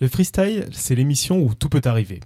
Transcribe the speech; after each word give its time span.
Le 0.00 0.08
freestyle, 0.08 0.66
c'est 0.72 0.94
l'émission 0.94 1.42
où 1.42 1.54
tout 1.54 1.68
peut 1.68 1.82
arriver. 1.84 2.20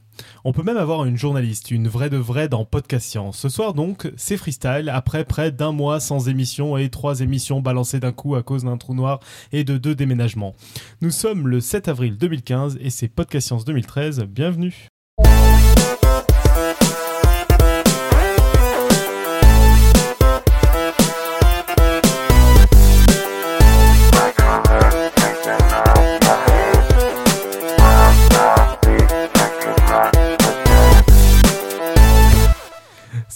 On 0.45 0.53
peut 0.53 0.63
même 0.63 0.77
avoir 0.77 1.07
une 1.07 1.17
journaliste, 1.17 1.73
une 1.73 1.89
vraie 1.89 2.09
de 2.09 2.17
vraie 2.17 2.49
dans 2.49 2.65
Podcast 2.65 3.05
Science. 3.05 3.37
Ce 3.37 3.49
soir 3.49 3.75
donc, 3.75 4.13
c'est 4.17 4.37
freestyle, 4.37 4.89
après 4.89 5.25
près 5.25 5.51
d'un 5.51 5.73
mois 5.73 5.99
sans 5.99 6.29
émission 6.29 6.77
et 6.77 6.89
trois 6.89 7.19
émissions 7.19 7.61
balancées 7.61 7.99
d'un 7.99 8.13
coup 8.13 8.37
à 8.37 8.45
cause 8.45 8.63
d'un 8.63 8.77
trou 8.77 8.95
noir 8.95 9.19
et 9.51 9.65
de 9.65 9.77
deux 9.77 9.97
déménagements. 9.97 10.55
Nous 11.01 11.11
sommes 11.11 11.49
le 11.49 11.61
7 11.61 11.89
avril 11.89 12.17
2015 12.17 12.79
et 12.81 12.91
c'est 12.91 13.09
Podcast 13.09 13.49
Science 13.49 13.65
2013, 13.65 14.21
bienvenue 14.21 14.89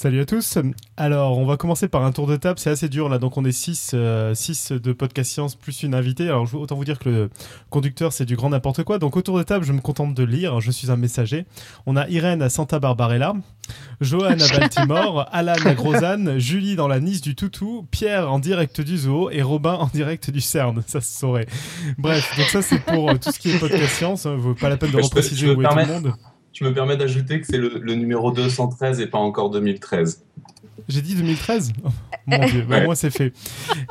Salut 0.09 0.21
à 0.23 0.25
tous. 0.25 0.57
Alors, 0.97 1.37
on 1.37 1.45
va 1.45 1.59
commencer 1.59 1.87
par 1.87 2.03
un 2.03 2.13
tour 2.13 2.27
de 2.27 2.37
table. 2.37 2.59
C'est 2.59 2.71
assez 2.71 2.89
dur 2.89 3.11
là, 3.11 3.19
donc 3.19 3.37
on 3.37 3.45
est 3.45 3.53
6 3.53 3.91
euh, 3.93 4.33
de 4.71 4.93
podcast 4.95 5.31
science 5.31 5.55
plus 5.55 5.83
une 5.83 5.95
invitée. 5.95 6.29
Alors, 6.29 6.49
autant 6.55 6.77
vous 6.77 6.87
dire 6.87 6.99
que 6.99 7.11
le 7.11 7.31
conducteur 7.69 8.11
c'est 8.15 8.25
du 8.25 8.35
grand 8.35 8.49
n'importe 8.49 8.85
quoi. 8.85 8.99
Donc, 8.99 9.19
autour 9.19 9.37
de 9.37 9.43
table, 9.43 9.67
je 9.67 9.73
me 9.75 9.83
contente 9.83 10.15
de 10.15 10.25
lire. 10.25 10.61
Je 10.61 10.71
suis 10.71 10.91
un 10.91 10.97
messager. 10.97 11.45
On 11.85 11.95
a 11.95 12.09
Irène 12.09 12.41
à 12.41 12.49
Santa 12.49 12.79
Barbarella, 12.79 13.35
Johan 14.01 14.31
à 14.41 14.49
Baltimore, 14.59 15.29
Alan 15.31 15.57
à 15.63 15.75
Grozane, 15.75 16.39
Julie 16.39 16.75
dans 16.75 16.89
la 16.89 17.01
Nice 17.01 17.21
du 17.21 17.35
Toutou, 17.35 17.87
Pierre 17.91 18.33
en 18.33 18.39
direct 18.39 18.81
du 18.81 18.97
Zoo 18.97 19.29
et 19.29 19.43
Robin 19.43 19.75
en 19.75 19.89
direct 19.89 20.31
du 20.31 20.41
CERN. 20.41 20.83
Ça 20.87 21.03
se 21.03 21.19
saurait. 21.19 21.49
Bref, 21.99 22.35
donc 22.39 22.47
ça 22.47 22.63
c'est 22.63 22.81
pour 22.81 23.11
euh, 23.11 23.17
tout 23.17 23.31
ce 23.31 23.39
qui 23.39 23.51
est 23.51 23.59
podcast 23.59 23.93
science. 23.93 24.25
Vaut 24.25 24.55
pas 24.55 24.71
la 24.71 24.79
peine 24.79 24.91
de 24.91 25.03
repréciser 25.03 25.51
où 25.51 25.61
est 25.61 25.69
tout 25.69 25.77
le 25.77 25.85
monde. 25.85 26.15
Je 26.59 26.65
me 26.65 26.75
permets 26.75 26.97
d'ajouter 26.97 27.41
que 27.41 27.47
c'est 27.47 27.57
le, 27.57 27.95
numéro 27.95 28.33
213 28.33 29.01
et 29.01 29.07
pas 29.07 29.19
encore 29.19 29.51
2013. 29.51 30.25
J'ai 30.89 31.03
dit 31.03 31.15
2013 31.15 31.73
Mon 32.27 32.47
Dieu, 32.47 32.65
bah, 32.69 32.85
moi 32.85 32.95
c'est 32.95 33.11
fait. 33.11 33.33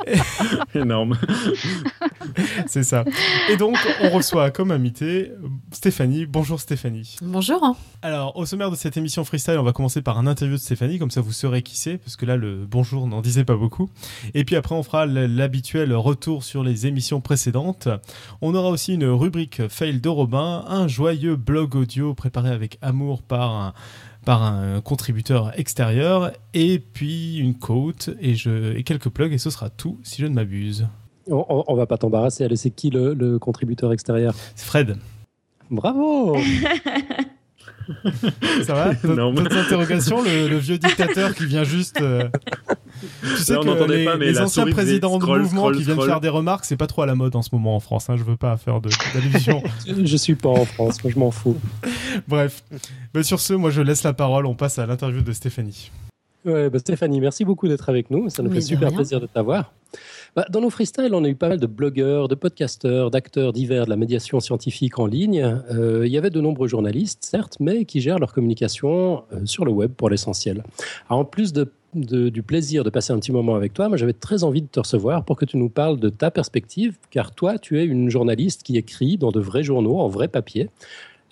Énorme. 0.74 1.18
c'est 2.66 2.82
ça. 2.82 3.04
Et 3.50 3.56
donc, 3.56 3.76
on 4.02 4.10
reçoit 4.10 4.50
comme 4.50 4.70
invité 4.70 5.32
Stéphanie. 5.72 6.26
Bonjour 6.26 6.60
Stéphanie. 6.60 7.16
Bonjour. 7.22 7.76
Alors, 8.02 8.36
au 8.36 8.46
sommaire 8.46 8.70
de 8.70 8.76
cette 8.76 8.96
émission 8.96 9.24
freestyle, 9.24 9.58
on 9.58 9.62
va 9.62 9.72
commencer 9.72 10.02
par 10.02 10.18
un 10.18 10.26
interview 10.26 10.56
de 10.56 10.60
Stéphanie, 10.60 10.98
comme 10.98 11.10
ça 11.10 11.20
vous 11.20 11.32
saurez 11.32 11.62
qui 11.62 11.76
c'est, 11.76 11.98
parce 11.98 12.16
que 12.16 12.26
là, 12.26 12.36
le 12.36 12.64
bonjour 12.66 13.06
n'en 13.06 13.20
disait 13.20 13.44
pas 13.44 13.56
beaucoup. 13.56 13.90
Et 14.34 14.44
puis 14.44 14.56
après, 14.56 14.74
on 14.74 14.82
fera 14.82 15.06
l'habituel 15.06 15.92
retour 15.94 16.44
sur 16.44 16.62
les 16.62 16.86
émissions 16.86 17.20
précédentes. 17.20 17.88
On 18.40 18.54
aura 18.54 18.70
aussi 18.70 18.94
une 18.94 19.06
rubrique 19.06 19.68
fail 19.68 20.00
de 20.00 20.08
Robin, 20.08 20.64
un 20.68 20.88
joyeux 20.88 21.36
blog 21.36 21.74
audio 21.74 22.14
préparé 22.14 22.50
avec 22.50 22.78
amour 22.82 23.22
par 23.22 23.50
un 23.52 23.74
par 24.28 24.42
un 24.42 24.82
contributeur 24.82 25.58
extérieur, 25.58 26.32
et 26.52 26.80
puis 26.80 27.38
une 27.38 27.54
quote 27.54 28.10
et, 28.20 28.34
je, 28.34 28.76
et 28.76 28.82
quelques 28.82 29.08
plugs, 29.08 29.32
et 29.32 29.38
ce 29.38 29.48
sera 29.48 29.70
tout 29.70 29.98
si 30.02 30.20
je 30.20 30.26
ne 30.26 30.34
m'abuse. 30.34 30.86
On, 31.30 31.64
on, 31.66 31.74
va 31.74 31.86
pas 31.86 31.96
t'embarrasser, 31.96 32.44
allez, 32.44 32.56
c'est 32.56 32.68
qui 32.68 32.90
le, 32.90 33.14
le 33.14 33.38
contributeur 33.38 33.90
extérieur? 33.90 34.34
C'est 34.54 34.66
Fred. 34.66 34.98
Bravo 35.70 36.36
Ça 38.64 38.74
va 38.74 38.94
D'autres 38.94 39.56
interrogations 39.56 40.22
le, 40.22 40.56
vieux 40.56 40.78
dictateur 40.78 41.34
qui 41.34 41.46
vient 41.46 41.64
juste. 41.64 42.00
Euh, 42.00 42.28
tu 43.22 43.36
sais 43.36 43.54
que 43.54 43.90
les, 43.90 44.04
pas, 44.04 44.16
les 44.16 44.38
anciens 44.40 44.66
présidents 44.66 45.18
de 45.18 45.26
mouvement 45.26 45.70
qui 45.72 45.82
viennent 45.82 46.00
faire 46.00 46.20
des 46.20 46.28
remarques, 46.28 46.64
c'est 46.64 46.76
pas 46.76 46.86
trop 46.86 47.02
à 47.02 47.06
la 47.06 47.14
mode 47.14 47.36
en 47.36 47.42
ce 47.42 47.50
moment 47.52 47.76
en 47.76 47.80
France. 47.80 48.10
Hein. 48.10 48.16
Je 48.16 48.24
veux 48.24 48.36
pas 48.36 48.56
faire 48.56 48.80
d'allusion. 48.80 49.62
je 49.86 50.16
suis 50.16 50.34
pas 50.34 50.50
en 50.50 50.64
France, 50.64 51.02
moi 51.02 51.12
je 51.12 51.18
m'en 51.18 51.30
fous. 51.30 51.56
Bref. 52.26 52.62
Mais 53.14 53.22
sur 53.22 53.40
ce, 53.40 53.54
moi 53.54 53.70
je 53.70 53.80
laisse 53.82 54.02
la 54.02 54.12
parole. 54.12 54.46
On 54.46 54.54
passe 54.54 54.78
à 54.78 54.86
l'interview 54.86 55.22
de 55.22 55.32
Stéphanie. 55.32 55.90
Ouais, 56.44 56.70
bah 56.70 56.78
Stéphanie, 56.78 57.20
merci 57.20 57.44
beaucoup 57.44 57.68
d'être 57.68 57.88
avec 57.88 58.10
nous. 58.10 58.30
Ça 58.30 58.42
nous 58.42 58.50
fait 58.50 58.60
super 58.60 58.92
plaisir 58.92 59.20
de 59.20 59.26
t'avoir. 59.26 59.72
Bah, 60.36 60.44
dans 60.50 60.60
nos 60.60 60.70
freestyles, 60.70 61.14
on 61.14 61.24
a 61.24 61.28
eu 61.28 61.34
pas 61.34 61.48
mal 61.48 61.58
de 61.58 61.66
blogueurs, 61.66 62.28
de 62.28 62.34
podcasteurs, 62.34 63.10
d'acteurs 63.10 63.52
divers 63.52 63.84
de 63.84 63.90
la 63.90 63.96
médiation 63.96 64.40
scientifique 64.40 64.98
en 64.98 65.06
ligne. 65.06 65.42
Euh, 65.70 66.06
il 66.06 66.12
y 66.12 66.18
avait 66.18 66.30
de 66.30 66.40
nombreux 66.40 66.68
journalistes, 66.68 67.24
certes, 67.24 67.56
mais 67.60 67.84
qui 67.84 68.00
gèrent 68.00 68.18
leur 68.18 68.32
communication 68.32 69.24
euh, 69.32 69.44
sur 69.46 69.64
le 69.64 69.72
web 69.72 69.92
pour 69.92 70.10
l'essentiel. 70.10 70.62
En 71.08 71.24
plus 71.24 71.52
du 71.94 72.42
plaisir 72.42 72.84
de 72.84 72.90
passer 72.90 73.12
un 73.12 73.18
petit 73.18 73.32
moment 73.32 73.54
avec 73.54 73.72
toi, 73.72 73.88
moi 73.88 73.96
j'avais 73.96 74.12
très 74.12 74.44
envie 74.44 74.62
de 74.62 74.68
te 74.68 74.80
recevoir 74.80 75.24
pour 75.24 75.36
que 75.36 75.46
tu 75.46 75.56
nous 75.56 75.70
parles 75.70 75.98
de 75.98 76.10
ta 76.10 76.30
perspective, 76.30 76.96
car 77.10 77.34
toi, 77.34 77.58
tu 77.58 77.80
es 77.80 77.84
une 77.84 78.10
journaliste 78.10 78.62
qui 78.62 78.76
écrit 78.76 79.16
dans 79.16 79.32
de 79.32 79.40
vrais 79.40 79.62
journaux, 79.62 79.98
en 79.98 80.08
vrai 80.08 80.28
papier. 80.28 80.68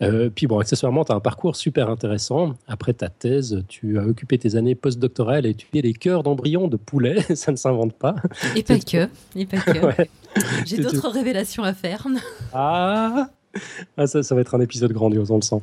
Euh, 0.03 0.31
puis 0.35 0.47
bon, 0.47 0.59
accessoirement, 0.59 1.05
tu 1.05 1.13
as 1.13 1.15
un 1.15 1.21
parcours 1.21 1.57
super 1.57 1.89
intéressant. 1.91 2.55
Après 2.67 2.93
ta 2.93 3.09
thèse, 3.09 3.63
tu 3.69 3.99
as 3.99 4.05
occupé 4.05 4.39
tes 4.39 4.57
années 4.57 4.75
postdoctorales 4.75 5.45
tu 5.45 5.51
étudié 5.51 5.83
les 5.83 5.95
cœurs 5.95 6.23
d'embryons 6.23 6.69
de 6.69 6.77
poulet. 6.77 7.21
ça 7.35 7.53
ne 7.53 7.57
s'invente 7.57 7.95
pas. 7.95 8.17
Et 8.55 8.63
pas 8.63 8.79
que. 8.79 9.09
Et 9.35 9.47
pas 9.47 9.59
que. 9.59 10.07
J'ai 10.67 10.79
d'autres 10.79 11.09
révélations 11.09 11.63
à 11.63 11.73
faire. 11.73 12.07
ah 12.53 13.31
ah, 13.97 14.07
ça, 14.07 14.23
ça, 14.23 14.35
va 14.35 14.41
être 14.41 14.55
un 14.55 14.61
épisode 14.61 14.93
grandiose, 14.93 15.31
on 15.31 15.37
le 15.37 15.43
sent. 15.43 15.61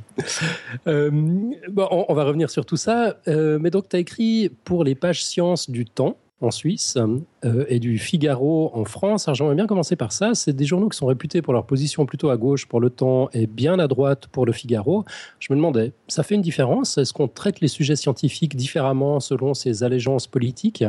Euh, 0.88 1.12
bon, 1.12 1.88
on, 1.92 2.14
va 2.14 2.24
revenir 2.24 2.50
sur 2.50 2.66
tout 2.66 2.78
ça. 2.78 3.18
Euh, 3.28 3.60
mais 3.60 3.70
donc, 3.70 3.90
tu 3.90 3.96
as 3.96 4.00
écrit 4.00 4.50
pour 4.64 4.84
les 4.84 4.96
pages 4.96 5.24
sciences 5.24 5.70
du 5.70 5.86
temps, 5.86 6.18
en 6.42 6.52
Suisse 6.52 6.98
euh, 7.46 7.66
et 7.68 7.80
du 7.80 7.98
Figaro 7.98 8.72
en 8.74 8.86
France. 8.86 9.28
Alors 9.28 9.36
j'aimerais 9.36 9.56
bien 9.56 9.68
commencer 9.68 9.96
par 9.96 10.12
ça. 10.12 10.34
C'est 10.34 10.54
des 10.54 10.66
journaux 10.66 10.90
qui 10.90 10.98
sont 10.98 11.06
réputés 11.06 11.42
pour 11.42 11.54
leur 11.54 11.66
position 11.66 12.06
plutôt 12.06 12.30
à 12.30 12.38
gauche 12.38 12.66
pour 12.66 12.82
le 12.82 12.90
temps 12.90 13.30
et 13.34 13.48
bien 13.48 13.80
à 13.80 13.88
droite 13.88 14.28
pour 14.28 14.46
le 14.46 14.52
Figaro. 14.52 15.06
Je 15.40 15.52
me 15.54 15.58
demandais, 15.58 15.94
ça 16.08 16.24
fait 16.24 16.36
une 16.36 16.42
différence? 16.42 16.98
Est-ce 16.98 17.14
qu'on 17.14 17.28
traite 17.28 17.62
les 17.62 17.68
sujets 17.68 17.96
scientifiques 17.96 18.56
différemment 18.56 19.20
selon 19.20 19.54
ses 19.54 19.84
allégeances 19.84 20.28
politiques? 20.28 20.84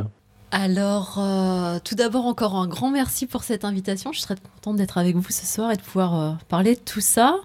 Alors, 0.51 1.17
euh, 1.19 1.79
tout 1.83 1.97
d'abord, 1.97 2.27
encore 2.27 2.55
un 2.55 2.69
grand 2.69 2.91
merci 2.91 3.27
pour 3.27 3.43
cette 3.43 3.65
invitation. 3.65 4.13
Je 4.13 4.21
serais 4.21 4.37
contente 4.55 4.77
d'être 4.77 4.99
avec 4.99 5.17
vous 5.17 5.33
ce 5.33 5.47
soir 5.47 5.73
et 5.73 5.77
de 5.77 5.83
pouvoir 5.83 6.21
euh, 6.21 6.33
parler 6.49 6.77
de 6.77 6.81
tout 6.81 7.01
ça. 7.01 7.41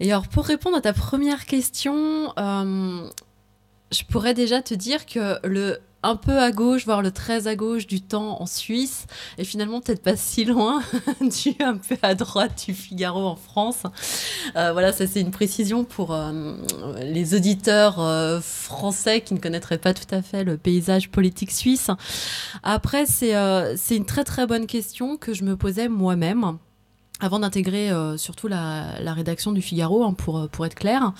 Et 0.00 0.12
alors, 0.12 0.28
pour 0.28 0.44
répondre 0.44 0.76
à 0.76 0.82
ta 0.82 0.92
première 0.92 1.46
question, 1.46 2.30
je 2.36 4.04
pourrais 4.10 4.34
déjà 4.34 4.60
te 4.60 4.74
dire 4.74 5.06
que 5.06 5.38
le 5.46 5.78
un 6.02 6.16
peu 6.16 6.38
à 6.38 6.50
gauche, 6.50 6.84
voire 6.84 7.02
le 7.02 7.10
très 7.10 7.46
à 7.46 7.56
gauche 7.56 7.86
du 7.86 8.00
temps 8.00 8.40
en 8.40 8.46
Suisse, 8.46 9.06
et 9.38 9.44
finalement 9.44 9.80
peut-être 9.80 10.02
pas 10.02 10.16
si 10.16 10.44
loin 10.44 10.82
du 11.20 11.54
un 11.60 11.76
peu 11.76 11.96
à 12.02 12.14
droite 12.14 12.64
du 12.66 12.74
Figaro 12.74 13.26
en 13.26 13.36
France. 13.36 13.84
Euh, 14.56 14.72
voilà, 14.72 14.92
ça 14.92 15.06
c'est 15.06 15.20
une 15.20 15.30
précision 15.30 15.84
pour 15.84 16.12
euh, 16.12 16.54
les 17.02 17.34
auditeurs 17.34 18.00
euh, 18.00 18.40
français 18.40 19.20
qui 19.20 19.34
ne 19.34 19.38
connaîtraient 19.38 19.78
pas 19.78 19.94
tout 19.94 20.12
à 20.14 20.22
fait 20.22 20.44
le 20.44 20.56
paysage 20.56 21.10
politique 21.10 21.50
suisse. 21.50 21.90
Après, 22.62 23.06
c'est 23.06 23.32
c'est 23.76 23.96
une 23.96 24.04
très 24.04 24.24
très 24.24 24.46
bonne 24.46 24.66
question 24.66 25.16
que 25.16 25.32
je 25.32 25.44
me 25.44 25.56
posais 25.56 25.88
moi-même 25.88 26.58
avant 27.22 27.38
d'intégrer 27.38 27.90
euh, 27.90 28.16
surtout 28.16 28.48
la, 28.48 29.14
rédaction 29.14 29.52
du 29.52 29.62
Figaro, 29.62 30.04
hein, 30.04 30.12
pour, 30.12 30.48
pour 30.48 30.66
être 30.66 30.74
clair, 30.74 31.12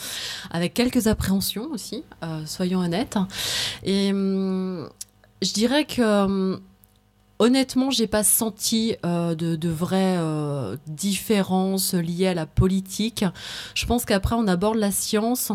avec 0.51 0.75
quelques 0.75 1.07
appréhensions 1.07 1.71
aussi, 1.71 2.03
euh, 2.25 2.45
soyons 2.45 2.81
honnêtes. 2.81 3.17
Et 3.85 4.11
hum, 4.11 4.89
je 5.41 5.53
dirais 5.53 5.85
que 5.85 6.25
hum, 6.25 6.61
honnêtement, 7.39 7.91
j'ai 7.91 8.09
pas 8.09 8.25
senti 8.25 8.97
euh, 9.07 9.37
de, 9.37 9.55
de, 9.55 9.69
vraies 9.69 10.19
différences 10.89 11.95
liées 11.95 12.27
à 12.27 12.35
la 12.35 12.47
politique. 12.47 13.25
Je 13.75 13.87
pense 13.87 14.05
qu'après, 14.05 14.35
on 14.35 14.49
aborde 14.49 14.77
la 14.77 14.91
science, 14.91 15.53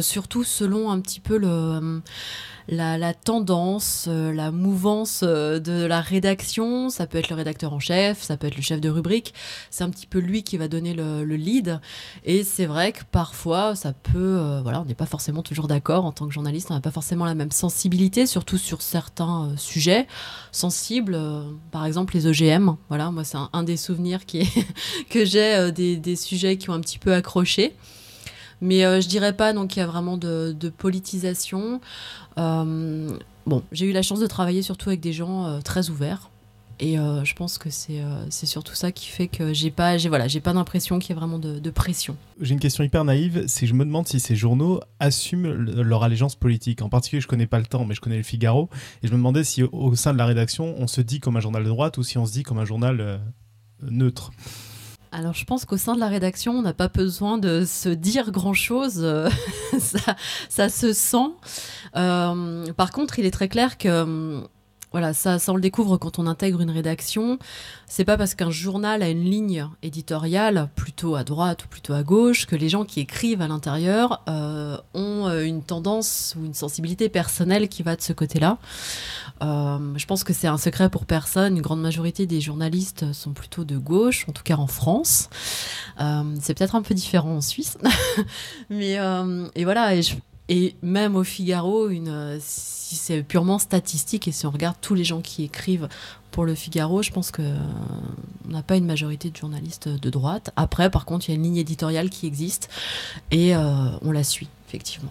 surtout 0.00 0.42
selon 0.42 0.90
un 0.90 1.00
petit 1.00 1.20
peu 1.20 1.36
le 1.36 2.00
hum, 2.68 2.76
la, 2.76 3.14
tendance, 3.14 4.06
euh, 4.08 4.32
la 4.32 4.50
mouvance 4.50 5.20
euh, 5.22 5.58
de 5.58 5.84
la 5.84 6.00
rédaction. 6.00 6.90
Ça 6.90 7.06
peut 7.06 7.18
être 7.18 7.28
le 7.30 7.36
rédacteur 7.36 7.72
en 7.72 7.80
chef, 7.80 8.22
ça 8.22 8.36
peut 8.36 8.46
être 8.46 8.56
le 8.56 8.62
chef 8.62 8.80
de 8.80 8.88
rubrique. 8.88 9.34
C'est 9.70 9.84
un 9.84 9.90
petit 9.90 10.06
peu 10.06 10.18
lui 10.18 10.42
qui 10.42 10.56
va 10.56 10.68
donner 10.68 10.94
le, 10.94 11.24
lead. 11.24 11.80
Et 12.24 12.44
c'est 12.44 12.66
vrai 12.66 12.92
que 12.92 13.02
parfois, 13.10 13.74
ça 13.74 13.92
peut. 13.92 14.38
Euh, 14.38 14.60
voilà, 14.62 14.80
on 14.80 14.84
n'est 14.84 14.94
pas 14.94 15.06
forcément 15.06 15.42
toujours 15.42 15.68
d'accord. 15.68 16.04
En 16.04 16.12
tant 16.12 16.26
que 16.26 16.32
journaliste, 16.32 16.70
on 16.70 16.74
n'a 16.74 16.80
pas 16.80 16.90
forcément 16.90 17.24
la 17.24 17.34
même 17.34 17.50
sensibilité, 17.50 18.26
surtout 18.26 18.58
sur 18.58 18.82
certains 18.82 19.54
sujets 19.56 20.06
sensibles. 20.52 21.18
par 21.70 21.84
exemple, 21.84 22.14
les 22.14 22.26
OGM. 22.26 22.76
Voilà, 22.88 23.10
moi, 23.10 23.24
c'est 23.24 23.38
un, 23.52 23.62
des 23.62 23.76
souvenirs 23.76 24.24
qui 24.26 24.48
que 25.10 25.24
j'ai 25.24 25.70
des, 25.72 25.96
des 25.96 26.16
sujets 26.16 26.56
qui 26.56 26.70
ont 26.70 26.74
un 26.74 26.80
petit 26.80 26.98
peu 26.98 27.12
accroché. 27.12 27.74
Mais 28.60 28.84
euh, 28.84 29.00
je 29.00 29.08
dirais 29.08 29.34
pas 29.34 29.52
donc 29.52 29.70
qu'il 29.70 29.80
y 29.80 29.82
a 29.82 29.86
vraiment 29.86 30.16
de, 30.16 30.54
politisation. 30.76 31.80
Euh, 32.38 33.16
bon, 33.46 33.62
j'ai 33.72 33.86
eu 33.86 33.92
la 33.92 34.02
chance 34.02 34.20
de 34.20 34.26
travailler 34.26 34.62
surtout 34.62 34.88
avec 34.88 35.00
des 35.00 35.12
gens 35.12 35.46
euh, 35.46 35.60
très 35.60 35.90
ouverts. 35.90 36.30
Et 36.78 36.96
je 36.96 37.32
pense 37.32 37.56
que 37.56 37.70
c'est 37.70 38.46
surtout 38.46 38.74
ça 38.74 38.92
qui 38.92 39.06
fait 39.06 39.28
que 39.28 39.54
j'ai 39.54 39.70
pas 39.70 39.96
voilà 39.96 40.26
pas 40.44 40.52
d'impression 40.52 40.98
qu'il 40.98 41.08
y 41.08 41.12
ait 41.16 41.18
vraiment 41.18 41.38
de, 41.38 41.70
pression. 41.70 42.18
J'ai 42.38 42.52
une 42.52 42.60
question 42.60 42.84
hyper 42.84 43.02
naïve, 43.02 43.44
c'est 43.46 43.66
je 43.66 43.72
me 43.72 43.82
demande 43.86 44.06
si 44.06 44.20
ces 44.20 44.36
journaux 44.36 44.82
assument 45.00 45.50
leur 45.54 46.02
allégeance 46.02 46.34
politique. 46.34 46.82
En 46.82 46.90
particulier, 46.90 47.22
je 47.22 47.28
connais 47.28 47.46
pas 47.46 47.60
le 47.60 47.64
temps, 47.64 47.86
mais 47.86 47.94
je 47.94 48.02
connais 48.02 48.18
le 48.18 48.22
Figaro, 48.22 48.68
et 49.02 49.06
je 49.06 49.12
me 49.12 49.16
demandais 49.16 49.42
si 49.42 49.62
au 49.62 49.94
sein 49.94 50.12
de 50.12 50.18
la 50.18 50.26
rédaction, 50.26 50.74
on 50.76 50.86
se 50.86 51.00
dit 51.00 51.18
comme 51.18 51.38
un 51.38 51.40
journal 51.40 51.64
de 51.64 51.68
droite 51.70 51.96
ou 51.96 52.02
si 52.02 52.18
on 52.18 52.26
se 52.26 52.32
dit 52.32 52.42
comme 52.42 52.58
un 52.58 52.66
journal 52.66 53.22
neutre. 53.80 54.32
Alors 55.16 55.32
je 55.32 55.44
pense 55.44 55.64
qu'au 55.64 55.78
sein 55.78 55.94
de 55.94 56.00
la 56.00 56.08
rédaction, 56.08 56.52
on 56.52 56.62
n'a 56.62 56.74
pas 56.74 56.88
besoin 56.88 57.38
de 57.38 57.64
se 57.64 57.88
dire 57.88 58.30
grand-chose, 58.30 59.06
ça, 59.78 60.16
ça, 60.50 60.68
se 60.68 60.92
sent. 60.92 61.30
par 61.92 62.90
contre, 62.92 63.18
il 63.18 63.24
est 63.24 63.30
très 63.30 63.48
clair 63.48 63.78
que 63.78 64.42
voilà, 64.92 65.12
ça, 65.12 65.38
ça 65.38 65.52
on 65.52 65.56
le 65.56 65.60
découvre 65.60 65.96
quand 65.96 66.18
on 66.18 66.26
intègre 66.26 66.60
une 66.60 66.70
rédaction. 66.70 67.38
C'est 67.86 68.04
pas 68.04 68.16
parce 68.16 68.34
qu'un 68.34 68.50
journal 68.50 69.02
a 69.02 69.08
une 69.08 69.24
ligne 69.24 69.68
éditoriale 69.82 70.70
plutôt 70.74 71.16
à 71.16 71.24
droite 71.24 71.64
ou 71.64 71.68
plutôt 71.68 71.92
à 71.92 72.02
gauche 72.02 72.46
que 72.46 72.56
les 72.56 72.68
gens 72.68 72.84
qui 72.84 73.00
écrivent 73.00 73.42
à 73.42 73.48
l'intérieur 73.48 74.22
euh, 74.28 74.76
ont 74.94 75.28
euh, 75.28 75.44
une 75.44 75.62
tendance 75.62 76.34
ou 76.38 76.44
une 76.44 76.54
sensibilité 76.54 77.08
personnelle 77.08 77.68
qui 77.68 77.82
va 77.82 77.96
de 77.96 78.00
ce 78.00 78.12
côté-là. 78.12 78.58
Euh, 79.42 79.78
je 79.96 80.06
pense 80.06 80.24
que 80.24 80.32
c'est 80.32 80.48
un 80.48 80.58
secret 80.58 80.88
pour 80.88 81.04
personne. 81.04 81.56
Une 81.56 81.62
grande 81.62 81.82
majorité 81.82 82.26
des 82.26 82.40
journalistes 82.40 83.12
sont 83.12 83.32
plutôt 83.32 83.64
de 83.64 83.76
gauche, 83.76 84.24
en 84.28 84.32
tout 84.32 84.44
cas 84.44 84.56
en 84.56 84.66
France. 84.66 85.28
c'est 86.40 86.54
peut-être 86.54 86.74
un 86.74 86.82
peu 86.82 86.94
différent 86.94 87.36
en 87.36 87.40
Suisse, 87.40 87.76
mais 88.70 88.98
et 89.54 89.64
voilà. 89.64 89.94
Et 89.94 90.00
et 90.48 90.76
même 90.80 91.16
au 91.16 91.24
Figaro, 91.24 91.88
une, 91.88 92.38
si 92.86 92.94
c'est 92.94 93.24
purement 93.24 93.58
statistique 93.58 94.28
et 94.28 94.32
si 94.32 94.46
on 94.46 94.50
regarde 94.50 94.76
tous 94.80 94.94
les 94.94 95.02
gens 95.02 95.20
qui 95.20 95.42
écrivent 95.42 95.88
pour 96.30 96.44
le 96.44 96.54
Figaro, 96.54 97.02
je 97.02 97.10
pense 97.10 97.32
qu'on 97.32 97.42
euh, 97.42 97.58
n'a 98.48 98.62
pas 98.62 98.76
une 98.76 98.86
majorité 98.86 99.28
de 99.28 99.36
journalistes 99.36 99.88
de 99.88 100.08
droite. 100.08 100.52
Après, 100.54 100.88
par 100.88 101.04
contre, 101.04 101.28
il 101.28 101.32
y 101.32 101.34
a 101.34 101.36
une 101.36 101.42
ligne 101.42 101.56
éditoriale 101.56 102.10
qui 102.10 102.28
existe 102.28 102.70
et 103.32 103.56
euh, 103.56 103.60
on 104.02 104.12
la 104.12 104.22
suit, 104.22 104.46
effectivement. 104.68 105.10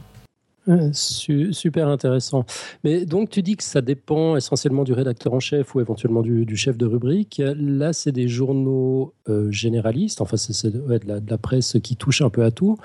super 0.93 1.89
intéressant. 1.89 2.45
Mais 2.85 3.05
donc, 3.05 3.29
tu 3.29 3.41
dis 3.41 3.57
que 3.57 3.63
ça 3.63 3.81
dépend 3.81 4.37
essentiellement 4.37 4.85
du 4.85 4.93
rédacteur 4.93 5.33
en 5.33 5.41
chef 5.41 5.75
ou 5.75 5.81
éventuellement 5.81 6.21
du, 6.21 6.55
chef 6.55 6.77
de 6.77 6.85
rubrique. 6.85 7.41
Là, 7.57 7.91
c'est 7.91 8.13
des 8.13 8.29
journaux 8.29 9.13
généralistes, 9.49 10.21
enfin, 10.21 10.37
c'est 10.37 10.69
de, 10.69 10.81
la 11.05 11.37
presse 11.37 11.75
qui 11.83 11.97
touche 11.97 12.21
un 12.21 12.29
peu 12.29 12.45
à 12.45 12.51
tout. 12.51 12.77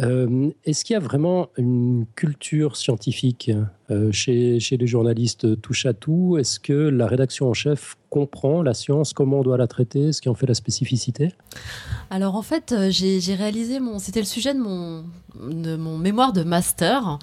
Euh, 0.00 0.50
est-ce 0.64 0.84
qu'il 0.84 0.94
y 0.94 0.96
a 0.96 1.00
vraiment 1.00 1.48
une 1.56 2.06
culture 2.16 2.76
scientifique 2.76 3.50
euh, 3.90 4.10
chez, 4.12 4.58
les 4.58 4.86
journalistes 4.86 5.60
touche 5.60 5.86
à 5.86 5.92
tout? 5.92 6.36
Est-ce 6.38 6.58
que 6.58 6.72
la 6.72 7.06
rédaction 7.06 7.48
en 7.48 7.54
chef 7.54 7.96
comprend 8.10 8.62
la 8.62 8.74
science, 8.74 9.12
comment 9.12 9.40
on 9.40 9.42
doit 9.42 9.56
la 9.56 9.66
traiter, 9.66 10.12
ce 10.12 10.20
qui 10.20 10.28
en 10.28 10.34
fait 10.34 10.46
la 10.46 10.54
spécificité? 10.54 11.32
Alors 12.10 12.34
en 12.36 12.42
fait, 12.42 12.72
euh, 12.72 12.90
j'ai 12.90 13.34
réalisé 13.34 13.80
mon, 13.80 13.98
c'était 13.98 14.20
le 14.20 14.26
sujet 14.26 14.54
de 14.54 14.60
mon, 14.60 15.04
de 15.40 15.76
mon 15.76 15.98
mémoire 15.98 16.32
de 16.32 16.42
master 16.42 17.18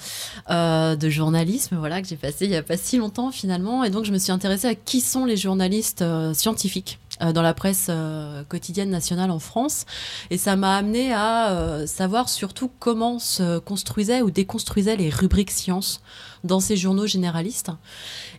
de 0.50 1.09
journalisme, 1.09 1.77
voilà 1.77 2.01
que 2.01 2.07
j'ai 2.07 2.18
passé 2.18 2.45
il 2.45 2.51
n'y 2.51 2.57
a 2.57 2.63
pas 2.63 2.77
si 2.77 2.97
longtemps 2.97 3.31
finalement, 3.31 3.83
et 3.83 3.89
donc 3.89 4.06
je 4.06 4.12
me 4.12 4.18
suis 4.18 4.31
intéressée 4.31 4.68
à 4.68 4.75
qui 4.75 5.01
sont 5.01 5.25
les 5.25 5.38
journalistes 5.38 6.03
scientifiques. 6.33 7.00
Euh, 7.21 7.33
dans 7.33 7.41
la 7.41 7.53
presse 7.53 7.88
euh, 7.89 8.44
quotidienne 8.47 8.89
nationale 8.89 9.31
en 9.31 9.39
France. 9.39 9.85
Et 10.29 10.38
ça 10.38 10.56
m'a 10.56 10.75
amené 10.75 11.13
à 11.13 11.51
euh, 11.51 11.85
savoir 11.85 12.29
surtout 12.29 12.71
comment 12.79 13.19
se 13.19 13.59
construisaient 13.59 14.21
ou 14.21 14.31
déconstruisaient 14.31 14.95
les 14.95 15.09
rubriques 15.09 15.51
sciences 15.51 16.01
dans 16.44 16.59
ces 16.59 16.75
journaux 16.75 17.06
généralistes. 17.06 17.71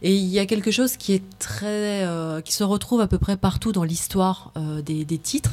Et 0.02 0.16
il 0.16 0.26
y 0.26 0.38
a 0.40 0.46
quelque 0.46 0.70
chose 0.70 0.96
qui 0.96 1.12
est 1.12 1.22
très, 1.38 2.04
qui 2.44 2.52
se 2.52 2.64
retrouve 2.64 3.00
à 3.00 3.06
peu 3.06 3.18
près 3.18 3.36
partout 3.36 3.70
dans 3.70 3.84
l'histoire 3.84 4.52
des, 4.84 5.04
des, 5.04 5.18
titres, 5.18 5.52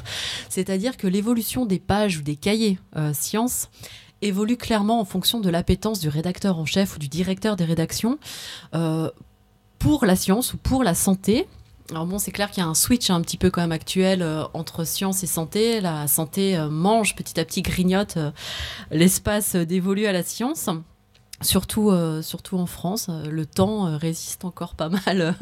c'est-à-dire 0.50 0.98
que 0.98 1.06
l'évolution 1.06 1.68
des 1.68 1.78
pages 1.78 2.18
ou 2.18 2.24
des 2.24 2.36
cahiers 2.36 2.80
sciences 3.14 3.70
évolue 4.24 4.58
clairement 4.58 5.00
en 5.00 5.06
fonction 5.06 5.40
de 5.40 5.50
l'appétence 5.52 6.00
du 6.00 6.10
rédacteur 6.10 6.58
en 6.58 6.66
chef 6.66 6.96
ou 6.96 7.00
du 7.00 7.08
directeur 7.08 7.56
des 7.56 7.66
rédactions 7.66 8.18
pour 9.78 10.06
la 10.08 10.16
science 10.16 10.56
ou 10.56 10.58
pour 10.58 10.84
la 10.84 10.96
santé 10.96 11.48
alors 11.92 12.06
bon, 12.06 12.20
c'est 12.20 12.32
clair 12.32 12.52
qu'il 12.52 12.62
y 12.62 12.66
a 12.66 12.70
un 12.70 12.76
switch 12.76 13.10
un 13.10 13.22
petit 13.22 13.38
peu 13.38 13.50
quand 13.50 13.62
même 13.62 13.72
actuel 13.72 14.22
euh, 14.22 14.44
entre 14.54 14.84
science 14.84 15.24
et 15.24 15.28
santé. 15.28 15.82
La 15.82 16.08
santé 16.08 16.58
euh, 16.58 16.70
mange 16.70 17.16
petit 17.16 17.40
à 17.40 17.46
petit, 17.46 17.62
grignote 17.62 18.18
euh, 18.18 18.32
l'espace 18.92 19.56
dévolu 19.56 20.06
à 20.06 20.14
la 20.14 20.24
science 20.24 20.70
surtout, 21.42 21.92
euh, 21.92 22.22
surtout 22.22 22.58
en 22.58 22.66
France. 22.66 23.08
Euh, 23.10 23.30
le 23.30 23.46
temps 23.46 23.88
euh, 23.88 23.98
résiste 23.98 24.46
encore 24.46 24.76
pas 24.76 24.90
mal 24.90 25.36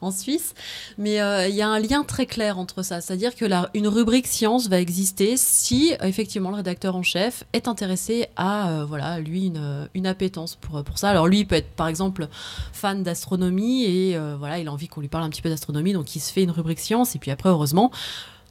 en 0.00 0.10
Suisse. 0.10 0.54
Mais 0.96 1.16
il 1.48 1.54
y 1.54 1.62
a 1.62 1.68
un 1.68 1.78
lien 1.78 2.04
très 2.04 2.26
clair 2.26 2.58
entre 2.58 2.82
ça. 2.82 3.00
C'est-à-dire 3.00 3.34
que 3.34 3.44
la, 3.44 3.70
une 3.74 3.88
rubrique 3.88 4.26
science 4.26 4.68
va 4.68 4.80
exister 4.80 5.36
si, 5.36 5.94
effectivement, 6.02 6.50
le 6.50 6.56
rédacteur 6.56 6.96
en 6.96 7.02
chef 7.02 7.44
est 7.52 7.68
intéressé 7.68 8.26
à, 8.36 8.84
voilà, 8.86 9.20
lui, 9.20 9.46
une, 9.46 9.88
une 9.94 10.06
appétence 10.06 10.56
pour, 10.56 10.82
pour 10.84 10.98
ça. 10.98 11.10
Alors, 11.10 11.26
lui, 11.26 11.40
il 11.40 11.46
peut 11.46 11.56
être, 11.56 11.70
par 11.70 11.88
exemple, 11.88 12.28
fan 12.72 13.02
d'astronomie 13.02 13.84
et 13.84 14.18
voilà, 14.38 14.58
il 14.58 14.68
a 14.68 14.72
envie 14.72 14.88
qu'on 14.88 15.00
lui 15.00 15.08
parle 15.08 15.24
un 15.24 15.30
petit 15.30 15.42
peu 15.42 15.48
d'astronomie, 15.48 15.92
donc 15.92 16.14
il 16.16 16.20
se 16.20 16.32
fait 16.32 16.42
une 16.42 16.50
rubrique 16.50 16.80
science. 16.80 17.14
Et 17.14 17.18
puis 17.18 17.30
après, 17.30 17.48
heureusement, 17.48 17.90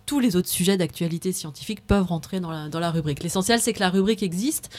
tous 0.08 0.20
les 0.20 0.36
autres 0.36 0.48
sujets 0.48 0.78
d'actualité 0.78 1.32
scientifique 1.32 1.86
peuvent 1.86 2.08
rentrer 2.08 2.40
dans 2.40 2.50
la, 2.50 2.92
rubrique. 2.92 3.22
L'essentiel, 3.22 3.60
c'est 3.60 3.74
que 3.74 3.80
la 3.80 3.90
rubrique 3.92 4.24
existe. 4.24 4.72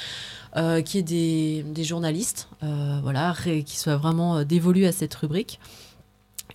Euh, 0.57 0.81
qui 0.81 0.97
est 0.97 1.03
des, 1.03 1.63
des 1.63 1.85
journalistes, 1.85 2.49
euh, 2.63 3.01
voilà, 3.03 3.35
qui 3.67 3.79
soient 3.79 3.99
vraiment 3.99 4.39
euh, 4.39 4.45
dévolus 4.45 4.87
à 4.87 4.93
cette 4.93 5.15
rubrique. 5.15 5.61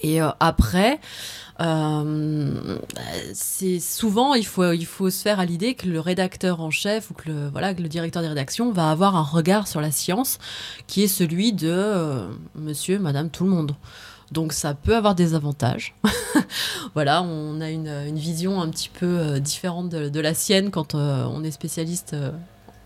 Et 0.02 0.20
après, 0.40 1.00
c'est 3.34 3.80
souvent 3.80 4.34
il 4.34 4.46
faut 4.46 4.72
il 4.72 4.88
faut 4.88 5.12
se 5.12 5.22
faire 5.22 5.40
à 5.40 5.46
l'idée 5.46 5.76
que 5.76 5.88
le 5.88 6.00
rédacteur 6.00 6.62
en 6.62 6.72
chef 6.72 7.12
ou 7.12 7.14
que 7.14 7.30
le 7.30 7.50
voilà 7.50 7.76
que 7.76 7.84
le 7.84 7.88
directeur 7.88 8.24
des 8.24 8.28
rédactions 8.28 8.72
va 8.72 8.90
avoir 8.90 9.16
un 9.16 9.22
regard 9.22 9.68
sur 9.68 9.82
la 9.82 9.92
science 9.92 10.40
qui 10.88 11.04
est 11.04 11.08
celui 11.08 11.54
de 11.54 12.28
Monsieur, 12.56 12.98
Madame, 12.98 13.30
tout 13.30 13.44
le 13.44 13.52
monde. 13.52 13.76
Donc 14.34 14.52
ça 14.52 14.74
peut 14.74 14.96
avoir 14.96 15.16
des 15.16 15.36
avantages. 15.36 15.96
voilà, 16.96 17.22
on 17.22 17.62
a 17.62 17.70
une, 17.70 17.88
une, 17.88 18.18
vision 18.18 18.62
un 18.62 18.70
petit 18.70 18.90
peu 18.90 19.40
différente 19.40 19.90
de, 19.90 20.10
de 20.10 20.20
la 20.20 20.34
sienne 20.34 20.72
quand 20.72 20.96
on 20.96 21.44
est 21.44 21.52
spécialiste 21.52 22.16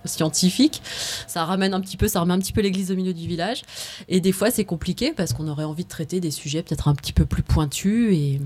scientifique. 0.07 0.81
Ça 1.27 1.45
ramène 1.45 1.73
un 1.73 1.81
petit 1.81 1.97
peu, 1.97 2.07
ça 2.07 2.21
remet 2.21 2.33
un 2.33 2.39
petit 2.39 2.53
peu 2.53 2.61
l'église 2.61 2.91
au 2.91 2.95
milieu 2.95 3.13
du 3.13 3.27
village. 3.27 3.63
Et 4.07 4.19
des 4.19 4.31
fois, 4.31 4.51
c'est 4.51 4.65
compliqué 4.65 5.13
parce 5.15 5.33
qu'on 5.33 5.47
aurait 5.47 5.63
envie 5.63 5.83
de 5.83 5.89
traiter 5.89 6.19
des 6.19 6.31
sujets 6.31 6.63
peut-être 6.63 6.87
un 6.87 6.95
petit 6.95 7.13
peu 7.13 7.25
plus 7.25 7.43
pointus 7.43 8.13
et, 8.13 8.39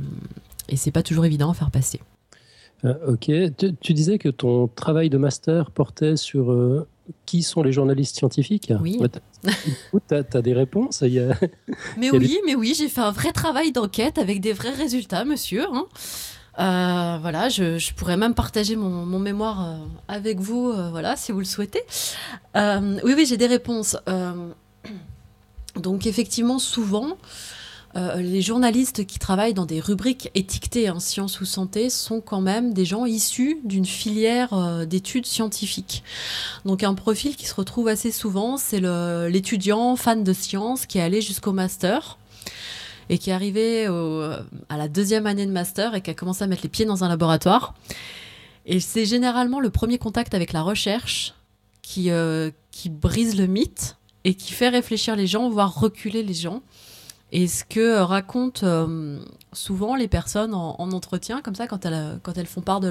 et 0.70 0.76
c'est 0.76 0.92
pas 0.92 1.04
toujours 1.04 1.26
évident 1.26 1.52
à 1.52 1.54
faire 1.54 1.72
passer. 1.72 2.00
Euh, 2.84 3.14
ok. 3.14 3.32
Tu, 3.82 3.94
disais 3.94 4.18
que 4.18 4.30
ton 4.30 4.68
travail 4.68 5.10
de 5.10 5.18
master 5.18 5.72
portait 5.72 6.18
sur 6.18 6.52
euh, 6.52 6.88
qui 7.26 7.44
sont 7.44 7.64
les 7.64 7.72
journalistes 7.72 8.18
scientifiques? 8.18 8.74
Oui. 8.82 9.00
Tu 9.44 10.16
as, 10.16 10.42
des 10.42 10.54
réponses 10.54 11.02
Mais 11.98 12.12
oui, 12.12 12.40
mais 12.46 12.56
oui, 12.56 12.74
j'ai 12.78 12.90
fait 12.90 13.02
un 13.02 13.12
vrai 13.12 13.32
travail 13.32 13.72
d'enquête 13.72 14.18
avec 14.18 14.42
des 14.42 14.54
vrais 14.54 14.74
résultats, 14.74 15.26
monsieur. 15.26 15.66
Hein. 15.74 15.86
Euh, 16.60 17.18
voilà, 17.22 17.50
je, 17.50 17.94
pourrais 17.94 18.18
même 18.18 18.34
partager 18.34 18.76
mon, 18.76 19.20
mémoire 19.20 19.66
euh, 19.66 19.78
avec 20.08 20.40
vous, 20.40 20.70
euh, 20.70 20.90
voilà, 20.90 21.16
si 21.16 21.32
vous 21.32 21.40
le 21.40 21.46
souhaitez. 21.46 21.82
oui, 22.56 23.14
oui, 23.16 23.26
j'ai 23.26 23.38
des 23.38 23.48
réponses. 23.48 23.98
donc, 25.76 26.06
effectivement, 26.06 26.60
souvent, 26.60 27.18
les 27.96 28.42
journalistes 28.42 29.06
qui 29.06 29.20
travaillent 29.20 29.54
dans 29.54 29.66
des 29.66 29.80
rubriques 29.80 30.32
étiquetées 30.36 30.90
en 30.90 31.00
sciences 31.00 31.42
ou 31.42 31.46
santé 31.46 31.90
sont 31.90 32.22
quand 32.22 32.42
même 32.42 32.74
des 32.74 32.86
gens 32.86 33.06
issus 33.06 33.60
d'une 33.64 33.86
filière 33.86 34.86
d'études 34.88 35.26
scientifiques. 35.26 36.04
Donc, 36.66 36.84
un 36.84 36.94
profil 36.94 37.36
qui 37.36 37.46
se 37.46 37.54
retrouve 37.54 37.88
assez 37.88 38.12
souvent, 38.12 38.58
c'est 38.58 38.80
l'étudiant 39.30 39.96
fan 39.96 40.24
de 40.24 40.34
sciences 40.34 40.86
qui 40.86 41.00
est 41.00 41.02
allé 41.02 41.22
jusqu'au 41.22 41.52
master 41.52 42.18
et 43.10 43.18
qui 43.18 43.30
est 43.30 43.34
arrivé 43.34 43.88
à 43.88 44.78
la 44.78 44.88
deuxième 44.88 45.28
année 45.28 45.46
de 45.46 45.52
master 45.52 45.96
et 45.96 46.02
qui 46.02 46.10
a 46.10 46.14
commencé 46.14 46.44
à 46.44 46.48
mettre 46.48 46.64
les 46.64 46.70
pieds 46.70 46.86
dans 46.86 47.04
un 47.04 47.10
laboratoire. 47.10 47.74
Et 48.66 48.80
c'est 48.80 49.06
généralement 49.06 49.60
le 49.60 49.70
premier 49.70 49.98
contact 49.98 50.34
avec 50.34 50.54
la 50.54 50.62
recherche 50.62 51.34
qui, 51.82 52.12
euh, 52.12 52.52
qui 52.72 52.90
brise 52.90 53.38
le 53.38 53.48
mythe 53.48 53.98
et 54.24 54.36
qui 54.36 54.54
fait 54.54 54.70
réfléchir 54.70 55.16
les 55.16 55.28
gens, 55.28 55.50
voire 55.50 55.80
reculer 55.80 56.24
les 56.24 56.34
gens. 56.34 56.62
Et 57.32 57.48
ce 57.48 57.64
que 57.64 58.00
racontent 58.00 58.66
euh, 58.66 59.20
souvent 59.54 59.96
les 59.96 60.08
personnes 60.08 60.54
en, 60.54 60.76
entretien, 60.92 61.42
comme 61.42 61.56
ça, 61.56 61.68
quand 61.68 61.86
elles, 61.86 62.20
elles 62.36 62.46
font 62.46 62.62
part 62.62 62.80
de 62.80 62.90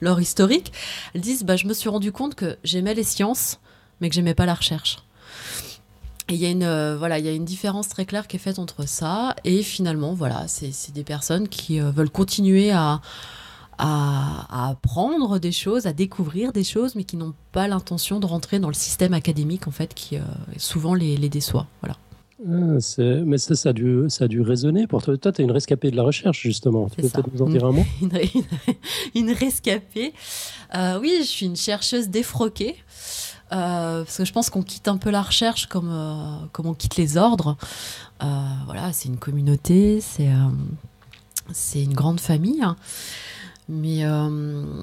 leur, 0.00 0.20
historique, 0.20 0.72
elles 1.14 1.20
disent 1.20 1.44
bah, 1.44 1.56
Je 1.56 1.66
me 1.66 1.72
suis 1.72 1.88
rendu 1.88 2.12
compte 2.12 2.34
que 2.34 2.56
j'aimais 2.64 2.94
les 2.94 3.04
sciences, 3.04 3.60
mais 4.00 4.08
que 4.08 4.14
j'aimais 4.14 4.34
pas 4.34 4.46
la 4.46 4.54
recherche. 4.54 4.98
Et 6.28 6.34
il 6.34 6.40
y 6.40 6.46
a 6.46 6.50
une 6.50 6.62
euh, 6.62 6.96
voilà, 6.96 7.18
il 7.18 7.24
y 7.24 7.28
a 7.28 7.32
une 7.32 7.44
différence 7.44 7.88
très 7.88 8.06
claire 8.06 8.28
qui 8.28 8.36
est 8.36 8.38
faite 8.38 8.58
entre 8.58 8.86
ça 8.86 9.34
et 9.44 9.62
finalement 9.62 10.14
voilà, 10.14 10.46
c'est 10.46 10.92
des 10.92 11.04
personnes 11.04 11.48
qui 11.48 11.80
euh, 11.80 11.90
veulent 11.90 12.10
continuer 12.10 12.70
à, 12.70 13.00
apprendre 13.78 15.40
des 15.40 15.50
choses, 15.50 15.86
à 15.86 15.92
découvrir 15.92 16.52
des 16.52 16.62
choses, 16.62 16.94
mais 16.94 17.02
qui 17.02 17.16
n'ont 17.16 17.34
pas 17.50 17.66
l'intention 17.66 18.20
de 18.20 18.26
rentrer 18.26 18.60
dans 18.60 18.68
le 18.68 18.74
système 18.74 19.12
académique 19.12 19.66
en 19.66 19.72
fait, 19.72 19.92
qui 19.92 20.16
euh, 20.16 20.20
souvent 20.56 20.94
les, 20.94 21.16
les, 21.16 21.28
déçoit. 21.28 21.66
Voilà. 21.80 21.96
Ah, 22.48 22.76
mais 23.24 23.38
ça, 23.38 23.54
ça 23.54 23.68
a, 23.68 23.72
dû, 23.72 24.04
ça 24.08 24.24
a 24.24 24.28
dû 24.28 24.40
résonner 24.40 24.86
pour 24.86 25.02
toi. 25.02 25.16
Toi, 25.16 25.32
tu 25.32 25.42
es 25.42 25.44
une 25.44 25.50
rescapée 25.52 25.90
de 25.90 25.96
la 25.96 26.02
recherche, 26.02 26.40
justement. 26.40 26.88
Tu 26.88 27.02
peux 27.02 27.08
peut-être 27.08 27.32
nous 27.32 27.42
en 27.42 27.48
dire 27.48 27.64
un 27.64 27.72
mot? 27.72 27.84
Une, 28.02 28.10
une, 29.14 29.32
rescapée. 29.32 30.12
oui, 31.00 31.18
je 31.20 31.26
suis 31.26 31.46
une 31.46 31.56
chercheuse 31.56 32.08
défroquée. 32.08 32.76
Euh, 33.52 34.04
parce 34.04 34.16
que 34.16 34.24
je 34.24 34.32
pense 34.32 34.48
qu'on 34.50 34.62
quitte 34.62 34.88
un 34.88 34.96
peu 34.96 35.10
la 35.10 35.20
recherche 35.20 35.66
comme, 35.66 35.90
euh, 35.92 36.46
comme 36.52 36.66
on 36.66 36.74
quitte 36.74 36.96
les 36.96 37.16
ordres. 37.16 37.56
Euh, 38.22 38.26
voilà, 38.64 38.92
c'est 38.92 39.08
une 39.08 39.18
communauté, 39.18 40.00
c'est 40.00 40.30
c'est 41.52 41.82
une 41.82 41.92
grande 41.92 42.20
famille. 42.20 42.64
Mais 43.68 44.04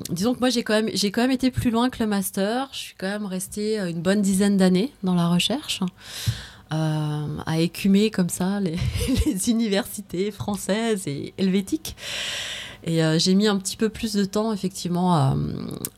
disons 0.10 0.34
que 0.34 0.40
moi, 0.40 0.50
j'ai 0.50 0.64
quand, 0.64 0.74
même, 0.74 0.90
j'ai 0.94 1.12
quand 1.12 1.22
même 1.22 1.32
été 1.32 1.52
plus 1.52 1.72
loin 1.72 1.90
que 1.90 2.02
le 2.02 2.08
master. 2.08 2.70
Je 2.72 2.78
suis 2.78 2.96
quand 2.98 3.08
même 3.08 3.26
restée 3.26 3.80
une 3.80 4.02
bonne 4.02 4.22
dizaine 4.22 4.58
d'années 4.58 4.94
dans 5.04 5.16
la 5.16 5.30
recherche. 5.30 5.82
À 6.72 7.60
écumer 7.60 8.12
comme 8.12 8.30
ça 8.30 8.60
les, 8.60 8.78
les, 9.26 9.50
universités 9.50 10.32
françaises 10.32 11.08
et 11.08 11.34
helvétiques. 11.38 11.96
Et 12.84 13.02
j'ai 13.18 13.36
mis 13.36 13.48
un 13.48 13.58
petit 13.58 13.76
peu 13.76 13.90
plus 13.90 14.14
de 14.14 14.24
temps, 14.24 14.54
effectivement, 14.54 15.14
à, 15.14 15.36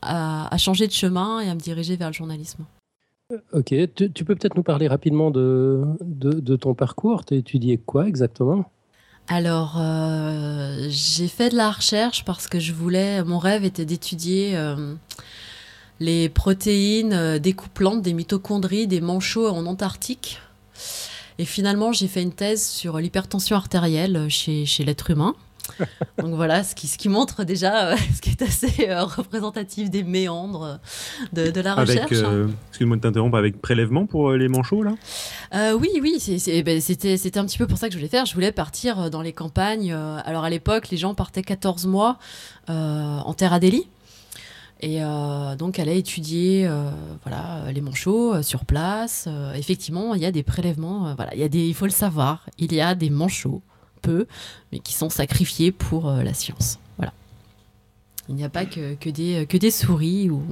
à, 0.02 0.58
changer 0.58 0.86
de 0.86 0.92
chemin 0.92 1.40
et 1.40 1.48
à 1.48 1.54
me 1.54 1.60
diriger 1.60 1.96
vers 1.96 2.08
le 2.08 2.14
journalisme. 2.14 2.64
Ok, 3.52 3.74
tu, 3.94 4.24
peux 4.24 4.34
peut-être 4.34 4.56
nous 4.56 4.62
parler 4.62 4.88
rapidement 4.88 5.30
de, 5.30 5.84
de, 6.00 6.56
ton 6.56 6.74
parcours. 6.74 7.24
Tu 7.24 7.34
as 7.34 7.36
étudié 7.36 7.78
quoi 7.78 8.08
exactement? 8.08 8.70
Alors, 9.28 9.76
euh, 9.78 10.86
j'ai 10.88 11.28
fait 11.28 11.48
de 11.48 11.56
la 11.56 11.70
recherche 11.70 12.24
parce 12.24 12.48
que 12.48 12.58
je 12.58 12.72
voulais. 12.72 13.22
Mon 13.24 13.38
rêve 13.38 13.64
était 13.64 13.84
d'étudier 13.84 14.56
euh, 14.56 14.94
les 16.00 16.28
protéines 16.28 17.12
euh, 17.12 17.38
découplantes 17.38 18.02
des 18.02 18.12
mitochondries 18.12 18.86
des 18.86 19.00
manchots 19.00 19.48
en 19.48 19.66
Antarctique. 19.66 20.40
Et 21.42 21.44
finalement, 21.44 21.90
j'ai 21.90 22.06
fait 22.06 22.22
une 22.22 22.32
thèse 22.32 22.64
sur 22.64 22.98
l'hypertension 22.98 23.56
artérielle 23.56 24.28
chez, 24.28 24.64
chez 24.64 24.84
l'être 24.84 25.10
humain. 25.10 25.34
Donc 26.18 26.34
voilà, 26.34 26.62
ce 26.62 26.76
qui, 26.76 26.86
ce 26.86 26.96
qui 26.96 27.08
montre 27.08 27.42
déjà 27.42 27.88
euh, 27.88 27.96
ce 28.14 28.20
qui 28.20 28.30
est 28.30 28.42
assez 28.42 28.88
euh, 28.88 29.02
représentatif 29.02 29.90
des 29.90 30.04
méandres 30.04 30.78
de, 31.32 31.50
de 31.50 31.60
la 31.60 31.74
recherche. 31.74 32.12
Euh, 32.12 32.46
excuse-moi 32.68 32.96
de 32.96 33.02
t'interrompre, 33.02 33.36
avec 33.36 33.60
prélèvement 33.60 34.06
pour 34.06 34.30
les 34.30 34.46
manchots 34.46 34.84
là? 34.84 34.94
Oui, 35.74 35.88
oui, 36.00 36.22
eh 36.46 36.62
ben, 36.62 36.80
c'était 36.80 37.16
c'était 37.16 37.40
un 37.40 37.44
petit 37.44 37.58
peu 37.58 37.66
pour 37.66 37.78
ça 37.78 37.88
que 37.88 37.92
je 37.92 37.98
voulais 37.98 38.08
faire. 38.08 38.24
Je 38.24 38.34
voulais 38.34 38.52
partir 38.52 39.10
dans 39.10 39.20
les 39.20 39.32
campagnes. 39.32 39.92
alors 39.92 40.44
à 40.44 40.50
l'époque, 40.50 40.90
les 40.90 40.96
gens 40.96 41.14
partaient 41.14 41.42
14 41.42 41.86
mois 41.86 42.18
en 42.68 43.34
terre 43.34 43.52
Adélie. 43.52 43.88
Et 44.82 45.00
donc, 45.58 45.78
elle 45.78 45.88
a 45.88 45.92
étudié 45.92 46.68
voilà, 47.22 47.70
les 47.70 47.80
manchots 47.80 48.42
sur 48.42 48.64
place. 48.64 49.28
effectivement, 49.54 50.14
il 50.14 50.22
y 50.22 50.26
a 50.26 50.32
des 50.32 50.42
prélèvements. 50.42 51.14
voilà, 51.14 51.32
il, 51.34 51.40
y 51.40 51.44
a 51.44 51.48
des, 51.48 51.68
il 51.68 51.74
faut 51.74 51.84
le 51.84 51.92
savoir, 51.92 52.46
il 52.58 52.72
y 52.72 52.80
a 52.80 52.96
des 52.96 53.08
manchots 53.08 53.62
peu, 54.02 54.26
mais 54.70 54.80
qui 54.80 54.92
sont 54.92 55.08
sacrifiés 55.08 55.72
pour 55.72 56.08
euh, 56.08 56.22
la 56.22 56.34
science. 56.34 56.78
Voilà. 56.98 57.14
Il 58.28 58.34
n'y 58.34 58.44
a 58.44 58.50
pas 58.50 58.66
que, 58.66 58.94
que, 58.96 59.08
des, 59.08 59.46
que 59.48 59.56
des 59.56 59.70
souris 59.70 60.28
ou. 60.28 60.42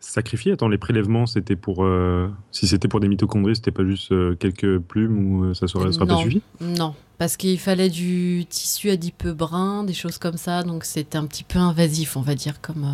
Sacrifiés 0.00 0.52
Attends, 0.52 0.68
les 0.68 0.78
prélèvements, 0.78 1.26
c'était 1.26 1.56
pour. 1.56 1.84
Euh, 1.84 2.30
si 2.50 2.66
c'était 2.66 2.88
pour 2.88 3.00
des 3.00 3.08
mitochondries, 3.08 3.56
c'était 3.56 3.70
pas 3.70 3.84
juste 3.84 4.12
euh, 4.12 4.36
quelques 4.36 4.78
plumes 4.78 5.18
ou 5.18 5.54
ça 5.54 5.66
serait, 5.66 5.92
sera 5.92 6.06
pas 6.06 6.18
suffit 6.18 6.42
Non, 6.60 6.94
parce 7.18 7.36
qu'il 7.36 7.58
fallait 7.58 7.88
du 7.88 8.44
tissu 8.48 8.90
adipeux 8.90 9.32
brun, 9.32 9.84
des 9.84 9.94
choses 9.94 10.18
comme 10.18 10.36
ça, 10.36 10.62
donc 10.62 10.84
c'était 10.84 11.16
un 11.16 11.26
petit 11.26 11.44
peu 11.44 11.58
invasif, 11.58 12.16
on 12.16 12.20
va 12.20 12.34
dire, 12.34 12.60
comme, 12.60 12.86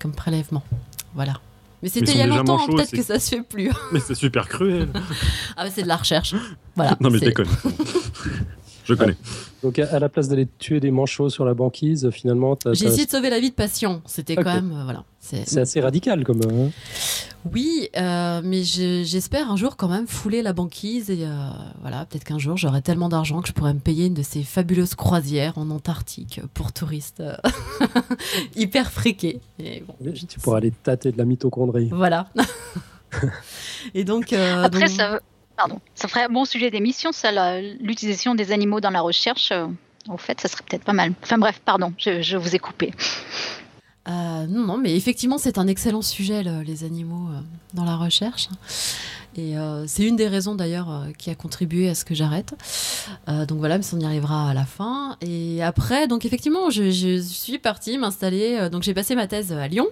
comme 0.00 0.12
prélèvement. 0.12 0.62
Voilà. 1.14 1.34
Mais 1.82 1.88
c'était 1.88 2.12
il 2.12 2.18
y 2.18 2.22
a 2.22 2.26
longtemps, 2.26 2.66
peut-être 2.66 2.90
que 2.90 3.02
ça 3.02 3.18
se 3.18 3.36
fait 3.36 3.42
plus. 3.42 3.70
Mais 3.92 4.00
c'est 4.00 4.14
super 4.14 4.48
cruel. 4.48 4.88
ah, 5.56 5.70
c'est 5.70 5.82
de 5.82 5.88
la 5.88 5.96
recherche. 5.96 6.34
Voilà. 6.76 6.96
non, 7.00 7.10
mais 7.10 7.18
je 7.18 7.24
déconne. 7.24 7.48
Je 8.84 8.94
connais. 8.94 9.16
Donc, 9.62 9.78
à, 9.78 9.98
la 10.00 10.08
place 10.08 10.28
d'aller 10.28 10.48
tuer 10.58 10.80
des 10.80 10.90
manchots 10.90 11.28
sur 11.28 11.44
la 11.44 11.54
banquise, 11.54 12.10
finalement. 12.10 12.58
J'ai 12.72 12.86
essayé 12.86 13.06
de 13.06 13.10
sauver 13.10 13.30
la 13.30 13.38
vie 13.38 13.50
de 13.50 13.54
patients. 13.54 14.02
C'était 14.04 14.34
quand 14.34 14.54
même. 14.54 14.72
Euh, 14.72 14.84
voilà. 14.84 15.04
C'est 15.20 15.58
assez 15.58 15.80
radical, 15.80 16.24
comme. 16.24 16.40
Hein. 16.42 16.70
Oui, 17.52 17.88
euh, 17.96 18.40
mais 18.44 18.62
j'espère 18.62 19.50
un 19.50 19.56
jour 19.56 19.76
quand 19.76 19.88
même 19.88 20.06
fouler 20.06 20.42
la 20.42 20.52
banquise 20.52 21.10
et 21.10 21.24
euh, 21.24 21.48
voilà, 21.80 22.04
peut-être 22.04 22.24
qu'un 22.24 22.38
jour 22.38 22.56
j'aurai 22.56 22.82
tellement 22.82 23.08
d'argent 23.08 23.40
que 23.40 23.48
je 23.48 23.52
pourrais 23.52 23.74
me 23.74 23.80
payer 23.80 24.06
une 24.06 24.14
de 24.14 24.22
ces 24.22 24.42
fabuleuses 24.42 24.94
croisières 24.94 25.56
en 25.56 25.70
Antarctique 25.70 26.40
pour 26.54 26.72
touristes 26.72 27.22
hyper 28.56 28.90
friqués. 28.90 29.40
Et 29.58 29.82
tu 30.28 30.38
pourras 30.40 30.58
aller 30.58 30.70
tâter 30.70 31.12
de 31.12 31.18
la 31.18 31.24
mitochondrie. 31.24 31.88
Voilà. 31.92 32.26
et 33.94 34.04
donc. 34.04 34.32
Après, 34.32 34.86
ça 34.86 35.20
ça 35.94 36.08
ferait 36.08 36.24
un 36.24 36.28
bon 36.28 36.44
sujet 36.44 36.70
d'émission, 36.70 37.12
ça, 37.12 37.60
l'utilisation 37.60 38.34
des 38.34 38.52
animaux 38.52 38.80
dans 38.80 38.90
la 38.90 39.00
recherche. 39.00 39.50
Euh, 39.52 39.66
au 40.08 40.16
fait, 40.16 40.40
ça 40.40 40.48
serait 40.48 40.64
peut-être 40.66 40.84
pas 40.84 40.92
mal. 40.92 41.12
Enfin 41.22 41.38
bref, 41.38 41.60
pardon, 41.64 41.92
je, 41.98 42.36
vous 42.36 42.56
ai 42.56 42.58
coupé. 42.58 42.92
Euh, 44.08 44.46
non, 44.46 44.66
non, 44.66 44.78
mais 44.78 44.96
effectivement, 44.96 45.38
c'est 45.38 45.58
un 45.58 45.66
excellent 45.66 46.02
sujet, 46.02 46.42
les 46.42 46.84
animaux 46.84 47.28
euh, 47.28 47.40
dans 47.74 47.84
la 47.84 47.96
recherche. 47.96 48.48
Et 49.36 49.54
c'est 49.86 50.04
une 50.04 50.16
des 50.16 50.26
raisons 50.26 50.56
d'ailleurs 50.56 51.06
qui 51.16 51.30
a 51.30 51.36
contribué 51.36 51.88
à 51.88 51.94
ce 51.94 52.04
que 52.04 52.16
j'arrête. 52.16 52.52
donc 53.28 53.58
voilà, 53.58 53.78
mais 53.78 53.84
on 53.92 54.00
y 54.00 54.04
arrivera 54.04 54.50
à 54.50 54.54
la 54.54 54.64
fin. 54.64 55.16
Et 55.20 55.62
après, 55.62 56.08
donc 56.08 56.26
effectivement, 56.26 56.68
je, 56.68 57.20
suis 57.22 57.58
partie 57.60 57.96
m'installer. 57.96 58.68
donc 58.70 58.82
j'ai 58.82 58.92
passé 58.92 59.14
ma 59.14 59.28
thèse 59.28 59.52
à 59.52 59.68
Lyon. 59.68 59.86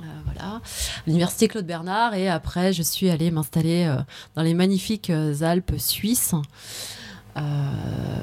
Euh, 0.00 0.02
voilà, 0.24 0.60
l'université 1.06 1.48
Claude 1.48 1.66
Bernard. 1.66 2.14
Et 2.14 2.28
après, 2.28 2.72
je 2.72 2.82
suis 2.82 3.10
allée 3.10 3.30
m'installer 3.30 3.84
euh, 3.84 4.00
dans 4.34 4.42
les 4.42 4.54
magnifiques 4.54 5.10
euh, 5.10 5.34
Alpes 5.42 5.74
suisses. 5.78 6.34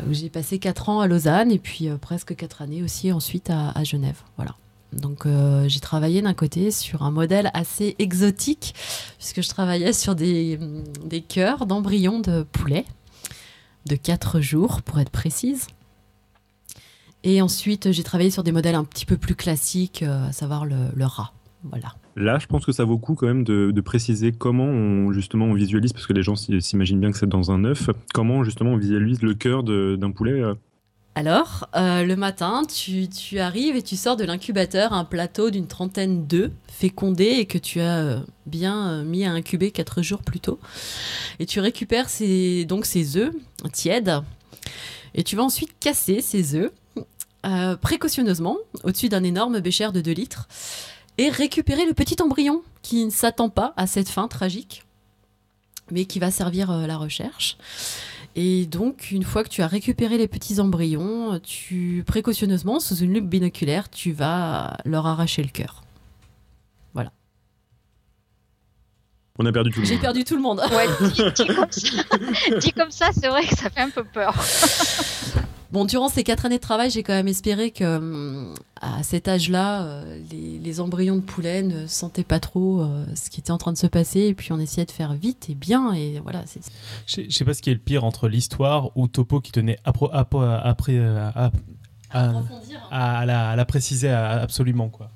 j'ai 0.09 0.29
passé 0.29 0.59
4 0.59 0.89
ans 0.89 0.99
à 0.99 1.07
Lausanne 1.07 1.51
et 1.51 1.59
puis 1.59 1.89
presque 2.01 2.35
4 2.35 2.61
années 2.61 2.83
aussi 2.83 3.11
ensuite 3.11 3.49
à, 3.49 3.83
Genève. 3.83 4.17
Voilà. 4.37 4.55
Donc 4.93 5.25
j'ai 5.67 5.79
travaillé 5.79 6.21
d'un 6.21 6.33
côté 6.33 6.71
sur 6.71 7.03
un 7.03 7.11
modèle 7.11 7.49
assez 7.53 7.95
exotique, 7.99 8.73
puisque 9.17 9.41
je 9.41 9.49
travaillais 9.49 9.93
sur 9.93 10.15
des, 10.15 10.59
des 11.05 11.21
cœurs 11.21 11.65
d'embryons 11.65 12.19
de 12.19 12.43
poulet 12.43 12.85
de 13.85 13.95
4 13.95 14.41
jours, 14.41 14.81
pour 14.81 14.99
être 14.99 15.09
précise. 15.09 15.67
Et 17.23 17.41
ensuite 17.41 17.91
j'ai 17.91 18.03
travaillé 18.03 18.31
sur 18.31 18.43
des 18.43 18.51
modèles 18.51 18.75
un 18.75 18.83
petit 18.83 19.05
peu 19.05 19.17
plus 19.17 19.35
classiques, 19.35 20.03
à 20.03 20.31
savoir 20.31 20.65
le 20.65 21.05
rat. 21.05 21.33
Voilà. 21.63 21.93
Là, 22.15 22.39
je 22.39 22.47
pense 22.47 22.65
que 22.65 22.71
ça 22.71 22.83
vaut 22.83 22.95
le 22.95 22.99
coup 22.99 23.15
quand 23.15 23.27
même 23.27 23.43
de, 23.43 23.81
préciser 23.81 24.31
comment 24.31 24.65
on, 24.65 25.11
justement 25.11 25.45
on 25.45 25.53
visualise, 25.53 25.93
parce 25.93 26.07
que 26.07 26.13
les 26.13 26.23
gens 26.23 26.35
s'imaginent 26.35 26.99
bien 26.99 27.11
que 27.11 27.17
c'est 27.17 27.29
dans 27.29 27.51
un 27.51 27.63
œuf, 27.63 27.89
comment 28.13 28.43
justement 28.43 28.71
on 28.71 28.77
visualise 28.77 29.21
le 29.21 29.33
cœur 29.33 29.63
d'un 29.63 30.11
poulet 30.11 30.41
euh. 30.41 30.55
Alors, 31.13 31.67
euh, 31.75 32.03
le 32.03 32.15
matin, 32.15 32.63
tu, 32.65 33.39
arrives 33.39 33.75
et 33.75 33.81
tu 33.81 33.97
sors 33.97 34.15
de 34.15 34.23
l'incubateur 34.23 34.93
un 34.93 35.03
plateau 35.03 35.49
d'une 35.49 35.67
trentaine 35.67 36.25
d'œufs 36.25 36.51
fécondés 36.71 37.35
et 37.37 37.45
que 37.45 37.57
tu 37.57 37.81
as 37.81 37.97
euh, 37.97 38.19
bien 38.45 39.03
mis 39.03 39.25
à 39.25 39.31
incuber 39.31 39.71
quatre 39.71 40.01
jours 40.01 40.21
plus 40.21 40.39
tôt. 40.39 40.59
Et 41.39 41.45
tu 41.45 41.59
récupères 41.59 42.09
ces, 42.09 42.63
donc 42.65 42.85
ces 42.85 43.17
œufs 43.17 43.33
tièdes 43.73 44.21
et 45.13 45.23
tu 45.23 45.35
vas 45.35 45.43
ensuite 45.43 45.77
casser 45.79 46.21
ces 46.21 46.55
œufs 46.55 46.71
précautionneusement 47.81 48.57
au-dessus 48.83 49.09
d'un 49.09 49.23
énorme 49.23 49.59
bécher 49.59 49.91
de 49.91 49.99
2 49.99 50.11
litres 50.11 50.47
et 51.17 51.29
récupérer 51.29 51.85
le 51.85 51.93
petit 51.93 52.21
embryon 52.21 52.63
qui 52.81 53.05
ne 53.05 53.11
s'attend 53.11 53.49
pas 53.49 53.73
à 53.77 53.87
cette 53.87 54.09
fin 54.09 54.27
tragique, 54.27 54.83
mais 55.91 56.05
qui 56.05 56.19
va 56.19 56.31
servir 56.31 56.71
euh, 56.71 56.87
la 56.87 56.97
recherche. 56.97 57.57
Et 58.35 58.65
donc, 58.65 59.11
une 59.11 59.23
fois 59.23 59.43
que 59.43 59.49
tu 59.49 59.61
as 59.61 59.67
récupéré 59.67 60.17
les 60.17 60.27
petits 60.27 60.59
embryons, 60.59 61.39
tu 61.43 62.03
précautionneusement, 62.07 62.79
sous 62.79 62.95
une 62.95 63.13
loupe 63.13 63.27
binoculaire, 63.27 63.89
tu 63.89 64.11
vas 64.11 64.77
leur 64.85 65.05
arracher 65.05 65.43
le 65.43 65.49
cœur. 65.49 65.83
Voilà. 66.93 67.11
On 69.37 69.45
a 69.45 69.51
perdu 69.51 69.71
tout 69.71 69.81
le 69.81 69.85
monde. 69.85 69.93
J'ai 69.93 69.99
perdu 69.99 70.23
tout 70.23 70.35
le 70.35 70.41
monde. 70.41 70.61
Ouais, 70.71 72.59
dit 72.59 72.71
comme 72.75 72.91
ça 72.91 73.09
c'est 73.13 73.27
vrai 73.27 73.45
que 73.45 73.55
ça 73.55 73.69
fait 73.69 73.81
un 73.81 73.89
peu 73.89 74.03
peur. 74.03 74.33
Bon, 75.71 75.85
durant 75.85 76.09
ces 76.09 76.23
quatre 76.23 76.45
années 76.45 76.57
de 76.57 76.61
travail, 76.61 76.89
j'ai 76.89 77.01
quand 77.01 77.13
même 77.13 77.29
espéré 77.29 77.71
que 77.71 77.97
hum, 77.97 78.53
à 78.81 79.03
cet 79.03 79.27
âge-là, 79.27 79.83
euh, 79.83 80.19
les, 80.31 80.79
embryons 80.81 81.15
de 81.15 81.21
poulet 81.21 81.63
ne 81.63 81.87
sentaient 81.87 82.23
pas 82.23 82.39
trop 82.39 82.81
euh, 82.81 83.05
ce 83.15 83.29
qui 83.29 83.39
était 83.39 83.51
en 83.51 83.57
train 83.57 83.71
de 83.71 83.77
se 83.77 83.87
passer, 83.87 84.21
et 84.21 84.33
puis 84.33 84.51
on 84.51 84.59
essayait 84.59 84.85
de 84.85 84.91
faire 84.91 85.13
vite 85.13 85.49
et 85.49 85.55
bien, 85.55 85.93
et 85.93 86.19
voilà. 86.19 86.43
Je 87.05 87.29
sais 87.29 87.45
pas 87.45 87.53
ce 87.53 87.61
qui 87.61 87.69
est 87.69 87.73
le 87.73 87.79
pire 87.79 88.03
entre 88.03 88.27
l'histoire 88.27 88.95
ou 88.97 89.07
Topo 89.07 89.39
qui 89.39 89.51
tenait 89.51 89.77
après 89.83 90.09
à, 90.09 91.51
à, 92.91 93.25
la, 93.25 93.65
préciser 93.65 94.09
absolument 94.09 94.89
quoi. 94.89 95.09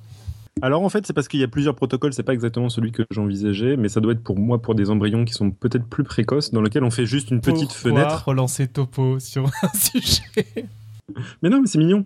Alors 0.61 0.83
en 0.83 0.89
fait, 0.89 1.05
c'est 1.05 1.13
parce 1.13 1.27
qu'il 1.27 1.41
y 1.41 1.43
a 1.43 1.47
plusieurs 1.49 1.75
protocoles, 1.75 2.13
c'est 2.13 2.23
pas 2.23 2.33
exactement 2.33 2.69
celui 2.69 2.91
que 2.91 3.03
j'envisageais, 3.11 3.75
mais 3.75 3.89
ça 3.89 3.99
doit 3.99 4.13
être 4.13 4.23
pour 4.23 4.39
moi 4.39 4.61
pour 4.61 4.73
des 4.73 4.89
embryons 4.89 5.25
qui 5.25 5.33
sont 5.33 5.51
peut-être 5.51 5.85
plus 5.85 6.03
précoces, 6.03 6.51
dans 6.51 6.61
lesquels 6.61 6.83
on 6.83 6.91
fait 6.91 7.05
juste 7.05 7.29
une 7.29 7.41
petite 7.41 7.73
fenêtre. 7.73 8.23
relancer 8.25 8.67
Topo 8.67 9.19
sur 9.19 9.45
un 9.45 9.73
sujet? 9.77 10.67
Mais 11.43 11.49
non, 11.49 11.61
mais 11.61 11.67
c'est 11.67 11.77
mignon. 11.77 12.03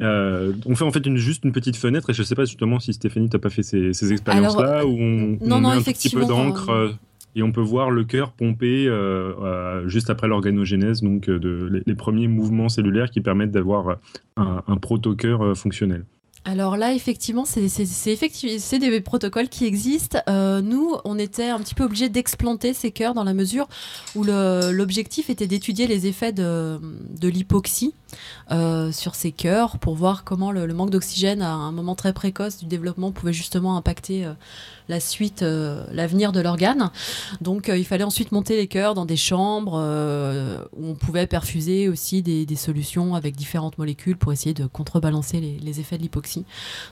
Euh, 0.00 0.52
on 0.64 0.76
fait 0.76 0.84
en 0.84 0.92
fait 0.92 1.04
une, 1.06 1.16
juste 1.16 1.44
une 1.44 1.52
petite 1.52 1.76
fenêtre 1.76 2.10
et 2.10 2.14
je 2.14 2.22
sais 2.22 2.34
pas 2.34 2.44
justement 2.44 2.80
si 2.80 2.92
Stéphanie 2.92 3.28
t'as 3.28 3.38
pas 3.38 3.50
fait 3.50 3.62
ces, 3.62 4.12
expériences-là 4.12 4.86
où 4.86 4.90
on, 4.90 5.38
met 5.40 5.68
un 5.68 5.82
petit 5.82 6.08
peu 6.08 6.24
d'encre 6.24 6.70
euh, 6.70 6.92
et 7.34 7.42
on 7.42 7.52
peut 7.52 7.60
voir 7.60 7.90
le 7.90 8.04
cœur 8.04 8.32
pomper 8.32 8.86
euh, 8.86 9.86
juste 9.86 10.08
après 10.08 10.28
l'organogénèse, 10.28 11.02
donc 11.02 11.28
de, 11.28 11.82
les, 11.84 11.94
premiers 11.94 12.28
mouvements 12.28 12.68
cellulaires 12.68 13.10
qui 13.10 13.20
permettent 13.20 13.50
d'avoir 13.50 13.98
un, 14.36 14.62
un 14.66 14.76
proto-cœur 14.76 15.56
fonctionnel. 15.56 16.04
Alors 16.48 16.78
là, 16.78 16.94
effectivement, 16.94 17.44
c'est 17.44 18.78
des 18.78 19.00
protocoles 19.02 19.50
qui 19.50 19.66
existent. 19.66 20.18
Euh, 20.30 20.62
nous, 20.62 20.96
on 21.04 21.18
était 21.18 21.50
un 21.50 21.58
petit 21.58 21.74
peu 21.74 21.84
obligés 21.84 22.08
d'explanter 22.08 22.72
ces 22.72 22.90
cœurs 22.90 23.12
dans 23.12 23.24
la 23.24 23.34
mesure 23.34 23.68
où 24.14 24.24
l'objectif 24.24 25.28
était 25.28 25.46
d'étudier 25.46 25.86
les 25.86 26.06
effets 26.06 26.32
de, 26.32 26.80
l'hypoxie 27.22 27.92
euh, 28.50 28.90
sur 28.92 29.14
ces 29.14 29.30
cœurs 29.30 29.78
pour 29.78 29.94
voir 29.94 30.24
comment 30.24 30.50
le, 30.50 30.66
manque 30.72 30.88
d'oxygène 30.88 31.42
à 31.42 31.50
un 31.52 31.70
moment 31.70 31.94
très 31.94 32.14
précoce 32.14 32.56
du 32.56 32.64
développement 32.64 33.12
pouvait 33.12 33.34
justement 33.34 33.76
impacter 33.76 34.24
euh, 34.24 34.32
la 34.88 35.00
suite, 35.00 35.42
euh, 35.42 35.84
l'avenir 35.92 36.32
de 36.32 36.40
l'organe. 36.40 36.90
Donc 37.40 37.70
il 37.74 37.84
fallait 37.84 38.04
ensuite 38.04 38.32
monter 38.32 38.56
les 38.56 38.66
cœurs 38.66 38.94
dans 38.94 39.04
des 39.04 39.16
chambres 39.16 39.74
où 40.76 40.86
on 40.86 40.94
pouvait 40.94 41.26
perfuser 41.26 41.88
aussi 41.88 42.22
des, 42.22 42.56
solutions 42.56 43.14
avec 43.14 43.36
différentes 43.36 43.78
molécules 43.78 44.16
pour 44.16 44.32
essayer 44.32 44.54
de 44.54 44.66
contrebalancer 44.66 45.40
les, 45.40 45.80
effets 45.80 45.96
de 45.96 46.02
l'hypoxie. 46.02 46.44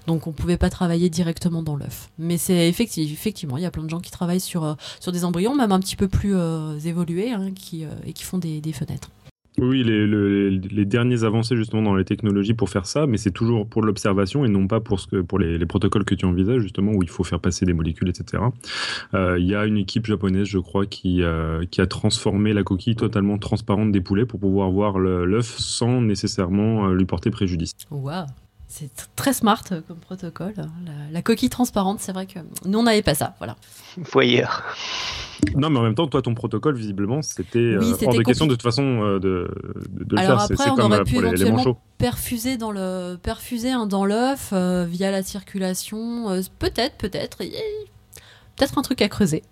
Donc 0.07 0.27
on 0.27 0.31
ne 0.31 0.35
pouvait 0.35 0.59
pas 0.59 0.71
travailler 0.71 1.11
directement 1.11 1.63
dans 1.63 1.77
l'œuf. 1.77 2.11
Mais 2.19 2.39
c'est 2.39 2.69
effectivement, 2.69 3.57
il 3.57 3.63
y 3.63 3.67
a 3.67 3.71
plein 3.71 3.83
de 3.83 3.91
gens 3.91 4.01
qui 4.01 4.11
travaillent 4.11 4.41
sur, 4.41 4.77
sur 5.01 5.13
des 5.13 5.25
embryons, 5.25 5.57
même 5.57 5.73
un 5.73 5.81
petit 5.81 5.97
peu 5.97 6.09
plus 6.09 6.37
évolués, 6.85 7.33
hein, 7.33 7.51
qui, 7.55 7.85
et 8.05 8.13
qui 8.13 8.23
font 8.23 8.39
des 8.39 8.73
fenêtres. 8.73 9.11
Oui, 9.59 9.83
les, 9.85 10.07
les, 10.51 10.85
derniers 10.85 11.25
avancées 11.25 11.57
justement 11.57 11.83
dans 11.83 11.95
les 11.95 12.05
technologies 12.05 12.53
pour 12.53 12.69
faire 12.69 12.87
ça, 12.87 13.07
mais 13.07 13.17
c'est 13.17 13.31
toujours 13.31 13.67
pour 13.67 13.83
l'observation 13.83 14.45
et 14.45 14.49
non 14.49 14.67
pas 14.67 14.81
pour, 14.81 15.01
ce 15.01 15.07
que, 15.07 15.23
pour 15.23 15.39
les, 15.39 15.65
protocoles 15.65 16.05
que 16.05 16.15
tu 16.15 16.27
envisages 16.27 16.61
justement 16.61 16.93
où 16.93 17.03
il 17.03 17.09
faut 17.09 17.25
faire 17.25 17.41
passer 17.41 17.65
des 17.65 17.73
molécules, 17.73 18.09
etc. 18.09 18.43
Euh, 19.15 19.39
il 19.39 19.47
y 19.47 19.55
a 19.55 19.65
une 19.65 19.79
équipe 19.79 20.05
japonaise, 20.05 20.47
je 20.47 20.59
crois, 20.59 20.85
qui, 20.85 21.23
euh, 21.23 21.65
qui 21.71 21.81
a 21.81 21.87
transformé 21.87 22.53
la 22.53 22.65
coquille 22.65 22.97
totalement 22.97 23.39
transparente 23.39 23.93
des 23.93 24.03
poulets 24.03 24.27
pour 24.27 24.41
pouvoir 24.41 24.71
voir 24.71 24.99
l'œuf 24.99 25.57
sans 25.59 26.03
nécessairement 26.03 26.89
euh, 26.89 26.95
lui 26.95 27.07
porter 27.07 27.31
préjudice. 27.31 27.73
Waouh 27.91 28.27
c'est 28.79 28.91
très 29.17 29.33
smart 29.33 29.63
comme 29.89 29.97
protocole. 29.97 30.55
La, 31.11 31.23
coquille 31.23 31.49
transparente, 31.49 32.01
c'est 32.01 32.13
vrai 32.13 32.27
que 32.27 32.41
nous, 32.67 32.79
on 32.79 32.83
n'avait 32.83 33.03
pas 33.03 33.15
ça. 33.15 33.35
Voilà. 33.39 33.57
Voyeur. 33.97 34.63
Non, 35.55 35.71
mais 35.71 35.79
en 35.79 35.83
même 35.83 35.95
temps, 35.95 36.07
toi, 36.07 36.21
ton 36.21 36.35
protocole, 36.35 36.77
visiblement, 36.77 37.23
c'était 37.23 37.59
euh, 37.59 37.95
hors 38.05 38.15
de 38.15 38.23
question 38.23 38.47
de 38.47 38.53
toute 38.53 38.63
façon 38.63 38.83
euh, 38.83 39.19
de, 39.19 39.51
de, 39.89 40.19
Alors 40.19 40.47
faire. 40.47 40.61
Après, 40.61 40.71
on 40.71 40.77
comme 40.77 40.93
aurait 40.93 41.01
euh, 41.01 41.05
pu 41.05 41.17
éventuellement 41.17 41.81
perfuser 41.97 42.59
dans 42.59 42.71
le 42.71 43.17
perfuser 43.23 43.71
hein, 43.71 43.87
dans 43.87 44.05
l'œuf 44.05 44.53
via 44.53 45.11
la 45.11 45.23
circulation. 45.23 46.27
peut-être, 46.59 46.97
peut-être, 46.97 47.39
peut-être 47.39 48.79
un 48.79 48.83
truc 48.83 49.01
à 49.01 49.09
creuser. 49.09 49.43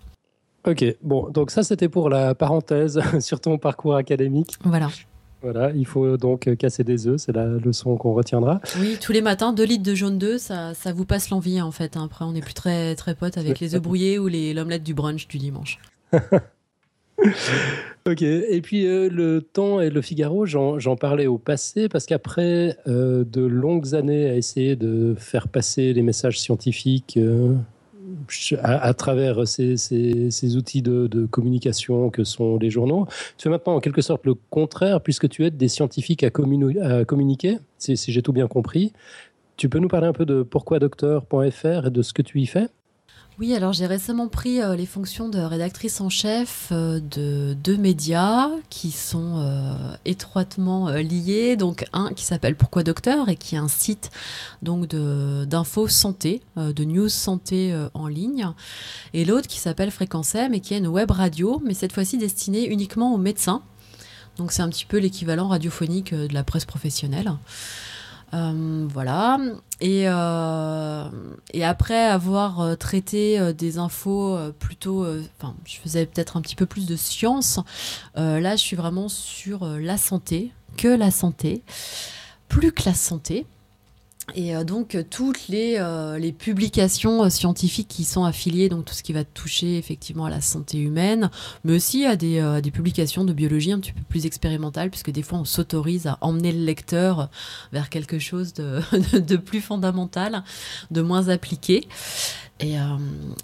Ok, 0.67 0.83
bon, 1.01 1.29
donc 1.29 1.51
ça 1.51 1.63
c'était 1.63 1.89
pour 1.89 2.09
la 2.09 2.35
parenthèse 2.35 2.99
sur 3.19 3.39
ton 3.39 3.57
parcours 3.57 3.95
académique. 3.95 4.57
Voilà. 4.63 4.89
Voilà, 5.45 5.69
il 5.75 5.85
faut 5.85 6.17
donc 6.17 6.49
casser 6.55 6.83
des 6.83 7.05
œufs, 7.05 7.21
c'est 7.21 7.31
la 7.31 7.45
leçon 7.45 7.97
qu'on 7.97 8.13
retiendra. 8.15 8.61
Oui, 8.79 8.97
tous 8.99 9.11
les 9.11 9.21
matins, 9.21 9.53
2 9.53 9.63
litres 9.63 9.83
de 9.83 9.93
jaune 9.93 10.17
d'œuf, 10.17 10.41
ça, 10.41 10.73
ça 10.73 10.91
vous 10.91 11.05
passe 11.05 11.29
l'envie 11.29 11.61
en 11.61 11.69
fait. 11.69 11.97
Hein. 11.97 12.05
Après, 12.05 12.25
on 12.25 12.31
n'est 12.31 12.41
plus 12.41 12.55
très, 12.55 12.95
très 12.95 13.13
potes 13.13 13.37
avec 13.37 13.59
les 13.59 13.75
œufs 13.75 13.81
brouillés 13.81 14.17
ou 14.17 14.27
l'omelette 14.27 14.81
du 14.81 14.95
brunch 14.95 15.27
du 15.27 15.37
dimanche. 15.37 15.77
ok, 18.07 18.23
et 18.23 18.59
puis 18.63 18.87
euh, 18.87 19.07
le 19.07 19.43
temps 19.43 19.81
et 19.81 19.91
le 19.91 20.01
Figaro, 20.01 20.47
j'en 20.47 20.95
parlais 20.95 21.27
au 21.27 21.37
passé 21.37 21.89
parce 21.89 22.07
qu'après 22.07 22.75
euh, 22.87 23.23
de 23.23 23.41
longues 23.41 23.93
années 23.93 24.27
à 24.27 24.35
essayer 24.35 24.75
de 24.75 25.13
faire 25.15 25.47
passer 25.47 25.93
les 25.93 26.01
messages 26.01 26.39
scientifiques 26.39 27.17
euh, 27.17 27.53
à, 28.61 28.93
travers 28.93 29.47
ces, 29.47 30.55
outils 30.55 30.81
de, 30.81 31.25
communication 31.25 32.09
que 32.09 32.23
sont 32.23 32.57
les 32.57 32.69
journaux. 32.69 33.07
Tu 33.37 33.43
fais 33.43 33.49
maintenant 33.49 33.75
en 33.75 33.79
quelque 33.79 34.01
sorte 34.01 34.25
le 34.25 34.35
contraire, 34.49 35.01
puisque 35.01 35.29
tu 35.29 35.45
aides 35.45 35.57
des 35.57 35.67
scientifiques 35.67 36.23
à, 36.23 36.29
communiquer, 36.29 37.57
si, 37.77 37.97
si 37.97 38.11
j'ai 38.11 38.21
tout 38.21 38.33
bien 38.33 38.47
compris. 38.47 38.93
Tu 39.57 39.69
peux 39.69 39.79
nous 39.79 39.87
parler 39.87 40.07
un 40.07 40.13
peu 40.13 40.25
de 40.25 40.43
pourquoidocteur.fr 40.43 41.87
et 41.87 41.91
de 41.91 42.01
ce 42.01 42.13
que 42.13 42.21
tu 42.21 42.41
y 42.41 42.45
fais? 42.45 42.67
Oui, 43.37 43.53
alors 43.53 43.73
j'ai 43.73 43.85
récemment 43.85 44.29
pris 44.29 44.61
euh, 44.61 44.77
les 44.77 44.85
fonctions 44.85 45.27
de 45.27 45.39
rédactrice 45.39 45.99
en 45.99 46.07
chef 46.07 46.69
euh, 46.71 47.01
de 47.01 47.53
deux 47.53 47.75
médias 47.75 48.49
qui 48.69 48.91
sont 48.91 49.39
euh, 49.39 49.73
étroitement 50.05 50.89
liés. 50.91 51.57
Donc 51.57 51.85
un 51.91 52.13
qui 52.13 52.23
s'appelle 52.23 52.55
Pourquoi 52.55 52.83
Docteur 52.83 53.27
et 53.27 53.35
qui 53.35 53.55
est 53.55 53.57
un 53.57 53.67
site 53.67 54.09
donc 54.61 54.87
d'infos 54.87 55.89
santé, 55.89 56.41
de 56.55 56.83
news 56.83 57.09
santé 57.09 57.75
en 57.93 58.07
ligne, 58.07 58.47
et 59.13 59.25
l'autre 59.25 59.47
qui 59.47 59.59
s'appelle 59.59 59.91
Fréquence 59.91 60.35
M 60.35 60.53
et 60.53 60.59
qui 60.59 60.73
est 60.73 60.77
une 60.77 60.87
web 60.87 61.11
radio, 61.11 61.61
mais 61.65 61.73
cette 61.73 61.91
fois-ci 61.91 62.17
destinée 62.17 62.67
uniquement 62.67 63.13
aux 63.13 63.17
médecins. 63.17 63.63
Donc 64.37 64.51
c'est 64.51 64.61
un 64.61 64.69
petit 64.69 64.85
peu 64.85 64.97
l'équivalent 64.97 65.47
radiophonique 65.47 66.13
de 66.13 66.33
la 66.33 66.43
presse 66.43 66.65
professionnelle. 66.65 67.31
Euh, 68.35 68.87
voilà. 68.91 69.37
Et, 69.81 70.03
euh, 70.07 71.09
et, 71.53 71.63
après 71.63 72.05
avoir 72.05 72.61
euh, 72.61 72.75
traité 72.75 73.53
des 73.53 73.77
infos 73.77 74.37
plutôt, 74.59 75.05
enfin, 75.37 75.55
je 75.65 75.77
faisais 75.77 76.05
peut-être 76.05 76.37
un 76.37 76.41
petit 76.41 76.55
peu 76.55 76.65
plus 76.65 76.85
de 76.85 76.95
science. 76.95 77.59
là, 78.15 78.55
je 78.55 78.61
suis 78.61 78.75
vraiment 78.75 79.09
sur 79.09 79.65
la 79.65 79.97
santé, 79.97 80.51
que 80.77 80.87
la 80.87 81.11
santé, 81.11 81.63
plus 82.49 82.71
que 82.71 82.83
la 82.85 82.93
santé. 82.93 83.45
Et 84.33 84.55
euh, 84.55 84.63
donc 84.63 84.97
toutes 85.11 85.47
les, 85.49 85.75
euh, 85.77 86.19
publications 86.31 87.23
euh, 87.23 87.29
scientifiques 87.29 87.87
qui 87.87 88.03
sont 88.03 88.23
affiliées, 88.23 88.69
donc 88.69 88.85
tout 88.85 88.93
ce 88.95 89.03
qui 89.03 89.13
va 89.13 89.23
toucher 89.23 89.77
effectivement 89.77 90.25
à 90.25 90.29
la 90.29 90.41
santé 90.41 90.79
humaine, 90.79 91.29
mais 91.63 91.73
aussi 91.73 92.05
à 92.05 92.15
des, 92.15 92.71
publications 92.73 93.23
de 93.23 93.33
biologie 93.33 93.71
un 93.71 93.79
petit 93.79 93.93
peu 93.93 94.01
plus 94.09 94.25
expérimentales, 94.25 94.89
puisque 94.89 95.11
des 95.11 95.21
fois 95.21 95.39
on 95.39 95.45
s'autorise 95.45 96.07
à 96.07 96.17
emmener 96.21 96.51
le 96.51 96.65
lecteur 96.65 97.29
vers 97.71 97.89
quelque 97.89 98.17
chose 98.17 98.53
de, 98.53 98.81
de 99.19 99.37
plus 99.37 99.61
fondamental, 99.61 100.43
de 100.89 101.01
moins 101.01 101.29
appliqué. 101.29 101.87
Et, 102.59 102.75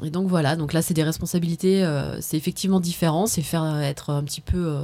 et, 0.04 0.10
donc 0.10 0.28
voilà, 0.28 0.56
donc 0.56 0.74
là 0.74 0.82
c'est 0.82 0.94
des 0.94 1.04
responsabilités, 1.04 1.86
c'est 2.22 2.38
effectivement 2.38 2.80
différent, 2.80 3.28
c'est 3.28 3.42
faire 3.42 3.80
être 3.82 4.10
un 4.10 4.24
petit 4.24 4.42
peu 4.42 4.78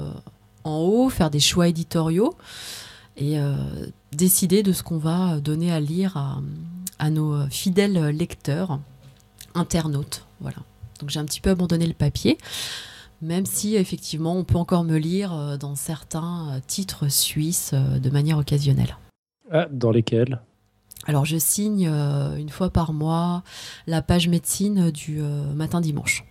en 0.64 0.78
haut, 0.80 1.10
faire 1.10 1.30
des 1.30 1.40
choix 1.40 1.68
éditoriaux 1.68 2.36
et 3.18 3.40
euh, 3.40 3.56
décider 4.12 4.64
de 4.64 4.72
ce 4.72 4.84
qu'on 4.84 4.98
va 4.98 5.40
donner 5.40 5.72
à 5.72 5.80
lire 5.80 6.40
à, 7.00 7.10
nos 7.10 7.48
fidèles 7.50 8.10
lecteurs, 8.10 8.80
internautes. 9.54 10.26
Voilà. 10.40 10.58
Donc 11.00 11.10
j'ai 11.10 11.20
un 11.20 11.26
petit 11.26 11.42
peu 11.42 11.50
abandonné 11.50 11.86
le 11.86 11.94
papier, 11.94 12.38
même 13.22 13.46
si 13.46 13.76
effectivement 13.76 14.36
on 14.36 14.44
peut 14.44 14.58
encore 14.58 14.84
me 14.84 14.98
lire 14.98 15.34
euh, 15.34 15.58
dans 15.58 15.76
certains 15.76 16.56
euh, 16.56 16.60
titres 16.66 17.08
suisses 17.08 17.74
de 17.74 18.10
manière 18.10 18.38
occasionnelle. 18.38 18.98
Ah, 19.52 19.68
dans 19.72 19.92
lesquels? 19.92 20.42
Alors 21.06 21.26
je 21.26 21.38
signe 21.38 21.88
une 21.88 22.50
fois 22.50 22.70
par 22.70 22.92
mois 22.92 23.44
la 23.86 24.02
page 24.02 24.28
médecine 24.28 24.92
du 24.92 25.22
matin 25.56 25.80
dimanche. 25.80 26.26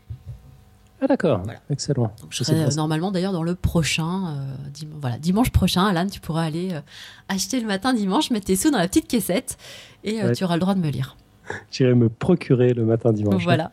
Ah 1.00 1.06
d'accord, 1.06 1.42
excellent. 1.68 2.10
je 2.30 2.42
serai 2.42 2.74
normalement 2.74 3.10
d'ailleurs 3.10 3.32
dans 3.32 3.42
le 3.42 3.54
prochain, 3.54 4.28
euh, 4.28 4.86
voilà, 4.98 5.18
dimanche 5.18 5.50
prochain, 5.50 5.84
Alan, 5.84 6.06
tu 6.06 6.20
pourras 6.20 6.42
aller 6.42 6.72
euh, 6.72 6.80
acheter 7.28 7.60
le 7.60 7.66
matin 7.66 7.92
dimanche, 7.92 8.30
mettre 8.30 8.46
tes 8.46 8.56
sous 8.56 8.70
dans 8.70 8.78
la 8.78 8.88
petite 8.88 9.06
caissette 9.06 9.58
et 10.04 10.22
euh, 10.22 10.32
tu 10.32 10.44
auras 10.44 10.54
le 10.54 10.60
droit 10.60 10.74
de 10.74 10.80
me 10.80 10.88
lire. 10.88 11.16
J'irai 11.70 11.94
me 11.94 12.08
procurer 12.08 12.72
le 12.72 12.84
matin 12.86 13.12
dimanche. 13.12 13.44
Voilà. 13.44 13.72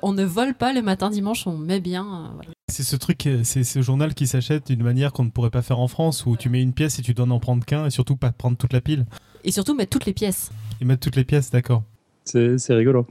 on, 0.03 0.13
ne 0.13 0.23
vole, 0.23 0.53
pas 0.53 0.73
le 0.73 0.83
matin 0.83 1.09
dimanche, 1.09 1.47
on 1.47 1.57
met 1.57 1.79
bien. 1.79 2.31
C'est 2.71 2.83
ce 2.83 2.95
truc, 2.95 3.27
c'est 3.43 3.63
ce 3.63 3.81
journal 3.81 4.13
qui 4.13 4.27
s'achète 4.27 4.67
d'une 4.67 4.83
manière 4.83 5.11
qu'on 5.11 5.23
ne 5.23 5.29
pourrait 5.29 5.49
pas 5.49 5.61
faire 5.61 5.79
en 5.79 5.87
France, 5.87 6.25
où 6.25 6.37
tu 6.37 6.49
mets 6.49 6.61
une 6.61 6.73
pièce 6.73 6.99
et 6.99 7.01
tu 7.01 7.13
dois 7.13 7.25
n'en 7.25 7.39
prendre 7.39 7.65
qu'un, 7.65 7.85
et 7.85 7.89
surtout 7.89 8.15
pas 8.15 8.31
prendre 8.31 8.57
toute 8.57 8.73
la 8.73 8.81
pile. 8.81 9.05
Et 9.43 9.51
surtout 9.51 9.75
mettre 9.75 9.91
toutes 9.91 10.05
les 10.05 10.13
pièces. 10.13 10.51
Et 10.81 10.85
mettre 10.85 11.01
toutes 11.01 11.15
les 11.15 11.25
pièces, 11.25 11.51
d'accord. 11.51 11.83
C'est 12.23 12.73
rigolo. 12.73 13.05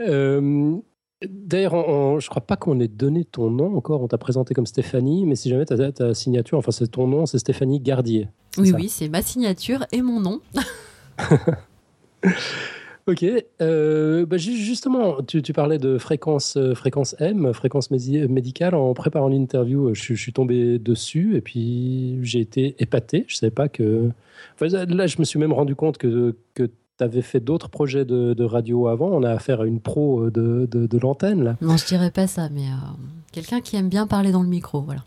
Euh, 0.00 0.76
D'ailleurs, 1.28 1.72
je 2.20 2.26
ne 2.26 2.30
crois 2.30 2.42
pas 2.42 2.56
qu'on 2.56 2.80
ait 2.80 2.88
donné 2.88 3.24
ton 3.24 3.50
nom 3.50 3.76
encore. 3.76 4.02
On 4.02 4.08
t'a 4.08 4.18
présenté 4.18 4.54
comme 4.54 4.66
Stéphanie, 4.66 5.26
mais 5.26 5.36
si 5.36 5.48
jamais 5.48 5.64
ta, 5.64 5.92
ta 5.92 6.14
signature, 6.14 6.58
enfin 6.58 6.70
c'est 6.72 6.88
ton 6.88 7.06
nom, 7.06 7.26
c'est 7.26 7.38
Stéphanie 7.38 7.80
Gardier. 7.80 8.28
Oui, 8.58 8.72
oui, 8.72 8.88
c'est 8.88 9.08
ma 9.08 9.22
signature 9.22 9.86
et 9.92 10.02
mon 10.02 10.20
nom. 10.20 10.40
ok. 13.06 13.24
Euh, 13.60 14.26
bah, 14.26 14.36
justement, 14.36 15.22
tu, 15.22 15.42
parlais 15.52 15.78
de 15.78 15.98
fréquence, 15.98 16.56
euh, 16.56 16.74
fréquence 16.74 17.16
M, 17.18 17.52
fréquence 17.54 17.90
médicale. 17.90 18.74
En 18.74 18.92
préparant 18.94 19.28
l'interview, 19.28 19.94
je, 19.94 20.14
suis 20.14 20.32
tombé 20.32 20.78
dessus 20.78 21.36
et 21.36 21.40
puis 21.40 22.18
j'ai 22.22 22.40
été 22.40 22.76
épaté. 22.78 23.24
Je 23.28 23.36
ne 23.36 23.38
savais 23.38 23.50
pas 23.50 23.68
que. 23.68 24.10
là, 24.60 25.06
je 25.06 25.18
me 25.18 25.24
suis 25.24 25.38
même 25.38 25.52
rendu 25.52 25.74
compte 25.74 25.98
que, 25.98 26.36
que 26.54 26.68
tu 26.98 27.04
avais 27.04 27.22
fait 27.22 27.40
d'autres 27.40 27.68
projets 27.68 28.04
de, 28.04 28.44
radio 28.44 28.88
avant. 28.88 29.08
On 29.08 29.22
a 29.22 29.30
affaire 29.30 29.60
à 29.60 29.66
une 29.66 29.80
pro 29.80 30.26
euh, 30.26 30.30
de, 30.30 30.66
de, 30.66 30.98
l'antenne, 30.98 31.42
là. 31.42 31.56
Non, 31.60 31.76
je 31.76 31.86
dirais 31.86 32.10
pas 32.10 32.26
ça, 32.26 32.48
mais 32.50 32.62
euh, 32.62 32.92
quelqu'un 33.32 33.60
qui 33.60 33.76
aime 33.76 33.88
bien 33.88 34.06
parler 34.06 34.32
dans 34.32 34.42
le 34.42 34.48
micro, 34.48 34.80
voilà. 34.82 35.04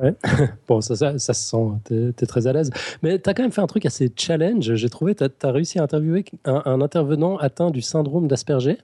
Ouais. 0.00 0.14
bon, 0.68 0.80
ça, 0.80 0.96
ça, 0.96 1.18
se 1.18 1.32
sent, 1.34 1.66
tu 1.86 2.08
es, 2.08 2.26
très 2.26 2.46
à 2.46 2.52
l'aise. 2.52 2.70
Mais 3.02 3.18
tu 3.18 3.28
as 3.28 3.34
quand 3.34 3.42
même 3.42 3.52
fait 3.52 3.60
un 3.60 3.66
truc 3.66 3.84
assez 3.84 4.10
challenge. 4.16 4.74
J'ai 4.74 4.88
trouvé, 4.88 5.14
tu 5.14 5.24
as, 5.24 5.50
réussi 5.50 5.78
à 5.78 5.82
interviewer 5.82 6.24
un, 6.44 6.80
intervenant 6.80 7.36
atteint 7.36 7.70
du 7.70 7.82
syndrome 7.82 8.26
d'Asperger. 8.26 8.78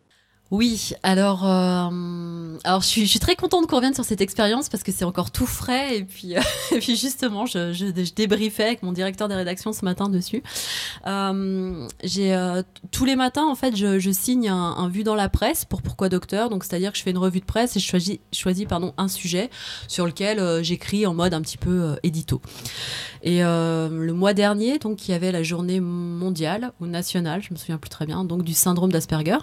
Oui, 0.52 0.92
alors, 1.02 1.44
euh, 1.44 1.90
je 2.64 2.86
suis, 2.86 3.18
très 3.18 3.34
contente 3.34 3.66
qu'on 3.66 3.76
revienne 3.76 3.94
sur 3.94 4.04
cette 4.04 4.20
expérience 4.20 4.68
parce 4.68 4.84
que 4.84 4.92
c'est 4.92 5.04
encore 5.04 5.32
tout 5.32 5.46
frais 5.46 5.98
et 5.98 6.04
puis, 6.04 6.36
euh, 6.36 6.40
justement, 6.80 7.46
je, 7.46 7.90
débriefais 8.14 8.62
avec 8.62 8.84
mon 8.84 8.92
directeur 8.92 9.26
des 9.26 9.34
rédactions 9.34 9.72
ce 9.72 9.84
matin 9.84 10.08
dessus. 10.08 10.44
Euh, 11.08 12.62
tous 12.92 13.04
les 13.04 13.16
matins 13.16 13.44
en 13.44 13.56
fait, 13.56 13.74
je, 13.74 14.10
signe 14.12 14.48
un, 14.48 14.76
un, 14.76 14.88
vu 14.88 15.02
dans 15.02 15.16
la 15.16 15.28
presse 15.28 15.64
pour 15.64 15.82
Pourquoi 15.82 16.08
Docteur, 16.08 16.48
donc 16.48 16.62
c'est-à-dire 16.62 16.92
que 16.92 16.98
je 16.98 17.02
fais 17.02 17.10
une 17.10 17.18
revue 17.18 17.40
de 17.40 17.44
presse 17.44 17.76
et 17.76 17.80
je 17.80 17.86
choisis, 17.86 18.18
choisis 18.32 18.66
pardon 18.66 18.94
un 18.98 19.08
sujet 19.08 19.50
sur 19.88 20.06
lequel 20.06 20.62
j'écris 20.62 21.06
en 21.06 21.14
mode 21.14 21.34
un 21.34 21.40
petit 21.40 21.58
peu 21.58 21.96
édito. 22.04 22.40
Et 23.24 23.40
le 23.40 24.12
mois 24.12 24.32
dernier, 24.32 24.78
donc 24.78 25.08
il 25.08 25.10
y 25.10 25.14
avait 25.14 25.32
la 25.32 25.42
journée 25.42 25.80
mondiale 25.80 26.72
ou 26.80 26.86
nationale, 26.86 27.42
je 27.42 27.52
me 27.52 27.58
souviens 27.58 27.78
plus 27.78 27.90
très 27.90 28.06
bien, 28.06 28.24
donc 28.24 28.44
du 28.44 28.54
syndrome 28.54 28.92
d'Asperger 28.92 29.38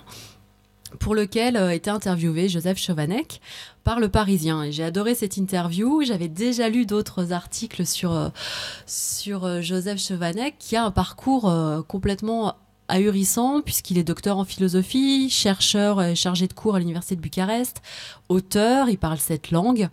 pour 0.99 1.15
lequel 1.15 1.57
euh, 1.57 1.71
était 1.71 1.89
interviewé 1.89 2.49
Joseph 2.49 2.77
Chovanec 2.77 3.41
par 3.83 3.99
Le 3.99 4.09
Parisien. 4.09 4.69
J'ai 4.71 4.83
adoré 4.83 5.15
cette 5.15 5.37
interview. 5.37 6.03
J'avais 6.03 6.27
déjà 6.27 6.69
lu 6.69 6.85
d'autres 6.85 7.33
articles 7.33 7.85
sur, 7.85 8.11
euh, 8.11 8.29
sur 8.85 9.45
euh, 9.45 9.61
Joseph 9.61 9.99
Chovanec, 9.99 10.55
qui 10.59 10.75
a 10.75 10.85
un 10.85 10.91
parcours 10.91 11.53
complètement 11.87 12.55
ahurissant 12.87 13.61
puisqu'il 13.61 13.97
est 13.97 14.03
docteur 14.03 14.37
en 14.37 14.45
philosophie, 14.45 15.29
chercheur 15.29 16.01
et 16.01 16.15
chargé 16.15 16.47
de 16.47 16.53
cours 16.53 16.75
à 16.75 16.79
l'université 16.79 17.15
de 17.15 17.21
Bucarest, 17.21 17.81
auteur, 18.29 18.89
il 18.89 18.97
parle 18.97 19.17
cette 19.17 19.51
langue, 19.51 19.89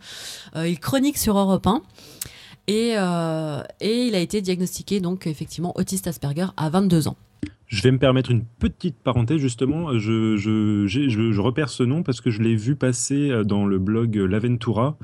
il 0.56 0.78
chronique 0.80 1.16
sur 1.16 1.38
Europe 1.38 1.66
1 1.66 1.82
et, 2.66 2.96
et 3.80 4.06
il 4.06 4.14
a 4.14 4.18
été 4.18 4.42
diagnostiqué 4.42 5.00
donc 5.00 5.26
effectivement 5.26 5.72
autiste 5.76 6.08
Asperger 6.08 6.48
à 6.56 6.68
22 6.68 7.08
ans. 7.08 7.16
Je 7.70 7.82
vais 7.82 7.92
me 7.92 7.98
permettre 7.98 8.32
une 8.32 8.44
petite 8.44 8.96
parenthèse 8.96 9.38
justement. 9.38 9.96
Je, 9.96 11.40
repère 11.40 11.68
ce 11.68 11.84
nom 11.84 12.02
parce 12.02 12.20
que 12.20 12.30
je 12.30 12.42
l'ai 12.42 12.56
vu 12.56 12.74
passer 12.74 13.30
euh, 13.30 13.44
dans 13.44 13.64
le 13.64 13.78
blog 13.78 14.16
L'Aventura, 14.16 14.96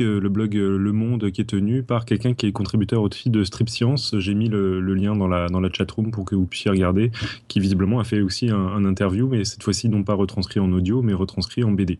le 0.00 0.28
blog 0.28 0.54
Le 0.54 0.92
Monde 0.92 1.30
qui 1.30 1.42
est 1.42 1.44
tenu 1.44 1.82
par 1.82 2.06
quelqu'un 2.06 2.32
qui 2.32 2.46
est 2.46 2.52
contributeur 2.52 3.02
au 3.02 3.10
feed 3.10 3.32
de 3.32 3.44
Strip 3.44 3.68
Science. 3.68 4.14
J'ai 4.18 4.34
mis 4.34 4.48
le, 4.48 4.80
lien 4.94 5.14
dans 5.14 5.28
la, 5.28 5.48
dans 5.48 5.60
la 5.60 5.70
chatroom 5.70 6.10
pour 6.10 6.24
que 6.24 6.34
vous 6.34 6.46
puissiez 6.46 6.70
regarder, 6.70 7.10
qui 7.48 7.60
visiblement 7.60 8.00
a 8.00 8.04
fait 8.04 8.22
aussi 8.22 8.48
un, 8.48 8.56
un 8.56 8.84
interview, 8.86 9.28
mais 9.28 9.44
cette 9.44 9.62
fois-ci 9.62 9.88
non 9.88 10.02
pas 10.02 10.14
retranscrit 10.14 10.60
en 10.60 10.72
audio, 10.72 11.02
mais 11.02 11.12
retranscrit 11.12 11.64
en 11.64 11.72
BD. 11.72 11.98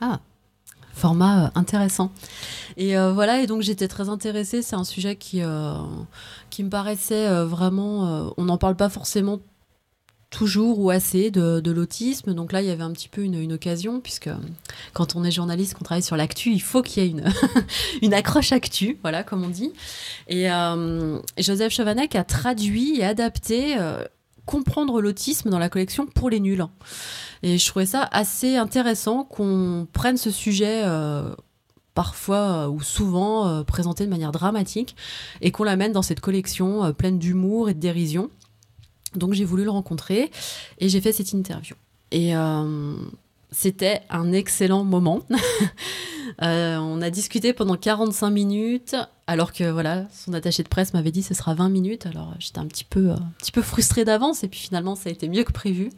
Ah, 0.00 0.20
format 0.96 1.44
euh, 1.44 1.48
intéressant. 1.54 2.10
Et 2.76 2.96
euh, 2.96 3.12
voilà, 3.12 3.40
et 3.40 3.46
donc 3.46 3.62
j'étais 3.62 3.88
très 3.88 4.08
intéressée. 4.08 4.62
C'est 4.62 4.76
un 4.76 4.84
sujet 4.84 5.16
qui, 5.16 5.42
euh, 5.42 5.74
qui 6.50 6.64
me 6.64 6.70
paraissait 6.70 7.44
vraiment. 7.44 8.32
on 8.36 8.44
n'en 8.44 8.58
parle 8.58 8.76
pas 8.76 8.88
forcément 8.88 9.40
toujours 10.30 10.80
ou 10.80 10.90
assez 10.90 11.30
de, 11.30 11.70
l'autisme. 11.70 12.34
Donc 12.34 12.52
là, 12.52 12.60
il 12.60 12.68
y 12.68 12.70
avait 12.70 12.82
un 12.82 12.92
petit 12.92 13.08
peu 13.08 13.22
une, 13.22 13.34
une, 13.34 13.52
occasion, 13.52 14.00
puisque 14.00 14.30
quand 14.92 15.16
on 15.16 15.24
est 15.24 15.30
journaliste, 15.30 15.74
qu'on 15.74 15.84
travaille 15.84 16.02
sur 16.02 16.16
l'actu, 16.16 16.50
il 16.50 16.60
faut 16.60 16.82
qu'il 16.82 17.02
y 17.02 17.06
ait 17.06 17.10
une, 17.10 17.24
une 18.02 18.12
accroche 18.12 18.52
actu, 18.52 18.98
voilà, 19.02 19.22
comme 19.22 19.44
on 19.44 19.48
dit. 19.48 19.72
Et 20.28 20.48
Joseph 21.38 21.72
Chovanec 21.72 22.14
a 22.16 22.24
traduit 22.24 22.98
et 22.98 23.04
adapté 23.04 23.76
Comprendre 24.46 25.02
l'autisme 25.02 25.50
dans 25.50 25.58
la 25.58 25.68
collection 25.68 26.06
pour 26.06 26.30
les 26.30 26.40
nuls. 26.40 26.64
Et 27.42 27.58
je 27.58 27.66
trouvais 27.66 27.86
ça 27.86 28.08
assez 28.12 28.56
intéressant 28.56 29.24
qu'on 29.24 29.86
prenne 29.92 30.16
ce 30.16 30.30
sujet 30.30 30.82
euh, 30.84 31.34
parfois 31.94 32.36
euh, 32.36 32.68
ou 32.68 32.80
souvent 32.80 33.48
euh, 33.48 33.62
présenté 33.64 34.04
de 34.04 34.10
manière 34.10 34.32
dramatique 34.32 34.96
et 35.40 35.50
qu'on 35.50 35.64
l'amène 35.64 35.92
dans 35.92 36.02
cette 36.02 36.20
collection 36.20 36.92
pleine 36.92 37.18
d'humour 37.18 37.68
et 37.68 37.74
de 37.74 37.80
dérision. 37.80 38.30
Donc 39.14 39.32
j'ai 39.32 39.44
voulu 39.44 39.64
le 39.64 39.70
rencontrer 39.70 40.30
et 40.78 40.88
j'ai 40.88 41.00
fait 41.00 41.12
cette 41.12 41.32
interview. 41.32 41.74
Et 42.12 42.32
c'était 43.50 44.02
un 44.10 44.32
excellent 44.32 44.84
moment. 44.84 45.20
on 46.40 47.02
a 47.02 47.10
discuté 47.10 47.52
pendant 47.52 47.76
45 47.76 48.30
minutes, 48.30 48.96
alors 49.26 49.52
que 49.52 49.70
voilà, 49.70 50.04
son 50.12 50.32
attaché 50.32 50.62
de 50.62 50.68
presse 50.68 50.94
m'avait 50.94 51.10
dit 51.10 51.20
que 51.20 51.28
ce 51.28 51.34
sera 51.34 51.54
20 51.54 51.68
minutes. 51.68 52.06
Alors 52.06 52.34
j'étais 52.38 52.58
un 52.58 52.66
petit 52.66 52.84
peu, 52.84 53.10
un 53.10 53.32
petit 53.38 53.52
peu 53.52 53.62
frustrée 53.62 54.04
d'avance, 54.04 54.44
et 54.44 54.48
puis 54.48 54.60
finalement 54.60 54.94
ça 54.94 55.08
a 55.08 55.12
été 55.12 55.28
mieux 55.28 55.44
que 55.44 55.52
prévu. 55.52 55.90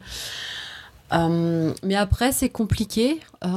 Euh, 1.11 1.73
mais 1.83 1.95
après, 1.95 2.31
c'est 2.31 2.49
compliqué. 2.49 3.19
Euh, 3.43 3.49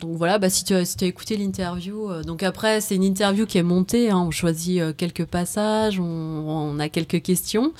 donc 0.00 0.16
voilà, 0.16 0.38
bah, 0.38 0.50
si 0.50 0.64
tu 0.64 0.74
as, 0.74 1.02
écouté 1.02 1.36
l'interview, 1.36 2.10
euh, 2.10 2.22
donc 2.22 2.42
après, 2.42 2.80
c'est 2.80 2.96
une 2.96 3.04
interview 3.04 3.46
qui 3.46 3.58
est 3.58 3.62
montée. 3.62 4.10
Hein, 4.10 4.18
on 4.18 4.30
choisit 4.30 4.80
euh, 4.80 4.92
quelques 4.92 5.24
passages, 5.24 6.00
on, 6.00 6.78
a 6.78 6.88
quelques 6.88 7.22
questions. 7.22 7.72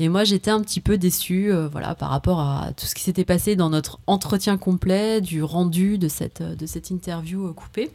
Et 0.00 0.08
moi, 0.08 0.24
j'étais 0.24 0.50
un 0.50 0.60
petit 0.62 0.80
peu 0.80 0.98
déçue, 0.98 1.52
euh, 1.52 1.68
voilà, 1.68 1.94
par 1.94 2.10
rapport 2.10 2.40
à 2.40 2.72
tout 2.76 2.86
ce 2.86 2.96
qui 2.96 3.02
s'était 3.02 3.24
passé 3.24 3.54
dans 3.54 3.70
notre 3.70 4.00
entretien 4.08 4.56
complet, 4.56 5.20
du 5.20 5.44
rendu 5.44 5.96
de 5.98 6.08
cette, 6.08 6.42
de 6.42 6.66
cette 6.66 6.90
interview 6.90 7.54
coupée. 7.54 7.90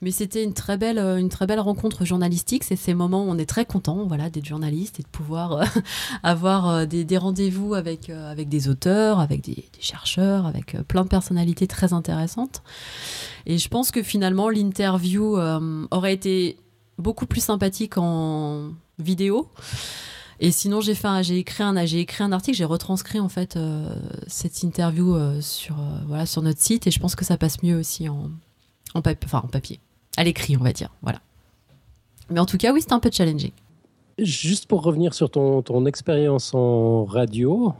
Mais 0.00 0.10
c'était 0.10 0.44
une 0.44 0.54
très 0.54 0.76
belle, 0.76 0.98
euh, 0.98 1.16
une 1.16 1.28
très 1.28 1.46
belle 1.46 1.60
rencontre 1.60 2.04
journalistique. 2.04 2.64
C'est 2.64 2.76
ces 2.76 2.94
moments 2.94 3.24
où 3.24 3.30
on 3.30 3.38
est 3.38 3.48
très 3.48 3.64
content, 3.64 4.06
voilà, 4.06 4.30
d'être 4.30 4.44
journaliste 4.44 5.00
et 5.00 5.02
de 5.02 5.08
pouvoir 5.08 5.52
euh, 5.52 5.64
avoir 6.22 6.68
euh, 6.68 6.86
des, 6.86 7.04
des 7.04 7.18
rendez-vous 7.18 7.74
avec, 7.74 8.10
avec 8.10 8.48
des 8.48 8.68
auteurs, 8.68 9.20
avec 9.20 9.42
des, 9.42 9.64
chercheurs, 9.80 10.46
avec 10.46 10.76
plein 10.88 11.04
de 11.04 11.08
personnalités 11.08 11.66
très 11.66 11.92
intéressantes. 11.92 12.62
Et 13.46 13.58
je 13.58 13.68
pense 13.68 13.90
que 13.90 14.02
finalement, 14.02 14.48
l'interview 14.48 15.38
aurait 15.90 16.12
été 16.12 16.58
beaucoup 16.98 17.26
plus 17.26 17.40
sympathique 17.40 17.96
en 17.96 18.70
vidéo. 18.98 19.48
Et 20.40 20.52
sinon, 20.52 20.80
j'ai 20.80 20.92
écrit 21.38 21.64
un, 21.64 21.76
article, 21.76 22.56
j'ai 22.56 22.64
retranscrit 22.64 23.18
en 23.18 23.28
fait 23.28 23.58
cette 24.28 24.62
interview 24.62 25.16
sur, 25.40 25.74
voilà, 26.06 26.26
sur 26.26 26.42
notre 26.42 26.60
site, 26.60 26.86
et 26.86 26.90
je 26.92 27.00
pense 27.00 27.16
que 27.16 27.24
ça 27.24 27.36
passe 27.36 27.62
mieux 27.62 27.76
aussi 27.76 28.08
en, 28.08 28.30
en, 28.94 29.02
papier, 29.02 29.80
à 30.16 30.22
l'écrit, 30.22 30.56
on 30.56 30.62
va 30.62 30.72
dire. 30.72 30.90
Voilà. 31.02 31.20
Mais 32.30 32.38
en 32.38 32.46
tout 32.46 32.56
cas, 32.56 32.72
oui, 32.72 32.80
c'était 32.80 32.92
un 32.92 33.00
peu 33.00 33.10
challenging. 33.12 33.50
Juste 34.18 34.66
pour 34.66 34.82
revenir 34.82 35.12
sur 35.12 35.28
ton 35.30 35.86
expérience 35.86 36.54
en 36.54 37.04
radio, 37.04 37.74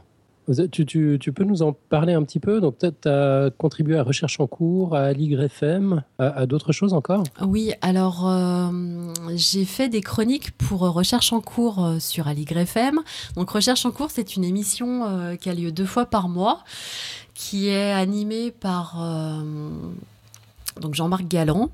tu, 0.71 1.33
peux 1.33 1.43
nous 1.43 1.61
en 1.61 1.73
parler 1.73 2.13
un 2.13 2.23
petit 2.23 2.39
peu? 2.39 2.59
Donc, 2.61 2.77
tu 2.79 3.09
as 3.09 3.49
contribué 3.57 3.97
à 3.97 4.03
Recherche 4.03 4.39
en 4.39 4.47
cours, 4.47 4.95
à 4.95 5.13
Ligre 5.13 5.41
FM, 5.41 6.03
à, 6.17 6.45
d'autres 6.45 6.71
choses 6.71 6.93
encore? 6.93 7.23
Oui, 7.41 7.73
alors 7.81 8.27
euh, 8.27 8.69
j'ai 9.35 9.65
fait 9.65 9.89
des 9.89 10.01
chroniques 10.01 10.51
pour 10.51 10.81
Recherche 10.81 11.33
en 11.33 11.41
cours 11.41 11.83
euh, 11.83 11.99
sur 11.99 12.27
Aligre 12.27 12.57
FM. 12.57 12.99
Donc, 13.35 13.49
Recherche 13.49 13.85
en 13.85 13.91
cours, 13.91 14.11
c'est 14.11 14.35
une 14.35 14.43
émission 14.43 15.05
euh, 15.05 15.35
qui 15.35 15.49
a 15.49 15.53
lieu 15.53 15.71
deux 15.71 15.85
fois 15.85 16.05
par 16.05 16.29
mois, 16.29 16.63
qui 17.33 17.69
est 17.69 17.91
animée 17.91 18.51
par 18.51 18.97
donc 20.81 20.95
Jean-Marc 20.95 21.27
Galland, 21.27 21.71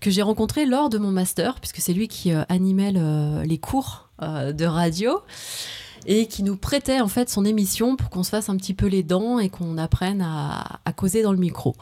que 0.00 0.10
j'ai 0.10 0.22
rencontré 0.22 0.66
lors 0.66 0.88
de 0.90 0.98
mon 0.98 1.10
master, 1.10 1.60
puisque 1.60 1.78
c'est 1.78 1.92
lui 1.92 2.08
qui 2.08 2.32
animait 2.48 2.92
les 3.44 3.58
cours 3.58 4.10
de 4.20 4.64
radio 4.64 5.20
et 6.06 6.26
qui 6.26 6.42
nous 6.42 6.56
prêtait 6.56 7.00
en 7.00 7.08
fait 7.08 7.28
son 7.28 7.44
émission 7.44 7.96
pour 7.96 8.10
qu'on 8.10 8.22
se 8.22 8.30
fasse 8.30 8.48
un 8.48 8.56
petit 8.56 8.74
peu 8.74 8.86
les 8.86 9.02
dents 9.02 9.38
et 9.38 9.48
qu'on 9.48 9.78
apprenne 9.78 10.22
à, 10.22 10.80
causer 10.96 11.22
dans 11.22 11.32
le 11.32 11.38
micro. 11.38 11.76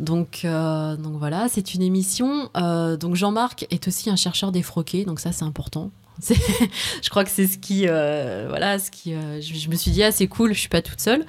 Donc, 0.00 0.42
euh, 0.44 0.96
voilà, 1.00 1.48
c'est 1.48 1.74
une 1.74 1.82
émission. 1.82 2.50
donc 2.54 3.14
Jean-Marc 3.14 3.66
est 3.70 3.88
aussi 3.88 4.10
un 4.10 4.16
chercheur 4.16 4.52
défroqué, 4.52 5.04
donc 5.04 5.20
ça 5.20 5.32
c'est 5.32 5.44
important. 5.44 5.90
je 7.02 7.08
crois 7.10 7.24
que 7.24 7.30
c'est 7.30 7.46
ce 7.46 7.58
qui, 7.58 7.86
euh, 7.86 8.46
voilà, 8.48 8.78
ce 8.78 8.90
qui, 8.90 9.14
euh, 9.14 9.40
je, 9.40 9.68
me 9.68 9.74
suis 9.74 9.90
dit 9.90 10.02
ah 10.02 10.12
c'est 10.12 10.26
cool, 10.26 10.52
je 10.52 10.60
suis 10.60 10.68
pas 10.68 10.82
toute 10.82 11.00
seule. 11.00 11.24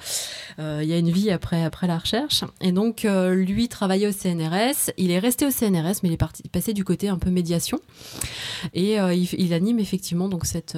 Euh, 0.58 0.80
il 0.82 0.88
y 0.88 0.92
a 0.92 0.98
une 0.98 1.10
vie 1.10 1.30
après 1.30 1.64
après 1.64 1.86
la 1.86 1.98
recherche. 1.98 2.44
Et 2.60 2.72
donc 2.72 3.04
lui 3.04 3.68
travaillait 3.68 4.08
au 4.08 4.12
CNRS, 4.12 4.92
il 4.96 5.10
est 5.10 5.18
resté 5.18 5.46
au 5.46 5.50
CNRS, 5.50 6.00
mais 6.02 6.10
il 6.10 6.12
est 6.12 6.48
passé 6.50 6.72
du 6.72 6.84
côté 6.84 7.08
un 7.08 7.18
peu 7.18 7.30
médiation. 7.30 7.80
Et 8.74 8.94
il, 8.96 9.28
il, 9.38 9.54
anime 9.54 9.78
effectivement 9.78 10.28
donc 10.28 10.44
cette 10.46 10.76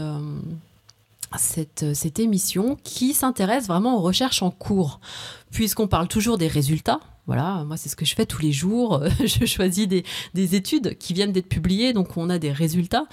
cette, 1.39 1.95
cette 1.95 2.19
émission 2.19 2.77
qui 2.85 3.15
s'intéresse 3.15 3.67
vraiment 3.67 3.97
aux 3.99 4.03
recherches 4.03 4.43
en 4.43 4.51
cours, 4.51 5.01
puisqu'on 5.51 5.89
parle 5.89 6.09
toujours 6.09 6.39
des 6.39 6.49
résultats, 6.49 7.01
voilà, 7.27 7.65
moi 7.65 7.77
c'est 7.77 7.89
ce 7.89 7.97
que 7.97 8.05
je 8.05 8.15
fais 8.15 8.27
tous 8.27 8.43
les 8.43 8.53
jours. 8.53 9.03
je 9.25 9.47
choisis 9.47 9.89
des, 9.89 10.05
des 10.35 10.55
études 10.55 10.99
qui 10.99 11.15
viennent 11.15 11.33
d'être 11.33 11.49
publiées, 11.49 11.93
donc 11.93 12.17
on 12.17 12.29
a 12.29 12.39
des 12.39 12.53
résultats. 12.53 13.07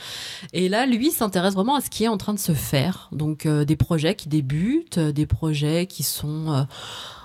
Et 0.53 0.69
là, 0.69 0.85
lui 0.85 1.11
s'intéresse 1.11 1.53
vraiment 1.53 1.75
à 1.75 1.81
ce 1.81 1.89
qui 1.89 2.03
est 2.03 2.09
en 2.09 2.17
train 2.17 2.33
de 2.33 2.39
se 2.39 2.53
faire. 2.53 3.07
Donc 3.11 3.45
euh, 3.45 3.63
des 3.63 3.75
projets 3.75 4.15
qui 4.15 4.27
débutent, 4.27 4.97
euh, 4.97 5.11
des 5.11 5.25
projets 5.25 5.85
qui 5.87 6.03
sont 6.03 6.51
euh, 6.51 6.63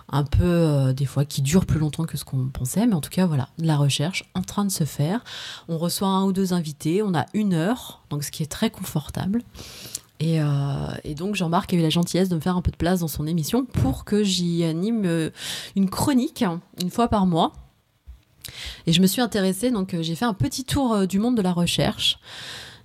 un 0.08 0.22
peu 0.22 0.94
des 0.94 1.06
fois 1.06 1.24
qui 1.24 1.42
durent 1.42 1.66
plus 1.66 1.80
longtemps 1.80 2.04
que 2.04 2.16
ce 2.16 2.24
qu'on 2.24 2.46
pensait, 2.46 2.86
mais 2.86 2.94
en 2.94 3.00
tout 3.00 3.10
cas 3.10 3.26
voilà, 3.26 3.48
de 3.58 3.66
la 3.66 3.76
recherche 3.76 4.30
en 4.34 4.42
train 4.42 4.64
de 4.64 4.70
se 4.70 4.84
faire. 4.84 5.24
On 5.68 5.78
reçoit 5.78 6.06
un 6.06 6.24
ou 6.24 6.32
deux 6.32 6.52
invités, 6.52 7.02
on 7.02 7.14
a 7.14 7.26
une 7.34 7.54
heure, 7.54 8.02
donc 8.10 8.22
ce 8.22 8.30
qui 8.30 8.44
est 8.44 8.46
très 8.50 8.70
confortable. 8.70 9.42
Et, 10.18 10.40
euh, 10.40 10.46
et, 11.04 11.14
donc 11.14 11.34
Jean-Marc 11.34 11.72
a 11.74 11.76
eu 11.76 11.82
la 11.82 11.90
gentillesse 11.90 12.28
de 12.28 12.36
me 12.36 12.40
faire 12.40 12.56
un 12.56 12.62
peu 12.62 12.70
de 12.70 12.76
place 12.76 13.00
dans 13.00 13.08
son 13.08 13.26
émission 13.26 13.64
pour 13.66 14.04
que 14.04 14.22
j'y 14.22 14.64
anime 14.64 15.02
euh, 15.04 15.30
une 15.76 15.90
chronique 15.90 16.44
une 16.80 16.90
fois 16.90 17.08
par 17.08 17.26
mois. 17.26 17.52
Et 18.86 18.92
je 18.92 19.02
me 19.02 19.06
suis 19.06 19.20
intéressée, 19.20 19.70
donc 19.70 19.92
euh, 19.92 20.02
j'ai 20.02 20.14
fait 20.14 20.24
un 20.24 20.34
petit 20.34 20.64
tour 20.64 21.06
du 21.06 21.18
monde 21.18 21.36
de 21.36 21.42
la 21.42 21.52
recherche. 21.52 22.18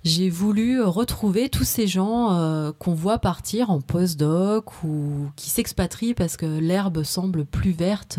j'ai 0.04 0.28
voulu 0.28 0.82
retrouver 0.82 1.48
tous 1.48 1.64
ces 1.64 1.86
gens 1.86 2.72
qu'on 2.78 2.94
voit 2.94 3.18
partir 3.18 3.70
en 3.70 3.80
postdoc 3.80 4.82
ou 4.84 5.30
qui 5.36 5.48
s'expatrient 5.48 6.14
parce 6.14 6.36
que 6.36 6.44
l'herbe 6.44 7.02
semble 7.04 7.44
plus 7.44 7.70
verte 7.70 8.18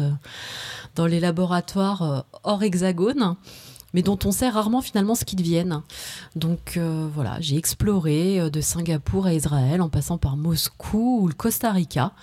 dans 0.95 1.06
les 1.06 1.19
laboratoires 1.19 2.26
hors 2.43 2.63
hexagone 2.63 3.36
mais 3.93 4.01
dont 4.01 4.19
on 4.25 4.32
sait 4.32 4.49
rarement 4.49 4.82
finalement 4.82 5.15
ce 5.15 5.25
qu'ils 5.25 5.39
deviennent. 5.39 5.82
Donc 6.36 6.79
voilà, 7.13 7.38
j'ai 7.39 7.58
exploré 7.58 8.49
de 8.49 8.62
Singapour 8.62 9.25
à 9.25 9.34
Israël 9.34 9.82
en 9.82 9.89
passant 9.89 10.17
par 10.17 10.38
Moscou 10.38 11.19
ou 11.21 11.27
le 11.27 11.34
Costa 11.34 11.71
Rica. 11.71 12.13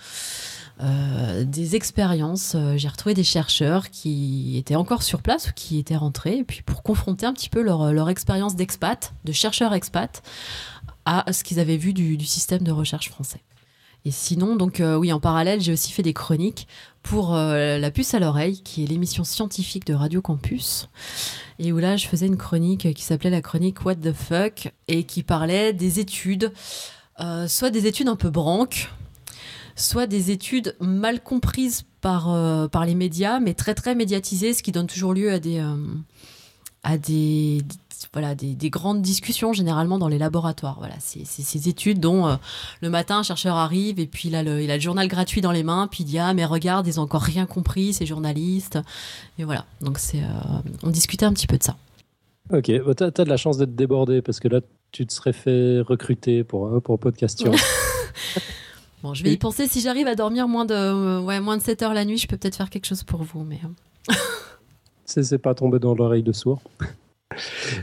Euh, 0.83 1.45
des 1.45 1.77
expériences. 1.77 2.55
Euh, 2.55 2.79
j'ai 2.79 2.89
retrouvé 2.89 3.15
des 3.15 3.25
chercheurs 3.25 3.91
qui 3.91 4.57
étaient 4.57 4.77
encore 4.77 5.03
sur 5.03 5.21
place 5.21 5.51
ou 5.51 5.53
qui 5.55 5.79
étaient 5.79 5.97
rentrés, 5.97 6.39
et 6.39 6.45
puis 6.45 6.63
pour 6.63 6.83
confronter 6.83 7.27
un 7.27 7.35
petit 7.35 7.51
peu 7.51 7.61
leur, 7.61 8.09
expérience 8.09 8.57
d'expat, 8.57 9.13
de 9.25 9.33
chercheurs 9.33 9.75
expat, 9.75 10.23
à 11.05 11.31
ce 11.33 11.45
qu'ils 11.45 11.61
avaient 11.61 11.77
vu 11.77 11.93
du, 11.93 12.25
système 12.25 12.63
de 12.63 12.73
recherche 12.73 13.11
français. 13.11 13.43
Et 14.07 14.11
sinon, 14.11 14.57
donc 14.57 14.81
euh, 14.81 14.97
oui, 14.97 15.13
en 15.13 15.21
parallèle, 15.21 15.61
j'ai 15.61 15.73
aussi 15.73 15.93
fait 15.93 16.03
des 16.03 16.15
chroniques 16.15 16.67
pour 17.03 17.35
La 17.35 17.91
puce 17.91 18.15
à 18.15 18.21
l'oreille, 18.21 18.61
qui 18.63 18.85
est 18.85 18.87
l'émission 18.87 19.25
scientifique 19.25 19.87
de 19.87 19.95
Radio 19.95 20.21
Campus, 20.21 20.89
et 21.59 21.73
où 21.73 21.79
là, 21.79 21.97
je 21.97 22.07
faisais 22.07 22.27
une 22.27 22.37
chronique 22.37 22.93
qui 22.95 23.03
s'appelait 23.03 23.31
la 23.31 23.43
chronique 23.43 23.85
What 23.85 23.97
the 23.97 24.13
fuck, 24.13 24.73
et 24.87 25.05
qui 25.05 25.23
parlait 25.23 25.73
des 25.73 25.99
études, 25.99 26.53
soit 27.49 27.71
des 27.71 27.87
études 27.87 28.09
un 28.09 28.17
peu 28.17 28.31
branques, 28.31 28.91
soit 29.81 30.07
des 30.07 30.31
études 30.31 30.77
mal 30.81 31.21
comprises 31.21 31.85
par, 32.01 32.31
euh, 32.31 32.69
par 32.69 32.85
les 32.85 32.95
médias, 32.95 33.41
mais 33.41 33.55
très 33.55 33.75
très 33.75 33.95
médiatisées, 33.95 34.55
ce 34.55 34.63
qui 34.63 34.73
donne 34.73 34.87
toujours 34.87 35.15
lieu 35.15 35.33
à 35.33 35.39
des, 35.39 35.59
euh, 35.59 35.77
à 36.83 36.99
des, 36.99 37.63
voilà, 38.13 38.35
des, 38.35 38.71
grandes 38.71 39.03
discussions 39.03 39.53
généralement 39.53 39.99
dans 39.99 40.09
les 40.09 40.19
laboratoires. 40.19 40.77
Voilà, 40.79 40.95
c'est 40.99 41.25
ces 41.25 41.69
études 41.69 42.01
dont 42.01 42.27
euh, 42.27 42.37
le 42.81 42.91
matin 42.91 43.19
un 43.19 43.23
chercheur 43.23 43.57
arrive 43.57 44.01
et 44.01 44.07
puis 44.07 44.29
il 44.29 44.35
a, 44.35 44.43
le, 44.43 44.63
il 44.63 44.71
a 44.71 44.77
le 44.77 44.81
journal 44.81 45.09
gratuit 45.09 45.41
dans 45.41 45.53
les 45.53 45.63
mains, 45.63 45.89
puis 45.91 46.05
il 46.05 46.07
dit 46.07 46.19
ah 46.19 46.35
mais 46.35 46.45
regarde 46.45 46.87
ils 46.87 47.01
ont 47.01 47.05
encore 47.05 47.23
rien 47.23 47.47
compris 47.47 47.93
ces 47.93 48.07
journalistes 48.07 48.79
et 49.39 49.45
voilà 49.45 49.65
donc 49.81 49.99
c'est 49.99 50.23
on 50.83 50.91
discutait 50.91 51.27
un 51.27 51.33
petit 51.33 51.47
peu 51.47 51.59
de 51.59 51.63
ça. 51.63 51.77
Ok, 52.53 52.71
bah, 52.85 52.95
tu 52.95 53.05
as, 53.05 53.11
de 53.11 53.29
la 53.29 53.37
chance 53.37 53.59
d'être 53.59 53.77
débordé 53.77 54.23
parce 54.23 54.41
que 54.41 54.49
là 54.49 54.61
tu 54.93 55.07
te 55.07 55.13
serais 55.13 55.33
fait 55.33 55.81
recruter 55.81 56.45
pour 56.45 56.83
pour 56.83 56.99
Podcastion. 56.99 57.53
Bon, 59.03 59.15
je 59.15 59.25
vais 59.25 59.33
y 59.33 59.37
penser. 59.39 59.67
Si 59.67 59.81
j'arrive 59.81 60.07
à 60.07 60.15
dormir 60.15 60.47
moins 60.47 60.67
de, 60.67 60.75
euh, 60.75 61.21
ouais, 61.21 61.41
moins 61.41 61.57
de 61.57 61.63
7 61.63 61.83
heures 61.83 61.95
la 61.95 62.05
nuit, 62.05 62.19
je 62.19 62.27
peux 62.27 62.37
peut-être 62.37 62.57
faire 62.57 62.71
quelque 62.71 62.87
chose 62.87 63.03
pour 63.03 63.23
vous. 63.23 63.45
Mais... 63.45 63.59
Euh. 63.65 64.15
c'est 65.07 65.39
pas 65.39 65.55
tombé 65.55 65.79
dans 65.79 65.95
l'oreille 65.95 66.23
de 66.23 66.33
sourd. 66.33 66.61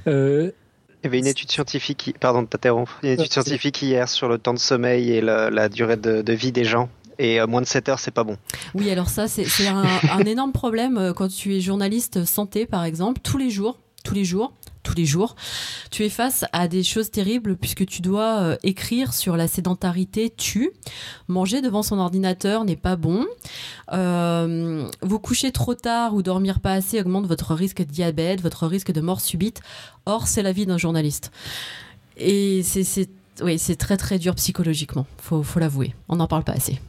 Euh, 0.08 0.52
Il 1.04 1.06
y 1.06 1.08
avait 1.08 1.20
une 1.20 1.28
étude 1.28 1.52
scientifique, 1.52 2.16
pardon 2.20 2.42
de 2.42 2.48
t'interrompre, 2.48 3.00
une 3.04 3.12
étude 3.12 3.32
scientifique 3.32 3.82
hier 3.82 4.10
sur 4.10 4.28
le 4.28 4.38
temps 4.38 4.54
de 4.54 4.60
sommeil 4.60 5.12
et 5.12 5.22
la, 5.22 5.70
durée 5.70 5.98
de, 5.98 6.34
vie 6.34 6.52
des 6.52 6.64
gens. 6.64 6.90
Et 7.20 7.44
moins 7.48 7.62
de 7.62 7.66
7 7.66 7.90
heures, 7.90 8.00
c'est 8.00 8.12
pas 8.12 8.24
bon. 8.24 8.38
Oui, 8.76 8.92
alors 8.92 9.10
ça, 9.10 9.28
c'est 9.28 9.68
un, 9.68 9.84
un, 10.12 10.26
énorme 10.26 10.52
problème 10.52 11.14
quand 11.16 11.30
tu 11.30 11.56
es 11.56 11.62
journaliste 11.62 12.26
santé, 12.26 12.66
par 12.68 12.84
exemple. 12.84 13.22
Tous 13.24 13.38
les 13.38 13.50
jours, 13.50 13.80
tous 14.04 14.14
les 14.14 14.24
jours, 14.24 14.54
tous 14.88 14.96
les 14.96 15.06
jours, 15.06 15.36
tu 15.92 16.06
es 16.06 16.10
face 16.10 16.46
à 16.54 16.70
des 16.70 16.82
choses 16.82 17.12
terribles 17.12 17.58
puisque 17.58 17.86
tu 17.86 18.02
dois 18.02 18.40
euh, 18.40 18.58
écrire 18.64 19.14
sur 19.14 19.36
la 19.36 19.48
sédentarité 19.50 20.30
tue. 20.30 20.72
Manger 21.28 21.62
devant 21.62 21.84
son 21.84 22.00
ordinateur 22.00 22.64
n'est 22.64 22.78
pas 22.78 22.96
bon. 22.96 23.26
Euh, 23.92 24.90
vous 25.02 25.20
coucher 25.20 25.52
trop 25.52 25.74
tard 25.74 26.14
ou 26.14 26.22
dormir 26.24 26.62
pas 26.62 26.72
assez 26.72 27.02
augmente 27.02 27.26
votre 27.26 27.54
risque 27.54 27.80
de 27.80 27.92
diabète, 27.92 28.40
votre 28.40 28.66
risque 28.66 28.94
de 28.94 29.02
mort 29.02 29.20
subite. 29.20 29.60
Or, 30.06 30.28
c'est 30.28 30.42
la 30.42 30.54
vie 30.54 30.66
d'un 30.66 30.78
journaliste. 30.78 31.32
Et 32.16 32.64
c'est 32.64 33.76
très 33.78 33.98
très 33.98 34.20
dur 34.20 34.36
psychologiquement, 34.36 35.06
faut, 35.18 35.44
faut 35.44 35.60
l'avouer. 35.60 35.94
On 36.08 36.16
n'en 36.16 36.28
parle 36.28 36.46
pas 36.46 36.54
assez. 36.54 36.80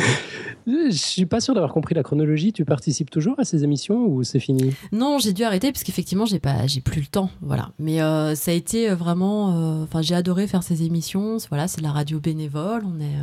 Je 0.66 0.90
suis 0.90 1.26
pas 1.26 1.40
sûr 1.40 1.54
d'avoir 1.54 1.72
compris 1.72 1.94
la 1.94 2.02
chronologie. 2.02 2.52
Tu 2.52 2.64
participes 2.64 3.10
toujours 3.10 3.38
à 3.38 3.44
ces 3.44 3.62
émissions 3.62 4.04
ou 4.04 4.24
c'est 4.24 4.40
fini? 4.40 4.74
Non, 4.90 5.18
j'ai 5.18 5.32
dû 5.32 5.44
arrêter 5.44 5.70
parce 5.70 5.84
qu'effectivement, 5.84 6.26
j'ai 6.26 6.40
pas, 6.40 6.66
j'ai 6.66 6.80
plus 6.80 7.00
le 7.00 7.06
temps. 7.06 7.30
Voilà. 7.40 7.70
Mais 7.78 8.02
euh, 8.02 8.34
ça 8.34 8.50
a 8.50 8.54
été 8.54 8.90
euh, 8.90 8.96
vraiment. 8.96 9.52
Euh, 9.52 9.84
enfin, 9.84 10.02
j'ai 10.02 10.16
adoré 10.16 10.48
faire 10.48 10.64
ces 10.64 10.82
émissions. 10.82 11.36
Voilà, 11.48 11.68
c'est 11.68 11.82
la 11.82 11.92
radio 11.92 12.18
bénévole. 12.18 12.82
On 12.84 13.00
est, 13.00 13.14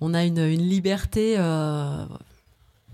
on 0.00 0.14
a 0.14 0.24
une, 0.24 0.46
liberté. 0.54 1.36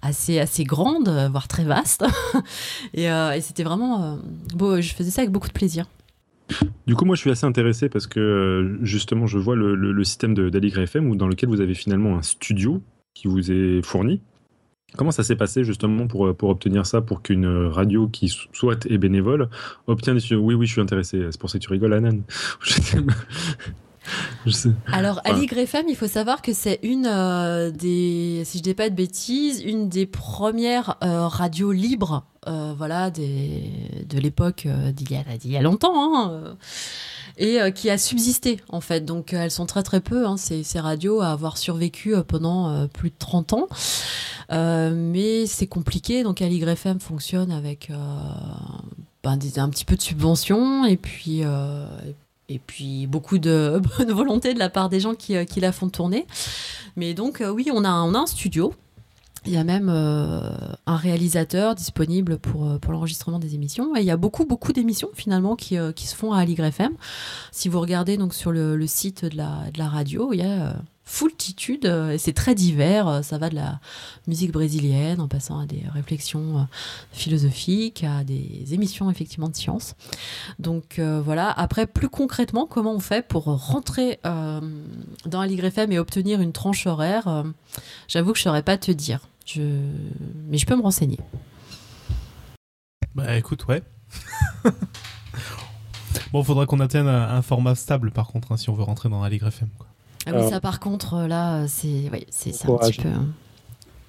assez 0.02 0.40
assez 0.40 0.64
grande, 0.64 1.08
voire 1.30 1.46
très 1.46 1.64
vaste, 1.64 2.04
et, 2.94 3.04
et 3.04 3.40
c'était 3.40 3.62
vraiment 3.62 4.18
beau. 4.54 4.80
Je 4.80 4.94
faisais 4.94 5.10
ça 5.10 5.20
avec 5.22 5.30
beaucoup 5.30 5.48
de 5.48 5.52
plaisir. 5.52 5.86
Du 6.86 6.94
coup, 6.94 7.04
moi, 7.04 7.14
je 7.14 7.20
suis 7.20 7.30
assez 7.30 7.46
intéressé 7.46 7.88
parce 7.88 8.06
que 8.06 8.78
justement, 8.82 9.26
je 9.26 9.38
vois 9.38 9.56
le, 9.56 10.04
système 10.04 10.34
d'Aligre 10.34 10.80
FM 10.80 11.16
dans 11.16 11.28
lequel 11.28 11.48
vous 11.48 11.60
avez 11.60 11.74
finalement 11.74 12.16
un 12.16 12.22
studio 12.22 12.82
qui 13.14 13.28
vous 13.28 13.50
est 13.50 13.82
fourni. 13.82 14.20
Comment 14.96 15.12
ça 15.12 15.22
s'est 15.22 15.36
passé 15.36 15.62
justement 15.62 16.08
pour, 16.08 16.34
pour 16.36 16.50
obtenir 16.50 16.84
ça, 16.84 17.00
pour 17.00 17.22
qu'une 17.22 17.46
radio 17.46 18.08
qui 18.08 18.28
soit 18.52 18.86
est 18.86 18.98
bénévole 18.98 19.48
obtienne 19.86 20.18
des 20.18 20.34
Oui, 20.34 20.54
oui, 20.54 20.66
je 20.66 20.72
suis 20.72 20.80
intéressé. 20.80 21.28
C'est 21.30 21.40
pour 21.40 21.48
ça 21.48 21.58
que 21.58 21.64
tu 21.64 21.70
rigoles, 21.70 21.92
Anan. 21.92 22.22
Je 24.46 24.50
sais. 24.50 24.70
Alors, 24.86 25.20
Ali 25.24 25.46
Grefem, 25.46 25.86
il 25.88 25.96
faut 25.96 26.06
savoir 26.06 26.42
que 26.42 26.52
c'est 26.52 26.80
une 26.82 27.06
euh, 27.06 27.70
des, 27.70 28.42
si 28.44 28.58
je 28.58 28.62
dis 28.62 28.74
pas 28.74 28.88
de 28.88 28.94
bêtises, 28.94 29.60
une 29.62 29.88
des 29.88 30.06
premières 30.06 30.96
euh, 31.04 31.26
radios 31.26 31.72
libres, 31.72 32.24
euh, 32.46 32.72
voilà, 32.76 33.10
des, 33.10 33.70
de 34.08 34.18
l'époque 34.18 34.66
d'il 34.94 35.10
y, 35.10 35.48
y, 35.48 35.56
a 35.56 35.62
longtemps. 35.62 35.92
Hein, 35.94 36.56
et 37.36 37.58
qui 37.74 37.88
a 37.88 37.96
subsisté 37.96 38.60
en 38.68 38.80
fait. 38.80 39.02
Donc 39.02 39.32
elles 39.32 39.50
sont 39.50 39.64
très 39.64 39.82
très 39.82 40.00
peu, 40.00 40.26
hein, 40.26 40.36
ces, 40.36 40.62
ces, 40.62 40.80
radios, 40.80 41.20
à 41.20 41.28
avoir 41.28 41.56
survécu 41.56 42.14
pendant 42.26 42.86
plus 42.88 43.10
de 43.10 43.14
30 43.18 43.52
ans. 43.54 43.68
mais 44.50 45.46
c'est 45.46 45.66
compliqué, 45.66 46.22
donc 46.22 46.42
FM 46.42 47.00
fonctionne 47.00 47.50
avec 47.50 47.90
ben, 49.22 49.38
un 49.56 49.68
petit 49.68 49.84
peu 49.84 49.96
de 49.96 50.02
subventions 50.02 50.84
et 50.84 50.96
puis, 50.96 51.40
et 51.40 52.14
puis 52.58 53.06
beaucoup 53.06 53.38
de 53.38 53.80
bonne 53.98 54.12
volonté 54.12 54.54
de 54.54 54.58
la 54.58 54.70
part 54.70 54.88
des 54.88 55.00
gens 55.00 55.14
qui, 55.14 55.44
qui 55.46 55.60
la 55.60 55.72
font 55.72 55.88
tourner. 55.88 56.26
Mais 56.96 57.14
donc 57.14 57.42
oui, 57.54 57.68
on 57.72 57.84
a, 57.84 57.92
on 57.92 58.14
a 58.14 58.18
un 58.18 58.26
studio 58.26 58.74
il 59.46 59.52
y 59.52 59.56
a 59.56 59.64
même 59.64 59.88
euh, 59.88 60.42
un 60.86 60.96
réalisateur 60.96 61.74
disponible 61.74 62.38
pour, 62.38 62.68
euh, 62.68 62.78
pour 62.78 62.92
l'enregistrement 62.92 63.38
des 63.38 63.54
émissions. 63.54 63.96
Et 63.96 64.00
il 64.00 64.06
y 64.06 64.10
a 64.10 64.16
beaucoup, 64.16 64.44
beaucoup 64.44 64.72
d'émissions 64.72 65.08
finalement 65.14 65.56
qui, 65.56 65.78
euh, 65.78 65.92
qui, 65.92 66.06
se 66.06 66.14
font 66.14 66.32
à 66.32 66.40
Aligre 66.40 66.64
FM. 66.64 66.92
Si 67.50 67.68
vous 67.68 67.80
regardez 67.80 68.16
donc 68.16 68.34
sur 68.34 68.52
le, 68.52 68.76
le 68.76 68.86
site 68.86 69.24
de 69.24 69.36
la, 69.36 69.70
de 69.72 69.78
la, 69.78 69.88
radio, 69.88 70.32
il 70.32 70.40
y 70.40 70.42
a 70.42 70.76
foultitude, 71.10 71.86
et 71.86 72.18
c'est 72.18 72.32
très 72.32 72.54
divers. 72.54 73.24
Ça 73.24 73.38
va 73.38 73.50
de 73.50 73.56
la 73.56 73.80
musique 74.26 74.52
brésilienne 74.52 75.20
en 75.20 75.28
passant 75.28 75.58
à 75.58 75.66
des 75.66 75.82
réflexions 75.92 76.66
philosophiques, 77.12 78.04
à 78.04 78.24
des 78.24 78.74
émissions 78.74 79.10
effectivement 79.10 79.48
de 79.48 79.56
science. 79.56 79.94
Donc 80.58 81.00
voilà. 81.00 81.50
Après, 81.50 81.86
plus 81.86 82.08
concrètement, 82.08 82.66
comment 82.66 82.92
on 82.92 83.00
fait 83.00 83.26
pour 83.26 83.44
rentrer 83.44 84.20
dans 84.22 85.40
Aligre 85.40 85.64
FM 85.64 85.92
et 85.92 85.98
obtenir 85.98 86.40
une 86.40 86.52
tranche 86.52 86.86
horaire 86.86 87.44
J'avoue 88.08 88.32
que 88.32 88.38
je 88.38 88.42
ne 88.42 88.50
saurais 88.50 88.62
pas 88.62 88.78
te 88.78 88.90
dire. 88.92 89.20
Je... 89.46 89.62
Mais 90.48 90.58
je 90.58 90.66
peux 90.66 90.76
me 90.76 90.82
renseigner. 90.82 91.18
Bah 93.14 93.36
écoute, 93.36 93.66
ouais. 93.66 93.82
bon, 96.32 96.44
faudra 96.44 96.66
qu'on 96.66 96.80
atteigne 96.80 97.08
un, 97.08 97.42
format 97.42 97.74
stable 97.74 98.12
par 98.12 98.28
contre, 98.28 98.52
hein, 98.52 98.56
si 98.56 98.70
on 98.70 98.74
veut 98.74 98.84
rentrer 98.84 99.08
dans 99.08 99.22
la 99.22 99.28
Ligue 99.28 99.42
FM. 99.42 99.68
Ah 100.26 100.32
oui, 100.34 100.48
ça 100.50 100.60
par 100.60 100.80
contre, 100.80 101.26
là, 101.26 101.66
c'est 101.66 102.10
ouais, 102.10 102.26
c'est 102.30 102.50
un 102.68 102.76
petit 102.76 103.00
peu. 103.00 103.08
Hein. 103.08 103.26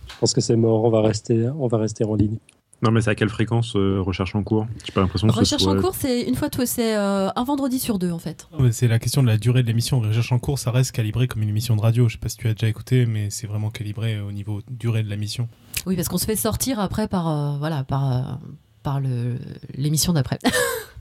Je 0.07 0.17
pense 0.19 0.33
que 0.33 0.41
c'est 0.41 0.55
mort, 0.55 0.83
on 0.83 0.89
va 0.89 1.01
rester, 1.01 1.49
on 1.57 1.67
va 1.67 1.77
rester 1.77 2.03
en 2.03 2.15
ligne. 2.15 2.37
Non, 2.83 2.89
mais 2.89 3.01
c'est 3.01 3.11
à 3.11 3.15
quelle 3.15 3.29
fréquence 3.29 3.75
euh, 3.75 4.01
recherche 4.01 4.33
en 4.33 4.41
cours? 4.41 4.65
J'ai 4.83 4.91
pas 4.91 5.01
l'impression 5.01 5.27
que 5.27 5.33
Recherche 5.33 5.67
en 5.67 5.79
cours, 5.79 5.93
c'est 5.93 6.23
une 6.23 6.33
fois 6.33 6.49
tout, 6.49 6.65
c'est 6.65 6.95
euh, 6.95 7.29
un 7.35 7.43
vendredi 7.43 7.77
sur 7.77 7.99
deux 7.99 8.11
en 8.11 8.17
fait. 8.17 8.47
C'est 8.71 8.87
la 8.87 8.97
question 8.97 9.21
de 9.21 9.27
la 9.27 9.37
durée 9.37 9.61
de 9.61 9.67
l'émission. 9.67 9.99
Recherche 9.99 10.31
en 10.31 10.39
cours, 10.39 10.57
ça 10.57 10.71
reste 10.71 10.91
calibré 10.91 11.27
comme 11.27 11.43
une 11.43 11.49
émission 11.49 11.75
de 11.75 11.81
radio. 11.81 12.07
Je 12.07 12.13
sais 12.13 12.19
pas 12.19 12.29
si 12.29 12.37
tu 12.37 12.47
as 12.47 12.53
déjà 12.53 12.67
écouté, 12.67 13.05
mais 13.05 13.29
c'est 13.29 13.45
vraiment 13.45 13.69
calibré 13.69 14.19
au 14.19 14.31
niveau 14.31 14.61
durée 14.69 15.03
de 15.03 15.09
la 15.09 15.15
mission. 15.15 15.47
Oui, 15.85 15.95
parce 15.95 16.09
qu'on 16.09 16.17
se 16.17 16.25
fait 16.25 16.35
sortir 16.35 16.79
après 16.79 17.07
par 17.07 17.29
euh, 17.29 17.57
voilà 17.59 17.83
par 17.83 18.39
par 18.81 18.99
le 18.99 19.37
l'émission 19.75 20.13
d'après. 20.13 20.39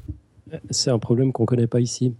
c'est 0.70 0.90
un 0.90 0.98
problème 0.98 1.32
qu'on 1.32 1.46
connaît 1.46 1.66
pas 1.66 1.80
ici. 1.80 2.12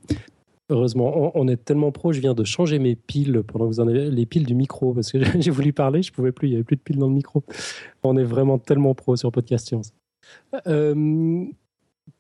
Heureusement, 0.70 1.33
on, 1.35 1.48
est 1.48 1.56
tellement 1.56 1.90
pro. 1.90 2.12
Je 2.12 2.20
viens 2.20 2.33
de 2.33 2.44
changer 2.44 2.78
mes 2.78 2.94
piles 2.94 3.42
pendant 3.46 3.66
que 3.66 3.74
vous 3.74 3.80
en 3.80 3.88
avez 3.88 4.09
les 4.09 4.24
piles 4.24 4.46
du 4.46 4.54
micro 4.54 4.94
parce 4.94 5.11
que 5.11 5.18
j'ai 5.40 5.50
voulu 5.50 5.72
parler, 5.72 6.00
je 6.00 6.12
pouvais 6.12 6.30
plus. 6.30 6.48
Il 6.48 6.52
y 6.52 6.54
avait 6.54 6.64
plus 6.64 6.76
de 6.76 6.80
piles 6.80 6.98
dans 6.98 7.09
le 7.09 7.14
micro. 7.14 7.42
On 8.04 8.16
est 8.16 8.24
vraiment 8.24 8.59
tellement 8.59 8.94
pro 8.94 9.16
sur 9.16 9.33
Podcast 9.33 9.66
Science. 9.66 9.92
Euh, 10.68 11.44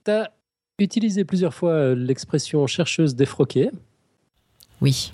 tu 0.04 0.10
as 0.10 0.32
utilisé 0.80 1.24
plusieurs 1.24 1.54
fois 1.54 1.70
euh, 1.70 1.94
l'expression 1.94 2.66
chercheuse 2.66 3.14
défroquée. 3.14 3.70
Oui, 4.80 5.12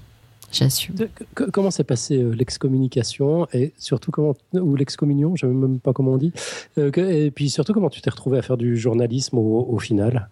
j'assume. 0.50 0.94
Comment 1.34 1.70
s'est 1.70 1.84
passée 1.84 2.22
euh, 2.22 2.30
l'excommunication 2.30 3.48
et 3.52 3.74
surtout 3.76 4.12
comment 4.12 4.34
ou 4.54 4.76
l'excommunion, 4.76 5.36
je 5.36 5.44
ne 5.44 5.52
sais 5.52 5.58
même 5.58 5.78
pas 5.78 5.92
comment 5.92 6.12
on 6.12 6.18
dit. 6.18 6.32
et 6.78 7.30
puis 7.32 7.50
surtout 7.50 7.74
comment 7.74 7.90
tu 7.90 8.00
t'es 8.00 8.08
retrouvé 8.08 8.38
à 8.38 8.42
faire 8.42 8.56
du 8.56 8.78
journalisme 8.78 9.36
au 9.36 9.78
final? 9.78 10.30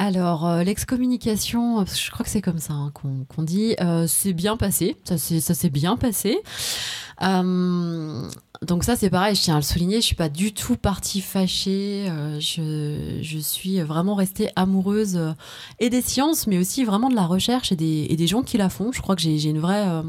Alors, 0.00 0.58
l'excommunication, 0.58 1.84
je 1.84 2.10
crois 2.12 2.24
que 2.24 2.30
c'est 2.30 2.40
comme 2.40 2.60
ça 2.60 2.72
hein, 2.72 2.92
qu'on 2.94 3.42
dit, 3.42 3.74
c'est 4.06 4.32
bien 4.32 4.56
passé, 4.56 4.96
ça 5.04 5.18
s'est 5.18 5.70
bien 5.70 5.96
passé. 5.96 6.38
donc 7.20 8.84
ça 8.84 8.94
c'est 8.94 9.10
pareil, 9.10 9.34
je 9.34 9.42
tiens 9.42 9.54
à 9.54 9.58
le 9.58 9.62
souligner, 9.62 9.96
je 9.96 10.06
suis 10.06 10.14
pas 10.14 10.28
du 10.28 10.54
tout 10.54 10.76
partie 10.76 11.20
fâchée, 11.20 12.06
je, 12.38 13.38
suis 13.42 13.80
vraiment 13.80 14.14
restée 14.14 14.50
amoureuse 14.54 15.34
et 15.80 15.90
des 15.90 16.00
sciences, 16.00 16.46
mais 16.46 16.58
aussi 16.58 16.84
vraiment 16.84 17.08
de 17.08 17.16
la 17.16 17.26
recherche 17.26 17.72
et 17.72 17.76
des 17.76 18.26
gens 18.28 18.44
qui 18.44 18.56
la 18.56 18.68
font. 18.68 18.92
Je 18.92 19.02
crois 19.02 19.16
que 19.16 19.22
j'ai 19.22 19.42
une 19.42 19.58
vraie 19.58 20.02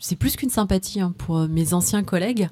C'est 0.00 0.16
plus 0.16 0.36
qu'une 0.36 0.50
sympathie 0.50 1.00
hein, 1.00 1.14
pour 1.16 1.38
euh, 1.38 1.48
mes 1.48 1.74
anciens 1.74 2.02
collègues. 2.02 2.48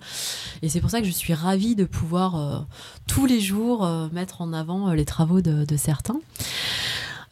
Et 0.63 0.69
c'est 0.69 0.81
pour 0.81 0.91
ça 0.91 1.01
que 1.01 1.07
je 1.07 1.13
suis 1.13 1.35
ravie 1.35 1.75
de 1.75 1.85
pouvoir 1.85 2.37
euh, 2.37 2.59
tous 3.07 3.27
les 3.27 3.41
jours 3.41 3.85
euh, 3.85 4.09
mettre 4.13 4.41
en 4.41 4.53
avant 4.53 4.93
les 4.93 5.05
travaux 5.05 5.41
de, 5.41 5.77
certains. 5.77 6.21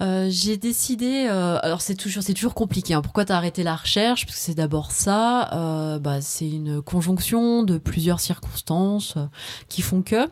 j'ai 0.00 0.56
décidé, 0.56 1.26
alors 1.28 1.80
c'est 1.80 1.94
toujours, 1.94 2.54
compliqué. 2.54 2.94
Hein. 2.94 3.02
Pourquoi 3.02 3.24
tu 3.24 3.32
as 3.32 3.36
arrêté 3.36 3.62
la 3.62 3.76
recherche? 3.76 4.26
Parce 4.26 4.36
que 4.36 4.42
c'est 4.42 4.54
d'abord 4.54 4.90
ça. 4.90 5.98
Bah, 6.02 6.20
c'est 6.20 6.48
une 6.50 6.82
conjonction 6.82 7.62
de 7.62 7.78
plusieurs 7.78 8.20
circonstances 8.20 9.14
qui 9.68 9.82
font 9.82 10.02
que. 10.02 10.28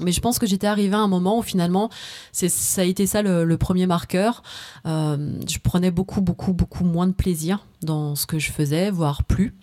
Mais 0.00 0.10
je 0.10 0.20
pense 0.20 0.40
que 0.40 0.46
j'étais 0.46 0.66
arrivée 0.66 0.96
à 0.96 1.00
un 1.00 1.08
moment 1.08 1.38
où 1.38 1.42
finalement, 1.42 1.88
ça 2.32 2.80
a 2.80 2.84
été 2.84 3.06
ça 3.06 3.22
le, 3.22 3.56
premier 3.56 3.86
marqueur. 3.86 4.42
Euh, 4.86 5.38
je 5.48 5.58
prenais 5.58 5.92
beaucoup, 5.92 6.20
beaucoup, 6.20 6.52
beaucoup 6.52 6.84
moins 6.84 7.06
de 7.06 7.12
plaisir 7.12 7.64
dans 7.82 8.16
ce 8.16 8.26
que 8.26 8.38
je 8.38 8.50
faisais, 8.50 8.90
voire 8.90 9.22
plus. 9.22 9.54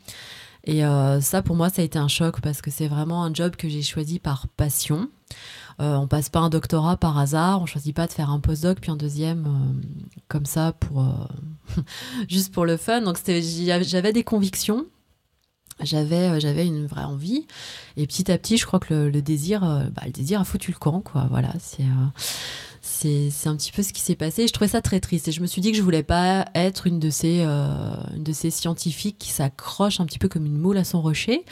Et 0.63 0.86
euh, 0.86 1.22
ça, 1.22 1.41
pour 1.41 1.56
moi, 1.56 1.70
ça 1.70 1.82
a 1.82 1.86
été 1.86 1.98
un 1.98 2.08
choc 2.08 2.39
parce 2.41 2.62
que 2.62 2.70
c'est 2.70 2.88
vraiment 2.88 3.24
un 3.24 3.34
job 3.34 3.56
que 3.56 3.67
j'ai 3.67 3.82
choisi 3.82 4.20
par 4.20 4.48
passion. 4.48 5.10
Euh, 5.80 5.96
on 5.96 6.08
passe 6.08 6.30
pas 6.30 6.39
un 6.39 6.50
doctorat 6.50 6.98
par 6.98 7.17
hasard, 7.17 7.62
on 7.62 7.65
choisit 7.65 7.96
pas 7.96 8.06
de 8.06 8.12
faire 8.12 8.30
un 8.30 8.39
postdoc 8.39 8.80
puis 8.80 8.91
un 8.91 8.98
deuxième 8.98 9.46
euh, 9.48 9.88
comme 10.28 10.46
ça 10.46 10.74
pour 10.74 11.04
juste 12.30 12.54
pour 12.54 12.65
le 12.65 12.78
fun. 12.78 13.02
Donc 13.02 13.17
j'avais 13.26 14.13
des 14.13 14.24
convictions 14.24 14.86
j'avais 15.84 16.30
euh, 16.30 16.39
j'avais 16.39 16.65
une 16.65 16.86
vraie 16.86 17.04
envie. 17.04 17.46
Et 17.98 18.08
petit 18.08 18.32
à 18.32 18.38
petit 18.38 18.58
je 18.58 18.65
crois 18.65 18.80
que 18.80 18.94
le, 18.94 19.22
désir 19.22 19.63
euh, 19.63 19.84
bah, 19.94 20.04
le 20.06 20.12
désir 20.12 20.41
a 20.41 20.44
foutu 20.44 20.72
le 20.72 20.78
camp 20.78 21.02
quoi. 21.02 21.28
Voilà 21.30 21.54
c'est 21.60 21.84
euh, 21.84 23.30
c'est 23.32 23.48
un 23.48 23.56
petit 23.56 23.72
peu 23.72 23.84
ce 23.84 23.94
qui 23.94 24.02
s'est 24.02 24.15
passé. 24.15 24.48
Je 24.48 24.54
trouvais 24.54 24.67
ça 24.67 24.82
très 24.82 25.00
triste. 25.00 25.28
Et 25.28 25.32
je 25.32 25.41
me 25.41 25.48
suis 25.48 25.62
dit 25.62 25.72
que 25.72 25.78
je 25.78 25.84
voulais 25.84 26.04
pas 26.04 26.46
être 26.56 26.88
une 26.88 27.00
de 27.00 27.10
ces 27.10 27.41
une 27.41 28.24
de 28.24 28.34
ces 28.34 28.52
scientifiques 28.52 29.17
qui 29.20 29.30
s'accroche 29.30 30.00
un 30.00 30.06
petit 30.06 30.20
peu 30.20 30.28
comme 30.28 30.46
une 30.46 30.58
moule 30.58 30.78
à 30.78 30.84
son 30.84 31.02
rocher 31.02 31.46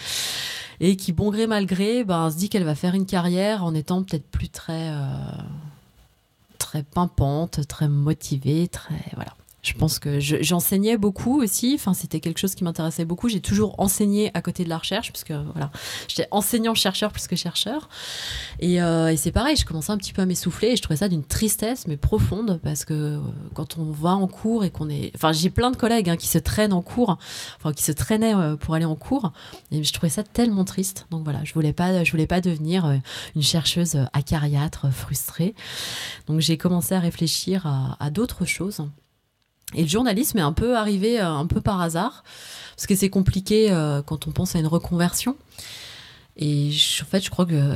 et 0.80 0.96
qui 0.96 1.12
bon 1.12 1.30
gré 1.30 1.48
mal 1.48 1.66
gré 1.66 2.04
ben 2.04 2.32
se 2.32 2.38
dit 2.38 2.50
qu'elle 2.50 2.64
va 2.64 2.76
faire 2.76 2.96
une 2.96 3.06
carrière 3.06 3.64
en 3.64 3.74
étant 3.74 4.04
peut-être 4.04 4.28
plus 4.28 4.50
très 4.50 4.92
très 6.58 6.84
pimpante 6.84 7.68
très 7.68 7.88
motivée 7.88 8.68
très 8.68 9.02
voilà 9.16 9.34
je 9.62 9.74
pense 9.74 10.00
que 10.00 10.20
j'enseignais 10.20 10.98
beaucoup 10.98 11.42
aussi. 11.42 11.74
Enfin, 11.76 11.94
c'était 11.94 12.20
quelque 12.20 12.40
chose 12.40 12.56
qui 12.56 12.64
m'intéressait 12.64 13.06
beaucoup. 13.06 13.28
J'ai 13.28 13.42
toujours 13.42 13.76
enseigné 13.78 14.32
à 14.34 14.42
côté 14.42 14.64
de 14.64 14.70
la 14.70 14.78
recherche, 14.78 15.12
parce 15.12 15.24
que 15.24 15.34
voilà, 15.52 15.70
j'étais 16.08 16.28
enseignant-chercheur 16.32 17.12
plus 17.12 17.28
que 17.28 17.36
chercheur. 17.36 17.90
Euh, 18.64 19.08
et, 19.08 19.18
c'est 19.18 19.32
pareil, 19.32 19.58
je 19.58 19.66
commençais 19.66 19.92
un 19.92 19.98
petit 19.98 20.14
peu 20.14 20.22
à 20.22 20.26
m'essouffler 20.26 20.70
et 20.70 20.76
je 20.76 20.82
trouvais 20.82 20.98
ça 20.98 21.10
d'une 21.10 21.24
tristesse, 21.24 21.88
mais 21.88 21.98
profonde, 21.98 22.60
parce 22.64 22.86
que 22.86 22.94
euh, 22.94 23.20
quand 23.54 23.78
on 23.78 23.92
va 23.92 24.12
en 24.12 24.28
cours 24.28 24.64
et 24.64 24.70
qu'on 24.70 24.90
est. 24.90 25.12
Enfin, 25.16 25.34
j'ai 25.34 25.50
plein 25.50 25.72
de 25.72 25.78
collègues 25.78 26.10
hein, 26.10 26.18
qui 26.18 26.28
se 26.28 26.38
traînent 26.38 26.74
en 26.74 26.82
cours, 26.82 27.18
enfin, 27.58 27.74
qui 27.74 27.84
se 27.84 27.92
traînaient 27.92 28.36
euh, 28.36 28.56
pour 28.56 28.76
aller 28.76 28.86
en 28.86 28.96
cours. 28.96 29.34
Et 29.72 29.84
je 29.84 29.94
trouvais 29.94 30.10
ça 30.10 30.24
tellement 30.24 30.64
triste. 30.64 31.08
Donc 31.12 31.24
voilà, 31.26 31.44
je 31.44 31.54
voulais 31.54 31.74
pas, 31.74 32.04
je 32.04 32.12
voulais 32.12 32.28
pas 32.28 32.40
devenir 32.40 33.00
une 33.36 33.42
chercheuse 33.42 33.98
acariâtre 34.14 34.92
frustrée. 34.92 35.54
Donc 36.28 36.40
j'ai 36.40 36.58
commencé 36.58 36.96
à 36.96 37.00
réfléchir 37.00 37.66
à 38.00 38.10
d'autres 38.10 38.46
choses. 38.46 38.84
Et 39.76 39.84
le 39.84 39.88
journalisme 39.88 40.38
est 40.38 40.44
un 40.44 40.54
peu 40.54 40.76
arrivé 40.76 41.20
euh, 41.20 41.28
un 41.28 41.46
peu 41.46 41.62
par 41.62 41.82
hasard, 41.82 42.24
parce 42.76 42.88
que 42.88 42.96
c'est 42.96 43.10
compliqué 43.10 43.72
euh, 43.72 44.02
quand 44.02 44.28
on 44.28 44.32
pense 44.32 44.56
à 44.56 44.60
une 44.60 44.68
reconversion. 44.68 45.36
Et 46.42 46.72
en 47.02 47.06
fait, 47.06 47.20
je 47.20 47.30
crois 47.30 47.46
que 47.46 47.76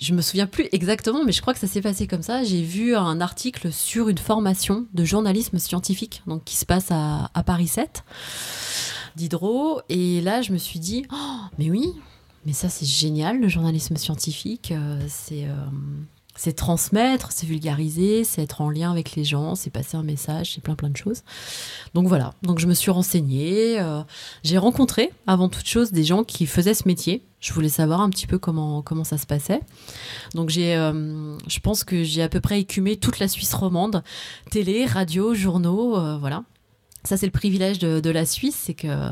je 0.00 0.14
me 0.14 0.22
souviens 0.22 0.46
plus 0.46 0.68
exactement, 0.72 1.22
mais 1.22 1.32
je 1.32 1.42
crois 1.42 1.52
que 1.52 1.60
ça 1.60 1.66
s'est 1.66 1.82
passé 1.82 2.06
comme 2.06 2.22
ça. 2.22 2.42
J'ai 2.44 2.62
vu 2.62 2.96
un 2.96 3.20
article 3.20 3.70
sur 3.70 4.08
une 4.08 4.16
formation 4.16 4.86
de 4.94 5.04
journalisme 5.04 5.58
scientifique, 5.58 6.22
donc 6.26 6.42
qui 6.44 6.56
se 6.56 6.64
passe 6.64 6.86
à, 6.90 7.30
Paris 7.44 7.68
7 7.68 8.02
d'Hydro. 9.16 9.82
Et 9.90 10.22
là, 10.22 10.40
je 10.40 10.52
me 10.52 10.56
suis 10.56 10.80
dit, 10.80 11.04
oh, 11.12 11.40
mais 11.58 11.70
oui, 11.70 11.92
mais 12.46 12.54
ça 12.54 12.70
c'est 12.70 12.86
génial, 12.86 13.38
le 13.38 13.48
journalisme 13.48 13.96
scientifique. 13.96 14.72
Euh, 14.72 14.98
c'est 15.06 15.46
c'est 16.36 16.52
transmettre, 16.52 17.32
c'est 17.32 17.46
vulgariser, 17.46 18.24
c'est 18.24 18.42
être 18.42 18.60
en 18.60 18.70
lien 18.70 18.90
avec 18.90 19.14
les 19.16 19.24
gens, 19.24 19.54
c'est 19.54 19.70
passer 19.70 19.96
un 19.96 20.02
message, 20.02 20.54
c'est 20.54 20.62
plein 20.62 20.74
plein 20.74 20.88
de 20.88 20.96
choses. 20.96 21.22
Donc 21.94 22.06
voilà, 22.06 22.34
donc 22.42 22.60
je 22.60 22.66
me 22.66 22.74
suis 22.74 22.90
renseignée, 22.90 23.80
euh, 23.80 24.02
j'ai 24.44 24.56
rencontré 24.56 25.12
avant 25.26 25.48
toute 25.48 25.66
chose 25.66 25.92
des 25.92 26.04
gens 26.04 26.24
qui 26.24 26.46
faisaient 26.46 26.74
ce 26.74 26.86
métier. 26.86 27.24
Je 27.40 27.52
voulais 27.52 27.68
savoir 27.68 28.00
un 28.00 28.10
petit 28.10 28.26
peu 28.26 28.38
comment 28.38 28.80
comment 28.82 29.04
ça 29.04 29.18
se 29.18 29.26
passait. 29.26 29.60
Donc 30.34 30.50
j'ai, 30.50 30.76
euh, 30.76 31.36
je 31.48 31.58
pense 31.60 31.84
que 31.84 32.04
j'ai 32.04 32.22
à 32.22 32.28
peu 32.28 32.40
près 32.40 32.60
écumé 32.60 32.96
toute 32.96 33.18
la 33.18 33.28
Suisse 33.28 33.52
romande, 33.54 34.02
télé, 34.50 34.86
radio, 34.86 35.34
journaux, 35.34 35.98
euh, 35.98 36.16
voilà. 36.18 36.44
Ça 37.02 37.16
c'est 37.16 37.26
le 37.26 37.32
privilège 37.32 37.78
de, 37.78 37.98
de 37.98 38.10
la 38.10 38.26
Suisse, 38.26 38.56
c'est 38.56 38.74
que 38.74 39.10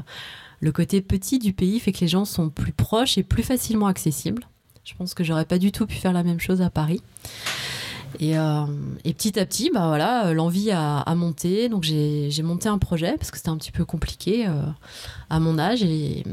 le 0.61 0.73
côté 0.73 1.01
petit 1.01 1.39
du 1.39 1.53
pays 1.53 1.81
fait 1.81 1.93
que 1.93 2.01
les 2.01 2.09
gens 2.09 2.25
sont 2.25 2.51
plus 2.51 2.73
proches 2.73 3.19
et 3.19 3.23
plus 3.23 3.43
facilement 3.43 3.87
accessibles. 3.87 4.47
Je 4.88 4.94
pense 4.94 5.12
que 5.12 5.22
j'aurais 5.22 5.44
pas 5.44 5.59
du 5.59 5.70
tout 5.70 5.87
pu 5.87 5.96
faire 5.96 6.14
la 6.14 6.22
même 6.22 6.40
chose 6.40 6.62
à 6.62 6.70
Paris. 6.70 7.03
Et, 8.20 8.38
euh, 8.38 8.64
petit 9.05 9.38
à 9.38 9.44
petit, 9.44 9.70
bah 9.70 9.87
voilà, 9.87 10.33
l'envie 10.33 10.70
a, 10.70 11.14
monté. 11.14 11.68
Donc 11.68 11.83
j'ai 11.83 12.42
monté 12.42 12.70
un 12.70 12.79
projet 12.79 13.14
parce 13.18 13.31
que 13.31 13.37
c'était 13.37 13.51
un 13.51 13.59
petit 13.59 13.70
peu 13.70 13.85
compliqué 13.85 14.48
euh, 14.48 14.62
à 15.29 15.40
mon 15.40 15.59
âge. 15.59 15.83
Et 15.83 16.24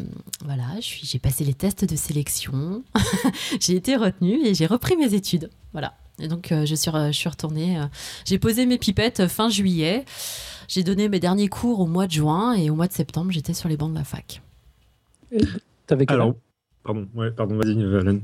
voilà, 0.45 0.63
j'ai 0.79 1.19
passé 1.19 1.43
les 1.43 1.53
tests 1.53 1.83
de 1.83 1.97
sélection. 1.97 2.81
j'ai 3.59 3.75
été 3.75 3.97
retenue 3.97 4.45
et 4.45 4.53
j'ai 4.53 4.67
repris 4.67 4.95
mes 4.95 5.13
études. 5.13 5.49
Voilà. 5.73 5.93
Et 6.19 6.29
donc 6.29 6.53
euh, 6.53 6.65
je, 6.65 6.75
suis, 6.75 6.89
je 6.89 7.11
suis 7.11 7.27
retournée. 7.27 7.77
j'ai 8.23 8.39
posé 8.39 8.65
mes 8.65 8.77
pipettes 8.77 9.27
fin 9.27 9.49
juillet. 9.49 10.05
J'ai 10.69 10.83
donné 10.83 11.09
mes 11.09 11.19
derniers 11.19 11.49
cours 11.49 11.81
au 11.81 11.87
mois 11.87 12.07
de 12.07 12.13
juin 12.13 12.53
et 12.53 12.69
au 12.69 12.75
mois 12.75 12.87
de 12.87 12.93
septembre, 12.93 13.31
j'étais 13.31 13.53
sur 13.53 13.67
les 13.67 13.75
bancs 13.75 13.91
de 13.91 13.97
la 13.97 14.05
fac. 14.05 14.41
Alors, 16.07 16.35
pardon, 16.85 17.05
ouais, 17.15 17.31
pardon, 17.31 17.57
vas-y, 17.57 17.83
Valène. 17.83 18.21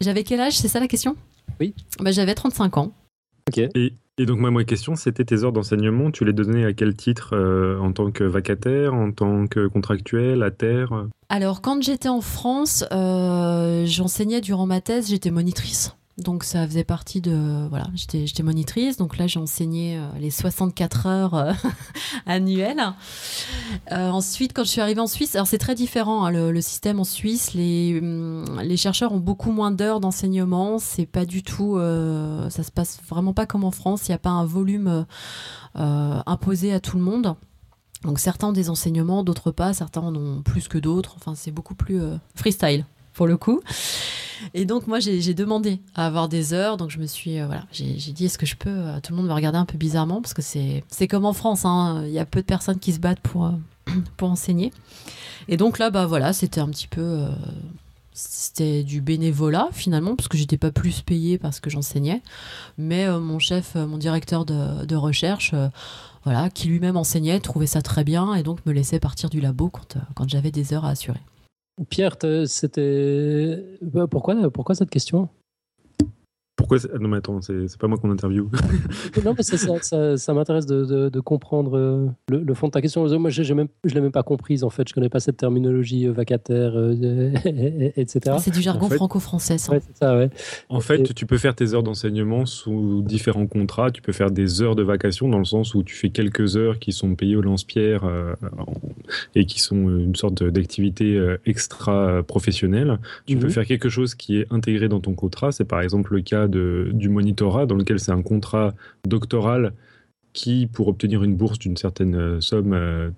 J'avais 0.00 0.24
quel 0.24 0.40
âge 0.40 0.56
C'est 0.56 0.68
ça 0.68 0.80
la 0.80 0.88
question? 0.88 1.16
Oui. 1.60 1.74
Bah, 2.00 2.12
J'avais 2.12 2.34
35 2.34 2.78
ans. 2.78 2.92
Ok. 3.48 3.58
Et, 3.58 3.92
donc, 4.18 4.38
moi, 4.38 4.50
ma 4.50 4.62
question, 4.62 4.94
c'était 4.94 5.24
tes 5.24 5.42
heures 5.42 5.52
d'enseignement. 5.52 6.10
Tu 6.10 6.24
les 6.24 6.32
donnais 6.32 6.64
à 6.64 6.72
quel 6.72 6.94
titre 6.94 7.30
euh, 7.32 7.78
En 7.78 7.92
tant 7.92 8.12
que 8.12 8.22
vacataire 8.22 8.94
En 8.94 9.10
tant 9.10 9.46
que 9.46 9.66
contractuel 9.66 10.42
À 10.42 10.50
terre? 10.50 11.08
Alors, 11.28 11.60
quand 11.60 11.82
j'étais 11.82 12.08
en 12.08 12.20
France, 12.20 12.84
euh, 12.92 13.84
j'enseignais 13.86 14.40
durant 14.40 14.66
ma 14.66 14.80
thèse, 14.80 15.08
j'étais 15.08 15.30
monitrice. 15.30 15.96
Donc 16.18 16.44
ça 16.44 16.66
faisait 16.66 16.84
partie 16.84 17.22
de 17.22 17.66
voilà, 17.70 17.86
j'étais 17.94 18.42
monitrice. 18.42 18.98
Donc 18.98 19.16
là 19.16 19.26
j'ai 19.26 19.40
enseigné 19.40 19.96
euh, 19.96 20.06
les 20.20 20.30
64 20.30 21.06
heures 21.06 21.34
euh, 21.34 21.52
annuelles. 22.26 22.82
Euh, 23.90 24.10
ensuite 24.10 24.52
quand 24.52 24.62
je 24.62 24.68
suis 24.68 24.82
arrivée 24.82 25.00
en 25.00 25.06
Suisse, 25.06 25.34
alors 25.36 25.46
c'est 25.46 25.56
très 25.56 25.74
différent 25.74 26.26
hein, 26.26 26.30
le, 26.30 26.60
système 26.60 27.00
en 27.00 27.04
Suisse. 27.04 27.54
Les 27.54 27.98
hum, 27.98 28.44
les 28.62 28.76
chercheurs 28.76 29.12
ont 29.12 29.20
beaucoup 29.20 29.52
moins 29.52 29.70
d'heures 29.70 30.00
d'enseignement. 30.00 30.78
C'est 30.78 31.06
pas 31.06 31.24
du 31.24 31.42
tout, 31.42 31.78
ça 32.50 32.62
se 32.62 32.70
passe 32.70 33.00
vraiment 33.08 33.32
pas 33.32 33.46
comme 33.46 33.64
en 33.64 33.70
France. 33.70 34.06
Il 34.08 34.10
n'y 34.10 34.16
a 34.16 34.18
pas 34.18 34.30
un 34.30 34.44
volume 34.44 35.06
imposé 35.74 36.74
à 36.74 36.80
tout 36.80 36.98
le 36.98 37.02
monde. 37.02 37.34
Donc 38.04 38.18
certains 38.18 38.48
ont 38.48 38.52
des 38.52 38.68
enseignements, 38.68 39.24
d'autres 39.24 39.50
pas. 39.50 39.72
Certains 39.72 40.02
en 40.02 40.14
ont 40.14 40.42
plus 40.42 40.68
que 40.68 40.76
d'autres. 40.76 41.14
Enfin 41.16 41.34
c'est 41.34 41.52
beaucoup 41.52 41.74
plus 41.74 42.00
freestyle 42.34 42.84
pour 43.14 43.26
le 43.26 43.36
coup. 43.36 43.60
Et 44.54 44.64
donc 44.64 44.86
moi 44.86 45.00
j'ai 45.00 45.34
demandé 45.34 45.80
à 45.94 46.06
avoir 46.06 46.28
des 46.28 46.52
heures, 46.52 46.76
donc 46.76 46.90
je 46.90 46.98
me 46.98 47.06
suis 47.06 47.38
euh, 47.38 47.46
voilà, 47.46 47.64
j'ai 47.72 47.94
dit 48.12 48.26
est-ce 48.26 48.38
que 48.38 48.46
je 48.46 48.56
peux 48.56 48.70
euh, 48.70 49.00
Tout 49.00 49.12
le 49.12 49.18
monde 49.18 49.28
me 49.28 49.32
regardait 49.32 49.58
un 49.58 49.64
peu 49.64 49.78
bizarrement? 49.78 50.20
Parce 50.20 50.34
que 50.34 50.42
c'est 50.42 51.08
comme 51.08 51.24
en 51.24 51.32
France, 51.32 51.64
hein, 51.64 52.02
il 52.04 52.12
y 52.12 52.18
a 52.18 52.26
peu 52.26 52.40
de 52.40 52.46
personnes 52.46 52.78
qui 52.78 52.92
se 52.92 53.00
battent 53.00 53.20
pour 53.20 53.46
euh, 53.46 53.52
pour 54.16 54.30
enseigner. 54.30 54.72
Et 55.48 55.56
donc 55.56 55.78
là 55.78 55.90
bah 55.90 56.06
voilà, 56.06 56.32
c'était 56.32 56.60
un 56.60 56.68
petit 56.68 56.88
peu 56.88 57.24
c'était 58.14 58.82
du 58.82 59.00
bénévolat 59.00 59.68
finalement 59.72 60.14
parce 60.14 60.28
que 60.28 60.36
j'étais 60.36 60.58
pas 60.58 60.70
plus 60.70 61.00
payée 61.00 61.38
parce 61.38 61.60
que 61.60 61.70
j'enseignais, 61.70 62.22
mais 62.78 63.08
mon 63.18 63.38
chef, 63.38 63.74
mon 63.74 63.96
directeur 63.96 64.44
de, 64.44 64.84
de 64.84 64.96
recherche 64.96 65.54
voilà, 66.24 66.50
qui 66.50 66.68
lui-même 66.68 66.96
enseignait, 66.96 67.40
trouvait 67.40 67.66
ça 67.66 67.82
très 67.82 68.04
bien 68.04 68.34
et 68.34 68.42
donc 68.44 68.64
me 68.66 68.72
laissait 68.72 69.00
partir 69.00 69.30
du 69.30 69.40
labo 69.40 69.70
quand, 69.70 69.96
quand 70.14 70.28
j'avais 70.28 70.52
des 70.52 70.72
heures 70.74 70.84
à 70.84 70.90
assurer. 70.90 71.20
Pierre, 71.88 72.16
c'était 72.46 73.64
bah, 73.80 74.06
pourquoi 74.06 74.50
pourquoi 74.50 74.74
cette 74.74 74.90
question? 74.90 75.28
Pourquoi 76.62 76.78
Non, 77.00 77.08
mais 77.08 77.16
attends, 77.16 77.40
c'est 77.40 77.76
pas 77.76 77.88
moi 77.88 77.98
qu'on 77.98 78.10
interview. 78.12 78.48
non, 79.24 79.34
mais 79.36 79.42
ça, 79.42 80.16
ça, 80.16 80.34
m'intéresse 80.34 80.64
de, 80.64 81.08
de, 81.08 81.20
comprendre 81.20 81.76
euh, 81.76 82.06
le, 82.28 82.54
fond 82.54 82.68
de 82.68 82.72
ta 82.72 82.80
question. 82.80 83.02
Moi, 83.18 83.30
je 83.30 83.42
ne 83.52 83.64
l'ai 83.84 84.00
même 84.00 84.12
pas 84.12 84.22
comprise, 84.22 84.62
en 84.62 84.70
fait. 84.70 84.88
Je 84.88 84.94
connais 84.94 85.08
pas 85.08 85.18
cette 85.18 85.38
terminologie 85.38 86.06
euh, 86.06 86.12
vacataire, 86.12 86.74
etc. 87.96 88.36
C'est 88.38 88.52
du 88.52 88.62
jargon 88.62 88.88
franco-français, 88.88 89.58
ça. 89.58 89.74
ça 89.94 90.16
ouais. 90.16 90.30
En 90.68 90.80
fait, 90.80 91.12
tu 91.14 91.26
peux 91.26 91.38
faire 91.38 91.56
tes 91.56 91.74
heures 91.74 91.82
d'enseignement 91.82 92.46
sous 92.46 93.02
différents 93.02 93.46
contrats. 93.48 93.90
Tu 93.90 94.00
peux 94.00 94.12
faire 94.12 94.30
des 94.30 94.62
heures 94.62 94.76
de 94.76 94.84
vacation 94.84 95.28
dans 95.28 95.38
le 95.38 95.44
sens 95.44 95.74
où 95.74 95.82
tu 95.82 95.96
fais 95.96 96.10
quelques 96.10 96.56
heures 96.56 96.78
qui 96.78 96.92
sont 96.92 97.16
payées 97.16 97.34
au 97.34 97.42
lance-pierre 97.42 98.04
et 99.34 99.46
qui 99.46 99.60
sont 99.60 99.88
une 99.88 100.14
sorte 100.14 100.44
d'activité 100.44 101.20
extra 101.44 102.22
professionnelle. 102.22 103.00
Tu 103.26 103.36
peux 103.36 103.46
mhm. 103.46 103.52
faire 103.52 103.66
quelque 103.66 103.88
chose 103.88 104.14
qui 104.14 104.38
est 104.38 104.46
intégré 104.52 104.88
dans 104.88 105.00
ton 105.00 105.14
contrat. 105.14 105.50
C'est 105.50 105.64
par 105.64 105.80
exemple 105.80 106.14
le 106.14 106.22
cas 106.22 106.46
du 106.52 107.08
monitorat, 107.08 107.66
dans 107.66 107.74
lequel 107.74 107.98
c'est 107.98 108.12
un 108.12 108.22
contrat 108.22 108.74
doctoral 109.06 109.72
qui, 110.32 110.66
pour 110.66 110.88
obtenir 110.88 111.22
une 111.22 111.36
bourse 111.36 111.58
d'une 111.58 111.76
certaine 111.76 112.14
euh, 112.14 112.40
somme, 112.40 112.72
euh, 112.72 113.10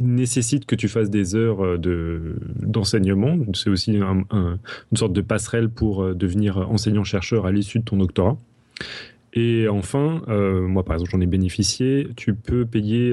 nécessite 0.00 0.66
que 0.66 0.74
tu 0.74 0.88
fasses 0.88 1.10
des 1.10 1.34
heures 1.34 1.64
euh, 1.64 1.78
de, 1.78 2.36
d'enseignement. 2.60 3.38
C'est 3.54 3.70
aussi 3.70 3.96
une 3.96 4.56
sorte 4.94 5.12
de 5.12 5.20
passerelle 5.20 5.68
pour 5.68 6.14
devenir 6.14 6.58
enseignant-chercheur 6.70 7.46
à 7.46 7.52
l'issue 7.52 7.78
de 7.78 7.84
ton 7.84 7.96
doctorat. 7.96 8.36
Et 9.32 9.68
enfin, 9.68 10.22
moi 10.28 10.84
par 10.84 10.94
exemple 10.94 11.10
j'en 11.10 11.20
ai 11.20 11.26
bénéficié, 11.26 12.08
tu 12.14 12.34
peux 12.34 12.64
payer 12.64 13.12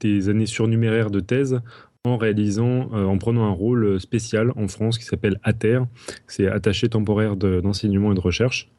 tes 0.00 0.28
années 0.28 0.44
surnuméraires 0.44 1.10
de 1.10 1.20
thèse 1.20 1.60
en 2.04 2.16
réalisant, 2.16 2.90
euh, 2.92 3.04
en 3.04 3.18
prenant 3.18 3.44
un 3.44 3.52
rôle 3.52 4.00
spécial 4.00 4.52
en 4.56 4.68
France 4.68 4.98
qui 4.98 5.04
s'appelle 5.04 5.38
ATER, 5.42 5.82
c'est 6.26 6.48
attaché 6.48 6.88
temporaire 6.88 7.36
d'enseignement 7.36 8.12
et 8.12 8.14
de 8.14 8.20
recherche, 8.20 8.70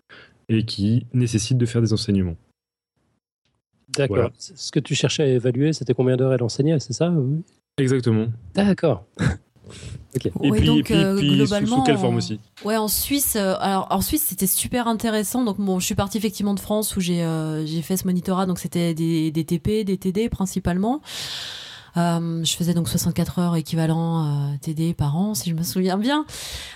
et 0.50 0.66
qui 0.66 1.06
nécessite 1.14 1.58
de 1.58 1.66
faire 1.66 1.82
des 1.82 1.94
enseignements. 1.94 2.36
D'accord. 3.96 4.32
Ce 4.38 4.72
que 4.72 4.80
tu 4.80 4.96
cherchais 4.96 5.24
à 5.24 5.28
évaluer, 5.28 5.72
c'était 5.74 5.94
combien 5.94 6.18
d'heures 6.18 6.34
elle 6.34 6.44
enseignait, 6.44 6.80
c'est 6.80 6.94
ça 6.94 7.14
Exactement. 7.78 8.28
D'accord. 8.54 9.06
Et 10.16 10.52
puis, 10.52 10.84
globalement, 10.84 11.78
sous, 11.78 11.84
quelle 11.84 11.98
forme 11.98 12.18
aussi? 12.18 12.40
Ouais, 12.64 12.78
en 12.78 12.88
Suisse, 12.88 13.36
euh, 13.36 13.56
alors 13.60 13.88
en 13.90 14.02
Suisse 14.02 14.24
c'était 14.24 14.48
super 14.48 14.88
intéressant. 14.88 15.44
Donc 15.44 15.60
bon, 15.60 15.80
je 15.80 15.86
suis 15.86 15.96
partie 15.96 16.18
effectivement 16.18 16.54
de 16.54 16.60
France 16.60 16.96
où 16.96 17.00
j'ai 17.00 17.24
euh, 17.24 17.66
j'ai 17.66 17.82
fait 17.82 17.98
ce 17.98 18.06
monitorat, 18.06 18.46
donc 18.46 18.60
c'était 18.60 18.94
des, 18.94 19.32
des, 19.32 19.44
TP, 19.44 19.84
des 19.84 19.98
TD 19.98 20.30
principalement. 20.30 21.02
Euh, 21.98 22.44
je 22.44 22.56
faisais 22.56 22.74
donc 22.74 22.90
64 22.90 23.40
heures 23.40 23.56
équivalent 23.56 24.26
euh, 24.26 24.56
TD 24.62 24.94
par 24.94 25.16
an, 25.16 25.34
si 25.36 25.50
je 25.50 25.56
me 25.56 25.64
souviens 25.64 25.98
bien. 25.98 26.26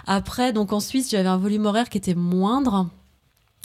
Après, 0.05 0.53
donc 0.53 0.73
en 0.73 0.79
Suisse, 0.79 1.09
j'avais 1.09 1.29
un 1.29 1.37
volume 1.37 1.65
horaire 1.65 1.89
qui 1.89 1.97
était 1.97 2.15
moindre. 2.15 2.87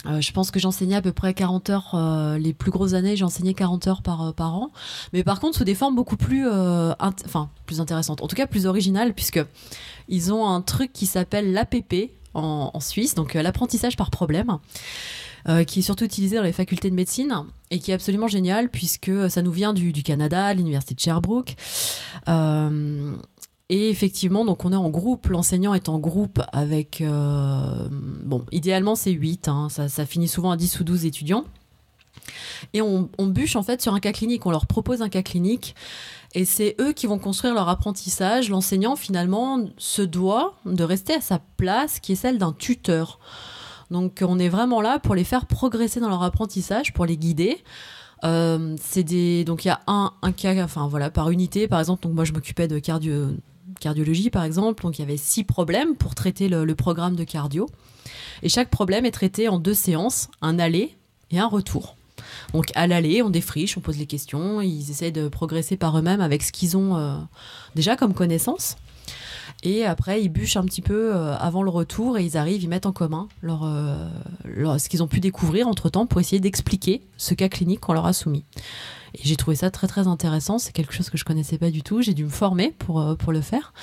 Euh, 0.05 0.19
je 0.19 0.33
pense 0.33 0.51
que 0.51 0.59
j'enseignais 0.59 0.95
à 0.95 1.01
peu 1.01 1.13
près 1.13 1.33
40 1.33 1.69
heures 1.69 2.37
les 2.37 2.53
plus 2.53 2.71
grosses 2.71 2.93
années, 2.93 3.15
j'enseignais 3.15 3.53
40 3.53 3.87
heures 3.87 4.01
par, 4.01 4.33
an. 4.39 4.71
Mais 5.13 5.23
par 5.23 5.39
contre, 5.39 5.57
sous 5.57 5.63
des 5.63 5.75
formes 5.75 5.95
beaucoup 5.95 6.17
plus, 6.17 6.47
enfin, 6.47 7.49
plus 7.65 7.79
intéressantes, 7.79 8.21
en 8.21 8.27
tout 8.27 8.35
cas 8.35 8.47
plus 8.47 8.65
originales, 8.65 9.13
puisque 9.13 9.39
ils 10.09 10.33
ont 10.33 10.47
un 10.47 10.61
truc 10.61 10.91
qui 10.91 11.05
s'appelle 11.05 11.53
l'APP 11.53 12.11
en 12.33 12.79
Suisse, 12.79 13.13
donc 13.13 13.35
l'apprentissage 13.35 13.95
par 13.95 14.09
problème. 14.09 14.57
Euh, 15.49 15.65
qui 15.65 15.79
est 15.79 15.81
surtout 15.81 16.05
utilisé 16.05 16.37
dans 16.37 16.43
les 16.43 16.53
facultés 16.53 16.89
de 16.89 16.95
médecine 16.95 17.35
et 17.69 17.79
qui 17.79 17.91
est 17.91 17.93
absolument 17.93 18.29
génial 18.29 18.69
puisque 18.69 19.11
ça 19.29 19.41
nous 19.41 19.51
vient 19.51 19.73
du, 19.73 19.91
Canada, 19.91 20.53
l'université 20.53 20.95
de 20.95 21.01
Sherbrooke. 21.01 21.55
Euh, 22.29 23.13
et 23.67 23.89
effectivement, 23.89 24.45
donc 24.45 24.63
on 24.63 24.71
est 24.71 24.77
en 24.77 24.89
groupe, 24.89 25.27
l'enseignant 25.27 25.73
est 25.73 25.89
en 25.89 25.99
groupe 25.99 26.41
avec, 26.53 27.01
euh, 27.01 27.89
bon, 27.91 28.45
idéalement 28.53 28.95
c'est 28.95 29.11
8, 29.11 29.49
hein, 29.49 29.67
ça, 29.69 30.05
finit 30.05 30.29
souvent 30.29 30.51
à 30.51 30.55
10 30.55 30.79
ou 30.79 30.85
12 30.85 31.05
étudiants. 31.05 31.43
Et 32.73 32.81
on, 32.81 33.09
on, 33.17 33.27
bûche 33.27 33.57
en 33.57 33.63
fait 33.63 33.81
sur 33.81 33.93
un 33.93 33.99
cas 33.99 34.13
clinique, 34.13 34.45
on 34.45 34.51
leur 34.51 34.65
propose 34.65 35.01
un 35.01 35.09
cas 35.09 35.23
clinique 35.23 35.75
et 36.35 36.45
c'est 36.45 36.75
eux 36.79 36.93
qui 36.93 37.05
vont 37.05 37.19
construire 37.19 37.53
leur 37.53 37.67
apprentissage. 37.67 38.49
L'enseignant 38.49 38.95
finalement 38.95 39.65
se 39.77 40.01
doit 40.01 40.55
de 40.65 40.85
rester 40.85 41.15
à 41.15 41.21
sa 41.21 41.39
place 41.57 41.99
qui 41.99 42.13
est 42.13 42.15
celle 42.15 42.37
d'un 42.37 42.53
tuteur. 42.53 43.19
Donc 43.91 44.23
on 44.25 44.39
est 44.39 44.49
vraiment 44.49 44.81
là 44.81 44.99
pour 44.99 45.15
les 45.15 45.23
faire 45.23 45.45
progresser 45.45 45.99
dans 45.99 46.09
leur 46.09 46.23
apprentissage, 46.23 46.93
pour 46.93 47.05
les 47.05 47.17
guider. 47.17 47.63
Euh, 48.23 48.75
c'est 48.81 49.03
des 49.03 49.43
donc 49.43 49.65
il 49.65 49.67
y 49.67 49.71
a 49.71 49.81
un, 49.87 50.13
un 50.21 50.31
cas 50.31 50.63
enfin 50.63 50.87
voilà 50.87 51.09
par 51.09 51.29
unité. 51.29 51.67
Par 51.67 51.79
exemple 51.79 52.03
donc 52.03 52.13
moi 52.13 52.25
je 52.25 52.33
m'occupais 52.33 52.67
de 52.67 52.79
cardio 52.79 53.31
cardiologie 53.79 54.29
par 54.29 54.43
exemple. 54.43 54.83
Donc 54.83 54.97
il 54.97 55.01
y 55.01 55.05
avait 55.05 55.17
six 55.17 55.43
problèmes 55.43 55.95
pour 55.95 56.15
traiter 56.15 56.47
le, 56.47 56.73
programme 56.75 57.15
de 57.15 57.23
cardio. 57.23 57.69
Et 58.41 58.49
chaque 58.49 58.69
problème 58.69 59.05
est 59.05 59.11
traité 59.11 59.47
en 59.47 59.59
deux 59.59 59.73
séances 59.73 60.29
un 60.41 60.59
aller 60.59 60.95
et 61.31 61.39
un 61.39 61.47
retour. 61.47 61.95
Donc 62.53 62.71
à 62.75 62.87
l'aller 62.87 63.21
on 63.21 63.29
défriche 63.29 63.77
on 63.77 63.81
pose 63.81 63.97
les 63.97 64.05
questions. 64.05 64.61
Ils 64.61 64.89
essayent 64.89 65.11
de 65.11 65.27
progresser 65.27 65.77
par 65.77 65.97
eux-mêmes 65.97 66.21
avec 66.21 66.43
ce 66.43 66.51
qu'ils 66.51 66.77
ont 66.77 66.95
euh, 66.95 67.17
déjà 67.75 67.95
comme 67.95 68.13
connaissances 68.13 68.77
et 69.63 69.85
après, 69.85 70.21
ils 70.21 70.29
bûchent 70.29 70.57
un 70.57 70.65
petit 70.65 70.81
peu 70.81 71.15
euh, 71.15 71.35
avant 71.37 71.63
le 71.63 71.69
retour 71.69 72.17
et 72.17 72.25
ils 72.25 72.35
arrivent, 72.35 72.61
ils 72.63 72.67
mettent 72.67 72.85
en 72.85 72.91
commun 72.91 73.29
euh, 73.43 74.09
leur, 74.43 74.79
ce 74.79 74.89
qu'ils 74.89 75.01
ont 75.01 75.07
pu 75.07 75.21
découvrir 75.21 75.69
entre-temps 75.69 76.05
pour 76.05 76.19
essayer 76.19 76.41
d'expliquer 76.41 77.01
ce 77.17 77.33
cas 77.33 77.47
clinique 77.47 77.79
qu'on 77.79 77.93
leur 77.93 78.05
a 78.05 78.13
soumis. 78.13 78.43
Et 79.15 79.19
j'ai 79.23 79.35
trouvé 79.35 79.55
ça 79.55 79.69
très 79.69 79.87
très 79.87 80.07
intéressant. 80.07 80.57
C'est 80.57 80.71
quelque 80.71 80.93
chose 80.93 81.09
que 81.09 81.17
je 81.17 81.23
connaissais 81.23 81.57
pas 81.57 81.69
du 81.69 81.83
tout. 81.83 82.01
J'ai 82.01 82.13
dû 82.13 82.23
me 82.23 82.29
former 82.29 82.71
pour, 82.71 83.01
euh, 83.01 83.15
pour 83.15 83.31
le 83.31 83.41
faire. 83.41 83.73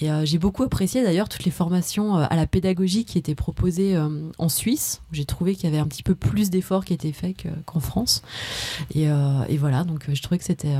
Et 0.00 0.10
euh, 0.10 0.24
j'ai 0.24 0.38
beaucoup 0.38 0.62
apprécié 0.62 1.02
d'ailleurs 1.02 1.28
toutes 1.28 1.44
les 1.44 1.50
formations 1.50 2.16
euh, 2.16 2.26
à 2.28 2.36
la 2.36 2.46
pédagogie 2.46 3.04
qui 3.04 3.18
étaient 3.18 3.34
proposées 3.34 3.96
en 4.38 4.48
Suisse. 4.48 5.02
J'ai 5.12 5.24
trouvé 5.24 5.54
qu'il 5.54 5.64
y 5.64 5.66
avait 5.66 5.78
un 5.78 5.86
petit 5.86 6.02
peu 6.02 6.14
plus 6.14 6.50
d'efforts 6.50 6.84
qui 6.84 6.92
étaient 6.92 7.12
faits 7.12 7.36
qu'en 7.66 7.80
France. 7.80 8.22
Et, 8.94 9.04
et, 9.04 9.56
voilà, 9.56 9.84
donc 9.84 10.06
je 10.12 10.22
trouvais 10.22 10.38
que 10.38 10.44
c'était 10.44 10.74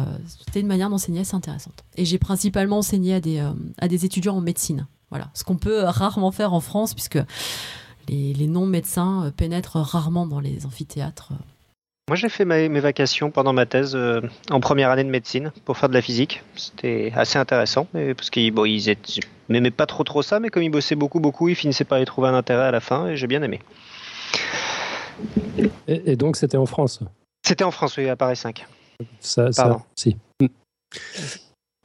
une 0.55 0.67
manière 0.67 0.91
d'enseigner 0.91 1.21
assez 1.21 1.35
intéressante. 1.35 1.85
Et 1.97 2.05
j'ai 2.05 2.19
principalement 2.19 2.79
enseigné 2.79 3.15
à 3.15 3.21
des, 3.21 3.43
à 3.79 3.89
des 3.89 4.05
étudiants 4.05 4.37
en 4.37 4.41
médecine. 4.41 4.87
Voilà, 5.11 5.31
ce 5.35 5.45
qu'on 5.45 5.57
peut 5.57 5.85
rarement 5.85 6.33
faire 6.33 6.53
en 6.53 6.61
France 6.61 6.95
puisque 6.95 7.19
les, 8.09 8.35
les 8.35 8.47
non-médecins 8.47 9.33
pénètrent 9.37 9.77
rarement 9.77 10.27
dans 10.27 10.41
les 10.41 10.67
amphithéâtres. 10.67 11.33
Moi, 12.09 12.17
j'ai 12.17 12.29
fait 12.29 12.45
mes 12.45 12.81
vacations 12.81 13.31
pendant 13.31 13.55
ma 13.55 13.65
thèse 13.65 13.97
euh, 13.97 14.21
en 14.51 14.61
première 14.61 14.91
année 14.91 15.05
de 15.05 15.09
médecine 15.09 15.53
pour 15.65 15.79
faire 15.79 15.89
de 15.89 15.95
la 15.95 16.03
physique. 16.03 16.43
C'était 16.55 17.11
assez 17.17 17.39
intéressant, 17.39 17.87
parce 17.93 18.29
qu'ils 18.29 18.51
bon, 18.51 18.67
ils 18.67 18.95
m'aimaient 19.49 19.71
pas 19.71 19.87
trop 19.87 20.05
trop 20.05 20.21
ça, 20.21 20.39
mais 20.39 20.51
comme 20.51 20.63
ils 20.63 20.69
bossaient 20.69 20.97
beaucoup 20.97 21.19
beaucoup, 21.19 21.49
ils 21.49 21.55
finissaient 21.55 21.85
par 21.85 21.99
y 21.99 22.05
trouver 22.05 22.29
un 22.29 22.35
intérêt 22.35 22.65
à 22.65 22.71
la 22.71 22.81
fin, 22.81 23.07
et 23.07 23.17
j'ai 23.17 23.27
bien 23.27 23.43
aimé. 23.43 23.61
Et, 25.89 26.17
donc, 26.17 26.37
c'était 26.37 26.59
en 26.59 26.67
France? 26.67 27.01
C'était 27.43 27.65
en 27.65 27.71
France, 27.71 27.97
oui, 27.97 28.07
à 28.09 28.17
Paris 28.17 28.37
5. 28.37 28.67
Ça, 29.21 29.51
ça, 29.51 29.79
si. 29.95 30.19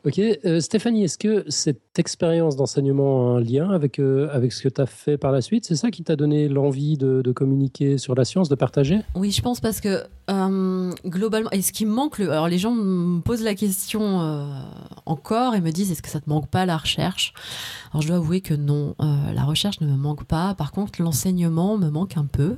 Ok, 0.05 0.17
euh, 0.17 0.61
Stéphanie, 0.61 1.03
est-ce 1.03 1.17
que 1.17 1.43
cette 1.49 1.99
expérience 1.99 2.55
d'enseignement 2.55 3.35
a 3.35 3.37
un 3.37 3.41
lien 3.41 3.69
avec, 3.69 3.99
euh, 3.99 4.29
avec 4.31 4.53
ce 4.53 4.63
que 4.63 4.69
tu 4.69 4.79
as 4.79 4.85
fait 4.85 5.17
par 5.17 5.33
la 5.33 5.41
suite? 5.41 5.65
C'est 5.65 5.75
ça 5.75 5.91
qui 5.91 6.03
t'a 6.03 6.15
donné 6.15 6.47
l'envie 6.47 6.97
de, 6.97 7.21
communiquer 7.35 7.97
sur 7.97 8.15
la 8.15 8.23
science, 8.23 8.47
de 8.47 8.55
partager? 8.55 9.01
Oui, 9.13 9.31
je 9.31 9.41
pense 9.41 9.59
parce 9.59 9.81
que 9.81 10.03
euh, 10.29 10.93
globalement, 11.05 11.51
et 11.51 11.61
ce 11.61 11.73
qui 11.73 11.85
me 11.85 11.91
manque, 11.91 12.21
alors 12.21 12.47
les 12.47 12.57
gens 12.57 12.71
me 12.71 13.19
posent 13.19 13.43
la 13.43 13.55
question 13.55 14.49
encore 15.05 15.53
et 15.53 15.61
me 15.61 15.71
disent 15.71 15.91
est-ce 15.91 16.01
que 16.01 16.09
ça 16.09 16.21
te 16.21 16.29
manque 16.29 16.47
pas 16.47 16.65
la 16.65 16.77
recherche? 16.77 17.33
Alors 17.91 18.01
je 18.01 18.07
dois 18.07 18.17
avouer 18.17 18.41
que 18.41 18.53
non, 18.53 18.95
la 18.99 19.43
recherche 19.43 19.81
ne 19.81 19.87
me 19.87 19.95
manque 19.95 20.23
pas. 20.23 20.55
Par 20.55 20.71
contre, 20.71 21.01
l'enseignement 21.01 21.77
me 21.77 21.89
manque 21.89 22.17
un 22.17 22.25
peu. 22.25 22.55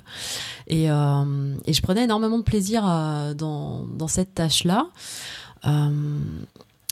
Et, 0.68 0.86
et, 0.86 1.74
je 1.74 1.82
prenais 1.82 2.04
énormément 2.04 2.38
de 2.38 2.44
plaisir 2.44 2.84
dans, 3.36 3.86
dans 3.86 4.08
cette 4.08 4.36
tâche-là. 4.36 4.88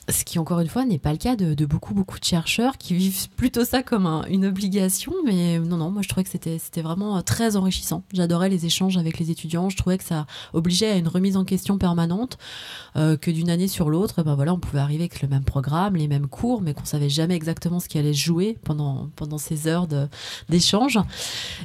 Ce 0.09 0.25
qui, 0.25 0.39
encore 0.39 0.59
une 0.59 0.67
fois, 0.67 0.85
n'est 0.85 0.97
pas 0.97 1.11
le 1.11 1.17
cas 1.17 1.35
de, 1.35 1.65
beaucoup, 1.65 1.93
beaucoup 1.93 2.19
de 2.19 2.23
chercheurs 2.23 2.77
qui 2.77 2.95
vivent 2.95 3.29
plutôt 3.35 3.63
ça 3.63 3.83
comme 3.83 4.07
une 4.29 4.45
obligation. 4.45 5.13
Mais 5.25 5.59
non, 5.59 5.77
non, 5.77 5.91
moi, 5.91 6.01
je 6.01 6.09
trouvais 6.09 6.23
que 6.23 6.29
c'était, 6.29 6.81
vraiment 6.81 7.17
euh, 7.17 7.21
très 7.21 7.55
enrichissant. 7.55 8.03
J'adorais 8.11 8.49
les 8.49 8.65
échanges 8.65 8.97
avec 8.97 9.19
les 9.19 9.29
étudiants. 9.29 9.69
Je 9.69 9.77
trouvais 9.77 9.97
que 9.97 10.03
ça 10.03 10.25
obligeait 10.53 10.89
à 10.89 10.95
une 10.95 11.07
remise 11.07 11.37
en 11.37 11.45
question 11.45 11.77
permanente, 11.77 12.37
euh, 12.95 13.17
que 13.17 13.29
d'une 13.29 13.49
année 13.49 13.67
sur 13.67 13.89
l'autre, 13.89 14.23
ben 14.23 14.35
voilà, 14.35 14.53
on 14.53 14.59
pouvait 14.59 14.79
arriver 14.79 15.03
avec 15.03 15.21
le 15.21 15.27
même 15.27 15.43
programme, 15.43 15.95
les 15.95 16.07
mêmes 16.07 16.27
cours, 16.27 16.61
mais 16.61 16.73
qu'on 16.73 16.85
savait 16.85 17.09
jamais 17.09 17.35
exactement 17.35 17.79
ce 17.79 17.87
qui 17.87 17.97
allait 17.97 18.13
se 18.13 18.19
jouer 18.19 18.57
pendant, 18.63 19.09
ces 19.37 19.67
heures 19.67 19.87
d'échange. 20.49 20.97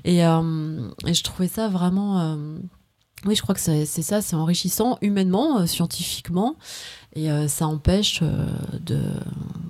Et, 0.05 0.24
euh, 0.26 0.90
et, 1.07 1.14
je 1.14 1.22
trouvais 1.22 1.49
ça 1.49 1.68
vraiment... 1.68 2.36
oui, 3.24 3.34
je 3.34 3.42
crois 3.42 3.55
que 3.55 3.61
c'est 3.61 3.86
ça, 3.86 4.20
c'est 4.20 4.36
enrichissant 4.36 4.99
humainement, 5.01 5.66
scientifiquement. 5.66 6.57
Et 7.17 7.31
euh, 7.31 7.47
ça 7.47 7.67
empêche 7.67 8.21
euh, 8.23 8.47
de, 8.81 8.99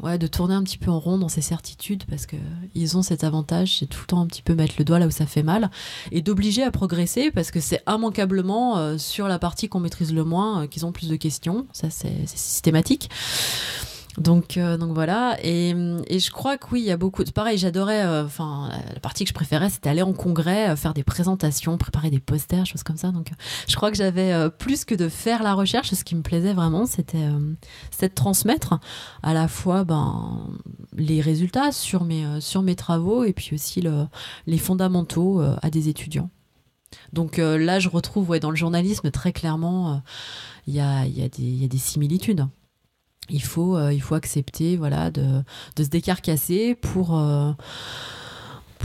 ouais, 0.03 0.19
de 0.19 0.27
tourner 0.27 0.55
un 0.55 0.63
petit 0.63 0.79
peu 0.79 0.91
en 0.91 0.99
rond 0.99 1.19
dans 1.19 1.29
ces 1.29 1.43
certitudes 1.43 2.05
parce 2.09 2.27
qu'ils 2.27 2.97
ont 2.97 3.03
cet 3.03 3.23
avantage, 3.23 3.79
c'est 3.79 3.87
tout 3.87 4.01
le 4.01 4.07
temps 4.07 4.21
un 4.21 4.27
petit 4.27 4.43
peu 4.43 4.55
mettre 4.55 4.75
le 4.79 4.85
doigt 4.85 4.99
là 4.99 5.07
où 5.07 5.11
ça 5.11 5.27
fait 5.27 5.43
mal 5.43 5.71
et 6.11 6.23
d'obliger 6.23 6.63
à 6.63 6.71
progresser 6.71 7.31
parce 7.31 7.51
que 7.51 7.61
c'est 7.61 7.83
immanquablement 7.87 8.79
euh, 8.79 8.97
sur 8.97 9.29
la 9.29 9.39
partie 9.39 9.69
qu'on 9.69 9.81
maîtrise 9.81 10.15
le 10.15 10.25
moins 10.25 10.67
qu'ils 10.67 10.87
ont 10.87 10.93
plus 10.93 11.09
de 11.09 11.17
questions. 11.17 11.67
Ça, 11.73 11.91
c'est 11.91 12.27
systématique. 12.27 13.11
Donc, 14.19 14.57
euh, 14.57 14.77
donc 14.77 14.93
voilà. 14.93 15.37
Et, 15.43 15.71
je 15.73 16.31
crois 16.31 16.57
que 16.57 16.67
oui, 16.73 16.81
il 16.81 16.87
y 16.87 16.91
a 16.91 16.97
beaucoup. 16.97 17.25
Pareil, 17.25 17.59
j'adorais. 17.59 18.05
Euh, 18.05 18.25
enfin, 18.25 18.71
la 18.93 19.01
partie 19.01 19.25
que 19.25 19.29
je 19.29 19.35
préférais, 19.35 19.71
c'était 19.71 19.89
aller 19.89 20.03
en 20.03 20.13
congrès, 20.13 20.71
euh, 20.71 20.77
faire 20.77 20.95
des 20.95 21.03
présentations, 21.03 21.77
préparer 21.79 22.11
des 22.11 22.21
posters, 22.21 22.65
choses 22.65 22.83
comme 22.83 22.97
ça. 22.97 23.11
Donc, 23.11 23.31
je 23.67 23.75
crois 23.77 23.91
que 23.91 23.97
j'avais 23.97 24.51
plus 24.51 24.85
que 24.85 24.95
de 24.95 25.09
faire 25.09 25.43
la 25.43 25.55
recherche. 25.55 25.93
Ce 25.93 26.05
qui 26.05 26.15
me 26.15 26.23
plaisait 26.23 26.53
vraiment, 26.53 26.87
c'était 26.87 27.27
de 27.27 28.07
transmettre 28.09 28.79
à 29.23 29.33
la 29.35 29.49
fois 29.49 29.85
ben, 29.85 30.49
les 30.97 31.21
résultats 31.21 31.73
sur 31.73 32.05
mes, 32.05 32.75
travaux 32.77 33.25
et 33.25 33.33
puis 33.33 33.55
aussi 33.55 33.81
le, 33.81 34.07
les 34.47 34.59
fondamentaux 34.59 35.41
à 35.63 35.71
des 35.71 35.89
étudiants. 35.89 36.31
Donc 37.13 37.39
là, 37.39 37.79
je 37.79 37.89
retrouve 37.89 38.39
dans 38.39 38.51
le 38.51 38.57
journalisme 38.57 39.11
très 39.11 39.33
clairement, 39.33 40.03
il 40.67 40.75
y 40.75 40.81
a 40.81 41.07
des 41.29 41.79
similitudes 41.79 42.47
il 43.31 43.43
faut, 43.43 43.77
euh, 43.77 43.93
il 43.93 44.03
faut 44.03 44.15
accepter 44.15 44.77
voilà, 44.77 45.11
de, 45.11 45.43
de 45.77 45.85
se 45.85 45.89
décarcasser 45.89 46.75
pour, 46.75 47.19
euh, 47.19 47.53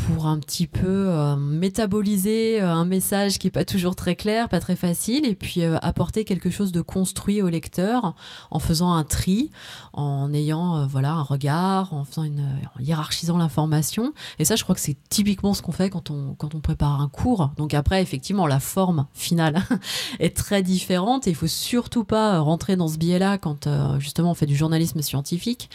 pour 0.07 0.27
un 0.27 0.39
petit 0.39 0.67
peu 0.67 1.09
euh, 1.09 1.35
métaboliser 1.35 2.61
euh, 2.61 2.69
un 2.69 2.85
message 2.85 3.39
qui 3.39 3.47
est 3.47 3.51
pas 3.51 3.65
toujours 3.65 3.95
très 3.95 4.15
clair, 4.15 4.49
pas 4.49 4.59
très 4.59 4.75
facile, 4.75 5.25
et 5.25 5.35
puis 5.35 5.61
euh, 5.61 5.77
apporter 5.81 6.25
quelque 6.25 6.49
chose 6.49 6.71
de 6.71 6.81
construit 6.81 7.41
au 7.41 7.49
lecteur 7.49 8.15
en 8.51 8.59
faisant 8.59 8.93
un 8.93 9.03
tri, 9.03 9.51
en 9.93 10.33
ayant 10.33 10.85
voilà 10.87 11.13
un 11.13 11.21
regard, 11.21 11.93
en 11.93 12.03
faisant 12.05 12.23
une 12.23 12.41
en 12.41 12.81
hiérarchisant 12.81 13.37
l'information. 13.37 14.13
Et 14.37 14.45
ça, 14.45 14.55
je 14.55 14.63
crois 14.63 14.75
que 14.75 14.81
c'est 14.81 14.97
typiquement 15.09 15.53
ce 15.53 15.61
qu'on 15.61 15.71
fait 15.71 15.89
quand 15.89 16.11
on 16.11 16.35
quand 16.35 16.55
on 16.55 16.59
prépare 16.59 17.01
un 17.01 17.09
cours. 17.09 17.51
Donc 17.57 17.73
après, 17.73 18.01
effectivement, 18.01 18.47
la 18.47 18.59
forme 18.59 19.07
finale 19.13 19.63
est 20.19 20.35
très 20.35 20.63
différente 20.63 21.27
et 21.27 21.31
il 21.31 21.35
faut 21.35 21.47
surtout 21.47 22.03
pas 22.03 22.39
rentrer 22.39 22.75
dans 22.75 22.87
ce 22.87 22.97
biais-là 22.97 23.37
quand 23.37 23.67
justement 23.99 24.31
on 24.31 24.35
fait 24.35 24.45
du 24.45 24.55
journalisme 24.55 25.01
scientifique 25.01 25.69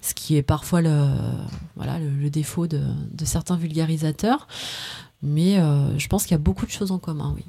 ce 0.00 0.14
qui 0.14 0.36
est 0.36 0.42
parfois 0.42 0.80
le, 0.80 1.10
voilà, 1.76 1.98
le, 1.98 2.30
défaut 2.30 2.66
de, 2.66 2.80
certains 3.24 3.56
vulgarisateurs. 3.56 4.46
Mais 5.22 5.58
euh, 5.58 5.98
je 5.98 6.06
pense 6.08 6.24
qu'il 6.24 6.32
y 6.32 6.34
a 6.36 6.42
beaucoup 6.42 6.66
de 6.66 6.70
choses 6.70 6.92
en 6.92 6.98
commun, 6.98 7.32
oui. 7.34 7.44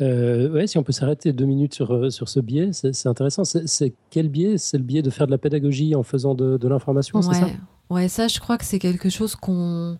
Euh, 0.00 0.50
ouais, 0.50 0.66
si 0.66 0.76
on 0.78 0.82
peut 0.82 0.92
s'arrêter 0.92 1.32
deux 1.32 1.44
minutes 1.44 1.74
sur, 1.74 1.92
euh, 1.92 2.10
sur 2.10 2.28
ce 2.28 2.40
biais, 2.40 2.70
c'est 2.72 3.06
intéressant. 3.06 3.44
C'est 3.44 3.94
quel 4.10 4.28
biais? 4.28 4.58
C'est 4.58 4.76
le 4.76 4.82
biais 4.82 5.02
de 5.02 5.10
faire 5.10 5.26
de 5.26 5.32
la 5.32 5.38
pédagogie 5.38 5.94
en 5.94 6.02
faisant 6.02 6.34
de, 6.34 6.68
l'information, 6.68 7.22
c'est 7.22 7.34
ça? 7.34 7.46
Ouais, 7.90 8.08
ça, 8.08 8.28
je 8.28 8.38
crois 8.38 8.58
que 8.58 8.64
c'est 8.64 8.78
quelque 8.78 9.08
chose 9.08 9.34
qu'on 9.34 9.98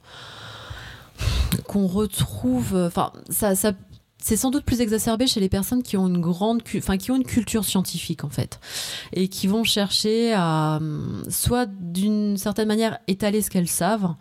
qu'on 1.66 1.86
retrouve. 1.86 2.76
Enfin, 2.76 3.12
ça, 3.30 3.55
ça 3.55 3.72
c'est 4.22 4.36
sans 4.36 4.50
doute 4.50 4.64
plus 4.64 4.80
exacerbé 4.80 5.26
chez 5.26 5.40
les 5.40 5.48
personnes 5.48 5.82
qui 5.82 5.96
ont 5.96 6.08
une 6.08 6.20
grande, 6.20 6.62
culture 6.62 7.64
scientifique 7.64 8.24
en 8.24 8.28
fait, 8.28 8.60
et 9.12 9.28
qui 9.28 9.46
vont 9.46 9.64
chercher 9.64 10.32
à 10.34 10.78
hum, 10.80 11.22
soit 11.28 11.66
d'une 11.66 12.36
certaine 12.36 12.68
manière 12.68 12.98
étaler 13.06 13.42
ce 13.42 13.50
qu'elles 13.50 13.68
savent, 13.68 14.14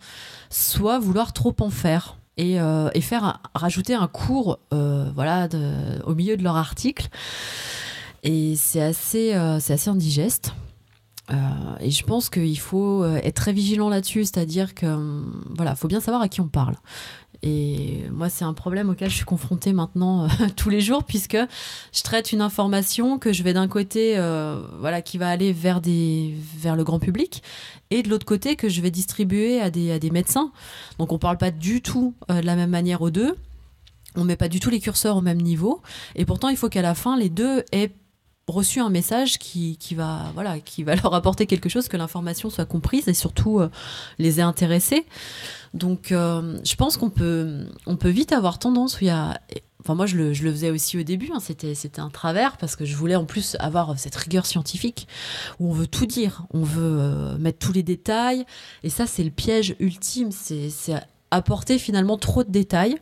soit 0.50 0.98
vouloir 0.98 1.32
trop 1.32 1.54
en 1.60 1.70
faire. 1.70 2.16
Et, 2.36 2.60
euh, 2.60 2.88
faire 3.00 3.40
rajouter 3.52 3.94
un 3.94 4.06
cours 4.06 4.60
euh, 4.72 5.10
voilà 5.12 5.48
au 6.04 6.14
milieu 6.14 6.36
de 6.36 6.44
leur 6.44 6.54
article 6.54 7.08
et 8.22 8.54
c'est 8.54 8.80
assez 8.80 9.34
euh, 9.34 9.58
indigeste 9.86 10.52
et 11.80 11.90
je 11.90 12.04
pense 12.04 12.30
qu'il 12.30 12.58
faut 12.58 13.04
être 13.04 13.34
très 13.34 13.52
vigilant 13.52 13.90
là-dessus, 13.90 14.24
c'est-à-dire 14.24 14.74
que 14.74 14.86
hum, 14.86 15.44
voilà, 15.56 15.74
faut 15.74 15.88
bien 15.88 16.00
savoir 16.00 16.22
à 16.22 16.28
qui 16.28 16.40
on 16.40 16.48
parle. 16.48 16.76
Et 17.42 18.02
moi, 18.10 18.28
c'est 18.28 18.44
un 18.44 18.52
problème 18.52 18.90
auquel 18.90 19.10
je 19.10 19.14
suis 19.14 19.24
confrontée 19.24 19.72
maintenant 19.72 20.24
euh, 20.24 20.28
tous 20.56 20.70
les 20.70 20.80
jours, 20.80 21.04
puisque 21.04 21.36
je 21.92 22.02
traite 22.02 22.32
une 22.32 22.40
information 22.40 23.18
que 23.18 23.32
je 23.32 23.42
vais 23.42 23.52
d'un 23.52 23.68
côté, 23.68 24.18
euh, 24.18 24.60
voilà, 24.80 25.02
qui 25.02 25.18
va 25.18 25.28
aller 25.28 25.52
vers, 25.52 25.80
des, 25.80 26.34
vers 26.56 26.74
le 26.74 26.82
grand 26.82 26.98
public, 26.98 27.42
et 27.90 28.02
de 28.02 28.08
l'autre 28.08 28.26
côté, 28.26 28.56
que 28.56 28.68
je 28.68 28.80
vais 28.80 28.90
distribuer 28.90 29.60
à 29.60 29.70
des, 29.70 29.92
à 29.92 29.98
des 29.98 30.10
médecins. 30.10 30.50
Donc, 30.98 31.12
on 31.12 31.16
ne 31.16 31.20
parle 31.20 31.38
pas 31.38 31.52
du 31.52 31.80
tout 31.80 32.14
euh, 32.30 32.40
de 32.40 32.46
la 32.46 32.56
même 32.56 32.70
manière 32.70 33.02
aux 33.02 33.10
deux. 33.10 33.36
On 34.16 34.22
ne 34.22 34.26
met 34.26 34.36
pas 34.36 34.48
du 34.48 34.58
tout 34.58 34.70
les 34.70 34.80
curseurs 34.80 35.16
au 35.16 35.20
même 35.20 35.40
niveau. 35.40 35.80
Et 36.16 36.24
pourtant, 36.24 36.48
il 36.48 36.56
faut 36.56 36.68
qu'à 36.68 36.82
la 36.82 36.94
fin, 36.94 37.16
les 37.16 37.28
deux 37.28 37.62
aient 37.70 37.92
reçu 38.52 38.80
un 38.80 38.90
message 38.90 39.38
qui, 39.38 39.76
qui, 39.78 39.94
va, 39.94 40.30
voilà, 40.34 40.60
qui 40.60 40.82
va 40.82 40.94
leur 41.02 41.14
apporter 41.14 41.46
quelque 41.46 41.68
chose, 41.68 41.88
que 41.88 41.96
l'information 41.96 42.50
soit 42.50 42.66
comprise 42.66 43.08
et 43.08 43.14
surtout 43.14 43.60
les 44.18 44.40
ait 44.40 44.42
intéressés. 44.42 45.06
Donc, 45.74 46.12
euh, 46.12 46.58
je 46.64 46.74
pense 46.76 46.96
qu'on 46.96 47.10
peut, 47.10 47.66
on 47.86 47.96
peut 47.96 48.08
vite 48.08 48.32
avoir 48.32 48.58
tendance 48.58 49.00
où 49.00 49.04
il 49.04 49.08
y 49.08 49.10
a. 49.10 49.40
Enfin, 49.80 49.94
moi, 49.94 50.06
je 50.06 50.16
le, 50.16 50.32
je 50.32 50.42
le 50.42 50.50
faisais 50.50 50.70
aussi 50.70 50.98
au 50.98 51.02
début. 51.02 51.30
Hein, 51.32 51.40
c'était, 51.40 51.74
c'était 51.74 52.00
un 52.00 52.10
travers 52.10 52.56
parce 52.56 52.74
que 52.74 52.84
je 52.84 52.96
voulais 52.96 53.16
en 53.16 53.24
plus 53.24 53.56
avoir 53.60 53.98
cette 53.98 54.16
rigueur 54.16 54.44
scientifique 54.44 55.06
où 55.60 55.70
on 55.70 55.72
veut 55.72 55.86
tout 55.86 56.06
dire, 56.06 56.44
on 56.50 56.62
veut 56.62 56.98
euh, 57.00 57.38
mettre 57.38 57.58
tous 57.58 57.72
les 57.72 57.82
détails. 57.82 58.44
Et 58.82 58.90
ça, 58.90 59.06
c'est 59.06 59.24
le 59.24 59.30
piège 59.30 59.76
ultime. 59.78 60.32
C'est, 60.32 60.70
c'est 60.70 60.94
apporter 61.30 61.78
finalement 61.78 62.18
trop 62.18 62.44
de 62.44 62.50
détails. 62.50 62.96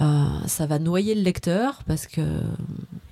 Euh, 0.00 0.24
ça 0.46 0.66
va 0.66 0.78
noyer 0.78 1.14
le 1.14 1.22
lecteur 1.22 1.82
parce 1.86 2.06
que 2.06 2.22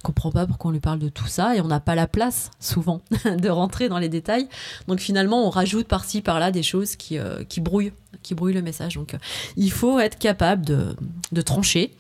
comprend 0.07 0.31
pas 0.31 0.47
pourquoi 0.47 0.71
on 0.71 0.73
lui 0.73 0.81
parle 0.81 0.99
de 0.99 1.09
tout 1.09 1.27
ça 1.27 1.57
et 1.57 1.61
on 1.61 1.67
n'a 1.67 1.81
pas 1.81 1.95
la 1.95 2.07
place 2.07 2.51
souvent 2.61 3.01
de 3.25 3.49
rentrer 3.49 3.89
dans 3.89 3.99
les 3.99 4.09
détails. 4.09 4.49
Donc 4.87 5.01
finalement, 5.01 5.47
on 5.47 5.51
rajoute 5.51 5.89
par-ci 5.89 6.23
par-là 6.23 6.51
des 6.51 6.63
choses 6.63 6.97
qui, 6.97 7.19
euh, 7.19 7.43
qui 7.45 7.61
brouillent, 7.61 7.93
qui 8.23 8.35
brouillent 8.35 8.55
le 8.55 8.63
message. 8.63 8.95
Donc 8.95 9.15
euh, 9.15 9.19
il 9.57 9.73
faut 9.73 9.99
être 9.99 10.19
capable 10.19 10.65
de, 10.65 10.97
de 11.33 11.41
trancher 11.43 11.93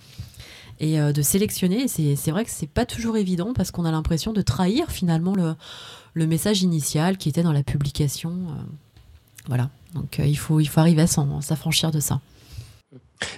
et 0.78 0.98
de 0.98 1.22
sélectionner. 1.22 1.88
C'est 1.88 2.30
vrai 2.30 2.44
que 2.44 2.50
c'est 2.50 2.68
pas 2.68 2.84
toujours 2.84 3.16
évident 3.16 3.54
parce 3.54 3.70
qu'on 3.70 3.86
a 3.86 3.90
l'impression 3.90 4.34
de 4.34 4.42
trahir 4.42 4.90
finalement 4.90 5.34
le, 5.34 5.54
le, 6.12 6.26
message 6.26 6.60
initial 6.60 7.16
qui 7.16 7.30
était 7.30 7.42
dans 7.42 7.54
la 7.54 7.62
publication. 7.62 8.34
voilà. 9.46 9.70
Donc 9.94 10.18
il 10.18 10.36
faut 10.36 10.60
il 10.60 10.66
faut 10.66 10.80
arriver 10.80 11.00
à 11.00 11.06
s'affranchir 11.06 11.92
de 11.92 12.00
ça. 12.00 12.20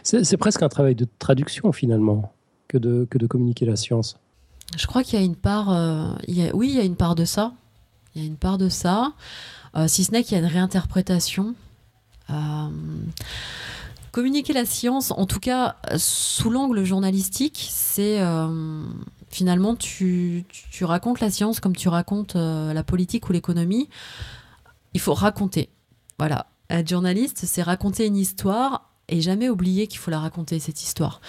C'est 0.02 0.36
presque 0.36 0.62
un 0.62 0.68
travail 0.68 0.96
de 0.96 1.06
traduction 1.20 1.70
finalement 1.70 2.32
que 2.68 2.78
de, 2.78 3.06
que 3.10 3.18
de 3.18 3.26
communiquer 3.26 3.66
la 3.66 3.76
science. 3.76 4.16
Je 4.76 4.86
crois 4.86 5.02
qu'il 5.02 5.18
y 5.18 5.22
a 5.22 5.24
une 5.24 5.36
part, 5.36 5.70
euh, 5.70 6.12
oui, 6.52 6.68
il 6.70 6.76
y 6.76 6.80
a 6.80 6.84
une 6.84 6.96
part 6.96 7.14
de 7.14 7.24
ça. 7.24 7.52
Il 8.14 8.22
y 8.22 8.24
a 8.24 8.26
une 8.26 8.36
part 8.36 8.58
de 8.58 8.68
ça, 8.68 9.12
euh, 9.76 9.86
si 9.86 10.04
ce 10.04 10.12
n'est 10.12 10.24
qu'il 10.24 10.36
y 10.36 10.40
a 10.40 10.44
une 10.44 10.50
réinterprétation. 10.50 11.54
Euh, 12.30 12.68
communiquer 14.12 14.52
la 14.52 14.66
science, 14.66 15.12
en 15.12 15.26
tout 15.26 15.40
cas 15.40 15.76
sous 15.96 16.50
l'angle 16.50 16.84
journalistique, 16.84 17.68
c'est 17.70 18.20
finalement 19.30 19.76
tu, 19.76 20.44
tu, 20.48 20.84
racontes 20.84 21.20
la 21.20 21.30
science 21.30 21.60
comme 21.60 21.76
tu 21.76 21.88
racontes 21.88 22.34
la 22.34 22.82
politique 22.82 23.28
ou 23.28 23.32
l'économie. 23.32 23.88
Il 24.94 25.00
faut 25.00 25.14
raconter. 25.14 25.70
Voilà. 26.18 26.46
Être 26.70 26.88
journaliste, 26.88 27.44
c'est 27.44 27.62
raconter 27.62 28.06
une 28.06 28.16
histoire 28.16 28.87
et 29.08 29.20
jamais 29.20 29.48
oublier 29.48 29.86
qu'il 29.86 29.98
faut 29.98 30.10
la 30.10 30.20
raconter 30.20 30.58
cette 30.58 30.82
histoire. 30.82 31.20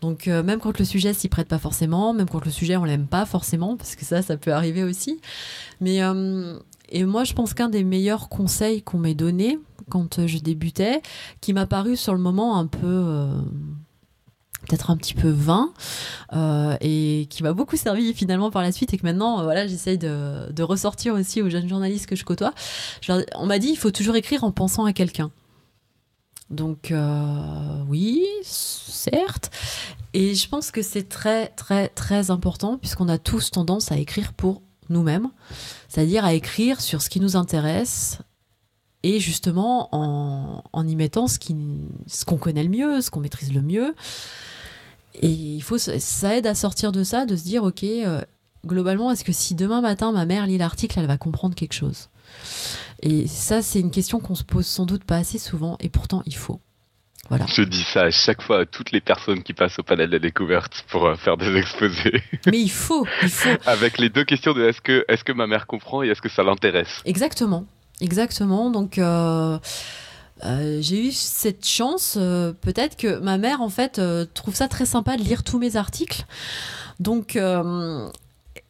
Donc 0.00 0.28
euh, 0.28 0.42
même 0.42 0.60
quand 0.60 0.78
le 0.78 0.84
sujet 0.84 1.14
s'y 1.14 1.28
prête 1.28 1.48
pas 1.48 1.58
forcément, 1.58 2.12
même 2.12 2.28
quand 2.28 2.44
le 2.44 2.50
sujet 2.50 2.76
on 2.76 2.84
l'aime 2.84 3.06
pas 3.06 3.26
forcément, 3.26 3.76
parce 3.76 3.96
que 3.96 4.04
ça 4.04 4.22
ça 4.22 4.36
peut 4.36 4.52
arriver 4.52 4.82
aussi. 4.82 5.20
Mais 5.80 6.02
euh, 6.02 6.58
et 6.90 7.04
moi 7.04 7.24
je 7.24 7.32
pense 7.32 7.54
qu'un 7.54 7.68
des 7.68 7.84
meilleurs 7.84 8.28
conseils 8.28 8.82
qu'on 8.82 8.98
m'ait 8.98 9.14
donné 9.14 9.58
quand 9.88 10.26
je 10.26 10.38
débutais, 10.38 11.02
qui 11.40 11.52
m'a 11.52 11.66
paru 11.66 11.96
sur 11.96 12.12
le 12.12 12.20
moment 12.20 12.58
un 12.58 12.66
peu 12.66 12.78
euh, 12.86 13.34
peut-être 14.68 14.90
un 14.90 14.96
petit 14.96 15.14
peu 15.14 15.28
vain 15.28 15.72
et 16.80 17.26
qui 17.28 17.42
m'a 17.42 17.52
beaucoup 17.52 17.76
servi 17.76 18.14
finalement 18.14 18.50
par 18.50 18.62
la 18.62 18.70
suite 18.70 18.94
et 18.94 18.96
que 18.96 19.04
maintenant 19.04 19.42
voilà 19.42 19.66
j'essaye 19.66 19.98
de, 19.98 20.52
de, 20.52 20.62
ressortir 20.62 21.14
aussi 21.14 21.42
aux 21.42 21.50
jeunes 21.50 21.68
journalistes 21.68 22.06
que 22.06 22.14
je 22.14 22.24
côtoie. 22.24 22.54
on 23.34 23.46
m'a 23.46 23.58
dit 23.58 23.70
il 23.70 23.76
faut 23.76 23.90
toujours 23.90 24.14
écrire 24.14 24.44
en 24.44 24.52
pensant 24.52 24.84
à 24.84 24.92
quelqu'un. 24.92 25.32
Donc 26.52 26.90
euh, 26.90 27.82
oui, 27.88 28.24
certes. 28.42 29.50
Et 30.14 30.34
je 30.34 30.48
pense 30.48 30.70
que 30.70 30.82
c'est 30.82 31.08
très 31.08 31.48
très 31.48 31.88
très 31.88 32.30
important 32.30 32.76
puisqu'on 32.76 33.08
a 33.08 33.18
tous 33.18 33.50
tendance 33.50 33.90
à 33.90 33.96
écrire 33.96 34.34
pour 34.34 34.62
nous-mêmes, 34.90 35.30
c'est-à-dire 35.88 36.24
à 36.24 36.34
écrire 36.34 36.80
sur 36.80 37.00
ce 37.00 37.08
qui 37.08 37.20
nous 37.20 37.36
intéresse 37.36 38.18
et 39.02 39.18
justement 39.18 39.88
en, 39.92 40.86
y 40.86 40.94
mettant 40.94 41.26
ce 41.26 41.38
qu'on 42.24 42.36
connaît 42.36 42.62
le 42.62 42.68
mieux, 42.68 43.00
ce 43.00 43.10
qu'on 43.10 43.20
maîtrise 43.20 43.52
le 43.52 43.62
mieux. 43.62 43.94
Et 45.14 45.28
il 45.28 45.62
faut, 45.62 45.78
ça 45.78 46.36
aide 46.36 46.46
à 46.46 46.54
sortir 46.54 46.92
de 46.92 47.02
ça, 47.02 47.26
de 47.26 47.36
se 47.36 47.42
dire, 47.42 47.64
ok, 47.64 47.82
euh, 47.82 48.22
globalement, 48.64 49.10
est-ce 49.10 49.24
que 49.24 49.32
si 49.32 49.54
demain 49.54 49.80
matin 49.80 50.12
ma 50.12 50.24
mère 50.24 50.46
lit 50.46 50.58
l'article, 50.58 50.98
elle 51.00 51.06
va 51.06 51.18
comprendre 51.18 51.54
quelque 51.54 51.74
chose? 51.74 52.08
Et 53.02 53.26
ça, 53.26 53.62
c'est 53.62 53.80
une 53.80 53.90
question 53.90 54.20
qu'on 54.20 54.34
se 54.34 54.44
pose 54.44 54.66
sans 54.66 54.86
doute 54.86 55.04
pas 55.04 55.16
assez 55.16 55.38
souvent, 55.38 55.76
et 55.80 55.88
pourtant 55.88 56.22
il 56.24 56.36
faut. 56.36 56.60
Voilà. 57.28 57.46
Je 57.46 57.62
dis 57.62 57.82
ça 57.82 58.02
à 58.02 58.10
chaque 58.10 58.42
fois 58.42 58.60
à 58.60 58.66
toutes 58.66 58.92
les 58.92 59.00
personnes 59.00 59.42
qui 59.42 59.54
passent 59.54 59.78
au 59.78 59.82
panel 59.82 60.08
de 60.08 60.14
la 60.14 60.18
découverte 60.18 60.84
pour 60.88 61.06
euh, 61.06 61.14
faire 61.16 61.36
des 61.36 61.56
exposés. 61.56 62.22
Mais 62.46 62.60
il 62.60 62.70
faut, 62.70 63.06
il 63.22 63.28
faut. 63.28 63.48
Avec 63.66 63.98
les 63.98 64.08
deux 64.08 64.24
questions 64.24 64.52
de 64.52 64.64
est-ce 64.64 64.80
que, 64.80 65.04
est-ce 65.08 65.24
que 65.24 65.32
ma 65.32 65.46
mère 65.46 65.66
comprend 65.66 66.02
et 66.02 66.08
est-ce 66.08 66.20
que 66.20 66.28
ça 66.28 66.42
l'intéresse? 66.42 67.02
Exactement, 67.04 67.66
exactement. 68.00 68.70
Donc. 68.70 68.98
Euh, 68.98 69.58
euh, 70.44 70.78
j'ai 70.80 71.06
eu 71.06 71.12
cette 71.12 71.64
chance, 71.64 72.14
peut-être 72.14 72.96
que 72.96 73.20
ma 73.20 73.38
mère 73.38 73.60
en 73.60 73.68
fait 73.68 74.00
trouve 74.34 74.56
ça 74.56 74.66
très 74.66 74.86
sympa 74.86 75.16
de 75.16 75.22
lire 75.22 75.44
tous 75.44 75.60
mes 75.60 75.76
articles. 75.76 76.24
Donc 76.98 77.38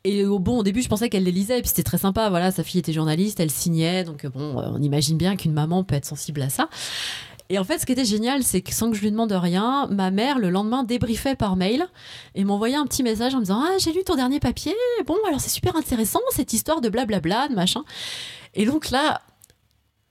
et 0.04 0.24
bon, 0.24 0.58
au 0.58 0.62
début, 0.62 0.82
je 0.82 0.88
pensais 0.88 1.08
qu'elle 1.08 1.24
les 1.24 1.32
lisait, 1.32 1.60
puis 1.60 1.68
c'était 1.68 1.84
très 1.84 1.98
sympa. 1.98 2.28
Voilà, 2.28 2.50
sa 2.50 2.64
fille 2.64 2.80
était 2.80 2.92
journaliste, 2.92 3.38
elle 3.38 3.50
signait, 3.50 4.04
donc 4.04 4.26
bon, 4.26 4.56
on 4.56 4.82
imagine 4.82 5.16
bien 5.16 5.36
qu'une 5.36 5.52
maman 5.52 5.84
peut 5.84 5.94
être 5.94 6.04
sensible 6.06 6.42
à 6.42 6.48
ça. 6.48 6.68
Et 7.48 7.58
en 7.58 7.64
fait, 7.64 7.78
ce 7.78 7.86
qui 7.86 7.92
était 7.92 8.04
génial, 8.04 8.42
c'est 8.42 8.62
que 8.62 8.72
sans 8.72 8.90
que 8.90 8.96
je 8.96 9.02
lui 9.02 9.10
demande 9.10 9.30
rien, 9.30 9.86
ma 9.90 10.10
mère, 10.10 10.38
le 10.38 10.48
lendemain, 10.48 10.84
débriefait 10.84 11.36
par 11.36 11.54
mail 11.54 11.86
et 12.34 12.44
m'envoyait 12.44 12.76
un 12.76 12.86
petit 12.86 13.02
message 13.02 13.34
en 13.34 13.38
me 13.38 13.42
disant 13.42 13.62
Ah, 13.62 13.76
j'ai 13.78 13.92
lu 13.92 14.02
ton 14.04 14.16
dernier 14.16 14.40
papier. 14.40 14.74
Bon, 15.06 15.16
alors 15.28 15.38
c'est 15.40 15.50
super 15.50 15.76
intéressant, 15.76 16.20
cette 16.30 16.52
histoire 16.54 16.80
de 16.80 16.88
blablabla, 16.88 17.48
de 17.48 17.54
machin. 17.54 17.84
Et 18.54 18.64
donc 18.64 18.90
là, 18.90 19.20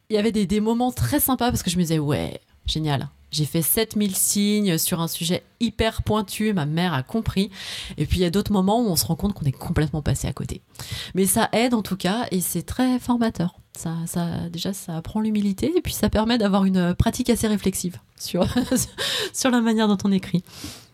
il 0.09 0.15
y 0.15 0.19
avait 0.19 0.31
des, 0.31 0.45
des 0.45 0.59
moments 0.59 0.91
très 0.91 1.19
sympas 1.19 1.49
parce 1.49 1.63
que 1.63 1.71
je 1.71 1.77
me 1.77 1.81
disais 1.81 1.99
Ouais, 1.99 2.41
génial. 2.65 3.09
J'ai 3.31 3.45
fait 3.45 3.61
7000 3.61 4.15
signes 4.15 4.77
sur 4.77 5.01
un 5.01 5.07
sujet 5.07 5.43
hyper 5.59 6.03
pointu, 6.03 6.53
ma 6.53 6.65
mère 6.65 6.93
a 6.93 7.01
compris. 7.01 7.49
Et 7.97 8.05
puis 8.05 8.19
il 8.19 8.21
y 8.21 8.25
a 8.25 8.29
d'autres 8.29 8.51
moments 8.51 8.81
où 8.81 8.87
on 8.87 8.95
se 8.95 9.05
rend 9.05 9.15
compte 9.15 9.33
qu'on 9.33 9.45
est 9.45 9.51
complètement 9.51 10.01
passé 10.01 10.27
à 10.27 10.33
côté. 10.33 10.61
Mais 11.15 11.25
ça 11.25 11.49
aide 11.53 11.73
en 11.73 11.81
tout 11.81 11.97
cas 11.97 12.27
et 12.31 12.41
c'est 12.41 12.63
très 12.63 12.99
formateur. 12.99 13.55
Ça, 13.77 13.95
ça, 14.05 14.49
déjà, 14.49 14.73
ça 14.73 14.97
apprend 14.97 15.21
l'humilité 15.21 15.71
et 15.75 15.81
puis 15.81 15.93
ça 15.93 16.09
permet 16.09 16.37
d'avoir 16.37 16.65
une 16.65 16.93
pratique 16.93 17.29
assez 17.29 17.47
réflexive 17.47 17.97
sur, 18.21 18.45
sur 19.33 19.51
la 19.51 19.61
manière 19.61 19.87
dont 19.87 19.97
on 20.03 20.11
écrit. 20.11 20.43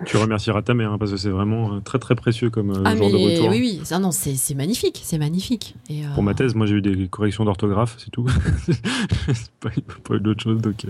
Tu 0.05 0.17
remercieras 0.17 0.61
ta 0.61 0.73
mère 0.73 0.91
hein, 0.91 0.97
parce 0.97 1.11
que 1.11 1.17
c'est 1.17 1.29
vraiment 1.29 1.73
euh, 1.73 1.79
très 1.79 1.99
très 1.99 2.15
précieux 2.15 2.49
comme 2.49 2.71
euh, 2.71 2.83
ah, 2.85 2.95
genre 2.95 3.09
de 3.09 3.15
retour. 3.15 3.49
Oui, 3.49 3.59
oui, 3.59 3.81
ah, 3.91 3.99
non, 3.99 4.11
c'est 4.11 4.55
magnifique, 4.55 5.01
c'est 5.03 5.17
magnifique. 5.17 5.75
Et 5.89 6.03
Pour 6.13 6.23
ma 6.23 6.31
euh, 6.31 6.33
thèse, 6.35 6.55
moi 6.55 6.65
j'ai 6.65 6.75
eu 6.75 6.81
des 6.81 7.07
corrections 7.07 7.45
d'orthographe, 7.45 7.95
c'est 7.97 8.11
tout. 8.11 8.23
pas, 9.59 9.69
pas 10.03 10.15
eu 10.15 10.19
d'autre 10.19 10.43
chose. 10.43 10.61
Donc, 10.61 10.85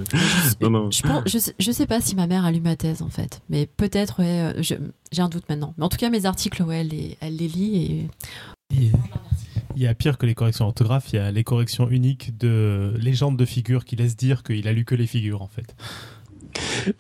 non, 0.62 0.70
non. 0.70 0.92
Je, 0.92 1.02
pense, 1.02 1.24
je, 1.28 1.72
sais, 1.72 1.88
pas 1.88 2.02
si 2.02 2.16
ma 2.16 2.28
mère 2.28 2.46
a 2.46 2.52
lu 2.52 2.62
ma 2.62 2.76
thèse 2.76 3.02
en 3.02 3.10
fait, 3.10 3.42
mais 3.50 3.66
peut-être, 3.66 4.20
ouais, 4.20 4.54
j'ai 4.62 5.22
un 5.22 5.30
doute 5.30 5.48
maintenant. 5.50 5.74
Mais 5.78 5.86
en 5.86 5.90
tout 5.90 5.98
cas, 5.98 6.10
mes 6.10 6.26
articles, 6.26 6.62
ouais, 6.64 6.82
elle 6.82 6.90
les, 6.90 7.18
elle 7.22 7.38
les 7.38 7.48
lit 7.48 8.08
et 8.72 8.92
il 9.78 9.84
y 9.84 9.88
a 9.88 9.94
pire 9.94 10.18
que 10.18 10.26
les 10.26 10.34
corrections 10.34 10.66
orthographes, 10.66 11.14
il 11.14 11.18
y 11.18 11.20
a 11.20 11.32
les 11.32 11.44
corrections 11.44 11.88
uniques 11.88 12.38
de 12.38 12.94
légendes 13.00 13.38
de 13.38 13.46
figures 13.46 13.86
qui 13.86 13.96
laissent 13.96 14.18
dire 14.18 14.42
qu'il 14.42 14.68
a 14.68 14.74
lu 14.74 14.86
que 14.86 14.96
les 14.96 15.06
figures 15.06 15.44
en 15.44 15.48
fait. 15.48 15.76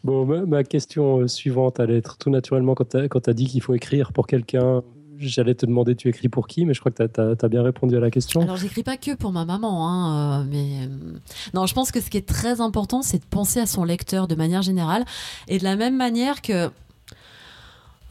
Bon, 0.03 0.25
ma, 0.25 0.63
question 0.63 1.19
euh, 1.19 1.27
suivante 1.27 1.79
allait 1.79 1.97
être 1.97 2.17
tout 2.17 2.29
naturellement 2.29 2.75
quand 2.75 2.89
tu 2.89 2.97
as, 2.97 3.33
dit 3.33 3.47
qu'il 3.47 3.61
faut 3.61 3.73
écrire 3.73 4.11
pour 4.11 4.27
quelqu'un. 4.27 4.83
J'allais 5.17 5.55
te 5.55 5.65
demander 5.65 5.95
tu 5.95 6.09
écris 6.09 6.29
pour 6.29 6.47
qui, 6.47 6.65
mais 6.65 6.75
je 6.75 6.79
crois 6.79 6.91
que 6.91 7.03
tu 7.03 7.45
as, 7.45 7.49
bien 7.49 7.63
répondu 7.63 7.97
à 7.97 7.99
la 7.99 8.11
question. 8.11 8.41
Alors 8.41 8.57
j'écris 8.57 8.83
pas 8.83 8.97
que 8.97 9.15
pour 9.15 9.31
ma 9.31 9.45
maman, 9.45 9.87
hein, 9.87 10.41
euh, 10.41 10.45
mais 10.47 10.85
euh, 10.85 11.17
non, 11.53 11.65
je 11.65 11.73
pense 11.73 11.91
que 11.91 11.99
ce 11.99 12.09
qui 12.09 12.17
est 12.17 12.27
très 12.27 12.61
important, 12.61 13.01
c'est 13.01 13.17
de 13.19 13.25
penser 13.25 13.59
à 13.59 13.65
son 13.65 13.83
lecteur 13.83 14.27
de 14.27 14.35
manière 14.35 14.61
générale 14.61 15.05
et 15.47 15.57
de 15.57 15.63
la 15.63 15.75
même 15.75 15.97
manière 15.97 16.41
que 16.41 16.69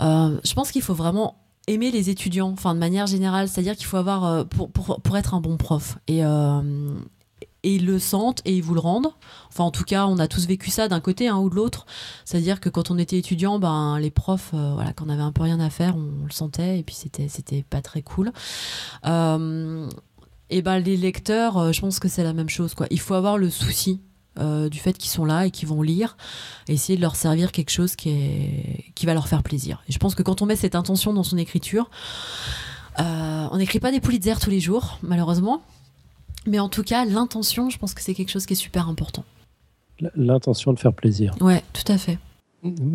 je 0.00 0.54
pense 0.54 0.72
qu'il 0.72 0.82
faut 0.82 0.94
vraiment 0.94 1.36
aimer 1.68 1.90
les 1.90 2.10
étudiants, 2.10 2.50
enfin 2.50 2.74
de 2.74 2.80
manière 2.80 3.06
générale, 3.06 3.48
c'est-à-dire 3.48 3.76
qu'il 3.76 3.86
faut 3.86 3.96
avoir 3.96 4.46
pour, 4.46 5.16
être 5.16 5.34
un 5.34 5.40
bon 5.40 5.56
prof 5.56 5.98
et 6.06 6.22
et 7.66 7.74
ils 7.74 7.84
le 7.84 7.98
sentent 7.98 8.40
et 8.44 8.54
ils 8.56 8.62
vous 8.62 8.74
le 8.74 8.80
rendent. 8.80 9.12
Enfin, 9.48 9.64
en 9.64 9.70
tout 9.70 9.84
cas, 9.84 10.06
on 10.06 10.18
a 10.18 10.28
tous 10.28 10.46
vécu 10.46 10.70
ça 10.70 10.88
d'un 10.88 11.00
côté 11.00 11.28
hein, 11.28 11.36
ou 11.36 11.50
de 11.50 11.54
l'autre. 11.54 11.86
C'est-à-dire 12.24 12.60
que 12.60 12.68
quand 12.68 12.90
on 12.90 12.98
était 12.98 13.18
étudiant, 13.18 13.58
ben 13.58 13.98
les 13.98 14.10
profs, 14.10 14.52
euh, 14.54 14.72
voilà, 14.74 14.92
quand 14.92 15.06
on 15.06 15.10
avait 15.10 15.22
un 15.22 15.32
peu 15.32 15.42
rien 15.42 15.60
à 15.60 15.70
faire, 15.70 15.96
on, 15.96 16.24
le 16.24 16.32
sentait 16.32 16.78
et 16.78 16.82
puis 16.82 16.94
c'était 16.94 17.28
c'était 17.28 17.62
pas 17.68 17.82
très 17.82 18.02
cool. 18.02 18.32
et 19.04 20.62
ben 20.62 20.78
les 20.78 20.96
lecteurs, 20.96 21.72
je 21.72 21.80
pense 21.80 21.98
que 21.98 22.08
c'est 22.08 22.24
la 22.24 22.32
même 22.32 22.48
chose. 22.48 22.74
Il 22.90 23.00
faut 23.00 23.14
avoir 23.14 23.38
le 23.38 23.50
souci 23.50 24.00
euh, 24.38 24.68
du 24.68 24.78
fait 24.78 24.92
qu'ils 24.98 25.10
sont 25.10 25.24
là 25.24 25.46
et 25.46 25.50
qu'ils 25.50 25.66
vont 25.66 25.80
lire, 25.80 26.18
essayer 26.68 26.96
de 26.96 27.00
leur 27.00 27.16
servir 27.16 27.52
quelque 27.52 27.70
chose 27.70 27.96
qui, 27.96 28.12
va 29.04 29.14
leur 29.14 29.28
faire 29.28 29.42
plaisir. 29.42 29.82
Et 29.88 29.92
je 29.92 29.98
pense 29.98 30.14
que 30.14 30.22
quand 30.22 30.42
on 30.42 30.46
met 30.46 30.56
cette 30.56 30.74
intention 30.74 31.14
dans 31.14 31.22
son 31.22 31.38
écriture, 31.38 31.88
euh, 32.98 33.48
on 33.50 33.56
n'écrit 33.56 33.80
pas 33.80 33.90
des 33.90 34.00
Pulitzer 34.00 34.34
tous 34.38 34.50
les 34.50 34.60
jours, 34.60 34.98
malheureusement, 35.02 35.62
mais 36.46 36.58
en 36.58 36.68
tout 36.68 36.82
cas, 36.82 37.04
l'intention, 37.04 37.70
je 37.70 37.78
pense 37.78 37.94
que 37.94 38.02
c'est 38.02 38.14
quelque 38.14 38.30
chose 38.30 38.46
qui 38.46 38.54
est 38.54 38.56
super 38.56 38.88
important. 38.88 39.24
L'intention 40.14 40.72
de 40.72 40.78
faire 40.78 40.92
plaisir. 40.92 41.34
Ouais, 41.40 41.62
tout 41.72 41.90
à 41.90 41.98
fait. 41.98 42.18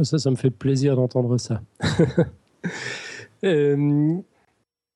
Ça, 0.03 0.19
ça 0.19 0.29
me 0.29 0.35
fait 0.35 0.49
plaisir 0.49 0.95
d'entendre 0.95 1.37
ça. 1.37 1.61
euh, 3.43 4.17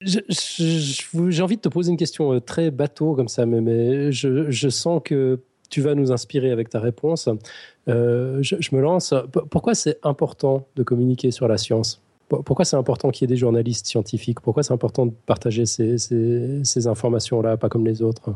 j'ai 0.02 1.42
envie 1.42 1.56
de 1.56 1.62
te 1.62 1.70
poser 1.70 1.92
une 1.92 1.98
question 1.98 2.34
euh, 2.34 2.40
très 2.40 2.72
bateau 2.72 3.16
comme 3.16 3.28
ça, 3.28 3.46
mais, 3.46 4.12
je, 4.12 4.70
sens 4.70 5.02
que 5.04 5.40
tu 5.70 5.82
vas 5.82 5.96
nous 5.96 6.12
inspirer 6.12 6.52
avec 6.52 6.70
ta 6.70 6.80
réponse. 6.80 7.30
Euh, 7.88 8.40
je, 8.42 8.76
me 8.76 8.82
lance. 8.82 9.14
Pourquoi 9.50 9.74
c'est 9.76 10.00
important 10.04 10.68
de 10.76 10.84
communiquer 10.84 11.32
sur 11.32 11.48
la 11.48 11.58
science? 11.58 12.02
Pourquoi 12.28 12.66
c'est 12.66 12.76
important 12.76 13.12
qu'il 13.12 13.24
y 13.24 13.26
ait 13.26 13.36
des 13.36 13.40
journalistes 13.40 13.86
scientifiques? 13.86 14.40
Pourquoi 14.40 14.64
c'est 14.64 14.74
important 14.74 15.06
de 15.06 15.14
partager 15.26 15.66
ces, 15.66 15.98
ces, 15.98 16.88
informations-là, 16.88 17.58
pas 17.58 17.70
comme 17.70 17.86
les 17.86 18.02
autres? 18.02 18.36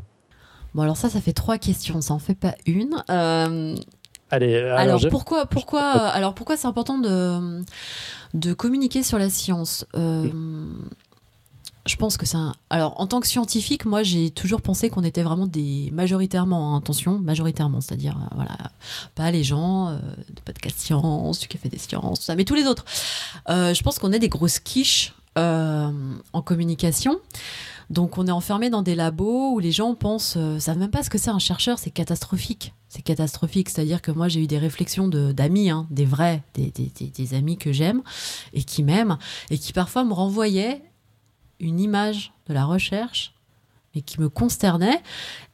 Bon, 0.76 0.84
alors 0.84 0.98
ça, 0.98 1.10
ça 1.10 1.20
fait 1.20 1.34
trois 1.34 1.58
questions, 1.58 2.00
ça 2.02 2.14
en 2.14 2.20
fait 2.20 2.36
pas 2.36 2.56
une. 2.68 3.04
Euh, 3.10 3.76
Allez, 4.32 4.58
alors, 4.58 5.02
pourquoi, 5.10 5.48
pourquoi, 5.48 5.82
alors 5.82 6.36
pourquoi 6.36 6.56
c'est 6.56 6.68
important 6.68 7.00
de, 7.00 7.64
de 8.36 8.54
communiquer 8.54 9.02
sur 9.02 9.18
la 9.18 9.30
science? 9.30 9.88
Euh, 9.96 10.30
je 11.90 11.96
pense 11.96 12.18
que 12.18 12.26
c'est 12.26 12.38
un... 12.38 12.54
Alors, 12.70 13.00
en 13.02 13.08
tant 13.08 13.20
que 13.20 13.26
scientifique, 13.26 13.86
moi, 13.86 14.04
j'ai 14.04 14.30
toujours 14.30 14.62
pensé 14.62 14.90
qu'on 14.90 15.04
était 15.04 15.24
vraiment 15.24 15.48
des... 15.48 15.90
Majoritairement, 15.92 16.76
hein, 16.76 16.78
attention, 16.78 17.18
majoritairement, 17.18 17.82
c'est-à-dire, 17.82 18.16
euh, 18.16 18.36
voilà, 18.36 18.56
pas 19.16 19.32
les 19.32 19.44
gens, 19.44 19.90
euh, 19.90 19.98
de 20.30 20.42
podcast 20.46 20.78
science, 20.80 21.40
du 21.40 21.48
café 21.48 21.68
des 21.68 21.80
sciences, 21.80 22.20
tout 22.20 22.26
ça, 22.26 22.36
mais 22.36 22.46
tous 22.46 22.54
les 22.54 22.68
autres. 22.68 22.86
Euh, 23.50 23.74
je 23.74 23.82
pense 23.82 23.98
qu'on 23.98 24.12
est 24.12 24.20
des 24.20 24.30
grosses 24.30 24.60
quiches 24.60 25.14
en 25.36 26.42
communication. 26.44 27.18
Donc, 27.90 28.18
on 28.18 28.28
est 28.28 28.32
enfermé 28.32 28.70
dans 28.70 28.82
des 28.82 28.94
labos 28.94 29.54
où 29.54 29.60
les 29.60 29.72
gens 29.72 29.96
pensent, 29.96 30.38
savent 30.60 30.78
même 30.78 30.92
pas 30.92 31.02
ce 31.02 31.10
que 31.10 31.18
c'est 31.18 31.30
un 31.30 31.40
chercheur, 31.40 31.80
c'est 31.80 31.92
catastrophique. 31.92 32.74
C'est 32.90 33.04
catastrophique, 33.04 33.70
c'est-à-dire 33.70 34.02
que 34.02 34.12
moi 34.12 34.28
j'ai 34.28 34.42
eu 34.42 34.48
des 34.48 34.58
réflexions 34.58 35.08
d'amis, 35.08 35.70
hein, 35.70 35.88
des 35.92 36.06
vrais, 36.06 36.44
des, 36.56 36.72
des, 36.72 36.92
des 37.08 37.34
amis 37.36 37.58
que 37.58 37.72
j'aime 37.72 38.02
et 38.52 38.64
qui 38.64 38.84
m'aiment, 38.84 39.18
et 39.50 39.60
qui 39.60 39.74
parfois 39.74 40.04
me 40.04 40.12
renvoyaient 40.12 40.82
une 41.60 41.80
image 41.80 42.34
de 42.48 42.54
la 42.54 42.66
recherche, 42.66 43.34
mais 43.94 44.02
qui 44.02 44.20
me 44.20 44.30
consternait, 44.30 45.02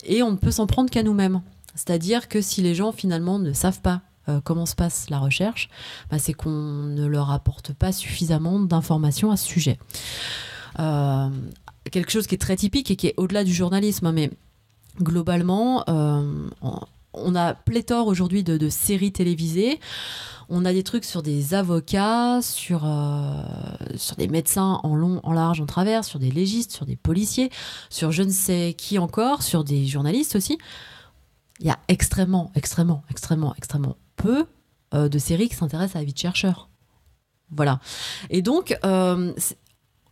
et 0.04 0.24
on 0.24 0.32
ne 0.32 0.38
peut 0.38 0.52
s'en 0.52 0.68
prendre 0.68 0.90
qu'à 0.90 1.04
nous-mêmes. 1.04 1.42
C'est-à-dire 1.76 2.30
que 2.30 2.42
si 2.42 2.62
les 2.62 2.76
gens 2.76 2.92
finalement 2.92 3.40
ne 3.40 3.54
savent 3.54 3.82
pas 3.82 4.02
euh, 4.28 4.42
comment 4.44 4.66
se 4.66 4.76
passe 4.76 5.10
la 5.10 5.20
recherche, 5.20 5.70
bah, 6.10 6.18
c'est 6.18 6.34
qu'on 6.34 6.50
ne 6.50 7.06
leur 7.06 7.32
apporte 7.32 7.74
pas 7.74 7.92
suffisamment 7.92 8.60
d'informations 8.60 9.30
à 9.30 9.38
ce 9.38 9.46
sujet. 9.46 9.78
Euh, 10.80 11.30
quelque 11.92 12.12
chose 12.12 12.26
qui 12.26 12.36
est 12.36 12.40
très 12.40 12.56
typique 12.56 12.90
et 12.90 12.96
qui 12.96 13.08
est 13.08 13.14
au-delà 13.18 13.44
du 13.44 13.54
journalisme, 13.54 14.08
hein, 14.08 14.12
mais 14.12 14.32
globalement, 15.00 15.84
euh, 15.90 16.48
on 17.14 17.36
a 17.36 17.54
pléthore 17.54 18.08
aujourd'hui 18.08 18.44
de, 18.44 18.70
séries 18.70 19.12
télévisées. 19.12 19.80
On 20.50 20.66
a 20.66 20.74
des 20.74 20.84
trucs 20.84 21.06
sur 21.06 21.24
des 21.24 21.54
avocats, 21.54 22.42
sur, 22.42 22.86
euh, 22.86 23.44
sur 23.96 24.16
des 24.16 24.28
médecins 24.28 24.80
en 24.84 24.96
long, 24.96 25.20
en 25.24 25.34
large, 25.34 25.62
en 25.62 25.66
travers, 25.66 26.04
sur 26.04 26.20
des 26.20 26.32
légistes, 26.32 26.72
sur 26.72 26.86
des 26.86 26.96
policiers, 26.96 27.50
sur 27.90 28.12
je 28.12 28.24
ne 28.24 28.32
sais 28.32 28.76
qui 28.78 29.00
encore, 29.00 29.44
sur 29.44 29.64
des 29.64 29.86
journalistes 29.86 30.36
aussi. 30.36 30.58
Il 31.60 31.68
y 31.68 31.70
a 31.70 31.80
extrêmement, 31.88 32.52
extrêmement, 32.56 33.04
extrêmement, 33.10 33.54
extrêmement 33.58 33.96
peu 34.16 34.46
euh, 34.94 35.10
de 35.10 35.18
séries 35.18 35.50
qui 35.50 35.56
s'intéressent 35.56 35.96
à 35.96 36.00
la 36.00 36.06
vie 36.06 36.14
de 36.14 36.18
chercheurs. 36.18 36.70
Voilà. 37.52 37.80
Et 38.30 38.42
donc, 38.42 38.78
euh, 38.84 39.34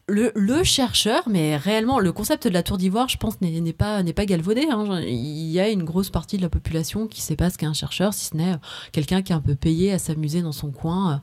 le, 0.08 0.64
chercheur, 0.64 1.24
mais 1.28 1.56
réellement, 1.56 2.00
le 2.00 2.12
concept 2.12 2.48
de 2.48 2.54
la 2.54 2.64
tour 2.64 2.78
d'ivoire, 2.78 3.08
je 3.08 3.18
pense, 3.18 3.40
n'est 3.42 3.74
pas, 3.74 4.04
pas 4.04 4.26
galvaudé. 4.26 4.68
Hein. 4.70 5.02
Il 5.02 5.50
y 5.50 5.60
a 5.60 5.70
une 5.70 5.84
grosse 5.84 6.10
partie 6.10 6.38
de 6.38 6.42
la 6.42 6.50
population 6.50 7.08
qui 7.08 7.22
ne 7.22 7.24
sait 7.24 7.36
pas 7.36 7.50
ce 7.50 7.58
qu'est 7.58 7.66
un 7.66 7.74
chercheur, 7.74 8.14
si 8.14 8.26
ce 8.26 8.38
n'est 8.38 8.54
euh, 8.54 8.58
quelqu'un 8.92 9.22
qui 9.22 9.32
est 9.32 9.36
un 9.36 9.42
peu 9.42 9.56
payé 9.56 9.94
à 9.94 10.00
s'amuser 10.00 10.42
dans 10.42 10.52
son 10.52 10.72
coin, 10.72 11.14
euh, 11.14 11.18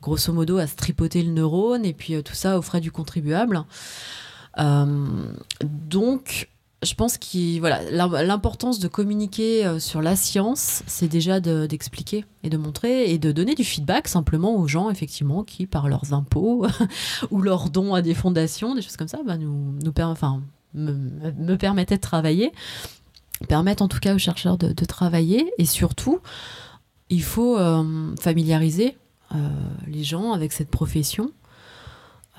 grosso 0.00 0.32
modo 0.32 0.58
à 0.58 0.66
se 0.66 0.76
tripoter 0.76 1.22
le 1.22 1.32
neurone, 1.32 1.84
et 1.84 1.92
puis 1.92 2.14
euh, 2.14 2.22
tout 2.22 2.34
ça 2.34 2.58
aux 2.58 2.62
frais 2.62 2.80
du 2.80 2.90
contribuable. 2.90 3.62
donc, 4.56 6.48
je 6.82 6.94
pense 6.94 7.16
que 7.16 7.58
voilà, 7.60 7.80
l'importance 7.90 8.78
de 8.78 8.88
communiquer 8.88 9.64
euh, 9.64 9.78
sur 9.78 10.02
la 10.02 10.16
science, 10.16 10.82
c'est 10.86 11.08
déjà 11.08 11.40
d'expliquer 11.40 12.24
et 12.42 12.50
de 12.50 12.56
montrer 12.56 13.10
et 13.10 13.18
de 13.18 13.30
donner 13.30 13.54
du 13.54 13.64
feedback 13.64 14.08
simplement 14.08 14.56
aux 14.56 14.66
gens, 14.66 14.90
effectivement, 14.90 15.44
qui, 15.44 15.66
par 15.66 15.88
leurs 15.88 16.12
impôts 16.12 16.66
ou 17.30 17.40
leurs 17.40 17.70
dons 17.70 17.94
à 17.94 18.02
des 18.02 18.14
fondations, 18.14 18.74
des 18.74 18.82
choses 18.82 18.96
comme 18.96 19.08
ça, 19.08 19.20
bah, 19.24 19.36
nous, 19.36 19.74
nous 19.82 19.92
enfin, 20.00 20.42
me, 20.74 21.54
permettaient 21.56 21.96
de 21.96 22.00
travailler, 22.00 22.52
permettent 23.48 23.82
en 23.82 23.88
tout 23.88 24.00
cas 24.00 24.14
aux 24.14 24.18
chercheurs 24.18 24.58
de, 24.58 24.84
travailler 24.84 25.52
et 25.58 25.64
surtout, 25.64 26.20
il 27.10 27.22
faut 27.22 27.58
euh, 27.58 28.14
familiariser 28.20 28.96
euh, 29.34 29.48
les 29.86 30.02
gens 30.02 30.32
avec 30.32 30.52
cette 30.52 30.70
profession 30.70 31.30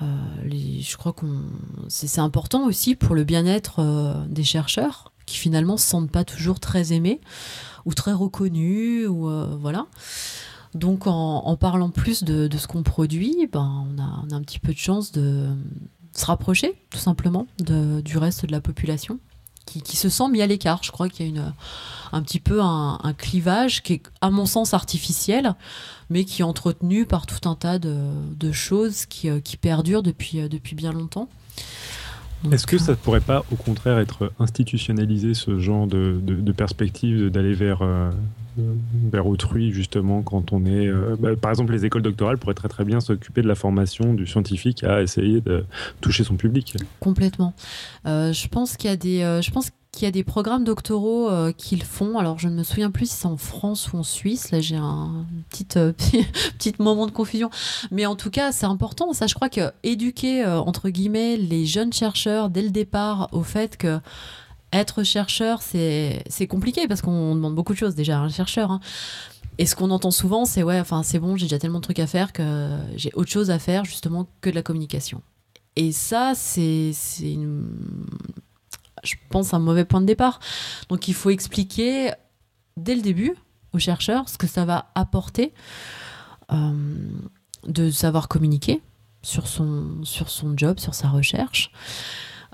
euh, 0.02 0.80
je 0.80 0.96
crois 0.96 1.12
qu'on 1.12 1.42
c'est 1.88 2.20
important 2.20 2.66
aussi 2.66 2.96
pour 2.96 3.14
le 3.14 3.22
bien-être 3.22 3.78
euh, 3.78 4.26
des 4.26 4.42
chercheurs 4.42 5.12
qui 5.24 5.36
finalement 5.38 5.76
se 5.76 5.86
sentent 5.86 6.10
pas 6.10 6.24
toujours 6.24 6.58
très 6.58 6.92
aimés 6.92 7.20
ou 7.84 7.94
très 7.94 8.12
reconnus 8.12 9.06
ou 9.08 9.28
euh, 9.28 9.56
voilà. 9.60 9.86
Donc 10.74 11.06
en, 11.06 11.56
parlant 11.56 11.90
plus 11.90 12.24
de, 12.24 12.48
ce 12.58 12.66
qu'on 12.66 12.82
produit, 12.82 13.48
ben 13.52 13.86
on 13.88 14.02
a, 14.02 14.24
on 14.26 14.30
a, 14.32 14.34
un 14.34 14.42
petit 14.42 14.58
peu 14.58 14.72
de 14.72 14.78
chance 14.78 15.12
de 15.12 15.46
se 16.12 16.26
rapprocher 16.26 16.74
tout 16.90 16.98
simplement 16.98 17.46
du 17.60 18.18
reste 18.18 18.46
de 18.46 18.50
la 18.50 18.60
population 18.60 19.20
qui, 19.66 19.96
se 19.96 20.08
sent 20.08 20.28
mis 20.28 20.42
à 20.42 20.46
l'écart. 20.46 20.82
Je 20.82 20.92
crois 20.92 21.08
qu'il 21.08 21.34
y 21.34 21.38
a 21.38 21.54
un 22.12 22.22
petit 22.22 22.40
peu 22.40 22.60
un, 22.62 23.14
clivage 23.16 23.82
qui 23.82 23.94
est, 23.94 24.02
à 24.20 24.30
mon 24.30 24.46
sens, 24.46 24.74
artificiel, 24.74 25.54
mais 26.10 26.24
qui 26.24 26.42
est 26.42 26.44
entretenu 26.44 27.06
par 27.06 27.26
tout 27.26 27.48
un 27.48 27.54
tas 27.54 27.78
de, 27.78 28.52
choses 28.52 29.06
qui, 29.06 29.28
euh, 29.28 29.40
qui, 29.40 29.56
perdurent 29.56 30.02
depuis, 30.02 30.40
euh, 30.40 30.48
depuis 30.48 30.74
bien 30.74 30.92
longtemps. 30.92 31.28
Est-ce 32.52 32.66
que 32.66 32.78
ça 32.78 32.92
ne 32.92 32.96
pourrait 32.96 33.20
pas, 33.20 33.44
au 33.52 33.56
contraire, 33.56 33.98
être 33.98 34.32
institutionnalisé 34.38 35.34
ce 35.34 35.58
genre 35.58 35.86
de, 35.86 36.20
de, 36.22 36.52
perspective 36.52 37.30
d'aller 37.30 37.54
vers, 37.54 37.82
euh, 37.82 38.10
vers 39.10 39.26
autrui, 39.26 39.72
justement, 39.72 40.22
quand 40.22 40.52
on 40.52 40.64
est. 40.66 40.90
Bah, 41.18 41.30
par 41.40 41.50
exemple, 41.50 41.72
les 41.72 41.84
écoles 41.84 42.02
doctorales 42.02 42.38
pourraient 42.38 42.54
très 42.54 42.68
très 42.68 42.84
bien 42.84 43.00
s'occuper 43.00 43.42
de 43.42 43.48
la 43.48 43.54
formation 43.54 44.14
du 44.14 44.26
scientifique 44.26 44.84
à 44.84 45.02
essayer 45.02 45.40
de 45.40 45.64
toucher 46.00 46.24
son 46.24 46.36
public. 46.36 46.76
Complètement. 47.00 47.54
je 48.04 48.48
pense 48.48 48.76
qu'il 48.76 48.90
y 48.90 48.92
a 48.92 48.96
des. 48.96 49.40
je 49.42 49.50
pense 49.50 49.70
qu'il 49.94 50.04
y 50.04 50.08
a 50.08 50.10
des 50.10 50.24
programmes 50.24 50.64
doctoraux 50.64 51.30
euh, 51.30 51.52
qu'ils 51.52 51.82
font. 51.82 52.18
Alors, 52.18 52.38
je 52.38 52.48
ne 52.48 52.54
me 52.54 52.62
souviens 52.62 52.90
plus 52.90 53.10
si 53.10 53.16
c'est 53.16 53.26
en 53.26 53.36
France 53.36 53.92
ou 53.92 53.98
en 53.98 54.02
Suisse. 54.02 54.50
Là, 54.50 54.60
j'ai 54.60 54.76
un 54.76 55.26
petit, 55.50 55.66
euh, 55.76 55.92
moment 56.78 57.06
de 57.06 57.12
confusion. 57.12 57.50
Mais 57.90 58.06
en 58.06 58.16
tout 58.16 58.30
cas, 58.30 58.52
c'est 58.52 58.66
important. 58.66 59.12
Ça, 59.12 59.26
je 59.26 59.34
crois 59.34 59.48
que 59.48 59.72
éduquer, 59.82 60.44
euh, 60.44 60.60
entre 60.60 60.90
guillemets, 60.90 61.36
les 61.36 61.66
jeunes 61.66 61.92
chercheurs 61.92 62.50
dès 62.50 62.62
le 62.62 62.70
départ 62.70 63.28
au 63.32 63.42
fait 63.42 63.76
que 63.76 64.00
être 64.72 65.04
chercheur, 65.04 65.62
c'est 65.62 66.46
compliqué 66.48 66.88
parce 66.88 67.00
qu'on 67.00 67.36
demande 67.36 67.54
beaucoup 67.54 67.74
de 67.74 67.78
choses 67.78 67.94
déjà 67.94 68.18
à 68.18 68.22
un 68.22 68.28
chercheur. 68.28 68.72
Hein. 68.72 68.80
Et 69.58 69.66
ce 69.66 69.76
qu'on 69.76 69.92
entend 69.92 70.10
souvent, 70.10 70.46
c'est 70.46 70.64
ouais, 70.64 70.80
enfin, 70.80 71.04
c'est 71.04 71.20
bon, 71.20 71.36
j'ai 71.36 71.44
déjà 71.44 71.60
tellement 71.60 71.78
de 71.78 71.84
trucs 71.84 72.00
à 72.00 72.08
faire 72.08 72.32
que 72.32 72.76
j'ai 72.96 73.12
autre 73.14 73.30
chose 73.30 73.52
à 73.52 73.60
faire 73.60 73.84
justement 73.84 74.26
que 74.40 74.50
de 74.50 74.56
la 74.56 74.62
communication. 74.62 75.22
Et 75.76 75.92
ça, 75.92 76.32
c'est 76.34 76.92
une 77.20 77.68
je 79.04 79.14
pense, 79.30 79.54
un 79.54 79.58
mauvais 79.58 79.84
point 79.84 80.00
de 80.00 80.06
départ. 80.06 80.40
Donc 80.88 81.08
il 81.08 81.14
faut 81.14 81.30
expliquer 81.30 82.12
dès 82.76 82.94
le 82.94 83.02
début 83.02 83.34
aux 83.72 83.78
chercheurs 83.78 84.28
ce 84.28 84.38
que 84.38 84.46
ça 84.46 84.64
va 84.64 84.90
apporter 84.94 85.52
euh, 86.52 86.72
de 87.66 87.90
savoir 87.90 88.28
communiquer 88.28 88.82
sur 89.22 89.46
son, 89.46 90.02
job, 90.56 90.78
sur 90.78 90.94
sa 90.94 91.08
recherche. 91.08 91.70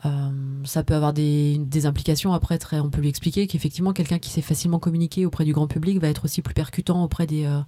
Euh, 0.07 0.31
ça 0.65 0.83
peut 0.85 0.95
avoir 0.95 1.13
des, 1.13 1.87
implications 1.87 2.33
après, 2.33 2.59
on 2.73 2.91
peut 2.91 3.01
lui 3.01 3.09
expliquer 3.09 3.47
qu'effectivement, 3.47 3.93
quelqu'un 3.93 4.19
qui 4.19 4.31
sait 4.31 4.41
facilement 4.41 4.79
communiquer 4.79 5.27
auprès 5.27 5.45
du 5.45 5.53
grand 5.53 5.67
public 5.67 5.99
va 5.99 6.09
être 6.09 6.25
aussi 6.25 6.43
plus 6.43 6.55
percutant 6.55 7.03
auprès 7.03 7.27
des, 7.27 7.45
euh, 7.45 7.61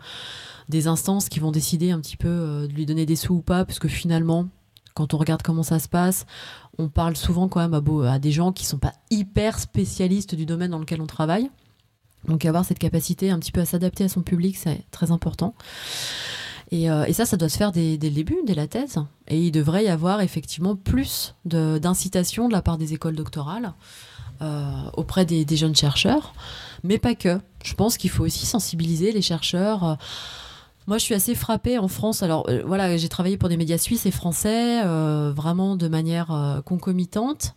des 0.69 0.87
instances 0.87 1.29
qui 1.29 1.41
vont 1.41 1.51
décider 1.51 1.91
un 1.91 2.01
petit 2.01 2.17
peu 2.17 2.67
de 2.69 2.73
lui 2.73 2.87
donner 2.87 3.07
des 3.07 3.17
sous 3.17 3.35
ou 3.35 3.43
pas, 3.43 3.65
puisque 3.65 3.89
finalement, 3.89 4.49
quand 4.95 5.15
on 5.15 5.19
regarde 5.19 5.43
comment 5.43 5.63
ça 5.63 5.79
se 5.79 5.89
passe, 5.89 6.27
on 6.79 6.89
parle 6.89 7.17
souvent 7.17 7.49
quand 7.49 7.61
même 7.61 7.75
à, 8.07 8.19
des 8.19 8.33
gens 8.33 8.53
qui 8.53 8.65
sont 8.65 8.79
pas 8.79 8.93
hyper 9.11 9.59
spécialistes 9.59 10.35
du 10.35 10.47
domaine 10.47 10.71
dans 10.71 10.79
lequel 10.79 11.01
on 11.01 11.07
travaille. 11.07 11.51
Donc 12.27 12.45
avoir 12.45 12.65
cette 12.65 12.79
capacité 12.79 13.31
un 13.31 13.39
petit 13.39 13.53
peu 13.53 13.61
à 13.61 13.65
s'adapter 13.65 14.05
à 14.05 14.09
son 14.09 14.23
public, 14.23 14.57
c'est 14.57 14.85
très 14.91 15.11
important. 15.11 15.55
Et, 16.71 16.91
euh, 16.91 17.11
ça, 17.13 17.27
ça 17.27 17.37
doit 17.37 17.51
se 17.51 17.59
faire 17.59 17.73
dès, 17.73 17.99
le 18.01 18.11
début, 18.11 18.37
dès 18.47 18.55
la 18.55 18.67
thèse. 18.67 18.97
Et 19.29 19.39
il 19.39 19.53
devrait 19.53 19.85
y 19.85 19.89
avoir 19.89 20.21
effectivement 20.23 20.75
plus 20.75 21.35
d'incitation 21.45 22.49
de, 22.49 22.53
la 22.53 22.63
part 22.63 22.79
des 22.79 22.95
écoles 22.95 23.17
doctorales 23.17 23.75
euh, 24.41 24.73
auprès 24.95 25.27
des, 25.27 25.57
jeunes 25.57 25.77
chercheurs, 25.77 26.33
mais 26.83 26.99
pas 26.99 27.15
que. 27.15 27.39
Je 27.63 27.75
pense 27.75 27.97
qu'il 27.97 28.11
faut 28.11 28.25
aussi 28.25 28.47
sensibiliser 28.47 29.13
les 29.13 29.23
chercheurs. 29.23 29.85
Euh, 29.85 29.95
moi, 30.87 30.99
je 30.99 31.05
suis 31.05 31.15
assez 31.15 31.35
frappée 31.35 31.79
en 31.79 31.89
France. 31.89 32.23
Alors, 32.23 32.49
euh, 32.49 32.63
voilà, 32.67 32.97
j'ai 32.97 33.09
travaillé 33.09 33.37
pour 33.37 33.49
des 33.49 33.57
médias 33.57 33.79
suisses 33.79 34.07
et 34.07 34.11
français, 34.11 34.83
euh, 34.85 35.33
vraiment 35.35 35.77
de 35.77 35.89
manière 35.89 36.33
euh, 36.33 36.61
concomitante. 36.61 37.55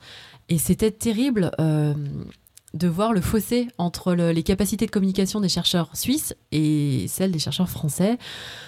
Et 0.47 0.59
c'était 0.59 0.91
terrible 0.91 1.49
de 1.57 2.87
voir 2.87 3.13
le 3.13 3.21
fossé 3.21 3.67
entre 3.79 4.13
les 4.13 4.43
capacités 4.43 4.85
de 4.85 4.91
communication 4.91 5.39
des 5.39 5.49
chercheurs 5.49 5.89
suisses 5.95 6.35
et 6.51 7.07
celles 7.07 7.31
des 7.31 7.39
chercheurs 7.39 7.69
français. 7.69 8.19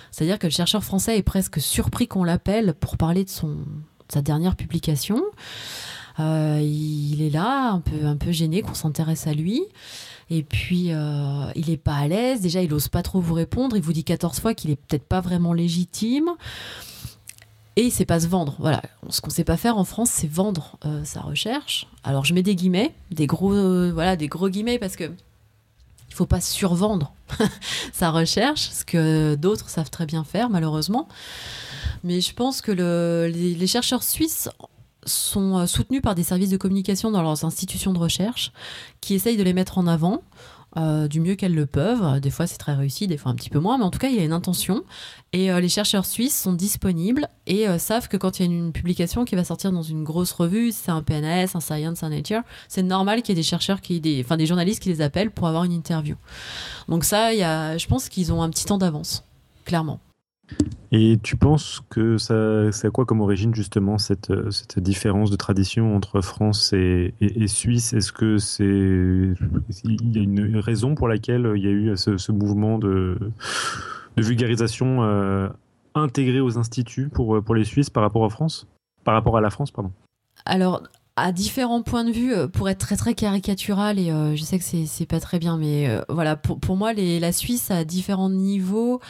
C'est-à-dire 0.09 0.39
que 0.39 0.47
le 0.47 0.51
chercheur 0.51 0.83
français 0.83 1.19
est 1.19 1.23
presque 1.23 1.61
surpris 1.61 2.07
qu'on 2.07 2.23
l'appelle 2.23 2.73
pour 2.73 2.97
parler 2.97 3.25
de, 3.25 3.29
son, 3.29 3.57
sa 4.09 4.23
dernière 4.23 4.55
publication. 4.55 5.21
il 6.17 7.21
est 7.21 7.29
là, 7.29 7.69
un 7.73 7.81
peu, 7.81 8.05
un 8.05 8.17
peu 8.17 8.31
gêné 8.31 8.63
qu'on 8.63 8.73
s'intéresse 8.73 9.27
à 9.27 9.33
lui. 9.33 9.61
Et 10.29 10.43
puis, 10.43 10.91
euh, 10.91 11.51
il 11.55 11.69
n'est 11.69 11.77
pas 11.77 11.95
à 11.95 12.07
l'aise. 12.07 12.41
Déjà, 12.41 12.61
il 12.61 12.69
n'ose 12.69 12.89
pas 12.89 13.01
trop 13.01 13.21
vous 13.21 13.33
répondre. 13.33 13.75
Il 13.75 13.81
vous 13.81 13.93
dit 13.93 14.03
14 14.03 14.39
fois 14.39 14.53
qu'il 14.53 14.71
est 14.71 14.75
peut-être 14.75 15.05
pas 15.05 15.21
vraiment 15.21 15.53
légitime. 15.53 16.31
Et 17.75 17.83
il 17.83 17.91
sait 17.91 18.05
pas 18.05 18.19
se 18.19 18.27
vendre. 18.27 18.55
Voilà. 18.59 18.81
Ce 19.09 19.21
qu'on 19.21 19.29
sait 19.29 19.43
pas 19.43 19.55
faire 19.55 19.77
en 19.77 19.85
France, 19.85 20.09
c'est 20.11 20.29
vendre 20.29 20.77
euh, 20.85 21.03
sa 21.05 21.21
recherche. 21.21 21.87
Alors, 22.03 22.25
je 22.25 22.33
mets 22.33 22.43
des 22.43 22.55
guillemets, 22.55 22.93
des 23.11 23.27
gros, 23.27 23.53
euh, 23.53 23.91
voilà, 23.93 24.15
des 24.15 24.27
gros 24.27 24.49
guillemets 24.49 24.79
parce 24.79 24.95
que 24.95 25.11
il 26.09 26.15
faut 26.15 26.25
pas 26.25 26.41
survendre 26.41 27.13
sa 27.93 28.09
recherche, 28.09 28.61
ce 28.61 28.83
que 28.83 29.35
d'autres 29.35 29.69
savent 29.69 29.91
très 29.91 30.07
bien 30.07 30.23
faire, 30.23 30.49
malheureusement. 30.49 31.07
Mais 32.03 32.21
je 32.21 32.33
pense 32.33 32.61
que 32.61 32.71
le, 32.71 33.29
les 33.31 33.67
chercheurs 33.67 34.01
suisses 34.01 34.49
sont 35.07 35.57
euh, 35.57 35.65
soutenus 35.65 36.01
par 36.01 36.15
des 36.15 36.23
services 36.23 36.49
de 36.49 36.57
communication 36.57 37.11
dans 37.11 37.21
leurs 37.21 37.45
institutions 37.45 37.93
de 37.93 37.99
recherche 37.99 38.51
qui 39.01 39.13
essayent 39.13 39.37
de 39.37 39.43
les 39.43 39.53
mettre 39.53 39.77
en 39.77 39.87
avant. 39.87 40.21
Euh, 40.75 41.07
du 41.07 41.21
mieux 41.21 41.35
qu'elles 41.35 41.55
le 41.55 41.65
peuvent. 41.65 42.19
Des 42.19 42.29
fois, 42.29 42.45
c'est 42.45 42.57
très 42.57 42.75
réussi, 42.75 43.07
des 43.07 43.17
fois 43.17 43.31
un 43.31 43.35
petit 43.35 43.49
peu 43.49 43.57
moins, 43.57 43.79
mais 43.79 43.85
en 43.85 43.89
tout 43.89 43.97
cas, 43.97 44.09
il 44.09 44.15
y 44.15 44.19
a 44.19 44.23
une 44.23 44.33
intention. 44.33 44.83
Et 45.33 45.49
euh, 45.49 45.59
les 45.59 45.69
chercheurs 45.69 46.05
suisses 46.05 46.39
sont 46.39 46.53
disponibles 46.53 47.29
et 47.47 47.65
savent 47.79 48.07
que 48.09 48.17
quand 48.17 48.37
il 48.37 48.45
y 48.45 48.47
a 48.47 48.53
une, 48.53 48.73
publication 48.73 49.25
qui 49.25 49.35
va 49.35 49.43
sortir 49.43 49.71
dans 49.71 49.81
une 49.81 50.03
grosse 50.03 50.33
revue, 50.33 50.71
c'est 50.71 50.91
un 50.91 51.01
PNS, 51.01 51.55
un 51.55 51.61
Science, 51.61 52.03
un 52.03 52.09
Nature, 52.09 52.41
c'est 52.67 52.83
normal 52.83 53.23
qu'il 53.23 53.29
y 53.29 53.39
ait 53.39 53.41
des 53.41 53.47
chercheurs, 53.47 53.81
qui, 53.81 54.01
des, 54.01 54.21
enfin 54.23 54.37
des 54.37 54.45
journalistes 54.45 54.83
qui 54.83 54.89
les 54.89 55.01
appellent 55.01 55.31
pour 55.31 55.47
avoir 55.47 55.63
une 55.63 55.71
interview. 55.71 56.15
Donc 56.89 57.05
ça, 57.05 57.33
il 57.33 57.39
y 57.39 57.43
a, 57.43 57.77
je 57.77 57.87
pense 57.87 58.09
qu'ils 58.09 58.31
ont 58.31 58.43
un 58.43 58.49
petit 58.49 58.65
temps 58.65 58.77
d'avance, 58.77 59.23
clairement. 59.65 59.99
Et 60.91 61.17
tu 61.21 61.35
penses 61.35 61.81
que 61.89 62.17
ça, 62.17 62.71
c'est 62.71 62.89
quoi 62.91 63.05
comme 63.05 63.19
origine 63.19 63.53
justement 63.53 63.97
cette, 63.97 64.31
cette 64.51 64.79
différence 64.79 65.29
de 65.29 65.35
tradition 65.35 65.95
entre 65.95 66.21
France 66.21 66.71
et, 66.73 67.13
Suisse? 67.47 67.93
Est-ce 67.93 68.13
que 68.13 68.37
c'est 68.37 68.63
il 68.63 70.15
y 70.15 70.19
a 70.19 70.21
une 70.21 70.57
raison 70.57 70.95
pour 70.95 71.07
laquelle 71.07 71.51
il 71.55 71.63
y 71.63 71.67
a 71.67 71.71
eu 71.71 71.97
ce, 71.97 72.31
mouvement 72.31 72.77
de, 72.77 73.17
vulgarisation 74.15 75.03
euh, 75.03 75.49
intégré 75.93 76.39
aux 76.39 76.57
instituts 76.57 77.09
pour, 77.09 77.43
pour 77.43 77.55
les 77.55 77.65
Suisses 77.65 77.89
par 77.89 78.03
rapport 78.03 78.23
à 78.23 78.29
France? 78.29 78.67
Par 79.03 79.13
rapport 79.13 79.37
à 79.37 79.41
la 79.41 79.49
France, 79.49 79.71
pardon. 79.71 79.91
Alors, 80.45 80.83
à 81.17 81.33
différents 81.33 81.81
points 81.81 82.05
de 82.05 82.11
vue, 82.11 82.33
euh, 82.33 82.47
pour 82.47 82.69
être 82.69 82.79
très 82.79 82.95
très 82.95 83.13
caricatural, 83.13 83.99
et 83.99 84.11
euh, 84.11 84.35
je 84.35 84.43
sais 84.43 84.57
que 84.57 84.63
c'est 84.63 85.05
pas 85.05 85.19
très 85.19 85.39
bien, 85.39 85.57
mais 85.57 85.89
voilà, 86.07 86.35
pour, 86.35 86.59
pour 86.59 86.77
moi, 86.77 86.93
les, 86.93 87.19
la 87.19 87.33
Suisse 87.33 87.71
à 87.71 87.83
différents 87.83 88.29
niveaux 88.29 89.01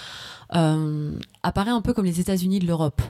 euh, 0.55 1.11
apparaît 1.43 1.71
un 1.71 1.81
peu 1.81 1.93
comme 1.93 2.05
les 2.05 2.19
États-Unis 2.19 2.59
de 2.59 2.67
l'Europe. 2.67 3.01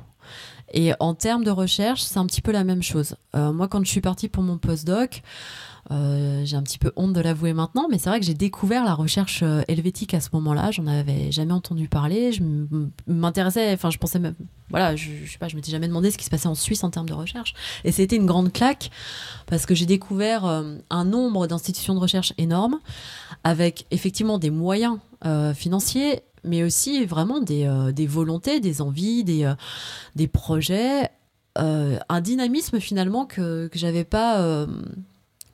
Et 0.74 0.91
en 1.00 1.14
termes 1.14 1.43
de 1.43 1.52
recherche, 1.52 2.02
c'est 2.02 2.18
un 2.18 2.26
petit 2.26 2.41
peu 2.41 2.52
la 2.52 2.64
même 2.64 2.84
chose. 2.84 3.16
Euh, 3.36 3.54
moi, 3.54 3.68
quand 3.68 3.84
je 3.86 3.89
suis 3.89 4.02
partie 4.02 4.28
pour 4.28 4.43
mon 4.43 4.58
postdoc, 4.58 5.22
euh, 5.91 6.41
j'ai 6.45 6.55
un 6.55 6.63
petit 6.63 6.77
peu 6.77 6.91
honte 6.95 7.13
de 7.13 7.21
l'avouer 7.21 7.53
maintenant, 7.53 7.88
mais 7.89 7.97
c'est 7.97 8.09
vrai 8.09 8.19
que 8.19 8.25
j'ai 8.25 8.33
découvert 8.33 8.83
la 8.83 8.93
recherche 8.93 9.43
helvétique 9.67 10.13
à 10.13 10.21
ce 10.21 10.29
moment-là. 10.33 10.71
J'en 10.71 10.88
avais 10.88 11.31
jamais 11.31 11.53
entendu 11.53 11.88
parler. 11.88 12.31
Je 12.31 12.41
m'intéressais, 13.07 13.73
enfin, 13.73 13.89
je 13.89 13.97
pensais 13.97 14.19
même, 14.19 14.35
voilà, 14.69 14.95
je, 14.95 15.09
je 15.25 15.31
sais 15.31 15.38
pas, 15.38 15.47
je 15.47 15.55
m'étais 15.55 15.71
jamais 15.71 15.88
demandé 15.88 16.11
ce 16.11 16.17
qui 16.17 16.25
se 16.25 16.29
passait 16.29 16.47
en 16.47 16.55
Suisse 16.55 16.83
en 16.83 16.89
termes 16.89 17.09
de 17.09 17.13
recherche. 17.13 17.53
Et 17.83 17.91
c'était 17.91 18.15
une 18.15 18.25
grande 18.25 18.51
claque 18.51 18.89
parce 19.45 19.65
que 19.65 19.75
j'ai 19.75 19.85
découvert 19.85 20.45
un 20.45 21.05
nombre 21.05 21.47
d'institutions 21.47 21.95
de 21.95 21.99
recherche 21.99 22.33
énormes 22.38 22.79
avec 23.43 23.85
effectivement 23.91 24.38
des 24.38 24.49
moyens 24.49 24.97
financiers 25.55 26.21
mais 26.47 26.63
aussi 26.63 27.05
vraiment 27.05 27.39
des, 27.39 27.65
euh, 27.65 27.91
des 27.91 28.07
volontés, 28.07 28.59
des 28.59 28.81
envies, 28.81 29.23
des, 29.23 29.43
euh, 29.43 29.53
des 30.15 30.27
projets, 30.27 31.09
euh, 31.57 31.99
un 32.09 32.21
dynamisme 32.21 32.79
finalement 32.79 33.25
que, 33.25 33.67
que 33.67 33.77
j'avais 33.77 34.03
pas, 34.03 34.67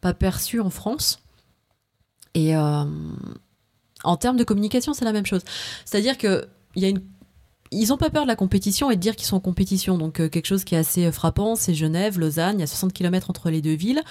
pas 0.03 0.13
perçu 0.13 0.59
en 0.59 0.69
France. 0.69 1.19
Et 2.35 2.55
en 2.55 4.17
termes 4.19 4.37
de 4.37 4.43
communication, 4.43 4.93
c'est 4.93 5.05
la 5.05 5.13
même 5.13 5.25
chose. 5.25 5.41
C'est-à-dire 5.85 6.17
que 6.17 6.47
y 6.75 6.85
a 6.85 6.89
une 6.89 7.01
ils 7.75 7.87
n'ont 7.87 7.97
pas 7.97 8.11
peur 8.11 8.21
de 8.21 8.27
la 8.27 8.35
compétition 8.35 8.91
et 8.91 8.95
de 8.95 9.01
dire 9.01 9.15
qu'ils 9.15 9.25
sont 9.25 9.37
en 9.37 9.39
compétition. 9.39 9.97
Donc 9.97 10.17
quelque 10.29 10.45
chose 10.45 10.63
qui 10.63 10.75
est 10.75 10.77
assez 10.77 11.11
frappant, 11.11 11.55
c'est 11.55 11.73
Genève, 11.73 12.19
Lausanne, 12.19 12.57
il 12.57 12.59
y 12.59 12.63
a 12.63 12.67
60 12.67 12.93
km 12.93 13.31
entre 13.31 13.49
les 13.49 13.63
deux 13.63 13.73
villes. 13.73 14.03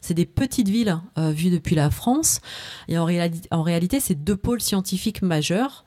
C'est 0.00 0.14
des 0.14 0.24
petites 0.24 0.68
villes 0.68 0.96
vues 1.16 1.50
depuis 1.50 1.74
la 1.74 1.90
France. 1.90 2.40
Et 2.86 2.96
en, 2.96 3.04
réalité, 3.04 3.98
c'est 3.98 4.14
deux 4.14 4.36
pôles 4.36 4.60
scientifiques 4.60 5.22
majeurs. 5.22 5.84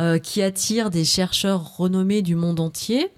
Euh, 0.00 0.20
qui 0.20 0.42
attire 0.42 0.90
des 0.90 1.04
chercheurs 1.04 1.76
renommés 1.76 2.22
du 2.22 2.36
monde 2.36 2.60
entier 2.60 3.10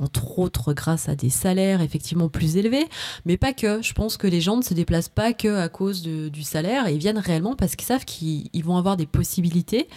entre 0.00 0.38
autres 0.38 0.72
grâce 0.72 1.08
à 1.08 1.14
des 1.14 1.30
salaires 1.30 1.80
effectivement 1.80 2.28
plus 2.28 2.56
élevés, 2.56 2.86
mais 3.24 3.36
pas 3.36 3.52
que. 3.52 3.82
Je 3.82 3.92
pense 3.92 4.16
que 4.16 4.26
les 4.26 4.40
gens 4.40 4.56
ne 4.56 4.62
se 4.62 4.74
déplacent 4.74 5.08
pas 5.08 5.32
que 5.32 5.56
à 5.58 5.68
cause 5.68 6.02
du 6.02 6.42
salaire, 6.42 6.88
ils 6.88 6.98
viennent 6.98 7.18
réellement 7.18 7.54
parce 7.54 7.76
qu'ils 7.76 7.86
savent 7.86 8.04
qu'ils 8.04 8.64
vont 8.64 8.76
avoir 8.76 8.96
des 8.96 9.06
possibilités 9.06 9.88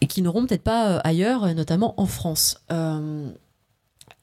et 0.00 0.06
qu'ils 0.06 0.24
n'auront 0.24 0.44
peut-être 0.46 0.64
pas 0.64 0.88
euh, 0.88 1.00
ailleurs, 1.04 1.54
notamment 1.54 1.94
en 1.96 2.06
France. 2.06 2.58
Euh, 2.72 3.30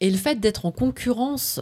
Et 0.02 0.12
le 0.12 0.18
fait 0.18 0.40
d'être 0.40 0.66
en 0.66 0.72
concurrence, 0.72 1.62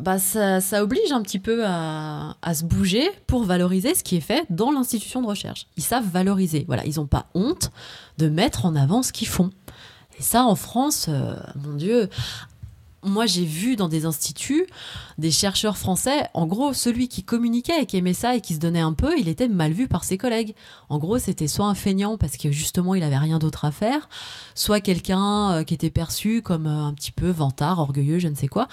bah 0.00 0.18
ça, 0.18 0.60
oblige 0.82 1.12
un 1.12 1.22
petit 1.22 1.38
peu 1.38 1.64
à, 1.66 2.36
à, 2.42 2.54
se 2.54 2.64
bouger 2.64 3.08
pour 3.26 3.44
valoriser 3.44 3.94
ce 3.94 4.04
qui 4.04 4.16
est 4.16 4.20
fait 4.20 4.44
dans 4.50 4.70
l'institution 4.70 5.20
de 5.22 5.26
recherche. 5.26 5.66
Ils 5.76 5.82
savent 5.82 6.08
valoriser. 6.08 6.64
Voilà, 6.66 6.84
ils 6.84 6.96
n'ont 6.96 7.06
pas 7.06 7.26
honte 7.34 7.70
de 8.18 8.28
mettre 8.28 8.66
en 8.66 8.76
avant 8.76 9.02
ce 9.02 9.12
qu'ils 9.12 9.28
font. 9.28 9.50
Et 10.18 10.22
ça, 10.22 10.44
en 10.44 10.54
France, 10.54 11.06
euh, 11.08 11.36
mon 11.56 11.74
Dieu, 11.74 12.08
moi 13.02 13.26
j'ai 13.26 13.44
vu 13.44 13.76
dans 13.76 13.88
des 13.88 14.04
instituts 14.04 14.66
des 15.18 15.30
chercheurs 15.30 15.76
français, 15.78 16.28
en 16.34 16.46
gros, 16.46 16.72
celui 16.72 17.08
qui 17.08 17.22
communiquait 17.22 17.82
et 17.82 17.86
qui 17.86 17.96
aimait 17.96 18.14
ça 18.14 18.34
et 18.34 18.40
qui 18.40 18.54
se 18.54 18.58
donnait 18.58 18.80
un 18.80 18.92
peu, 18.92 19.18
il 19.18 19.28
était 19.28 19.48
mal 19.48 19.72
vu 19.72 19.88
par 19.88 20.04
ses 20.04 20.18
collègues. 20.18 20.54
En 20.88 20.98
gros, 20.98 21.18
c'était 21.18 21.48
soit 21.48 21.66
un 21.66 21.74
feignant 21.74 22.18
parce 22.18 22.36
que 22.36 22.50
justement 22.50 22.94
il 22.94 23.02
avait 23.02 23.16
rien 23.16 23.38
d'autre 23.38 23.64
à 23.64 23.70
faire, 23.70 24.08
soit 24.54 24.80
quelqu'un 24.80 25.52
euh, 25.52 25.64
qui 25.64 25.74
était 25.74 25.90
perçu 25.90 26.42
comme 26.42 26.66
euh, 26.66 26.84
un 26.84 26.94
petit 26.94 27.12
peu 27.12 27.30
vantard, 27.30 27.78
orgueilleux, 27.78 28.18
je 28.18 28.28
ne 28.28 28.34
sais 28.34 28.48
quoi 28.48 28.68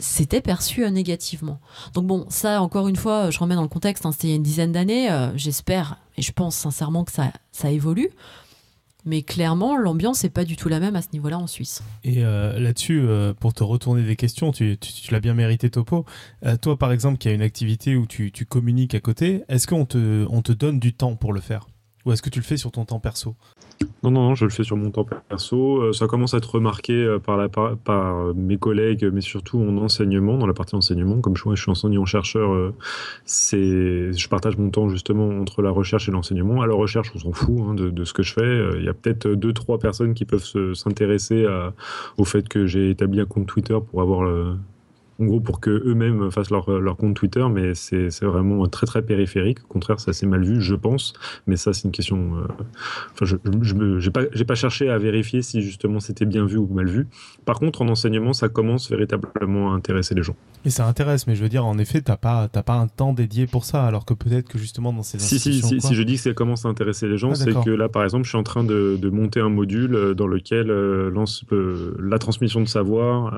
c'était 0.00 0.40
perçu 0.40 0.90
négativement. 0.90 1.60
Donc 1.92 2.08
bon, 2.08 2.26
ça, 2.28 2.60
encore 2.60 2.88
une 2.88 2.96
fois, 2.96 3.30
je 3.30 3.38
remets 3.38 3.54
dans 3.54 3.62
le 3.62 3.68
contexte, 3.68 4.04
hein, 4.04 4.10
c'était 4.10 4.26
il 4.26 4.30
y 4.30 4.32
a 4.32 4.36
une 4.36 4.42
dizaine 4.42 4.72
d'années, 4.72 5.08
j'espère 5.36 5.98
et 6.16 6.22
je 6.22 6.32
pense 6.32 6.56
sincèrement 6.56 7.04
que 7.04 7.12
ça, 7.12 7.30
ça 7.52 7.70
évolue. 7.70 8.10
Mais 9.04 9.22
clairement, 9.22 9.76
l'ambiance 9.76 10.24
n'est 10.24 10.30
pas 10.30 10.44
du 10.44 10.56
tout 10.56 10.68
la 10.68 10.80
même 10.80 10.96
à 10.96 11.02
ce 11.02 11.08
niveau-là 11.12 11.38
en 11.38 11.46
Suisse. 11.46 11.82
Et 12.04 12.24
euh, 12.24 12.58
là-dessus, 12.58 13.00
euh, 13.00 13.34
pour 13.34 13.52
te 13.52 13.62
retourner 13.62 14.02
des 14.02 14.16
questions, 14.16 14.50
tu, 14.50 14.78
l'as 15.10 15.20
bien 15.20 15.34
mérité, 15.34 15.70
Topo. 15.70 16.04
Euh, 16.44 16.56
toi, 16.56 16.78
par 16.78 16.92
exemple, 16.92 17.18
qui 17.18 17.28
as 17.28 17.32
une 17.32 17.42
activité 17.42 17.96
où 17.96 18.06
tu, 18.06 18.32
tu 18.32 18.46
communiques 18.46 18.94
à 18.94 19.00
côté, 19.00 19.42
est-ce 19.48 19.66
qu'on 19.66 19.84
te, 19.84 20.26
on 20.30 20.42
te 20.42 20.52
donne 20.52 20.80
du 20.80 20.94
temps 20.94 21.16
pour 21.16 21.32
le 21.32 21.40
faire? 21.40 21.66
Ou 22.04 22.12
est-ce 22.12 22.22
que 22.22 22.30
tu 22.30 22.38
le 22.38 22.44
fais 22.44 22.56
sur 22.56 22.70
ton 22.70 22.84
temps 22.84 23.00
perso? 23.00 23.34
Non, 24.02 24.10
non, 24.10 24.28
non, 24.28 24.34
je 24.34 24.44
le 24.44 24.50
fais 24.50 24.64
sur 24.64 24.76
mon 24.76 24.90
temps 24.90 25.06
perso. 25.28 25.78
Euh, 25.78 25.92
ça 25.92 26.06
commence 26.06 26.34
à 26.34 26.36
être 26.36 26.54
remarqué 26.54 26.92
euh, 26.92 27.18
par, 27.18 27.38
la, 27.38 27.48
par, 27.48 28.16
euh, 28.16 28.34
mes 28.34 28.58
collègues, 28.58 29.08
mais 29.12 29.22
surtout 29.22 29.58
en 29.58 29.78
enseignement, 29.78 30.36
dans 30.36 30.46
la 30.46 30.52
partie 30.52 30.76
enseignement. 30.76 31.20
Comme 31.20 31.36
je, 31.36 31.54
suis 31.54 31.70
enseignant-chercheur, 31.70 32.72
je 33.26 34.28
partage 34.28 34.58
mon 34.58 34.70
temps 34.70 34.88
justement 34.88 35.28
entre 35.40 35.62
la 35.62 35.70
recherche 35.70 36.08
et 36.08 36.12
l'enseignement. 36.12 36.60
À 36.60 36.66
la 36.66 36.74
recherche, 36.74 37.10
on 37.14 37.18
s'en 37.18 37.32
fout 37.32 37.58
hein, 37.60 37.74
de, 37.74 37.88
de, 37.88 38.04
ce 38.04 38.12
que 38.12 38.22
je 38.22 38.34
fais. 38.34 38.78
Il 38.78 38.84
y 38.84 38.88
a 38.88 38.94
peut-être 38.94 39.28
deux, 39.28 39.54
trois 39.54 39.78
personnes 39.78 40.12
qui 40.12 40.26
peuvent 40.26 40.74
s'intéresser 40.74 41.46
au 42.18 42.24
fait 42.24 42.48
que 42.48 42.66
j'ai 42.66 42.90
établi 42.90 43.20
un 43.20 43.26
compte 43.26 43.46
Twitter 43.46 43.78
pour 43.90 44.02
avoir 44.02 44.22
le, 44.22 44.56
en 45.20 45.24
gros 45.24 45.40
pour 45.40 45.60
que 45.60 45.70
eux-mêmes 45.70 46.30
fassent 46.30 46.50
leur, 46.50 46.68
leur, 46.80 46.96
compte 46.96 47.14
Twitter, 47.14 47.44
mais 47.50 47.74
c'est 47.74 48.08
vraiment 48.22 48.66
très 48.66 48.86
très 48.86 49.02
périphérique. 49.02 49.58
Au 49.64 49.68
contraire, 49.68 50.00
ça 50.00 50.12
c'est 50.12 50.26
mal 50.26 50.44
vu, 50.44 50.60
je 50.60 50.74
pense. 50.74 51.12
Mais 51.46 51.56
ça, 51.56 51.72
c'est 51.72 51.84
une 51.84 51.92
question. 51.92 52.36
Euh, 52.36 52.46
enfin, 53.12 53.24
je 53.24 53.36
n'ai 53.74 54.10
pas, 54.10 54.24
pas 54.46 54.54
cherché 54.54 54.90
à 54.90 54.98
vérifier 54.98 55.42
si 55.42 55.62
justement 55.62 56.00
c'était 56.00 56.26
bien 56.26 56.44
vu 56.46 56.56
ou 56.56 56.66
mal 56.66 56.86
vu. 56.86 57.06
Par 57.44 57.58
contre, 57.58 57.82
en 57.82 57.88
enseignement, 57.88 58.32
ça 58.32 58.48
commence 58.48 58.90
véritablement 58.90 59.72
à 59.72 59.76
intéresser 59.76 60.14
les 60.14 60.22
gens. 60.22 60.36
Et 60.64 60.70
ça 60.70 60.86
intéresse, 60.86 61.26
mais 61.26 61.36
je 61.36 61.42
veux 61.42 61.48
dire, 61.48 61.66
en 61.66 61.78
effet, 61.78 62.00
t'as 62.00 62.16
pas, 62.16 62.48
pas 62.48 62.74
un 62.74 62.88
temps 62.88 63.12
dédié 63.12 63.46
pour 63.46 63.64
ça, 63.64 63.84
alors 63.84 64.06
que 64.06 64.14
peut-être 64.14 64.48
que 64.48 64.58
justement 64.58 64.92
dans 64.92 65.02
ces 65.02 65.18
si, 65.18 65.36
institutions. 65.36 65.68
Si, 65.68 65.80
si, 65.80 65.86
si 65.88 65.94
je 65.94 66.02
dis 66.02 66.14
que 66.14 66.20
ça 66.20 66.32
commence 66.32 66.64
à 66.64 66.68
intéresser 66.68 67.06
les 67.06 67.18
gens, 67.18 67.32
ah, 67.32 67.34
c'est 67.34 67.52
que 67.52 67.70
là, 67.70 67.88
par 67.88 68.02
exemple, 68.02 68.24
je 68.24 68.30
suis 68.30 68.38
en 68.38 68.42
train 68.42 68.64
de, 68.64 68.98
de 69.00 69.10
monter 69.10 69.40
un 69.40 69.50
module 69.50 69.94
euh, 69.94 70.14
dans 70.14 70.26
lequel 70.26 70.70
euh, 70.70 71.10
lance 71.10 71.44
la 72.00 72.18
transmission 72.18 72.60
de 72.60 72.68
savoir, 72.68 73.34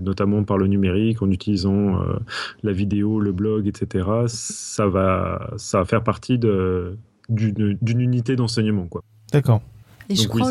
notamment 0.00 0.42
par 0.42 0.58
le 0.58 0.66
numérique 0.66 1.22
en 1.22 1.30
utilisant 1.30 2.00
euh, 2.00 2.14
la 2.62 2.72
vidéo, 2.72 3.20
le 3.20 3.32
blog, 3.32 3.66
etc., 3.66 4.08
ça 4.26 4.86
va, 4.86 5.50
ça 5.56 5.78
va 5.78 5.84
faire 5.84 6.02
partie 6.02 6.38
d'une 6.38 6.98
unité 7.86 8.36
d'enseignement. 8.36 8.86
quoi. 8.86 9.02
D'accord. 9.32 9.62
Et 10.08 10.16
je, 10.16 10.28
crois 10.28 10.50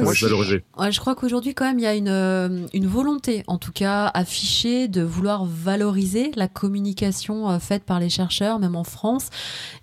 je 0.92 1.00
crois 1.00 1.16
qu'aujourd'hui, 1.16 1.54
quand 1.54 1.66
même, 1.66 1.80
il 1.80 1.84
y 1.84 1.88
a 1.88 1.96
une, 1.96 2.08
euh, 2.08 2.66
une, 2.74 2.88
volonté, 2.88 3.44
en 3.48 3.58
tout 3.58 3.72
cas 3.72 4.08
affichée, 4.14 4.88
de 4.88 5.02
vouloir 5.02 5.46
valoriser 5.46 6.32
la 6.36 6.48
communication 6.48 7.50
euh, 7.50 7.60
faite 7.60 7.84
par 7.84 8.00
les 8.00 8.10
chercheurs, 8.10 8.60
même 8.60 8.76
en 8.76 8.84
France. 8.84 9.30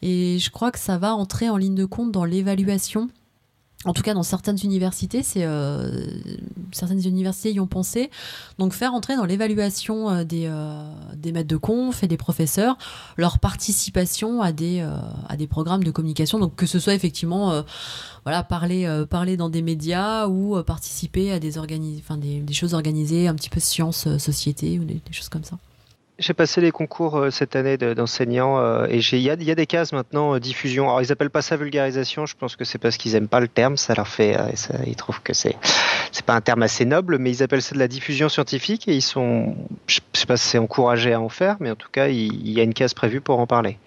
Et 0.03 0.39
je 0.39 0.51
crois 0.51 0.71
que 0.71 0.79
ça 0.79 0.99
va 0.99 1.15
entrer 1.15 1.49
en 1.49 1.57
ligne 1.57 1.75
de 1.75 1.85
compte 1.85 2.11
dans 2.11 2.25
l'évaluation 2.25 3.09
en 3.87 3.95
tout 3.95 4.03
cas 4.03 4.13
dans 4.13 4.23
certaines 4.23 4.59
universités, 4.63 5.23
c'est 5.23 5.45
euh, 5.45 6.07
certaines 6.71 7.07
universités 7.07 7.51
y 7.51 7.61
ont 7.61 7.67
pensé. 7.67 8.11
Donc 8.59 8.75
faire 8.75 8.93
entrer 8.93 9.17
dans 9.17 9.25
l'évaluation 9.25 10.11
euh, 10.11 10.25
des, 10.25 10.47
euh, 10.47 10.85
des 11.17 11.33
maîtres 11.33 11.49
de 11.49 11.57
conf 11.57 12.03
et 12.03 12.07
des 12.07 12.19
professeurs 12.19 12.77
leur 13.17 13.39
participation 13.39 14.43
à 14.43 14.53
des 14.53 14.81
à 15.29 15.37
des 15.37 15.47
programmes 15.47 15.83
de 15.83 15.91
communication. 15.91 16.39
Donc 16.39 16.57
que 16.57 16.67
ce 16.67 16.79
soit 16.79 16.95
effectivement 16.95 17.65
voilà 18.25 18.43
parler 18.43 19.05
parler 19.09 19.37
dans 19.37 19.49
des 19.49 19.63
médias 19.63 20.27
ou 20.29 20.63
participer 20.63 21.33
à 21.33 21.39
des 21.39 21.53
des, 21.53 22.41
des, 22.41 22.55
choses 22.55 22.75
organisées 22.75 23.29
un 23.29 23.35
petit 23.35 23.51
peu 23.51 23.61
sciences 23.61 24.17
société 24.19 24.79
ou 24.79 24.85
des 24.85 25.01
choses 25.11 25.29
comme 25.29 25.45
ça. 25.45 25.59
J'ai 26.21 26.35
passé 26.35 26.61
les 26.61 26.71
concours 26.71 27.17
euh, 27.17 27.31
cette 27.31 27.57
année 27.57 27.79
d'enseignants 27.79 28.59
euh, 28.59 28.87
et 28.91 28.99
il 28.99 29.21
y, 29.21 29.31
a 29.31 29.37
des 29.37 29.67
cases 29.67 29.95
maintenant 29.95 30.35
euh, 30.35 30.39
diffusion. 30.39 30.85
Alors 30.85 31.01
ils 31.01 31.11
appellent 31.11 31.31
pas 31.31 31.41
ça 31.41 31.57
vulgarisation. 31.57 32.27
Je 32.27 32.37
pense 32.37 32.57
que 32.57 32.65
c'est 32.67 32.77
parce 32.77 32.99
qu'ils 32.99 33.15
aiment 33.15 33.27
pas 33.27 33.41
le 33.41 33.49
terme. 33.49 33.79
Ça 33.79 33.95
leur 33.95 34.07
fait, 34.07 34.37
ils 34.87 34.97
trouvent 34.97 35.23
que 35.23 35.33
c'est 35.33 35.57
c'est 36.13 36.27
pas 36.27 36.35
un 36.35 36.43
terme 36.43 36.63
assez 36.63 36.85
noble, 36.85 37.17
mais 37.19 37.31
ils 37.31 37.43
appellent 37.43 37.63
ça 37.63 37.75
de 37.75 37.79
la 37.79 37.89
diffusion 37.89 38.29
scientifique 38.29 38.87
et 38.87 38.95
ils 38.95 39.03
sont, 39.03 39.57
je 39.87 40.01
sais 40.13 40.27
pas 40.27 40.37
si 40.37 40.47
c'est 40.47 40.59
encouragé 40.59 41.15
à 41.15 41.21
en 41.21 41.31
faire, 41.31 41.57
mais 41.59 41.71
en 41.71 41.77
tout 41.77 41.89
cas 41.91 42.09
il, 42.09 42.51
y 42.51 42.61
a 42.61 42.65
une 42.65 42.75
case 42.75 42.93
prévue 42.93 43.23
pour 43.23 43.39
en 43.39 43.47
parler. 43.47 43.79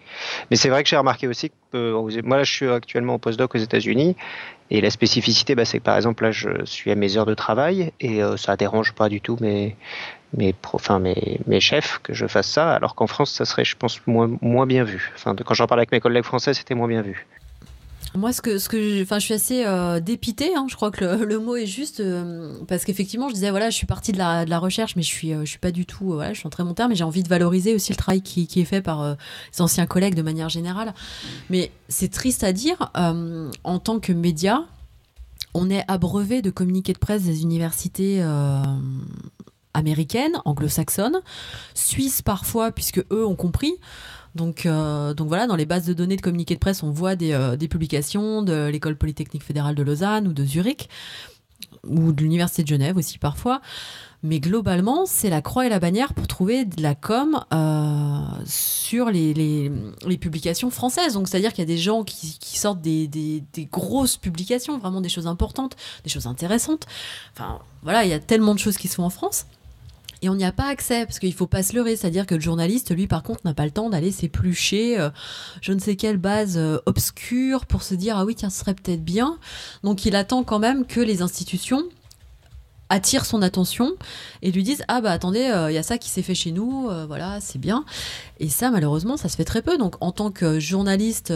Mais 0.49 0.55
c'est 0.55 0.69
vrai 0.69 0.81
que 0.81 0.89
j'ai 0.89 0.97
remarqué 0.97 1.27
aussi 1.27 1.51
que 1.71 2.21
moi 2.21 2.37
là 2.37 2.43
je 2.43 2.51
suis 2.51 2.67
actuellement 2.67 3.15
au 3.15 3.17
postdoc 3.19 3.53
aux 3.53 3.59
États-Unis 3.59 4.15
et 4.71 4.81
la 4.81 4.89
spécificité, 4.89 5.53
bah, 5.53 5.65
c'est 5.65 5.77
que 5.77 5.83
par 5.83 5.97
exemple 5.97 6.23
là 6.23 6.31
je 6.31 6.65
suis 6.65 6.89
à 6.89 6.95
mes 6.95 7.15
heures 7.15 7.27
de 7.27 7.35
travail 7.35 7.91
et 7.99 8.21
ça 8.37 8.55
dérange 8.55 8.93
pas 8.93 9.07
du 9.07 9.21
tout 9.21 9.37
mes 9.39 9.75
mes, 10.35 10.55
enfin, 10.73 10.99
mes, 10.99 11.39
mes 11.47 11.59
chefs 11.59 11.99
que 12.03 12.13
je 12.13 12.27
fasse 12.27 12.47
ça, 12.47 12.73
alors 12.73 12.95
qu'en 12.95 13.07
France, 13.07 13.31
ça 13.31 13.45
serait, 13.45 13.65
je 13.65 13.75
pense, 13.75 14.01
moins, 14.07 14.65
bien 14.65 14.83
vu. 14.83 15.11
Enfin, 15.15 15.35
quand 15.35 15.53
j'en 15.53 15.67
parlais 15.67 15.81
avec 15.81 15.91
mes 15.91 15.99
collègues 15.99 16.23
français, 16.23 16.53
c'était 16.53 16.75
moins 16.75 16.87
bien 16.87 17.01
vu. 17.01 17.25
Moi, 18.15 18.31
ce 18.31 18.43
que, 18.43 18.59
ce 18.59 18.69
que 18.69 19.01
enfin, 19.01 19.17
je 19.17 19.25
suis 19.25 19.33
assez 19.33 19.65
euh, 19.65 19.99
dépitée, 19.99 20.55
hein, 20.55 20.67
je 20.69 20.75
crois 20.75 20.91
que 20.91 21.03
le, 21.23 21.39
mot 21.39 21.55
est 21.55 21.65
juste, 21.65 21.99
euh, 21.99 22.53
parce 22.67 22.85
qu'effectivement, 22.85 23.27
je 23.27 23.33
disais, 23.33 23.49
voilà, 23.49 23.71
je 23.71 23.75
suis 23.75 23.87
partie 23.87 24.11
de 24.11 24.19
la, 24.19 24.45
de 24.45 24.49
la 24.51 24.59
recherche, 24.59 24.95
mais 24.95 25.01
je 25.01 25.07
suis, 25.07 25.33
euh, 25.33 25.45
je 25.45 25.49
suis 25.49 25.59
pas 25.59 25.71
du 25.71 25.85
tout, 25.85 26.05
voilà, 26.05 26.31
je 26.33 26.39
suis 26.39 26.47
en 26.47 26.51
très 26.51 26.63
bon 26.63 26.73
terme, 26.73 26.89
mais 26.89 26.95
j'ai 26.95 27.03
envie 27.03 27.23
de 27.23 27.29
valoriser 27.29 27.73
aussi 27.73 27.91
le 27.91 27.97
travail 27.97 28.21
qui, 28.21 28.45
qui 28.45 28.61
est 28.61 28.65
fait 28.65 28.81
par 28.81 29.15
les 29.51 29.61
anciens 29.61 29.87
collègues 29.87 30.13
de 30.15 30.21
manière 30.21 30.49
générale. 30.49 30.93
Mais 31.49 31.71
c'est 31.87 32.11
triste 32.11 32.43
à 32.43 32.53
dire, 32.53 32.91
en 32.95 33.79
tant 33.79 33.99
que 33.99 34.13
média, 34.13 34.65
on 35.55 35.69
est 35.69 35.83
abreuvé 35.87 36.41
de 36.41 36.51
communiqués 36.51 36.93
de 36.93 36.99
presse 36.99 37.23
des 37.23 37.41
universités 37.41 38.23
américaine, 39.73 40.33
anglo-saxonne, 40.45 41.21
suisse 41.73 42.21
parfois, 42.21 42.71
puisque 42.71 43.03
eux 43.11 43.25
ont 43.25 43.35
compris. 43.35 43.73
Donc, 44.35 44.65
euh, 44.65 45.13
donc 45.13 45.27
voilà, 45.27 45.47
dans 45.47 45.55
les 45.55 45.65
bases 45.65 45.85
de 45.85 45.93
données 45.93 46.15
de 46.15 46.21
communiqués 46.21 46.55
de 46.55 46.59
presse, 46.59 46.83
on 46.83 46.91
voit 46.91 47.15
des, 47.15 47.33
euh, 47.33 47.55
des 47.55 47.67
publications 47.67 48.41
de 48.41 48.67
l'école 48.67 48.95
polytechnique 48.95 49.43
fédérale 49.43 49.75
de 49.75 49.83
Lausanne 49.83 50.27
ou 50.27 50.33
de 50.33 50.43
Zurich, 50.43 50.89
ou 51.87 52.11
de 52.11 52.21
l'université 52.21 52.63
de 52.63 52.67
Genève 52.67 52.97
aussi 52.97 53.19
parfois. 53.19 53.61
Mais 54.25 54.39
globalement, 54.39 55.05
c'est 55.05 55.29
la 55.29 55.41
croix 55.41 55.65
et 55.65 55.69
la 55.69 55.79
bannière 55.79 56.13
pour 56.13 56.27
trouver 56.27 56.63
de 56.63 56.81
la 56.81 56.95
com 56.95 57.43
euh, 57.53 58.19
sur 58.45 59.09
les, 59.09 59.69
publications 60.19 60.71
françaises. 60.71 61.15
Donc, 61.15 61.27
c'est-à-dire 61.27 61.51
qu'il 61.51 61.59
y 61.59 61.67
a 61.67 61.73
des 61.73 61.77
gens 61.77 62.05
qui, 62.05 62.57
sortent 62.57 62.81
des, 62.81 63.07
des, 63.07 63.43
des, 63.53 63.65
grosses 63.65 64.15
publications, 64.15 64.79
vraiment 64.79 65.01
des 65.01 65.09
choses 65.09 65.27
importantes, 65.27 65.75
des 66.05 66.09
choses 66.09 66.25
intéressantes. 66.25 66.87
Enfin, 67.33 67.59
voilà, 67.81 68.05
il 68.05 68.09
y 68.09 68.13
a 68.13 68.19
tellement 68.19 68.53
de 68.53 68.59
choses 68.59 68.77
qui 68.77 68.87
se 68.87 68.95
font 68.95 69.03
en 69.03 69.09
France 69.09 69.45
et 70.23 70.29
on 70.29 70.35
n'y 70.35 70.45
a 70.45 70.53
pas 70.53 70.69
accès 70.69 71.05
parce 71.05 71.19
qu'il 71.19 71.33
faut 71.33 71.47
pas 71.47 71.63
se 71.63 71.75
leurrer, 71.75 71.97
c'est-à-dire 71.97 72.25
que 72.25 72.33
le 72.33 72.41
journaliste, 72.41 72.95
lui, 72.95 73.07
par 73.07 73.23
contre, 73.23 73.41
n'a 73.43 73.53
pas 73.53 73.65
le 73.65 73.71
temps 73.71 73.89
d'aller 73.89 74.11
s'éplucher 74.11 74.97
euh, 74.97 75.09
je 75.61 75.73
ne 75.73 75.79
sais 75.79 75.97
quelle 75.97 76.17
base 76.17 76.57
euh, 76.57 76.79
obscure 76.85 77.65
pour 77.65 77.83
se 77.83 77.93
dire 77.93 78.17
ah 78.17 78.23
oui 78.23 78.33
tiens 78.33 78.49
ce 78.49 78.59
serait 78.59 78.73
peut-être 78.73 79.03
bien. 79.03 79.37
Donc 79.83 80.05
il 80.05 80.15
attend 80.15 80.43
quand 80.43 80.59
même 80.59 80.85
que 80.85 81.01
les 81.01 81.21
institutions 81.21 81.83
attirent 82.87 83.25
son 83.25 83.41
attention 83.41 83.91
et 84.41 84.51
lui 84.51 84.63
disent 84.63 84.83
ah 84.87 85.01
bah 85.01 85.11
attendez 85.11 85.49
euh, 85.51 85.69
il 85.69 85.73
y 85.73 85.77
a 85.77 85.83
ça 85.83 85.97
qui 85.97 86.09
s'est 86.09 86.21
fait 86.21 86.35
chez 86.35 86.51
nous 86.51 86.89
voilà 87.07 87.41
c'est 87.41 87.59
bien. 87.59 87.83
Et 88.39 88.47
ça 88.47 88.71
malheureusement 88.71 89.17
ça 89.17 89.27
se 89.27 89.35
fait 89.35 89.45
très 89.45 89.61
peu. 89.61 89.77
Donc 89.77 89.95
en 89.99 90.13
tant 90.13 90.31
que 90.31 90.57
journaliste 90.57 91.33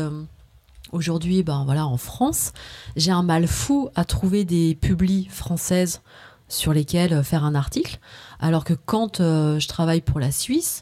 aujourd'hui 0.93 1.43
ben 1.43 1.63
voilà 1.65 1.85
en 1.85 1.97
France 1.97 2.53
j'ai 2.95 3.11
un 3.11 3.23
mal 3.23 3.47
fou 3.47 3.89
à 3.95 4.05
trouver 4.05 4.45
des 4.45 4.75
publis 4.75 5.27
françaises 5.29 6.01
sur 6.47 6.71
lesquelles 6.71 7.23
faire 7.23 7.43
un 7.43 7.55
article 7.55 7.99
alors 8.39 8.63
que 8.63 8.73
quand 8.73 9.19
euh, 9.19 9.59
je 9.59 9.67
travaille 9.67 10.01
pour 10.01 10.19
la 10.19 10.31
Suisse, 10.31 10.81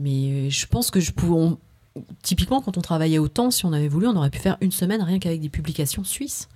mais 0.00 0.50
je 0.50 0.66
pense 0.66 0.90
que 0.90 1.00
je 1.00 1.12
pouvais. 1.12 1.56
typiquement, 2.22 2.60
quand 2.60 2.76
on 2.78 2.82
travaillait 2.82 3.18
autant, 3.18 3.50
si 3.50 3.64
on 3.64 3.72
avait 3.72 3.88
voulu, 3.88 4.06
on 4.06 4.16
aurait 4.16 4.30
pu 4.30 4.38
faire 4.38 4.56
une 4.60 4.72
semaine 4.72 5.02
rien 5.02 5.18
qu'avec 5.18 5.40
des 5.40 5.48
publications 5.48 6.04
suisses. 6.04 6.48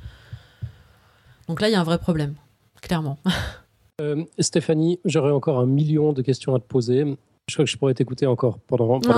Donc 1.48 1.60
là, 1.60 1.68
il 1.68 1.72
y 1.72 1.74
a 1.74 1.80
un 1.80 1.84
vrai 1.84 1.98
problème, 1.98 2.34
clairement. 2.80 3.18
Euh, 4.02 4.24
Stéphanie, 4.38 5.00
j'aurais 5.06 5.30
encore 5.30 5.58
un 5.58 5.64
million 5.64 6.12
de 6.12 6.20
questions 6.20 6.54
à 6.54 6.58
te 6.58 6.66
poser. 6.66 7.16
Je 7.48 7.54
crois 7.54 7.64
que 7.64 7.70
je 7.70 7.78
pourrais 7.78 7.94
t'écouter 7.94 8.26
encore 8.26 8.58
pendant. 8.66 9.00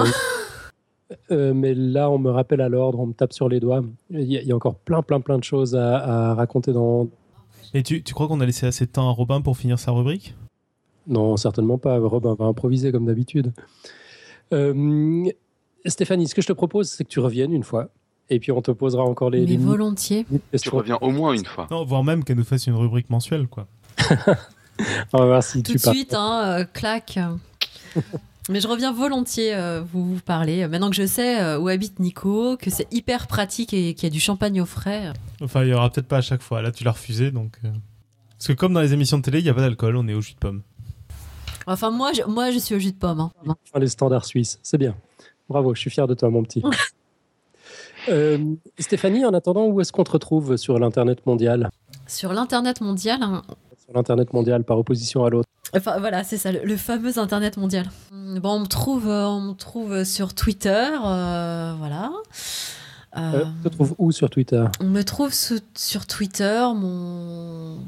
Euh, 1.31 1.55
mais 1.55 1.75
là, 1.75 2.11
on 2.11 2.19
me 2.19 2.31
rappelle 2.31 2.61
à 2.61 2.69
l'ordre, 2.69 3.01
on 3.01 3.07
me 3.07 3.13
tape 3.15 3.33
sur 3.33 3.49
les 3.49 3.61
doigts. 3.61 3.83
Il 4.11 4.31
y, 4.31 4.53
a 4.53 4.55
encore 4.55 4.75
plein, 4.75 5.01
plein, 5.01 5.21
plein 5.21 5.39
de 5.39 5.43
choses 5.43 5.75
à, 5.75 5.97
à 6.31 6.35
raconter 6.35 6.73
dans. 6.73 7.09
Et 7.73 7.83
tu, 7.83 8.03
tu 8.03 8.13
crois 8.13 8.29
qu'on 8.29 8.41
a 8.41 8.47
laissé 8.47 8.67
assez 8.67 8.85
de 8.85 8.91
temps 8.91 9.09
à 9.09 9.13
Robin 9.13 9.41
pour 9.41 9.57
finir 9.57 9.79
sa 9.79 9.91
rubrique? 9.93 10.35
Non, 11.09 11.37
certainement 11.37 11.79
pas. 11.79 11.99
Robin 11.99 12.37
va 12.39 12.45
improviser 12.45 12.93
comme 12.93 13.07
d'habitude. 13.07 13.53
Euh, 14.53 15.25
Stéphanie, 15.87 16.29
ce 16.29 16.35
que 16.35 16.43
je 16.43 16.47
te 16.47 16.53
propose, 16.53 16.91
c'est 16.91 17.05
que 17.05 17.09
tu 17.09 17.21
reviennes 17.21 17.53
une 17.53 17.65
fois. 17.65 17.89
Et 18.31 18.39
puis 18.41 18.53
on 18.53 18.61
te 18.61 18.71
posera 18.71 19.03
encore 19.05 19.31
les. 19.31 19.47
Mais 19.47 19.57
volontiers. 19.57 20.27
Tu 20.61 20.69
reviens 20.69 20.99
au 21.01 21.11
moins 21.11 21.33
une 21.33 21.47
fois. 21.47 21.67
Non, 21.71 21.85
voire 21.85 22.05
même 22.05 22.25
qu'elle 22.25 22.37
nous 22.37 22.45
fasse 22.45 22.67
une 22.67 22.75
rubrique 22.75 23.09
mensuelle, 23.09 23.49
quoi. 23.49 23.67
on 25.13 25.19
va 25.19 25.25
voir 25.25 25.43
si 25.43 25.63
Tout 25.63 25.73
de 25.73 25.79
suite, 25.79 26.13
hein, 26.13 26.43
euh, 26.45 26.65
clac. 26.65 27.19
Mais 28.51 28.61
je 28.61 28.69
reviens 28.69 28.93
volontiers 28.93 29.55
euh, 29.55 29.83
vous, 29.83 30.15
vous 30.15 30.21
parler. 30.21 30.67
Maintenant 30.69 30.89
que 30.91 30.97
je 30.97 31.07
sais 31.07 31.57
où 31.57 31.69
habite 31.69 32.01
Nico, 32.01 32.57
que 32.57 32.71
c'est 32.71 32.91
hyper 32.93 33.27
pratique 33.27 33.75
et 33.75 33.95
qu'il 33.95 34.05
y 34.05 34.07
a 34.07 34.11
du 34.13 34.21
champagne 34.21 34.61
au 34.61 34.67
frais. 34.67 35.13
Enfin, 35.43 35.65
il 35.65 35.71
y 35.71 35.75
aura 35.75 35.91
peut-être 35.91 36.09
pas 36.09 36.19
à 36.19 36.23
chaque 36.23 36.43
fois. 36.43 36.61
Là, 36.63 36.71
tu 36.71 36.85
l'as 36.85 36.93
refusé, 36.93 37.31
donc. 37.31 37.59
Parce 37.63 38.49
que 38.49 38.53
comme 38.53 38.73
dans 38.73 38.81
les 38.81 38.93
émissions 38.93 39.19
de 39.19 39.23
télé, 39.23 39.41
il 39.41 39.45
n'y 39.45 39.51
a 39.51 39.55
pas 39.55 39.61
d'alcool, 39.63 39.97
on 39.97 40.07
est 40.07 40.15
au 40.15 40.21
jus 40.21 40.35
de 40.35 40.39
pomme. 40.39 40.63
Enfin, 41.69 41.91
moi, 41.91 42.13
je, 42.13 42.23
moi, 42.23 42.51
je 42.51 42.59
suis 42.59 42.75
au 42.75 42.79
jus 42.79 42.93
de 42.93 42.97
pomme. 42.97 43.21
Hein. 43.21 43.55
les 43.79 43.89
standards 43.89 44.25
suisses, 44.25 44.59
c'est 44.63 44.79
bien. 44.79 44.95
Bravo, 45.49 45.75
je 45.75 45.81
suis 45.81 45.91
fier 45.91 46.07
de 46.07 46.15
toi, 46.15 46.31
mon 46.31 46.43
petit. 46.43 46.63
Euh, 48.09 48.55
Stéphanie, 48.79 49.27
en 49.27 49.35
attendant, 49.35 49.67
où 49.67 49.83
est-ce 49.83 49.93
qu'on 49.93 50.05
te 50.05 50.13
retrouve 50.13 50.57
sur 50.57 50.79
l'Internet 50.79 51.27
mondial? 51.27 51.69
Sur 52.07 52.33
l'Internet 52.33 52.81
mondial 52.81 53.23
hein. 53.23 53.43
Sur 53.85 53.93
l'Internet 53.93 54.33
mondial, 54.33 54.65
par 54.65 54.79
opposition 54.79 55.27
à 55.27 55.31
l'autre. 55.31 55.49
Enfin, 55.77 55.99
voilà, 55.99 56.25
c'est 56.25 56.39
ça, 56.39 56.51
le, 56.51 56.77
fameux 56.79 57.19
Internet 57.19 57.59
mondial. 57.59 57.87
Bon, 58.13 58.53
on 58.53 58.61
me 58.61 58.67
trouve, 58.67 59.09
euh, 59.09 59.27
on 59.27 59.41
me 59.41 59.53
trouve 59.53 60.05
sur 60.05 60.33
Twitter, 60.33 60.89
euh, 61.05 61.75
voilà. 61.79 62.11
Euh, 63.17 63.45
on 63.45 63.69
te 63.69 63.75
trouve 63.75 63.95
où 63.99 64.13
sur 64.13 64.31
Twitter? 64.31 64.65
On 64.81 64.85
me 64.85 65.03
trouve 65.03 65.33
sur 65.33 66.07
Twitter, 66.07 66.67
mon, 66.75 67.79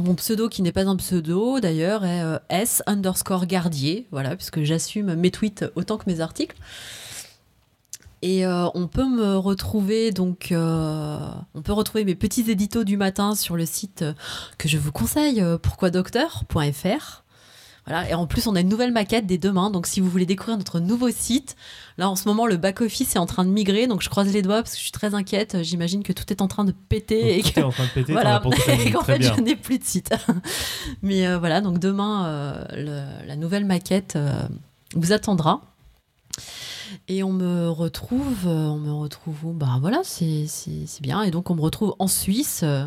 mon 0.00 0.14
pseudo, 0.14 0.48
qui 0.48 0.62
n'est 0.62 0.72
pas 0.72 0.86
un 0.86 0.96
pseudo 0.96 1.60
d'ailleurs, 1.60 2.04
est 2.04 2.22
euh, 2.22 2.38
S 2.48 2.82
underscore 2.86 3.46
Gardier, 3.46 4.06
voilà, 4.10 4.36
puisque 4.36 4.62
j'assume 4.62 5.14
mes 5.14 5.30
tweets 5.30 5.64
autant 5.74 5.98
que 5.98 6.04
mes 6.06 6.20
articles. 6.20 6.56
Et 8.22 8.44
euh, 8.44 8.68
on 8.74 8.86
peut 8.86 9.08
me 9.08 9.36
retrouver 9.36 10.10
donc, 10.10 10.52
euh, 10.52 11.18
on 11.54 11.62
peut 11.62 11.72
retrouver 11.72 12.04
mes 12.04 12.14
petits 12.14 12.50
éditos 12.50 12.84
du 12.84 12.98
matin 12.98 13.34
sur 13.34 13.56
le 13.56 13.64
site 13.64 14.04
que 14.58 14.68
je 14.68 14.76
vous 14.76 14.92
conseille, 14.92 15.42
pourquoidocteur.fr. 15.62 17.24
Et 18.08 18.14
en 18.14 18.26
plus, 18.26 18.46
on 18.46 18.54
a 18.54 18.60
une 18.60 18.68
nouvelle 18.68 18.92
maquette 18.92 19.26
dès 19.26 19.38
demain. 19.38 19.70
Donc, 19.70 19.86
si 19.86 20.00
vous 20.00 20.08
voulez 20.08 20.26
découvrir 20.26 20.56
notre 20.56 20.80
nouveau 20.80 21.10
site, 21.10 21.56
là, 21.98 22.08
en 22.08 22.16
ce 22.16 22.28
moment, 22.28 22.46
le 22.46 22.56
back-office 22.56 23.16
est 23.16 23.18
en 23.18 23.26
train 23.26 23.44
de 23.44 23.50
migrer. 23.50 23.86
Donc, 23.86 24.02
je 24.02 24.08
croise 24.08 24.32
les 24.32 24.42
doigts 24.42 24.62
parce 24.62 24.72
que 24.72 24.78
je 24.78 24.82
suis 24.82 24.92
très 24.92 25.14
inquiète. 25.14 25.62
J'imagine 25.62 26.02
que 26.02 26.12
tout 26.12 26.24
est 26.30 26.40
en 26.42 26.48
train 26.48 26.64
de 26.64 26.72
péter. 26.72 27.38
et 27.38 27.42
tout 27.42 27.58
est 27.58 27.62
en 27.62 27.70
train 27.70 27.84
de 27.84 27.90
péter. 27.90 28.12
voilà. 28.12 28.42
et 28.84 28.90
qu'en 28.90 29.02
fait, 29.02 29.22
je 29.22 29.40
n'ai 29.40 29.56
plus 29.56 29.78
de 29.78 29.84
site. 29.84 30.14
Mais 31.02 31.26
euh, 31.26 31.38
voilà, 31.38 31.60
donc 31.60 31.78
demain, 31.78 32.26
euh, 32.26 33.22
la 33.26 33.36
nouvelle 33.36 33.64
maquette 33.64 34.16
euh, 34.16 34.42
vous 34.94 35.12
attendra. 35.12 35.60
Et 37.08 37.24
on 37.24 37.32
me 37.32 37.68
retrouve, 37.68 38.46
euh, 38.46 38.68
on 38.68 38.78
me 38.78 38.92
retrouve 38.92 39.44
où? 39.44 39.52
Bah 39.52 39.78
voilà, 39.80 40.02
c'est 40.04 40.46
bien. 41.00 41.22
Et 41.22 41.30
donc 41.30 41.50
on 41.50 41.56
me 41.56 41.60
retrouve 41.60 41.94
en 41.98 42.06
Suisse 42.06 42.60
euh, 42.62 42.84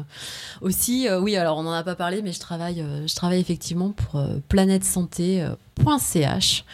aussi. 0.62 1.10
Euh, 1.10 1.20
oui, 1.20 1.36
alors 1.36 1.58
on 1.58 1.64
n'en 1.64 1.74
a 1.74 1.84
pas 1.84 1.96
parlé, 1.96 2.22
mais 2.22 2.32
je 2.32 2.40
travaille, 2.40 2.86
je 3.06 3.16
travaille 3.16 3.42
effectivement 3.42 3.92
pour 3.92 4.24
planètesanté.ch 4.48 6.66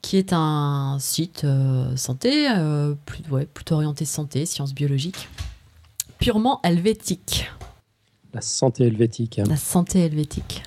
qui 0.00 0.16
est 0.16 0.32
un 0.32 0.96
site 1.00 1.44
santé, 1.96 2.48
plutôt 3.52 3.74
orienté 3.74 4.04
santé, 4.04 4.46
sciences 4.46 4.72
biologiques, 4.72 5.28
purement 6.18 6.60
helvétique. 6.62 7.50
La 8.32 8.40
santé 8.40 8.86
helvétique. 8.86 9.40
La 9.46 9.56
santé 9.56 10.00
helvétique. 10.00 10.62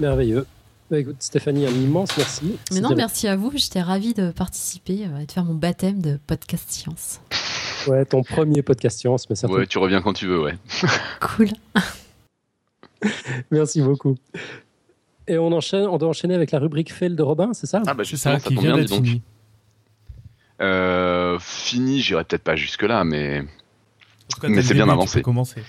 Merveilleux. 0.00 0.46
Bah, 0.90 1.00
écoute, 1.00 1.16
Stéphanie, 1.18 1.66
un 1.66 1.70
immense 1.70 2.16
merci. 2.16 2.58
Mais 2.72 2.80
non, 2.80 2.94
merci 2.94 3.26
à 3.26 3.34
vous. 3.34 3.50
J'étais 3.54 3.82
ravie 3.82 4.14
de 4.14 4.30
participer 4.30 5.04
euh, 5.04 5.18
et 5.18 5.26
de 5.26 5.32
faire 5.32 5.44
mon 5.44 5.54
baptême 5.54 6.00
de 6.00 6.18
podcast 6.26 6.70
science. 6.70 7.20
Ouais, 7.88 8.04
ton 8.04 8.22
premier 8.22 8.62
podcast 8.62 9.00
science, 9.00 9.28
mais 9.28 9.34
ça. 9.36 9.48
Ouais, 9.48 9.66
tu 9.66 9.78
reviens 9.78 10.00
quand 10.00 10.12
tu 10.12 10.26
veux, 10.26 10.40
ouais. 10.40 10.54
cool. 11.20 11.48
merci 13.50 13.82
beaucoup. 13.82 14.16
Et 15.28 15.38
on 15.38 15.50
enchaîne, 15.52 15.86
on 15.86 15.98
doit 15.98 16.08
enchaîner 16.08 16.34
avec 16.34 16.52
la 16.52 16.60
rubrique 16.60 16.92
fail 16.92 17.16
de 17.16 17.22
Robin, 17.22 17.52
c'est 17.52 17.66
ça? 17.66 17.82
Ah 17.86 17.94
bah 17.94 18.04
c'est 18.04 18.16
ça, 18.16 18.38
qui 18.38 18.54
vient 18.54 18.76
d'être 18.76 18.94
fini. 18.94 19.22
Euh, 20.60 21.38
fini, 21.40 22.00
j'irai 22.00 22.24
peut-être 22.24 22.44
pas 22.44 22.56
jusque 22.56 22.82
là, 22.82 23.02
mais 23.02 23.42
mais 24.44 24.62
c'est 24.62 24.74
bien 24.74 24.88
avancé. 24.88 25.22
Commencer. 25.22 25.62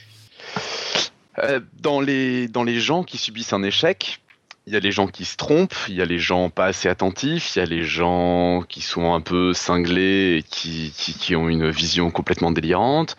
Euh, 1.40 1.60
dans 1.82 2.02
les 2.02 2.48
dans 2.48 2.64
les 2.64 2.80
gens 2.80 3.04
qui 3.04 3.18
subissent 3.18 3.54
un 3.54 3.64
échec, 3.64 4.22
il 4.68 4.74
y 4.74 4.76
a 4.76 4.82
les 4.82 4.92
gens 4.92 5.08
qui 5.08 5.24
se 5.24 5.38
trompent, 5.38 5.78
il 5.88 5.96
y 5.96 6.02
a 6.02 6.06
les 6.06 6.20
gens 6.20 6.50
pas 6.50 6.66
assez 6.66 6.90
attentifs, 6.90 7.56
il 7.56 7.60
y 7.60 7.62
a 7.62 7.66
les 7.66 7.84
gens 7.84 8.62
qui 8.68 8.82
sont 8.82 9.14
un 9.14 9.22
peu 9.22 9.54
cinglés 9.54 10.40
et 10.40 10.44
qui, 10.44 10.92
qui, 10.94 11.38
ont 11.38 11.48
une 11.48 11.70
vision 11.70 12.12
complètement 12.12 12.52
délirante, 12.52 13.16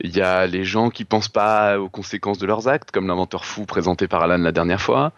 il 0.00 0.14
y 0.14 0.20
a 0.20 0.46
les 0.46 0.62
gens 0.62 0.90
qui 0.90 1.06
pensent 1.06 1.28
pas 1.28 1.80
aux 1.80 1.88
conséquences 1.88 2.36
de 2.36 2.46
leurs 2.46 2.68
actes, 2.68 2.90
comme 2.90 3.08
l'inventeur 3.08 3.46
fou 3.46 3.64
présenté 3.64 4.08
par 4.08 4.22
Alan 4.22 4.36
la 4.36 4.52
dernière 4.52 4.82
fois. 4.82 5.12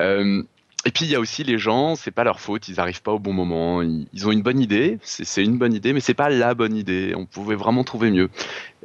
Euh, 0.00 0.44
et 0.86 0.90
puis 0.90 1.04
il 1.04 1.10
y 1.10 1.14
a 1.14 1.20
aussi 1.20 1.44
les 1.44 1.58
gens, 1.58 1.94
c'est 1.94 2.10
pas 2.10 2.24
leur 2.24 2.40
faute, 2.40 2.68
ils 2.68 2.80
arrivent 2.80 3.02
pas 3.02 3.12
au 3.12 3.18
bon 3.18 3.34
moment, 3.34 3.82
ils, 3.82 4.26
ont 4.26 4.32
une 4.32 4.40
bonne 4.40 4.60
idée, 4.60 4.98
c'est 5.02 5.44
une 5.44 5.58
bonne 5.58 5.74
idée, 5.74 5.92
mais 5.92 6.00
c'est 6.00 6.14
pas 6.14 6.30
la 6.30 6.54
bonne 6.54 6.74
idée. 6.74 7.12
On 7.16 7.26
pouvait 7.26 7.54
vraiment 7.54 7.84
trouver 7.84 8.10
mieux. 8.10 8.30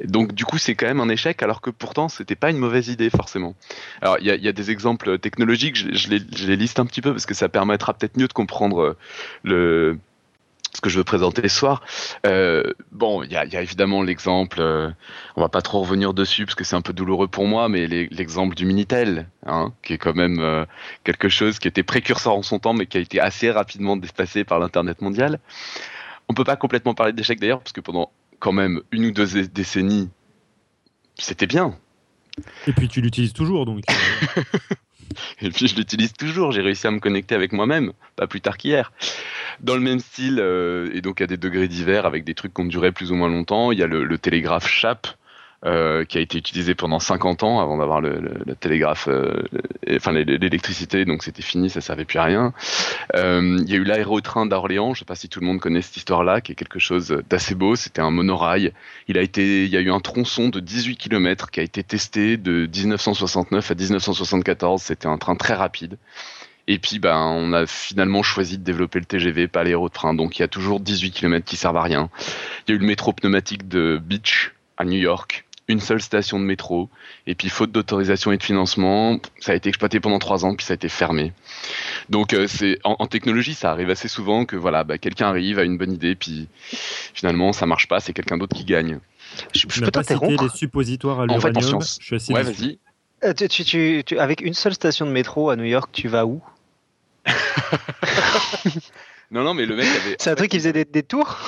donc 0.04 0.34
du 0.34 0.44
coup 0.44 0.58
c'est 0.58 0.74
quand 0.74 0.86
même 0.86 1.00
un 1.00 1.08
échec, 1.08 1.42
alors 1.42 1.62
que 1.62 1.70
pourtant 1.70 2.08
c'était 2.08 2.36
pas 2.36 2.50
une 2.50 2.58
mauvaise 2.58 2.88
idée 2.88 3.08
forcément. 3.08 3.54
Alors 4.02 4.18
il 4.20 4.26
y 4.26 4.48
a, 4.48 4.52
des 4.52 4.70
exemples 4.70 5.18
technologiques, 5.18 5.76
je, 5.76 6.10
les, 6.10 6.18
je, 6.18 6.46
les, 6.46 6.56
liste 6.56 6.80
un 6.80 6.86
petit 6.86 7.00
peu 7.00 7.12
parce 7.12 7.26
que 7.26 7.34
ça 7.34 7.48
permettra 7.48 7.94
peut-être 7.94 8.18
mieux 8.18 8.28
de 8.28 8.32
comprendre 8.34 8.96
le 9.42 9.98
ce 10.76 10.80
que 10.80 10.90
je 10.90 10.98
veux 10.98 11.04
présenter 11.04 11.48
ce 11.48 11.56
soir. 11.56 11.82
Euh, 12.26 12.62
bon, 12.92 13.22
il 13.22 13.32
y 13.32 13.36
a, 13.36 13.46
y 13.46 13.56
a, 13.56 13.62
évidemment 13.62 14.02
l'exemple, 14.02 14.58
euh, 14.60 14.90
on 15.34 15.40
va 15.40 15.48
pas 15.48 15.62
trop 15.62 15.80
revenir 15.80 16.12
dessus 16.12 16.44
parce 16.44 16.54
que 16.54 16.64
c'est 16.64 16.76
un 16.76 16.82
peu 16.82 16.92
douloureux 16.92 17.28
pour 17.28 17.46
moi, 17.46 17.68
mais 17.68 17.86
l'exemple 17.86 18.54
du 18.54 18.66
Minitel, 18.66 19.28
hein, 19.46 19.72
qui 19.82 19.94
est 19.94 19.98
quand 19.98 20.14
même 20.14 20.38
euh, 20.38 20.64
quelque 21.02 21.28
chose 21.28 21.58
qui 21.58 21.66
était 21.66 21.82
précurseur 21.82 22.34
en 22.34 22.42
son 22.42 22.58
temps, 22.58 22.74
mais 22.74 22.86
qui 22.86 22.98
a 22.98 23.00
été 23.00 23.20
assez 23.20 23.50
rapidement 23.50 23.96
dépassé 23.96 24.44
par 24.44 24.58
l'Internet 24.58 25.00
mondial. 25.00 25.40
On 26.28 26.34
peut 26.34 26.44
pas 26.44 26.56
complètement 26.56 26.94
parler 26.94 27.12
d'échec 27.12 27.40
d'ailleurs, 27.40 27.60
parce 27.60 27.72
que 27.72 27.80
pendant 27.80 28.12
quand 28.38 28.52
même 28.52 28.82
une 28.92 29.06
ou 29.06 29.10
deux 29.12 29.46
décennies, 29.46 30.10
c'était 31.18 31.46
bien. 31.46 31.74
Et 32.66 32.72
puis 32.72 32.88
tu 32.88 33.00
l'utilises 33.00 33.32
toujours, 33.32 33.64
donc. 33.64 33.82
Euh. 33.88 34.42
Et 35.40 35.50
puis 35.50 35.68
je 35.68 35.76
l'utilise 35.76 36.12
toujours, 36.12 36.52
j'ai 36.52 36.60
réussi 36.60 36.86
à 36.86 36.90
me 36.90 37.00
connecter 37.00 37.34
avec 37.34 37.52
moi-même, 37.52 37.92
pas 38.16 38.26
plus 38.26 38.40
tard 38.40 38.56
qu'hier. 38.56 38.92
Dans 39.60 39.74
le 39.74 39.80
même 39.80 40.00
style, 40.00 40.38
euh, 40.40 40.90
et 40.92 41.00
donc 41.00 41.20
à 41.20 41.26
des 41.26 41.36
degrés 41.36 41.68
divers, 41.68 42.06
avec 42.06 42.24
des 42.24 42.34
trucs 42.34 42.54
qui 42.54 42.60
ont 42.60 42.66
duré 42.66 42.92
plus 42.92 43.12
ou 43.12 43.14
moins 43.14 43.28
longtemps, 43.28 43.72
il 43.72 43.78
y 43.78 43.82
a 43.82 43.86
le, 43.86 44.04
le 44.04 44.18
télégraphe 44.18 44.68
CHAP, 44.68 45.06
euh, 45.64 46.04
qui 46.04 46.18
a 46.18 46.20
été 46.20 46.36
utilisé 46.36 46.74
pendant 46.74 47.00
50 47.00 47.42
ans 47.42 47.60
avant 47.60 47.78
d'avoir 47.78 48.02
le, 48.02 48.20
le, 48.20 48.34
le, 48.44 48.54
télégraphe, 48.54 49.08
euh, 49.08 49.42
enfin 49.90 50.12
l'électricité, 50.12 51.06
donc 51.06 51.22
c'était 51.22 51.42
fini, 51.42 51.70
ça 51.70 51.80
servait 51.80 52.04
plus 52.04 52.18
à 52.18 52.24
rien. 52.24 52.52
Euh, 53.16 53.58
il 53.62 53.68
y 53.68 53.72
a 53.72 53.76
eu 53.76 53.82
l'aérotrain 53.84 54.44
d'Orléans, 54.44 54.92
je 54.92 55.00
sais 55.00 55.04
pas 55.06 55.14
si 55.14 55.30
tout 55.30 55.40
le 55.40 55.46
monde 55.46 55.58
connaît 55.58 55.80
cette 55.80 55.96
histoire-là, 55.96 56.42
qui 56.42 56.52
est 56.52 56.54
quelque 56.54 56.78
chose 56.78 57.08
d'assez 57.30 57.54
beau. 57.54 57.74
C'était 57.74 58.02
un 58.02 58.10
monorail. 58.10 58.72
Il 59.08 59.16
a 59.16 59.22
été, 59.22 59.64
il 59.64 59.70
y 59.70 59.78
a 59.78 59.80
eu 59.80 59.90
un 59.90 60.00
tronçon 60.00 60.50
de 60.50 60.60
18 60.60 60.98
km 60.98 61.50
qui 61.50 61.60
a 61.60 61.62
été 61.62 61.82
testé 61.82 62.36
de 62.36 62.68
1969 62.72 63.70
à 63.70 63.74
1974. 63.74 64.82
C'était 64.82 65.08
un 65.08 65.16
train 65.16 65.36
très 65.36 65.54
rapide. 65.54 65.96
Et 66.68 66.78
puis, 66.78 66.98
ben, 66.98 67.16
on 67.16 67.52
a 67.52 67.66
finalement 67.66 68.22
choisi 68.22 68.58
de 68.58 68.64
développer 68.64 68.98
le 68.98 69.04
TGV, 69.04 69.46
pas 69.46 69.62
l'aérotrain. 69.62 70.14
Donc, 70.14 70.38
il 70.38 70.42
y 70.42 70.44
a 70.44 70.48
toujours 70.48 70.80
18 70.80 71.12
km 71.12 71.44
qui 71.44 71.56
servent 71.56 71.76
à 71.76 71.82
rien. 71.82 72.10
Il 72.66 72.70
y 72.70 72.72
a 72.72 72.76
eu 72.76 72.80
le 72.80 72.86
métro 72.86 73.12
pneumatique 73.12 73.68
de 73.68 74.00
Beach 74.02 74.52
à 74.76 74.84
New 74.84 74.98
York, 74.98 75.44
une 75.68 75.78
seule 75.78 76.02
station 76.02 76.40
de 76.40 76.44
métro. 76.44 76.90
Et 77.28 77.36
puis, 77.36 77.50
faute 77.50 77.70
d'autorisation 77.70 78.32
et 78.32 78.36
de 78.36 78.42
financement, 78.42 79.20
ça 79.38 79.52
a 79.52 79.54
été 79.54 79.68
exploité 79.68 80.00
pendant 80.00 80.18
trois 80.18 80.44
ans, 80.44 80.56
puis 80.56 80.66
ça 80.66 80.72
a 80.72 80.74
été 80.74 80.88
fermé. 80.88 81.32
Donc, 82.08 82.34
euh, 82.34 82.48
c'est 82.48 82.80
en, 82.82 82.96
en, 82.98 83.06
technologie, 83.06 83.54
ça 83.54 83.70
arrive 83.70 83.90
assez 83.90 84.08
souvent 84.08 84.44
que 84.44 84.56
voilà, 84.56 84.82
bah, 84.82 84.98
quelqu'un 84.98 85.28
arrive 85.28 85.60
à 85.60 85.62
une 85.62 85.78
bonne 85.78 85.92
idée, 85.92 86.16
puis 86.16 86.48
finalement, 87.14 87.52
ça 87.52 87.66
marche 87.66 87.86
pas, 87.86 88.00
c'est 88.00 88.12
quelqu'un 88.12 88.38
d'autre 88.38 88.56
qui 88.56 88.64
gagne. 88.64 88.98
Je, 89.54 89.66
je 89.68 89.80
peux 89.80 89.90
t'interrompre 89.92 90.44
les 90.44 90.50
suppositoires 90.50 91.20
à 91.20 91.26
l'uranium. 91.26 91.56
En 91.56 91.60
fait, 91.60 91.64
en 91.64 91.68
science. 91.68 91.98
Je 92.00 92.06
suis 92.06 92.16
assez 92.16 92.32
ouais, 92.32 92.42
vas-y. 92.42 92.78
Euh, 93.24 93.32
tu, 93.32 93.64
tu, 93.64 94.02
tu, 94.04 94.18
avec 94.18 94.40
une 94.40 94.54
seule 94.54 94.74
station 94.74 95.06
de 95.06 95.10
métro 95.10 95.50
à 95.50 95.56
New 95.56 95.64
York, 95.64 95.90
tu 95.92 96.08
vas 96.08 96.26
où? 96.26 96.42
non, 99.30 99.42
non, 99.42 99.54
mais 99.54 99.66
le 99.66 99.76
mec 99.76 99.86
avait. 99.86 100.16
C'est 100.18 100.30
un 100.30 100.34
truc 100.34 100.50
qui 100.50 100.58
faisait 100.58 100.72
des, 100.72 100.84
des 100.84 101.02
tours? 101.02 101.38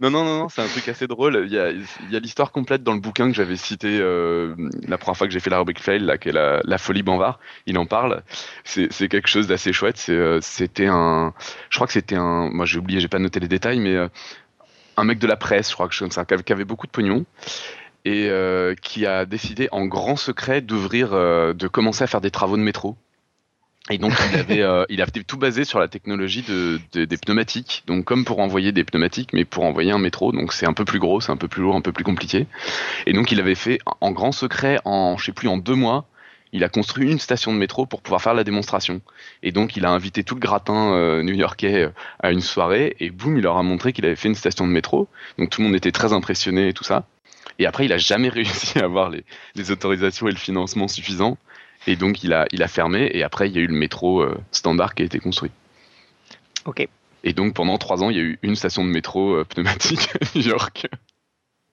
Non, 0.00 0.10
non, 0.10 0.24
non, 0.24 0.38
non 0.40 0.48
c'est 0.48 0.62
un 0.62 0.66
truc 0.66 0.88
assez 0.88 1.06
drôle. 1.06 1.44
Il 1.46 1.52
y 1.52 1.58
a, 1.58 2.20
l'histoire 2.20 2.50
complète 2.50 2.82
dans 2.82 2.94
le 2.94 3.00
bouquin 3.00 3.28
que 3.28 3.34
j'avais 3.34 3.56
cité 3.56 3.98
euh, 4.00 4.54
la 4.86 4.98
première 4.98 5.16
fois 5.16 5.26
que 5.26 5.32
j'ai 5.32 5.40
fait 5.40 5.50
la 5.50 5.58
rubrique 5.58 5.80
fail, 5.80 6.00
là, 6.00 6.18
qui 6.18 6.30
est 6.30 6.32
la, 6.32 6.60
la 6.64 6.78
folie 6.78 7.02
Banvard. 7.02 7.38
Il 7.66 7.78
en 7.78 7.86
parle. 7.86 8.22
C'est 8.64 9.08
quelque 9.08 9.28
chose 9.28 9.46
d'assez 9.46 9.72
chouette. 9.72 10.10
C'était 10.40 10.86
un. 10.86 11.32
Je 11.70 11.76
crois 11.76 11.86
que 11.86 11.92
c'était 11.92 12.16
un. 12.16 12.50
Moi, 12.50 12.66
j'ai 12.66 12.78
oublié, 12.78 13.00
j'ai 13.00 13.08
pas 13.08 13.20
noté 13.20 13.40
les 13.40 13.48
détails, 13.48 13.78
mais 13.78 13.94
euh, 13.94 14.08
un 14.96 15.04
mec 15.04 15.18
de 15.18 15.26
la 15.26 15.36
presse, 15.36 15.70
je 15.70 15.74
crois 15.74 15.88
que 15.88 15.94
je, 15.94 16.04
ça, 16.10 16.24
qui 16.24 16.52
avait 16.52 16.64
beaucoup 16.64 16.86
de 16.86 16.92
pognon 16.92 17.24
et 18.04 18.28
euh, 18.28 18.74
qui 18.74 19.06
a 19.06 19.24
décidé 19.24 19.68
en 19.72 19.86
grand 19.86 20.16
secret 20.16 20.60
d'ouvrir, 20.60 21.12
euh, 21.12 21.54
de 21.54 21.68
commencer 21.68 22.04
à 22.04 22.06
faire 22.06 22.20
des 22.20 22.30
travaux 22.30 22.56
de 22.56 22.62
métro 22.62 22.96
Et 23.90 23.98
donc 23.98 24.14
il 24.32 24.38
avait, 24.38 24.62
euh, 24.62 24.84
il 24.88 25.02
avait 25.02 25.10
tout 25.10 25.36
basé 25.36 25.64
sur 25.64 25.78
la 25.78 25.88
technologie 25.88 26.42
de, 26.42 26.80
des 27.04 27.16
pneumatiques. 27.18 27.82
Donc 27.86 28.06
comme 28.06 28.24
pour 28.24 28.38
envoyer 28.38 28.72
des 28.72 28.82
pneumatiques, 28.82 29.34
mais 29.34 29.44
pour 29.44 29.64
envoyer 29.64 29.90
un 29.90 29.98
métro. 29.98 30.32
Donc 30.32 30.54
c'est 30.54 30.66
un 30.66 30.72
peu 30.72 30.86
plus 30.86 30.98
gros, 30.98 31.20
c'est 31.20 31.32
un 31.32 31.36
peu 31.36 31.48
plus 31.48 31.62
lourd, 31.62 31.76
un 31.76 31.82
peu 31.82 31.92
plus 31.92 32.04
compliqué. 32.04 32.46
Et 33.06 33.12
donc 33.12 33.30
il 33.30 33.40
avait 33.40 33.54
fait 33.54 33.80
en 34.00 34.10
grand 34.10 34.32
secret, 34.32 34.78
en 34.86 35.18
je 35.18 35.26
sais 35.26 35.32
plus 35.32 35.48
en 35.48 35.58
deux 35.58 35.74
mois, 35.74 36.06
il 36.54 36.64
a 36.64 36.68
construit 36.70 37.10
une 37.10 37.18
station 37.18 37.52
de 37.52 37.58
métro 37.58 37.84
pour 37.84 38.00
pouvoir 38.00 38.22
faire 38.22 38.32
la 38.32 38.44
démonstration. 38.44 39.02
Et 39.42 39.52
donc 39.52 39.76
il 39.76 39.84
a 39.84 39.90
invité 39.90 40.24
tout 40.24 40.36
le 40.36 40.40
gratin 40.40 40.94
euh, 40.94 41.22
new-yorkais 41.22 41.82
euh, 41.82 41.90
à 42.20 42.30
une 42.30 42.40
soirée 42.40 42.96
et 43.00 43.10
boum, 43.10 43.36
il 43.36 43.42
leur 43.42 43.58
a 43.58 43.62
montré 43.62 43.92
qu'il 43.92 44.06
avait 44.06 44.16
fait 44.16 44.28
une 44.28 44.34
station 44.34 44.66
de 44.66 44.72
métro. 44.72 45.08
Donc 45.36 45.50
tout 45.50 45.60
le 45.60 45.66
monde 45.66 45.76
était 45.76 45.92
très 45.92 46.14
impressionné 46.14 46.68
et 46.68 46.72
tout 46.72 46.84
ça. 46.84 47.06
Et 47.58 47.66
après, 47.66 47.84
il 47.84 47.92
a 47.92 47.98
jamais 47.98 48.28
réussi 48.30 48.78
à 48.78 48.84
avoir 48.84 49.10
les, 49.10 49.24
les 49.56 49.70
autorisations 49.70 50.28
et 50.28 50.30
le 50.30 50.38
financement 50.38 50.88
suffisants. 50.88 51.36
Et 51.86 51.96
donc, 51.96 52.22
il 52.22 52.32
a, 52.32 52.46
il 52.52 52.62
a 52.62 52.68
fermé. 52.68 53.10
Et 53.12 53.22
après, 53.22 53.48
il 53.48 53.54
y 53.54 53.58
a 53.58 53.62
eu 53.62 53.66
le 53.66 53.74
métro 53.74 54.22
euh, 54.22 54.38
standard 54.52 54.94
qui 54.94 55.02
a 55.02 55.04
été 55.06 55.18
construit. 55.18 55.50
Ok. 56.64 56.88
Et 57.24 57.32
donc, 57.32 57.54
pendant 57.54 57.78
trois 57.78 58.02
ans, 58.02 58.10
il 58.10 58.16
y 58.16 58.20
a 58.20 58.22
eu 58.22 58.38
une 58.42 58.56
station 58.56 58.84
de 58.84 58.90
métro 58.90 59.34
euh, 59.34 59.44
pneumatique 59.44 60.10
à 60.14 60.38
New 60.38 60.44
York. 60.44 60.86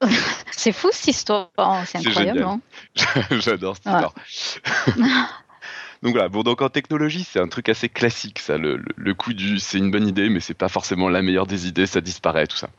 C'est 0.51 0.72
fou 0.72 0.89
cette 0.91 1.07
histoire. 1.07 1.49
C'est 1.86 1.99
incroyable. 1.99 2.43
Hein. 2.43 2.62
J'adore 3.32 3.76
cette 3.76 3.86
histoire. 3.86 4.14
donc 6.03 6.14
voilà. 6.14 6.30
Bon, 6.30 6.43
donc 6.43 6.62
en 6.62 6.70
technologie, 6.70 7.24
c'est 7.24 7.39
un 7.39 7.47
truc 7.47 7.70
assez 7.70 7.89
classique, 7.89 8.39
ça. 8.39 8.57
Le, 8.57 8.84
le 8.95 9.14
coup 9.14 9.34
du, 9.34 9.59
c'est 9.59 9.78
une 9.78 9.91
bonne 9.91 10.07
idée, 10.07 10.30
mais 10.30 10.39
c'est 10.39 10.55
pas 10.55 10.70
forcément 10.70 11.09
la 11.09 11.22
meilleure 11.22 11.47
des 11.47 11.68
idées. 11.68 11.86
Ça 11.86 12.01
disparaît, 12.01 12.47
tout 12.47 12.57
ça 12.57 12.70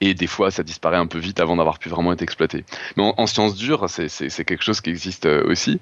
et 0.00 0.14
des 0.14 0.26
fois 0.26 0.50
ça 0.50 0.62
disparaît 0.62 0.96
un 0.96 1.06
peu 1.06 1.18
vite 1.18 1.40
avant 1.40 1.56
d'avoir 1.56 1.78
pu 1.78 1.88
vraiment 1.88 2.12
être 2.12 2.22
exploité. 2.22 2.64
Mais 2.96 3.12
en, 3.16 3.26
sciences 3.26 3.54
dures, 3.56 3.86
c'est 3.88 4.44
quelque 4.44 4.62
chose 4.62 4.80
qui 4.80 4.90
existe 4.90 5.26
euh, 5.26 5.44
aussi, 5.46 5.80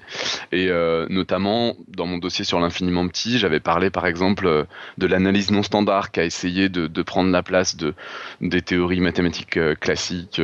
et 0.52 0.68
euh, 0.68 1.06
notamment 1.10 1.74
dans 1.88 2.06
mon 2.06 2.18
dossier 2.18 2.44
sur 2.44 2.60
l'infiniment 2.60 3.06
petit, 3.08 3.38
j'avais 3.38 3.60
parlé 3.60 3.90
par 3.90 4.06
exemple 4.06 4.46
euh, 4.46 4.64
de 4.98 5.06
l'analyse 5.06 5.50
non 5.50 5.62
standard 5.62 6.10
qui 6.10 6.20
a 6.20 6.24
essayé 6.24 6.68
de, 6.68 7.02
prendre 7.02 7.30
la 7.30 7.42
place 7.42 7.76
de 7.76 7.94
des 8.40 8.62
théories 8.62 9.00
mathématiques 9.00 9.58
classiques 9.80 10.40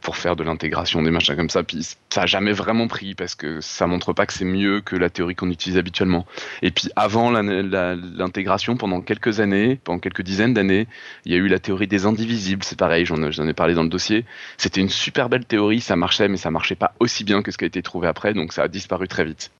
pour 0.00 0.16
faire 0.16 0.34
de 0.34 0.42
l'intégration 0.42 1.02
des 1.02 1.10
machins 1.10 1.36
comme 1.36 1.50
ça, 1.50 1.62
puis 1.62 1.86
ça 2.10 2.22
a 2.22 2.26
jamais 2.26 2.52
vraiment 2.52 2.88
pris 2.88 3.14
parce 3.14 3.34
que 3.34 3.60
ça 3.60 3.86
montre 3.86 4.12
pas 4.12 4.26
que 4.26 4.32
c'est 4.32 4.44
mieux 4.44 4.80
que 4.80 4.96
la 4.96 5.10
théorie 5.10 5.34
qu'on 5.34 5.50
utilise 5.50 5.76
habituellement. 5.76 6.26
Et 6.62 6.70
puis 6.70 6.88
avant 6.96 7.30
l'intégration, 7.30 8.76
pendant 8.76 9.00
quelques 9.00 9.40
années, 9.40 9.78
pendant 9.84 9.98
quelques 9.98 10.22
dizaines 10.22 10.54
d'années, 10.54 10.86
il 11.26 11.32
y 11.32 11.34
a 11.34 11.38
eu 11.38 11.48
la 11.48 11.58
théorie 11.58 11.86
des 11.86 12.06
indivisibles 12.06 12.64
c'est 12.68 12.78
pareil, 12.78 13.04
j'en 13.04 13.48
ai 13.48 13.54
parlé 13.54 13.74
dans 13.74 13.82
le 13.82 13.88
dossier. 13.88 14.24
C'était 14.56 14.80
une 14.80 14.90
super 14.90 15.28
belle 15.28 15.44
théorie, 15.44 15.80
ça 15.80 15.96
marchait, 15.96 16.28
mais 16.28 16.36
ça 16.36 16.50
marchait 16.50 16.74
pas 16.74 16.92
aussi 17.00 17.24
bien 17.24 17.42
que 17.42 17.50
ce 17.50 17.58
qui 17.58 17.64
a 17.64 17.66
été 17.66 17.82
trouvé 17.82 18.08
après, 18.08 18.34
donc 18.34 18.52
ça 18.52 18.62
a 18.62 18.68
disparu 18.68 19.08
très 19.08 19.24
vite. 19.24 19.50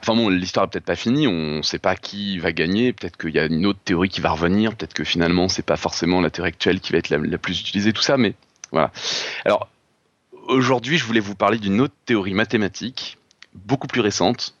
Enfin 0.00 0.14
bon, 0.14 0.28
l'histoire 0.28 0.66
n'est 0.66 0.70
peut-être 0.70 0.84
pas 0.84 0.96
finie, 0.96 1.26
on 1.26 1.56
ne 1.56 1.62
sait 1.62 1.78
pas 1.78 1.96
qui 1.96 2.38
va 2.38 2.52
gagner, 2.52 2.92
peut-être 2.92 3.16
qu'il 3.16 3.34
y 3.34 3.38
a 3.38 3.46
une 3.46 3.66
autre 3.66 3.80
théorie 3.84 4.08
qui 4.08 4.20
va 4.20 4.30
revenir, 4.30 4.74
peut-être 4.74 4.94
que 4.94 5.04
finalement 5.04 5.48
c'est 5.48 5.64
pas 5.64 5.76
forcément 5.76 6.20
la 6.20 6.30
théorie 6.30 6.50
actuelle 6.50 6.80
qui 6.80 6.92
va 6.92 6.98
être 6.98 7.10
la, 7.10 7.18
la 7.18 7.38
plus 7.38 7.60
utilisée, 7.60 7.92
tout 7.92 8.02
ça, 8.02 8.16
mais 8.16 8.34
voilà. 8.70 8.92
Alors 9.44 9.68
aujourd'hui, 10.46 10.98
je 10.98 11.04
voulais 11.04 11.20
vous 11.20 11.34
parler 11.34 11.58
d'une 11.58 11.80
autre 11.80 11.94
théorie 12.06 12.34
mathématique, 12.34 13.18
beaucoup 13.54 13.86
plus 13.86 14.00
récente, 14.00 14.54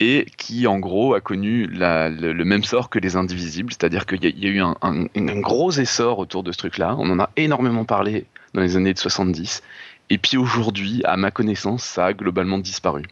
et 0.00 0.26
qui 0.36 0.66
en 0.66 0.78
gros 0.78 1.14
a 1.14 1.20
connu 1.20 1.66
le, 1.66 2.44
même 2.44 2.64
sort 2.64 2.88
que 2.88 2.98
les 2.98 3.16
indivisibles, 3.16 3.72
c'est-à-dire 3.72 4.06
qu'il 4.06 4.24
y, 4.24 4.46
a 4.46 4.50
eu 4.50 4.60
un, 4.60 5.40
gros 5.40 5.72
essor 5.72 6.18
autour 6.18 6.42
de 6.42 6.52
ce 6.52 6.58
truc-là, 6.58 6.94
on 6.98 7.10
en 7.10 7.18
a 7.18 7.30
énormément 7.36 7.84
parlé 7.84 8.26
dans 8.54 8.60
les 8.60 8.76
années 8.76 8.94
de 8.94 8.98
70, 8.98 9.62
et 10.10 10.18
puis 10.18 10.36
aujourd'hui, 10.36 11.02
à 11.04 11.16
ma 11.16 11.30
connaissance, 11.30 11.84
ça 11.84 12.06
a 12.06 12.12
globalement 12.12 12.58
disparu. 12.58 13.02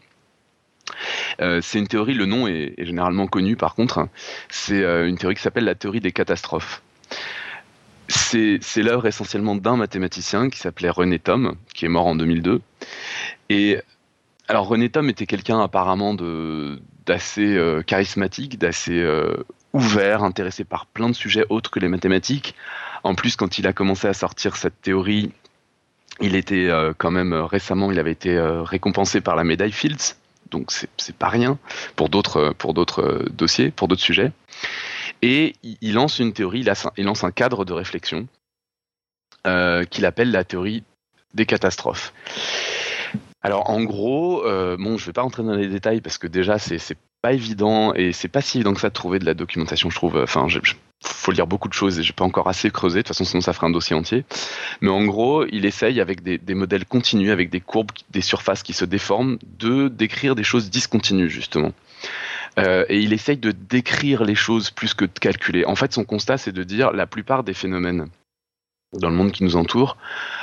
Euh, 1.41 1.61
c'est 1.61 1.79
une 1.79 1.89
théorie, 1.89 2.15
le 2.15 2.27
nom 2.27 2.47
est, 2.47 2.75
généralement 2.79 3.27
connu 3.27 3.57
par 3.57 3.75
contre, 3.75 4.09
c'est 4.49 4.83
euh, 4.83 5.09
une 5.09 5.19
théorie 5.19 5.35
qui 5.35 5.43
s'appelle 5.43 5.65
la 5.65 5.75
théorie 5.75 6.01
des 6.01 6.13
catastrophes. 6.13 6.83
C'est 8.09 8.61
l'œuvre 8.77 9.07
essentiellement 9.07 9.57
d'un 9.57 9.77
mathématicien 9.77 10.49
qui 10.49 10.61
s'appelait 10.61 10.91
René 10.91 11.19
Thom, 11.19 11.57
qui 11.75 11.87
est 11.87 11.89
mort 11.89 12.07
en 12.07 12.15
2002. 12.15 12.61
Et 13.51 13.79
alors 14.49 14.69
René 14.69 14.89
Tom 14.91 15.09
était 15.09 15.27
quelqu'un 15.27 15.61
apparemment 15.61 16.15
d'assez 16.15 17.57
euh, 17.57 17.83
charismatique, 17.83 18.59
d'assez 18.59 19.01
euh, 19.01 19.45
ouvert, 19.73 20.23
intéressé 20.23 20.65
par 20.65 20.87
plein 20.87 21.09
de 21.09 21.15
sujets 21.15 21.45
autres 21.49 21.71
que 21.71 21.81
les 21.81 21.89
mathématiques. 21.89 22.55
En 23.03 23.15
plus, 23.15 23.37
quand 23.37 23.59
il 23.59 23.67
a 23.67 23.73
commencé 23.73 24.07
à 24.07 24.13
sortir 24.13 24.57
cette 24.57 24.81
théorie, 24.81 25.33
il 26.21 26.37
était 26.37 26.69
euh, 26.69 26.93
quand 26.97 27.11
même 27.11 27.33
récemment, 27.33 27.91
il 27.91 27.99
avait 27.99 28.13
été 28.13 28.39
récompensé 28.65 29.21
par 29.21 29.35
la 29.35 29.45
médaille 29.45 29.73
Fields, 29.73 30.17
donc 30.51 30.71
c'est 30.71 31.17
pas 31.17 31.29
rien 31.29 31.59
pour 31.97 32.09
d'autres 32.09 32.55
pour 32.57 32.73
d'autres 32.73 33.25
dossiers, 33.33 33.71
pour 33.71 33.89
d'autres 33.89 34.03
sujets. 34.03 34.31
Et 35.23 35.57
il, 35.63 35.95
lance 35.95 36.19
une 36.19 36.33
théorie, 36.33 36.61
il, 36.61 36.73
il, 36.97 37.05
lance 37.05 37.25
un 37.25 37.33
cadre 37.33 37.65
de 37.65 37.73
réflexion 37.73 38.29
qu'il 39.91 40.05
appelle 40.05 40.33
la 40.33 40.45
théorie 40.45 40.83
des 41.35 41.47
catastrophes. 41.47 42.13
Alors 43.47 43.71
en 43.71 43.85
gros, 43.85 44.45
euh, 44.45 44.77
bon, 44.77 44.99
je 44.99 45.07
vais 45.07 45.13
pas 45.13 45.23
rentrer 45.23 45.45
dans 45.45 45.55
les 45.55 45.69
détails 45.69 46.01
parce 46.01 46.19
que 46.19 46.27
déjà 46.27 46.59
c'est 46.59 46.81
pas 47.23 47.33
évident 47.33 47.95
et 47.95 48.11
c'est 48.11 48.27
pas 48.27 48.41
si 48.41 48.59
évident 48.59 48.75
que 48.75 48.81
ça 48.81 48.89
de 48.89 48.93
trouver 48.93 49.21
de 49.21 49.25
la 49.25 49.35
documentation, 49.35 49.89
je 49.89 49.95
trouve. 49.95 50.17
Enfin, 50.21 50.49
faut 51.01 51.31
lire 51.31 51.47
beaucoup 51.47 51.69
de 51.69 51.73
choses 51.73 51.97
et 52.01 52.03
j'ai 52.03 52.13
pas 52.13 52.25
encore 52.25 52.49
assez 52.49 52.73
creusé. 52.73 52.99
De 52.99 53.03
toute 53.03 53.15
façon, 53.15 53.25
sinon 53.25 53.41
ça 53.41 53.53
ferait 53.53 53.69
un 53.69 53.71
dossier 53.71 53.95
entier. 53.95 54.25
Mais 54.81 54.89
en 54.89 55.05
gros, 55.05 55.47
il 55.47 55.65
essaye 55.65 56.01
avec 56.01 56.25
des, 56.25 56.55
modèles 56.57 56.87
continus, 56.87 57.31
avec 57.31 57.49
des 57.49 57.61
courbes, 57.61 57.93
des 58.11 58.21
surfaces 58.21 58.65
qui 58.65 58.73
se 58.73 58.85
déforment, 58.85 59.39
de 59.61 59.87
décrire 59.87 60.35
des 60.35 60.43
choses 60.43 60.69
discontinues 60.69 61.31
justement. 61.31 61.71
Euh, 62.59 62.85
et 62.89 62.99
il 62.99 63.13
essaye 63.13 63.37
de 63.37 63.53
décrire 63.53 64.25
les 64.25 64.35
choses 64.35 64.71
plus 64.71 64.93
que 64.93 65.05
de 65.05 65.19
calculer. 65.21 65.65
En 65.67 65.77
fait, 65.77 65.93
son 65.93 66.03
constat, 66.03 66.37
c'est 66.37 66.51
de 66.51 66.65
dire 66.65 66.91
la 66.91 67.07
plupart 67.07 67.45
des 67.45 67.55
phénomènes 67.55 68.09
dans 68.99 69.11
le 69.11 69.17
monde 69.17 69.33
qui 69.33 69.45
nous 69.45 69.57
entoure. 69.57 69.97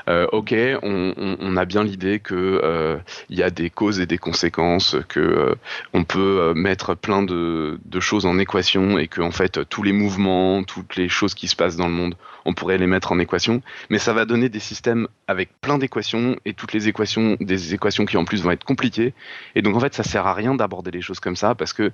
Euh, 0.09 0.27
ok, 0.31 0.53
on, 0.81 1.57
a 1.57 1.65
bien 1.65 1.83
l'idée 1.83 2.19
que 2.19 2.33
euh, 2.35 2.97
il 3.29 3.37
y 3.37 3.43
a 3.43 3.49
des 3.49 3.69
causes 3.69 3.99
et 3.99 4.05
des 4.05 4.17
conséquences, 4.17 4.97
que 5.07 5.19
euh, 5.19 5.55
on 5.93 6.03
peut 6.03 6.53
mettre 6.55 6.95
plein 6.95 7.23
de, 7.23 7.79
choses 7.99 8.25
en 8.25 8.37
équation 8.37 8.97
et 8.97 9.07
que 9.07 9.21
en 9.21 9.31
fait 9.31 9.67
tous 9.69 9.81
les 9.81 9.93
mouvements, 9.93 10.63
toutes 10.63 10.97
les 10.97 11.07
choses 11.07 11.33
qui 11.33 11.47
se 11.47 11.55
passent 11.55 11.77
dans 11.77 11.87
le 11.87 11.93
monde, 11.93 12.15
on 12.43 12.53
pourrait 12.53 12.77
les 12.77 12.87
mettre 12.87 13.11
en 13.11 13.19
équation. 13.19 13.61
Mais 13.89 13.97
ça 13.97 14.11
va 14.13 14.25
donner 14.25 14.49
des 14.49 14.59
systèmes 14.59 15.07
avec 15.27 15.49
plein 15.61 15.77
d'équations 15.77 16.35
et 16.43 16.53
toutes 16.53 16.73
les 16.73 16.89
équations, 16.89 17.37
des 17.39 17.73
équations 17.73 18.05
qui 18.05 18.17
en 18.17 18.25
plus 18.25 18.43
vont 18.43 18.51
être 18.51 18.65
compliquées. 18.65 19.13
Et 19.55 19.61
donc 19.61 19.75
en 19.75 19.79
fait, 19.79 19.93
ça 19.93 20.03
sert 20.03 20.27
à 20.27 20.33
rien 20.33 20.53
d'aborder 20.53 20.91
les 20.91 21.01
choses 21.01 21.21
comme 21.21 21.37
ça 21.37 21.55
parce 21.55 21.71
que 21.71 21.91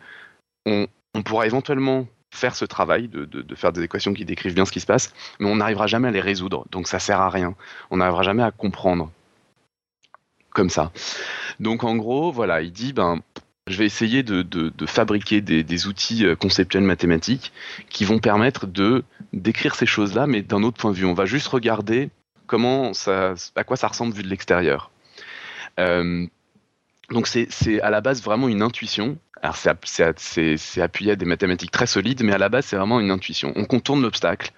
on, 0.65 0.87
on 1.13 1.21
pourra 1.21 1.45
éventuellement 1.45 2.07
faire 2.31 2.55
ce 2.55 2.65
travail, 2.65 3.07
de, 3.07 3.25
de, 3.25 3.55
faire 3.55 3.71
des 3.71 3.83
équations 3.83 4.13
qui 4.13 4.25
décrivent 4.25 4.53
bien 4.53 4.65
ce 4.65 4.71
qui 4.71 4.79
se 4.79 4.85
passe, 4.85 5.13
mais 5.39 5.49
on 5.49 5.57
n'arrivera 5.57 5.87
jamais 5.87 6.07
à 6.07 6.11
les 6.11 6.21
résoudre, 6.21 6.65
donc 6.71 6.87
ça 6.87 6.99
sert 6.99 7.19
à 7.19 7.29
rien. 7.29 7.55
On 7.91 7.97
n'arrivera 7.97 8.23
jamais 8.23 8.43
à 8.43 8.51
comprendre 8.51 9.11
comme 10.51 10.69
ça. 10.69 10.91
Donc 11.59 11.83
en 11.83 11.95
gros, 11.95 12.31
voilà, 12.31 12.61
il 12.61 12.71
dit, 12.71 12.93
ben, 12.93 13.21
je 13.67 13.77
vais 13.77 13.85
essayer 13.85 14.23
de, 14.23 14.41
de 14.41 14.85
fabriquer 14.85 15.41
des, 15.41 15.63
des, 15.63 15.87
outils 15.87 16.25
euh, 16.25 16.35
conceptuels 16.35 16.83
mathématiques 16.83 17.51
qui 17.89 18.03
vont 18.03 18.19
permettre 18.19 18.65
de 18.65 19.03
décrire 19.33 19.75
ces 19.75 19.85
choses-là, 19.85 20.27
mais 20.27 20.41
d'un 20.41 20.63
autre 20.63 20.77
point 20.77 20.91
de 20.91 20.95
vue. 20.95 21.05
On 21.05 21.13
va 21.13 21.25
juste 21.25 21.47
regarder 21.47 22.09
comment 22.47 22.93
ça, 22.93 23.35
à 23.55 23.63
quoi 23.63 23.77
ça 23.77 23.87
ressemble 23.87 24.13
vu 24.13 24.23
de 24.23 24.27
l'extérieur. 24.27 24.91
Euh, 25.79 26.25
donc 27.11 27.27
c'est 27.27 27.81
à 27.81 27.89
la 27.89 28.01
base 28.01 28.21
vraiment 28.21 28.47
une 28.47 28.61
intuition. 28.61 29.17
Alors 29.41 29.55
c'est 29.55 30.81
appuyé 30.81 31.11
à 31.11 31.15
des 31.15 31.25
mathématiques 31.25 31.71
très 31.71 31.87
solides, 31.87 32.23
mais 32.23 32.33
à 32.33 32.37
la 32.37 32.49
base 32.49 32.65
c'est 32.65 32.75
vraiment 32.75 32.99
une 32.99 33.11
intuition. 33.11 33.53
On 33.55 33.65
contourne 33.65 34.01
l'obstacle. 34.01 34.51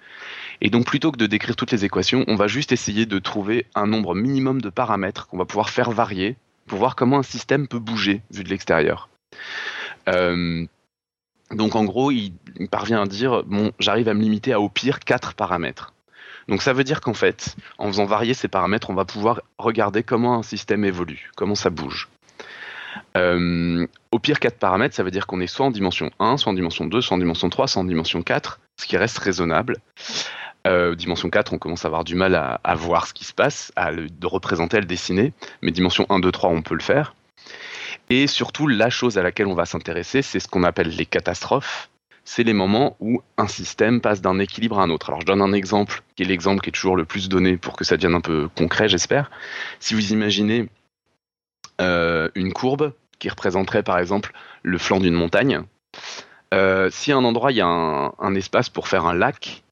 Et 0.60 0.70
donc 0.70 0.86
plutôt 0.86 1.12
que 1.12 1.16
de 1.16 1.26
décrire 1.26 1.56
toutes 1.56 1.72
les 1.72 1.84
équations, 1.84 2.24
on 2.28 2.36
va 2.36 2.46
juste 2.46 2.72
essayer 2.72 3.06
de 3.06 3.18
trouver 3.18 3.66
un 3.74 3.86
nombre 3.86 4.14
minimum 4.14 4.60
de 4.60 4.70
paramètres 4.70 5.26
qu'on 5.26 5.38
va 5.38 5.44
pouvoir 5.44 5.70
faire 5.70 5.90
varier 5.90 6.36
pour 6.66 6.78
voir 6.78 6.94
comment 6.94 7.18
un 7.18 7.24
système 7.24 7.68
peut 7.68 7.78
bouger 7.78 8.22
vu 8.30 8.44
de 8.44 8.48
l'extérieur. 8.48 9.08
Euh, 10.08 10.66
donc 11.50 11.74
en 11.76 11.84
gros, 11.84 12.10
il, 12.10 12.32
parvient 12.70 13.02
à 13.02 13.06
dire, 13.06 13.42
bon, 13.44 13.72
j'arrive 13.78 14.08
à 14.08 14.14
me 14.14 14.22
limiter 14.22 14.52
à 14.52 14.60
au 14.60 14.68
pire 14.68 15.00
quatre 15.00 15.34
paramètres. 15.34 15.92
Donc 16.48 16.62
ça 16.62 16.72
veut 16.72 16.84
dire 16.84 17.00
qu'en 17.00 17.14
fait, 17.14 17.56
en 17.78 17.88
faisant 17.88 18.06
varier 18.06 18.34
ces 18.34 18.48
paramètres, 18.48 18.90
on 18.90 18.94
va 18.94 19.04
pouvoir 19.04 19.42
regarder 19.58 20.02
comment 20.02 20.36
un 20.38 20.42
système 20.42 20.84
évolue, 20.84 21.30
comment 21.36 21.54
ça 21.54 21.70
bouge. 21.70 22.08
Euh, 23.16 23.86
au 24.10 24.18
pire, 24.18 24.40
4 24.40 24.58
paramètres, 24.58 24.94
ça 24.94 25.02
veut 25.02 25.10
dire 25.10 25.26
qu'on 25.26 25.40
est 25.40 25.46
soit 25.46 25.66
en 25.66 25.70
dimension 25.70 26.10
1, 26.18 26.36
soit 26.36 26.50
en 26.50 26.54
dimension 26.54 26.84
2, 26.86 27.00
soit 27.00 27.16
en 27.16 27.18
dimension 27.18 27.48
3, 27.48 27.68
soit 27.68 27.82
en 27.82 27.84
dimension 27.84 28.22
4, 28.22 28.60
ce 28.80 28.86
qui 28.86 28.96
reste 28.96 29.18
raisonnable. 29.18 29.76
Euh, 30.66 30.94
dimension 30.94 31.28
4, 31.28 31.52
on 31.52 31.58
commence 31.58 31.84
à 31.84 31.88
avoir 31.88 32.04
du 32.04 32.14
mal 32.14 32.34
à, 32.34 32.74
voir 32.74 33.06
ce 33.06 33.14
qui 33.14 33.24
se 33.24 33.32
passe, 33.32 33.72
à 33.76 33.90
le 33.90 34.06
représenter, 34.24 34.76
à 34.76 34.80
le 34.80 34.86
dessiner, 34.86 35.32
mais 35.60 35.70
dimension 35.70 36.06
1, 36.08 36.20
2, 36.20 36.30
3, 36.30 36.50
on 36.50 36.62
peut 36.62 36.74
le 36.74 36.82
faire. 36.82 37.14
Et 38.10 38.26
surtout, 38.26 38.68
la 38.68 38.90
chose 38.90 39.18
à 39.18 39.22
laquelle 39.22 39.46
on 39.46 39.54
va 39.54 39.64
s'intéresser, 39.64 40.22
c'est 40.22 40.40
ce 40.40 40.48
qu'on 40.48 40.64
appelle 40.64 40.88
les 40.88 41.06
catastrophes. 41.06 41.88
C'est 42.24 42.44
les 42.44 42.52
moments 42.52 42.96
où 43.00 43.20
un 43.36 43.48
système 43.48 44.00
passe 44.00 44.20
d'un 44.20 44.38
équilibre 44.38 44.78
à 44.78 44.84
un 44.84 44.90
autre. 44.90 45.10
Alors 45.10 45.20
je 45.20 45.26
donne 45.26 45.42
un 45.42 45.52
exemple, 45.52 46.02
qui 46.14 46.22
est 46.22 46.26
l'exemple 46.26 46.62
qui 46.62 46.68
est 46.68 46.72
toujours 46.72 46.94
le 46.94 47.04
plus 47.04 47.28
donné 47.28 47.56
pour 47.56 47.76
que 47.76 47.84
ça 47.84 47.96
devienne 47.96 48.14
un 48.14 48.20
peu 48.20 48.48
concret, 48.56 48.88
j'espère. 48.88 49.28
Si 49.80 49.94
vous 49.94 50.12
imaginez 50.12 50.68
une 51.78 52.52
courbe 52.52 52.92
qui 53.18 53.28
représenterait 53.28 53.82
par 53.82 53.98
exemple 53.98 54.32
le 54.62 54.78
flanc 54.78 55.00
d'une 55.00 55.14
montagne. 55.14 55.62
Euh, 56.52 56.90
si 56.90 57.12
à 57.12 57.16
un 57.16 57.24
endroit 57.24 57.52
il 57.52 57.58
y 57.58 57.60
a 57.60 57.66
un, 57.66 58.34
espace 58.34 58.68
pour 58.68 58.88
faire 58.88 59.06
un 59.06 59.14
lac, 59.14 59.62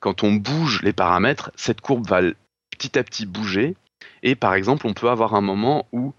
quand 0.00 0.24
on 0.24 0.32
bouge 0.32 0.82
les 0.82 0.92
paramètres, 0.92 1.52
cette 1.54 1.80
courbe 1.80 2.06
va 2.08 2.22
petit 2.70 2.98
à 2.98 3.04
petit 3.04 3.26
bouger. 3.26 3.76
Et 4.22 4.34
par 4.34 4.54
exemple, 4.54 4.86
on 4.86 4.94
peut 4.94 5.10
avoir 5.10 5.34
un 5.34 5.40
moment 5.40 5.86
où 5.92 6.14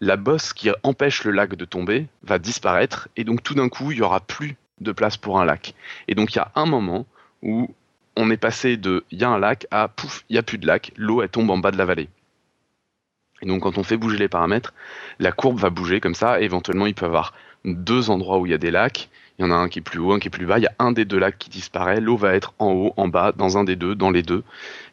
la 0.00 0.16
bosse 0.16 0.52
qui 0.52 0.70
empêche 0.82 1.24
le 1.24 1.30
lac 1.30 1.54
de 1.54 1.64
tomber 1.64 2.06
va 2.22 2.38
disparaître. 2.38 3.08
Et 3.16 3.24
donc 3.24 3.42
tout 3.42 3.54
d'un 3.54 3.68
coup, 3.68 3.92
il 3.92 3.96
n'y 3.96 4.02
aura 4.02 4.20
plus 4.20 4.56
de 4.80 4.92
place 4.92 5.16
pour 5.16 5.38
un 5.38 5.44
lac. 5.44 5.74
Et 6.08 6.14
donc 6.14 6.34
il 6.34 6.38
y 6.38 6.40
a 6.40 6.50
un 6.54 6.66
moment 6.66 7.06
où 7.42 7.68
on 8.16 8.30
est 8.30 8.36
passé 8.38 8.76
de 8.76 9.04
il 9.10 9.20
y 9.20 9.24
a 9.24 9.28
un 9.28 9.38
lac 9.38 9.66
à 9.70 9.88
pouf, 9.88 10.24
il 10.30 10.34
n'y 10.34 10.38
a 10.38 10.42
plus 10.42 10.58
de 10.58 10.66
lac, 10.66 10.92
l'eau 10.96 11.22
elle 11.22 11.28
tombe 11.28 11.50
en 11.50 11.58
bas 11.58 11.70
de 11.70 11.78
la 11.78 11.84
vallée. 11.84 12.08
Et 13.42 13.46
donc 13.46 13.62
quand 13.62 13.78
on 13.78 13.82
fait 13.82 13.96
bouger 13.96 14.18
les 14.18 14.28
paramètres, 14.28 14.74
la 15.18 15.32
courbe 15.32 15.58
va 15.58 15.70
bouger 15.70 16.00
comme 16.00 16.14
ça, 16.14 16.40
éventuellement 16.40 16.86
il 16.86 16.94
peut 16.94 17.06
y 17.06 17.08
avoir 17.08 17.34
deux 17.64 18.10
endroits 18.10 18.38
où 18.38 18.46
il 18.46 18.52
y 18.52 18.54
a 18.54 18.58
des 18.58 18.70
lacs, 18.70 19.08
il 19.38 19.42
y 19.42 19.44
en 19.44 19.50
a 19.50 19.54
un 19.54 19.68
qui 19.68 19.80
est 19.80 19.82
plus 19.82 19.98
haut, 19.98 20.12
un 20.12 20.18
qui 20.18 20.28
est 20.28 20.30
plus 20.30 20.46
bas, 20.46 20.58
il 20.58 20.62
y 20.62 20.66
a 20.66 20.74
un 20.78 20.92
des 20.92 21.04
deux 21.04 21.18
lacs 21.18 21.38
qui 21.38 21.50
disparaît, 21.50 22.00
l'eau 22.00 22.16
va 22.16 22.34
être 22.34 22.54
en 22.58 22.72
haut, 22.72 22.94
en 22.96 23.08
bas, 23.08 23.32
dans 23.32 23.58
un 23.58 23.64
des 23.64 23.76
deux, 23.76 23.94
dans 23.94 24.10
les 24.10 24.22
deux. 24.22 24.42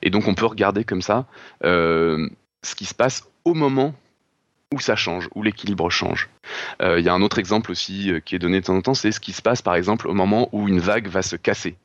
Et 0.01 0.09
donc 0.09 0.27
on 0.27 0.35
peut 0.35 0.45
regarder 0.45 0.83
comme 0.83 1.01
ça 1.01 1.25
euh, 1.63 2.27
ce 2.61 2.75
qui 2.75 2.85
se 2.85 2.93
passe 2.93 3.29
au 3.45 3.53
moment 3.53 3.95
où 4.73 4.79
ça 4.79 4.95
change, 4.95 5.29
où 5.35 5.43
l'équilibre 5.43 5.89
change. 5.89 6.29
Euh, 6.81 6.99
il 6.99 7.05
y 7.05 7.09
a 7.09 7.13
un 7.13 7.21
autre 7.21 7.39
exemple 7.39 7.71
aussi 7.71 8.11
euh, 8.11 8.19
qui 8.19 8.35
est 8.35 8.39
donné 8.39 8.59
de 8.59 8.65
temps 8.65 8.75
en 8.75 8.81
temps, 8.81 8.93
c'est 8.93 9.11
ce 9.11 9.19
qui 9.19 9.31
se 9.31 9.41
passe 9.41 9.61
par 9.61 9.75
exemple 9.75 10.07
au 10.07 10.13
moment 10.13 10.49
où 10.51 10.67
une 10.67 10.79
vague 10.79 11.07
va 11.07 11.21
se 11.21 11.35
casser. 11.35 11.77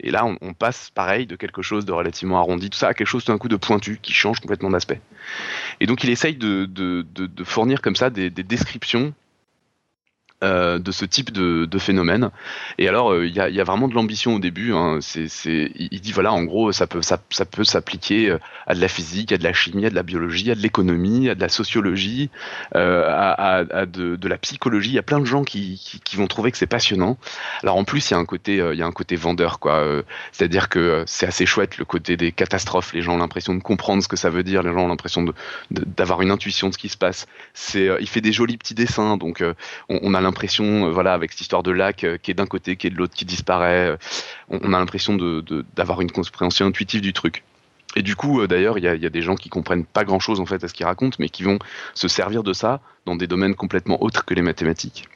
Et 0.00 0.10
là, 0.10 0.24
on, 0.24 0.54
passe 0.54 0.90
pareil 0.90 1.26
de 1.26 1.34
quelque 1.34 1.60
chose 1.60 1.84
de 1.84 1.92
relativement 1.92 2.38
arrondi, 2.38 2.70
tout 2.70 2.78
ça, 2.78 2.88
à 2.88 2.94
quelque 2.94 3.08
chose 3.08 3.24
d'un 3.24 3.36
coup 3.36 3.48
de 3.48 3.56
pointu 3.56 3.98
qui 4.00 4.12
change 4.12 4.38
complètement 4.38 4.70
d'aspect. 4.70 5.00
Et 5.80 5.86
donc, 5.86 6.04
il 6.04 6.10
essaye 6.10 6.36
de, 6.36 7.04
fournir 7.44 7.82
comme 7.82 7.96
ça 7.96 8.08
des 8.08 8.30
descriptions 8.30 9.12
euh, 10.44 10.78
de 10.78 10.92
ce 10.92 11.04
type 11.04 11.32
de, 11.32 11.64
de, 11.64 11.78
phénomène. 11.80 12.30
Et 12.78 12.88
alors, 12.88 13.10
euh, 13.10 13.26
il 13.26 13.34
y, 13.34 13.40
a, 13.40 13.64
vraiment 13.64 13.88
de 13.88 13.94
l'ambition 13.94 14.36
au 14.36 14.38
début. 14.38 14.72
Hein. 14.72 14.98
C'est, 15.00 15.72
il 15.74 16.00
dit 16.00 16.12
voilà, 16.12 16.32
en 16.32 16.44
gros, 16.44 16.70
ça 16.70 16.86
peut, 16.86 17.02
ça, 17.02 17.18
ça, 17.30 17.44
peut 17.44 17.64
s'appliquer 17.64 18.30
euh, 18.30 18.38
à 18.68 18.76
de 18.76 18.80
la 18.80 18.86
physique, 18.86 19.32
à 19.32 19.38
de 19.38 19.42
la 19.42 19.52
chimie, 19.52 19.84
à 19.84 19.90
de 19.90 19.96
la 19.96 20.04
biologie, 20.04 20.52
à 20.52 20.54
de 20.54 20.60
l'économie, 20.60 21.28
à 21.28 21.34
de 21.34 21.40
la 21.40 21.48
sociologie, 21.48 22.30
à, 22.72 23.64
de, 23.86 24.14
de, 24.14 24.28
la 24.28 24.38
psychologie. 24.38 24.90
Il 24.90 24.94
y 24.94 25.00
a 25.00 25.02
plein 25.02 25.18
de 25.18 25.24
gens 25.24 25.42
qui, 25.42 26.00
qui, 26.04 26.14
vont 26.14 26.28
trouver 26.28 26.52
que 26.52 26.58
c'est 26.58 26.68
passionnant. 26.68 27.18
Alors 27.64 27.76
en 27.76 27.82
plus, 27.82 28.08
il 28.08 28.14
y 28.14 28.16
a 28.16 28.20
un 28.20 28.24
côté, 28.24 28.58
y 28.58 28.82
a 28.82 28.86
un 28.86 28.92
côté 28.92 29.16
vendeur, 29.16 29.58
quoi. 29.58 29.84
c'est-à-dire 30.30 30.68
que 30.68 31.02
c'est 31.06 31.26
assez 31.26 31.46
chouette 31.46 31.78
le 31.78 31.84
côté 31.84 32.16
des 32.16 32.30
catastrophes. 32.30 32.92
Les 32.92 33.02
gens 33.02 33.14
ont 33.14 33.18
l'impression 33.18 33.56
de 33.56 33.62
comprendre 33.62 34.04
ce 34.04 34.08
que 34.08 34.16
ça 34.16 34.30
veut 34.30 34.44
dire. 34.44 34.62
Les 34.62 34.72
gens 34.72 34.84
ont 34.84 34.88
l'impression 34.88 35.24
de, 35.24 35.34
d'avoir 35.72 36.22
une 36.22 36.30
intuition 36.30 36.68
de 36.68 36.74
ce 36.74 36.78
qui 36.78 36.88
se 36.88 36.96
passe. 36.96 37.26
C'est, 37.54 37.88
il 37.98 38.08
fait 38.08 38.20
des 38.20 38.32
jolis 38.32 38.56
petits 38.56 38.74
dessins, 38.74 39.16
donc 39.16 39.42
on, 39.88 39.98
on 40.00 40.14
a 40.14 40.27
l'impression, 40.28 40.86
euh, 40.86 40.90
voilà, 40.90 41.14
avec 41.14 41.32
cette 41.32 41.40
histoire 41.40 41.62
de 41.62 41.70
lac 41.70 42.04
euh, 42.04 42.18
qui 42.18 42.30
est 42.30 42.34
d'un 42.34 42.46
côté, 42.46 42.76
qui 42.76 42.86
est 42.86 42.90
de 42.90 42.96
l'autre, 42.96 43.14
qui 43.14 43.24
disparaît, 43.24 43.88
euh, 43.88 43.96
on, 44.48 44.72
a 44.72 44.78
l'impression 44.78 45.16
d'avoir 45.74 46.00
une 46.00 46.10
compréhension 46.10 46.66
intuitive 46.66 47.00
du 47.00 47.12
truc. 47.12 47.42
Et 47.96 48.02
du 48.02 48.16
coup, 48.16 48.46
d'ailleurs, 48.46 48.78
il 48.78 48.84
y 48.84 48.88
a, 48.88 49.10
des 49.10 49.22
gens 49.22 49.34
qui 49.34 49.48
comprennent 49.48 49.86
pas 49.86 50.04
grand-chose 50.04 50.40
en 50.40 50.46
fait 50.46 50.62
à 50.62 50.68
ce 50.68 50.74
qu'ils 50.74 50.84
racontent, 50.84 51.16
mais 51.18 51.30
qui 51.30 51.42
vont 51.42 51.58
se 51.94 52.06
servir 52.06 52.42
de 52.42 52.52
ça 52.52 52.80
dans 53.06 53.16
des 53.16 53.26
domaines 53.26 53.54
complètement 53.54 54.02
autres 54.02 54.26
que 54.26 54.34
les 54.34 54.42
mathématiques. 54.42 55.08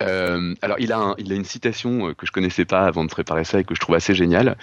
alors, 0.00 0.78
il 0.78 0.92
a, 0.92 1.14
il 1.18 1.30
a 1.30 1.34
une 1.36 1.44
citation 1.44 2.14
que 2.14 2.26
je 2.26 2.32
connaissais 2.32 2.64
pas 2.64 2.86
avant 2.86 3.04
de 3.04 3.10
préparer 3.10 3.44
ça 3.44 3.60
et 3.60 3.64
que 3.64 3.74
je 3.74 3.80
trouve 3.80 3.94
assez 3.94 4.14
géniale. 4.14 4.56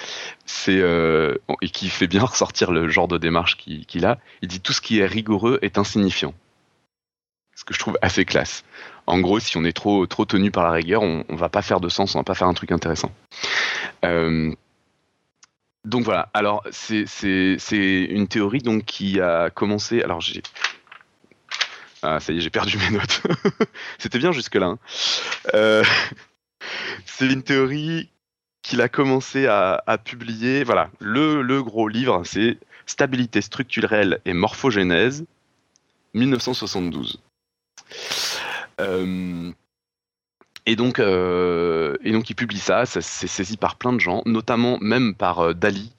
Et 0.68 1.70
qui 1.72 1.90
fait 1.90 2.08
bien 2.08 2.24
ressortir 2.26 2.72
le 2.72 2.90
genre 2.90 3.08
de 3.08 3.20
démarche 3.20 3.56
qu'il 3.58 4.06
a. 4.06 4.18
Il 4.41 4.48
dit 4.48 4.62
tout 4.62 4.74
ce 4.74 4.82
qui 4.82 4.99
est 4.99 5.06
rigoureux 5.06 5.60
est 5.62 5.78
insignifiant 5.78 6.34
ce 7.62 7.66
que 7.66 7.76
je 7.76 7.80
trouve 7.80 7.96
assez 8.02 8.26
classe. 8.26 8.64
En 9.06 9.20
gros, 9.20 9.40
si 9.40 9.56
on 9.56 9.64
est 9.64 9.72
trop, 9.72 10.08
trop 10.08 10.26
tenu 10.26 10.50
par 10.50 10.64
la 10.64 10.72
rigueur, 10.72 11.04
on, 11.04 11.24
ne 11.30 11.38
va 11.38 11.48
pas 11.48 11.62
faire 11.62 11.80
de 11.80 11.90
sens, 11.90 12.16
on 12.16 12.20
va 12.20 12.24
pas 12.24 12.34
faire 12.34 12.48
un 12.48 12.56
truc 12.56 12.72
intéressant. 12.72 13.12
Euh, 14.04 14.52
donc 15.86 16.04
voilà. 16.04 16.30
Alors 16.34 16.64
c'est 16.72 17.06
une 17.72 18.28
théorie 18.28 18.64
donc 18.64 18.86
qui 18.86 19.22
a 19.22 19.52
commencé. 19.52 20.02
Alors 20.02 20.22
j'ai 20.22 20.42
ah 22.02 22.20
ça 22.20 22.34
y 22.34 22.38
est, 22.38 22.42
j'ai 22.42 22.50
perdu 22.50 22.80
mes 22.80 22.98
notes. 22.98 23.22
C'était 24.00 24.18
bien 24.18 24.32
jusque 24.32 24.56
là. 24.56 24.66
Hein. 24.66 24.80
Euh, 25.54 25.84
c'est 27.06 27.28
une 27.28 27.44
théorie 27.44 28.10
qu'il 28.64 28.82
a 28.82 28.90
commencé 28.90 29.46
à, 29.46 30.00
publier. 30.04 30.64
Voilà, 30.64 30.90
le, 31.00 31.44
le 31.44 31.62
gros 31.62 31.88
livre, 31.88 32.24
c'est 32.26 32.58
Stabilité 32.88 33.42
structurelle 33.42 34.20
et 34.26 34.34
morphogénèse, 34.34 35.26
1972. 36.16 37.22
Euh, 38.80 39.51
et 40.65 40.76
donc, 40.76 40.99
euh, 40.99 41.97
et 42.03 42.11
donc, 42.11 42.30
il 42.30 42.35
publie 42.35 42.59
ça, 42.59 42.85
ça 42.85 43.01
s'est 43.01 43.27
saisi 43.27 43.57
par 43.57 43.76
plein 43.76 43.93
de 43.93 43.99
gens, 43.99 44.22
notamment 44.26 44.77
même 44.81 45.15
par 45.15 45.39
euh, 45.39 45.53
Dali. 45.53 45.91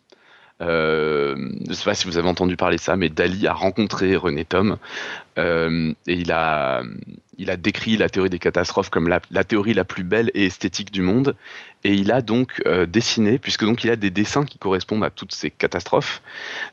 je 0.60 1.34
ne 1.34 1.74
sais 1.74 1.84
pas 1.84 1.94
si 1.94 2.06
vous 2.06 2.18
avez 2.18 2.28
entendu 2.28 2.56
parler 2.56 2.76
de 2.76 2.80
ça, 2.80 2.96
mais 2.96 3.08
Dali 3.08 3.46
a 3.46 3.52
rencontré 3.52 4.14
René 4.14 4.44
Thom 4.44 4.76
et 5.36 5.94
il 6.06 6.30
a, 6.30 6.82
il 7.38 7.50
a 7.50 7.56
décrit 7.56 7.96
la 7.96 8.08
théorie 8.08 8.30
des 8.30 8.38
catastrophes 8.38 8.90
comme 8.90 9.08
la, 9.08 9.20
la, 9.32 9.42
théorie 9.42 9.74
la 9.74 9.84
plus 9.84 10.04
belle 10.04 10.30
et 10.34 10.46
esthétique 10.46 10.92
du 10.92 11.02
monde. 11.02 11.34
Et 11.82 11.94
il 11.94 12.12
a 12.12 12.22
donc 12.22 12.62
dessiné, 12.86 13.40
puisque 13.40 13.64
donc 13.64 13.82
il 13.82 13.90
a 13.90 13.96
des 13.96 14.10
dessins 14.10 14.44
qui 14.44 14.58
correspondent 14.58 15.02
à 15.02 15.10
toutes 15.10 15.32
ces 15.32 15.50
catastrophes, 15.50 16.22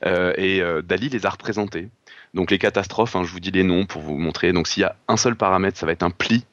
et 0.05 0.61
Dali 0.83 1.09
les 1.09 1.25
a 1.25 1.29
représentés. 1.31 1.89
Donc 2.34 2.51
les 2.51 2.60
catastrophes, 2.60 3.15
hein, 3.15 3.23
je 3.23 3.31
vous 3.31 3.39
dis 3.39 3.51
les 3.51 3.64
noms 3.64 3.85
pour 3.85 4.01
vous 4.01 4.18
montrer. 4.18 4.53
Donc 4.53 4.68
s'il 4.68 4.81
y 4.81 4.85
a 4.85 4.95
un 5.07 5.18
seul 5.18 5.35
paramètre, 5.35 5.77
ça 5.77 5.85
va 5.85 5.91
être 5.91 6.03
un 6.03 6.11
pli. 6.11 6.45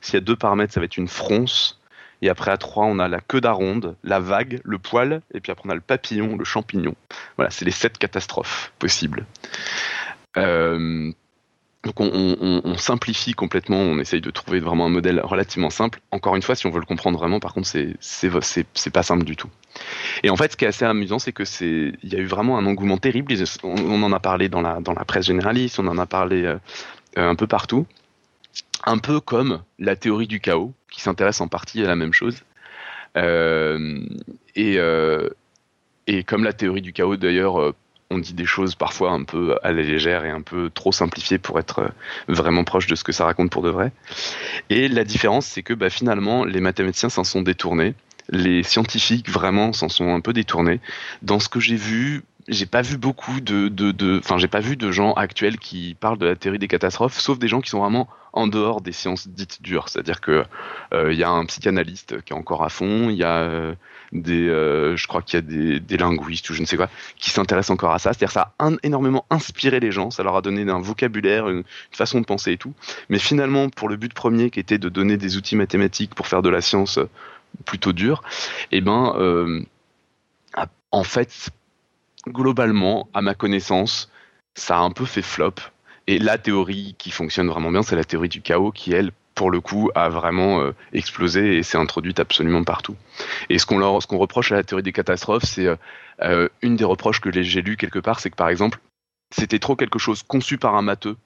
S'il 0.00 0.14
y 0.14 0.16
a 0.16 0.20
deux 0.20 0.36
paramètres, 0.36 0.72
ça 0.72 0.80
va 0.80 0.84
être 0.84 0.96
une 0.96 1.08
fronce. 1.08 1.80
Et 2.22 2.28
après 2.28 2.52
à 2.52 2.56
trois, 2.56 2.86
on 2.86 3.00
a 3.00 3.08
la 3.08 3.20
queue 3.20 3.40
d'aronde, 3.40 3.96
la 4.04 4.20
vague, 4.20 4.60
le 4.64 4.78
poil, 4.78 5.22
et 5.34 5.40
puis 5.40 5.50
après 5.50 5.66
on 5.66 5.70
a 5.70 5.74
le 5.74 5.80
papillon, 5.80 6.36
le 6.36 6.44
champignon. 6.44 6.94
Voilà, 7.36 7.50
c'est 7.50 7.64
les 7.64 7.72
sept 7.72 7.98
catastrophes 7.98 8.72
possibles. 8.78 9.26
Euh, 10.36 11.12
donc 11.84 11.94
on, 11.98 12.76
simplifie 12.76 13.32
complètement, 13.32 13.78
on 13.78 13.98
essaye 13.98 14.20
de 14.20 14.30
trouver 14.30 14.60
vraiment 14.60 14.86
un 14.86 14.88
modèle 14.88 15.20
relativement 15.20 15.70
simple. 15.70 16.00
Encore 16.12 16.36
une 16.36 16.42
fois, 16.42 16.54
si 16.54 16.66
on 16.66 16.70
veut 16.70 16.78
le 16.78 16.86
comprendre 16.86 17.18
vraiment, 17.18 17.40
par 17.40 17.52
contre, 17.54 17.66
c'est 17.68 18.90
pas 18.92 19.02
simple 19.02 19.24
du 19.24 19.34
tout. 19.34 19.50
Et 20.22 20.30
en 20.30 20.36
fait, 20.36 20.52
ce 20.52 20.56
qui 20.56 20.64
est 20.64 20.68
assez 20.68 20.84
amusant, 20.84 21.18
c'est 21.18 21.32
que 21.32 21.44
c'est 21.44 21.92
il 22.02 22.12
y 22.12 22.14
a 22.14 22.20
eu 22.20 22.26
vraiment 22.26 22.56
un 22.56 22.66
engouement 22.66 22.98
terrible. 22.98 23.34
On, 23.64 24.02
en 24.02 24.12
a 24.12 24.20
parlé 24.20 24.48
dans 24.48 24.62
la 24.62 24.80
dans 24.80 24.92
la 24.92 25.04
presse 25.04 25.26
généraliste, 25.26 25.80
on 25.80 25.88
en 25.88 25.98
a 25.98 26.06
parlé 26.06 26.44
euh, 26.44 26.58
un 27.16 27.34
peu 27.34 27.48
partout. 27.48 27.84
Un 28.84 28.98
peu 28.98 29.18
comme 29.20 29.62
la 29.80 29.96
théorie 29.96 30.28
du 30.28 30.38
chaos, 30.38 30.72
qui 30.88 31.00
s'intéresse 31.00 31.40
en 31.40 31.48
partie 31.48 31.82
à 31.82 31.88
la 31.88 31.96
même 31.96 32.12
chose. 32.12 32.42
Euh, 33.16 34.06
et 34.54 34.78
euh, 34.78 35.28
et 36.06 36.22
comme 36.22 36.44
la 36.44 36.52
théorie 36.52 36.82
du 36.82 36.92
chaos 36.92 37.16
d'ailleurs 37.16 37.74
on 38.12 38.18
dit 38.18 38.34
des 38.34 38.46
choses 38.46 38.74
parfois 38.74 39.10
un 39.10 39.24
peu 39.24 39.56
à 39.62 39.72
la 39.72 39.82
légère 39.82 40.24
et 40.24 40.30
un 40.30 40.42
peu 40.42 40.70
trop 40.72 40.92
simplifiées 40.92 41.38
pour 41.38 41.58
être 41.58 41.80
euh, 41.80 41.88
vraiment 42.28 42.64
proche 42.64 42.86
de 42.86 42.94
ce 42.94 43.04
que 43.04 43.12
ça 43.12 43.24
raconte 43.24 43.50
pour 43.50 43.62
de 43.62 43.70
vrai. 43.70 43.92
Et 44.70 44.88
la 44.88 45.04
différence, 45.04 45.46
c'est 45.46 45.62
que 45.62 45.74
bah, 45.74 45.90
finalement, 45.90 46.44
les 46.44 46.60
mathématiciens 46.60 47.08
s'en 47.08 47.24
sont 47.24 47.42
détournés. 47.42 47.94
Les 48.28 48.62
scientifiques 48.62 49.28
vraiment 49.28 49.72
s'en 49.72 49.88
sont 49.88 50.14
un 50.14 50.20
peu 50.20 50.32
détournés. 50.32 50.80
Dans 51.22 51.40
ce 51.40 51.48
que 51.48 51.58
j'ai 51.58 51.76
vu, 51.76 52.22
j'ai 52.48 52.66
pas 52.66 52.82
vu 52.82 52.96
beaucoup 52.96 53.40
de, 53.40 53.70
j'ai 54.36 54.48
pas 54.48 54.60
vu 54.60 54.76
de 54.76 54.90
gens 54.90 55.12
actuels 55.14 55.58
qui 55.58 55.96
parlent 55.98 56.18
de 56.18 56.26
la 56.26 56.36
théorie 56.36 56.58
des 56.58 56.68
catastrophes, 56.68 57.18
sauf 57.18 57.38
des 57.38 57.48
gens 57.48 57.60
qui 57.60 57.70
sont 57.70 57.80
vraiment 57.80 58.08
en 58.32 58.46
dehors 58.46 58.80
des 58.80 58.92
sciences 58.92 59.28
dites 59.28 59.62
dures. 59.62 59.88
C'est-à-dire 59.88 60.20
que 60.20 60.44
euh, 60.94 61.12
il 61.12 61.18
y 61.18 61.24
a 61.24 61.30
un 61.30 61.44
psychanalyste 61.46 62.22
qui 62.22 62.32
est 62.32 62.36
encore 62.36 62.64
à 62.64 62.68
fond, 62.68 63.10
il 63.10 63.16
y 63.16 63.24
a 63.24 63.38
euh, 63.38 63.74
des, 64.12 64.48
euh, 64.48 64.96
je 64.96 65.06
crois 65.06 65.22
qu'il 65.22 65.36
y 65.36 65.42
a 65.42 65.78
des, 65.80 65.96
linguistes 65.96 66.48
ou 66.50 66.54
je 66.54 66.60
ne 66.60 66.66
sais 66.66 66.76
quoi 66.76 66.88
qui 67.16 67.30
s'intéressent 67.30 67.74
encore 67.74 67.92
à 67.92 67.98
ça. 67.98 68.12
C'est-à-dire 68.12 68.30
ça 68.30 68.54
a 68.58 68.70
énormément 68.82 69.24
inspiré 69.30 69.80
les 69.80 69.90
gens, 69.90 70.10
ça 70.10 70.22
leur 70.22 70.36
a 70.36 70.42
donné 70.42 70.70
un 70.70 70.80
vocabulaire, 70.80 71.48
une, 71.48 71.64
façon 71.90 72.20
de 72.20 72.26
penser 72.26 72.52
et 72.52 72.58
tout. 72.58 72.74
Mais 73.08 73.18
finalement, 73.18 73.68
pour 73.68 73.88
le 73.88 73.96
but 73.96 74.12
premier 74.12 74.50
qui 74.50 74.60
était 74.60 74.78
de 74.78 74.88
donner 74.88 75.16
des 75.16 75.36
outils 75.36 75.56
mathématiques 75.56 76.14
pour 76.14 76.26
faire 76.26 76.42
de 76.42 76.48
la 76.48 76.60
science 76.60 76.98
plutôt 77.64 77.92
dure, 77.92 78.22
eh 78.70 78.80
ben 78.80 79.64
en 80.92 81.04
fait 81.04 81.50
globalement, 82.28 83.08
à 83.14 83.22
ma 83.22 83.34
connaissance, 83.34 84.10
ça 84.54 84.76
a 84.76 84.80
un 84.80 84.90
peu 84.90 85.04
fait 85.04 85.22
flop. 85.22 85.54
Et 86.06 86.18
la 86.18 86.38
théorie 86.38 86.94
qui 86.98 87.10
fonctionne 87.10 87.48
vraiment 87.48 87.70
bien, 87.70 87.82
c'est 87.82 87.96
la 87.96 88.04
théorie 88.04 88.28
du 88.28 88.42
chaos 88.42 88.72
qui, 88.72 88.92
elle, 88.92 89.12
pour 89.34 89.50
le 89.50 89.60
coup, 89.60 89.90
a 89.94 90.08
vraiment 90.08 90.60
euh, 90.60 90.72
explosé 90.92 91.56
et 91.56 91.62
s'est 91.62 91.78
introduite 91.78 92.20
absolument 92.20 92.64
partout. 92.64 92.96
Et 93.48 93.58
ce 93.58 93.66
qu'on 93.66 94.00
ce 94.00 94.06
qu'on 94.06 94.18
reproche 94.18 94.52
à 94.52 94.56
la 94.56 94.62
théorie 94.62 94.82
des 94.82 94.92
catastrophes, 94.92 95.44
c'est 95.44 95.66
euh, 95.66 95.76
euh, 96.22 96.48
une 96.62 96.76
des 96.76 96.84
reproches 96.84 97.20
que 97.20 97.30
j'ai 97.42 97.62
lu 97.62 97.76
quelque 97.76 97.98
part, 97.98 98.20
c'est 98.20 98.30
que 98.30 98.36
par 98.36 98.48
exemple, 98.48 98.78
c'était 99.30 99.58
trop 99.58 99.76
quelque 99.76 99.98
chose 99.98 100.22
conçu 100.22 100.58
par 100.58 100.74
un 100.74 100.82
matheux 100.82 101.16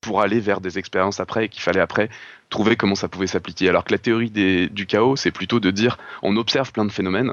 pour 0.00 0.20
aller 0.20 0.40
vers 0.40 0.60
des 0.60 0.78
expériences 0.78 1.20
après 1.20 1.46
et 1.46 1.48
qu'il 1.48 1.62
fallait 1.62 1.80
après 1.80 2.08
trouver 2.50 2.76
comment 2.76 2.94
ça 2.94 3.08
pouvait 3.08 3.26
s'appliquer. 3.26 3.68
Alors 3.68 3.84
que 3.84 3.92
la 3.92 3.98
théorie 3.98 4.30
du 4.30 4.86
chaos, 4.86 5.16
c'est 5.16 5.30
plutôt 5.30 5.60
de 5.60 5.70
dire 5.70 5.98
on 6.22 6.36
observe 6.36 6.72
plein 6.72 6.84
de 6.84 6.92
phénomènes 6.92 7.32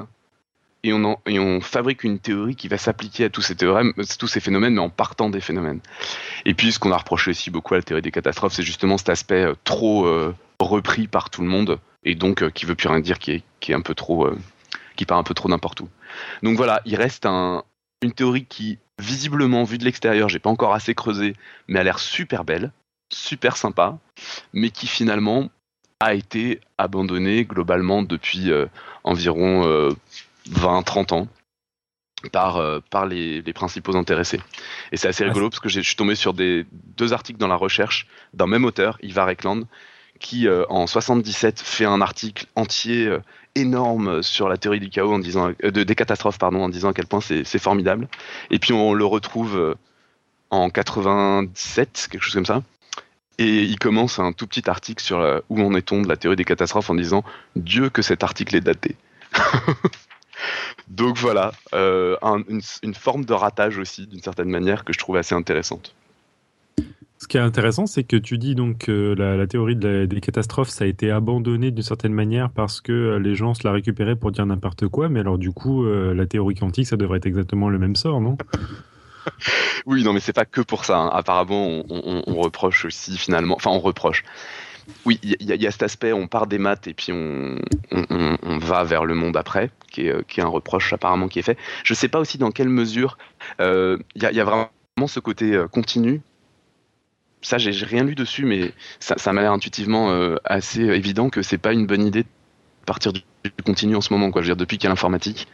et 0.86 1.40
on, 1.40 1.62
fabrique 1.62 2.04
une 2.04 2.20
théorie 2.20 2.56
qui 2.56 2.68
va 2.68 2.78
s'appliquer 2.78 3.26
à 3.26 3.30
tous 3.30 3.42
ces 3.42 3.56
théorèmes, 3.56 3.94
tous 4.20 4.28
ces 4.28 4.40
phénomènes, 4.40 4.76
mais 4.76 4.82
en 4.82 4.90
partant 4.90 5.30
des 5.30 5.42
phénomènes. 5.42 5.80
Et 6.46 6.54
puis, 6.54 6.72
ce 6.72 6.80
qu'on 6.80 6.92
a 6.92 6.98
reproché 6.98 7.32
aussi 7.32 7.50
beaucoup 7.50 7.74
à 7.74 7.78
la 7.78 7.84
théorie 7.84 8.02
des 8.02 8.12
catastrophes, 8.12 8.54
c'est 8.54 8.64
justement 8.64 8.98
cet 8.98 9.10
aspect 9.10 9.46
trop 9.64 10.08
repris 10.60 11.08
par 11.08 11.30
tout 11.30 11.42
le 11.42 11.48
monde, 11.48 11.80
et 12.04 12.16
donc 12.16 12.50
qui 12.52 12.66
veut 12.66 12.76
plus 12.76 12.88
rien 12.88 13.00
dire, 13.00 13.20
qui 13.20 13.44
est, 13.68 13.74
un 13.74 13.82
peu 13.82 13.96
trop, 13.96 14.30
qui 14.96 15.06
part 15.06 15.18
un 15.18 15.24
peu 15.24 15.34
trop 15.34 15.50
n'importe 15.50 15.82
où. 15.82 15.90
Donc 16.44 16.56
voilà, 16.58 16.82
il 16.86 16.96
reste 16.96 17.26
un, 17.26 17.64
une 18.02 18.14
théorie 18.14 18.46
qui, 18.46 18.78
visiblement, 19.00 19.64
vue 19.64 19.78
de 19.78 19.86
l'extérieur, 19.86 20.30
j'ai 20.30 20.40
pas 20.40 20.50
encore 20.50 20.74
assez 20.74 20.94
creusé, 20.94 21.36
mais 21.68 21.80
a 21.80 21.84
l'air 21.84 22.00
super 22.00 22.44
belle, 22.44 22.72
super 23.12 23.58
sympa, 23.58 23.98
mais 24.54 24.70
qui 24.70 24.88
finalement 24.88 25.50
a 26.00 26.14
été 26.14 26.60
abandonnée 26.78 27.46
globalement 27.46 28.04
depuis 28.04 28.52
euh, 28.52 28.66
environ 29.04 29.64
20-30 30.52 31.14
euh, 31.14 31.16
ans 31.18 31.28
par, 32.32 32.58
euh, 32.58 32.80
par 32.90 33.06
les, 33.06 33.42
principaux 33.54 33.96
intéressés. 33.96 34.40
Et 34.92 34.98
c'est 34.98 35.08
assez 35.08 35.24
ah, 35.24 35.28
rigolo 35.28 35.50
parce 35.50 35.60
que 35.60 35.70
je 35.70 35.82
suis 35.82 35.96
tombé 35.96 36.16
sur 36.16 36.34
des, 36.34 36.66
deux 36.72 37.14
articles 37.14 37.40
dans 37.40 37.48
la 37.48 37.56
recherche 37.56 38.08
d'un 38.34 38.48
même 38.48 38.66
auteur, 38.66 38.98
Ivar 39.02 39.30
Ekland, 39.30 39.66
qui 40.20 40.48
en 40.70 40.88
77 40.88 41.60
fait 41.60 41.84
un 41.84 42.00
article 42.00 42.46
entier 42.56 43.20
énorme 43.56 44.22
sur 44.22 44.50
la 44.50 44.58
théorie 44.58 44.80
du 44.80 44.90
chaos 44.90 45.14
en 45.14 45.20
disant 45.20 45.54
euh, 45.64 45.72
de, 45.72 45.84
des 45.84 45.96
catastrophes 45.96 46.38
pardon 46.38 46.62
en 46.62 46.70
disant 46.70 46.90
à 46.90 46.94
quel 46.94 47.08
point 47.08 47.22
c'est 47.22 47.60
formidable. 47.60 48.08
Et 48.52 48.60
puis 48.60 48.74
on 48.74 48.94
le 48.94 49.06
retrouve 49.06 49.58
euh, 49.58 49.76
en 50.52 50.70
97 50.70 52.10
quelque 52.12 52.22
chose 52.22 52.34
comme 52.34 52.46
ça. 52.46 52.62
Et 53.38 53.64
il 53.64 53.80
commence 53.80 54.20
un 54.20 54.32
tout 54.32 54.48
petit 54.48 54.70
article 54.70 55.04
sur 55.04 55.20
euh, 55.20 55.40
où 55.50 55.62
en 55.62 55.74
est-on 55.76 56.02
de 56.02 56.08
la 56.08 56.18
théorie 56.18 56.38
des 56.38 56.46
catastrophes 56.46 56.90
en 56.90 56.96
disant 56.96 57.24
Dieu 57.56 57.90
que 57.90 58.02
cet 58.02 58.24
article 58.24 58.56
est 58.56 58.62
daté 58.62 58.96
donc 60.88 61.18
voilà 61.18 61.52
une, 61.74 62.62
une, 62.84 62.94
forme 62.94 63.26
de 63.26 63.34
ratage 63.34 63.78
aussi 63.78 64.08
d'une 64.08 64.22
certaine 64.22 64.50
manière 64.50 64.84
que 64.84 64.94
je 64.94 65.00
trouve 65.00 65.18
assez 65.18 65.36
intéressante 65.36 65.96
ce 67.26 67.28
qui 67.28 67.38
est 67.38 67.42
intéressant, 67.42 67.88
c'est 67.88 68.04
que 68.04 68.18
tu 68.18 68.38
dis 68.38 68.54
donc 68.54 68.78
que 68.78 69.16
la, 69.18 69.48
théorie 69.48 69.76
des 69.76 70.22
catastrophes, 70.22 70.70
ça 70.70 70.84
a 70.84 70.88
été 70.88 71.10
abandonné 71.10 71.72
d'une 71.72 71.84
certaine 71.84 72.14
manière 72.14 72.52
parce 72.52 72.82
que 72.82 72.92
euh, 72.92 73.20
les 73.20 73.34
gens 73.34 73.56
se 73.56 73.66
la 73.66 73.74
récupéraient 73.74 74.16
pour 74.16 74.32
dire 74.32 74.46
n'importe 74.46 74.88
quoi, 74.88 75.10
mais 75.10 75.22
alors 75.22 75.40
du 75.40 75.52
coup, 75.52 75.86
euh, 75.86 76.14
la 76.14 76.28
théorie 76.28 76.54
quantique, 76.54 76.86
ça 76.86 76.98
devrait 76.98 77.18
être 77.18 77.26
exactement 77.26 77.70
le 77.70 77.80
même 77.80 77.96
sort, 77.96 78.22
non? 78.22 78.38
Oui, 79.88 80.04
non, 80.04 80.14
mais 80.14 80.20
c'est 80.20 80.34
pas 80.34 80.46
que 80.46 80.62
pour 80.62 80.86
ça. 80.86 80.98
Hein. 80.98 81.10
Apparemment, 81.12 81.84
on, 81.90 82.36
reproche 82.36 82.86
aussi 82.86 83.18
finalement, 83.18 83.56
enfin, 83.56 83.72
on 83.72 83.80
reproche. 83.80 84.24
Oui, 85.06 85.20
il 85.24 85.36
y, 85.42 85.68
a 85.68 85.72
cet 85.72 85.84
aspect, 85.84 86.14
on 86.14 86.28
part 86.28 86.48
des 86.48 86.58
maths 86.58 86.88
et 86.88 86.94
puis 86.94 87.12
on, 87.12 87.58
va 88.60 88.84
vers 88.84 89.06
le 89.06 89.16
monde 89.16 89.38
après, 89.38 89.72
qui 89.92 90.08
est, 90.08 90.28
qui 90.28 90.40
est, 90.40 90.44
un 90.44 90.48
reproche 90.48 90.94
apparemment 90.94 91.28
qui 91.28 91.40
est 91.40 91.44
fait. 91.44 91.58
Je 91.84 91.94
sais 91.94 92.08
pas 92.08 92.20
aussi 92.20 92.38
dans 92.38 92.52
quelle 92.52 92.70
mesure 92.70 93.18
euh, 93.62 93.98
il 94.16 94.22
y, 94.22 94.40
a 94.40 94.44
vraiment 94.44 94.70
ce 95.08 95.20
côté 95.20 95.60
continu 95.72 96.22
ça, 97.46 97.60
j'ai 97.60 97.86
rien 97.86 98.04
lu 98.04 98.16
dessus, 98.16 98.46
mais 98.46 98.72
ça, 99.00 99.32
m'a 99.32 99.42
l'air 99.42 99.52
intuitivement 99.52 100.10
euh, 100.10 100.38
assez 100.46 100.82
évident 100.82 101.30
que 101.30 101.44
c'est 101.44 101.60
pas 101.60 101.74
une 101.74 101.86
bonne 101.86 102.04
idée 102.04 102.24
de 102.24 102.30
partir 102.86 103.14
du, 103.14 103.22
continu 103.64 103.96
en 103.96 104.02
ce 104.02 104.12
moment. 104.12 104.32
Je 104.34 104.40
veux 104.40 104.46
dire, 104.46 104.56
depuis 104.56 104.78
qu'il 104.78 104.86
y 104.86 104.88
a 104.88 104.90
l'informatique, 104.90 105.48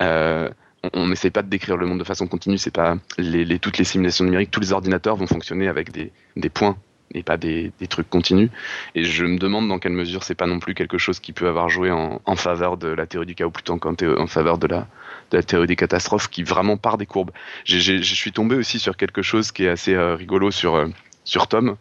euh, 0.00 0.48
on 0.94 1.08
n'essaie 1.08 1.30
pas 1.30 1.42
de 1.42 1.48
décrire 1.48 1.76
le 1.76 1.86
monde 1.86 1.98
de 1.98 2.04
façon 2.04 2.26
continue. 2.26 2.56
C'est 2.56 2.70
pas 2.70 2.96
les, 3.18 3.58
toutes 3.58 3.76
les 3.76 3.84
simulations 3.84 4.24
numériques, 4.24 4.50
tous 4.50 4.60
les 4.60 4.72
ordinateurs 4.72 5.16
vont 5.16 5.26
fonctionner 5.26 5.68
avec 5.68 5.92
des, 5.92 6.10
points 6.48 6.78
et 7.14 7.22
pas 7.22 7.36
des, 7.36 7.72
trucs 7.88 8.10
continus. 8.10 8.50
Et 8.94 9.04
je 9.04 9.24
me 9.24 9.38
demande 9.38 9.68
dans 9.68 9.78
quelle 9.78 9.92
mesure 9.92 10.22
c'est 10.22 10.34
pas 10.34 10.46
non 10.46 10.58
plus 10.58 10.74
quelque 10.74 10.98
chose 10.98 11.20
qui 11.20 11.32
peut 11.32 11.48
avoir 11.48 11.68
joué 11.68 11.90
en, 11.90 12.36
faveur 12.36 12.76
de 12.76 12.88
la 12.88 13.06
théorie 13.06 13.26
du 13.26 13.34
chaos 13.34 13.50
plutôt 13.50 13.76
qu'en 13.78 14.26
faveur 14.26 14.58
de 14.58 14.66
la, 14.66 15.42
théorie 15.42 15.66
des 15.66 15.76
catastrophes 15.76 16.28
qui 16.28 16.42
vraiment 16.42 16.76
part 16.76 16.98
des 16.98 17.06
courbes. 17.06 17.30
Je 17.64 18.02
suis 18.02 18.32
tombé 18.32 18.56
aussi 18.56 18.78
sur 18.78 18.96
quelque 18.96 19.22
chose 19.22 19.52
qui 19.52 19.64
est 19.64 19.68
assez 19.68 19.94
euh, 19.94 20.14
rigolo 20.14 20.50
sur 20.50 20.86
sur 21.26 21.48
Tom, 21.48 21.76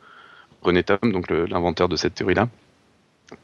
René 0.62 0.84
Tom, 0.84 1.12
donc 1.12 1.30
l'inventeur 1.30 1.88
de 1.88 1.96
cette 1.96 2.16
théorie-là, 2.16 2.50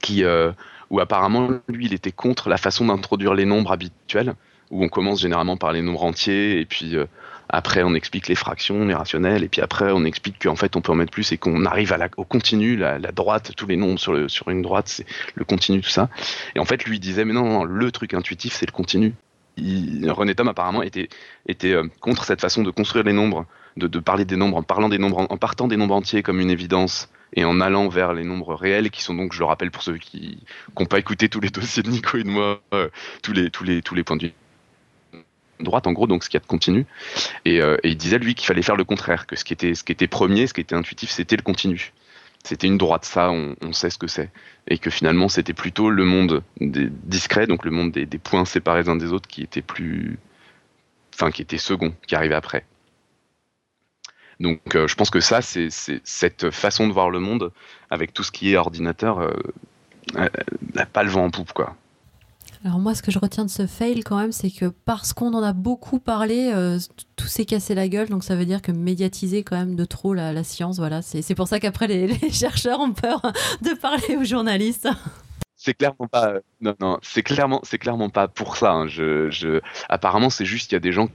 qui, 0.02 0.24
euh, 0.26 0.52
où 0.90 1.00
apparemment, 1.00 1.50
lui, 1.70 1.86
il 1.86 1.94
était 1.94 2.12
contre 2.12 2.50
la 2.50 2.58
façon 2.58 2.88
d'introduire 2.88 3.34
les 3.34 3.46
nombres 3.46 3.72
habituels, 3.72 4.34
où 4.72 4.84
on 4.84 4.90
commence 4.90 5.22
généralement 5.22 5.58
par 5.58 5.72
les 5.72 5.82
nombres 5.82 6.04
entiers, 6.04 6.60
et 6.60 6.66
puis 6.66 6.96
euh, 6.96 7.06
après 7.52 7.84
on 7.84 7.94
explique 7.94 8.28
les 8.28 8.36
fractions, 8.36 8.86
les 8.86 8.94
rationnels, 8.94 9.44
et 9.44 9.50
puis 9.50 9.62
après 9.62 9.92
on 9.92 10.06
explique 10.06 10.42
qu'en 10.42 10.56
fait 10.56 10.76
on 10.76 10.82
peut 10.82 10.92
en 10.92 10.96
mettre 10.96 11.12
plus 11.12 11.32
et 11.34 11.38
qu'on 11.38 11.66
arrive 11.66 11.96
au 12.18 12.24
continu, 12.24 12.78
la, 12.78 13.00
droite, 13.00 13.52
tous 13.56 13.68
les 13.68 13.76
nombres 13.76 14.00
sur, 14.00 14.50
une 14.50 14.62
droite, 14.62 14.88
c'est 14.88 15.06
le 15.36 15.44
continu, 15.44 15.82
tout 15.82 15.90
ça. 15.90 16.10
Et 16.56 16.60
en 16.60 16.66
fait 16.66 16.86
lui 16.86 17.00
disait 17.00 17.26
mais 17.26 17.34
non, 17.34 17.66
le 17.66 17.92
truc 17.92 18.14
intuitif 18.14 18.54
c'est 18.54 18.66
le 18.66 18.72
continu. 18.72 19.14
René 19.58 20.34
Tom 20.34 20.48
apparemment 20.48 20.82
était, 20.82 21.10
euh, 21.66 21.88
contre 22.00 22.24
cette 22.24 22.40
façon 22.40 22.64
de 22.64 22.72
construire 22.72 23.04
les 23.04 23.14
nombres 23.14 23.46
de, 23.78 24.00
parler 24.00 24.26
des 24.26 24.38
nombres 24.38 24.58
en 24.58 24.64
parlant 24.64 24.90
des 24.90 24.98
nombres, 24.98 25.28
en, 25.30 25.38
partant 25.38 25.68
des 25.68 25.78
nombres 25.78 25.96
entiers 25.96 26.24
comme 26.24 26.40
une 26.40 26.50
évidence 26.50 27.10
et 27.34 27.46
en 27.46 27.62
allant 27.62 27.90
vers 27.90 28.14
les 28.14 28.24
nombres 28.24 28.56
réels 28.56 28.90
qui 28.90 29.02
sont 29.02 29.14
donc, 29.14 29.34
je 29.34 29.40
le 29.40 29.46
rappelle 29.46 29.72
pour 29.72 29.84
ceux 29.84 29.98
qui 29.98 30.40
n'ont 30.78 30.86
pas 30.86 31.00
écouté 31.00 31.30
tous 31.30 31.42
les 31.42 31.50
dossiers 31.52 31.84
de 31.84 31.90
Nico 31.90 32.18
et 32.18 32.24
de 32.24 32.30
moi, 32.30 32.62
euh, 32.74 32.90
tous 33.22 33.34
les 33.34 34.04
points 34.04 34.18
de 34.18 34.28
vue 34.28 34.34
droite 35.64 35.88
en 35.88 35.94
gros 35.94 36.08
donc 36.08 36.24
ce 36.24 36.30
qui 36.30 36.38
a 36.38 36.40
de 36.40 36.46
continu. 36.46 36.86
Euh, 37.48 37.78
et, 37.84 37.90
il 37.90 37.98
disait 37.98 38.20
lui 38.20 38.36
qu'il 38.36 38.46
fallait 38.46 38.62
faire 38.62 38.76
le 38.76 38.84
contraire 38.84 39.28
que 39.28 39.36
ce 39.36 39.44
qui 39.44 39.54
était 39.54 39.76
ce 39.76 39.84
qui 39.84 39.92
était 39.92 40.08
premier 40.08 40.48
ce 40.48 40.54
qui 40.54 40.62
était 40.62 40.76
intuitif 40.76 41.10
c'était 41.10 41.36
le 41.36 41.44
continu. 41.44 41.94
C'était 42.44 42.68
une 42.68 42.78
droite 42.78 43.06
ça 43.06 43.32
on, 43.32 43.74
sait 43.74 43.90
ce 43.90 43.98
que 43.98 44.08
c'est. 44.08 44.30
Et 44.68 44.78
que 44.78 44.90
finalement 44.90 45.30
c'était 45.30 45.54
plutôt 45.54 45.90
le 45.90 46.06
monde 46.06 46.44
des 46.60 46.90
discret 46.90 47.48
donc 47.48 47.66
le 47.66 47.72
monde 47.72 47.92
des, 47.92 48.06
points 48.18 48.46
séparés 48.46 48.90
uns 48.90 48.96
des 48.96 49.14
autres 49.14 49.28
qui 49.28 49.44
était 49.44 49.62
plus 49.62 50.18
enfin 51.14 51.32
qui 51.32 51.42
était 51.42 51.58
second 51.58 51.94
qui 52.08 52.16
arrivait 52.16 52.36
après. 52.36 52.66
Donc 54.42 54.76
euh, 54.76 54.88
je 54.88 54.96
pense 54.96 55.12
que 55.12 55.20
ça, 55.20 55.42
c'est 55.44 55.70
cette 56.04 56.50
façon 56.50 56.88
de 56.88 56.94
voir 56.94 57.12
le 57.12 57.20
monde 57.20 57.52
avec 57.92 58.12
tout 58.12 58.24
ce 58.24 58.32
qui 58.32 58.52
est 58.52 58.58
ordinateur, 58.58 59.20
euh, 59.20 59.32
n'a 60.74 60.86
pas 60.86 61.04
le 61.04 61.10
vent 61.10 61.26
en 61.26 61.30
poupe, 61.30 61.54
quoi. 61.54 61.76
Alors 62.64 62.78
moi, 62.78 62.94
ce 62.94 63.02
que 63.02 63.12
je 63.12 63.18
retiens 63.18 63.44
de 63.44 63.50
ce 63.50 63.66
fail 63.66 64.02
quand 64.04 64.18
même, 64.18 64.32
c'est 64.32 64.52
que 64.52 64.66
parce 64.66 65.14
qu'on 65.14 65.34
en 65.34 65.42
a 65.42 65.52
beaucoup 65.52 66.00
parlé, 66.00 66.52
euh, 66.54 66.78
tout 67.16 67.26
s'est 67.26 67.46
cassé 67.46 67.74
la 67.74 67.88
gueule. 67.88 68.08
Donc 68.08 68.24
ça 68.24 68.36
veut 68.36 68.46
dire 68.46 68.62
que 68.62 68.72
médiatiser 68.72 69.44
quand 69.44 69.58
même 69.58 69.76
de 69.76 69.86
trop 69.86 70.14
la, 70.14 70.44
science, 70.44 70.78
voilà. 70.78 71.02
C'est 71.02 71.36
pour 71.36 71.48
ça 71.48 71.60
qu'après 71.60 71.88
les, 71.88 72.30
chercheurs 72.30 72.80
ont 72.80 72.94
peur 72.94 73.22
de 73.62 73.74
parler 73.80 74.16
aux 74.16 74.24
journalistes. 74.24 74.88
C'est 75.56 75.74
clairement 75.74 76.08
pas. 76.08 76.34
Non, 76.60 76.76
non, 76.80 76.98
c'est 77.02 77.24
clairement, 77.24 77.62
c'est 77.64 77.80
clairement 77.80 78.10
pas 78.10 78.28
pour 78.28 78.58
ça. 78.58 78.72
Hein. 78.74 78.88
Apparemment, 79.90 80.30
c'est 80.30 80.46
juste 80.46 80.70
qu'il 80.70 80.76
y 80.76 80.78
a 80.78 80.80
des 80.80 80.92
gens 80.92 81.10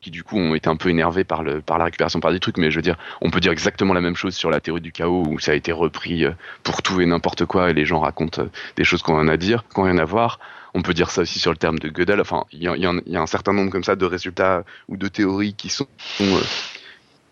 qui 0.00 0.10
du 0.10 0.22
coup 0.22 0.36
ont 0.36 0.54
été 0.54 0.68
un 0.68 0.76
peu 0.76 0.90
énervés 0.90 1.24
par, 1.24 1.42
le, 1.42 1.62
par 1.62 1.78
la 1.78 1.86
récupération 1.86 2.20
par 2.20 2.30
des 2.30 2.38
trucs, 2.38 2.58
mais 2.58 2.70
je 2.70 2.76
veux 2.76 2.82
dire, 2.82 2.98
on 3.22 3.30
peut 3.30 3.40
dire 3.40 3.52
exactement 3.52 3.94
la 3.94 4.02
même 4.02 4.16
chose 4.16 4.34
sur 4.34 4.50
la 4.50 4.60
théorie 4.60 4.82
du 4.82 4.92
chaos 4.92 5.24
où 5.26 5.38
ça 5.38 5.52
a 5.52 5.54
été 5.54 5.72
repris 5.72 6.26
euh, 6.26 6.32
pour 6.62 6.82
tout 6.82 7.00
et 7.00 7.06
n'importe 7.06 7.46
quoi 7.46 7.70
et 7.70 7.72
les 7.72 7.86
gens 7.86 8.00
racontent 8.00 8.42
euh, 8.42 8.50
des 8.76 8.84
choses 8.84 9.02
qu'on 9.02 9.26
a 9.26 9.32
à 9.32 9.36
dire, 9.38 9.64
qu'on 9.72 9.84
rien 9.84 9.96
à 9.96 10.04
voir. 10.04 10.38
On 10.74 10.82
peut 10.82 10.94
dire 10.94 11.10
ça 11.10 11.22
aussi 11.22 11.38
sur 11.38 11.52
le 11.52 11.56
terme 11.56 11.78
de 11.78 11.88
Gödel. 11.88 12.20
Enfin, 12.20 12.44
il 12.52 12.62
y, 12.62 12.66
a, 12.66 13.20
un 13.22 13.26
certain 13.26 13.52
nombre 13.52 13.70
comme 13.70 13.84
ça 13.84 13.96
de 13.96 14.04
résultats 14.04 14.64
ou 14.88 14.96
de 14.96 15.08
théories 15.08 15.54
qui 15.54 15.68
sont 15.68 15.86
euh, 16.20 16.40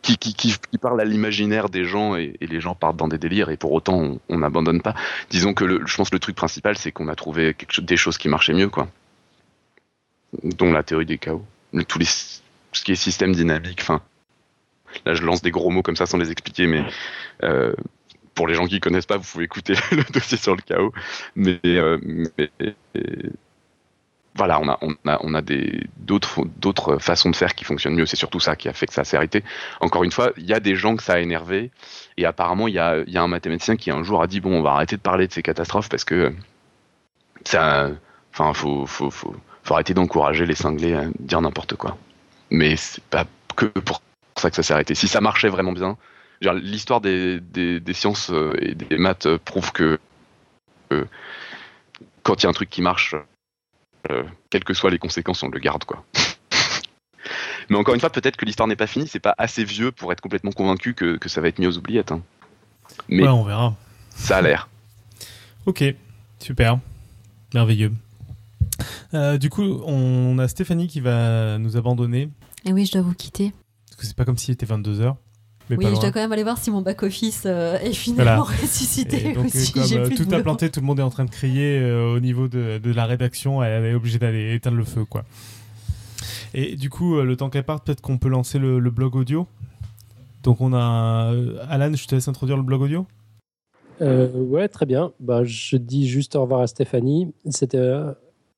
qui, 0.01 0.17
qui, 0.17 0.35
qui, 0.35 0.79
parlent 0.81 1.01
à 1.01 1.05
l'imaginaire 1.05 1.69
des 1.69 1.85
gens 1.85 2.17
et, 2.17 2.37
les 2.41 2.61
gens 2.61 2.75
partent 2.75 2.97
dans 2.97 3.09
des 3.09 3.19
délires 3.19 3.51
et 3.51 3.57
pour 3.57 3.73
autant 3.73 4.19
on 4.29 4.39
n'abandonne 4.39 4.81
pas. 4.81 4.95
Disons 5.31 5.55
que 5.55 5.65
le, 5.65 5.87
je 5.87 5.97
pense 5.97 6.11
que 6.11 6.15
le 6.15 6.21
truc 6.21 6.37
principal 6.37 6.79
c'est 6.79 6.93
qu'on 6.93 7.09
a 7.09 7.17
trouvé 7.17 7.55
quelque, 7.55 7.81
des 7.81 7.97
choses 7.97 8.19
qui 8.19 8.29
marchaient 8.29 8.55
mieux 8.55 8.69
quoi, 8.69 8.89
dont 10.43 10.73
la 10.73 10.83
théorie 10.83 11.07
des 11.07 11.19
chaos. 11.19 11.45
Tous 11.89 11.99
les 11.99 12.07
ce 12.73 12.83
qui 12.83 12.93
est 12.93 12.97
système 12.97 13.35
dynamique. 13.35 13.81
Enfin, 13.83 14.03
là, 15.07 15.15
je 15.15 15.23
lance 15.23 15.43
des 15.43 15.51
gros 15.51 15.71
mots 15.71 15.83
comme 15.83 15.97
ça 15.97 16.07
sans 16.07 16.19
les 16.19 16.31
expliquer, 16.31 16.67
mais 16.67 16.85
euh, 17.43 17.75
pour 18.35 18.47
les 18.47 18.55
gens 18.55 18.67
qui 18.67 18.81
connaissent 18.81 19.07
pas, 19.07 19.17
vous 19.17 19.29
pouvez 19.31 19.45
écouter 19.45 19.75
le 19.93 20.05
dossier 20.13 20.39
sur 20.39 20.55
le 20.57 20.63
chaos. 20.63 20.93
Mais, 21.37 21.61
euh, 21.65 21.99
voilà, 24.35 24.61
on 24.61 24.69
a, 24.69 24.79
on 25.23 25.35
a, 25.35 25.43
des 25.43 25.85
d'autres, 25.99 26.43
d'autres 26.57 26.97
façons 26.97 27.31
de 27.31 27.37
faire 27.37 27.55
qui 27.55 27.65
fonctionnent 27.65 27.95
mieux. 27.95 28.07
C'est 28.07 28.17
surtout 28.17 28.41
ça 28.41 28.57
qui 28.57 28.69
a 28.69 28.73
fait 28.73 28.87
que 28.87 28.95
ça 28.95 29.05
s'est 29.05 29.17
arrêté. 29.17 29.45
Encore 29.81 30.05
une 30.05 30.13
fois, 30.13 30.33
il 30.39 30.47
y 30.47 30.55
a 30.55 30.61
des 30.61 30.75
gens 30.75 30.97
que 30.97 31.03
ça 31.03 31.15
a 31.15 31.19
énervé, 31.19 31.71
et 32.17 32.25
apparemment, 32.25 32.67
il 32.67 32.75
y 32.75 32.79
a, 32.79 33.03
y 33.07 33.19
a 33.19 33.23
un 33.23 33.29
mathématicien 33.29 33.77
qui 33.77 33.91
un 33.91 34.03
jour 34.03 34.23
a 34.23 34.27
dit 34.27 34.41
bon, 34.41 34.59
on 34.59 34.63
va 34.63 34.71
arrêter 34.71 34.97
de 34.97 35.03
parler 35.03 35.29
de 35.29 35.33
ces 35.33 35.43
catastrophes 35.43 35.91
parce 35.91 36.05
que 36.05 36.33
ça, 37.45 37.91
enfin, 38.33 38.55
faut, 38.55 38.87
faut 38.87 39.35
arrêter 39.71 39.93
d'encourager 39.93 40.47
les 40.47 40.55
cinglés 40.55 40.95
à 40.95 41.05
dire 41.19 41.41
n'importe 41.43 41.77
quoi 41.77 41.99
mais 42.53 42.77
c'est 42.77 43.03
pas 43.05 43.25
que 43.57 43.67
pour 43.67 44.03
ça 44.37 44.51
que 44.51 44.57
ça 44.57 44.63
s'est 44.63 44.75
arrêté. 44.75 44.95
Si 44.95 45.09
ça 45.09 45.21
marchait 45.21 45.49
vraiment 45.49 45.73
bien, 45.73 45.97
l'histoire 46.51 47.01
des, 47.01 47.41
sciences 47.93 48.31
euh, 48.31 48.53
et 48.59 48.75
des 48.75 48.99
maths 48.99 49.27
euh, 49.27 49.39
prouve 49.39 49.73
que 49.73 49.99
quand 52.23 52.43
il 52.43 52.45
y 52.45 52.47
a 52.47 52.51
un 52.51 52.53
truc 52.53 52.71
qui 52.71 52.83
marche, 52.83 53.15
euh, 54.11 54.23
quelles 54.51 54.65
que 54.65 54.75
soient 54.75 54.91
les 54.91 54.99
conséquences, 54.99 55.43
on 55.43 55.49
le 55.49 55.59
garde 55.59 55.85
quoi. 55.85 56.05
Mais 57.71 57.77
encore 57.77 57.95
une 57.95 58.01
fois, 58.01 58.11
peut-être 58.11 58.37
que 58.37 58.45
l'histoire 58.45 58.69
n'est 58.69 58.77
pas 58.77 58.87
finie, 58.87 59.07
c'est 59.07 59.21
pas 59.21 59.35
assez 59.39 59.65
vieux 59.65 59.93
pour 59.93 60.13
être 60.13 60.21
complètement 60.21 60.51
convaincu 60.53 60.95
que, 60.95 61.19
ça 61.29 61.41
va 61.41 61.49
être 61.49 61.59
mis 61.59 61.67
aux 61.67 61.79
oubliettes. 61.79 62.13
Hein. 62.13 62.23
Mais 63.09 63.27
on 63.29 63.45
verra. 63.45 63.77
Ça 64.11 64.39
a 64.39 64.43
l'air. 64.43 64.69
ok, 65.67 65.85
super, 66.39 66.81
merveilleux. 67.55 67.93
Euh, 69.15 69.39
du 69.39 69.49
coup, 69.49 69.63
on 69.87 70.39
a 70.39 70.49
Stéphanie 70.49 70.89
qui 70.89 71.01
va 71.01 71.59
nous 71.59 71.77
abandonner. 71.77 72.31
Et 72.65 72.73
oui, 72.73 72.87
je 72.87 72.93
dois 72.93 73.03
vous 73.03 73.15
quitter. 73.15 73.53
Parce 73.87 73.97
que 74.01 74.07
c'est 74.07 74.17
pas 74.17 74.25
comme 74.25 74.39
s'il 74.39 74.53
était 74.53 74.67
22h. 74.67 75.15
Oui, 75.77 75.87
je 75.95 76.01
dois 76.01 76.11
quand 76.11 76.21
même 76.21 76.33
aller 76.33 76.43
voir 76.43 76.59
si 76.59 76.71
mon 76.71 76.83
back-office 76.83 77.45
euh, 77.47 77.79
est 77.79 77.93
finalement 77.93 78.43
ressuscité. 78.63 79.33
donc, 79.33 79.51
comme 79.75 80.15
tout 80.15 80.35
a 80.35 80.41
planté, 80.41 80.71
tout 80.71 80.81
le 80.81 80.87
monde 80.87 81.01
est 81.01 81.05
en 81.05 81.11
train 81.11 81.25
de 81.25 81.31
crier 81.31 81.83
au 81.83 82.21
niveau 82.21 82.49
de, 82.49 82.79
de, 82.79 82.93
la 82.93 83.07
rédaction, 83.07 83.63
elle 83.63 83.85
est 83.85 83.95
obligée 83.95 84.19
d'aller 84.19 84.55
éteindre 84.55 84.77
le 84.77 84.85
feu. 84.85 85.05
quoi. 85.05 85.25
Et 86.55 86.77
du 86.77 86.91
coup, 86.91 87.21
le 87.21 87.37
temps 87.37 87.51
qu'elle 87.51 87.65
parte, 87.65 87.87
peut-être 87.87 88.01
qu'on 88.01 88.19
peut 88.19 88.29
lancer 88.29 88.59
le, 88.59 88.79
le 88.79 88.91
blog 88.91 89.17
audio. 89.17 89.47
Donc 90.43 90.61
on 90.61 90.73
a... 90.75 91.33
Alan, 91.69 91.95
je 91.95 92.07
te 92.07 92.15
laisse 92.15 92.29
introduire 92.29 92.57
le 92.57 92.63
blog 92.63 92.83
audio 92.83 93.07
euh, 94.01 94.29
ouais, 94.33 94.69
très 94.69 94.87
bien. 94.87 95.13
Bah, 95.21 95.45
je 95.45 95.77
dis 95.77 96.09
juste 96.09 96.35
au 96.37 96.43
revoir 96.43 96.61
à 96.61 96.67
Stéphanie. 96.67 97.33
C'était 97.51 97.79
euh, 97.79 98.13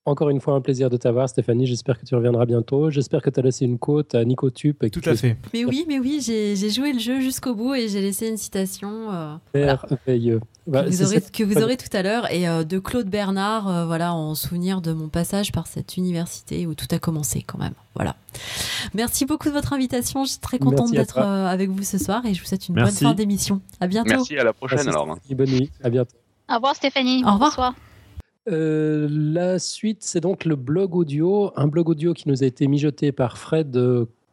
encore 0.07 0.29
une 0.29 0.41
fois 0.41 0.55
un 0.55 0.61
plaisir 0.61 0.91
de 0.91 0.97
t'avoir, 0.97 1.29
Stéphanie. 1.29 1.67
J'espère 1.67 1.99
que 1.99 2.05
tu 2.05 2.15
reviendras 2.15 2.45
bientôt. 2.45 2.91
J'espère 2.91 3.23
que 3.23 3.31
tu 3.31 3.41
as 3.41 3.43
laissé 3.43 3.65
une 3.65 3.79
côte 3.79 4.15
à 4.15 4.25
Nico 4.25 4.51
Tup. 4.51 4.85
Tout 4.91 5.01
à 5.05 5.15
fait. 5.15 5.37
Mais 5.53 5.65
oui, 5.65 5.85
mais 5.89 5.99
oui, 5.99 6.21
j'ai 6.23 6.71
joué 6.71 6.93
le 6.93 6.99
jeu 6.99 7.21
jusqu'au 7.21 7.55
bout 7.55 7.75
et 7.75 7.89
j'ai 7.89 8.01
laissé 8.01 8.29
une 8.29 8.37
citation. 8.37 9.13
Euh, 9.13 9.37
Merveilleux. 9.55 10.41
Bah, 10.67 10.85
que, 10.85 11.45
vous 11.45 11.63
aurez, 11.63 11.77
tout 11.77 11.95
à 11.95 12.03
l'heure 12.03 12.33
et 12.33 12.49
euh, 12.49 12.65
de 12.65 12.79
Claude 12.79 13.09
Bernard, 13.09 13.69
euh, 13.69 13.87
voilà, 13.87 14.15
en 14.15 14.35
souvenir 14.35 14.81
de 14.81 14.95
mon 14.95 15.09
passage 15.09 15.53
par 15.53 15.67
cette 15.67 15.99
université 15.99 16.67
où 16.67 16.75
tout 16.75 16.87
a 16.91 16.99
commencé 16.99 17.43
quand 17.43 17.59
même. 17.59 17.75
Voilà. 17.95 18.17
Merci 18.95 19.27
beaucoup 19.27 19.49
de 19.49 19.53
votre 19.53 19.75
invitation. 19.75 20.25
Je 20.25 20.31
suis 20.31 20.41
très 20.41 20.59
contente 20.59 20.91
d'être 20.93 21.19
avec 21.19 21.71
vous 21.71 21.83
ce 21.83 21.99
soir 21.99 22.25
et 22.27 22.35
je 22.35 22.41
vous 22.41 22.47
souhaite 22.47 22.69
une 22.69 22.75
bonne 22.75 22.91
fin 22.91 23.15
d'émission. 23.15 23.61
À 23.81 23.87
bientôt. 23.87 24.11
Merci, 24.11 24.39
à 24.39 24.45
la 24.45 24.53
prochaine 24.53 24.89
alors. 24.89 25.19
Bonne 25.31 25.51
nuit, 25.51 25.71
à 25.83 25.91
bientôt. 25.91 26.17
Au 26.51 26.57
revoir 26.57 26.75
Stéphanie. 26.75 27.25
Au 27.25 27.33
revoir. 27.33 27.75
Euh, 28.49 29.09
la 29.11 29.59
suite, 29.59 30.03
c'est 30.03 30.21
donc 30.21 30.45
le 30.45 30.57
blog 30.57 30.95
audio, 30.95 31.53
un 31.57 31.67
blog 31.67 31.89
audio 31.89 32.13
qui 32.13 32.29
nous 32.29 32.43
a 32.43 32.47
été 32.47 32.67
mijoté 32.67 33.13
par 33.13 33.39
Fred 33.39 33.79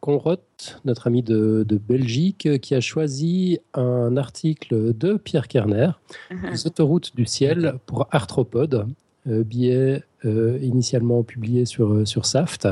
Conroth, 0.00 0.80
notre 0.84 1.06
ami 1.06 1.22
de, 1.22 1.64
Belgique, 1.88 2.60
qui 2.60 2.74
a 2.74 2.80
choisi 2.80 3.60
un 3.72 4.16
article 4.16 4.96
de 4.96 5.16
Pierre 5.16 5.48
Kerner. 5.48 5.90
Les 6.50 6.66
autoroutes 6.66 7.14
du 7.14 7.24
ciel 7.24 7.78
pour 7.86 8.08
Arthropode, 8.10 8.88
euh, 9.28 9.44
billet 9.44 10.02
euh, 10.24 10.58
initialement 10.60 11.22
publié 11.22 11.64
sur, 11.64 12.06
sur 12.06 12.26
SAFT, 12.26 12.68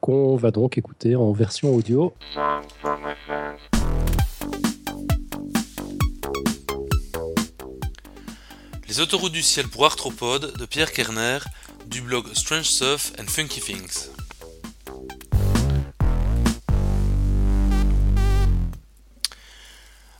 qu'on 0.00 0.36
va 0.36 0.50
donc 0.50 0.78
écouter 0.78 1.14
en 1.14 1.30
version 1.32 1.74
audio. 1.74 2.14
Les 8.88 9.00
autoroutes 9.00 9.32
du 9.32 9.42
ciel 9.42 9.66
pour 9.66 9.84
arthropodes 9.84 10.56
de 10.56 10.64
Pierre 10.64 10.92
Kerner 10.92 11.40
du 11.86 12.02
blog 12.02 12.32
Strange 12.34 12.66
Stuff 12.66 13.12
and 13.18 13.26
Funky 13.26 13.60
Things. 13.60 14.10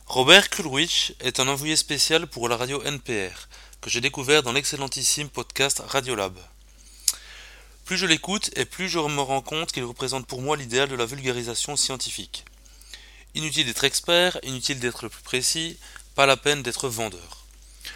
Robert 0.05 0.49
Kulwich 0.49 1.13
est 1.21 1.39
un 1.39 1.47
envoyé 1.47 1.77
spécial 1.77 2.27
pour 2.27 2.49
la 2.49 2.57
radio 2.57 2.83
NPR, 2.83 3.47
que 3.79 3.89
j'ai 3.89 4.01
découvert 4.01 4.43
dans 4.43 4.51
l'excellentissime 4.51 5.29
podcast 5.29 5.81
Radiolab. 5.87 6.37
Plus 7.85 7.95
je 7.95 8.05
l'écoute 8.05 8.49
et 8.57 8.65
plus 8.65 8.89
je 8.89 8.99
me 8.99 9.21
rends 9.21 9.41
compte 9.41 9.71
qu'il 9.71 9.85
représente 9.85 10.27
pour 10.27 10.41
moi 10.41 10.57
l'idéal 10.57 10.89
de 10.89 10.95
la 10.95 11.05
vulgarisation 11.05 11.77
scientifique. 11.77 12.43
Inutile 13.33 13.65
d'être 13.65 13.85
expert, 13.85 14.37
inutile 14.43 14.79
d'être 14.81 15.03
le 15.03 15.09
plus 15.09 15.23
précis, 15.23 15.77
pas 16.15 16.25
la 16.25 16.35
peine 16.35 16.63
d'être 16.63 16.89
vendeur. 16.89 17.36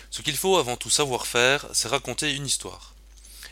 Ce 0.09 0.22
qu'il 0.22 0.38
faut 0.38 0.57
avant 0.57 0.77
tout 0.77 0.89
savoir 0.89 1.27
faire, 1.27 1.65
c'est 1.73 1.88
raconter 1.88 2.34
une 2.34 2.45
histoire. 2.45 2.93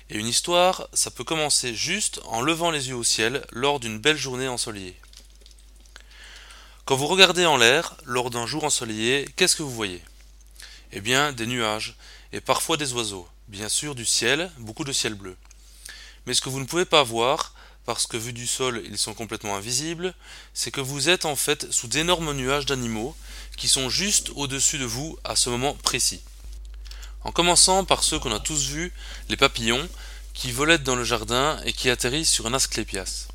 Et 0.09 0.17
une 0.17 0.27
histoire, 0.27 0.87
ça 0.93 1.11
peut 1.11 1.23
commencer 1.23 1.75
juste 1.75 2.19
en 2.25 2.41
levant 2.41 2.71
les 2.71 2.89
yeux 2.89 2.95
au 2.95 3.03
ciel 3.03 3.45
lors 3.51 3.79
d'une 3.79 3.99
belle 3.99 4.17
journée 4.17 4.47
ensoleillée. 4.47 4.97
Quand 6.85 6.95
vous 6.95 7.07
regardez 7.07 7.45
en 7.45 7.57
l'air, 7.57 7.95
lors 8.05 8.31
d'un 8.31 8.47
jour 8.47 8.63
ensoleillé, 8.63 9.29
qu'est-ce 9.35 9.55
que 9.55 9.61
vous 9.61 9.69
voyez? 9.69 10.01
Eh 10.91 11.01
bien, 11.01 11.31
des 11.31 11.45
nuages, 11.45 11.95
et 12.33 12.41
parfois 12.41 12.77
des 12.77 12.93
oiseaux, 12.93 13.27
bien 13.47 13.69
sûr 13.69 13.93
du 13.93 14.05
ciel, 14.05 14.51
beaucoup 14.57 14.83
de 14.83 14.91
ciel 14.91 15.13
bleu. 15.13 15.37
Mais 16.25 16.33
ce 16.33 16.41
que 16.41 16.49
vous 16.49 16.59
ne 16.59 16.65
pouvez 16.65 16.85
pas 16.85 17.03
voir, 17.03 17.53
parce 17.85 18.07
que 18.07 18.17
vu 18.17 18.33
du 18.33 18.45
sol 18.45 18.83
ils 18.85 18.97
sont 18.97 19.13
complètement 19.13 19.55
invisibles, 19.55 20.13
c'est 20.53 20.71
que 20.71 20.81
vous 20.81 21.09
êtes 21.09 21.25
en 21.25 21.35
fait 21.35 21.71
sous 21.71 21.87
d'énormes 21.87 22.33
nuages 22.33 22.65
d'animaux 22.65 23.15
qui 23.57 23.67
sont 23.67 23.89
juste 23.89 24.31
au-dessus 24.35 24.77
de 24.77 24.85
vous 24.85 25.17
à 25.23 25.35
ce 25.35 25.49
moment 25.49 25.73
précis. 25.75 26.21
En 27.23 27.31
commençant 27.31 27.83
par 27.83 28.03
ceux 28.03 28.19
qu'on 28.19 28.33
a 28.33 28.39
tous 28.39 28.67
vus, 28.67 28.93
les 29.29 29.37
papillons, 29.37 29.87
qui 30.33 30.51
volaient 30.51 30.77
dans 30.77 30.95
le 30.95 31.03
jardin 31.03 31.59
et 31.65 31.73
qui 31.73 31.89
atterrissent 31.89 32.29
sur 32.29 32.47
un 32.47 32.53
asclépias. 32.53 33.27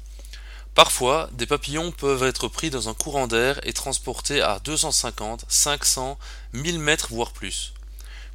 Parfois, 0.74 1.28
des 1.32 1.46
papillons 1.46 1.92
peuvent 1.92 2.24
être 2.24 2.48
pris 2.48 2.70
dans 2.70 2.88
un 2.88 2.94
courant 2.94 3.28
d'air 3.28 3.60
et 3.62 3.72
transportés 3.72 4.40
à 4.40 4.58
250, 4.64 5.44
500, 5.46 6.18
1000 6.52 6.78
mètres 6.78 7.08
voire 7.10 7.32
plus. 7.32 7.74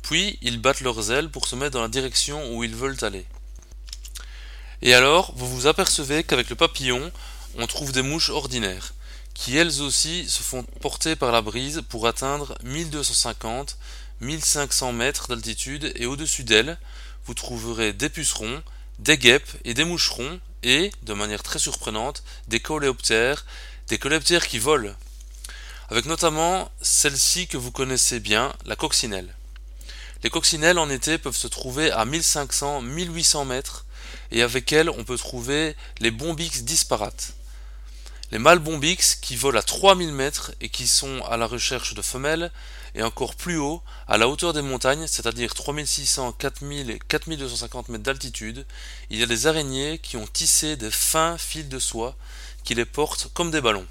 Puis, 0.02 0.38
ils 0.42 0.62
battent 0.62 0.82
leurs 0.82 1.12
ailes 1.12 1.30
pour 1.30 1.48
se 1.48 1.56
mettre 1.56 1.72
dans 1.72 1.82
la 1.82 1.90
direction 1.90 2.56
où 2.56 2.64
ils 2.64 2.76
veulent 2.76 2.98
aller. 3.02 3.26
Et 4.82 4.94
alors, 4.94 5.34
vous 5.36 5.48
vous 5.48 5.68
apercevez 5.68 6.24
qu'avec 6.24 6.50
le 6.50 6.56
papillon, 6.56 7.12
on 7.58 7.68
trouve 7.68 7.92
des 7.92 8.02
mouches 8.02 8.30
ordinaires, 8.30 8.94
qui 9.34 9.58
elles 9.58 9.82
aussi 9.82 10.30
se 10.30 10.42
font 10.42 10.64
porter 10.80 11.18
par 11.18 11.34
la 11.34 11.42
brise 11.42 11.82
pour 11.90 12.08
atteindre 12.08 12.58
1250, 12.64 13.78
1500 14.22 14.94
mètres 14.94 15.28
d'altitude 15.28 15.91
et 15.96 16.06
au-dessus 16.06 16.44
d'elle, 16.44 16.78
vous 17.26 17.34
trouverez 17.34 17.94
des 17.94 18.10
pucerons, 18.10 18.62
des 19.00 19.18
guêpes 19.18 19.50
et 19.64 19.74
des 19.74 19.86
moucherons 19.86 20.40
et, 20.64 20.91
de 21.04 21.14
manière 21.14 21.44
très 21.44 21.60
surprenante, 21.60 22.24
des 22.48 22.60
coléoptères, 22.60 23.46
des 23.88 23.98
coléoptères 23.98 24.48
qui 24.48 24.60
volent. 24.60 24.94
Avec 25.90 26.06
notamment 26.06 26.72
celle-ci 26.82 27.48
que 27.48 27.58
vous 27.58 27.72
connaissez 27.72 28.20
bien, 28.20 28.54
la 28.66 28.76
coccinelle. 28.76 29.34
Les 30.24 30.30
coccinelles 30.30 30.80
en 30.80 30.90
été 30.90 31.18
peuvent 31.18 31.36
se 31.36 31.48
trouver 31.48 31.91
à 31.91 32.06
1500-1800 32.06 33.48
mètres 33.48 33.86
et 34.32 34.41
avec 34.41 34.72
elles 34.74 34.90
on 34.90 35.04
peut 35.04 35.18
trouver 35.18 35.76
les 36.00 36.12
bombix 36.12 36.64
disparates. 36.64 37.34
Les 38.32 38.38
mâles 38.38 38.60
bombix 38.60 39.16
qui 39.16 39.36
volent 39.36 39.60
à 39.60 39.64
3000 39.64 40.12
mètres 40.12 40.52
et 40.62 40.70
qui 40.70 40.88
sont 40.88 41.24
à 41.26 41.38
la 41.38 41.48
recherche 41.48 41.96
de 41.96 42.02
femelles 42.02 42.52
et 43.00 43.04
encore 43.04 43.36
plus 43.36 43.58
haut, 43.58 43.82
à 44.10 44.18
la 44.18 44.28
hauteur 44.28 44.52
des 44.52 44.62
montagnes, 44.62 45.08
c'est-à-dire 45.08 45.54
3600, 45.54 46.34
4000 46.34 46.92
et 46.92 47.00
4250 47.08 47.88
mètres 47.88 48.04
d'altitude, 48.04 48.66
il 49.10 49.18
y 49.18 49.24
a 49.24 49.26
des 49.26 49.48
araignées 49.48 50.00
qui 50.00 50.18
ont 50.18 50.28
tissé 50.28 50.76
des 50.76 50.92
fins 50.92 51.38
fils 51.38 51.70
de 51.70 51.80
soie 51.80 52.14
qui 52.66 52.76
les 52.76 52.84
portent 52.84 53.30
comme 53.34 53.52
des 53.52 53.62
ballons. 53.62 53.88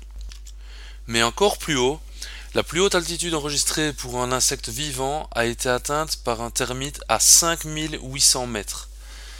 Mais 1.06 1.22
encore 1.22 1.56
plus 1.56 1.78
haut, 1.78 1.98
la 2.52 2.62
plus 2.62 2.80
haute 2.80 2.94
altitude 2.94 3.34
enregistrée 3.34 3.94
pour 3.94 4.20
un 4.20 4.30
insecte 4.30 4.68
vivant 4.68 5.26
a 5.32 5.46
été 5.46 5.70
atteinte 5.70 6.18
par 6.18 6.42
un 6.42 6.50
termite 6.50 7.00
à 7.08 7.18
5800 7.18 8.46
mètres, 8.46 8.90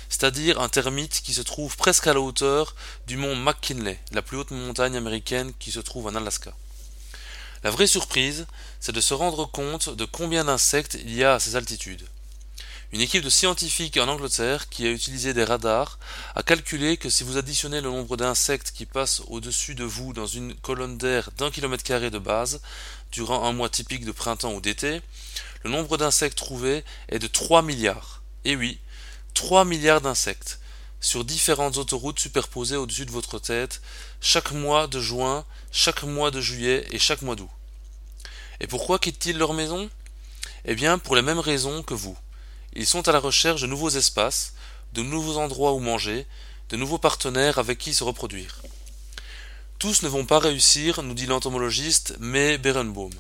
c'est-à-dire 0.09 0.63
un 0.63 0.71
termite 0.71 1.21
qui 1.21 1.35
se 1.35 1.43
trouve 1.43 1.77
presque 1.77 2.07
à 2.07 2.15
la 2.15 2.23
hauteur 2.23 2.75
du 3.07 3.19
mont 3.19 3.37
McKinley, 3.37 4.01
la 4.13 4.23
plus 4.23 4.39
haute 4.39 4.51
montagne 4.51 4.97
américaine 4.97 5.53
qui 5.59 5.73
se 5.73 5.81
trouve 5.81 6.07
en 6.07 6.15
Alaska. 6.15 6.55
La 7.65 7.71
vraie 7.71 7.89
surprise, 7.89 8.47
c'est 8.81 8.93
de 8.93 9.01
se 9.01 9.15
rendre 9.15 9.47
compte 9.47 9.89
de 9.89 10.05
combien 10.05 10.45
d'insectes 10.45 10.95
il 10.95 11.15
y 11.15 11.25
a 11.25 11.35
à 11.35 11.41
ces 11.41 11.57
altitudes. 11.57 12.07
Une 12.91 13.03
équipe 13.03 13.23
de 13.23 13.29
scientifiques 13.29 13.99
en 13.99 14.09
Angleterre 14.09 14.71
qui 14.71 14.87
a 14.87 14.91
utilisé 14.91 15.35
des 15.35 15.45
radars 15.45 15.99
a 16.35 16.43
calculé 16.43 16.97
que 16.97 17.11
si 17.11 17.23
vous 17.23 17.37
additionnez 17.37 17.83
le 17.83 17.91
nombre 17.91 18.17
d'insectes 18.17 18.71
qui 18.71 18.87
passent 18.87 19.21
au-dessus 19.27 19.75
de 19.75 19.85
vous 19.85 20.15
dans 20.15 20.27
une 20.27 20.55
colonne 20.55 20.97
d'air 20.97 21.29
d'un 21.37 21.51
kilomètre 21.51 21.85
carré 21.85 22.11
de 22.11 22.19
base 22.19 22.63
durant 23.13 23.45
un 23.47 23.53
mois 23.53 23.69
typique 23.69 24.07
de 24.07 24.13
printemps 24.13 24.55
ou 24.55 24.63
d'été, 24.63 25.03
le 25.65 25.71
nombre 25.71 25.99
d'insectes 25.99 26.39
trouvés 26.39 26.83
est 27.11 27.19
de 27.19 27.27
3 27.27 27.61
milliards. 27.61 28.23
Et 28.47 28.57
oui, 28.57 28.79
3 29.35 29.67
milliards 29.67 30.01
d'insectes 30.01 30.59
sur 31.01 31.27
différentes 31.27 31.77
autoroutes 31.77 32.19
superposées 32.19 32.77
au-dessus 32.77 33.05
de 33.05 33.11
votre 33.11 33.39
tête 33.39 33.83
chaque 34.23 34.53
mois 34.53 34.87
de 34.87 34.99
juin, 34.99 35.45
chaque 35.71 36.05
mois 36.05 36.31
de 36.31 36.41
juillet 36.41 36.87
et 36.91 36.99
chaque 36.99 37.21
mois 37.21 37.37
d'août. 37.37 37.51
Et 38.61 38.67
pourquoi 38.67 38.99
quittent-ils 38.99 39.39
leur 39.39 39.55
maison? 39.55 39.89
Eh 40.65 40.75
bien, 40.75 40.99
pour 40.99 41.17
les 41.17 41.23
mêmes 41.23 41.39
raisons 41.39 41.83
que 41.83 41.95
vous. 41.95 42.17
Ils 42.75 42.87
sont 42.87 43.09
à 43.09 43.13
la 43.13 43.21
recherche 43.21 43.63
de 43.63 43.67
nouveaux 43.67 43.91
espaces, 43.91 44.55
de 44.93 45.03
nouveaux 45.03 45.39
endroits 45.39 45.73
où 45.73 45.81
manger, 45.81 46.27
de 46.71 46.77
nouveaux 46.77 46.99
partenaires 46.99 47.59
avec 47.59 47.79
qui 47.79 47.95
se 47.95 48.05
reproduire. 48.05 48.61
Tous 49.79 50.03
ne 50.03 50.09
vont 50.09 50.27
pas 50.27 50.41
réussir, 50.41 51.03
nous 51.03 51.15
dit 51.15 51.27
l'entomologiste 51.27 52.17
mais 52.19 52.59
Berenbaum. 52.59 53.13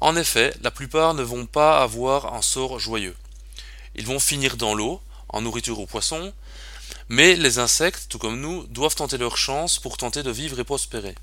En 0.00 0.14
effet, 0.14 0.54
la 0.62 0.70
plupart 0.70 1.14
ne 1.14 1.22
vont 1.22 1.46
pas 1.46 1.82
avoir 1.82 2.34
un 2.34 2.42
sort 2.42 2.78
joyeux. 2.78 3.16
Ils 3.96 4.06
vont 4.06 4.20
finir 4.20 4.56
dans 4.56 4.74
l'eau, 4.74 5.00
en 5.28 5.40
nourriture 5.40 5.80
aux 5.80 5.86
poissons, 5.86 6.32
mais 7.08 7.34
les 7.34 7.58
insectes, 7.58 8.06
tout 8.08 8.18
comme 8.18 8.40
nous, 8.40 8.66
doivent 8.68 8.94
tenter 8.94 9.18
leur 9.18 9.36
chance 9.36 9.78
pour 9.78 9.96
tenter 9.96 10.22
de 10.22 10.30
vivre 10.30 10.60
et 10.60 10.64
prospérer. 10.64 11.16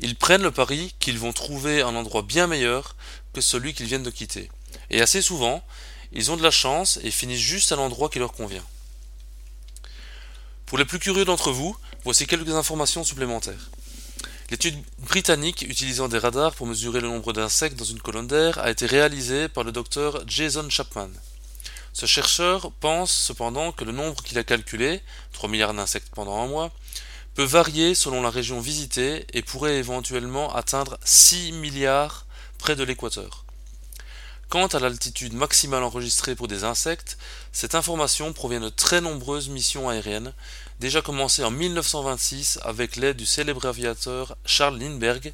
Ils 0.00 0.16
prennent 0.16 0.42
le 0.42 0.50
pari 0.50 0.94
qu'ils 0.98 1.18
vont 1.18 1.32
trouver 1.32 1.82
un 1.82 1.94
endroit 1.94 2.22
bien 2.22 2.46
meilleur 2.46 2.96
que 3.32 3.40
celui 3.40 3.74
qu'ils 3.74 3.86
viennent 3.86 4.02
de 4.02 4.10
quitter. 4.10 4.50
Et 4.90 5.00
assez 5.00 5.22
souvent, 5.22 5.64
ils 6.12 6.30
ont 6.30 6.36
de 6.36 6.42
la 6.42 6.50
chance 6.50 6.98
et 7.02 7.10
finissent 7.10 7.40
juste 7.40 7.72
à 7.72 7.76
l'endroit 7.76 8.08
qui 8.08 8.18
leur 8.18 8.32
convient. 8.32 8.64
Pour 10.66 10.78
les 10.78 10.84
plus 10.84 10.98
curieux 10.98 11.24
d'entre 11.24 11.50
vous, 11.50 11.76
voici 12.04 12.26
quelques 12.26 12.54
informations 12.54 13.04
supplémentaires. 13.04 13.70
L'étude 14.50 14.82
britannique 14.98 15.62
utilisant 15.62 16.08
des 16.08 16.18
radars 16.18 16.54
pour 16.54 16.66
mesurer 16.66 17.00
le 17.00 17.08
nombre 17.08 17.32
d'insectes 17.32 17.78
dans 17.78 17.84
une 17.84 18.00
colonne 18.00 18.26
d'air 18.26 18.58
a 18.58 18.70
été 18.70 18.86
réalisée 18.86 19.48
par 19.48 19.64
le 19.64 19.72
docteur 19.72 20.22
Jason 20.26 20.70
Chapman. 20.70 21.10
Ce 21.92 22.06
chercheur 22.06 22.70
pense 22.80 23.12
cependant 23.12 23.72
que 23.72 23.84
le 23.84 23.92
nombre 23.92 24.22
qu'il 24.22 24.38
a 24.38 24.44
calculé, 24.44 25.02
3 25.32 25.50
milliards 25.50 25.74
d'insectes 25.74 26.10
pendant 26.14 26.42
un 26.42 26.46
mois, 26.46 26.70
peut 27.38 27.44
varier 27.44 27.94
selon 27.94 28.20
la 28.20 28.30
région 28.30 28.58
visitée 28.58 29.24
et 29.32 29.42
pourrait 29.42 29.76
éventuellement 29.76 30.52
atteindre 30.56 30.98
6 31.04 31.52
milliards 31.52 32.26
près 32.58 32.74
de 32.74 32.82
l'équateur. 32.82 33.44
Quant 34.48 34.66
à 34.66 34.80
l'altitude 34.80 35.34
maximale 35.34 35.84
enregistrée 35.84 36.34
pour 36.34 36.48
des 36.48 36.64
insectes, 36.64 37.16
cette 37.52 37.76
information 37.76 38.32
provient 38.32 38.58
de 38.58 38.70
très 38.70 39.00
nombreuses 39.00 39.50
missions 39.50 39.88
aériennes, 39.88 40.32
déjà 40.80 41.00
commencées 41.00 41.44
en 41.44 41.52
1926 41.52 42.58
avec 42.64 42.96
l'aide 42.96 43.18
du 43.18 43.24
célèbre 43.24 43.66
aviateur 43.66 44.36
Charles 44.44 44.80
Lindbergh, 44.80 45.32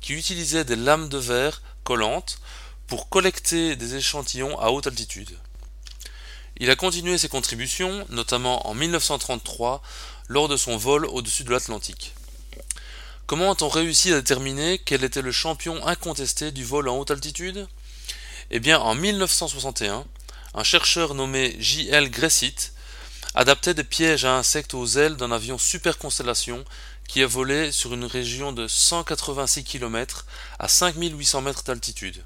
qui 0.00 0.12
utilisait 0.12 0.64
des 0.64 0.76
lames 0.76 1.08
de 1.08 1.18
verre 1.18 1.60
collantes 1.82 2.38
pour 2.86 3.08
collecter 3.08 3.74
des 3.74 3.96
échantillons 3.96 4.60
à 4.60 4.68
haute 4.68 4.86
altitude. 4.86 5.36
Il 6.58 6.70
a 6.70 6.76
continué 6.76 7.18
ses 7.18 7.28
contributions, 7.28 8.06
notamment 8.10 8.68
en 8.68 8.74
1933, 8.74 9.82
lors 10.28 10.48
de 10.48 10.56
son 10.56 10.76
vol 10.76 11.06
au-dessus 11.06 11.44
de 11.44 11.50
l'Atlantique. 11.50 12.14
Comment 13.26 13.52
a-t-on 13.52 13.68
réussi 13.68 14.12
à 14.12 14.16
déterminer 14.16 14.78
quel 14.78 15.04
était 15.04 15.22
le 15.22 15.32
champion 15.32 15.86
incontesté 15.86 16.50
du 16.50 16.64
vol 16.64 16.88
en 16.88 16.98
haute 16.98 17.10
altitude? 17.10 17.66
Eh 18.50 18.60
bien, 18.60 18.78
en 18.78 18.94
1961, 18.94 20.04
un 20.54 20.64
chercheur 20.64 21.14
nommé 21.14 21.56
J.L. 21.58 22.10
Gressit 22.10 22.72
adaptait 23.34 23.74
des 23.74 23.84
pièges 23.84 24.26
à 24.26 24.36
insectes 24.36 24.74
aux 24.74 24.86
ailes 24.86 25.16
d'un 25.16 25.32
avion 25.32 25.56
Super 25.56 25.96
Constellation 25.96 26.64
qui 27.08 27.22
a 27.22 27.26
volé 27.26 27.72
sur 27.72 27.94
une 27.94 28.04
région 28.04 28.52
de 28.52 28.68
186 28.68 29.64
km 29.64 30.26
à 30.58 30.68
5800 30.68 31.40
mètres 31.40 31.64
d'altitude. 31.64 32.22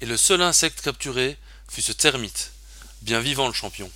Et 0.00 0.06
le 0.06 0.16
seul 0.16 0.42
insecte 0.42 0.80
capturé 0.80 1.36
fut 1.68 1.82
ce 1.82 1.92
termite. 1.92 2.50
Bien 3.02 3.20
vivant 3.20 3.46
le 3.46 3.52
champion. 3.52 3.90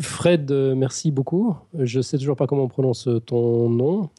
Fred, 0.00 0.50
euh, 0.50 0.74
merci 0.74 1.10
beaucoup. 1.10 1.56
Je 1.78 2.00
sais 2.00 2.18
toujours 2.18 2.36
pas 2.36 2.46
comment 2.46 2.64
on 2.64 2.68
prononce 2.68 3.08
ton 3.26 3.68
nom. 3.68 4.10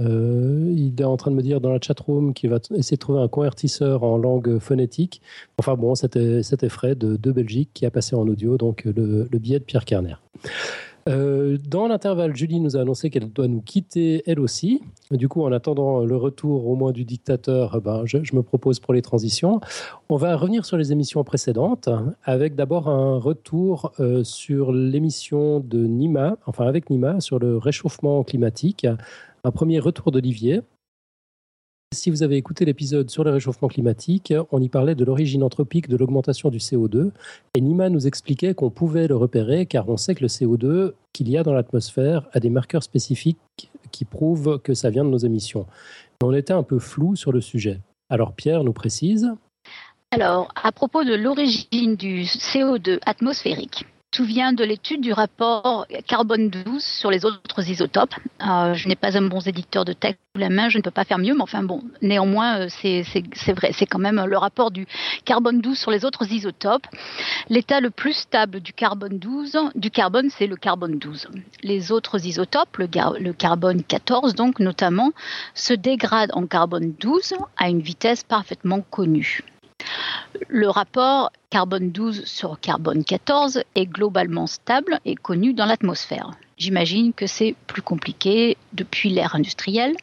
Euh, 0.00 0.72
il 0.74 1.00
est 1.00 1.04
en 1.04 1.16
train 1.16 1.30
de 1.30 1.36
me 1.36 1.42
dire 1.42 1.60
dans 1.60 1.70
la 1.70 1.78
chatroom 1.80 2.34
qu'il 2.34 2.50
va 2.50 2.58
essayer 2.74 2.96
de 2.96 3.00
trouver 3.00 3.20
un 3.20 3.28
convertisseur 3.28 4.02
en 4.02 4.18
langue 4.18 4.58
phonétique. 4.58 5.22
Enfin 5.58 5.74
bon, 5.74 5.94
c'était 5.94 6.68
Fred 6.68 6.98
de 6.98 7.32
Belgique 7.32 7.70
qui 7.72 7.86
a 7.86 7.90
passé 7.90 8.16
en 8.16 8.26
audio 8.26 8.58
donc 8.58 8.84
le, 8.84 9.28
le 9.30 9.38
billet 9.38 9.60
de 9.60 9.64
Pierre 9.64 9.84
Kerner. 9.84 10.16
Euh, 11.08 11.56
dans 11.68 11.86
l'intervalle, 11.86 12.34
Julie 12.34 12.58
nous 12.60 12.76
a 12.76 12.80
annoncé 12.80 13.10
qu'elle 13.10 13.30
doit 13.30 13.46
nous 13.46 13.60
quitter 13.60 14.22
elle 14.26 14.40
aussi. 14.40 14.82
Du 15.10 15.28
coup, 15.28 15.42
en 15.42 15.52
attendant 15.52 16.04
le 16.04 16.16
retour 16.16 16.66
au 16.66 16.74
moins 16.74 16.92
du 16.92 17.04
dictateur, 17.04 17.80
ben, 17.80 18.02
je, 18.04 18.18
me 18.34 18.42
propose 18.42 18.80
pour 18.80 18.92
les 18.92 19.02
transitions. 19.02 19.60
On 20.08 20.16
va 20.16 20.36
revenir 20.36 20.64
sur 20.64 20.76
les 20.76 20.92
émissions 20.92 21.22
précédentes, 21.22 21.88
avec 22.24 22.56
d'abord 22.56 22.88
un 22.88 23.18
retour 23.18 23.92
euh, 24.00 24.24
sur 24.24 24.72
l'émission 24.72 25.60
de 25.60 25.78
Nima, 25.78 26.36
enfin 26.46 26.66
avec 26.66 26.90
Nima, 26.90 27.20
sur 27.20 27.38
le 27.38 27.56
réchauffement 27.56 28.24
climatique. 28.24 28.86
Un 29.44 29.50
premier 29.52 29.78
retour 29.78 30.10
d'Olivier. 30.10 30.62
Si 31.96 32.10
vous 32.10 32.22
avez 32.22 32.36
écouté 32.36 32.66
l'épisode 32.66 33.08
sur 33.08 33.24
le 33.24 33.30
réchauffement 33.30 33.68
climatique, 33.68 34.34
on 34.52 34.60
y 34.60 34.68
parlait 34.68 34.94
de 34.94 35.02
l'origine 35.02 35.42
anthropique 35.42 35.88
de 35.88 35.96
l'augmentation 35.96 36.50
du 36.50 36.58
CO2 36.58 37.10
et 37.54 37.60
Nima 37.62 37.88
nous 37.88 38.06
expliquait 38.06 38.52
qu'on 38.52 38.68
pouvait 38.68 39.08
le 39.08 39.16
repérer 39.16 39.64
car 39.64 39.88
on 39.88 39.96
sait 39.96 40.14
que 40.14 40.20
le 40.20 40.28
CO2 40.28 40.92
qu'il 41.14 41.30
y 41.30 41.38
a 41.38 41.42
dans 41.42 41.54
l'atmosphère 41.54 42.28
a 42.32 42.38
des 42.38 42.50
marqueurs 42.50 42.82
spécifiques 42.82 43.70
qui 43.92 44.04
prouvent 44.04 44.58
que 44.58 44.74
ça 44.74 44.90
vient 44.90 45.06
de 45.06 45.08
nos 45.08 45.16
émissions. 45.16 45.64
Mais 46.20 46.28
on 46.28 46.34
était 46.34 46.52
un 46.52 46.62
peu 46.62 46.78
flou 46.78 47.16
sur 47.16 47.32
le 47.32 47.40
sujet. 47.40 47.80
Alors 48.10 48.34
Pierre 48.34 48.62
nous 48.62 48.74
précise. 48.74 49.32
Alors, 50.10 50.52
à 50.62 50.72
propos 50.72 51.02
de 51.02 51.14
l'origine 51.14 51.96
du 51.96 52.24
CO2 52.24 52.98
atmosphérique, 53.06 53.86
tout 54.16 54.24
vient 54.24 54.54
de 54.54 54.64
l'étude 54.64 55.02
du 55.02 55.12
rapport 55.12 55.86
carbone 56.06 56.48
12 56.48 56.82
sur 56.82 57.10
les 57.10 57.26
autres 57.26 57.68
isotopes. 57.68 58.14
Euh, 58.40 58.72
je 58.72 58.88
n'ai 58.88 58.96
pas 58.96 59.18
un 59.18 59.28
bon 59.28 59.40
éditeur 59.40 59.84
de 59.84 59.92
texte 59.92 60.18
sous 60.34 60.40
la 60.40 60.48
main, 60.48 60.70
je 60.70 60.78
ne 60.78 60.82
peux 60.82 60.90
pas 60.90 61.04
faire 61.04 61.18
mieux, 61.18 61.34
mais 61.34 61.42
enfin 61.42 61.62
bon, 61.62 61.82
néanmoins, 62.00 62.60
euh, 62.60 62.68
c'est 62.70 63.52
vrai, 63.52 63.72
c'est 63.74 63.84
quand 63.84 63.98
même 63.98 64.24
le 64.24 64.38
rapport 64.38 64.70
du 64.70 64.86
carbone 65.26 65.60
12 65.60 65.76
sur 65.76 65.90
les 65.90 66.06
autres 66.06 66.32
isotopes. 66.32 66.86
L'état 67.50 67.80
le 67.80 67.90
plus 67.90 68.14
stable 68.14 68.60
du 68.60 68.72
carbone 68.72 69.18
12, 69.18 69.58
du 69.74 69.90
carbone, 69.90 70.30
c'est 70.30 70.46
le 70.46 70.56
carbone 70.56 70.98
12. 70.98 71.28
Les 71.62 71.92
autres 71.92 72.24
isotopes, 72.24 72.78
le, 72.78 72.88
le 73.20 73.32
carbone 73.34 73.82
14 73.82 74.34
donc 74.34 74.60
notamment, 74.60 75.12
se 75.52 75.74
dégradent 75.74 76.32
en 76.32 76.46
carbone 76.46 76.94
12 76.98 77.34
à 77.58 77.68
une 77.68 77.82
vitesse 77.82 78.24
parfaitement 78.24 78.80
connue. 78.80 79.42
Le 80.48 80.68
rapport 80.68 81.30
carbone 81.50 81.90
12 81.90 82.24
sur 82.24 82.60
carbone 82.60 83.04
14 83.04 83.62
est 83.74 83.86
globalement 83.86 84.46
stable 84.46 85.00
et 85.04 85.14
connu 85.14 85.54
dans 85.54 85.66
l'atmosphère. 85.66 86.30
J'imagine 86.58 87.12
que 87.12 87.26
c'est 87.26 87.54
plus 87.66 87.82
compliqué 87.82 88.56
depuis 88.72 89.10
l'ère 89.10 89.34
industrielle. 89.34 89.96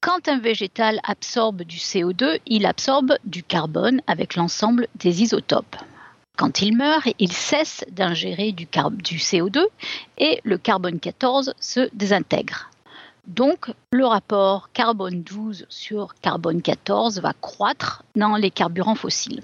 Quand 0.00 0.26
un 0.28 0.38
végétal 0.38 1.00
absorbe 1.04 1.62
du 1.62 1.76
CO2, 1.76 2.40
il 2.46 2.66
absorbe 2.66 3.14
du 3.24 3.42
carbone 3.42 4.00
avec 4.06 4.34
l'ensemble 4.34 4.88
des 4.96 5.22
isotopes. 5.22 5.76
Quand 6.36 6.60
il 6.60 6.76
meurt, 6.76 7.06
il 7.18 7.32
cesse 7.32 7.84
d'ingérer 7.90 8.52
du, 8.52 8.66
du, 8.66 9.18
CO2 9.18 9.64
et 10.18 10.40
le 10.44 10.58
carbone 10.58 10.98
14 10.98 11.54
se 11.60 11.88
désintègre. 11.92 12.71
Donc, 13.28 13.70
le 13.92 14.04
rapport 14.04 14.70
carbone 14.72 15.22
12 15.22 15.66
sur 15.68 16.14
carbone 16.20 16.60
14 16.60 17.20
va 17.20 17.32
croître 17.40 18.02
dans 18.16 18.36
les 18.36 18.50
carburants 18.50 18.96
fossiles. 18.96 19.42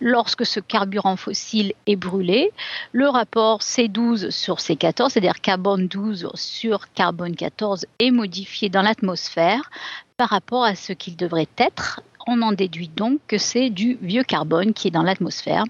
Lorsque 0.00 0.44
ce 0.44 0.60
carburant 0.60 1.16
fossile 1.16 1.72
est 1.86 1.96
brûlé, 1.96 2.52
le 2.92 3.08
rapport 3.08 3.60
C12 3.60 4.30
sur 4.30 4.56
C14, 4.56 5.10
c'est-à-dire 5.10 5.40
carbone 5.40 5.88
12 5.88 6.30
sur 6.34 6.92
carbone 6.92 7.34
14, 7.34 7.86
est 7.98 8.10
modifié 8.10 8.68
dans 8.68 8.82
l'atmosphère 8.82 9.70
par 10.16 10.28
rapport 10.28 10.64
à 10.64 10.74
ce 10.74 10.92
qu'il 10.92 11.16
devrait 11.16 11.48
être. 11.56 12.00
On 12.26 12.42
en 12.42 12.52
déduit 12.52 12.88
donc 12.88 13.18
que 13.26 13.38
c'est 13.38 13.70
du 13.70 13.98
vieux 14.02 14.24
carbone 14.24 14.72
qui 14.72 14.88
est 14.88 14.92
dans 14.92 15.02
l'atmosphère 15.02 15.64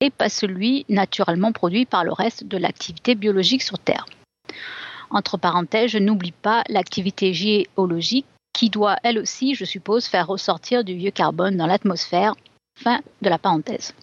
et 0.00 0.10
pas 0.10 0.28
celui 0.28 0.86
naturellement 0.88 1.52
produit 1.52 1.84
par 1.84 2.04
le 2.04 2.12
reste 2.12 2.44
de 2.44 2.58
l'activité 2.58 3.14
biologique 3.14 3.62
sur 3.62 3.78
Terre. 3.78 4.06
Entre 5.14 5.36
parenthèses, 5.36 5.92
je 5.92 5.98
n'oublie 5.98 6.32
pas 6.32 6.64
l'activité 6.68 7.32
géologique 7.32 8.26
qui 8.52 8.68
doit, 8.68 8.96
elle 9.04 9.20
aussi, 9.20 9.54
je 9.54 9.64
suppose, 9.64 10.06
faire 10.06 10.26
ressortir 10.26 10.82
du 10.82 10.96
vieux 10.96 11.12
carbone 11.12 11.56
dans 11.56 11.66
l'atmosphère. 11.66 12.34
Fin 12.76 13.00
de 13.22 13.28
la 13.28 13.38
parenthèse. 13.38 13.94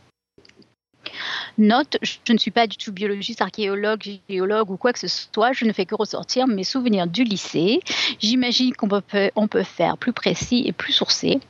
Note, 1.58 1.98
je 2.02 2.32
ne 2.32 2.38
suis 2.38 2.52
pas 2.52 2.68
du 2.68 2.78
tout 2.78 2.94
biologiste, 2.94 3.42
archéologue, 3.42 4.20
géologue 4.30 4.72
ou 4.72 4.78
quoi 4.78 4.94
que 4.94 5.00
ce 5.00 5.10
soit, 5.10 5.52
je 5.52 5.66
ne 5.66 5.74
fais 5.74 5.86
que 5.86 5.96
ressortir 5.96 6.48
mes 6.48 6.64
souvenirs 6.64 7.08
du 7.08 7.26
lycée. 7.26 7.82
J'imagine 8.20 8.74
qu'on 8.74 8.88
peut, 8.88 9.32
on 9.36 9.50
peut 9.50 9.64
faire 9.64 9.98
plus 9.98 10.14
précis 10.14 10.64
et 10.66 10.72
plus 10.72 10.94
sourcé. 10.94 11.42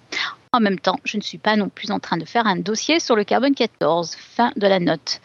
En 0.51 0.59
même 0.59 0.79
temps, 0.79 0.99
je 1.03 1.17
ne 1.17 1.21
suis 1.21 1.37
pas 1.37 1.55
non 1.55 1.69
plus 1.69 1.91
en 1.91 1.99
train 1.99 2.17
de 2.17 2.25
faire 2.25 2.47
un 2.47 2.55
dossier 2.55 2.99
sur 2.99 3.15
le 3.15 3.23
carbone 3.23 3.53
14. 3.53 4.15
Fin 4.15 4.51
de 4.55 4.65
la 4.65 4.79
note. 4.79 5.21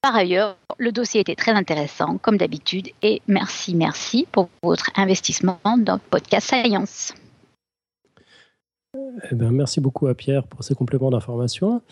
Par 0.00 0.14
ailleurs, 0.14 0.56
le 0.78 0.92
dossier 0.92 1.20
était 1.20 1.34
très 1.34 1.52
intéressant, 1.52 2.18
comme 2.18 2.36
d'habitude, 2.36 2.88
et 3.02 3.20
merci, 3.26 3.74
merci 3.74 4.26
pour 4.30 4.48
votre 4.62 4.90
investissement 4.94 5.58
dans 5.78 5.98
Podcast 5.98 6.48
Science. 6.48 7.14
Eh 9.30 9.34
ben, 9.34 9.50
merci 9.50 9.80
beaucoup 9.80 10.06
à 10.06 10.14
Pierre 10.14 10.44
pour 10.44 10.62
ces 10.62 10.74
compléments 10.74 11.10
d'information. 11.10 11.82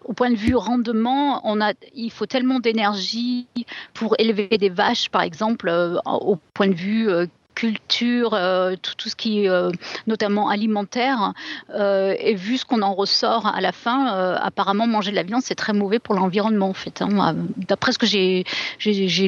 au 0.04 0.12
point 0.12 0.30
de 0.30 0.36
vue 0.36 0.54
rendement, 0.54 1.40
on 1.44 1.60
a, 1.60 1.72
il 1.94 2.10
faut 2.10 2.26
tellement 2.26 2.60
d'énergie 2.60 3.46
pour 3.94 4.14
élever 4.18 4.48
des 4.58 4.68
vaches, 4.68 5.08
par 5.08 5.22
exemple, 5.22 5.68
euh, 5.68 5.96
au 6.04 6.36
point 6.54 6.68
de 6.68 6.74
vue 6.74 7.08
euh, 7.08 7.26
culture, 7.56 8.34
euh, 8.34 8.76
tout, 8.80 8.92
tout, 8.96 9.08
ce 9.08 9.16
qui 9.16 9.44
est 9.44 9.48
euh, 9.48 9.70
notamment 10.06 10.48
alimentaire. 10.48 11.32
Euh, 11.74 12.14
et 12.20 12.34
vu 12.34 12.58
ce 12.58 12.64
qu'on 12.64 12.82
en 12.82 12.94
ressort 12.94 13.46
à 13.46 13.60
la 13.60 13.72
fin, 13.72 14.06
apparemment 14.36 14.86
manger 14.86 15.10
de 15.10 15.16
la 15.16 15.24
viande 15.24 15.42
c'est 15.42 15.54
très 15.56 15.72
mauvais 15.72 15.98
pour 15.98 16.14
l'environnement 16.14 16.68
en 16.68 16.74
fait. 16.74 17.02
Hein. 17.02 17.34
D'après 17.56 17.92
ce 17.92 17.98
que 17.98 18.06
j'ai 18.06 18.44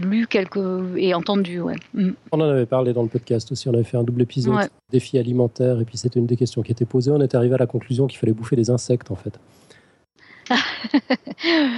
lu 0.00 0.26
quelques 0.28 0.58
et 0.96 1.14
entendu. 1.14 1.60
Ouais. 1.60 1.74
Mm. 1.94 2.10
On 2.30 2.40
en 2.40 2.48
avait 2.48 2.66
parlé 2.66 2.92
dans 2.92 3.02
le 3.02 3.08
podcast 3.08 3.50
aussi. 3.50 3.68
On 3.68 3.74
avait 3.74 3.82
fait 3.82 3.96
un 3.96 4.04
double 4.04 4.22
épisode 4.22 4.68
défi 4.92 5.18
alimentaire 5.18 5.80
et 5.80 5.84
puis 5.84 5.96
c'était 5.96 6.20
une 6.20 6.26
des 6.26 6.36
questions 6.36 6.62
qui 6.62 6.70
était 6.70 6.84
posée. 6.84 7.10
On 7.10 7.20
était 7.20 7.36
arrivé 7.36 7.54
à 7.54 7.58
la 7.58 7.66
conclusion 7.66 8.06
qu'il 8.06 8.18
fallait 8.18 8.32
bouffer 8.32 8.56
des 8.56 8.70
insectes 8.70 9.10
en 9.10 9.16
fait. 9.16 9.40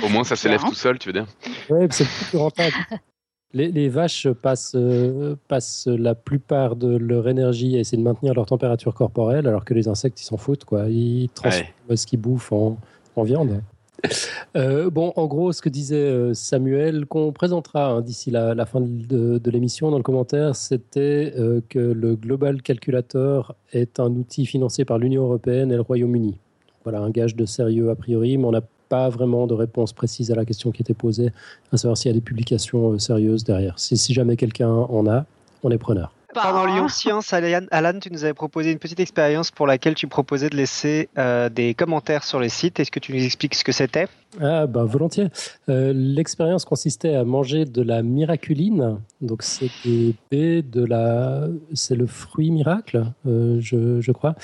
Au 0.05 0.09
moins, 0.09 0.25
ça 0.25 0.37
s'élève 0.37 0.61
tout 0.61 0.75
seul, 0.75 0.99
tu 0.99 1.09
veux 1.09 1.13
dire 1.13 1.27
Oui, 1.71 1.87
c'est 1.91 2.07
plus 2.07 2.39
rentable. 2.39 2.75
Les, 3.53 3.89
vaches 3.89 4.29
passent, 4.29 4.77
euh, 4.77 5.35
passent, 5.49 5.89
la 5.89 6.15
plupart 6.15 6.77
de 6.77 6.97
leur 6.97 7.29
énergie 7.29 7.77
à 7.77 7.81
essayer 7.81 7.99
de 7.99 8.03
maintenir 8.05 8.33
leur 8.33 8.47
température 8.47 8.95
corporelle, 8.95 9.49
alors 9.49 9.65
que 9.65 9.75
les 9.75 9.89
insectes, 9.89 10.21
ils 10.21 10.25
s'en 10.25 10.37
foutent. 10.37 10.65
Quoi. 10.65 10.89
Ils 10.89 11.29
transforment 11.35 11.97
ce 11.97 12.07
qu'ils 12.07 12.21
bouffent 12.21 12.53
en, 12.53 12.79
viande. 13.23 13.61
Euh, 14.57 14.89
bon, 14.89 15.13
en 15.15 15.27
gros, 15.27 15.53
ce 15.53 15.61
que 15.61 15.69
disait 15.69 15.97
euh, 15.97 16.33
Samuel, 16.33 17.05
qu'on 17.05 17.33
présentera 17.33 17.91
hein, 17.91 18.01
d'ici 18.01 18.31
la, 18.31 18.65
fin 18.65 18.81
de, 18.81 19.51
l'émission 19.51 19.91
dans 19.91 19.99
le 19.99 20.03
commentaire, 20.03 20.57
c'était 20.57 21.35
que 21.69 21.79
le 21.79 22.17
Global 22.17 22.63
Calculator 22.63 23.55
est 23.75 24.01
un 24.01 24.07
outil 24.07 24.47
financé 24.47 24.87
par 24.87 24.99
l'Union 24.99 25.25
européenne 25.25 25.71
et 25.71 25.75
le 25.75 25.83
Royaume-Uni. 25.83 26.39
Voilà, 26.83 27.01
un 27.01 27.11
gage 27.11 27.37
de 27.37 27.45
sérieux 27.45 27.91
a 27.91 27.95
priori, 27.95 28.39
mais 28.39 28.47
on 28.47 28.53
n'a 28.53 28.63
pas 28.91 29.09
vraiment 29.09 29.47
de 29.47 29.55
réponse 29.55 29.95
précise 29.95 30.31
à 30.31 30.35
la 30.35 30.45
question 30.45 30.71
qui 30.73 30.83
était 30.83 30.93
posée, 30.93 31.33
à 31.73 31.79
savoir 31.79 31.97
s'il 31.97 32.11
y 32.11 32.15
a 32.15 32.15
des 32.15 32.21
publications 32.21 32.93
euh, 32.93 32.99
sérieuses 32.99 33.45
derrière. 33.45 33.79
Si, 33.79 33.97
si 33.97 34.13
jamais 34.13 34.37
quelqu'un 34.37 34.69
en 34.69 35.07
a, 35.07 35.25
on 35.63 35.71
est 35.71 35.79
preneur. 35.79 36.13
Pendant 36.35 36.65
Lyon 36.65 36.87
Science, 36.89 37.33
Alan, 37.33 37.99
tu 38.01 38.13
nous 38.13 38.23
avais 38.23 38.35
proposé 38.35 38.71
une 38.71 38.79
petite 38.79 39.01
expérience 39.01 39.51
pour 39.51 39.67
laquelle 39.67 39.95
tu 39.95 40.07
proposais 40.07 40.49
de 40.49 40.57
laisser 40.57 41.09
euh, 41.19 41.49
des 41.49 41.75
commentaires 41.75 42.23
sur 42.23 42.39
les 42.39 42.49
sites. 42.49 42.79
Est-ce 42.79 42.93
que 42.93 43.01
tu 43.01 43.13
nous 43.13 43.25
expliques 43.25 43.57
ce 43.57 43.65
que 43.65 43.73
c'était? 43.73 44.07
Ah 44.41 44.69
bah 44.69 44.85
volontiers. 44.85 45.27
Euh, 45.69 45.93
l'expérience 45.93 46.65
consistait 46.65 47.17
à 47.17 47.25
manger 47.25 47.65
de 47.65 47.83
la 47.83 48.03
miraculine. 48.05 49.01
Donc 49.21 49.43
c'est 49.43 49.71
de 49.83 50.85
la, 50.85 51.49
c'est 51.75 51.97
le 51.97 52.07
fruit 52.07 52.53
miracle, 52.53 53.07
je, 53.25 54.01
je, 54.01 54.13
crois. 54.13 54.37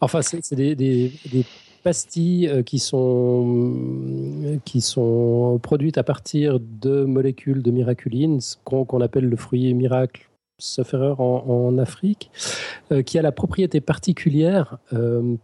Enfin 0.00 0.22
c'est 0.22 0.56
des, 0.56 0.74
des, 0.74 1.12
des 1.30 1.44
pastilles 1.88 2.48
euh, 2.48 2.62
qui 2.62 2.78
sont, 2.78 4.60
qui 4.66 4.82
sont 4.82 5.58
produites 5.62 5.96
à 5.96 6.02
partir 6.02 6.60
de 6.60 7.04
molécules 7.04 7.62
de 7.62 7.70
miraculine, 7.70 8.40
qu'on 8.64 9.00
appelle 9.00 9.24
le 9.24 9.36
fruit 9.36 9.72
miracle, 9.72 10.28
sauf 10.58 10.92
erreur, 10.92 11.18
en, 11.22 11.78
Afrique, 11.78 12.30
euh, 12.92 13.00
qui 13.00 13.18
a 13.18 13.22
la 13.22 13.32
propriété 13.32 13.80
particulière 13.80 14.76
euh, 14.92 15.36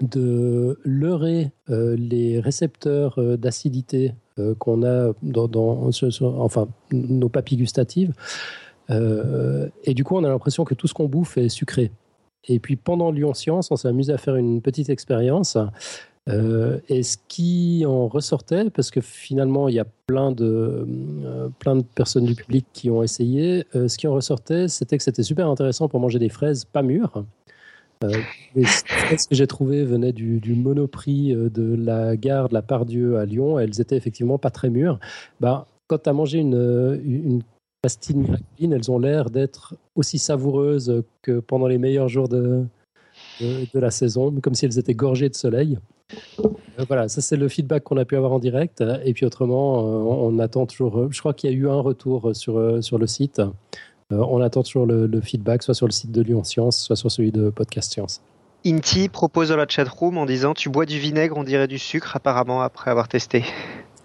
de 0.00 0.78
leurrer 0.84 1.50
les 1.68 2.38
récepteurs 2.40 3.18
d'acidité 3.38 4.12
qu'on 4.58 4.82
a 4.84 5.12
dans, 5.22 5.48
dans 5.48 5.90
enfin, 6.20 6.68
nos 6.92 7.28
papilles 7.28 7.58
gustatives. 7.58 8.12
et 8.90 9.94
du 9.94 10.04
coup, 10.04 10.16
on 10.16 10.24
a 10.24 10.28
l'impression 10.28 10.64
que 10.64 10.74
tout 10.74 10.88
ce 10.88 10.94
qu'on 10.94 11.06
bouffe 11.06 11.38
est 11.38 11.48
sucré. 11.48 11.92
Et 12.48 12.58
puis 12.58 12.76
pendant 12.76 13.10
Lyon 13.10 13.34
Science, 13.34 13.70
on 13.70 13.76
s'est 13.76 13.88
amusé 13.88 14.12
à 14.12 14.18
faire 14.18 14.36
une 14.36 14.60
petite 14.60 14.90
expérience. 14.90 15.56
Euh, 16.28 16.78
et 16.88 17.02
ce 17.02 17.18
qui 17.28 17.84
en 17.86 18.08
ressortait, 18.08 18.70
parce 18.70 18.90
que 18.90 19.02
finalement 19.02 19.68
il 19.68 19.74
y 19.74 19.78
a 19.78 19.86
plein 20.06 20.32
de, 20.32 20.86
euh, 21.24 21.48
plein 21.58 21.76
de 21.76 21.82
personnes 21.82 22.24
du 22.24 22.34
public 22.34 22.66
qui 22.72 22.90
ont 22.90 23.02
essayé, 23.02 23.66
euh, 23.74 23.88
ce 23.88 23.98
qui 23.98 24.06
en 24.06 24.14
ressortait, 24.14 24.68
c'était 24.68 24.96
que 24.96 25.02
c'était 25.04 25.22
super 25.22 25.48
intéressant 25.48 25.88
pour 25.88 26.00
manger 26.00 26.18
des 26.18 26.30
fraises 26.30 26.64
pas 26.64 26.82
mûres. 26.82 27.24
les 28.54 28.64
fraises 28.64 29.26
que 29.26 29.34
j'ai 29.34 29.46
trouvées 29.46 29.84
venaient 29.84 30.12
du, 30.12 30.54
monoprix 30.54 31.34
de 31.34 31.74
la 31.74 32.16
gare 32.16 32.48
de 32.50 32.54
la 32.54 32.60
Pardieu 32.62 33.16
à 33.16 33.24
Lyon. 33.24 33.58
Elles 33.58 33.80
étaient 33.80 33.96
effectivement 33.96 34.36
pas 34.36 34.50
très 34.50 34.68
mûres. 34.68 34.98
Bah, 35.40 35.66
quand 35.86 36.02
tu 36.02 36.10
as 36.10 36.12
mangé 36.12 36.38
une 36.38 37.42
pastilles 37.84 38.16
miraculines, 38.16 38.72
elles 38.72 38.90
ont 38.90 38.98
l'air 38.98 39.28
d'être 39.28 39.74
aussi 39.94 40.18
savoureuses 40.18 41.02
que 41.20 41.40
pendant 41.40 41.66
les 41.66 41.76
meilleurs 41.76 42.08
jours 42.08 42.30
de, 42.30 42.64
de, 43.42 43.78
la 43.78 43.90
saison, 43.90 44.32
comme 44.40 44.54
si 44.54 44.64
elles 44.64 44.78
étaient 44.78 44.94
gorgées 44.94 45.28
de 45.28 45.34
soleil. 45.34 45.78
Euh, 46.40 46.48
voilà, 46.88 47.08
ça 47.10 47.20
c'est 47.20 47.36
le 47.36 47.46
feedback 47.46 47.84
qu'on 47.84 47.98
a 47.98 48.06
pu 48.06 48.16
avoir 48.16 48.32
en 48.32 48.38
direct. 48.38 48.82
Et 49.04 49.12
puis 49.12 49.26
autrement, 49.26 49.80
euh, 49.80 50.30
on, 50.30 50.38
attend 50.38 50.64
toujours. 50.64 51.12
Je 51.12 51.20
crois 51.20 51.34
qu'il 51.34 51.50
y 51.50 51.52
a 51.52 51.56
eu 51.56 51.68
un 51.68 51.80
retour 51.80 52.34
sur, 52.34 52.58
euh, 52.58 52.80
sur 52.80 52.96
le 52.96 53.06
site. 53.06 53.42
on 54.10 54.40
attend 54.40 54.62
toujours 54.62 54.86
le, 54.86 55.20
feedback, 55.20 55.62
soit 55.62 55.74
sur 55.74 55.86
le 55.86 55.92
site 55.92 56.10
de 56.10 56.22
Lyon 56.22 56.42
Science, 56.42 56.82
soit 56.82 56.96
sur 56.96 57.10
celui 57.10 57.32
de 57.32 57.50
Podcast 57.50 57.92
Science. 57.92 58.22
Inti 58.64 59.10
propose 59.10 59.50
dans 59.50 59.56
la 59.56 59.68
chatroom 59.68 60.16
en 60.16 60.24
disant 60.24 60.54
Tu 60.54 60.70
bois 60.70 60.86
du 60.86 60.98
vinaigre, 60.98 61.36
on 61.36 61.44
dirait 61.44 61.68
du 61.68 61.78
sucre, 61.78 62.16
apparemment, 62.16 62.62
après 62.62 62.90
avoir 62.90 63.08
testé. 63.08 63.44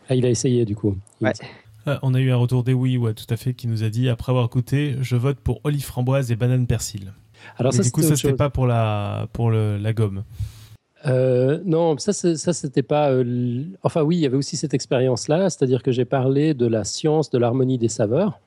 Ah, 0.09 0.15
il 0.15 0.25
a 0.25 0.29
essayé 0.29 0.65
du 0.65 0.75
coup. 0.75 0.97
Ouais. 1.21 1.31
Euh, 1.89 1.97
on 2.01 2.13
a 2.13 2.19
eu 2.19 2.31
un 2.31 2.35
retour 2.35 2.63
des 2.63 2.73
oui, 2.73 2.97
ouais, 2.97 3.13
tout 3.13 3.25
à 3.29 3.37
fait, 3.37 3.53
qui 3.53 3.67
nous 3.67 3.83
a 3.83 3.89
dit 3.89 4.09
après 4.09 4.31
avoir 4.31 4.45
écouté, 4.45 4.95
je 5.01 5.15
vote 5.15 5.37
pour 5.39 5.61
olive 5.63 5.83
framboise 5.83 6.31
et 6.31 6.35
banane 6.35 6.67
persil. 6.67 7.13
Alors 7.57 7.73
ça, 7.73 7.83
du 7.83 7.91
coup, 7.91 8.01
ça 8.01 8.15
c'était 8.15 8.33
pas 8.33 8.49
pour 8.49 8.67
la 8.67 9.27
pour 9.33 9.51
la 9.51 9.93
gomme. 9.93 10.23
Euh, 11.05 11.59
non, 11.65 11.97
ça, 11.97 12.11
ça 12.11 12.53
c'était 12.53 12.83
pas. 12.83 13.11
Euh, 13.11 13.63
enfin, 13.83 14.01
oui, 14.03 14.17
il 14.17 14.19
y 14.19 14.25
avait 14.25 14.37
aussi 14.37 14.57
cette 14.57 14.73
expérience-là, 14.73 15.49
c'est-à-dire 15.49 15.81
que 15.81 15.91
j'ai 15.91 16.05
parlé 16.05 16.53
de 16.53 16.67
la 16.67 16.83
science 16.83 17.29
de 17.29 17.37
l'harmonie 17.37 17.77
des 17.77 17.87
saveurs. 17.87 18.39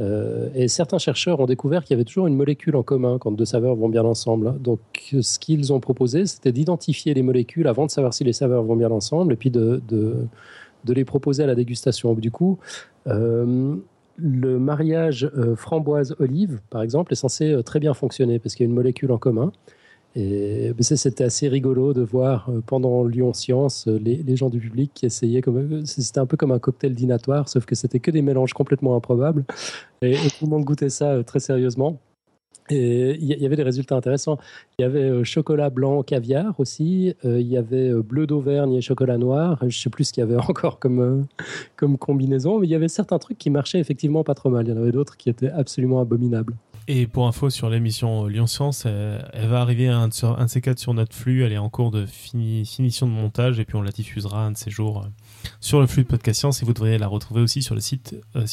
et 0.00 0.66
certains 0.66 0.98
chercheurs 0.98 1.38
ont 1.38 1.46
découvert 1.46 1.84
qu'il 1.84 1.94
y 1.94 1.96
avait 1.96 2.04
toujours 2.04 2.26
une 2.26 2.34
molécule 2.34 2.74
en 2.74 2.82
commun 2.82 3.18
quand 3.18 3.30
deux 3.30 3.44
saveurs 3.44 3.76
vont 3.76 3.88
bien 3.88 4.04
ensemble. 4.04 4.60
Donc, 4.60 4.80
ce 5.20 5.38
qu'ils 5.38 5.72
ont 5.72 5.78
proposé, 5.78 6.26
c'était 6.26 6.50
d'identifier 6.50 7.14
les 7.14 7.22
molécules 7.22 7.68
avant 7.68 7.86
de 7.86 7.92
savoir 7.92 8.12
si 8.12 8.24
les 8.24 8.32
saveurs 8.32 8.64
vont 8.64 8.74
bien 8.74 8.90
ensemble, 8.90 9.32
et 9.32 9.36
puis 9.36 9.50
de, 9.50 9.80
de 9.86 10.26
les 10.92 11.04
proposer 11.04 11.42
à 11.42 11.46
la 11.46 11.54
dégustation. 11.54 12.14
Du 12.14 12.30
coup, 12.30 12.58
euh, 13.06 13.76
le 14.16 14.58
mariage 14.58 15.30
euh, 15.36 15.56
framboise-olive, 15.56 16.60
par 16.70 16.82
exemple, 16.82 17.12
est 17.12 17.16
censé 17.16 17.52
euh, 17.52 17.62
très 17.62 17.80
bien 17.80 17.94
fonctionner 17.94 18.38
parce 18.38 18.54
qu'il 18.54 18.64
y 18.64 18.68
a 18.68 18.70
une 18.70 18.74
molécule 18.74 19.12
en 19.12 19.18
commun. 19.18 19.52
Et 20.16 20.72
c'était 20.80 21.24
assez 21.24 21.48
rigolo 21.48 21.92
de 21.92 22.00
voir 22.00 22.48
pendant 22.66 23.02
Lyon 23.02 23.32
Science 23.32 23.88
les, 23.88 24.36
gens 24.36 24.48
du 24.48 24.60
public 24.60 24.92
qui 24.94 25.06
essayaient 25.06 25.42
c'était 25.86 26.20
un 26.20 26.26
peu 26.26 26.36
comme 26.36 26.52
un 26.52 26.60
cocktail 26.60 26.94
dînatoire, 26.94 27.48
sauf 27.48 27.66
que 27.66 27.74
c'était 27.74 27.98
que 27.98 28.12
des 28.12 28.22
mélanges 28.22 28.52
complètement 28.52 28.94
improbables 28.94 29.44
et, 30.02 30.12
et, 30.12 30.30
tout 30.38 30.44
le 30.44 30.50
monde 30.50 30.62
goûtait 30.62 30.88
ça 30.88 31.24
très 31.24 31.40
sérieusement. 31.40 31.98
Et 32.70 33.18
il 33.20 33.26
y 33.26 33.44
avait 33.44 33.56
des 33.56 33.62
résultats 33.62 33.94
intéressants. 33.94 34.38
Il 34.78 34.82
y 34.82 34.84
avait 34.84 35.02
euh, 35.02 35.24
chocolat 35.24 35.68
blanc 35.68 36.02
caviar 36.02 36.58
aussi. 36.58 37.14
Euh, 37.24 37.40
il 37.40 37.46
y 37.46 37.58
avait 37.58 37.90
euh, 37.90 38.02
bleu 38.02 38.26
d'Auvergne 38.26 38.72
et 38.74 38.80
chocolat 38.80 39.18
noir. 39.18 39.58
Je 39.60 39.66
ne 39.66 39.70
sais 39.70 39.90
plus 39.90 40.04
ce 40.04 40.12
qu'il 40.12 40.22
y 40.22 40.24
avait 40.24 40.36
encore 40.48 40.78
comme, 40.78 41.26
comme 41.76 41.98
combinaison, 41.98 42.58
mais 42.58 42.66
il 42.66 42.70
y 42.70 42.74
avait 42.74 42.88
certains 42.88 43.18
trucs 43.18 43.38
qui 43.38 43.50
marchaient 43.50 43.80
effectivement 43.80 44.24
pas 44.24 44.34
trop 44.34 44.48
mal. 44.48 44.66
Il 44.66 44.70
y 44.70 44.72
en 44.72 44.80
avait 44.80 44.92
d'autres 44.92 45.16
qui 45.16 45.28
étaient 45.28 45.50
absolument 45.50 46.00
abominables. 46.00 46.54
Et 46.86 47.06
pour 47.06 47.26
info 47.26 47.48
sur 47.48 47.70
l'émission 47.70 48.26
Lyon 48.26 48.46
Science, 48.46 48.84
elle, 48.84 49.48
va 49.48 49.62
arriver 49.62 49.88
un, 49.88 50.10
un 50.22 50.44
de 50.44 50.50
ces 50.50 50.60
quatre 50.60 50.78
sur 50.78 50.92
notre 50.92 51.16
flux. 51.16 51.42
Elle 51.42 51.52
est 51.52 51.58
en 51.58 51.70
cours 51.70 51.90
de 51.90 52.04
finition 52.04 53.06
de 53.06 53.12
montage 53.12 53.58
et 53.58 53.64
puis 53.64 53.76
on 53.76 53.82
la 53.82 53.90
diffusera 53.90 54.44
un 54.44 54.50
de 54.50 54.58
ces 54.58 54.70
jours 54.70 55.06
sur 55.60 55.80
le 55.80 55.86
flux 55.86 56.02
de 56.02 56.08
Podcast 56.08 56.40
Science 56.40 56.62
et 56.62 56.66
vous 56.66 56.74
devriez 56.74 56.98
la 56.98 57.06
retrouver 57.06 57.40
aussi 57.40 57.62
sur 57.62 57.74
le 57.74 57.80
site 57.80 58.16
euh, 58.36 58.44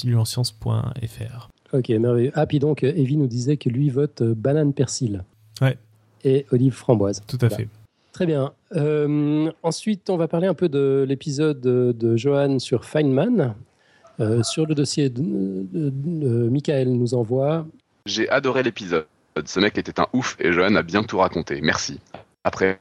Ok, 1.73 1.89
merveilleux. 1.89 2.31
Ah, 2.35 2.45
puis 2.45 2.59
donc, 2.59 2.83
Evie 2.83 3.17
nous 3.17 3.27
disait 3.27 3.57
que 3.57 3.69
lui 3.69 3.89
vote 3.89 4.21
euh, 4.21 4.33
banane 4.35 4.73
persil. 4.73 5.23
Ouais. 5.61 5.77
Et 6.23 6.45
Olive 6.51 6.73
Framboise. 6.73 7.21
Tout 7.27 7.37
à 7.41 7.49
fait. 7.49 7.67
Très 8.11 8.25
bien. 8.25 8.53
ensuite, 9.63 10.09
on 10.09 10.17
va 10.17 10.27
parler 10.27 10.47
un 10.47 10.53
peu 10.53 10.69
de 10.69 11.05
l'épisode 11.07 11.61
de 11.61 12.17
Johan 12.17 12.59
sur 12.59 12.85
Feynman. 12.85 13.55
sur 14.43 14.65
le 14.65 14.75
dossier 14.75 15.09
de, 15.09 16.49
Michael 16.49 16.89
nous 16.89 17.13
envoie. 17.13 17.65
J'ai 18.05 18.29
adoré 18.29 18.63
l'épisode. 18.63 19.05
Ce 19.45 19.59
mec 19.59 19.77
était 19.77 19.99
un 19.99 20.07
ouf 20.13 20.35
et 20.39 20.51
Johan 20.51 20.75
a 20.75 20.83
bien 20.83 21.03
tout 21.03 21.17
raconté. 21.17 21.61
Merci. 21.61 21.99
Après, 22.43 22.79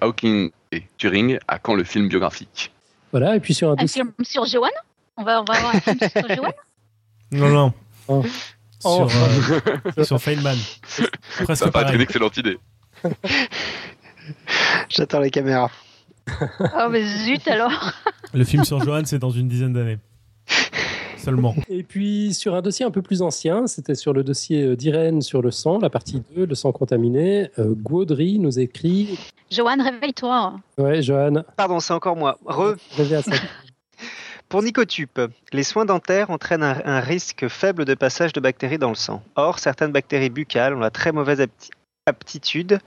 Hawking 0.00 0.50
et 0.70 0.82
Turing, 0.96 1.38
à 1.48 1.58
quand 1.58 1.74
le 1.74 1.84
film 1.84 2.08
biographique? 2.08 2.72
Voilà, 3.10 3.36
et 3.36 3.40
puis 3.40 3.54
sur 3.54 3.70
un, 3.70 3.76
un 3.78 3.86
film 3.86 4.12
sur 4.22 4.44
Johan? 4.46 4.68
On 5.16 5.24
va, 5.24 5.42
on 5.42 5.44
va 5.44 5.54
avoir 5.54 5.74
un 5.74 5.80
film 5.80 5.98
sur 5.98 6.28
Johan? 6.28 6.52
Non, 7.32 7.48
non. 7.48 7.72
Oh. 8.08 8.24
Sur, 8.80 9.08
oh. 9.08 10.02
sur 10.02 10.20
Feynman. 10.20 10.56
Presque 11.44 11.64
Ça 11.64 11.70
va 11.70 11.82
être 11.82 11.94
une 11.94 12.00
excellente 12.00 12.36
idée. 12.36 12.58
J'attends 14.88 15.20
les 15.20 15.30
caméras. 15.30 15.70
Oh, 16.60 16.88
mais 16.88 17.04
zut 17.04 17.48
alors 17.48 17.92
Le 18.32 18.44
film 18.44 18.64
sur 18.64 18.82
Johan, 18.82 19.02
c'est 19.04 19.18
dans 19.18 19.30
une 19.30 19.48
dizaine 19.48 19.72
d'années. 19.72 19.98
Seulement. 21.16 21.54
Et 21.68 21.82
puis 21.82 22.34
sur 22.34 22.54
un 22.54 22.62
dossier 22.62 22.84
un 22.84 22.90
peu 22.90 23.02
plus 23.02 23.22
ancien, 23.22 23.66
c'était 23.66 23.94
sur 23.94 24.12
le 24.12 24.24
dossier 24.24 24.62
euh, 24.62 24.76
d'Irène 24.76 25.20
sur 25.20 25.40
le 25.42 25.52
sang, 25.52 25.78
la 25.78 25.90
partie 25.90 26.22
2, 26.34 26.46
le 26.46 26.54
sang 26.54 26.72
contaminé. 26.72 27.50
Euh, 27.58 27.74
Gaudry 27.76 28.38
nous 28.40 28.58
écrit. 28.58 29.18
Johan, 29.50 29.76
réveille-toi. 29.82 30.54
Ouais, 30.78 31.02
Johan. 31.02 31.44
Pardon, 31.56 31.78
c'est 31.78 31.92
encore 31.92 32.16
moi. 32.16 32.38
Re. 32.44 32.74
Pour 34.52 34.62
Nicotup, 34.62 35.18
les 35.54 35.62
soins 35.62 35.86
dentaires 35.86 36.28
entraînent 36.28 36.62
un, 36.62 37.00
risque 37.00 37.48
faible 37.48 37.86
de 37.86 37.94
passage 37.94 38.34
de 38.34 38.40
bactéries 38.40 38.76
dans 38.76 38.90
le 38.90 38.94
sang. 38.94 39.22
Or, 39.34 39.58
certaines 39.58 39.92
bactéries 39.92 40.28
buccales 40.28 40.74
ont 40.74 40.78
la 40.78 40.90
très 40.90 41.10
mauvaise 41.10 41.42
aptitude 42.04 42.78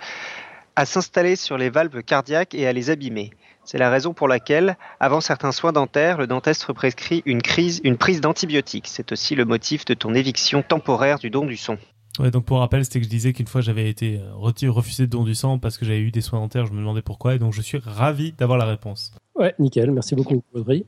à 0.75 0.85
s'installer 0.85 1.35
sur 1.35 1.57
les 1.57 1.71
valves 1.71 2.03
cardiaques 2.03 2.53
et 2.53 2.67
à 2.67 2.71
les 2.71 2.91
abîmer. 2.91 3.31
C'est 3.63 3.79
la 3.79 3.89
raison 3.89 4.13
pour 4.13 4.27
laquelle, 4.27 4.77
avant 4.99 5.21
certains 5.21 5.51
soins 5.51 5.71
dentaires, 5.71 6.19
le 6.19 6.27
dentiste 6.27 6.71
prescrit 6.71 7.23
une, 7.25 7.41
crise, 7.41 7.81
une 7.83 7.97
prise 7.97 8.21
d'antibiotiques. 8.21 8.87
C'est 8.87 9.11
aussi 9.11 9.33
le 9.33 9.45
motif 9.45 9.85
de 9.85 9.95
ton 9.95 10.13
éviction 10.13 10.61
temporaire 10.61 11.17
du 11.17 11.31
don 11.31 11.47
du 11.47 11.57
sang. 11.57 11.77
Ouais, 12.19 12.29
donc 12.29 12.45
pour 12.45 12.59
rappel, 12.59 12.85
c'était 12.85 12.99
que 12.99 13.05
je 13.05 13.09
disais 13.09 13.33
qu'une 13.33 13.47
fois 13.47 13.61
j'avais 13.61 13.89
été 13.89 14.19
euh, 14.19 14.69
refusé 14.69 15.07
de 15.07 15.11
don 15.11 15.23
du 15.23 15.33
sang 15.33 15.57
parce 15.57 15.79
que 15.79 15.85
j'avais 15.85 16.01
eu 16.01 16.11
des 16.11 16.21
soins 16.21 16.41
dentaires, 16.41 16.67
je 16.67 16.73
me 16.73 16.77
demandais 16.77 17.01
pourquoi, 17.01 17.33
et 17.33 17.39
donc 17.39 17.53
je 17.53 17.61
suis 17.63 17.79
ravi 17.79 18.33
d'avoir 18.33 18.59
la 18.59 18.65
réponse. 18.65 19.15
Ouais, 19.33 19.55
nickel, 19.57 19.89
merci 19.89 20.13
beaucoup 20.13 20.43
Audrey. 20.53 20.85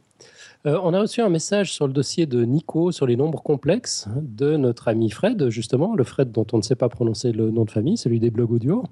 Euh, 0.65 0.79
on 0.83 0.93
a 0.93 0.99
reçu 0.99 1.21
un 1.21 1.29
message 1.29 1.71
sur 1.71 1.87
le 1.87 1.93
dossier 1.93 2.25
de 2.25 2.43
Nico 2.43 2.91
sur 2.91 3.05
les 3.05 3.15
nombres 3.15 3.41
complexes 3.41 4.07
de 4.21 4.57
notre 4.57 4.87
ami 4.87 5.09
Fred, 5.09 5.49
justement, 5.49 5.95
le 5.95 6.03
Fred 6.03 6.31
dont 6.31 6.47
on 6.51 6.57
ne 6.57 6.61
sait 6.61 6.75
pas 6.75 6.89
prononcer 6.89 7.31
le 7.31 7.51
nom 7.51 7.63
de 7.63 7.71
famille, 7.71 7.97
celui 7.97 8.19
des 8.19 8.31
blogs 8.31 8.51
audio. 8.51 8.83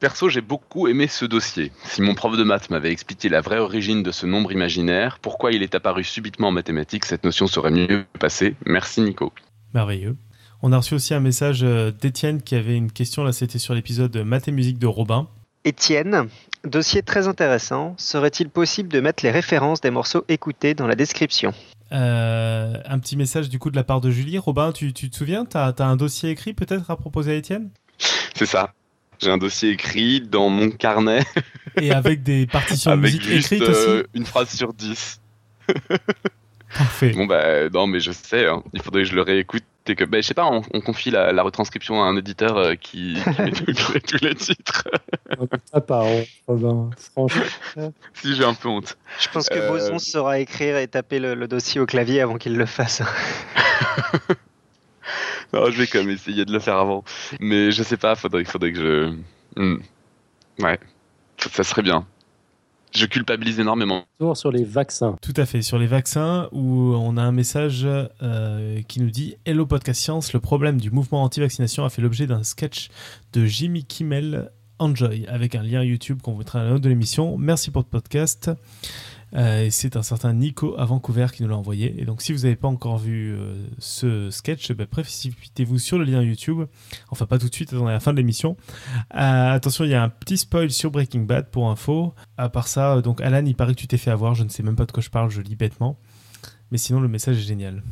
Perso, 0.00 0.28
j'ai 0.28 0.42
beaucoup 0.42 0.86
aimé 0.86 1.06
ce 1.06 1.24
dossier. 1.24 1.72
Si 1.84 2.02
mon 2.02 2.14
prof 2.14 2.36
de 2.36 2.44
maths 2.44 2.68
m'avait 2.68 2.92
expliqué 2.92 3.28
la 3.28 3.40
vraie 3.40 3.58
origine 3.58 4.02
de 4.02 4.10
ce 4.10 4.26
nombre 4.26 4.52
imaginaire, 4.52 5.18
pourquoi 5.20 5.52
il 5.52 5.62
est 5.62 5.74
apparu 5.74 6.04
subitement 6.04 6.48
en 6.48 6.52
mathématiques, 6.52 7.06
cette 7.06 7.24
notion 7.24 7.46
serait 7.46 7.70
mieux 7.70 8.04
passée. 8.18 8.54
Merci 8.66 9.00
Nico. 9.00 9.32
Merveilleux. 9.72 10.16
On 10.62 10.72
a 10.72 10.76
reçu 10.78 10.94
aussi 10.94 11.14
un 11.14 11.20
message 11.20 11.62
euh, 11.62 11.90
d'Étienne 11.90 12.42
qui 12.42 12.54
avait 12.54 12.76
une 12.76 12.90
question, 12.90 13.24
là 13.24 13.32
c'était 13.32 13.58
sur 13.58 13.74
l'épisode 13.74 14.16
Maths 14.16 14.48
et 14.48 14.52
musique 14.52 14.78
de 14.78 14.86
Robin. 14.86 15.28
Étienne, 15.64 16.28
dossier 16.64 17.02
très 17.02 17.28
intéressant. 17.28 17.94
Serait-il 17.98 18.48
possible 18.48 18.88
de 18.88 19.00
mettre 19.00 19.24
les 19.24 19.30
références 19.30 19.80
des 19.80 19.90
morceaux 19.90 20.24
écoutés 20.28 20.74
dans 20.74 20.86
la 20.86 20.94
description 20.94 21.52
euh, 21.92 22.74
Un 22.86 22.98
petit 22.98 23.16
message 23.16 23.48
du 23.48 23.58
coup 23.58 23.70
de 23.70 23.76
la 23.76 23.84
part 23.84 24.00
de 24.00 24.10
Julie. 24.10 24.38
Robin, 24.38 24.72
tu, 24.72 24.92
te 24.92 25.16
souviens? 25.16 25.44
Tu 25.44 25.56
as, 25.56 25.74
un 25.78 25.96
dossier 25.96 26.30
écrit 26.30 26.54
peut-être 26.54 26.90
à 26.90 26.96
proposer 26.96 27.32
à 27.32 27.34
Étienne? 27.34 27.70
C'est 28.34 28.46
ça. 28.46 28.72
J'ai 29.20 29.30
un 29.30 29.38
dossier 29.38 29.70
écrit 29.70 30.20
dans 30.20 30.48
mon 30.48 30.70
carnet. 30.70 31.24
Et 31.80 31.92
avec 31.92 32.22
des 32.22 32.46
partitions 32.52 32.96
de 32.96 33.02
musique 33.02 33.28
écrites 33.28 33.62
aussi? 33.62 33.88
euh, 33.88 34.02
Une 34.14 34.26
phrase 34.26 34.50
sur 34.50 34.72
dix. 34.72 35.20
Parfait. 36.76 37.12
Bon 37.12 37.26
bah 37.26 37.68
non 37.70 37.86
mais 37.86 38.00
je 38.00 38.10
sais, 38.10 38.46
hein. 38.46 38.62
il 38.72 38.82
faudrait 38.82 39.04
que 39.04 39.08
je 39.08 39.14
le 39.14 39.22
réécoute 39.22 39.62
et 39.86 39.96
que, 39.96 40.04
bah, 40.04 40.20
je 40.20 40.26
sais 40.26 40.34
pas, 40.34 40.46
on, 40.46 40.80
confie 40.80 41.10
la, 41.10 41.42
retranscription 41.42 42.02
à 42.02 42.06
un 42.06 42.16
éditeur 42.16 42.56
euh, 42.56 42.74
qui, 42.74 43.18
met 43.38 44.00
tous, 44.00 44.22
les 44.22 44.34
titres. 44.34 44.88
Ah, 45.72 45.80
pas, 45.80 46.04
ben, 46.48 46.90
franchement. 46.96 47.44
si 48.14 48.34
j'ai 48.34 48.44
un 48.44 48.54
peu 48.54 48.68
honte. 48.68 48.96
Je 49.20 49.28
pense 49.28 49.48
que 49.48 49.58
euh... 49.58 49.68
Boson 49.68 49.98
saura 49.98 50.38
écrire 50.38 50.78
et 50.78 50.88
taper 50.88 51.18
le, 51.18 51.46
dossier 51.46 51.80
au 51.80 51.86
clavier 51.86 52.22
avant 52.22 52.38
qu'il 52.38 52.56
le 52.56 52.66
fasse. 52.66 53.02
non, 55.52 55.70
je 55.70 55.78
vais 55.78 55.86
quand 55.86 55.98
même 55.98 56.10
essayer 56.10 56.46
de 56.46 56.52
le 56.52 56.60
faire 56.60 56.78
avant. 56.78 57.04
Mais 57.40 57.70
je 57.70 57.82
sais 57.82 57.98
pas, 57.98 58.14
faudrait, 58.14 58.44
faudrait 58.44 58.72
que 58.72 58.78
je. 58.78 59.60
Hmm. 59.60 59.82
Ouais, 60.60 60.78
ça 61.36 61.62
serait 61.62 61.82
bien 61.82 62.06
je 62.94 63.06
culpabilise 63.06 63.58
énormément. 63.58 64.04
Toujours 64.18 64.36
sur 64.36 64.52
les 64.52 64.64
vaccins. 64.64 65.16
Tout 65.20 65.34
à 65.36 65.46
fait, 65.46 65.62
sur 65.62 65.78
les 65.78 65.86
vaccins, 65.86 66.48
où 66.52 66.94
on 66.94 67.16
a 67.16 67.22
un 67.22 67.32
message 67.32 67.86
euh, 67.86 68.80
qui 68.88 69.00
nous 69.00 69.10
dit 69.10 69.36
Hello 69.44 69.66
Podcast 69.66 70.00
Science, 70.00 70.32
le 70.32 70.40
problème 70.40 70.80
du 70.80 70.90
mouvement 70.90 71.22
anti-vaccination 71.22 71.84
a 71.84 71.90
fait 71.90 72.02
l'objet 72.02 72.26
d'un 72.26 72.42
sketch 72.42 72.88
de 73.32 73.44
Jimmy 73.44 73.84
Kimmel 73.84 74.50
Enjoy, 74.78 75.26
avec 75.28 75.54
un 75.54 75.62
lien 75.62 75.82
YouTube 75.82 76.20
qu'on 76.22 76.32
vous 76.32 76.38
mettra 76.38 76.60
à 76.60 76.64
la 76.64 76.70
note 76.70 76.82
de 76.82 76.88
l'émission. 76.88 77.36
Merci 77.38 77.70
pour 77.70 77.82
le 77.82 77.88
podcast. 77.88 78.50
Euh, 79.36 79.68
c'est 79.70 79.96
un 79.96 80.02
certain 80.02 80.32
Nico 80.32 80.74
à 80.78 80.84
Vancouver 80.84 81.26
qui 81.32 81.42
nous 81.42 81.48
l'a 81.48 81.56
envoyé. 81.56 82.00
Et 82.00 82.04
donc, 82.04 82.22
si 82.22 82.32
vous 82.32 82.40
n'avez 82.40 82.56
pas 82.56 82.68
encore 82.68 82.98
vu 82.98 83.34
euh, 83.34 83.54
ce 83.78 84.30
sketch, 84.30 84.72
bah, 84.72 84.86
précipitez-vous 84.86 85.78
sur 85.78 85.98
le 85.98 86.04
lien 86.04 86.22
YouTube. 86.22 86.66
Enfin, 87.10 87.26
pas 87.26 87.38
tout 87.38 87.48
de 87.48 87.54
suite, 87.54 87.72
attendez 87.72 87.90
à 87.90 87.94
la 87.94 88.00
fin 88.00 88.12
de 88.12 88.18
l'émission. 88.18 88.56
Euh, 89.14 89.52
attention, 89.52 89.84
il 89.84 89.90
y 89.90 89.94
a 89.94 90.02
un 90.02 90.08
petit 90.08 90.38
spoil 90.38 90.70
sur 90.70 90.90
Breaking 90.90 91.22
Bad 91.22 91.50
pour 91.50 91.68
info. 91.68 92.14
À 92.36 92.48
part 92.48 92.68
ça, 92.68 93.00
donc 93.00 93.20
Alan, 93.20 93.44
il 93.44 93.54
paraît 93.54 93.74
que 93.74 93.80
tu 93.80 93.88
t'es 93.88 93.96
fait 93.96 94.10
avoir. 94.10 94.34
Je 94.34 94.44
ne 94.44 94.48
sais 94.48 94.62
même 94.62 94.76
pas 94.76 94.86
de 94.86 94.92
quoi 94.92 95.02
je 95.02 95.10
parle, 95.10 95.30
je 95.30 95.40
lis 95.40 95.56
bêtement. 95.56 95.98
Mais 96.70 96.78
sinon, 96.78 97.00
le 97.00 97.08
message 97.08 97.38
est 97.38 97.46
génial. 97.46 97.82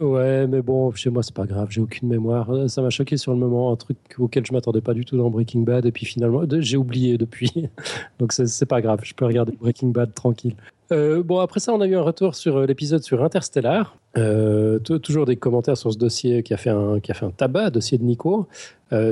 Ouais, 0.00 0.46
mais 0.46 0.62
bon, 0.62 0.90
chez 0.94 1.10
moi, 1.10 1.22
c'est 1.22 1.34
pas 1.34 1.44
grave, 1.44 1.68
j'ai 1.70 1.82
aucune 1.82 2.08
mémoire. 2.08 2.70
Ça 2.70 2.80
m'a 2.80 2.88
choqué 2.88 3.18
sur 3.18 3.32
le 3.32 3.38
moment, 3.38 3.70
un 3.70 3.76
truc 3.76 3.98
auquel 4.18 4.46
je 4.46 4.52
m'attendais 4.54 4.80
pas 4.80 4.94
du 4.94 5.04
tout 5.04 5.18
dans 5.18 5.28
Breaking 5.28 5.60
Bad, 5.60 5.84
et 5.84 5.92
puis 5.92 6.06
finalement, 6.06 6.42
j'ai 6.58 6.78
oublié 6.78 7.18
depuis. 7.18 7.52
Donc, 8.18 8.32
c'est 8.32 8.66
pas 8.66 8.80
grave, 8.80 9.00
je 9.02 9.12
peux 9.12 9.26
regarder 9.26 9.52
Breaking 9.60 9.88
Bad 9.88 10.14
tranquille. 10.14 10.56
Euh, 10.92 11.22
bon, 11.22 11.38
après 11.38 11.60
ça, 11.60 11.72
on 11.72 11.80
a 11.80 11.86
eu 11.86 11.94
un 11.94 12.02
retour 12.02 12.34
sur 12.34 12.56
euh, 12.56 12.66
l'épisode 12.66 13.02
sur 13.02 13.22
Interstellar. 13.22 13.96
Euh, 14.16 14.80
toujours 14.80 15.24
des 15.24 15.36
commentaires 15.36 15.76
sur 15.76 15.92
ce 15.92 15.98
dossier 15.98 16.42
qui 16.42 16.52
a 16.52 16.56
fait 16.56 16.70
un, 16.70 16.98
qui 16.98 17.12
a 17.12 17.14
fait 17.14 17.26
un 17.26 17.30
tabac, 17.30 17.70
dossier 17.70 17.96
de 17.96 18.02
Nico. 18.02 18.48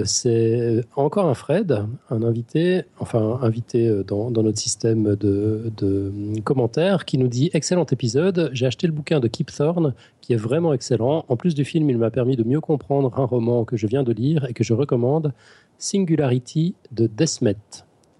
c'est 0.05 0.84
encore 0.96 1.26
un 1.26 1.34
Fred, 1.34 1.84
un 2.10 2.22
invité, 2.24 2.82
enfin 2.98 3.38
invité 3.42 4.02
dans, 4.05 4.32
dans 4.32 4.42
notre 4.42 4.59
système 4.59 5.14
de, 5.14 5.70
de, 5.76 6.12
commentaires, 6.40 7.05
qui 7.05 7.16
nous 7.16 7.28
dit 7.28 7.48
Excellent 7.52 7.86
épisode, 7.86 8.50
j'ai 8.52 8.66
acheté 8.66 8.88
le 8.88 8.92
bouquin 8.92 9.20
de 9.20 9.28
Kip 9.28 9.52
Thorne, 9.52 9.94
qui 10.20 10.32
est 10.32 10.36
vraiment 10.36 10.72
excellent. 10.72 11.24
En 11.28 11.36
plus 11.36 11.55
du 11.55 11.64
film, 11.64 11.88
il 11.90 11.98
m'a 11.98 12.10
permis 12.10 12.34
de 12.34 12.42
mieux 12.42 12.60
comprendre 12.60 13.16
un 13.16 13.24
roman 13.24 13.64
que 13.64 13.76
je 13.76 13.86
viens 13.86 14.02
de 14.02 14.12
lire 14.12 14.46
et 14.46 14.52
que 14.52 14.64
je 14.64 14.74
recommande 14.74 15.32
Singularity 15.78 16.74
de 16.90 17.06
Desmet. 17.06 17.56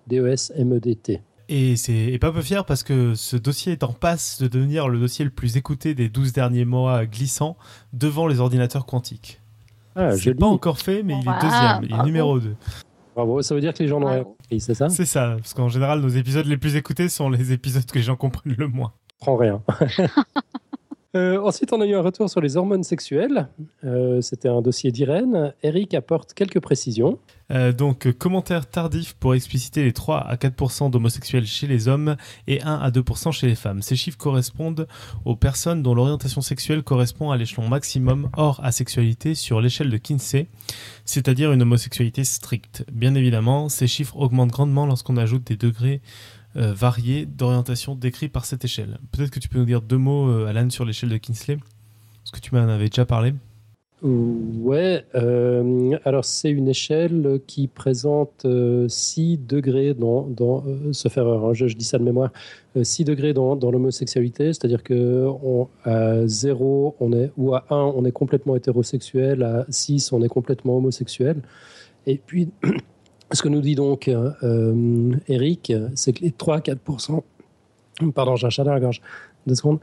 D-E-S-M-E-D-T. 0.06 1.20
Et 1.51 1.77
c'est 1.77 2.19
pas 2.20 2.31
peu 2.31 2.43
fier 2.43 2.65
parce 2.66 2.83
que 2.83 3.15
ce 3.15 3.37
dossier 3.37 3.73
est 3.73 3.83
en 3.83 3.93
passe 3.93 4.41
de 4.41 4.49
devenir 4.49 4.89
le 4.89 4.99
dossier 4.99 5.25
le 5.25 5.31
plus 5.31 5.57
écouté 5.57 5.95
des 5.95 6.09
12 6.11 6.33
derniers 6.33 6.66
mois 6.66 7.07
glissant 7.07 7.57
devant 7.95 8.27
les 8.27 8.41
ordinateurs 8.41 8.85
quantiques. 8.85 9.41
Ah, 9.97 10.16
c'est 10.16 10.35
pas 10.35 10.47
encore 10.47 10.79
fait, 10.79 11.03
mais 11.03 11.15
il 11.15 11.29
est 11.29 11.41
deuxième, 11.41 11.81
il 11.83 11.93
est 11.93 12.05
numéro 12.05 12.39
2. 12.39 12.55
Bravo, 13.16 13.43
ça 13.43 13.55
veut 13.55 13.61
dire 13.61 13.75
que 13.75 13.83
les 13.83 13.89
gens 13.89 13.99
l'ont 13.99 14.23
compris, 14.23 14.61
c'est 14.61 14.75
ça? 14.75 14.89
C'est 14.91 15.07
ça, 15.07 15.37
parce 15.39 15.55
qu'en 15.55 15.69
général, 15.69 16.01
nos 16.01 16.09
épisodes 16.09 16.47
les 16.47 16.57
plus 16.57 16.77
écoutés 16.77 17.09
sont 17.09 17.31
les 17.31 17.53
épisodes 17.53 17.85
que 17.85 17.99
les 17.99 18.05
gens 18.05 18.15
comprennent 18.15 18.55
le 18.57 18.69
moins. 18.69 18.93
Prends 19.19 19.37
rien. 19.37 19.61
Euh, 21.16 21.40
ensuite, 21.40 21.72
on 21.72 21.80
a 21.80 21.86
eu 21.86 21.94
un 21.94 22.02
retour 22.02 22.28
sur 22.28 22.43
les 22.43 22.59
hormones 22.59 22.85
sexuelles. 22.85 23.48
Euh, 23.82 24.20
c'était 24.20 24.48
un 24.48 24.60
dossier 24.60 24.93
d'Irène. 24.93 25.55
Eric 25.62 25.94
apporte 25.94 26.35
quelques 26.35 26.60
précisions. 26.60 27.18
Euh, 27.51 27.72
donc, 27.72 28.12
commentaire 28.12 28.68
tardif 28.68 29.14
pour 29.14 29.35
expliciter 29.35 29.82
les 29.82 29.94
3 29.94 30.18
à 30.18 30.36
4% 30.36 30.90
d'homosexuels 30.90 31.47
chez 31.47 31.66
les 31.66 31.89
hommes 31.89 32.16
et 32.47 32.60
1 32.60 32.74
à 32.74 32.90
2% 32.90 33.32
chez 33.32 33.47
les 33.47 33.55
femmes. 33.55 33.80
Ces 33.80 33.97
chiffres 33.97 34.18
correspondent 34.18 34.86
aux 35.24 35.35
personnes 35.35 35.82
dont 35.82 35.94
l'orientation 35.94 36.43
sexuelle 36.43 36.82
correspond 36.82 37.30
à 37.30 37.39
l'échelon 37.39 37.66
maximum 37.66 38.28
hors 38.36 38.62
asexualité 38.62 39.35
sur 39.35 39.62
l'échelle 39.62 39.89
de 39.89 39.97
Kinsey, 39.97 40.48
c'est-à-dire 41.06 41.52
une 41.52 41.62
homosexualité 41.62 42.22
stricte. 42.22 42.85
Bien 42.93 43.14
évidemment, 43.14 43.70
ces 43.70 43.86
chiffres 43.86 44.18
augmentent 44.18 44.51
grandement 44.51 44.85
lorsqu'on 44.85 45.16
ajoute 45.16 45.44
des 45.44 45.56
degrés 45.56 46.02
euh, 46.57 46.73
variés 46.73 47.27
d'orientation 47.27 47.95
décrits 47.95 48.29
par 48.29 48.45
cette 48.45 48.65
échelle. 48.65 48.99
Peut-être 49.12 49.31
que 49.31 49.39
tu 49.39 49.49
peux 49.49 49.59
nous 49.59 49.66
dire 49.66 49.83
deux 49.83 49.99
mots, 49.99 50.31
euh, 50.31 50.47
Alan, 50.47 50.70
sur 50.70 50.85
l'échelle 50.85 51.11
de 51.11 51.19
Kinsley 51.19 51.59
Parce 52.25 52.31
que 52.33 52.41
tu 52.41 52.55
m'en 52.55 52.62
avais 52.62 52.89
déjà 52.89 53.05
parlé. 53.05 53.35
Ouais, 54.01 55.05
euh, 55.16 55.99
alors 56.05 56.25
c'est 56.25 56.51
une 56.51 56.69
échelle 56.69 57.41
qui 57.49 57.66
présente 57.66 58.47
6 58.87 59.39
degrés 59.39 59.93
dans, 59.93 60.23
dans 60.23 60.62
ce 60.93 61.09
faire 61.09 61.27
hein, 61.27 61.53
je, 61.53 61.66
dis 61.66 61.85
ça 61.85 61.99
de 61.99 62.05
mémoire, 62.05 62.31
6 62.81 63.03
degrés 63.05 63.35
dans, 63.35 63.57
dans 63.57 63.73
l'homosexualité, 63.73 64.53
c'est-à-dire 64.53 64.85
que 64.85 65.27
à 65.85 66.25
0 66.29 66.95
on 67.01 67.12
est, 67.12 67.33
ou 67.37 67.57
à 67.57 67.65
1 67.70 67.75
on 67.75 68.05
est 68.05 68.12
complètement 68.12 68.55
hétérosexuel, 68.55 69.43
à 69.43 69.66
6 69.69 70.12
on 70.12 70.23
est 70.23 70.29
complètement 70.29 70.77
homosexuel. 70.77 71.43
Et 72.07 72.20
puis 72.25 72.51
Ce 73.32 73.42
que 73.42 73.48
nous 73.48 73.60
dit 73.60 73.74
donc 73.74 74.09
euh, 74.09 75.12
Eric, 75.28 75.72
c'est 75.94 76.12
que 76.12 76.22
les 76.22 76.30
3-4%, 76.30 77.22
pardon, 78.14 78.36
j'ai 78.36 78.46
un 78.46 78.50
chat 78.50 78.64
dans 78.64 78.72
la 78.72 78.80
gorge, 78.80 79.02
deux 79.46 79.55
secondes, 79.55 79.80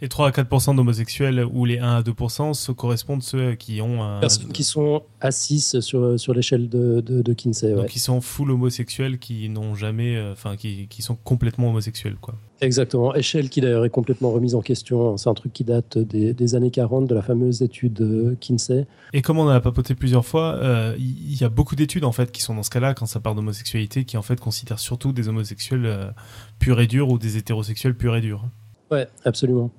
les 0.00 0.08
3 0.08 0.28
à 0.28 0.30
4% 0.30 0.76
d'homosexuels 0.76 1.44
ou 1.52 1.64
les 1.64 1.80
1 1.80 1.96
à 1.96 2.02
2 2.02 2.12
ce 2.52 2.70
correspondent 2.70 3.22
ceux 3.22 3.54
qui 3.56 3.80
ont 3.80 4.02
un... 4.02 4.20
Personnes 4.20 4.52
qui 4.52 4.62
sont 4.62 5.02
à 5.20 5.32
6 5.32 5.80
sur, 5.80 6.18
sur 6.20 6.34
l'échelle 6.34 6.68
de, 6.68 7.00
de, 7.00 7.32
Kinsey. 7.32 7.72
Donc 7.72 7.86
qui 7.86 7.98
sont 7.98 8.20
full 8.20 8.52
homosexuels, 8.52 9.18
qui 9.18 9.48
n'ont 9.48 9.74
jamais... 9.74 10.16
Euh, 10.16 10.32
enfin, 10.32 10.56
qui, 10.56 10.86
qui, 10.88 11.02
sont 11.02 11.16
complètement 11.16 11.70
homosexuels, 11.70 12.16
quoi. 12.20 12.34
Exactement. 12.60 13.14
Échelle 13.14 13.48
qui 13.48 13.60
d'ailleurs 13.60 13.84
est 13.84 13.90
complètement 13.90 14.30
remise 14.30 14.54
en 14.54 14.62
question. 14.62 15.16
C'est 15.16 15.28
un 15.28 15.34
truc 15.34 15.52
qui 15.52 15.64
date 15.64 15.96
des, 15.98 16.34
des, 16.34 16.54
années 16.54 16.70
40, 16.70 17.06
de 17.06 17.14
la 17.14 17.22
fameuse 17.22 17.62
étude 17.62 18.36
Kinsey. 18.40 18.86
Et 19.12 19.22
comme 19.22 19.38
on 19.38 19.44
en 19.44 19.48
a 19.48 19.60
papoté 19.60 19.94
plusieurs 19.94 20.26
fois, 20.26 20.56
euh, 20.56 20.96
il 20.98 21.40
y, 21.40 21.44
a 21.44 21.48
beaucoup 21.48 21.76
d'études 21.76 22.04
en 22.04 22.12
fait 22.12 22.32
qui 22.32 22.42
sont 22.42 22.54
dans 22.54 22.64
ce 22.64 22.70
cas-là, 22.70 22.94
quand 22.94 23.06
ça 23.06 23.20
part 23.20 23.34
d'homosexualité, 23.34 24.04
qui 24.04 24.16
en 24.16 24.22
fait 24.22 24.40
considèrent 24.40 24.80
surtout 24.80 25.12
des 25.12 25.28
homosexuels 25.28 25.86
euh, 25.86 26.10
purs 26.58 26.80
et 26.80 26.86
durs 26.86 27.10
ou 27.10 27.18
des 27.18 27.36
hétérosexuels 27.36 27.94
purs 27.94 28.16
et 28.16 28.20
durs. 28.20 28.44
Ouais, 28.90 29.06
absolument. 29.24 29.70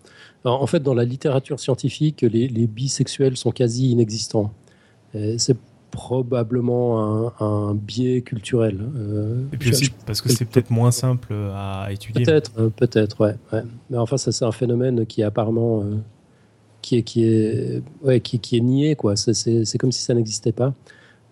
en 0.45 0.67
fait, 0.67 0.81
dans 0.81 0.93
la 0.93 1.03
littérature 1.03 1.59
scientifique, 1.59 2.21
les, 2.21 2.67
bisexuels 2.67 3.35
sont 3.35 3.51
quasi 3.51 3.89
inexistants. 3.89 4.53
C'est 5.37 5.57
probablement 5.91 7.31
un, 7.39 7.73
biais 7.73 8.21
culturel. 8.21 8.79
Euh, 8.95 9.43
et 9.53 9.57
puis 9.57 9.69
aussi 9.69 9.91
parce 10.05 10.21
que 10.21 10.29
c'est 10.29 10.45
peut-être 10.45 10.71
moins 10.71 10.91
simple 10.91 11.33
à 11.53 11.89
étudier. 11.91 12.25
Peut-être, 12.25 12.51
euh, 12.57 12.69
peut-être, 12.69 13.21
ouais, 13.21 13.35
Mais 13.89 13.97
enfin, 13.97 14.17
ça 14.17 14.31
c'est 14.31 14.45
un 14.45 14.51
phénomène 14.51 15.05
qui 15.05 15.21
est 15.21 15.25
apparemment 15.25 15.81
euh, 15.81 15.95
qui 16.81 16.97
est 16.97 17.03
qui 17.03 17.25
est 17.25 17.81
ouais, 18.03 18.19
qui, 18.19 18.39
qui 18.39 18.57
est 18.57 18.61
nié 18.61 18.95
quoi. 18.95 19.15
C'est 19.15 19.77
comme 19.77 19.91
si 19.91 20.01
ça 20.01 20.13
n'existait 20.13 20.53
pas. 20.53 20.73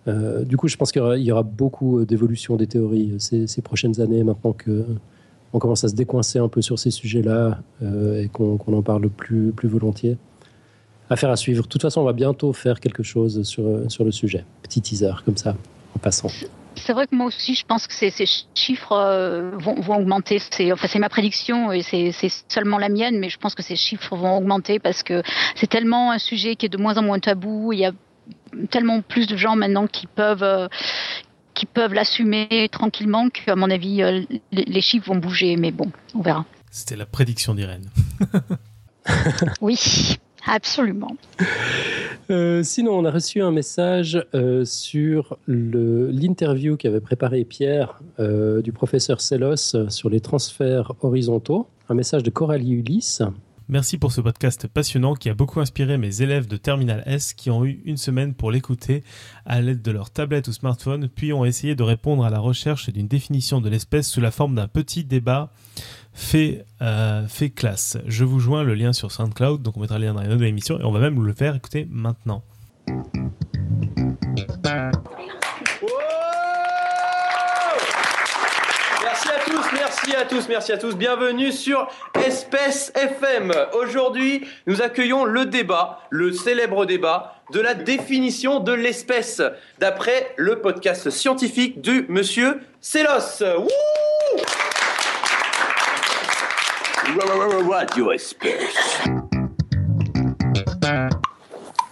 du 0.06 0.56
coup, 0.56 0.68
je 0.68 0.76
pense 0.76 0.92
qu'il 0.92 1.02
y, 1.18 1.32
aura 1.32 1.42
beaucoup 1.42 2.04
d'évolution 2.04 2.56
des 2.56 2.66
théories 2.66 3.14
ces, 3.18 3.46
ces, 3.46 3.62
prochaines 3.62 4.00
années 4.00 4.24
maintenant 4.24 4.52
que 4.52 4.84
on 5.52 5.58
commence 5.58 5.84
à 5.84 5.88
se 5.88 5.94
décoincer 5.94 6.38
un 6.38 6.48
peu 6.48 6.62
sur 6.62 6.78
ces 6.78 6.90
sujets-là 6.90 7.60
euh, 7.82 8.22
et 8.22 8.28
qu'on 8.28 8.58
en 8.58 8.82
parle 8.82 9.08
plus, 9.08 9.52
plus 9.52 9.68
volontiers. 9.68 10.18
Affaire 11.10 11.30
à 11.30 11.36
suivre. 11.36 11.62
De 11.62 11.68
toute 11.68 11.82
façon, 11.82 12.00
on 12.02 12.04
va 12.04 12.12
bientôt 12.12 12.52
faire 12.52 12.80
quelque 12.80 13.02
chose 13.02 13.42
sur, 13.42 13.90
sur 13.90 14.04
le 14.04 14.12
sujet. 14.12 14.44
Petit 14.62 14.82
teaser, 14.82 15.12
comme 15.24 15.36
ça, 15.36 15.56
en 15.94 15.98
passant. 15.98 16.28
C'est 16.76 16.92
vrai 16.92 17.06
que 17.06 17.14
moi 17.14 17.26
aussi, 17.26 17.54
je 17.54 17.66
pense 17.66 17.86
que 17.86 17.94
ces, 17.94 18.12
chiffres 18.54 18.92
euh, 18.92 19.50
vont, 19.58 19.80
vont, 19.80 19.96
augmenter. 19.96 20.38
C'est 20.50 20.72
enfin, 20.72 20.98
ma 20.98 21.08
prédiction 21.08 21.72
et 21.72 21.82
c'est 21.82 22.12
seulement 22.48 22.78
la 22.78 22.88
mienne, 22.88 23.18
mais 23.18 23.28
je 23.28 23.38
pense 23.38 23.54
que 23.54 23.62
ces 23.62 23.76
chiffres 23.76 24.16
vont 24.16 24.36
augmenter 24.36 24.78
parce 24.78 25.02
que 25.02 25.22
c'est 25.54 25.66
tellement 25.66 26.12
un 26.12 26.18
sujet 26.18 26.56
qui 26.56 26.66
est 26.66 26.68
de 26.68 26.78
moins 26.78 26.96
en 26.96 27.02
moins 27.02 27.18
tabou. 27.18 27.72
Il 27.72 27.80
y 27.80 27.84
a 27.84 27.92
tellement 28.70 29.02
plus 29.02 29.26
de 29.26 29.36
gens 29.36 29.56
maintenant 29.56 29.86
qui 29.86 30.06
peuvent, 30.06 30.42
euh, 30.42 30.68
qui 31.54 31.66
peuvent 31.66 31.94
l'assumer 31.94 32.68
tranquillement 32.70 33.28
qu'à 33.30 33.56
mon 33.56 33.70
avis, 33.70 34.02
euh, 34.02 34.22
les, 34.52 34.80
chiffres 34.80 35.08
vont 35.08 35.16
bouger. 35.18 35.56
Mais 35.56 35.72
bon, 35.72 35.90
on 36.14 36.20
verra. 36.20 36.44
C'était 36.70 36.96
la 36.96 37.06
prédiction 37.06 37.54
d'Irène. 37.54 37.88
oui, 39.60 40.18
absolument. 40.48 41.16
Euh, 42.30 42.62
sinon, 42.62 42.98
on 42.98 43.04
a 43.04 43.10
reçu 43.10 43.40
un 43.40 43.50
message 43.50 44.22
euh, 44.34 44.64
sur 44.64 45.38
l'interview 45.46 46.76
qu'avait 46.76 47.00
préparé 47.00 47.44
Pierre 47.44 48.00
du 48.18 48.72
professeur 48.72 49.20
Sellos 49.20 49.88
sur 49.88 50.10
les 50.10 50.20
transferts 50.20 50.92
horizontaux. 51.00 51.68
Un 51.88 51.94
message 51.94 52.22
de 52.22 52.30
Coralie 52.30 52.72
Ulysse. 52.72 53.22
Merci 53.70 53.98
pour 53.98 54.12
ce 54.12 54.22
podcast 54.22 54.66
passionnant 54.66 55.14
qui 55.14 55.28
a 55.28 55.34
beaucoup 55.34 55.60
inspiré 55.60 55.98
mes 55.98 56.22
élèves 56.22 56.46
de 56.46 56.56
Terminal 56.56 57.02
S 57.04 57.34
qui 57.34 57.50
ont 57.50 57.66
eu 57.66 57.82
une 57.84 57.98
semaine 57.98 58.32
pour 58.32 58.50
l'écouter 58.50 59.04
à 59.44 59.60
l'aide 59.60 59.82
de 59.82 59.90
leur 59.90 60.10
tablette 60.10 60.48
ou 60.48 60.52
smartphone, 60.52 61.10
puis 61.14 61.34
ont 61.34 61.44
essayé 61.44 61.74
de 61.74 61.82
répondre 61.82 62.24
à 62.24 62.30
la 62.30 62.38
recherche 62.38 62.88
d'une 62.88 63.08
définition 63.08 63.60
de 63.60 63.68
l'espèce 63.68 64.08
sous 64.08 64.22
la 64.22 64.30
forme 64.30 64.54
d'un 64.54 64.68
petit 64.68 65.04
débat 65.04 65.52
fait, 66.18 66.64
euh, 66.82 67.26
fait 67.28 67.50
classe. 67.50 67.96
Je 68.06 68.24
vous 68.24 68.40
joins 68.40 68.64
le 68.64 68.74
lien 68.74 68.92
sur 68.92 69.12
SoundCloud, 69.12 69.62
donc 69.62 69.76
on 69.76 69.80
mettra 69.80 69.98
le 69.98 70.06
lien 70.06 70.14
dans 70.14 70.20
les 70.20 70.28
notes 70.28 70.38
de 70.38 70.44
l'émission 70.44 70.78
et 70.78 70.84
on 70.84 70.90
va 70.90 70.98
même 70.98 71.24
le 71.24 71.32
faire 71.32 71.54
écouter 71.54 71.86
maintenant. 71.90 72.42
merci 79.76 80.16
à 80.16 80.24
tous, 80.24 80.48
merci 80.48 80.72
à 80.72 80.78
tous. 80.78 80.96
Bienvenue 80.96 81.52
sur 81.52 81.88
Espèce 82.26 82.92
FM. 82.94 83.52
Aujourd'hui, 83.80 84.44
nous 84.66 84.82
accueillons 84.82 85.24
le 85.24 85.46
débat, 85.46 86.00
le 86.10 86.32
célèbre 86.32 86.84
débat 86.84 87.36
de 87.52 87.60
la 87.60 87.74
définition 87.74 88.60
de 88.60 88.72
l'espèce, 88.72 89.40
d'après 89.78 90.34
le 90.36 90.60
podcast 90.60 91.10
scientifique 91.10 91.80
du 91.80 92.06
monsieur 92.08 92.60
Célos. 92.80 93.42
Espèce. 98.12 99.02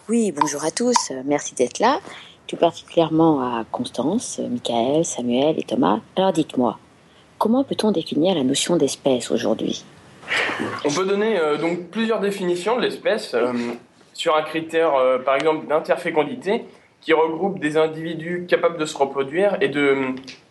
Oui, 0.08 0.32
bonjour 0.32 0.64
à 0.64 0.70
tous, 0.70 1.12
merci 1.24 1.54
d'être 1.54 1.78
là, 1.78 2.00
tout 2.46 2.56
particulièrement 2.56 3.40
à 3.40 3.64
Constance, 3.70 4.38
Michael, 4.38 5.04
Samuel 5.04 5.58
et 5.58 5.62
Thomas. 5.62 6.00
Alors 6.16 6.32
dites-moi, 6.32 6.78
Comment 7.38 7.64
peut-on 7.64 7.92
définir 7.92 8.34
la 8.34 8.44
notion 8.44 8.76
d'espèce 8.76 9.30
aujourd'hui? 9.30 9.84
On 10.84 10.90
peut 10.90 11.04
donner 11.04 11.38
euh, 11.38 11.58
donc 11.58 11.90
plusieurs 11.90 12.20
définitions 12.20 12.76
de 12.76 12.82
l'espèce 12.82 13.34
euh, 13.34 13.52
sur 14.14 14.34
un 14.34 14.42
critère, 14.42 14.94
euh, 14.94 15.18
par 15.18 15.34
exemple, 15.36 15.66
d'interfécondité 15.66 16.64
qui 17.02 17.12
regroupe 17.12 17.60
des 17.60 17.76
individus 17.76 18.46
capables 18.48 18.78
de 18.78 18.86
se 18.86 18.96
reproduire 18.96 19.58
et 19.60 19.68
de 19.68 19.96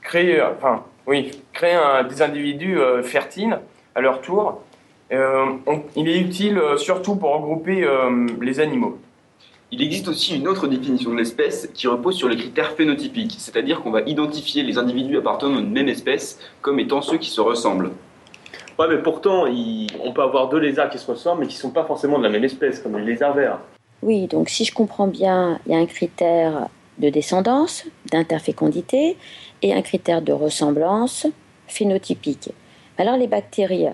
créer, 0.02 0.42
enfin, 0.42 0.84
oui, 1.08 1.32
créer 1.54 1.78
des 2.08 2.22
individus 2.22 2.80
fertiles 3.04 3.60
à 3.96 4.02
leur 4.02 4.22
tour. 4.22 4.62
il 5.12 6.10
est 6.10 6.20
utile 6.20 6.62
surtout 6.78 7.16
pour 7.16 7.34
regrouper 7.34 7.88
les 8.42 8.60
animaux. 8.60 8.98
Il 9.72 9.82
existe 9.82 10.08
aussi 10.08 10.36
une 10.36 10.48
autre 10.48 10.68
définition 10.68 11.12
de 11.12 11.18
l'espèce 11.18 11.70
qui 11.74 11.88
repose 11.88 12.16
sur 12.16 12.30
les 12.30 12.38
critères 12.38 12.72
phénotypiques, 12.74 13.36
c'est-à-dire 13.38 13.82
qu'on 13.82 13.92
va 13.92 14.02
identifier 14.02 14.64
les 14.64 14.78
individus 14.78 15.18
appartenant 15.18 15.58
à 15.58 15.60
une 15.60 15.72
même 15.72 15.90
espèce 15.90 16.40
comme 16.62 16.80
étant 16.80 17.02
ceux 17.02 17.18
qui 17.18 17.30
se 17.30 17.42
ressemblent. 17.42 17.92
Ouais, 18.78 18.88
mais 18.90 18.98
pourtant, 18.98 19.46
on 19.48 20.12
peut 20.12 20.22
avoir 20.22 20.50
deux 20.50 20.60
lézards 20.60 20.90
qui 20.90 21.00
se 21.00 21.10
ressemblent 21.10 21.42
mais 21.42 21.48
qui 21.48 21.56
ne 21.56 21.62
sont 21.62 21.72
pas 21.72 21.84
forcément 21.84 22.18
de 22.20 22.24
la 22.24 22.30
même 22.30 22.44
espèce, 22.44 22.80
comme 22.80 22.98
les 22.98 23.06
lézards 23.06 23.34
verts. 23.34 23.60
Oui, 24.02 24.28
donc 24.28 24.50
si 24.50 24.66
je 24.66 24.74
comprends 24.74 25.08
bien, 25.08 25.60
il 25.66 25.72
y 25.72 25.76
a 25.76 25.80
un 25.80 25.86
critère 25.86 26.68
de 27.00 27.10
descendance, 27.10 27.86
d'interfécondité, 28.12 29.18
et 29.62 29.74
un 29.74 29.82
critère 29.82 30.22
de 30.22 30.32
ressemblance 30.32 31.26
phénotypique. 31.68 32.52
Alors 32.98 33.18
les 33.18 33.28
bactéries, 33.28 33.88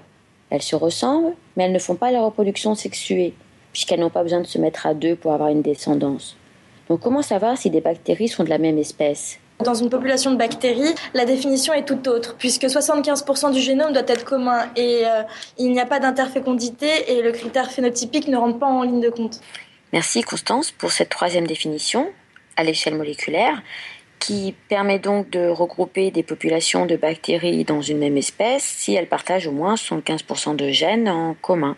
elles 0.50 0.62
se 0.62 0.76
ressemblent, 0.76 1.34
mais 1.56 1.64
elles 1.66 1.72
ne 1.72 1.80
font 1.80 1.96
pas 1.96 2.12
la 2.12 2.22
reproduction 2.22 2.76
sexuée 2.76 3.34
puisqu'elles 3.72 4.00
n'ont 4.00 4.10
pas 4.10 4.24
besoin 4.24 4.42
de 4.42 4.48
se 4.48 4.58
mettre 4.58 4.86
à 4.86 4.94
deux 4.94 5.16
pour 5.16 5.34
avoir 5.34 5.50
une 5.50 5.62
descendance. 5.62 6.36
Donc 6.90 7.00
comment 7.00 7.22
savoir 7.22 7.58
si 7.58 7.70
des 7.70 7.82
bactéries 7.82 8.28
sont 8.28 8.44
de 8.44 8.50
la 8.50 8.58
même 8.58 8.78
espèce? 8.78 9.40
Dans 9.64 9.76
une 9.76 9.90
population 9.90 10.32
de 10.32 10.38
bactéries, 10.38 10.94
la 11.14 11.24
définition 11.24 11.74
est 11.74 11.86
tout 11.86 12.10
autre, 12.10 12.36
puisque 12.38 12.64
75% 12.64 13.54
du 13.54 13.60
génome 13.60 13.94
doit 13.94 14.04
être 14.08 14.26
commun 14.26 14.66
et 14.76 15.04
euh, 15.06 15.22
il 15.60 15.72
n'y 15.72 15.80
a 15.80 15.86
pas 15.86 16.00
d'interfécondité 16.00 16.88
et 17.08 17.22
le 17.22 17.32
critère 17.32 17.72
phénotypique 17.72 18.28
ne 18.28 18.38
rentre 18.38 18.58
pas 18.58 18.66
en 18.66 18.82
ligne 18.82 19.02
de 19.02 19.10
compte. 19.10 19.40
Merci 19.94 20.24
Constance 20.24 20.72
pour 20.72 20.92
cette 20.92 21.10
troisième 21.10 21.46
définition 21.46 22.10
à 22.58 22.64
l'échelle 22.64 22.96
moléculaire 22.96 23.62
qui 24.22 24.54
permet 24.70 25.00
donc 25.00 25.32
de 25.32 25.50
regrouper 25.50 26.12
des 26.12 26.22
populations 26.22 26.86
de 26.86 26.96
bactéries 26.96 27.66
dans 27.66 27.82
une 27.82 27.98
même 27.98 28.18
espèce 28.18 28.64
si 28.64 28.94
elles 28.94 29.10
partagent 29.10 29.48
au 29.48 29.52
moins 29.52 29.74
75% 29.74 30.56
de 30.56 30.70
gènes 30.70 31.10
en 31.10 31.34
commun. 31.34 31.76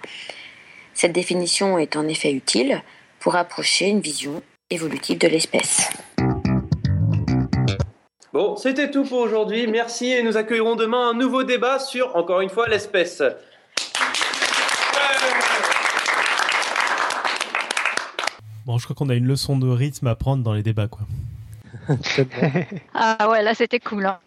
Cette 0.93 1.13
définition 1.13 1.79
est 1.79 1.95
en 1.95 2.05
effet 2.05 2.33
utile 2.33 2.83
pour 3.19 3.37
approcher 3.37 3.87
une 3.87 4.01
vision 4.01 4.43
évolutive 4.69 5.17
de 5.17 5.27
l'espèce. 5.27 5.89
Bon, 8.33 8.57
c'était 8.57 8.91
tout 8.91 9.05
pour 9.05 9.19
aujourd'hui. 9.19 9.65
Merci 9.67 10.07
et 10.07 10.21
nous 10.21 10.35
accueillerons 10.35 10.75
demain 10.75 11.11
un 11.11 11.13
nouveau 11.13 11.43
débat 11.43 11.79
sur, 11.79 12.13
encore 12.15 12.41
une 12.41 12.49
fois, 12.49 12.67
l'espèce. 12.67 13.23
Bon, 18.65 18.77
je 18.77 18.83
crois 18.83 18.95
qu'on 18.95 19.09
a 19.09 19.15
une 19.15 19.27
leçon 19.27 19.57
de 19.57 19.69
rythme 19.69 20.07
à 20.07 20.15
prendre 20.15 20.43
dans 20.43 20.53
les 20.53 20.63
débats, 20.63 20.87
quoi. 20.89 21.05
ah 22.93 23.29
ouais, 23.29 23.43
là 23.43 23.53
c'était 23.53 23.79
cool. 23.79 24.05
Hein. 24.05 24.19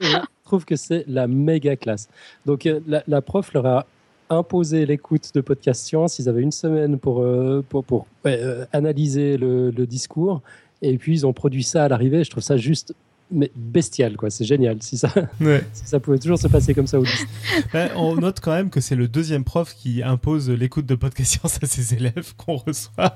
je 0.00 0.16
trouve 0.44 0.64
que 0.64 0.76
c'est 0.76 1.04
la 1.06 1.26
méga 1.26 1.76
classe. 1.76 2.08
Donc 2.46 2.66
euh, 2.66 2.80
la, 2.86 3.02
la, 3.06 3.22
prof 3.22 3.52
leur 3.52 3.66
a 3.66 3.86
imposer 4.32 4.86
l'écoute 4.86 5.30
de 5.34 5.40
podcast 5.40 5.84
science. 5.84 6.18
Ils 6.18 6.28
avaient 6.28 6.42
une 6.42 6.52
semaine 6.52 6.98
pour, 6.98 7.22
euh, 7.22 7.64
pour, 7.68 7.84
pour 7.84 8.06
euh, 8.26 8.64
analyser 8.72 9.36
le, 9.36 9.70
discours. 9.86 10.40
Et 10.80 10.96
puis, 10.98 11.12
ils 11.12 11.26
ont 11.26 11.32
produit 11.32 11.62
ça 11.62 11.84
à 11.84 11.88
l'arrivée. 11.88 12.24
Je 12.24 12.30
trouve 12.30 12.42
ça 12.42 12.56
juste 12.56 12.94
mais 13.34 13.50
bestial, 13.56 14.18
quoi. 14.18 14.28
C'est 14.28 14.44
génial. 14.44 14.82
Si 14.82 14.98
ça, 14.98 15.08
si 15.72 15.86
ça 15.86 16.00
pouvait 16.00 16.18
toujours 16.18 16.38
se 16.38 16.48
passer 16.48 16.74
comme 16.74 16.86
ça 16.86 17.00
au 17.00 17.04
On 17.96 18.16
note 18.16 18.40
quand 18.40 18.52
même 18.52 18.68
que 18.68 18.80
c'est 18.80 18.96
le 18.96 19.08
deuxième 19.08 19.42
prof 19.42 19.72
qui 19.74 20.02
impose 20.02 20.50
l'écoute 20.50 20.84
de 20.84 20.94
podcast 20.94 21.38
science 21.38 21.58
à 21.62 21.66
ses 21.66 21.94
élèves 21.94 22.34
qu'on 22.36 22.56
reçoit. 22.56 23.14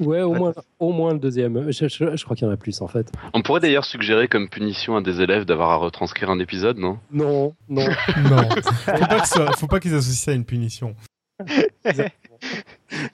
Ouais, 0.00 0.22
au 0.22 0.34
moins, 0.34 0.52
au 0.78 0.92
moins 0.92 1.12
le 1.12 1.18
deuxième. 1.18 1.70
Je, 1.70 2.24
crois 2.24 2.36
qu'il 2.36 2.46
y 2.46 2.50
en 2.50 2.52
a 2.52 2.56
plus 2.56 2.80
en 2.80 2.88
fait. 2.88 3.10
On 3.32 3.42
pourrait 3.42 3.60
d'ailleurs 3.60 3.84
suggérer 3.84 4.28
comme 4.28 4.48
punition 4.48 4.96
à 4.96 5.02
des 5.02 5.20
élèves 5.20 5.44
d'avoir 5.44 5.70
à 5.70 5.76
retranscrire 5.76 6.30
un 6.30 6.38
épisode, 6.38 6.78
non? 6.78 6.98
Non, 7.12 7.54
non. 7.68 7.84
non. 8.28 8.48
Faut 8.48 9.06
pas, 9.06 9.52
faut 9.56 9.66
pas 9.66 9.80
qu'ils 9.80 9.94
associent 9.94 10.24
ça 10.24 10.30
à 10.32 10.34
une 10.34 10.44
punition. 10.44 10.96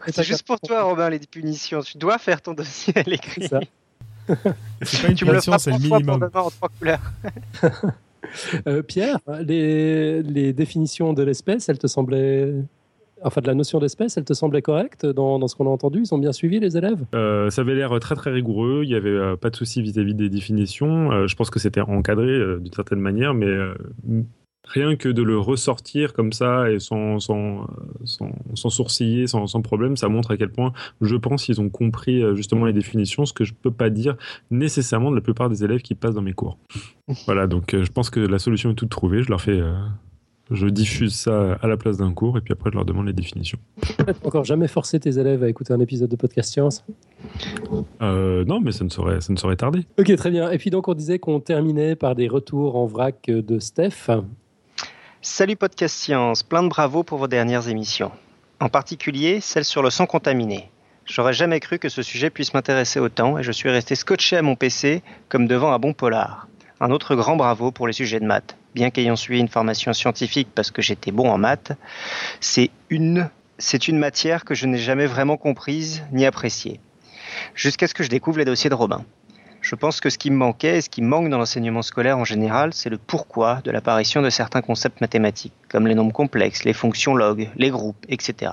C'est 0.08 0.22
juste 0.22 0.46
pour 0.46 0.60
toi, 0.60 0.82
Robin, 0.82 1.10
les 1.10 1.18
punitions. 1.18 1.80
Tu 1.82 1.98
dois 1.98 2.18
faire 2.18 2.40
ton 2.40 2.54
dossier 2.54 2.96
à 2.96 3.02
l'écrit. 3.02 3.48
C'est 4.82 5.02
pas 5.02 5.08
une 5.08 5.16
punition, 5.16 5.58
c'est 5.58 5.72
le 5.72 5.78
minimum. 5.78 6.30
En 6.34 6.50
trois 6.50 6.68
couleurs. 6.78 7.12
Euh, 8.68 8.82
Pierre, 8.82 9.18
les, 9.40 10.22
les 10.22 10.52
définitions 10.52 11.14
de 11.14 11.22
l'espèce, 11.24 11.68
elles 11.68 11.78
te 11.78 11.88
semblaient 11.88 12.52
enfin 13.22 13.40
de 13.40 13.46
la 13.46 13.54
notion 13.54 13.78
d'espèce, 13.78 14.16
elle 14.16 14.24
te 14.24 14.34
semblait 14.34 14.62
correcte 14.62 15.06
dans, 15.06 15.46
ce 15.46 15.54
qu'on 15.54 15.66
a 15.66 15.70
entendu? 15.70 16.02
Ils 16.04 16.14
ont 16.14 16.18
bien 16.18 16.32
suivi 16.32 16.60
les 16.60 16.76
élèves? 16.76 17.04
Euh, 17.14 17.50
Ça 17.50 17.62
avait 17.62 17.74
l'air 17.74 17.98
très 18.00 18.14
très 18.14 18.30
rigoureux, 18.30 18.80
il 18.84 18.88
n'y 18.88 18.94
avait 18.94 19.10
euh, 19.10 19.36
pas 19.36 19.50
de 19.50 19.56
souci 19.56 19.82
vis-à-vis 19.82 20.14
des 20.14 20.28
définitions. 20.28 21.12
Euh, 21.12 21.26
je 21.26 21.36
pense 21.36 21.50
que 21.50 21.58
c'était 21.58 21.80
encadré 21.80 22.38
d'une 22.58 22.72
certaine 22.72 23.00
manière, 23.00 23.34
mais 23.34 23.48
rien 24.64 24.96
que 24.96 25.08
de 25.08 25.22
le 25.22 25.38
ressortir 25.38 26.12
comme 26.12 26.32
ça 26.32 26.70
et 26.70 26.78
sans, 26.78 27.18
sans, 27.18 27.66
sans, 28.04 28.70
sourciller, 28.70 29.26
sans, 29.26 29.46
sans, 29.46 29.62
problème, 29.62 29.96
ça 29.96 30.08
montre 30.08 30.30
à 30.30 30.36
quel 30.36 30.50
point 30.50 30.72
je 31.00 31.16
pense 31.16 31.44
qu'ils 31.44 31.60
ont 31.60 31.70
compris 31.70 32.22
justement 32.36 32.66
les 32.66 32.72
définitions, 32.72 33.24
ce 33.24 33.32
que 33.32 33.44
je 33.44 33.52
ne 33.52 33.58
peux 33.58 33.70
pas 33.70 33.90
dire 33.90 34.16
nécessairement 34.50 35.10
de 35.10 35.16
la 35.16 35.22
plupart 35.22 35.48
des 35.48 35.64
élèves 35.64 35.80
qui 35.80 35.94
passent 35.94 36.14
dans 36.14 36.22
mes 36.22 36.34
cours. 36.34 36.58
voilà, 37.26 37.46
donc 37.46 37.74
je 37.74 37.90
pense 37.90 38.10
que 38.10 38.20
la 38.20 38.38
solution 38.38 38.70
est 38.70 38.74
toute 38.74 38.90
trouvée, 38.90 39.22
je 39.22 39.28
leur 39.28 39.40
fais 39.40 39.60
je 40.50 40.66
diffuse 40.66 41.14
ça 41.14 41.54
à 41.62 41.66
la 41.66 41.76
place 41.76 41.96
d'un 41.96 42.12
cours 42.12 42.36
et 42.36 42.40
puis 42.40 42.52
après 42.52 42.70
je 42.70 42.76
leur 42.76 42.84
demande 42.84 43.06
les 43.06 43.12
définitions. 43.12 43.58
Encore 44.24 44.44
jamais 44.44 44.68
forcé 44.68 44.98
tes 44.98 45.18
élèves 45.18 45.42
à 45.44 45.48
écouter 45.48 45.72
un 45.72 45.80
épisode 45.80 46.10
de 46.10 46.16
podcast 46.16 46.52
science? 46.52 46.84
Euh, 48.02 48.44
Non, 48.44 48.60
mais 48.60 48.72
ça 48.72 48.84
ne, 48.84 48.88
saurait, 48.90 49.20
ça 49.20 49.32
ne 49.32 49.38
saurait 49.38 49.56
tarder. 49.56 49.86
Ok, 49.98 50.14
très 50.16 50.30
bien. 50.30 50.50
Et 50.50 50.58
puis 50.58 50.70
donc 50.70 50.88
on 50.88 50.94
disait 50.94 51.18
qu'on 51.18 51.40
terminait 51.40 51.94
par 51.96 52.14
des 52.14 52.28
retours 52.28 52.76
en 52.76 52.86
vrac 52.86 53.26
de 53.26 53.58
Steph. 53.58 54.10
Salut 55.22 55.56
podcast 55.56 55.94
science, 55.96 56.42
plein 56.42 56.62
de 56.62 56.68
bravo 56.68 57.02
pour 57.02 57.18
vos 57.18 57.28
dernières 57.28 57.68
émissions. 57.68 58.10
En 58.58 58.68
particulier 58.68 59.40
celle 59.40 59.64
sur 59.64 59.82
le 59.82 59.90
sang 59.90 60.06
contaminé. 60.06 60.70
J'aurais 61.04 61.32
jamais 61.32 61.60
cru 61.60 61.78
que 61.78 61.88
ce 61.88 62.02
sujet 62.02 62.30
puisse 62.30 62.54
m'intéresser 62.54 63.00
autant 63.00 63.38
et 63.38 63.42
je 63.42 63.52
suis 63.52 63.68
resté 63.68 63.94
scotché 63.94 64.36
à 64.36 64.42
mon 64.42 64.54
PC 64.56 65.02
comme 65.28 65.46
devant 65.46 65.72
un 65.72 65.78
bon 65.78 65.92
polar. 65.92 66.48
Un 66.80 66.90
autre 66.90 67.14
grand 67.14 67.36
bravo 67.36 67.72
pour 67.72 67.86
les 67.86 67.92
sujets 67.92 68.20
de 68.20 68.26
maths 68.26 68.56
bien 68.74 68.90
qu'ayant 68.90 69.16
suivi 69.16 69.40
une 69.40 69.48
formation 69.48 69.92
scientifique 69.92 70.48
parce 70.54 70.70
que 70.70 70.82
j'étais 70.82 71.12
bon 71.12 71.30
en 71.30 71.38
maths, 71.38 71.72
c'est 72.40 72.70
une, 72.88 73.30
c'est 73.58 73.88
une 73.88 73.98
matière 73.98 74.44
que 74.44 74.54
je 74.54 74.66
n'ai 74.66 74.78
jamais 74.78 75.06
vraiment 75.06 75.36
comprise 75.36 76.02
ni 76.12 76.26
appréciée. 76.26 76.80
Jusqu'à 77.54 77.86
ce 77.86 77.94
que 77.94 78.02
je 78.02 78.08
découvre 78.08 78.38
les 78.38 78.44
dossiers 78.44 78.70
de 78.70 78.74
Robin. 78.74 79.04
Je 79.60 79.74
pense 79.74 80.00
que 80.00 80.08
ce 80.08 80.16
qui 80.16 80.30
me 80.30 80.36
manquait 80.36 80.78
et 80.78 80.80
ce 80.80 80.88
qui 80.88 81.02
manque 81.02 81.28
dans 81.28 81.36
l'enseignement 81.36 81.82
scolaire 81.82 82.16
en 82.16 82.24
général, 82.24 82.72
c'est 82.72 82.88
le 82.88 82.96
pourquoi 82.96 83.60
de 83.62 83.70
l'apparition 83.70 84.22
de 84.22 84.30
certains 84.30 84.62
concepts 84.62 85.02
mathématiques, 85.02 85.52
comme 85.68 85.86
les 85.86 85.94
nombres 85.94 86.14
complexes, 86.14 86.64
les 86.64 86.72
fonctions 86.72 87.14
log, 87.14 87.50
les 87.56 87.68
groupes, 87.68 88.06
etc. 88.08 88.52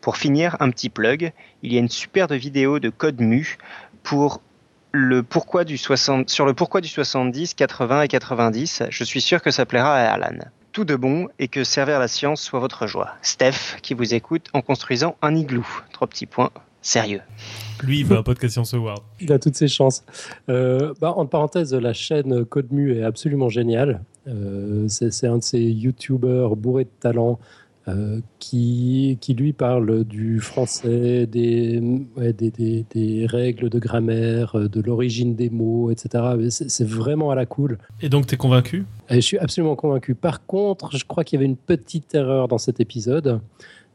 Pour 0.00 0.16
finir, 0.16 0.56
un 0.60 0.70
petit 0.70 0.88
plug, 0.88 1.32
il 1.62 1.72
y 1.72 1.76
a 1.76 1.80
une 1.80 1.88
superbe 1.88 2.32
vidéo 2.32 2.78
de 2.78 2.90
Code 2.90 3.20
Mu 3.20 3.58
pour 4.02 4.40
le 4.92 5.22
pourquoi 5.22 5.64
du 5.64 5.78
60, 5.78 6.28
sur 6.28 6.46
le 6.46 6.54
pourquoi 6.54 6.80
du 6.80 6.88
70, 6.88 7.54
80 7.54 8.02
et 8.02 8.08
90, 8.08 8.82
je 8.90 9.04
suis 9.04 9.20
sûr 9.20 9.42
que 9.42 9.50
ça 9.50 9.66
plaira 9.66 9.94
à 9.94 10.12
Alan. 10.12 10.38
Tout 10.72 10.84
de 10.84 10.96
bon 10.96 11.28
et 11.38 11.48
que 11.48 11.64
servir 11.64 11.98
la 11.98 12.08
science 12.08 12.40
soit 12.40 12.60
votre 12.60 12.86
joie. 12.86 13.14
Steph, 13.22 13.78
qui 13.82 13.94
vous 13.94 14.14
écoute 14.14 14.48
en 14.52 14.62
construisant 14.62 15.16
un 15.22 15.34
igloo. 15.34 15.66
Trois 15.92 16.06
petits 16.06 16.26
points. 16.26 16.50
Sérieux. 16.82 17.20
Lui, 17.82 18.00
il 18.00 18.06
veut 18.06 18.16
un 18.16 18.22
podcast 18.22 18.54
Science 18.54 18.72
Award. 18.72 19.02
Il 19.20 19.32
a 19.32 19.38
toutes 19.38 19.56
ses 19.56 19.68
chances. 19.68 20.02
Euh, 20.48 20.94
bah, 21.00 21.12
en 21.14 21.26
parenthèse, 21.26 21.74
la 21.74 21.92
chaîne 21.92 22.44
Codemu 22.44 22.96
est 22.96 23.02
absolument 23.02 23.50
géniale. 23.50 24.02
Euh, 24.26 24.86
c'est 24.88 25.26
un 25.26 25.38
de 25.38 25.42
ces 25.42 25.60
youtubeurs 25.60 26.56
bourrés 26.56 26.84
de 26.84 26.90
talent 27.00 27.38
euh, 27.88 28.20
qui, 28.38 29.16
qui, 29.22 29.32
lui 29.32 29.54
parle 29.54 30.04
du 30.04 30.38
français, 30.38 31.26
des, 31.26 31.80
des, 32.38 32.84
des, 32.90 33.26
règles 33.26 33.70
de 33.70 33.78
grammaire, 33.78 34.54
euh, 34.54 34.68
de 34.68 34.82
l'origine 34.82 35.34
des 35.34 35.48
mots, 35.48 35.90
etc. 35.90 36.50
C'est 36.50 36.86
vraiment 36.86 37.30
à 37.30 37.34
la 37.34 37.46
cool. 37.46 37.78
Et 38.02 38.10
donc, 38.10 38.26
tu 38.26 38.34
es 38.34 38.36
convaincu 38.36 38.84
Je 39.08 39.20
suis 39.20 39.38
absolument 39.38 39.76
convaincu. 39.76 40.14
Par 40.14 40.44
contre, 40.44 40.94
je 40.94 41.06
crois 41.06 41.24
qu'il 41.24 41.38
y 41.38 41.42
avait 41.42 41.50
une 41.50 41.56
petite 41.56 42.14
erreur 42.14 42.48
dans 42.48 42.58
cet 42.58 42.80
épisode. 42.80 43.40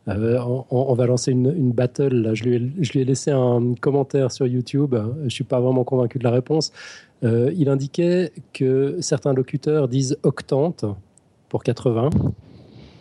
Euh, 0.07 0.40
on, 0.72 0.94
va 0.95 1.06
lancer 1.06 1.32
une, 1.32 1.53
une 1.56 1.72
battle. 1.72 2.16
Là. 2.16 2.34
Je, 2.34 2.44
lui 2.44 2.56
ai, 2.56 2.72
je, 2.84 2.91
lui 2.91 3.02
ai, 3.02 3.06
laissé 3.06 3.30
un 3.30 3.76
commentaire 3.80 4.32
sur 4.32 4.48
YouTube. 4.48 4.95
Je 5.26 5.30
suis 5.30 5.44
pas 5.44 5.60
vraiment 5.60 5.84
convaincu 5.84 6.18
de 6.18 6.24
la 6.24 6.32
réponse. 6.32 6.74
il 7.22 7.70
indiquait 7.70 8.32
que 8.52 8.98
certains 8.99 9.34
locuteurs 9.34 9.88
disent 9.88 10.18
octante 10.24 10.86
pour 11.49 11.64
80 11.64 12.10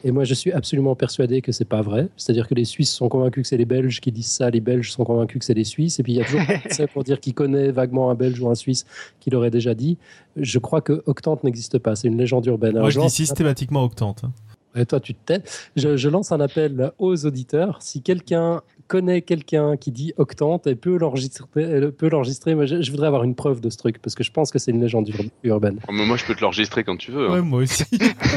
et 0.06 0.12
moi, 0.12 0.24
je 0.24 0.34
suis 0.34 0.52
absolument 0.52 0.94
persuadé 0.94 1.40
que 1.40 1.50
c'est 1.50 1.64
pas 1.64 1.80
vrai. 1.80 2.08
C'est-à-dire 2.18 2.46
que 2.46 2.54
les 2.54 2.66
Suisses 2.66 2.92
sont 2.92 3.08
convaincus 3.08 3.42
que 3.42 3.48
c'est 3.48 3.56
les 3.56 3.64
Belges 3.64 4.00
qui 4.00 4.12
disent 4.12 4.30
ça, 4.30 4.50
les 4.50 4.60
Belges 4.60 4.92
sont 4.92 5.02
convaincus 5.02 5.38
que 5.38 5.46
c'est 5.46 5.54
les 5.54 5.64
Suisses. 5.64 5.98
Et 5.98 6.02
puis 6.02 6.12
il 6.12 6.16
y 6.16 6.20
a 6.20 6.26
toujours 6.26 6.42
ça 6.70 6.86
pour 6.86 7.04
dire 7.04 7.18
qu'il 7.20 7.32
connaît 7.32 7.70
vaguement 7.70 8.10
un 8.10 8.14
Belge 8.14 8.38
ou 8.38 8.50
un 8.50 8.54
Suisse 8.54 8.84
qui 9.18 9.30
l'aurait 9.30 9.50
déjà 9.50 9.72
dit. 9.72 9.96
Je 10.36 10.58
crois 10.58 10.82
que 10.82 11.02
Octante 11.06 11.42
n'existe 11.42 11.78
pas. 11.78 11.96
C'est 11.96 12.08
une 12.08 12.18
légende 12.18 12.44
urbaine. 12.44 12.78
Moi, 12.78 12.90
je 12.90 13.00
dis 13.00 13.08
systématiquement 13.08 13.82
Octante. 13.82 14.24
Hein. 14.24 14.32
Et 14.76 14.84
toi, 14.84 15.00
tu 15.00 15.14
te 15.14 15.20
tais. 15.24 15.42
je, 15.76 16.08
lance 16.08 16.32
un 16.32 16.40
appel 16.40 16.90
aux 16.98 17.24
auditeurs. 17.24 17.80
Si 17.80 18.02
quelqu'un 18.02 18.60
connaît 18.86 19.22
quelqu'un 19.22 19.76
qui 19.76 19.90
dit 19.90 20.12
octante 20.16 20.66
et 20.66 20.74
peut 20.74 20.96
l'enregistrer, 20.96 21.46
peut 21.52 22.08
l'enregistrer. 22.08 22.54
Moi, 22.54 22.66
je, 22.66 22.90
voudrais 22.90 23.06
avoir 23.06 23.24
une 23.24 23.34
preuve 23.34 23.60
de 23.60 23.70
ce 23.70 23.76
truc 23.76 24.00
parce 24.00 24.14
que 24.14 24.24
je 24.24 24.30
pense 24.30 24.50
que 24.50 24.58
c'est 24.58 24.70
une 24.70 24.80
légende 24.80 25.10
urbaine. 25.42 25.78
Oh, 25.88 25.92
moi, 25.92 26.16
je 26.16 26.24
peux 26.24 26.34
te 26.34 26.40
l'enregistrer 26.40 26.84
quand 26.84 26.96
tu 26.96 27.10
veux. 27.10 27.28
Hein. 27.28 27.32
Ouais, 27.34 27.42
moi 27.42 27.60
aussi. 27.60 27.84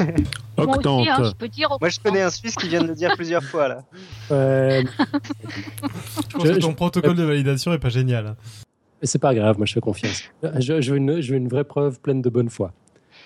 octante. 0.58 1.06
Moi, 1.06 1.16
hein, 1.18 1.32
je 1.40 1.78
moi, 1.80 1.90
je 1.90 2.00
connais 2.00 2.22
un 2.22 2.30
Suisse 2.30 2.56
qui 2.56 2.68
vient 2.68 2.82
de 2.82 2.88
le 2.88 2.96
dire 2.96 3.12
plusieurs 3.16 3.44
fois 3.44 3.68
là. 3.68 3.84
je 4.30 4.84
pense 6.34 6.44
que 6.44 6.60
ton 6.60 6.74
protocole 6.74 7.16
de 7.16 7.24
validation 7.24 7.74
est 7.74 7.80
pas 7.80 7.90
génial. 7.90 8.36
Mais 9.02 9.08
c'est 9.08 9.20
pas 9.20 9.36
grave, 9.36 9.58
moi 9.58 9.66
je 9.66 9.74
fais 9.74 9.80
confiance. 9.80 10.24
Je, 10.60 10.82
je, 10.82 10.92
veux 10.92 10.98
une, 10.98 11.22
je 11.22 11.32
veux 11.32 11.38
une 11.38 11.48
vraie 11.48 11.64
preuve 11.64 12.00
pleine 12.00 12.22
de 12.22 12.30
bonne 12.30 12.50
foi. 12.50 12.72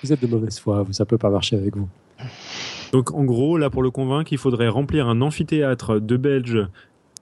Vous 0.04 0.12
êtes 0.12 0.22
de 0.22 0.28
mauvaise 0.28 0.60
foi, 0.60 0.86
ça 0.92 1.06
peut 1.06 1.18
pas 1.18 1.30
marcher 1.30 1.56
avec 1.56 1.78
vous. 1.78 1.88
Donc 2.92 3.12
en 3.12 3.24
gros, 3.24 3.58
là 3.58 3.70
pour 3.70 3.84
le 3.84 3.92
convaincre, 3.92 4.34
il 4.34 4.38
faudrait 4.38 4.68
remplir 4.68 5.08
un 5.08 5.22
amphithéâtre 5.22 6.00
de 6.02 6.18
Belges 6.18 6.68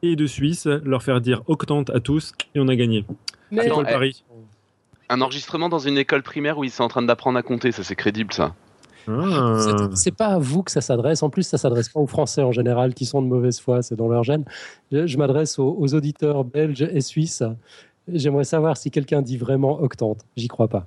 et 0.03 0.15
de 0.15 0.25
Suisse, 0.27 0.65
leur 0.65 1.03
faire 1.03 1.21
dire 1.21 1.41
octante 1.47 1.89
à 1.89 1.99
tous 1.99 2.33
et 2.55 2.59
on 2.59 2.67
a 2.67 2.75
gagné. 2.75 3.05
Mais 3.51 3.65
Attends, 3.65 3.83
Paris. 3.83 4.23
Un 5.09 5.21
enregistrement 5.21 5.69
dans 5.69 5.79
une 5.79 5.97
école 5.97 6.21
primaire 6.21 6.57
où 6.57 6.63
ils 6.63 6.71
sont 6.71 6.83
en 6.83 6.87
train 6.87 7.01
d'apprendre 7.01 7.37
à 7.39 7.41
compter, 7.41 7.71
ça 7.71 7.83
c'est 7.83 7.95
crédible 7.95 8.31
ça. 8.33 8.53
Ah. 9.07 9.89
C'est 9.95 10.15
pas 10.15 10.27
à 10.27 10.39
vous 10.39 10.61
que 10.63 10.71
ça 10.71 10.81
s'adresse. 10.81 11.23
En 11.23 11.29
plus, 11.29 11.43
ça 11.43 11.57
s'adresse 11.57 11.89
pas 11.89 11.99
aux 11.99 12.07
Français 12.07 12.43
en 12.43 12.51
général 12.51 12.93
qui 12.93 13.05
sont 13.05 13.21
de 13.21 13.27
mauvaise 13.27 13.59
foi, 13.59 13.81
c'est 13.81 13.95
dans 13.95 14.07
leur 14.07 14.23
gène. 14.23 14.45
Je, 14.91 15.17
m'adresse 15.17 15.57
aux, 15.57 15.93
auditeurs 15.93 16.43
belges 16.43 16.83
et 16.83 17.01
suisses. 17.01 17.43
J'aimerais 18.07 18.43
savoir 18.43 18.77
si 18.77 18.91
quelqu'un 18.91 19.21
dit 19.21 19.37
vraiment 19.37 19.81
octante. 19.81 20.25
J'y 20.35 20.47
crois 20.47 20.67
pas. 20.67 20.85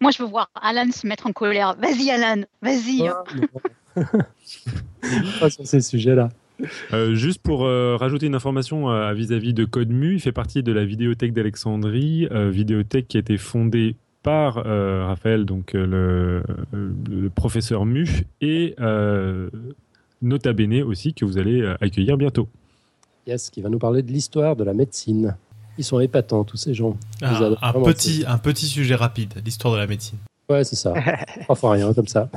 Moi, 0.00 0.10
je 0.10 0.22
veux 0.22 0.28
voir 0.28 0.50
Alan 0.60 0.90
se 0.90 1.06
mettre 1.06 1.26
en 1.26 1.32
colère. 1.32 1.76
Vas-y, 1.78 2.10
Alan, 2.10 2.42
vas-y. 2.60 3.08
pas 5.40 5.50
sur 5.50 5.66
ces 5.66 5.80
sujets-là. 5.80 6.30
Euh, 6.92 7.14
juste 7.14 7.42
pour 7.42 7.64
euh, 7.64 7.96
rajouter 7.96 8.26
une 8.26 8.34
information 8.34 8.90
euh, 8.90 9.12
vis-à-vis 9.12 9.54
de 9.54 9.64
CodeMu, 9.64 10.14
il 10.14 10.20
fait 10.20 10.32
partie 10.32 10.62
de 10.62 10.72
la 10.72 10.84
vidéothèque 10.84 11.32
d'Alexandrie, 11.32 12.28
vidéothèque 12.30 13.08
qui 13.08 13.16
a 13.16 13.20
été 13.20 13.36
fondée 13.36 13.96
par 14.22 14.54
Raphaël, 14.54 15.44
donc 15.44 15.72
le, 15.74 16.42
professeur 17.34 17.84
Mu, 17.84 18.24
et 18.40 18.74
Nota 20.22 20.52
Bene 20.52 20.82
aussi, 20.82 21.12
que 21.12 21.24
vous 21.24 21.38
allez 21.38 21.66
accueillir 21.80 22.16
bientôt. 22.16 22.48
Yes, 23.26 23.50
qui 23.50 23.62
va 23.62 23.68
nous 23.68 23.78
parler 23.78 24.02
de 24.02 24.12
l'histoire 24.12 24.54
de 24.54 24.64
la 24.64 24.74
médecine. 24.74 25.36
Ils 25.76 25.84
sont 25.84 25.98
épatants, 25.98 26.44
tous 26.44 26.56
ces 26.56 26.72
gens. 26.72 26.96
Ah, 27.20 27.50
un, 27.62 27.72
petit, 27.72 28.24
un 28.26 28.38
petit 28.38 28.66
sujet 28.66 28.94
rapide, 28.94 29.34
l'histoire 29.44 29.74
de 29.74 29.78
la 29.78 29.86
médecine. 29.86 30.18
Ouais, 30.48 30.62
c'est 30.62 30.76
ça. 30.76 30.92
Pas 31.48 31.70
rien, 31.70 31.92
comme 31.92 32.06
ça. 32.06 32.30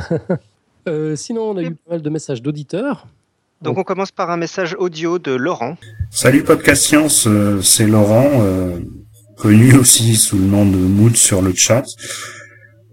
sinon, 1.16 1.52
on 1.52 1.58
a 1.58 1.64
eu 1.64 1.76
pas 1.76 1.92
mal 1.92 2.02
de 2.02 2.10
messages 2.10 2.42
d'auditeurs. 2.42 3.06
Donc 3.62 3.78
on 3.78 3.84
commence 3.84 4.12
par 4.12 4.30
un 4.30 4.38
message 4.38 4.76
audio 4.78 5.18
de 5.18 5.32
Laurent. 5.32 5.78
Salut 6.12 6.44
Podcast 6.44 6.84
Science, 6.84 7.26
euh, 7.26 7.60
c'est 7.62 7.88
Laurent, 7.88 8.30
euh, 8.42 8.80
connu 9.36 9.74
aussi 9.74 10.16
sous 10.16 10.38
le 10.38 10.46
nom 10.46 10.64
de 10.66 10.78
Mood 10.78 11.18
sur 11.18 11.42
le 11.42 11.54
chat. 11.56 11.84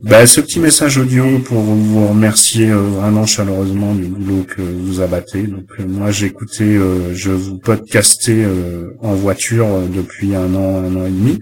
Bah, 0.02 0.26
ce 0.26 0.40
petit 0.40 0.60
message 0.60 0.98
audio 0.98 1.38
pour 1.38 1.60
vous 1.60 2.08
remercier 2.08 2.70
euh, 2.70 2.78
vraiment 2.78 3.26
chaleureusement 3.26 3.94
du 3.94 4.06
boulot 4.06 4.44
que 4.44 4.62
vous 4.62 5.02
abattez. 5.02 5.42
Donc 5.42 5.66
moi 5.86 6.10
j'écoutais, 6.10 6.78
je 7.12 7.30
vous 7.30 7.58
podcastais 7.58 8.46
en 9.00 9.14
voiture 9.14 9.66
depuis 9.94 10.34
un 10.34 10.54
an, 10.54 10.82
un 10.82 10.96
an 10.96 11.06
et 11.06 11.10
demi, 11.10 11.40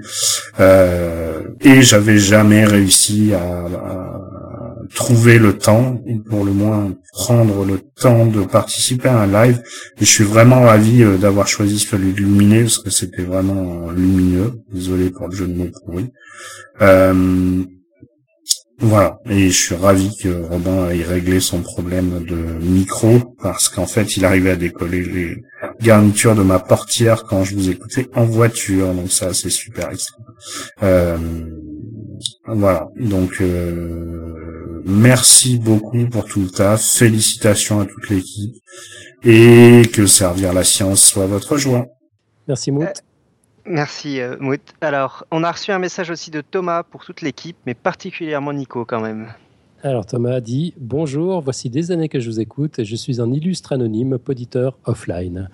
et 1.61 1.83
j'avais 1.83 2.19
jamais 2.19 2.65
réussi 2.65 3.33
à 3.35 4.21
trouver 4.95 5.39
le 5.39 5.57
temps, 5.57 6.01
ou 6.07 6.19
pour 6.19 6.45
le 6.45 6.53
moins 6.53 6.95
prendre 7.13 7.65
le 7.65 7.81
temps 8.01 8.27
de 8.27 8.43
participer 8.43 9.09
à 9.09 9.21
un 9.21 9.27
live. 9.27 9.63
Et 10.01 10.05
je 10.05 10.11
suis 10.11 10.25
vraiment 10.25 10.63
ravi 10.63 11.03
euh, 11.03 11.17
d'avoir 11.17 11.49
choisi 11.49 11.79
celui 11.79 12.13
de 12.13 12.19
Luminé, 12.19 12.63
parce 12.63 12.79
que 12.79 12.91
c'était 12.91 13.23
vraiment 13.23 13.91
lumineux. 13.91 14.61
Désolé 14.73 15.11
pour 15.11 15.29
le 15.29 15.37
jeu 15.37 15.47
de 15.47 15.55
mots 15.55 15.71
pourri. 15.85 16.11
Euh, 16.81 17.65
voilà, 18.85 19.21
et 19.31 19.49
je 19.49 19.57
suis 19.57 19.75
ravi 19.77 20.17
que 20.17 20.29
Robin 20.29 20.91
ait 20.91 21.05
réglé 21.05 21.39
son 21.39 21.63
problème 21.63 22.25
de 22.25 22.35
micro, 22.35 23.21
parce 23.41 23.69
qu'en 23.69 23.87
fait, 23.87 24.17
il 24.17 24.25
arrivait 24.25 24.51
à 24.51 24.57
décoller 24.57 25.05
les 25.05 25.37
garnitures 25.81 26.35
de 26.35 26.43
ma 26.43 26.59
portière 26.59 27.23
quand 27.23 27.45
je 27.45 27.55
vous 27.55 27.71
écoutais 27.71 28.09
en 28.17 28.25
voiture, 28.25 28.93
donc 28.93 29.13
ça, 29.13 29.33
c'est 29.35 29.51
super. 29.51 29.91
Euh, 30.83 31.17
voilà, 32.47 32.91
donc 32.99 33.41
euh, 33.41 34.83
merci 34.85 35.59
beaucoup 35.59 36.09
pour 36.09 36.25
tout 36.25 36.41
le 36.41 36.51
taf, 36.51 36.83
félicitations 36.83 37.81
à 37.81 37.87
toute 37.87 38.11
l'équipe, 38.11 38.57
et 39.23 39.83
que 39.93 40.07
servir 40.07 40.53
la 40.53 40.65
science 40.65 41.05
soit 41.05 41.27
votre 41.27 41.57
joie. 41.57 41.87
Merci 42.49 42.73
Mout. 42.73 43.03
Merci 43.65 44.21
euh, 44.21 44.37
Mout. 44.41 44.61
Alors, 44.81 45.25
on 45.31 45.45
a 45.45 45.53
reçu 45.53 45.71
un 45.71 45.79
message 45.79 46.11
aussi 46.11 46.33
de 46.33 46.41
Thomas 46.41 46.83
pour 46.83 47.05
toute 47.05 47.21
l'équipe, 47.21 47.57
mais 47.65 47.75
particulièrement 47.75 48.53
Nico 48.53 48.85
quand 48.85 49.01
même. 49.01 49.29
Alors 49.85 50.07
Thomas 50.07 50.35
a 50.35 50.41
dit 50.41 50.75
Bonjour, 50.79 51.41
voici 51.41 51.69
des 51.69 51.91
années 51.91 52.09
que 52.09 52.21
je 52.21 52.31
vous 52.31 52.41
écoute 52.41 52.79
et 52.79 52.85
je 52.85 52.95
suis 52.95 53.21
un 53.21 53.33
illustre 53.33 53.73
anonyme, 53.73 54.17
poditeur 54.17 54.79
offline. 54.85 55.49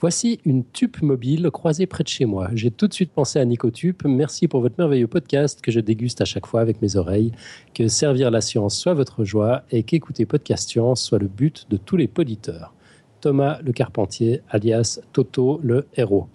Voici 0.00 0.38
une 0.44 0.64
tupe 0.64 1.02
mobile 1.02 1.50
croisée 1.50 1.86
près 1.86 2.04
de 2.04 2.08
chez 2.08 2.24
moi. 2.24 2.50
J'ai 2.54 2.70
tout 2.70 2.86
de 2.86 2.94
suite 2.94 3.10
pensé 3.10 3.40
à 3.40 3.44
Nicotube. 3.44 3.96
Merci 4.04 4.46
pour 4.46 4.60
votre 4.60 4.76
merveilleux 4.78 5.08
podcast 5.08 5.60
que 5.60 5.72
je 5.72 5.80
déguste 5.80 6.20
à 6.20 6.24
chaque 6.24 6.46
fois 6.46 6.60
avec 6.60 6.80
mes 6.80 6.94
oreilles. 6.94 7.32
Que 7.74 7.88
servir 7.88 8.30
la 8.30 8.40
science 8.40 8.78
soit 8.78 8.94
votre 8.94 9.24
joie 9.24 9.64
et 9.72 9.82
qu'écouter 9.82 10.24
Podcast 10.24 10.68
Science 10.68 11.02
soit 11.02 11.18
le 11.18 11.26
but 11.26 11.66
de 11.68 11.76
tous 11.76 11.96
les 11.96 12.06
poditeurs. 12.06 12.74
Thomas 13.20 13.58
le 13.60 13.72
Carpentier, 13.72 14.40
alias 14.50 15.00
Toto 15.12 15.58
le 15.64 15.88
héros. 15.96 16.28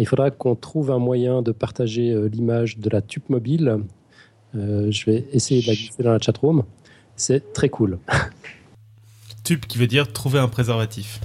Il 0.00 0.08
faudra 0.08 0.32
qu'on 0.32 0.56
trouve 0.56 0.90
un 0.90 0.98
moyen 0.98 1.40
de 1.40 1.52
partager 1.52 2.10
euh, 2.10 2.26
l'image 2.26 2.78
de 2.78 2.90
la 2.90 3.00
tube 3.00 3.22
mobile. 3.28 3.78
Euh, 4.56 4.90
je 4.90 5.08
vais 5.08 5.24
essayer 5.30 5.62
de 5.62 5.68
la 5.68 5.74
glisser 5.74 6.02
dans 6.02 6.12
la 6.12 6.18
chatroom. 6.18 6.64
C'est 7.14 7.52
très 7.52 7.68
cool. 7.68 8.00
Tube 9.44 9.60
qui 9.60 9.78
veut 9.78 9.86
dire 9.86 10.12
trouver 10.12 10.40
un 10.40 10.48
préservatif. 10.48 11.20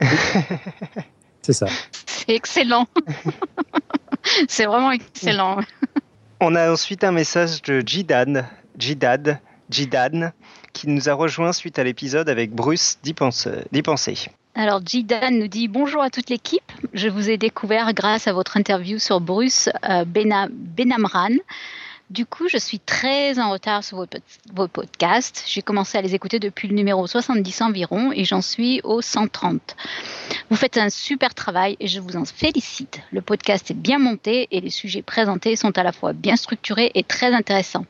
C'est 1.44 1.52
ça. 1.52 1.66
C'est 2.06 2.34
excellent. 2.34 2.86
C'est 4.48 4.64
vraiment 4.64 4.92
excellent. 4.92 5.60
On 6.40 6.54
a 6.54 6.72
ensuite 6.72 7.04
un 7.04 7.12
message 7.12 7.60
de 7.60 7.82
Jidan, 7.84 8.46
Jidad, 8.78 9.40
Jidan, 9.68 10.32
qui 10.72 10.88
nous 10.88 11.10
a 11.10 11.12
rejoint 11.12 11.52
suite 11.52 11.78
à 11.78 11.84
l'épisode 11.84 12.30
avec 12.30 12.52
Bruce 12.52 12.98
d'y 13.02 13.12
penser. 13.12 14.30
Alors, 14.54 14.80
Jidan 14.82 15.32
nous 15.32 15.48
dit 15.48 15.68
bonjour 15.68 16.02
à 16.02 16.08
toute 16.08 16.30
l'équipe. 16.30 16.72
Je 16.94 17.10
vous 17.10 17.28
ai 17.28 17.36
découvert 17.36 17.92
grâce 17.92 18.26
à 18.26 18.32
votre 18.32 18.56
interview 18.56 18.98
sur 18.98 19.20
Bruce 19.20 19.68
euh, 19.86 20.06
Benamran. 20.06 21.36
Du 22.10 22.26
coup, 22.26 22.48
je 22.48 22.58
suis 22.58 22.78
très 22.80 23.38
en 23.38 23.50
retard 23.50 23.82
sur 23.82 23.96
vos, 24.52 24.68
podcasts. 24.68 25.42
J'ai 25.46 25.62
commencé 25.62 25.96
à 25.96 26.02
les 26.02 26.14
écouter 26.14 26.38
depuis 26.38 26.68
le 26.68 26.74
numéro 26.74 27.06
70 27.06 27.62
environ 27.62 28.12
et 28.12 28.24
j'en 28.24 28.42
suis 28.42 28.82
au 28.84 29.00
130. 29.00 29.74
Vous 30.50 30.56
faites 30.56 30.76
un 30.76 30.90
super 30.90 31.34
travail 31.34 31.76
et 31.80 31.88
je 31.88 32.00
vous 32.00 32.16
en 32.16 32.26
félicite. 32.26 33.00
Le 33.10 33.22
podcast 33.22 33.70
est 33.70 33.74
bien 33.74 33.98
monté 33.98 34.48
et 34.50 34.60
les 34.60 34.68
sujets 34.70 35.00
présentés 35.00 35.56
sont 35.56 35.76
à 35.78 35.82
la 35.82 35.92
fois 35.92 36.12
bien 36.12 36.36
structurés 36.36 36.90
et 36.94 37.04
très 37.04 37.32
intéressants. 37.32 37.86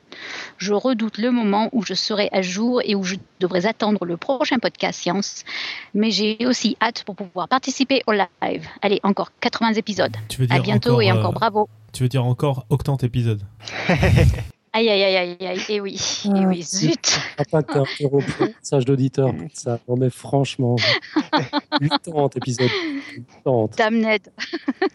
Je 0.58 0.72
redoute 0.72 1.18
le 1.18 1.32
moment 1.32 1.68
où 1.72 1.84
je 1.84 1.94
serai 1.94 2.28
à 2.30 2.40
jour 2.40 2.80
et 2.84 2.94
où 2.94 3.02
je 3.02 3.16
devrais 3.40 3.66
attendre 3.66 4.04
le 4.04 4.16
prochain 4.16 4.58
podcast 4.58 5.00
Science, 5.00 5.44
mais 5.92 6.12
j'ai 6.12 6.38
aussi 6.46 6.76
hâte 6.80 7.02
pour 7.02 7.16
pouvoir 7.16 7.48
participer 7.48 8.02
au 8.06 8.12
live. 8.12 8.68
Allez, 8.80 9.00
encore 9.02 9.32
80 9.40 9.72
épisodes. 9.72 10.16
à 10.50 10.60
bientôt 10.60 11.00
et 11.00 11.10
encore 11.10 11.30
euh, 11.30 11.32
bravo. 11.32 11.68
Tu 11.94 12.02
veux 12.02 12.08
dire 12.08 12.24
encore 12.24 12.66
80 12.68 12.96
épisodes? 13.04 13.42
Aïe, 14.76 14.88
aïe, 14.88 15.04
aïe, 15.04 15.16
aïe, 15.16 15.46
aïe, 15.46 15.60
et 15.68 15.80
oui, 15.80 15.94
et 16.24 16.28
ah, 16.34 16.48
oui, 16.48 16.64
zut 16.64 17.20
Pas 17.36 17.62
sage 18.60 18.84
d'auditeur 18.84 19.32
ça. 19.52 19.78
Non 19.88 19.96
mais 19.96 20.10
franchement, 20.10 20.74
80 21.80 22.30
épisodes. 22.34 22.68
80. 23.44 23.68
Damned. 23.78 24.22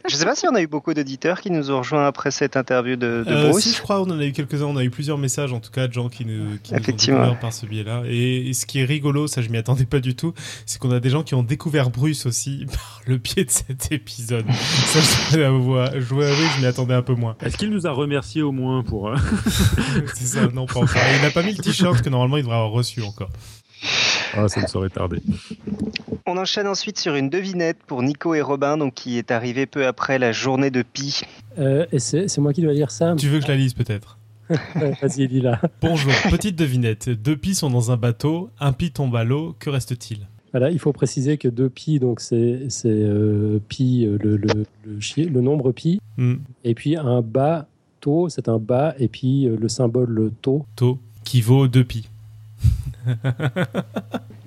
Je 0.09 0.15
sais 0.17 0.25
pas 0.25 0.35
si 0.35 0.45
on 0.49 0.55
a 0.55 0.61
eu 0.61 0.67
beaucoup 0.67 0.93
d'auditeurs 0.93 1.39
qui 1.39 1.49
nous 1.49 1.71
ont 1.71 1.77
rejoints 1.77 2.05
après 2.05 2.29
cette 2.29 2.57
interview 2.57 2.97
de, 2.97 3.23
de 3.25 3.31
euh, 3.31 3.49
Bruce. 3.51 3.63
Si, 3.63 3.73
je 3.73 3.81
crois 3.81 4.01
on 4.01 4.09
en 4.09 4.19
a 4.19 4.25
eu 4.25 4.33
quelques-uns, 4.33 4.65
on 4.65 4.75
a 4.75 4.83
eu 4.83 4.89
plusieurs 4.89 5.17
messages 5.17 5.53
en 5.53 5.61
tout 5.61 5.71
cas 5.71 5.87
de 5.87 5.93
gens 5.93 6.09
qui 6.09 6.25
nous, 6.25 6.57
qui 6.61 6.73
nous 6.73 6.79
ont 6.79 6.83
découvert 6.83 7.39
par 7.39 7.53
ce 7.53 7.65
biais-là. 7.65 8.03
Et, 8.05 8.51
ce 8.51 8.65
qui 8.65 8.81
est 8.81 8.85
rigolo, 8.85 9.27
ça 9.27 9.41
je 9.41 9.47
m'y 9.47 9.57
attendais 9.57 9.85
pas 9.85 10.01
du 10.01 10.13
tout, 10.13 10.33
c'est 10.65 10.77
qu'on 10.77 10.91
a 10.91 10.99
des 10.99 11.09
gens 11.09 11.23
qui 11.23 11.35
ont 11.35 11.43
découvert 11.43 11.89
Bruce 11.89 12.25
aussi 12.25 12.65
par 12.73 13.01
le 13.05 13.15
biais 13.15 13.45
de 13.45 13.49
cet 13.49 13.93
épisode. 13.93 14.45
ça 14.51 14.99
je 15.39 16.09
dois 16.09 16.31
je 16.31 16.59
m'y 16.59 16.65
attendais 16.65 16.95
un 16.95 17.01
peu 17.01 17.13
moins. 17.13 17.37
Est-ce 17.41 17.55
qu'il 17.55 17.69
nous 17.69 17.87
a 17.87 17.91
remercié 17.91 18.41
au 18.41 18.51
moins 18.51 18.83
pour... 18.83 19.07
Euh, 19.07 19.15
c'est 20.15 20.25
ça, 20.25 20.47
non, 20.47 20.65
pas 20.65 20.79
encore. 20.79 21.01
Il 21.15 21.21
n'a 21.21 21.31
pas 21.31 21.43
mis 21.43 21.53
le 21.53 21.63
t-shirt 21.63 22.01
que 22.01 22.09
normalement 22.09 22.37
il 22.37 22.43
devrait 22.43 22.57
avoir 22.57 22.71
reçu 22.71 23.01
encore. 23.01 23.29
Ah, 24.35 24.47
ça 24.47 24.61
me 24.61 24.67
serait 24.67 24.89
tardé. 24.89 25.21
On 26.25 26.37
enchaîne 26.37 26.67
ensuite 26.67 26.99
sur 26.99 27.15
une 27.15 27.29
devinette 27.29 27.77
pour 27.87 28.03
Nico 28.03 28.35
et 28.35 28.41
Robin, 28.41 28.77
donc 28.77 28.93
qui 28.93 29.17
est 29.17 29.31
arrivé 29.31 29.65
peu 29.65 29.87
après 29.87 30.19
la 30.19 30.31
journée 30.31 30.69
de 30.69 30.83
Pi. 30.83 31.21
Euh, 31.57 31.85
et 31.91 31.99
c'est 31.99 32.37
moi 32.37 32.53
qui 32.53 32.61
dois 32.61 32.73
lire 32.73 32.91
ça 32.91 33.15
Tu 33.17 33.27
veux 33.27 33.39
que 33.39 33.45
je 33.45 33.51
la 33.51 33.57
lise 33.57 33.73
peut-être? 33.73 34.17
Vas-y, 34.75 35.27
lis-la. 35.27 35.61
Bonjour, 35.81 36.11
petite 36.29 36.55
devinette. 36.55 37.09
Deux 37.09 37.37
Pi 37.37 37.55
sont 37.55 37.69
dans 37.69 37.91
un 37.91 37.97
bateau, 37.97 38.49
un 38.59 38.73
Pi 38.73 38.91
tombe 38.91 39.15
à 39.15 39.23
l'eau, 39.23 39.55
que 39.59 39.69
reste-t-il? 39.69 40.27
Voilà, 40.51 40.71
il 40.71 40.79
faut 40.79 40.93
préciser 40.93 41.37
que 41.37 41.47
2 41.47 41.69
pi, 41.69 41.99
donc 41.99 42.21
c'est 42.21 42.67
euh, 42.85 43.59
pi, 43.67 44.05
euh, 44.05 44.17
le, 44.19 44.37
le, 44.37 44.65
le, 44.83 45.29
le, 45.29 45.41
nombre 45.41 45.71
pi, 45.71 46.01
hmm. 46.17 46.37
et 46.63 46.73
puis 46.73 46.95
un 46.95 47.21
bas 47.21 47.67
taux, 47.99 48.29
c'est 48.29 48.49
un 48.49 48.57
bas, 48.57 48.95
et 48.99 49.07
puis 49.07 49.47
euh, 49.47 49.57
le 49.59 49.69
symbole 49.69 50.31
taux. 50.41 50.65
Taux, 50.75 50.99
qui 51.23 51.41
vaut 51.41 51.67
2 51.67 51.83
pi. 51.83 52.09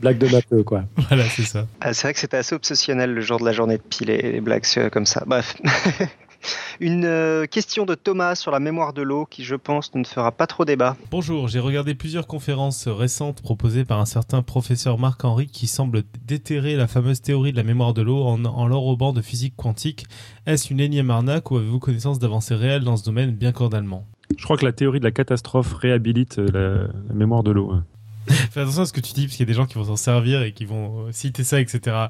Blague 0.00 0.18
de 0.18 0.28
matheux, 0.28 0.62
quoi. 0.62 0.84
Voilà, 1.08 1.24
c'est 1.24 1.42
ça. 1.42 1.66
Ah, 1.80 1.94
c'est 1.94 2.06
vrai 2.06 2.14
que 2.14 2.20
c'était 2.20 2.36
assez 2.36 2.54
obsessionnel 2.54 3.14
le 3.14 3.20
jour 3.20 3.38
de 3.38 3.44
la 3.44 3.52
journée 3.52 3.76
de 3.76 3.82
pi, 3.82 4.04
les, 4.04 4.32
les 4.32 4.40
blagues 4.40 4.64
comme 4.90 5.06
ça. 5.06 5.22
Bref. 5.26 5.56
Une 6.81 7.05
euh, 7.05 7.47
question 7.47 7.85
de 7.85 7.94
Thomas 7.94 8.35
sur 8.35 8.51
la 8.51 8.60
mémoire 8.60 8.93
de 8.93 9.02
l'eau 9.02 9.27
qui, 9.27 9.44
je 9.44 9.55
pense, 9.55 9.94
ne 9.94 10.05
fera 10.05 10.32
pas 10.32 10.47
trop 10.47 10.64
débat. 10.64 10.97
Bonjour, 11.10 11.48
j'ai 11.48 11.60
regardé 11.60 11.94
plusieurs 11.94 12.27
conférences 12.27 12.89
récentes 12.89 13.43
proposées 13.43 13.85
par 13.85 14.01
un 14.01 14.06
certain 14.06 14.43
professeur 14.43 14.98
Marc-Henri 14.98 15.47
qui 15.47 15.66
semble 15.66 16.02
déterrer 16.24 16.77
la 16.77 16.89
fameuse 16.89 17.20
théorie 17.20 17.52
de 17.52 17.56
la 17.56 17.62
mémoire 17.62 17.94
de 17.94 18.02
l'eau 18.02 18.23
en, 18.23 18.44
en 18.44 18.66
l'enrobant 18.66 19.12
de 19.12 19.23
physique 19.23 19.55
quantique. 19.56 20.06
Est-ce 20.47 20.73
une 20.73 20.81
énième 20.81 21.10
arnaque 21.10 21.51
ou 21.51 21.56
avez-vous 21.56 21.78
connaissance 21.78 22.19
d'avancées 22.19 22.55
réelles 22.55 22.85
dans 22.85 22.97
ce 22.97 23.05
domaine 23.05 23.31
bien 23.32 23.52
cordalement 23.52 24.06
Je 24.36 24.44
crois 24.44 24.56
que 24.56 24.64
la 24.64 24.73
théorie 24.73 24.98
de 24.98 25.05
la 25.05 25.12
catastrophe 25.12 25.73
réhabilite 25.74 26.39
euh, 26.39 26.89
la, 27.09 27.14
mémoire 27.14 27.43
de 27.43 27.52
l'eau. 27.52 27.74
Fais 28.28 28.60
attention 28.60 28.82
à 28.82 28.86
ce 28.86 28.93
que 28.93 29.01
tu 29.01 29.12
dis, 29.12 29.27
parce 29.27 29.36
qu'il 29.36 29.47
y 29.47 29.48
a 29.48 29.52
des 29.52 29.56
gens 29.56 29.66
qui 29.66 29.74
vont 29.74 29.85
s'en 29.85 29.97
servir 29.97 30.43
et 30.43 30.52
qui 30.52 30.64
vont 30.64 31.06
citer 31.12 31.44
ça, 31.44 31.60
etc 31.60 32.09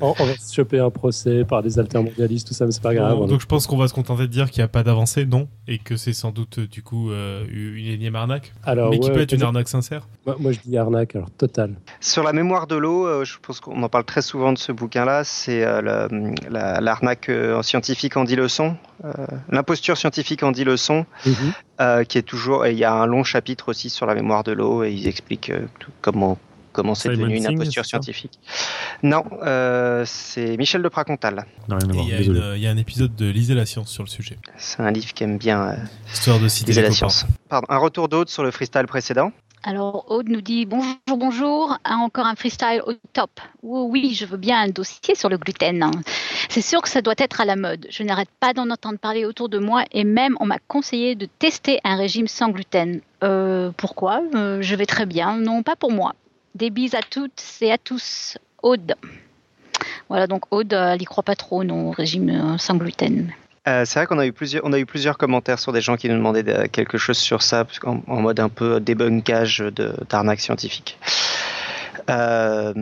on, 0.00 0.12
va 0.12 0.36
se 0.36 0.54
choper 0.54 0.78
un 0.78 0.90
procès 0.90 1.44
par 1.44 1.62
des 1.62 1.78
altermondialistes, 1.78 2.48
tout 2.48 2.54
ça, 2.54 2.66
mais 2.66 2.72
c'est 2.72 2.82
pas 2.82 2.94
grave. 2.94 3.26
donc 3.26 3.40
je 3.40 3.46
pense 3.46 3.66
qu'on 3.66 3.76
va 3.76 3.88
se 3.88 3.94
contenter 3.94 4.22
de 4.22 4.26
dire 4.26 4.50
qu'il 4.50 4.60
n'y 4.60 4.64
a 4.64 4.68
pas 4.68 4.82
d'avancée, 4.82 5.26
non 5.26 5.48
Et 5.66 5.78
que 5.78 5.96
c'est 5.96 6.12
sans 6.12 6.30
doute 6.30 6.60
du 6.60 6.82
coup 6.82 7.10
euh, 7.10 7.44
une 7.50 7.86
énième 7.86 8.14
arnaque 8.14 8.52
alors, 8.64 8.90
Mais 8.90 8.98
qui 8.98 9.10
peut 9.10 9.20
être 9.20 9.32
une 9.32 9.42
arnaque 9.42 9.68
sincère? 9.68 10.06
Moi, 10.38 10.52
je 10.52 10.58
dis 10.64 10.76
arnaque, 10.76 11.16
alors 11.16 11.30
totale. 11.30 11.74
Sur 12.00 12.22
la 12.22 12.32
mémoire 12.32 12.66
de 12.66 12.76
l'eau, 12.76 13.06
euh, 13.06 13.24
je 13.24 13.38
pense 13.40 13.60
qu'on 13.60 13.82
en 13.82 13.88
parle 13.88 14.04
très 14.04 14.22
souvent 14.22 14.52
de 14.52 14.58
ce 14.58 14.72
bouquin-là, 14.72 15.24
c'est 15.24 15.64
euh, 15.64 16.08
l'arnaque 16.50 17.30
scientifique 17.62 18.16
en 18.16 18.24
10 18.24 18.36
leçons, 18.36 18.76
l'imposture 19.48 19.96
scientifique 19.96 20.42
en 20.42 20.52
10 20.52 20.64
leçons, 20.64 21.06
mhm. 21.26 22.04
qui 22.04 22.18
est 22.18 22.22
toujours. 22.22 22.66
Il 22.66 22.78
y 22.78 22.84
a 22.84 22.92
un 22.92 23.06
long 23.06 23.24
chapitre 23.24 23.70
aussi 23.70 23.90
sur 23.90 24.06
la 24.06 24.14
mémoire 24.14 24.44
de 24.44 24.52
l'eau 24.52 24.84
et 24.84 24.92
ils 24.92 25.06
expliquent 25.06 25.52
comment 26.00 26.38
comment 26.78 26.94
c'est 26.94 27.08
devenu 27.08 27.36
une 27.36 27.46
imposture 27.46 27.84
scientifique. 27.84 28.38
Non, 29.02 29.24
euh, 29.42 30.04
c'est 30.06 30.56
Michel 30.56 30.80
de 30.80 30.88
Pracontal. 30.88 31.44
Il 31.68 32.56
y, 32.56 32.66
a 32.68 32.70
un 32.70 32.76
épisode 32.76 33.16
de 33.16 33.28
Lisez 33.28 33.54
la 33.54 33.66
science 33.66 33.90
sur 33.90 34.04
le 34.04 34.08
sujet. 34.08 34.38
C'est 34.56 34.80
un 34.80 34.92
livre 34.92 35.12
qui 35.12 35.24
aime 35.24 35.38
bien 35.38 35.70
euh, 35.70 35.76
Histoire 36.12 36.38
de 36.38 36.46
citer 36.46 36.80
la 36.80 36.92
science. 36.92 37.26
Pardon, 37.48 37.66
un 37.68 37.78
retour 37.78 38.08
d'Aude 38.08 38.28
sur 38.28 38.44
le 38.44 38.52
freestyle 38.52 38.86
précédent. 38.86 39.32
Alors 39.64 40.04
Aude 40.08 40.28
nous 40.28 40.40
dit 40.40 40.66
bonjour, 40.66 40.94
bonjour, 41.08 41.76
encore 41.84 42.26
un 42.26 42.36
freestyle 42.36 42.80
au 42.86 42.92
top. 43.12 43.40
Oh, 43.64 43.88
oui, 43.90 44.14
je 44.14 44.24
veux 44.24 44.36
bien 44.36 44.60
un 44.60 44.68
dossier 44.68 45.16
sur 45.16 45.28
le 45.28 45.36
gluten. 45.36 45.90
C'est 46.48 46.60
sûr 46.60 46.80
que 46.80 46.88
ça 46.88 47.02
doit 47.02 47.16
être 47.18 47.40
à 47.40 47.44
la 47.44 47.56
mode. 47.56 47.88
Je 47.90 48.04
n'arrête 48.04 48.30
pas 48.38 48.52
d'en 48.52 48.70
entendre 48.70 48.98
parler 48.98 49.24
autour 49.24 49.48
de 49.48 49.58
moi 49.58 49.84
et 49.90 50.04
même 50.04 50.36
on 50.38 50.46
m'a 50.46 50.58
conseillé 50.68 51.16
de 51.16 51.26
tester 51.40 51.80
un 51.82 51.96
régime 51.96 52.28
sans 52.28 52.50
gluten. 52.50 53.00
Euh, 53.24 53.72
pourquoi? 53.76 54.22
Je 54.32 54.74
vais 54.76 54.86
très 54.86 55.06
bien. 55.06 55.36
Non, 55.38 55.64
pas 55.64 55.74
pour 55.74 55.90
moi. 55.90 56.14
Des 56.58 56.70
bises 56.70 56.96
à 56.96 57.02
toutes 57.08 57.40
et 57.60 57.70
à 57.70 57.78
tous. 57.78 58.36
Aude. 58.64 58.96
Voilà, 60.08 60.26
donc 60.26 60.52
Aude, 60.52 60.72
elle 60.72 60.98
n'y 60.98 61.04
croit 61.04 61.22
pas 61.22 61.36
trop, 61.36 61.62
non, 61.62 61.88
au 61.88 61.90
régime 61.92 62.30
euh, 62.30 62.58
sans 62.58 62.74
gluten. 62.74 63.32
Euh, 63.68 63.84
c'est 63.84 64.00
vrai 64.00 64.06
qu'on 64.06 64.18
a 64.18 64.26
eu 64.26 64.32
plusieurs, 64.32 65.18
commentaires 65.18 65.60
sur 65.60 65.72
des 65.72 65.80
gens 65.80 65.96
qui 65.96 66.08
nous 66.08 66.16
demandaient 66.16 66.68
quelque 66.68 66.98
chose 66.98 67.16
sur 67.16 67.42
ça, 67.42 67.64
en, 67.84 68.20
mode 68.20 68.40
un 68.40 68.48
peu 68.48 68.80
débunkage 68.80 69.62
d'arnaque 70.08 70.40
scientifique. 70.40 70.98
Euh, 72.10 72.72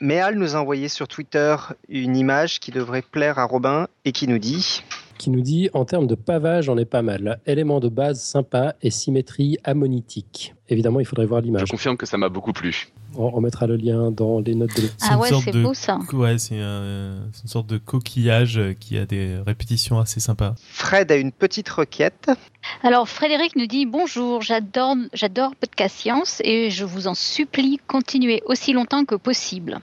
Méal 0.00 0.36
nous 0.36 0.54
a 0.54 0.60
envoyé 0.60 0.88
sur 0.88 1.08
Twitter 1.08 1.56
une 1.88 2.16
image 2.16 2.60
qui 2.60 2.70
devrait 2.70 3.02
plaire 3.02 3.40
à 3.40 3.44
Robin 3.44 3.88
et 4.04 4.12
qui 4.12 4.28
nous 4.28 4.38
dit 4.38 4.84
qui 5.18 5.30
nous 5.30 5.40
dit 5.40 5.70
en 5.72 5.84
termes 5.84 6.06
de 6.06 6.14
pavage, 6.14 6.68
on 6.68 6.76
est 6.76 6.84
pas 6.84 7.02
mal. 7.02 7.40
Élément 7.46 7.80
de 7.80 7.88
base 7.88 8.20
sympa 8.20 8.74
et 8.82 8.90
symétrie 8.90 9.58
ammonitique. 9.64 10.54
Évidemment, 10.68 11.00
il 11.00 11.06
faudrait 11.06 11.26
voir 11.26 11.40
l'image. 11.40 11.66
Je 11.66 11.70
confirme 11.70 11.96
que 11.96 12.06
ça 12.06 12.16
m'a 12.16 12.28
beaucoup 12.28 12.52
plu. 12.52 12.88
On, 13.16 13.40
mettra 13.40 13.66
le 13.66 13.76
lien 13.76 14.10
dans 14.10 14.40
les 14.40 14.56
notes 14.56 14.74
de 14.76 14.82
l'épisode. 14.82 15.10
Ah 15.12 15.18
ouais, 15.18 15.30
c'est 15.44 15.62
beau 15.62 15.72
ça. 15.72 15.98
Ouais, 16.12 16.36
c'est 16.38 16.56
une 16.56 17.30
sorte 17.44 17.68
de 17.68 17.78
coquillage 17.78 18.60
qui 18.80 18.98
a 18.98 19.06
des 19.06 19.36
répétitions 19.46 20.00
assez 20.00 20.18
sympas. 20.18 20.54
Fred 20.58 21.12
a 21.12 21.16
une 21.16 21.30
petite 21.30 21.68
requête. 21.68 22.30
Alors 22.82 23.08
Frédéric 23.08 23.54
nous 23.56 23.66
dit 23.66 23.86
bonjour, 23.86 24.42
j'adore, 24.42 24.96
j'adore 25.12 25.54
Podcast 25.54 25.96
Science 25.96 26.40
et 26.44 26.70
je 26.70 26.84
vous 26.84 27.06
en 27.06 27.14
supplie, 27.14 27.78
continuez 27.86 28.42
aussi 28.46 28.72
longtemps 28.72 29.04
que 29.04 29.14
possible. 29.14 29.78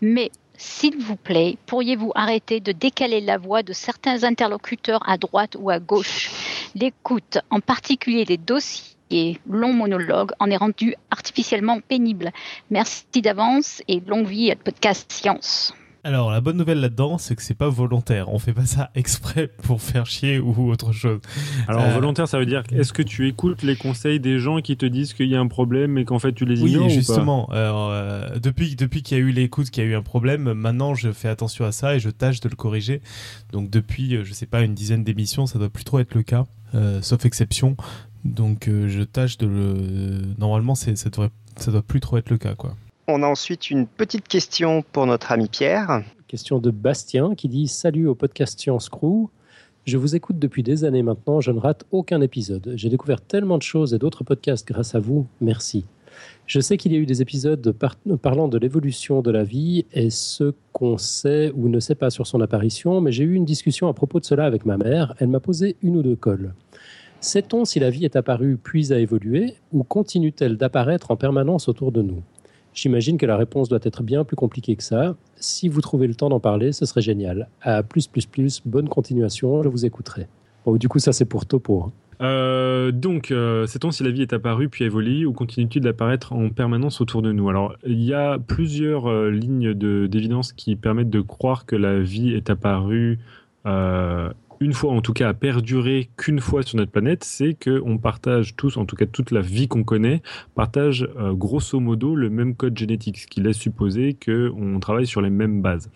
Mais 0.00 0.30
s'il 0.58 0.98
vous 0.98 1.16
plaît, 1.16 1.58
pourriez-vous 1.66 2.12
arrêter 2.14 2.60
de 2.60 2.72
décaler 2.72 3.20
la 3.20 3.38
voix 3.38 3.62
de 3.62 3.72
certains 3.72 4.24
interlocuteurs 4.24 5.08
à 5.08 5.18
droite 5.18 5.56
ou 5.58 5.70
à 5.70 5.78
gauche 5.78 6.30
L'écoute, 6.74 7.38
en 7.50 7.60
particulier 7.60 8.24
des 8.24 8.36
dossiers 8.36 9.40
longs 9.48 9.72
monologues, 9.72 10.32
en 10.40 10.50
est 10.50 10.56
rendue 10.56 10.94
artificiellement 11.10 11.80
pénible. 11.80 12.32
Merci 12.70 13.22
d'avance 13.22 13.82
et 13.88 14.00
longue 14.00 14.26
vie 14.26 14.50
à 14.50 14.56
Podcast 14.56 15.10
Science. 15.12 15.72
Alors, 16.06 16.30
la 16.30 16.40
bonne 16.40 16.56
nouvelle 16.56 16.78
là-dedans, 16.78 17.18
c'est 17.18 17.34
que 17.34 17.42
c'est 17.42 17.56
pas 17.56 17.68
volontaire. 17.68 18.32
On 18.32 18.38
fait 18.38 18.52
pas 18.52 18.64
ça 18.64 18.92
exprès 18.94 19.48
pour 19.64 19.82
faire 19.82 20.06
chier 20.06 20.38
ou 20.38 20.70
autre 20.70 20.92
chose. 20.92 21.18
Alors, 21.66 21.82
euh, 21.82 21.94
volontaire, 21.94 22.28
ça 22.28 22.38
veut 22.38 22.46
dire 22.46 22.62
est-ce 22.70 22.92
que 22.92 23.02
tu 23.02 23.26
écoutes 23.26 23.64
les 23.64 23.74
conseils 23.74 24.20
des 24.20 24.38
gens 24.38 24.60
qui 24.60 24.76
te 24.76 24.86
disent 24.86 25.14
qu'il 25.14 25.26
y 25.26 25.34
a 25.34 25.40
un 25.40 25.48
problème 25.48 25.98
et 25.98 26.04
qu'en 26.04 26.20
fait 26.20 26.32
tu 26.32 26.44
les 26.44 26.60
ignores 26.60 26.86
Oui, 26.86 26.92
justement. 26.92 27.48
euh, 27.52 28.38
depuis 28.38 28.76
depuis 28.76 29.02
qu'il 29.02 29.18
y 29.18 29.20
a 29.20 29.24
eu 29.24 29.32
l'écoute, 29.32 29.70
qu'il 29.70 29.82
y 29.82 29.86
a 29.88 29.90
eu 29.90 29.96
un 29.96 30.02
problème, 30.02 30.52
maintenant 30.52 30.94
je 30.94 31.10
fais 31.10 31.28
attention 31.28 31.64
à 31.64 31.72
ça 31.72 31.96
et 31.96 31.98
je 31.98 32.10
tâche 32.10 32.38
de 32.38 32.48
le 32.48 32.54
corriger. 32.54 33.02
Donc, 33.50 33.68
depuis, 33.68 34.14
euh, 34.14 34.24
je 34.24 34.32
sais 34.32 34.46
pas, 34.46 34.62
une 34.62 34.74
dizaine 34.74 35.02
d'émissions, 35.02 35.46
ça 35.46 35.58
doit 35.58 35.70
plus 35.70 35.82
trop 35.82 35.98
être 35.98 36.14
le 36.14 36.22
cas, 36.22 36.46
euh, 36.76 37.02
sauf 37.02 37.24
exception. 37.24 37.76
Donc, 38.24 38.68
je 38.68 39.02
tâche 39.02 39.38
de 39.38 39.46
le. 39.48 40.22
Normalement, 40.38 40.76
ça 40.76 40.92
devrait, 40.92 41.30
ça 41.56 41.72
doit 41.72 41.82
plus 41.82 41.98
trop 41.98 42.16
être 42.16 42.30
le 42.30 42.38
cas, 42.38 42.54
quoi. 42.54 42.76
On 43.08 43.22
a 43.22 43.26
ensuite 43.28 43.70
une 43.70 43.86
petite 43.86 44.26
question 44.26 44.82
pour 44.90 45.06
notre 45.06 45.30
ami 45.30 45.46
Pierre. 45.46 46.02
Question 46.26 46.58
de 46.58 46.72
Bastien 46.72 47.36
qui 47.36 47.46
dit 47.46 47.68
Salut 47.68 48.08
au 48.08 48.16
podcast 48.16 48.58
Science 48.58 48.88
Crew. 48.88 49.28
Je 49.84 49.96
vous 49.96 50.16
écoute 50.16 50.40
depuis 50.40 50.64
des 50.64 50.82
années 50.82 51.04
maintenant, 51.04 51.40
je 51.40 51.52
ne 51.52 51.60
rate 51.60 51.84
aucun 51.92 52.20
épisode. 52.20 52.72
J'ai 52.74 52.88
découvert 52.88 53.20
tellement 53.20 53.58
de 53.58 53.62
choses 53.62 53.94
et 53.94 53.98
d'autres 53.98 54.24
podcasts 54.24 54.66
grâce 54.66 54.96
à 54.96 54.98
vous. 54.98 55.28
Merci. 55.40 55.84
Je 56.48 56.58
sais 56.58 56.76
qu'il 56.76 56.92
y 56.92 56.96
a 56.96 56.98
eu 56.98 57.06
des 57.06 57.22
épisodes 57.22 57.76
parlant 58.20 58.48
de 58.48 58.58
l'évolution 58.58 59.22
de 59.22 59.30
la 59.30 59.44
vie 59.44 59.86
et 59.92 60.10
ce 60.10 60.52
qu'on 60.72 60.98
sait 60.98 61.52
ou 61.54 61.68
ne 61.68 61.78
sait 61.78 61.94
pas 61.94 62.10
sur 62.10 62.26
son 62.26 62.40
apparition, 62.40 63.00
mais 63.00 63.12
j'ai 63.12 63.22
eu 63.22 63.34
une 63.34 63.44
discussion 63.44 63.86
à 63.86 63.94
propos 63.94 64.18
de 64.18 64.24
cela 64.24 64.46
avec 64.46 64.66
ma 64.66 64.78
mère. 64.78 65.14
Elle 65.20 65.28
m'a 65.28 65.38
posé 65.38 65.76
une 65.80 65.96
ou 65.96 66.02
deux 66.02 66.16
colles. 66.16 66.54
Sait-on 67.20 67.64
si 67.64 67.78
la 67.78 67.90
vie 67.90 68.04
est 68.04 68.16
apparue 68.16 68.58
puis 68.60 68.92
a 68.92 68.98
évolué 68.98 69.54
ou 69.72 69.84
continue-t-elle 69.84 70.56
d'apparaître 70.56 71.12
en 71.12 71.16
permanence 71.16 71.68
autour 71.68 71.92
de 71.92 72.02
nous? 72.02 72.24
J'imagine 72.76 73.16
que 73.16 73.24
la 73.24 73.38
réponse 73.38 73.70
doit 73.70 73.80
être 73.82 74.02
bien 74.02 74.22
plus 74.22 74.36
compliquée 74.36 74.76
que 74.76 74.82
ça. 74.82 75.16
Si 75.36 75.68
vous 75.68 75.80
trouvez 75.80 76.06
le 76.06 76.14
temps 76.14 76.28
d'en 76.28 76.40
parler, 76.40 76.72
ce 76.72 76.84
serait 76.84 77.00
génial. 77.00 77.48
À 77.62 77.82
plus, 77.82 78.06
plus, 78.06 78.26
plus, 78.26 78.60
bonne 78.66 78.88
continuation, 78.88 79.62
je 79.62 79.68
vous 79.70 79.86
écouterai. 79.86 80.28
Du 80.66 80.86
coup, 80.86 80.98
ça, 80.98 81.12
c'est 81.12 81.24
pour 81.24 81.46
Topo. 81.46 81.84
Hein. 81.86 81.92
Euh, 82.20 82.92
donc, 82.92 83.30
euh, 83.30 83.66
sait-on 83.66 83.90
si 83.90 84.02
la 84.02 84.10
vie 84.10 84.20
est 84.20 84.34
apparue 84.34 84.68
puis 84.68 84.84
évolue 84.84 85.24
ou 85.24 85.32
continue-t-il 85.32 85.82
d'apparaître 85.82 86.34
en 86.34 86.50
permanence 86.50 87.00
autour 87.00 87.22
de 87.22 87.32
nous? 87.32 87.48
Alors, 87.48 87.76
il 87.86 88.02
y 88.02 88.12
a 88.12 88.38
plusieurs 88.38 89.06
euh, 89.06 89.30
lignes 89.30 89.72
d'évidence 89.72 90.52
qui 90.52 90.76
permettent 90.76 91.10
de 91.10 91.22
croire 91.22 91.64
que 91.64 91.76
la 91.76 91.98
vie 91.98 92.34
est 92.34 92.50
apparue 92.50 93.18
une 94.60 94.72
fois 94.72 94.92
en 94.92 95.00
tout 95.00 95.12
cas 95.12 95.28
à 95.28 95.34
perdurer 95.34 96.08
qu'une 96.16 96.40
fois 96.40 96.62
sur 96.62 96.76
notre 96.76 96.90
planète, 96.90 97.24
c'est 97.24 97.54
qu'on 97.54 97.98
partage 97.98 98.56
tous, 98.56 98.76
en 98.76 98.84
tout 98.84 98.96
cas 98.96 99.06
toute 99.06 99.30
la 99.30 99.40
vie 99.40 99.68
qu'on 99.68 99.84
connaît, 99.84 100.22
partage 100.54 101.08
euh, 101.18 101.32
grosso 101.32 101.78
modo 101.80 102.14
le 102.14 102.30
même 102.30 102.54
code 102.54 102.76
génétique, 102.76 103.18
ce 103.18 103.26
qui 103.26 103.40
laisse 103.40 103.58
supposer 103.58 104.14
qu'on 104.14 104.78
travaille 104.80 105.06
sur 105.06 105.20
les 105.20 105.30
mêmes 105.30 105.62
bases. 105.62 105.90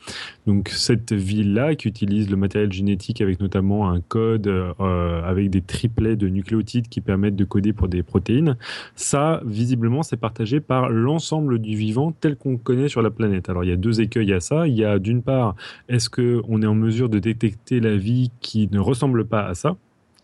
Donc 0.46 0.68
cette 0.68 1.12
vie-là, 1.12 1.74
qui 1.74 1.88
utilise 1.88 2.30
le 2.30 2.36
matériel 2.36 2.72
génétique 2.72 3.20
avec 3.20 3.40
notamment 3.40 3.90
un 3.90 4.00
code 4.00 4.46
euh, 4.46 5.22
avec 5.22 5.50
des 5.50 5.62
triplets 5.62 6.16
de 6.16 6.28
nucléotides 6.28 6.88
qui 6.88 7.00
permettent 7.00 7.36
de 7.36 7.44
coder 7.44 7.72
pour 7.72 7.88
des 7.88 8.02
protéines, 8.02 8.56
ça 8.94 9.42
visiblement 9.44 10.02
c'est 10.02 10.16
partagé 10.16 10.60
par 10.60 10.88
l'ensemble 10.88 11.58
du 11.58 11.76
vivant 11.76 12.12
tel 12.12 12.36
qu'on 12.36 12.56
connaît 12.56 12.88
sur 12.88 13.02
la 13.02 13.10
planète. 13.10 13.48
Alors 13.48 13.64
il 13.64 13.70
y 13.70 13.72
a 13.72 13.76
deux 13.76 14.00
écueils 14.00 14.32
à 14.32 14.40
ça. 14.40 14.66
Il 14.66 14.74
y 14.74 14.84
a 14.84 14.98
d'une 14.98 15.22
part, 15.22 15.54
est-ce 15.88 16.10
qu'on 16.10 16.62
est 16.62 16.66
en 16.66 16.74
mesure 16.74 17.08
de 17.08 17.18
détecter 17.18 17.80
la 17.80 17.96
vie 17.96 18.30
qui 18.40 18.49
qui 18.51 18.68
ne 18.72 18.81
ressemble 18.81 19.24
pas 19.24 19.47
à 19.47 19.55
ça. 19.55 19.77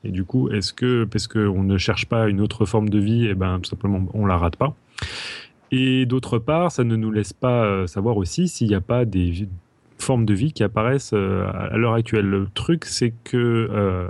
Et 0.03 0.11
du 0.11 0.25
coup, 0.25 0.51
est-ce 0.51 0.73
que, 0.73 1.05
parce 1.05 1.29
qu'on 1.29 1.63
ne 1.63 1.79
cherche 1.79 2.07
pas 2.07 2.29
une 2.29 2.41
autre 2.41 2.67
forme 2.67 2.89
de 2.89 2.99
vie, 2.99 3.27
et 3.27 3.31
eh 3.31 3.35
ben, 3.35 3.61
tout 3.61 3.71
simplement, 3.71 4.05
on 4.15 4.27
la 4.27 4.37
rate 4.37 4.57
pas. 4.57 4.75
Et 5.71 6.07
d'autre 6.07 6.39
part, 6.39 6.73
ça 6.73 6.83
ne 6.83 6.97
nous 6.97 7.13
laisse 7.13 7.33
pas 7.33 7.65
euh, 7.65 7.87
savoir 7.87 8.17
aussi 8.17 8.49
s'il 8.49 8.67
n'y 8.67 8.75
a 8.75 8.81
pas 8.81 9.05
des 9.05 9.49
formes 9.99 10.27
de 10.27 10.35
vie 10.35 10.53
qui 10.53 10.65
apparaissent 10.65 11.13
euh, 11.15 11.47
à 11.53 11.77
l'heure 11.77 11.95
actuelle. 11.95 12.27
Le 12.27 12.49
truc, 12.53 12.85
c'est 12.85 13.15
que 13.23 13.37
euh, 13.71 14.09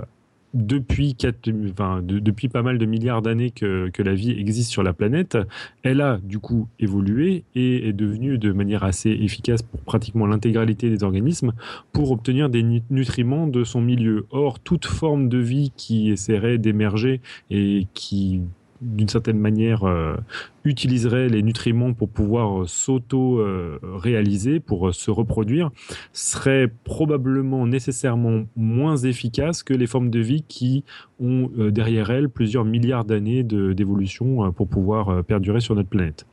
depuis, 0.57 1.15
depuis 1.15 2.49
pas 2.49 2.63
mal 2.63 2.77
de 2.77 2.85
milliards 2.85 3.21
d'années 3.21 3.51
que, 3.51 3.91
la 3.97 4.13
vie 4.13 4.31
existe 4.31 4.71
sur 4.71 4.83
la 4.83 4.93
planète, 4.93 5.37
elle 5.83 6.01
a 6.01 6.19
du 6.23 6.39
coup 6.39 6.67
évolué 6.79 7.43
et 7.55 7.89
est 7.89 7.93
devenue 7.93 8.37
de 8.37 8.51
manière 8.51 8.83
assez 8.83 9.09
efficace 9.09 9.61
pour 9.61 9.79
pratiquement 9.81 10.27
l'intégralité 10.27 10.89
des 10.89 11.03
organismes 11.03 11.53
pour 11.91 12.11
obtenir 12.11 12.49
des 12.49 12.63
nutriments 12.89 13.47
de 13.47 13.63
son 13.63 13.81
milieu. 13.81 14.25
Or, 14.31 14.59
toute 14.59 14.85
forme 14.85 15.29
de 15.29 15.37
vie 15.37 15.71
qui 15.75 16.09
essaierait 16.09 16.57
d'émerger 16.57 17.21
et 17.49 17.87
qui 17.93 18.41
d'une 18.81 19.09
certaine 19.09 19.39
manière, 19.39 19.83
euh, 19.83 20.15
utiliserait 20.63 21.29
les 21.29 21.41
nutriments 21.41 21.93
pour 21.93 22.09
pouvoir 22.09 22.61
euh, 22.61 22.65
s'auto-réaliser, 22.67 24.59
pour 24.59 24.89
euh, 24.89 24.91
se 24.91 25.11
reproduire, 25.11 25.71
serait 26.13 26.71
probablement 26.83 27.65
nécessairement 27.65 28.45
moins 28.55 28.97
efficace 28.97 29.63
que 29.63 29.73
les 29.73 29.87
formes 29.87 30.09
de 30.09 30.19
vie 30.19 30.43
qui 30.47 30.83
ont 31.19 31.49
derrière 31.69 32.11
elles 32.11 32.29
plusieurs 32.29 32.65
milliards 32.65 33.05
d'années 33.05 33.43
d'évolution 33.43 34.51
pour 34.51 34.67
pouvoir 34.67 35.23
perdurer 35.23 35.61
sur 35.61 35.73
notre 35.73 35.89
planète. 35.89 36.27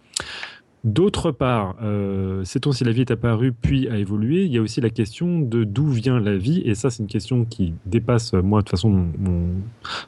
D'autre 0.84 1.30
part, 1.30 1.76
euh, 1.82 2.44
sait-on 2.44 2.72
si 2.72 2.84
la 2.84 2.92
vie 2.92 3.00
est 3.00 3.10
apparue 3.10 3.52
puis 3.52 3.88
a 3.88 3.96
évolué? 3.96 4.44
Il 4.44 4.52
y 4.52 4.58
a 4.58 4.60
aussi 4.60 4.82
la 4.82 4.90
question 4.90 5.40
de 5.40 5.64
d'où 5.64 5.88
vient 5.88 6.20
la 6.20 6.36
vie, 6.36 6.60
et 6.66 6.74
ça 6.74 6.90
c'est 6.90 7.02
une 7.02 7.08
question 7.08 7.46
qui 7.46 7.72
dépasse 7.86 8.34
moi 8.34 8.60
de 8.60 8.68
façon 8.68 8.90
mon, 8.90 9.46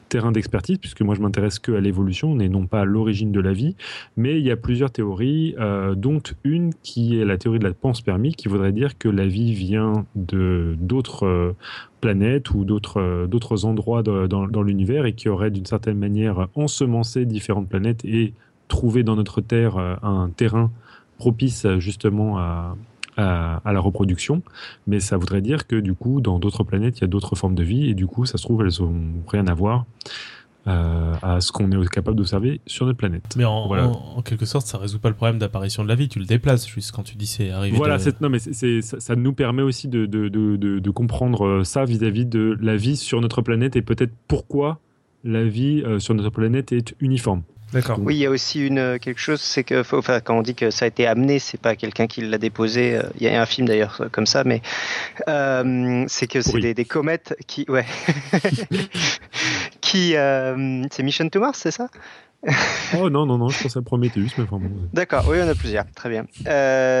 terrain 0.07 0.31
d'expertise, 0.31 0.77
puisque 0.77 1.01
moi 1.01 1.15
je 1.15 1.21
m'intéresse 1.21 1.57
que 1.57 1.71
à 1.71 1.79
l'évolution 1.79 2.39
et 2.39 2.47
non 2.47 2.67
pas 2.67 2.81
à 2.81 2.85
l'origine 2.85 3.31
de 3.31 3.39
la 3.39 3.53
vie. 3.53 3.75
Mais 4.17 4.39
il 4.39 4.45
y 4.45 4.51
a 4.51 4.55
plusieurs 4.55 4.91
théories, 4.91 5.55
euh, 5.59 5.95
dont 5.95 6.21
une 6.43 6.71
qui 6.83 7.19
est 7.19 7.25
la 7.25 7.39
théorie 7.39 7.57
de 7.57 7.63
la 7.63 7.73
panspermie, 7.73 8.35
qui 8.35 8.47
voudrait 8.47 8.71
dire 8.71 8.99
que 8.99 9.09
la 9.09 9.25
vie 9.25 9.53
vient 9.53 10.05
de 10.15 10.75
d'autres 10.79 11.25
euh, 11.25 11.55
planètes 12.01 12.51
ou 12.51 12.65
d'autres 12.65 12.99
euh, 12.99 13.63
endroits 13.63 14.03
dans 14.03 14.61
l'univers 14.61 15.07
et 15.07 15.13
qui 15.13 15.27
aurait 15.27 15.49
d'une 15.49 15.65
certaine 15.65 15.97
manière 15.97 16.47
ensemencé 16.53 17.25
différentes 17.25 17.67
planètes 17.67 18.05
et 18.05 18.33
trouver 18.67 19.03
dans 19.03 19.15
notre 19.15 19.41
terre 19.41 19.77
euh, 19.77 19.95
un 20.03 20.29
terrain 20.29 20.71
propice 21.17 21.65
justement 21.79 22.37
à, 22.37 22.75
à, 23.17 23.73
la 23.73 23.79
reproduction, 23.79 24.43
mais 24.85 24.99
ça 24.99 25.17
voudrait 25.17 25.41
dire 25.41 25.67
que 25.67 25.75
du 25.75 25.93
coup, 25.93 26.21
dans 26.21 26.39
d'autres 26.39 26.63
planètes, 26.63 26.99
il 26.99 27.01
y 27.01 27.03
a 27.05 27.07
d'autres 27.07 27.35
formes 27.35 27.55
de 27.55 27.63
vie, 27.63 27.89
et 27.89 27.93
du 27.93 28.07
coup, 28.07 28.25
ça 28.25 28.37
se 28.37 28.43
trouve, 28.43 28.61
elles 28.61 28.81
ont 28.83 29.01
rien 29.27 29.47
à 29.47 29.53
voir 29.53 29.85
euh, 30.67 31.13
à 31.21 31.41
ce 31.41 31.51
qu'on 31.51 31.71
est 31.71 31.89
capable 31.89 32.17
d'observer 32.17 32.61
sur 32.67 32.85
notre 32.85 32.97
planète. 32.97 33.35
Mais 33.37 33.45
en, 33.45 34.21
quelque 34.23 34.45
sorte, 34.45 34.67
ça 34.67 34.77
résout 34.77 34.99
pas 34.99 35.09
le 35.09 35.15
problème 35.15 35.39
d'apparition 35.39 35.83
de 35.83 35.87
la 35.87 35.95
vie, 35.95 36.09
tu 36.09 36.19
le 36.19 36.25
déplaces 36.25 36.67
juste 36.67 36.91
quand 36.91 37.03
tu 37.03 37.15
dis 37.15 37.25
c'est 37.25 37.51
arrivé. 37.51 37.77
Voilà, 37.77 37.97
non, 38.21 38.29
mais 38.29 38.39
ça, 38.39 38.99
ça, 38.99 39.15
nous 39.15 39.33
permet 39.33 39.61
aussi 39.61 39.87
de, 39.87 40.05
de, 40.05 40.27
de, 40.27 40.57
de 40.57 40.89
comprendre 40.89 41.45
euh, 41.45 41.63
ça 41.63 41.85
vis-à-vis 41.85 42.25
de 42.25 42.57
la 42.61 42.75
vie 42.75 42.97
sur 42.97 43.21
notre 43.21 43.41
planète 43.41 43.75
et 43.75 43.81
peut-être 43.81 44.13
pourquoi 44.27 44.79
la 45.23 45.43
vie 45.43 45.83
sur 45.99 46.13
notre 46.13 46.29
planète 46.29 46.71
est 46.71 46.95
uniforme. 46.99 47.41
Oui, 47.73 48.15
il 48.15 48.19
y 48.19 48.25
a 48.25 48.29
aussi 48.29 48.65
une 48.65 48.79
euh, 48.79 48.97
quelque 48.97 49.19
chose, 49.19 49.41
c'est 49.41 49.63
que 49.63 49.83
enfin, 49.95 50.21
quand 50.21 50.37
on 50.37 50.41
dit 50.41 50.55
que 50.55 50.71
ça 50.71 50.85
a 50.85 50.87
été 50.87 51.05
amené, 51.05 51.39
c'est 51.39 51.59
pas 51.59 51.75
quelqu'un 51.75 52.07
qui 52.07 52.21
l'a 52.21 52.37
déposé. 52.37 52.95
Euh, 52.95 53.03
il 53.19 53.23
y 53.23 53.29
a 53.29 53.41
un 53.41 53.45
film 53.45 53.67
d'ailleurs 53.67 54.07
comme 54.11 54.25
ça, 54.25 54.43
mais 54.45 54.61
euh, 55.27 56.05
c'est 56.07 56.27
que 56.27 56.41
c'est 56.41 56.73
des, 56.73 56.85
comètes 56.85 57.35
qui, 57.45 57.65
ouais, 57.67 57.85
qui, 59.81 60.11
c'est 60.13 61.03
Mission 61.03 61.27
to 61.29 61.39
Mars, 61.39 61.59
c'est 61.59 61.71
ça? 61.71 61.89
Oh 62.97 63.09
non, 63.09 63.25
non, 63.25 63.37
non, 63.37 63.49
je 63.49 63.61
pense 63.61 63.75
à 63.75 63.81
Prometheus, 63.81 64.29
mais 64.37 64.45
D'accord, 64.93 65.25
oui, 65.27 65.39
on 65.43 65.47
a 65.47 65.55
plusieurs, 65.55 65.85
très 65.93 66.09
bien. 66.09 66.25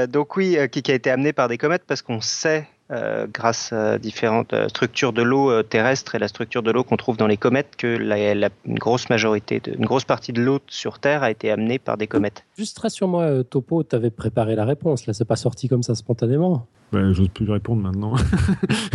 donc 0.07 0.35
oui, 0.35 0.57
qui, 0.71 0.81
qui, 0.81 0.91
a 0.91 0.95
été 0.95 1.09
amené 1.09 1.31
par 1.31 1.47
des 1.47 1.57
comètes 1.57 1.83
parce 1.87 2.01
qu'on 2.01 2.19
sait 2.19 2.67
euh, 2.89 3.27
grâce 3.29 3.73
à 3.73 3.97
différentes 3.97 4.53
euh, 4.53 4.69
structures 4.69 5.11
de 5.11 5.21
l'eau 5.21 5.51
euh, 5.51 5.61
terrestre 5.61 6.15
et 6.15 6.19
la 6.19 6.29
structure 6.29 6.63
de 6.63 6.71
l'eau 6.71 6.85
qu'on 6.85 6.95
trouve 6.95 7.17
dans 7.17 7.27
les 7.27 7.35
comètes, 7.35 7.75
que 7.77 7.87
la, 7.87 8.49
une 8.65 8.79
grosse 8.79 9.09
majorité, 9.09 9.59
de, 9.59 9.73
une 9.73 9.85
grosse 9.85 10.05
partie 10.05 10.31
de 10.31 10.41
l'eau 10.41 10.59
sur 10.67 10.99
Terre 10.99 11.21
a 11.21 11.29
été 11.29 11.51
amenée 11.51 11.79
par 11.79 11.97
des 11.97 12.07
comètes. 12.07 12.46
Juste 12.57 12.79
rassure-moi, 12.79 13.43
Topo, 13.43 13.83
tu 13.83 13.95
avais 13.95 14.09
préparé 14.09 14.55
la 14.55 14.65
réponse, 14.65 15.05
là, 15.05 15.13
c'est 15.13 15.25
pas 15.25 15.35
sorti 15.35 15.67
comme 15.67 15.83
ça 15.83 15.93
spontanément. 15.93 16.67
Ben, 16.91 17.11
j'ose 17.11 17.27
plus 17.27 17.49
répondre 17.51 17.81
maintenant. 17.81 18.15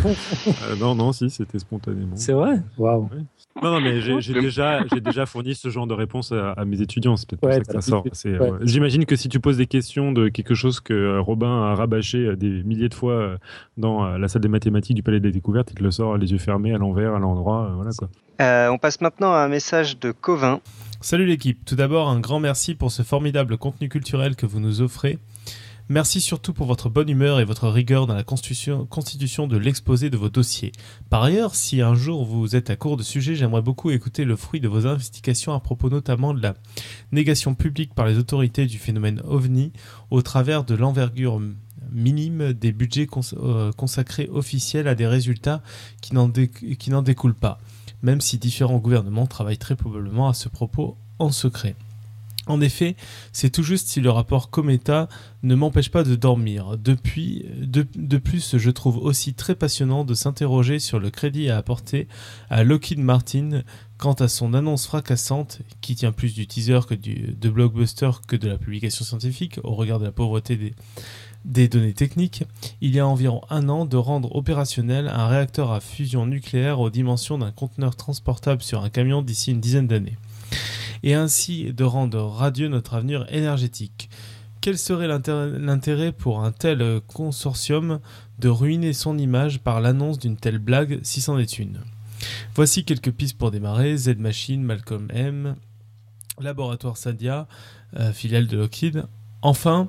non, 0.80 0.94
non, 0.94 1.12
si, 1.12 1.28
c'était 1.28 1.58
spontanément. 1.58 2.16
C'est 2.16 2.32
vrai? 2.32 2.62
Waouh. 2.78 3.08
Non, 3.62 3.70
non, 3.72 3.80
mais 3.82 4.00
j'ai 4.00 4.32
déjà, 4.32 4.82
déjà 4.84 5.26
fourni 5.26 5.54
ce 5.54 5.68
genre 5.68 5.86
de 5.86 5.92
réponse 5.92 6.32
à, 6.32 6.64
mes 6.64 6.80
étudiants. 6.80 7.16
C'est 7.16 7.28
peut-être 7.28 7.40
pour 7.40 7.52
ça 7.52 7.60
que 7.60 7.72
ça 7.72 8.38
sort. 8.38 8.58
J'imagine 8.62 9.04
que 9.04 9.14
si 9.14 9.28
tu 9.28 9.40
poses 9.40 9.58
des 9.58 9.66
questions 9.66 10.10
de 10.10 10.28
quelque 10.28 10.54
chose 10.54 10.80
que 10.80 11.18
Robin 11.18 11.70
a 11.70 11.74
rabâché 11.74 12.34
des 12.34 12.62
milliers 12.62 12.88
de 12.88 12.94
fois 12.94 13.36
dans 13.76 14.16
la 14.16 14.28
salle 14.28 14.42
des 14.42 14.48
mathématiques 14.48 14.96
du 14.96 15.02
Palais 15.02 15.20
des 15.20 15.30
Découvertes, 15.30 15.70
il 15.70 15.74
te 15.74 15.84
le 15.84 15.90
sort 15.90 16.16
les 16.16 16.32
yeux 16.32 16.38
fermés, 16.38 16.74
à 16.74 16.78
l'envers, 16.78 17.14
à 17.14 17.18
l'endroit. 17.18 17.70
Voilà 17.74 17.90
quoi. 17.96 18.08
Euh, 18.40 18.68
on 18.70 18.78
passe 18.78 19.00
maintenant 19.00 19.32
à 19.32 19.38
un 19.38 19.48
message 19.48 19.98
de 19.98 20.12
Covin. 20.12 20.60
Salut 21.02 21.26
l'équipe. 21.26 21.64
Tout 21.64 21.74
d'abord, 21.74 22.08
un 22.08 22.20
grand 22.20 22.38
merci 22.38 22.76
pour 22.76 22.92
ce 22.92 23.02
formidable 23.02 23.58
contenu 23.58 23.88
culturel 23.88 24.36
que 24.36 24.46
vous 24.46 24.60
nous 24.60 24.82
offrez. 24.82 25.18
Merci 25.88 26.20
surtout 26.20 26.52
pour 26.52 26.68
votre 26.68 26.88
bonne 26.88 27.08
humeur 27.08 27.40
et 27.40 27.44
votre 27.44 27.68
rigueur 27.68 28.06
dans 28.06 28.14
la 28.14 28.22
constitution, 28.22 29.48
de 29.48 29.56
l'exposé 29.56 30.10
de 30.10 30.16
vos 30.16 30.28
dossiers. 30.28 30.70
Par 31.10 31.24
ailleurs, 31.24 31.56
si 31.56 31.80
un 31.80 31.96
jour 31.96 32.24
vous 32.24 32.54
êtes 32.54 32.70
à 32.70 32.76
court 32.76 32.96
de 32.96 33.02
sujets, 33.02 33.34
j'aimerais 33.34 33.62
beaucoup 33.62 33.90
écouter 33.90 34.24
le 34.24 34.36
fruit 34.36 34.60
de 34.60 34.68
vos 34.68 34.86
investigations 34.86 35.52
à 35.52 35.58
propos 35.58 35.90
notamment 35.90 36.34
de 36.34 36.40
la 36.40 36.54
négation 37.10 37.56
publique 37.56 37.94
par 37.94 38.06
les 38.06 38.16
autorités 38.16 38.66
du 38.66 38.78
phénomène 38.78 39.20
OVNI 39.24 39.72
au 40.10 40.22
travers 40.22 40.62
de 40.62 40.76
l'envergure 40.76 41.42
minime 41.90 42.52
des 42.52 42.70
budgets 42.70 43.08
euh, 43.34 43.72
consacrés 43.72 44.28
officiels 44.32 44.86
à 44.86 44.94
des 44.94 45.08
résultats 45.08 45.62
qui 46.00 46.14
n'en 46.14 46.28
découlent 46.28 47.34
pas, 47.34 47.60
même 48.02 48.20
si 48.20 48.38
différents 48.38 48.78
gouvernements 48.78 49.26
travaillent 49.26 49.58
très 49.58 49.76
probablement 49.76 50.28
à 50.28 50.34
ce 50.34 50.48
propos 50.48 50.96
en 51.18 51.30
secret. 51.30 51.76
En 52.48 52.60
effet, 52.60 52.96
c'est 53.32 53.50
tout 53.50 53.62
juste 53.62 53.86
si 53.86 54.00
le 54.00 54.10
rapport 54.10 54.50
Cometa 54.50 55.08
ne 55.44 55.54
m'empêche 55.54 55.90
pas 55.90 56.02
de 56.02 56.16
dormir. 56.16 56.76
De, 56.76 56.94
plus, 56.94 58.56
je 58.58 58.70
trouve 58.70 58.98
aussi 58.98 59.34
très 59.34 59.54
passionnant 59.54 60.04
de 60.04 60.14
s'interroger 60.14 60.80
sur 60.80 60.98
le 60.98 61.10
crédit 61.10 61.50
à 61.50 61.56
apporter 61.56 62.08
à 62.50 62.64
Lockheed 62.64 62.98
Martin 62.98 63.62
quant 63.96 64.14
à 64.14 64.26
son 64.26 64.54
annonce 64.54 64.86
fracassante, 64.86 65.60
qui 65.80 65.94
tient 65.94 66.10
plus 66.10 66.34
du 66.34 66.48
teaser 66.48 66.80
que 66.88 66.94
de 66.94 67.48
blockbuster 67.48 68.10
que 68.26 68.34
de 68.34 68.48
la 68.48 68.58
publication 68.58 69.04
scientifique, 69.04 69.60
au 69.62 69.74
regard 69.74 70.00
de 70.00 70.06
la 70.06 70.12
pauvreté 70.12 70.56
des, 70.56 70.74
des 71.44 71.68
données 71.68 71.94
techniques, 71.94 72.44
il 72.80 72.94
y 72.94 73.00
a 73.00 73.06
environ 73.06 73.42
un 73.50 73.68
an 73.68 73.84
de 73.84 73.96
rendre 73.96 74.34
opérationnel 74.36 75.08
un 75.08 75.26
réacteur 75.26 75.72
à 75.72 75.80
fusion 75.80 76.26
nucléaire 76.26 76.80
aux 76.80 76.90
dimensions 76.90 77.38
d'un 77.38 77.50
conteneur 77.50 77.96
transportable 77.96 78.62
sur 78.62 78.82
un 78.82 78.90
camion 78.90 79.22
d'ici 79.22 79.50
une 79.50 79.60
dizaine 79.60 79.88
d'années 79.88 80.16
et 81.02 81.14
ainsi 81.14 81.72
de 81.72 81.84
rendre 81.84 82.20
radieux 82.20 82.68
notre 82.68 82.94
avenir 82.94 83.26
énergétique. 83.28 84.08
Quel 84.60 84.78
serait 84.78 85.08
l'intérêt 85.08 86.12
pour 86.12 86.44
un 86.44 86.52
tel 86.52 87.00
consortium 87.08 87.98
de 88.38 88.48
ruiner 88.48 88.92
son 88.92 89.18
image 89.18 89.58
par 89.58 89.80
l'annonce 89.80 90.20
d'une 90.20 90.36
telle 90.36 90.60
blague 90.60 91.00
si 91.02 91.20
c'en 91.20 91.36
est 91.38 91.58
une? 91.58 91.80
Voici 92.54 92.84
quelques 92.84 93.10
pistes 93.10 93.36
pour 93.36 93.50
démarrer. 93.50 93.96
Z 93.96 94.18
Machine, 94.18 94.62
Malcolm 94.62 95.08
M, 95.12 95.56
Laboratoire 96.40 96.96
Sadia, 96.96 97.48
euh, 97.98 98.12
filiale 98.12 98.46
de 98.46 98.56
Lockheed. 98.56 99.04
Enfin, 99.42 99.88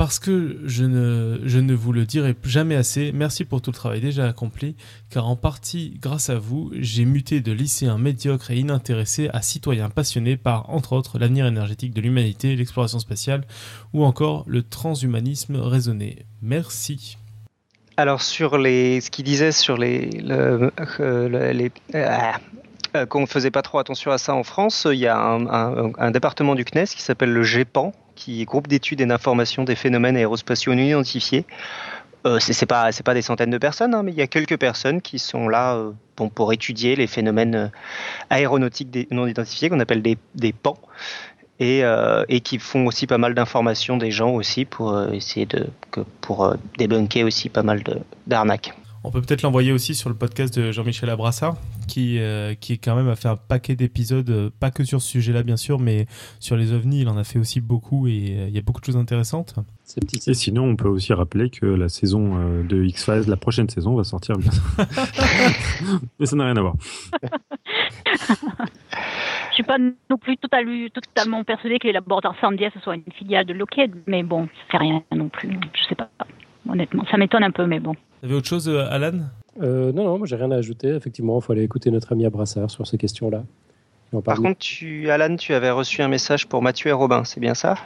parce 0.00 0.18
que 0.18 0.56
je 0.64 0.84
ne, 0.84 1.74
vous 1.74 1.92
le 1.92 2.06
dirai 2.06 2.34
jamais 2.42 2.74
assez, 2.74 3.12
merci 3.12 3.44
pour 3.44 3.60
tout 3.60 3.70
le 3.70 3.74
travail 3.76 4.00
déjà 4.00 4.26
accompli, 4.26 4.74
car 5.10 5.28
en 5.28 5.36
partie 5.36 5.98
grâce 6.00 6.30
à 6.30 6.36
vous, 6.36 6.70
j'ai 6.78 7.04
muté 7.04 7.42
de 7.42 7.52
lycéen 7.52 7.98
médiocre 7.98 8.50
et 8.50 8.56
inintéressé 8.56 9.28
à 9.34 9.42
citoyen 9.42 9.90
passionné 9.90 10.38
par, 10.38 10.70
entre 10.70 10.94
autres, 10.94 11.18
l'avenir 11.18 11.44
énergétique 11.44 11.92
de 11.92 12.00
l'humanité, 12.00 12.56
l'exploration 12.56 12.98
spatiale 12.98 13.44
ou 13.92 14.02
encore 14.02 14.44
le 14.46 14.62
transhumanisme 14.62 15.56
raisonné. 15.56 16.24
Merci. 16.40 17.18
Alors 17.98 18.22
sur 18.22 18.56
les, 18.56 19.02
ce 19.02 19.10
qu'il 19.10 19.26
disait 19.26 19.52
sur 19.52 19.76
les, 19.76 20.08
le, 20.22 20.72
euh, 21.00 21.68
euh, 21.94 23.04
qu'on 23.04 23.20
ne 23.20 23.26
faisait 23.26 23.50
pas 23.50 23.60
trop 23.60 23.78
attention 23.78 24.12
à 24.12 24.16
ça 24.16 24.34
en 24.34 24.44
France, 24.44 24.86
il 24.90 24.98
y 24.98 25.06
a 25.06 25.18
un, 25.18 25.92
un 25.98 26.10
département 26.10 26.54
du 26.54 26.64
CNES 26.64 26.86
qui 26.86 27.02
s'appelle 27.02 27.34
le 27.34 27.42
GEPAN, 27.42 27.92
qui 28.20 28.42
est 28.42 28.44
groupe 28.44 28.68
d'études 28.68 29.00
et 29.00 29.06
d'informations 29.06 29.64
des 29.64 29.74
phénomènes 29.74 30.16
aérospatiaux 30.16 30.74
non 30.74 30.82
identifiés. 30.82 31.46
Euh, 32.26 32.38
c'est 32.38 32.66
pas 32.66 32.90
pas 33.02 33.14
des 33.14 33.22
centaines 33.22 33.50
de 33.50 33.56
personnes, 33.56 33.94
hein, 33.94 34.02
mais 34.02 34.12
il 34.12 34.18
y 34.18 34.20
a 34.20 34.26
quelques 34.26 34.58
personnes 34.58 35.00
qui 35.00 35.18
sont 35.18 35.48
là 35.48 35.76
euh, 35.76 35.92
pour 36.34 36.52
étudier 36.52 36.94
les 36.94 37.06
phénomènes 37.06 37.54
euh, 37.54 37.68
aéronautiques 38.28 39.10
non 39.10 39.26
identifiés 39.26 39.70
qu'on 39.70 39.80
appelle 39.80 40.02
des, 40.02 40.18
des 40.34 40.52
PAN 40.52 40.76
et, 41.60 41.82
euh, 41.82 42.24
et, 42.28 42.40
qui 42.40 42.58
font 42.58 42.84
aussi 42.86 43.06
pas 43.06 43.16
mal 43.16 43.32
d'informations 43.32 43.96
des 43.96 44.10
gens 44.10 44.32
aussi 44.32 44.66
pour 44.66 45.02
essayer 45.12 45.46
de 45.46 45.68
que, 45.90 46.02
débunker 46.76 47.24
aussi 47.24 47.48
pas 47.48 47.62
mal 47.62 47.82
d'arnaques. 48.26 48.74
On 49.02 49.10
peut 49.10 49.22
peut-être 49.22 49.40
l'envoyer 49.40 49.72
aussi 49.72 49.94
sur 49.94 50.10
le 50.10 50.14
podcast 50.14 50.58
de 50.58 50.72
Jean-Michel 50.72 51.08
Abrassard, 51.08 51.56
qui, 51.88 52.18
euh, 52.18 52.54
qui 52.54 52.78
quand 52.78 52.94
même 52.94 53.08
a 53.08 53.16
fait 53.16 53.28
un 53.28 53.36
paquet 53.36 53.74
d'épisodes, 53.74 54.28
euh, 54.28 54.50
pas 54.60 54.70
que 54.70 54.84
sur 54.84 55.00
ce 55.00 55.08
sujet-là 55.08 55.42
bien 55.42 55.56
sûr, 55.56 55.78
mais 55.78 56.06
sur 56.38 56.54
les 56.54 56.74
ovnis, 56.74 57.00
il 57.00 57.08
en 57.08 57.16
a 57.16 57.24
fait 57.24 57.38
aussi 57.38 57.62
beaucoup 57.62 58.06
et 58.08 58.36
euh, 58.36 58.48
il 58.48 58.54
y 58.54 58.58
a 58.58 58.60
beaucoup 58.60 58.80
de 58.80 58.84
choses 58.84 58.98
intéressantes. 58.98 59.54
Et 60.26 60.34
sinon, 60.34 60.64
on 60.64 60.76
peut 60.76 60.88
aussi 60.88 61.14
rappeler 61.14 61.48
que 61.48 61.64
la 61.64 61.88
saison 61.88 62.62
de 62.62 62.84
X-Files, 62.84 63.24
la 63.26 63.36
prochaine 63.36 63.68
saison, 63.68 63.96
va 63.96 64.04
sortir 64.04 64.36
bien. 64.36 64.52
mais 66.20 66.26
ça 66.26 66.36
n'a 66.36 66.44
rien 66.44 66.56
à 66.56 66.60
voir. 66.60 66.74
Je 69.50 69.54
suis 69.54 69.64
pas 69.64 69.78
non 69.78 70.18
plus 70.20 70.36
totalement 70.36 71.42
persuadé 71.42 71.78
que 71.80 71.88
les 71.88 71.92
laboratoires 71.92 72.36
Sandia 72.40 72.70
ce 72.72 72.78
soit 72.80 72.94
une 72.94 73.12
filiale 73.14 73.46
de 73.46 73.52
Lockheed, 73.52 73.94
mais 74.06 74.22
bon, 74.22 74.46
ça 74.46 74.70
fait 74.70 74.78
rien 74.78 75.02
non 75.12 75.28
plus. 75.28 75.50
Je 75.74 75.88
sais 75.88 75.96
pas, 75.96 76.10
honnêtement. 76.68 77.04
Ça 77.10 77.16
m'étonne 77.16 77.42
un 77.42 77.50
peu, 77.50 77.66
mais 77.66 77.80
bon. 77.80 77.96
Vous 78.22 78.26
avez 78.28 78.34
autre 78.34 78.48
chose, 78.48 78.68
euh, 78.68 78.84
Alan? 78.90 79.20
Euh, 79.62 79.92
Non, 79.92 80.04
non, 80.04 80.18
moi 80.18 80.26
j'ai 80.26 80.36
rien 80.36 80.50
à 80.50 80.56
ajouter. 80.56 80.88
Effectivement, 80.88 81.38
il 81.38 81.42
faut 81.42 81.52
aller 81.52 81.62
écouter 81.62 81.90
notre 81.90 82.12
ami 82.12 82.26
Abrassard 82.26 82.70
sur 82.70 82.86
ces 82.86 82.98
questions-là. 82.98 83.44
Par 84.24 84.38
contre, 84.38 84.58
tu, 84.58 85.08
Alan, 85.08 85.36
tu 85.36 85.54
avais 85.54 85.70
reçu 85.70 86.02
un 86.02 86.08
message 86.08 86.48
pour 86.48 86.62
Mathieu 86.62 86.90
et 86.90 86.92
Robin, 86.92 87.22
c'est 87.24 87.38
bien 87.38 87.54
ça? 87.54 87.76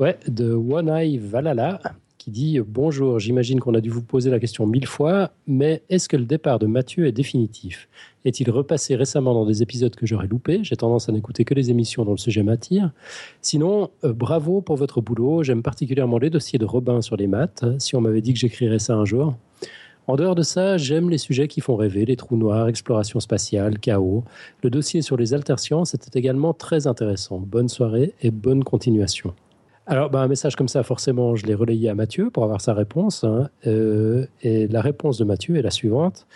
Ouais, 0.00 0.18
de 0.26 0.52
One 0.52 0.88
Eye 0.88 1.18
Valala, 1.18 1.80
qui 2.18 2.32
dit 2.32 2.60
Bonjour, 2.66 3.20
j'imagine 3.20 3.60
qu'on 3.60 3.74
a 3.74 3.80
dû 3.80 3.88
vous 3.88 4.02
poser 4.02 4.30
la 4.30 4.40
question 4.40 4.66
mille 4.66 4.86
fois, 4.86 5.30
mais 5.46 5.82
est-ce 5.88 6.08
que 6.08 6.16
le 6.16 6.24
départ 6.24 6.58
de 6.58 6.66
Mathieu 6.66 7.06
est 7.06 7.12
définitif? 7.12 7.88
Est-il 8.24 8.50
repassé 8.50 8.94
récemment 8.94 9.34
dans 9.34 9.46
des 9.46 9.62
épisodes 9.62 9.94
que 9.94 10.06
j'aurais 10.06 10.28
loupés? 10.28 10.60
J'ai 10.62 10.76
tendance 10.76 11.08
à 11.08 11.12
n'écouter 11.12 11.44
que 11.44 11.54
les 11.54 11.70
émissions 11.70 12.04
dont 12.04 12.12
le 12.12 12.18
sujet 12.18 12.42
m'attire. 12.42 12.92
Sinon, 13.40 13.90
euh, 14.04 14.12
bravo 14.12 14.60
pour 14.60 14.76
votre 14.76 15.00
boulot. 15.00 15.42
J'aime 15.42 15.62
particulièrement 15.62 16.18
les 16.18 16.30
dossiers 16.30 16.58
de 16.58 16.64
Robin 16.64 17.00
sur 17.00 17.16
les 17.16 17.26
maths. 17.26 17.64
Si 17.78 17.96
on 17.96 18.00
m'avait 18.00 18.20
dit 18.20 18.32
que 18.32 18.38
j'écrirais 18.38 18.78
ça 18.78 18.94
un 18.94 19.04
jour. 19.04 19.34
En 20.08 20.16
dehors 20.16 20.34
de 20.34 20.42
ça, 20.42 20.78
j'aime 20.78 21.10
les 21.10 21.18
sujets 21.18 21.46
qui 21.46 21.60
font 21.60 21.76
rêver, 21.76 22.04
les 22.04 22.16
trous 22.16 22.36
noirs, 22.36 22.68
exploration 22.68 23.20
spatiale, 23.20 23.78
chaos. 23.78 24.24
Le 24.62 24.70
dossier 24.70 25.00
sur 25.00 25.16
les 25.16 25.32
altersciences 25.32 25.94
était 25.94 26.18
également 26.18 26.52
très 26.52 26.88
intéressant. 26.88 27.38
Bonne 27.38 27.68
soirée 27.68 28.12
et 28.20 28.32
bonne 28.32 28.64
continuation. 28.64 29.32
Alors, 29.86 30.10
bah, 30.10 30.20
un 30.20 30.28
message 30.28 30.54
comme 30.54 30.68
ça, 30.68 30.82
forcément, 30.82 31.34
je 31.34 31.46
l'ai 31.46 31.54
relayé 31.54 31.88
à 31.88 31.94
Mathieu 31.94 32.30
pour 32.30 32.44
avoir 32.44 32.60
sa 32.60 32.72
réponse. 32.72 33.24
Hein. 33.24 33.48
Euh, 33.66 34.26
et 34.42 34.68
la 34.68 34.80
réponse 34.80 35.18
de 35.18 35.24
Mathieu 35.24 35.56
est 35.56 35.62
la 35.62 35.70
suivante. 35.70 36.26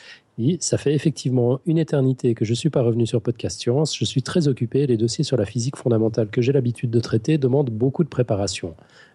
Ça 0.61 0.77
fait 0.77 0.93
effectivement 0.93 1.61
une 1.65 1.79
éternité 1.79 2.35
que 2.35 2.45
je 2.45 2.51
ne 2.51 2.57
suis 2.57 2.69
pas 2.69 2.83
revenu 2.83 3.07
sur 3.07 3.23
Podcast 3.23 3.59
Science. 3.59 3.97
Je 3.97 4.05
suis 4.05 4.23
très 4.23 4.49
occupé. 4.49 4.87
Les 4.87 4.99
dossiers 4.99 5.25
sur 5.25 5.39
la 5.39 5.47
physique 5.47 5.77
fondamentale 5.77 6.29
que 6.29 6.43
j'ai 6.43 6.53
l'habitude 6.53 6.91
de 6.91 7.01
traiter 7.01 7.39
demandent 7.39 7.71
beaucoup 7.71 8.05
de 8.05 8.09
préparation. 8.09 8.75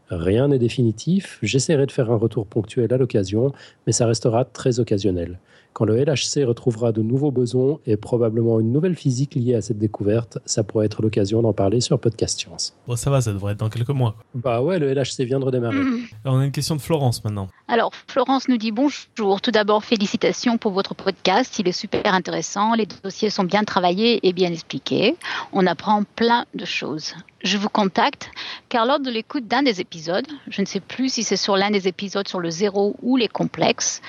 Rien 0.10 0.48
n'est 0.48 0.60
définitif, 0.60 1.40
j'essaierai 1.42 1.86
de 1.86 1.92
faire 1.92 2.12
un 2.12 2.18
retour 2.18 2.46
ponctuel 2.46 2.92
à 2.92 2.98
l'occasion, 2.98 3.54
mais 3.86 3.94
ça 3.94 4.08
restera 4.08 4.44
très 4.44 4.80
occasionnel. 4.80 5.40
Quand 5.74 5.86
le 5.86 5.96
LHC 5.96 6.44
retrouvera 6.46 6.92
de 6.92 7.02
nouveaux 7.02 7.32
besoins 7.32 7.80
et 7.86 7.96
probablement 7.96 8.60
une 8.60 8.72
nouvelle 8.72 8.96
physique 8.96 9.36
liée 9.36 9.56
à 9.56 9.62
cette 9.62 9.78
découverte, 9.78 10.38
ça 10.46 10.64
pourrait 10.64 10.86
être 10.86 11.02
l'occasion 11.02 11.42
d'en 11.42 11.54
parler 11.54 11.80
sur 11.80 11.98
Podcast 11.98 12.40
Science. 12.40 12.76
Bon, 12.88 12.96
ça 12.96 13.10
va, 13.10 13.22
ça 13.22 13.32
devrait 13.32 13.54
être 13.54 13.60
dans 13.60 13.70
quelques 13.70 13.90
mois. 13.90 14.16
Bah 14.36 14.62
ouais, 14.62 14.80
le 14.80 14.94
LHC 14.94 15.24
vient 15.26 15.40
de 15.40 15.46
redémarrer. 15.46 15.78
Mm. 15.78 16.08
on 16.26 16.40
a 16.40 16.46
une 16.46 16.52
question 16.52 16.76
de 16.76 16.82
Florence 16.82 17.24
maintenant. 17.24 17.48
Alors, 17.68 17.92
Florence 18.08 18.50
nous 18.50 18.58
dit 18.58 18.72
bonjour. 18.72 19.40
Tout 19.42 19.52
d'abord, 19.52 19.84
félicitations 19.84 20.58
pour 20.58 20.74
votre 20.74 20.94
podcast. 20.94 21.58
Il 21.60 21.68
est 21.68 21.72
super 21.72 22.14
intéressant. 22.14 22.74
Les 22.74 22.88
dossiers 23.04 23.30
sont 23.30 23.46
bien 23.46 23.64
travaillés 23.64 24.28
et 24.28 24.34
bien 24.34 24.52
expliqués. 24.52 25.16
On 25.54 25.66
apprend 25.66 26.04
plein 26.16 26.46
de 26.54 26.66
choses 26.66 27.14
je 27.44 27.58
vous 27.58 27.70
contacte 27.70 28.30
car 28.70 28.86
lors 28.86 29.00
de 29.00 29.10
l'écoute 29.10 29.48
d'un 29.48 29.64
des 29.64 29.82
épisodes, 29.82 30.28
je 30.50 30.62
ne 30.62 30.66
sais 30.66 30.80
plus 30.80 31.14
si 31.14 31.24
c'est 31.24 31.36
sur 31.36 31.58
l'un 31.58 31.72
des 31.72 31.88
épisodes 31.88 32.28
sur 32.28 32.40
le 32.40 32.50
zéro 32.50 32.96
ou 33.02 33.18
les 33.18 33.28
complexes, 33.28 34.02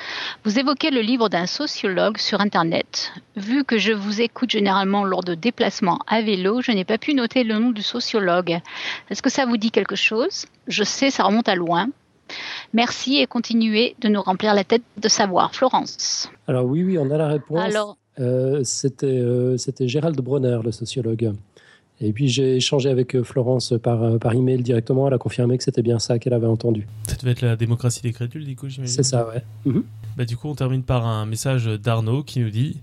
vous 0.45 0.59
évoquez 0.59 0.91
le 0.91 1.01
livre 1.01 1.29
d'un 1.29 1.47
sociologue 1.53 2.17
sur 2.17 2.41
Internet. 2.41 3.13
Vu 3.37 3.63
que 3.65 3.77
je 3.77 3.93
vous 3.93 4.23
écoute 4.23 4.51
généralement 4.51 5.05
lors 5.05 5.23
de 5.23 5.35
déplacements 5.35 5.99
à 6.07 6.23
vélo, 6.23 6.63
je 6.63 6.73
n'ai 6.73 6.85
pas 6.85 6.97
pu 6.97 7.13
noter 7.15 7.45
le 7.45 7.59
nom 7.59 7.71
du 7.71 7.83
sociologue. 7.83 8.59
Est-ce 9.11 9.21
que 9.21 9.31
ça 9.31 9.45
vous 9.45 9.59
dit 9.59 9.71
quelque 9.71 9.95
chose? 9.95 10.47
Je 10.67 10.83
sais, 10.83 11.11
ça 11.11 11.25
remonte 11.25 11.49
à 11.49 11.55
loin. 11.55 11.89
Merci 12.73 13.19
et 13.19 13.27
continuez 13.27 13.95
de 14.01 14.09
nous 14.09 14.23
remplir 14.23 14.55
la 14.55 14.65
tête 14.65 14.83
de 14.97 15.09
savoir. 15.09 15.55
Florence. 15.55 16.31
Alors 16.49 16.65
oui, 16.65 16.83
oui, 16.83 16.97
on 16.97 17.11
a 17.11 17.19
la 17.19 17.29
réponse. 17.29 17.61
Alors, 17.61 17.99
euh, 18.19 18.63
c'était, 18.65 19.23
c'était 19.59 19.89
Gérald 19.89 20.19
Bronner, 20.19 20.59
le 20.65 20.73
sociologue. 20.73 21.35
Et 22.01 22.13
puis 22.13 22.29
j'ai 22.29 22.57
échangé 22.57 22.89
avec 22.89 23.21
Florence 23.23 23.75
par, 23.83 24.19
par 24.19 24.33
email 24.33 24.63
directement. 24.63 25.07
Elle 25.07 25.15
a 25.15 25.19
confirmé 25.19 25.59
que 25.59 25.65
c'était 25.65 25.83
bien 25.83 25.99
ça 25.99 26.19
qu'elle 26.19 26.33
avait 26.33 26.47
entendu. 26.47 26.89
Ça 27.07 27.17
devait 27.17 27.33
être 27.33 27.43
la 27.43 27.57
démocratie 27.57 28.01
des 28.01 28.13
crédules, 28.13 28.47
du 28.47 28.57
coup, 28.57 28.71
j'imagine. 28.71 28.97
C'est 28.97 29.03
ça, 29.03 29.29
ouais. 29.29 29.45
Mhm. 29.67 29.85
Bah, 30.17 30.25
du 30.25 30.37
coup, 30.37 30.49
on 30.49 30.55
termine 30.55 30.83
par 30.83 31.07
un 31.07 31.25
message 31.25 31.67
d'Arnaud 31.67 32.23
qui 32.23 32.41
nous 32.41 32.51
dit 32.51 32.83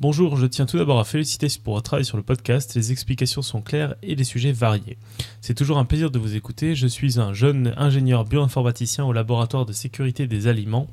Bonjour, 0.00 0.38
je 0.38 0.46
tiens 0.46 0.64
tout 0.64 0.78
d'abord 0.78 0.98
à 0.98 1.04
féliciter 1.04 1.48
pour 1.62 1.74
votre 1.74 1.84
travail 1.84 2.06
sur 2.06 2.16
le 2.16 2.22
podcast. 2.22 2.74
Les 2.74 2.90
explications 2.90 3.42
sont 3.42 3.60
claires 3.60 3.96
et 4.02 4.14
les 4.14 4.24
sujets 4.24 4.50
variés. 4.50 4.96
C'est 5.42 5.54
toujours 5.54 5.76
un 5.76 5.84
plaisir 5.84 6.10
de 6.10 6.18
vous 6.18 6.36
écouter. 6.36 6.74
Je 6.74 6.86
suis 6.86 7.20
un 7.20 7.34
jeune 7.34 7.74
ingénieur 7.76 8.24
bioinformaticien 8.24 9.04
au 9.04 9.12
laboratoire 9.12 9.66
de 9.66 9.74
sécurité 9.74 10.26
des 10.26 10.46
aliments. 10.46 10.86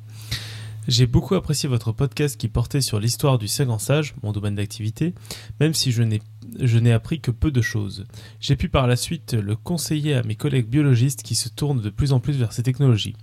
J'ai 0.88 1.06
beaucoup 1.06 1.34
apprécié 1.34 1.68
votre 1.68 1.92
podcast 1.92 2.40
qui 2.40 2.48
portait 2.48 2.80
sur 2.80 2.98
l'histoire 2.98 3.36
du 3.36 3.46
séquençage, 3.46 4.14
mon 4.22 4.32
domaine 4.32 4.54
d'activité, 4.54 5.12
même 5.60 5.74
si 5.74 5.92
je 5.92 6.02
n'ai 6.02 6.22
je 6.58 6.78
n'ai 6.78 6.92
appris 6.92 7.20
que 7.20 7.30
peu 7.30 7.50
de 7.50 7.60
choses. 7.60 8.06
J'ai 8.40 8.56
pu 8.56 8.70
par 8.70 8.86
la 8.86 8.96
suite 8.96 9.34
le 9.34 9.54
conseiller 9.54 10.14
à 10.14 10.22
mes 10.22 10.34
collègues 10.34 10.66
biologistes 10.66 11.22
qui 11.22 11.34
se 11.34 11.50
tournent 11.50 11.82
de 11.82 11.90
plus 11.90 12.14
en 12.14 12.20
plus 12.20 12.38
vers 12.38 12.54
ces 12.54 12.62
technologies. 12.62 13.14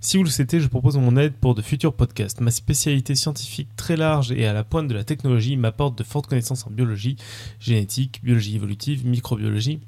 Si 0.00 0.16
vous 0.16 0.22
le 0.22 0.30
souhaitez, 0.30 0.60
je 0.60 0.68
propose 0.68 0.96
mon 0.96 1.16
aide 1.16 1.34
pour 1.34 1.56
de 1.56 1.62
futurs 1.62 1.92
podcasts. 1.92 2.40
Ma 2.40 2.52
spécialité 2.52 3.16
scientifique 3.16 3.74
très 3.74 3.96
large 3.96 4.30
et 4.30 4.46
à 4.46 4.52
la 4.52 4.62
pointe 4.62 4.86
de 4.86 4.94
la 4.94 5.02
technologie 5.02 5.56
m'apporte 5.56 5.98
de 5.98 6.04
fortes 6.04 6.28
connaissances 6.28 6.68
en 6.68 6.70
biologie, 6.70 7.16
génétique, 7.58 8.20
biologie 8.22 8.54
évolutive, 8.54 9.04
microbiologie, 9.04 9.80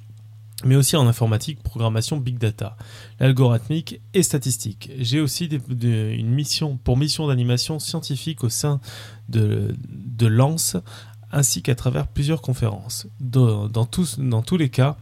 mais 0.65 0.77
aussi 0.77 0.97
en 0.97 1.07
informatique, 1.07 1.63
programmation, 1.63 2.17
big 2.17 2.39
data, 2.39 2.77
l'algorithmique 3.19 4.01
et 4.15 4.23
statistique. 4.23 4.91
J'ai 4.99 5.21
aussi 5.21 5.47
une 5.47 6.31
mission 6.31 6.77
pour 6.77 6.97
mission 6.97 7.27
d'animation 7.29 7.79
scientifique 7.79 8.45
au 8.45 8.49
sein 8.49 8.81
de, 9.29 9.75
de 9.89 10.27
ainsi 11.33 11.63
qu'à 11.63 11.75
travers 11.75 12.09
plusieurs 12.09 12.43
conférences. 12.43 13.07
Dans, 13.21 13.69
tous, 13.87 14.19
dans 14.19 14.43
tous 14.43 14.57
les 14.57 14.69
cas, 14.69 14.97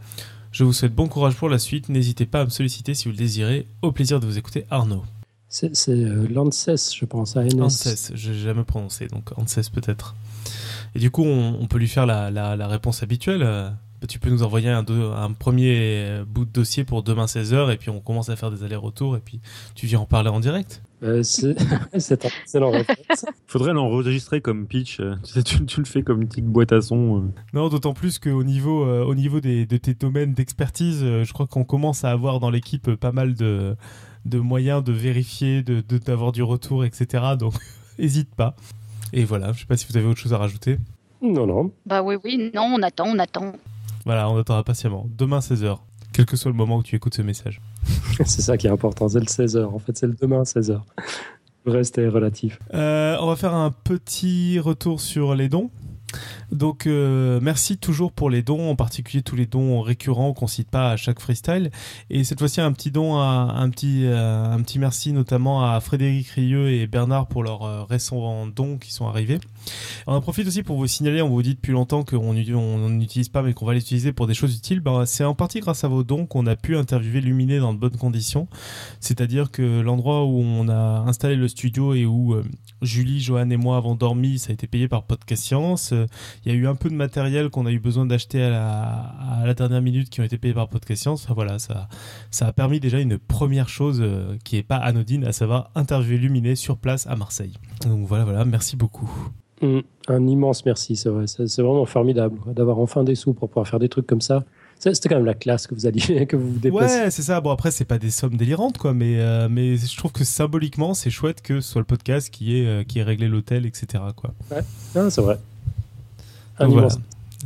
je 0.51 0.63
vous 0.63 0.73
souhaite 0.73 0.93
bon 0.93 1.07
courage 1.07 1.35
pour 1.35 1.49
la 1.49 1.59
suite. 1.59 1.89
N'hésitez 1.89 2.25
pas 2.25 2.41
à 2.41 2.45
me 2.45 2.49
solliciter 2.49 2.93
si 2.93 3.05
vous 3.05 3.11
le 3.11 3.17
désirez. 3.17 3.67
Au 3.81 3.91
plaisir 3.91 4.19
de 4.19 4.25
vous 4.25 4.37
écouter, 4.37 4.65
Arnaud. 4.69 5.03
C'est 5.47 5.71
euh, 5.89 6.27
l'ANSES, 6.29 6.93
je 6.95 7.05
pense, 7.05 7.35
à 7.35 7.43
NS. 7.43 7.61
ANSES, 7.61 8.11
je 8.13 8.31
n'ai 8.31 8.37
jamais 8.37 8.63
prononcé, 8.63 9.07
donc 9.07 9.31
ANSES 9.37 9.71
peut-être. 9.73 10.15
Et 10.93 10.99
du 10.99 11.09
coup, 11.09 11.23
on, 11.23 11.65
peut 11.67 11.79
lui 11.79 11.87
faire 11.87 12.05
la, 12.05 12.29
la, 12.29 12.67
réponse 12.67 13.03
habituelle. 13.03 13.43
Tu 14.07 14.19
peux 14.19 14.29
nous 14.29 14.43
envoyer 14.43 14.69
un, 14.69 14.85
un, 14.87 15.31
premier 15.33 16.21
bout 16.27 16.45
de 16.45 16.51
dossier 16.51 16.83
pour 16.85 17.03
demain 17.03 17.25
16h 17.25 17.71
et 17.73 17.77
puis 17.77 17.89
on 17.89 17.99
commence 17.99 18.29
à 18.29 18.35
faire 18.35 18.51
des 18.51 18.63
allers-retours 18.63 19.17
et 19.17 19.19
puis 19.19 19.41
tu 19.75 19.87
viens 19.87 19.99
en 19.99 20.05
parler 20.05 20.29
en 20.29 20.39
direct 20.39 20.81
euh, 21.01 21.23
c'est 21.23 21.55
un 21.61 21.87
excellent 21.93 22.71
réponse. 22.71 23.25
Faudrait 23.47 23.73
l'enregistrer 23.73 24.41
comme 24.41 24.67
pitch. 24.67 24.99
Euh, 24.99 25.15
tu, 25.45 25.65
tu, 25.65 25.79
le 25.79 25.85
fais 25.85 26.03
comme 26.03 26.21
une 26.21 26.27
petite 26.27 26.45
boîte 26.45 26.73
à 26.73 26.81
son. 26.81 27.17
Euh. 27.17 27.21
Non, 27.53 27.69
d'autant 27.69 27.93
plus 27.93 28.19
qu'au 28.19 28.43
niveau, 28.43 28.85
au 28.85 29.15
niveau 29.15 29.39
des, 29.39 29.65
de 29.65 29.77
tes 29.77 29.93
domaines 29.93 30.33
d'expertise, 30.33 31.01
je 31.01 31.33
crois 31.33 31.47
qu'on 31.47 31.63
commence 31.63 32.03
à 32.03 32.11
avoir 32.11 32.39
dans 32.39 32.49
l'équipe 32.49 32.95
pas 32.95 33.11
mal 33.11 33.33
de, 33.33 33.75
de 34.25 34.39
moyens 34.39 34.83
de 34.83 34.91
vérifier, 34.91 35.63
de 35.63 35.81
d'avoir 35.97 36.31
du 36.31 36.43
retour, 36.43 36.83
etc. 36.83 37.23
Donc, 37.39 37.53
hésite 37.99 38.33
pas. 38.35 38.55
Et 39.13 39.23
voilà, 39.23 39.53
je 39.53 39.61
sais 39.61 39.65
pas 39.65 39.77
si 39.77 39.87
vous 39.89 39.97
avez 39.97 40.05
autre 40.05 40.19
chose 40.19 40.33
à 40.33 40.37
rajouter. 40.37 40.77
Non, 41.21 41.45
non. 41.45 41.71
Bah 41.85 42.01
oui, 42.01 42.15
oui, 42.23 42.51
non, 42.53 42.73
on 42.75 42.81
attend, 42.81 43.07
on 43.07 43.19
attend. 43.19 43.53
Voilà, 44.09 44.27
on 44.27 44.39
attendra 44.39 44.63
patiemment. 44.63 45.05
Demain 45.15 45.37
16h 45.37 45.77
quel 46.13 46.25
que 46.25 46.35
soit 46.35 46.49
le 46.49 46.57
moment 46.57 46.77
où 46.77 46.83
tu 46.83 46.95
écoutes 46.95 47.13
ce 47.13 47.21
message. 47.21 47.61
c'est 48.25 48.41
ça 48.41 48.57
qui 48.57 48.65
est 48.65 48.71
important, 48.71 49.07
c'est 49.07 49.19
le 49.19 49.27
16h. 49.27 49.65
En 49.65 49.77
fait, 49.77 49.95
c'est 49.95 50.07
le 50.07 50.15
demain 50.19 50.41
16h. 50.41 50.81
Le 51.65 51.71
reste 51.71 51.99
est 51.99 52.07
relatif. 52.07 52.57
Euh, 52.73 53.17
on 53.21 53.27
va 53.27 53.35
faire 53.35 53.53
un 53.53 53.69
petit 53.69 54.57
retour 54.57 54.99
sur 54.99 55.35
les 55.35 55.47
dons. 55.47 55.69
Donc 56.51 56.87
euh, 56.87 57.39
merci 57.39 57.77
toujours 57.77 58.11
pour 58.11 58.31
les 58.31 58.41
dons, 58.41 58.71
en 58.71 58.75
particulier 58.75 59.21
tous 59.21 59.35
les 59.35 59.45
dons 59.45 59.79
récurrents 59.81 60.33
qu'on 60.33 60.47
cite 60.47 60.71
pas 60.71 60.89
à 60.89 60.97
chaque 60.97 61.19
freestyle. 61.19 61.69
Et 62.09 62.23
cette 62.23 62.39
fois-ci 62.39 62.61
un 62.61 62.71
petit 62.71 62.89
don, 62.89 63.19
un 63.19 63.69
petit, 63.69 64.07
euh, 64.07 64.43
un 64.43 64.59
petit 64.63 64.79
merci 64.79 65.13
notamment 65.13 65.71
à 65.71 65.79
Frédéric 65.81 66.29
Rieux 66.29 66.71
et 66.71 66.87
Bernard 66.87 67.27
pour 67.27 67.43
leurs 67.43 67.87
récents 67.87 68.47
dons 68.47 68.79
qui 68.79 68.91
sont 68.91 69.07
arrivés. 69.07 69.37
On 70.07 70.13
en 70.13 70.21
profite 70.21 70.47
aussi 70.47 70.63
pour 70.63 70.77
vous 70.77 70.87
signaler, 70.87 71.21
on 71.21 71.29
vous 71.29 71.41
dit 71.41 71.55
depuis 71.55 71.71
longtemps 71.71 72.03
qu'on 72.03 72.33
n'utilise 72.33 73.29
pas 73.29 73.41
mais 73.41 73.53
qu'on 73.53 73.65
va 73.65 73.73
l'utiliser 73.73 74.13
pour 74.13 74.27
des 74.27 74.33
choses 74.33 74.55
utiles. 74.55 74.79
Ben, 74.79 75.05
c'est 75.05 75.23
en 75.23 75.35
partie 75.35 75.59
grâce 75.59 75.83
à 75.83 75.87
vos 75.87 76.03
dons 76.03 76.25
qu'on 76.25 76.45
a 76.47 76.55
pu 76.55 76.77
interviewer 76.77 77.21
Luminé 77.21 77.59
dans 77.59 77.73
de 77.73 77.79
bonnes 77.79 77.97
conditions. 77.97 78.47
C'est-à-dire 78.99 79.51
que 79.51 79.81
l'endroit 79.81 80.25
où 80.25 80.39
on 80.39 80.67
a 80.69 81.03
installé 81.07 81.35
le 81.35 81.47
studio 81.47 81.93
et 81.93 82.05
où 82.05 82.35
Julie, 82.81 83.19
Johan 83.19 83.49
et 83.49 83.57
moi 83.57 83.77
avons 83.77 83.95
dormi, 83.95 84.39
ça 84.39 84.51
a 84.51 84.53
été 84.53 84.67
payé 84.67 84.87
par 84.87 85.03
Podcast 85.03 85.43
Science. 85.43 85.93
Il 86.45 86.51
y 86.51 86.55
a 86.55 86.57
eu 86.57 86.67
un 86.67 86.75
peu 86.75 86.89
de 86.89 86.95
matériel 86.95 87.49
qu'on 87.49 87.65
a 87.65 87.71
eu 87.71 87.79
besoin 87.79 88.05
d'acheter 88.05 88.41
à 88.41 89.43
la, 89.45 89.53
dernière 89.53 89.81
minute 89.81 90.09
qui 90.09 90.21
ont 90.21 90.23
été 90.23 90.37
payés 90.37 90.53
par 90.53 90.69
Podcast 90.69 91.01
Science. 91.01 91.23
Enfin, 91.25 91.33
voilà, 91.33 91.59
ça, 91.59 91.89
ça 92.31 92.47
a 92.47 92.53
permis 92.53 92.79
déjà 92.79 92.99
une 92.99 93.17
première 93.17 93.69
chose 93.69 93.99
euh, 94.01 94.37
qui 94.43 94.55
n'est 94.55 94.63
pas 94.63 94.77
anodine, 94.77 95.25
à 95.25 95.31
savoir 95.31 95.71
interviewer 95.75 96.17
Luminé 96.17 96.55
sur 96.55 96.77
place 96.77 97.07
à 97.07 97.15
Marseille. 97.15 97.53
Donc 97.83 98.07
voilà, 98.07 98.23
voilà, 98.23 98.45
merci 98.45 98.75
beaucoup. 98.75 99.09
Mm, 99.61 99.79
un 100.07 100.27
immense 100.27 100.65
merci, 100.65 100.95
c'est 100.95 101.09
vrai. 101.09 101.25
C'est 101.27 101.61
vraiment 101.61 101.85
formidable 101.85 102.39
d'avoir 102.53 102.79
enfin 102.79 103.03
des 103.03 103.15
sous 103.15 103.33
pour 103.33 103.49
pouvoir 103.49 103.67
faire 103.67 103.79
des 103.79 103.89
trucs 103.89 104.07
comme 104.07 104.21
ça. 104.21 104.43
C'était 104.79 105.09
quand 105.09 105.15
même 105.15 105.25
la 105.25 105.33
classe 105.33 105.67
que 105.67 105.75
vous 105.75 105.85
alliez, 105.85 106.25
que 106.27 106.37
vous, 106.37 106.53
vous 106.53 106.59
déplacez. 106.59 106.99
Ouais, 107.01 107.11
c'est 107.11 107.21
ça. 107.21 107.41
Bon, 107.41 107.51
après, 107.51 107.69
c'est 107.69 107.85
pas 107.85 107.97
des 107.97 108.11
sommes 108.11 108.37
délirantes, 108.37 108.77
quoi, 108.77 108.93
mais, 108.93 109.19
euh, 109.19 109.49
mais 109.51 109.75
je 109.75 109.97
trouve 109.97 110.13
que 110.13 110.23
symboliquement, 110.23 110.93
c'est 110.93 111.09
chouette 111.09 111.41
que 111.41 111.59
ce 111.59 111.71
soit 111.71 111.81
le 111.81 111.85
podcast 111.85 112.29
qui 112.29 112.57
ait, 112.57 112.65
euh, 112.65 112.83
qui 112.83 112.99
ait 112.99 113.03
réglé 113.03 113.27
l'hôtel, 113.27 113.65
etc., 113.65 114.01
quoi. 114.15 114.33
Ouais, 114.49 114.61
ah, 114.95 115.09
c'est 115.09 115.21
vrai. 115.21 115.37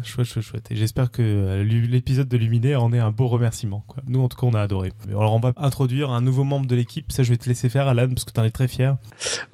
Chouette, 0.04 0.28
chouette, 0.28 0.44
chouette. 0.44 0.72
Et 0.72 0.76
j'espère 0.76 1.12
que 1.12 1.22
euh, 1.22 1.64
l'épisode 1.64 2.28
de 2.28 2.36
Luminé 2.36 2.76
en 2.76 2.92
est 2.92 3.00
un 3.00 3.12
beau 3.12 3.28
remerciement. 3.28 3.86
Nous, 4.06 4.22
en 4.22 4.28
tout 4.28 4.38
cas, 4.38 4.46
on 4.46 4.54
a 4.54 4.60
adoré. 4.60 4.92
Alors, 5.10 5.34
on 5.34 5.40
va 5.40 5.54
introduire 5.56 6.12
un 6.12 6.22
nouveau 6.22 6.44
membre 6.44 6.68
de 6.68 6.76
l'équipe. 6.76 7.12
Ça, 7.12 7.24
je 7.24 7.30
vais 7.30 7.38
te 7.38 7.48
laisser 7.48 7.70
faire, 7.70 7.88
Alan, 7.88 8.10
parce 8.10 8.26
que 8.26 8.32
tu 8.32 8.40
en 8.40 8.44
es 8.44 8.52
très 8.52 8.68
fier. 8.68 8.98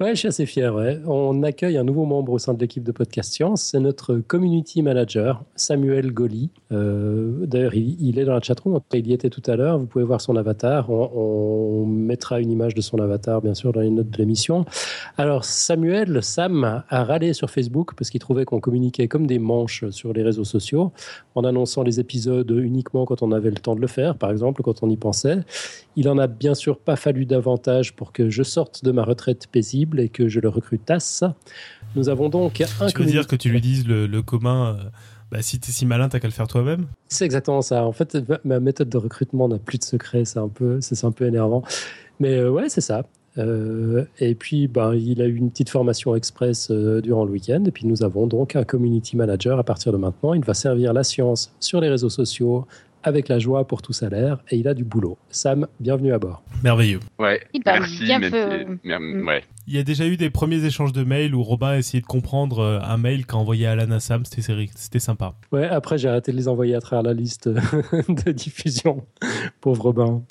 Ouais, 0.00 0.10
je 0.10 0.16
suis 0.16 0.28
assez 0.28 0.46
fier. 0.46 0.74
On 1.06 1.42
accueille 1.44 1.76
un 1.76 1.84
nouveau 1.84 2.04
membre 2.04 2.32
au 2.32 2.38
sein 2.38 2.52
de 2.52 2.60
l'équipe 2.60 2.82
de 2.82 2.90
Podcast 2.90 3.32
Science. 3.32 3.62
C'est 3.62 3.80
notre 3.80 4.16
community 4.16 4.82
manager, 4.82 5.44
Samuel 5.54 6.12
Goli. 6.12 6.50
Euh, 6.72 7.46
d'ailleurs, 7.46 7.74
il, 7.74 8.18
est 8.18 8.24
dans 8.24 8.34
la 8.34 8.40
chatroom. 8.40 8.80
Il 8.92 9.06
y 9.06 9.12
était 9.12 9.30
tout 9.30 9.42
à 9.46 9.54
l'heure. 9.54 9.78
Vous 9.78 9.86
pouvez 9.86 10.04
voir 10.04 10.20
son 10.20 10.36
avatar. 10.36 10.90
On, 10.90 11.86
mettra 11.86 12.40
une 12.40 12.50
image 12.50 12.74
de 12.74 12.80
son 12.80 12.98
avatar, 12.98 13.40
bien 13.40 13.54
sûr, 13.54 13.72
dans 13.72 13.80
les 13.80 13.90
notes 13.90 14.10
de 14.10 14.18
l'émission. 14.18 14.64
Alors, 15.16 15.44
Samuel, 15.44 16.22
Sam, 16.22 16.82
a 16.88 17.04
râlé 17.04 17.34
sur 17.34 17.50
Facebook 17.50 17.94
parce 17.96 18.10
qu'il 18.10 18.20
trouvait 18.20 18.44
qu'on 18.44 18.60
communiquait 18.60 19.06
comme 19.06 19.26
des 19.26 19.38
manches 19.38 19.88
sur 19.90 20.12
les 20.12 20.22
réseaux 20.22 20.39
réseaux 20.40 20.50
sociaux, 20.50 20.92
en 21.34 21.44
annonçant 21.44 21.82
les 21.82 22.00
épisodes 22.00 22.50
uniquement 22.50 23.04
quand 23.04 23.22
on 23.22 23.32
avait 23.32 23.50
le 23.50 23.56
temps 23.56 23.74
de 23.74 23.80
le 23.80 23.86
faire, 23.86 24.16
par 24.16 24.30
exemple, 24.30 24.62
quand 24.62 24.82
on 24.82 24.90
y 24.90 24.96
pensait. 24.96 25.38
Il 25.96 26.08
en 26.08 26.18
a 26.18 26.26
bien 26.26 26.54
sûr 26.54 26.78
pas 26.78 26.96
fallu 26.96 27.26
davantage 27.26 27.94
pour 27.94 28.12
que 28.12 28.30
je 28.30 28.42
sorte 28.42 28.84
de 28.84 28.92
ma 28.92 29.04
retraite 29.04 29.46
paisible 29.46 30.00
et 30.00 30.08
que 30.08 30.28
je 30.28 30.40
le 30.40 30.48
recrutasse. 30.48 31.24
Nous 31.96 32.08
avons 32.08 32.28
donc 32.28 32.60
un. 32.60 32.86
Tu 32.86 32.98
veux 32.98 33.04
dire 33.06 33.26
que 33.26 33.36
tu 33.36 33.50
lui 33.50 33.60
dises 33.60 33.86
le, 33.86 34.22
commun. 34.22 34.76
Euh, 34.76 34.88
bah, 35.30 35.42
si 35.42 35.60
tu 35.60 35.70
es 35.70 35.72
si 35.72 35.86
malin, 35.86 36.08
t'as 36.08 36.18
qu'à 36.18 36.28
le 36.28 36.32
faire 36.32 36.48
toi-même? 36.48 36.86
C'est 37.08 37.24
exactement 37.24 37.62
ça. 37.62 37.84
En 37.84 37.92
fait, 37.92 38.16
ma 38.44 38.58
méthode 38.60 38.88
de 38.88 38.98
recrutement 38.98 39.48
n'a 39.48 39.58
plus 39.58 39.78
de 39.78 39.84
secret. 39.84 40.24
C'est 40.24 40.38
un 40.38 40.48
peu, 40.48 40.80
c'est 40.80 41.04
un 41.04 41.12
peu 41.12 41.26
énervant. 41.26 41.62
Mais 42.18 42.34
euh, 42.34 42.50
ouais, 42.50 42.68
c'est 42.68 42.80
ça. 42.80 43.04
Euh, 43.46 44.04
et 44.18 44.34
puis, 44.34 44.68
ben, 44.68 44.94
il 44.94 45.22
a 45.22 45.26
eu 45.26 45.36
une 45.36 45.50
petite 45.50 45.70
formation 45.70 46.14
express 46.14 46.70
euh, 46.70 47.00
durant 47.00 47.24
le 47.24 47.30
week-end. 47.30 47.64
Et 47.66 47.70
puis, 47.70 47.86
nous 47.86 48.02
avons 48.02 48.26
donc 48.26 48.56
un 48.56 48.64
community 48.64 49.16
manager 49.16 49.58
à 49.58 49.64
partir 49.64 49.92
de 49.92 49.96
maintenant. 49.96 50.34
Il 50.34 50.44
va 50.44 50.54
servir 50.54 50.92
la 50.92 51.04
science 51.04 51.54
sur 51.60 51.80
les 51.80 51.88
réseaux 51.88 52.10
sociaux 52.10 52.66
avec 53.02 53.28
la 53.28 53.38
joie 53.38 53.66
pour 53.66 53.82
tout 53.82 53.92
salaire. 53.92 54.38
Et 54.50 54.56
il 54.56 54.68
a 54.68 54.74
du 54.74 54.84
boulot. 54.84 55.16
Sam, 55.30 55.66
bienvenue 55.78 56.12
à 56.12 56.18
bord. 56.18 56.42
Merveilleux. 56.62 57.00
Ouais, 57.18 57.40
merci. 57.64 58.12
Mm. 58.84 59.26
ouais. 59.26 59.42
Il 59.66 59.74
y 59.74 59.78
a 59.78 59.82
déjà 59.82 60.06
eu 60.06 60.16
des 60.16 60.30
premiers 60.30 60.64
échanges 60.64 60.92
de 60.92 61.04
mails 61.04 61.34
où 61.34 61.42
Robin 61.42 61.68
a 61.68 61.78
essayé 61.78 62.00
de 62.00 62.06
comprendre 62.06 62.58
euh, 62.58 62.80
un 62.82 62.96
mail 62.96 63.26
qu'a 63.26 63.36
envoyé 63.36 63.66
Alan 63.66 63.90
à 63.90 64.00
Sam. 64.00 64.24
C'était 64.24 64.98
sympa. 64.98 65.34
Ouais, 65.52 65.66
après, 65.66 65.98
j'ai 65.98 66.08
arrêté 66.08 66.32
de 66.32 66.36
les 66.36 66.48
envoyer 66.48 66.74
à 66.74 66.80
travers 66.80 67.02
la 67.02 67.14
liste 67.14 67.48
de 68.08 68.32
diffusion. 68.32 69.04
Pauvre 69.60 69.84
Robin. 69.84 70.22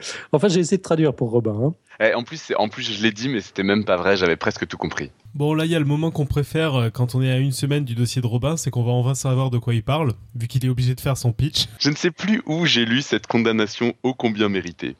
Enfin, 0.32 0.48
j'ai 0.48 0.60
essayé 0.60 0.78
de 0.78 0.82
traduire 0.82 1.14
pour 1.14 1.30
Robin. 1.30 1.56
Hein. 1.62 1.74
Eh, 2.00 2.14
en, 2.14 2.22
plus, 2.22 2.52
en 2.56 2.68
plus, 2.68 2.82
je 2.82 3.02
l'ai 3.02 3.10
dit, 3.10 3.28
mais 3.28 3.40
c'était 3.40 3.62
même 3.62 3.84
pas 3.84 3.96
vrai, 3.96 4.16
j'avais 4.16 4.36
presque 4.36 4.66
tout 4.66 4.76
compris. 4.76 5.10
Bon, 5.34 5.54
là, 5.54 5.64
il 5.64 5.70
y 5.70 5.74
a 5.74 5.78
le 5.78 5.84
moment 5.84 6.10
qu'on 6.10 6.26
préfère 6.26 6.74
euh, 6.76 6.90
quand 6.90 7.14
on 7.14 7.22
est 7.22 7.30
à 7.30 7.38
une 7.38 7.52
semaine 7.52 7.84
du 7.84 7.94
dossier 7.94 8.22
de 8.22 8.26
Robin, 8.26 8.56
c'est 8.56 8.70
qu'on 8.70 8.84
va 8.84 8.92
enfin 8.92 9.14
savoir 9.14 9.50
de 9.50 9.58
quoi 9.58 9.74
il 9.74 9.82
parle, 9.82 10.12
vu 10.34 10.46
qu'il 10.46 10.64
est 10.64 10.68
obligé 10.68 10.94
de 10.94 11.00
faire 11.00 11.16
son 11.16 11.32
pitch. 11.32 11.66
Je 11.78 11.90
ne 11.90 11.96
sais 11.96 12.10
plus 12.10 12.42
où 12.46 12.66
j'ai 12.66 12.84
lu 12.84 13.02
cette 13.02 13.26
condamnation 13.26 13.94
ô 14.02 14.14
combien 14.14 14.48
méritée. 14.48 14.96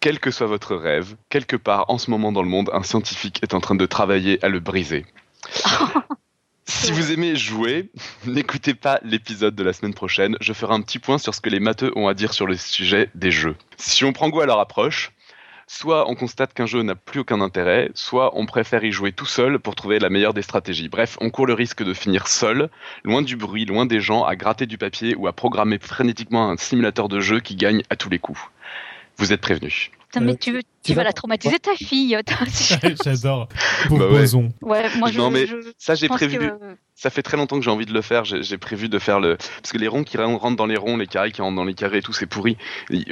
Quel 0.00 0.20
que 0.20 0.30
soit 0.30 0.46
votre 0.46 0.76
rêve, 0.76 1.16
quelque 1.30 1.56
part 1.56 1.86
en 1.88 1.98
ce 1.98 2.10
moment 2.10 2.32
dans 2.32 2.42
le 2.42 2.48
monde, 2.48 2.70
un 2.72 2.82
scientifique 2.82 3.40
est 3.42 3.54
en 3.54 3.60
train 3.60 3.74
de 3.74 3.86
travailler 3.86 4.42
à 4.44 4.48
le 4.48 4.60
briser. 4.60 5.04
Si 6.68 6.90
vous 6.90 7.12
aimez 7.12 7.36
jouer, 7.36 7.90
n'écoutez 8.26 8.74
pas 8.74 8.98
l'épisode 9.02 9.54
de 9.54 9.62
la 9.62 9.72
semaine 9.72 9.94
prochaine. 9.94 10.36
Je 10.40 10.52
ferai 10.52 10.74
un 10.74 10.82
petit 10.82 10.98
point 10.98 11.16
sur 11.16 11.32
ce 11.32 11.40
que 11.40 11.48
les 11.48 11.60
matheux 11.60 11.92
ont 11.94 12.08
à 12.08 12.14
dire 12.14 12.34
sur 12.34 12.46
le 12.46 12.56
sujet 12.56 13.08
des 13.14 13.30
jeux. 13.30 13.56
Si 13.76 14.04
on 14.04 14.12
prend 14.12 14.28
goût 14.28 14.40
à 14.40 14.46
leur 14.46 14.58
approche, 14.58 15.12
soit 15.68 16.10
on 16.10 16.16
constate 16.16 16.54
qu'un 16.54 16.66
jeu 16.66 16.82
n'a 16.82 16.96
plus 16.96 17.20
aucun 17.20 17.40
intérêt, 17.40 17.90
soit 17.94 18.36
on 18.36 18.46
préfère 18.46 18.82
y 18.82 18.90
jouer 18.90 19.12
tout 19.12 19.26
seul 19.26 19.60
pour 19.60 19.76
trouver 19.76 20.00
la 20.00 20.10
meilleure 20.10 20.34
des 20.34 20.42
stratégies. 20.42 20.88
Bref, 20.88 21.16
on 21.20 21.30
court 21.30 21.46
le 21.46 21.54
risque 21.54 21.84
de 21.84 21.94
finir 21.94 22.26
seul, 22.26 22.68
loin 23.04 23.22
du 23.22 23.36
bruit, 23.36 23.64
loin 23.64 23.86
des 23.86 24.00
gens, 24.00 24.24
à 24.24 24.34
gratter 24.34 24.66
du 24.66 24.76
papier 24.76 25.14
ou 25.14 25.28
à 25.28 25.32
programmer 25.32 25.78
frénétiquement 25.78 26.50
un 26.50 26.56
simulateur 26.56 27.08
de 27.08 27.20
jeu 27.20 27.38
qui 27.38 27.54
gagne 27.54 27.82
à 27.90 27.96
tous 27.96 28.10
les 28.10 28.18
coups. 28.18 28.40
Vous 29.18 29.32
êtes 29.32 29.40
prévenus. 29.40 29.90
Mais 30.20 30.36
tu, 30.36 30.62
tu, 30.82 30.94
vas, 30.94 31.04
la 31.04 31.12
traumatiser 31.12 31.58
ta 31.58 31.74
fille. 31.74 32.16
J'adore. 33.04 33.48
Bah 33.90 34.08
ouais. 34.08 34.34
ouais. 34.62 34.88
moi 34.96 35.10
je, 35.10 35.18
non 35.18 35.30
mais 35.30 35.46
ça 35.78 35.94
j'ai 35.94 36.08
prévu. 36.08 36.38
Ça 36.94 37.10
fait 37.10 37.22
très 37.22 37.36
longtemps 37.36 37.58
que 37.58 37.64
j'ai 37.64 37.70
envie 37.70 37.86
de 37.86 37.92
le 37.92 38.02
faire. 38.02 38.24
J'ai 38.24 38.58
prévu 38.58 38.88
de 38.88 38.98
faire 38.98 39.20
le 39.20 39.36
parce 39.36 39.72
que 39.72 39.78
les 39.78 39.88
ronds 39.88 40.04
qui 40.04 40.16
rentrent 40.16 40.56
dans 40.56 40.66
les 40.66 40.76
ronds, 40.76 40.96
les 40.96 41.06
carrés 41.06 41.32
qui 41.32 41.42
rentrent 41.42 41.56
dans 41.56 41.64
les 41.64 41.74
carrés 41.74 41.98
et 41.98 42.02
tout, 42.02 42.12
c'est 42.12 42.26
pourri. 42.26 42.56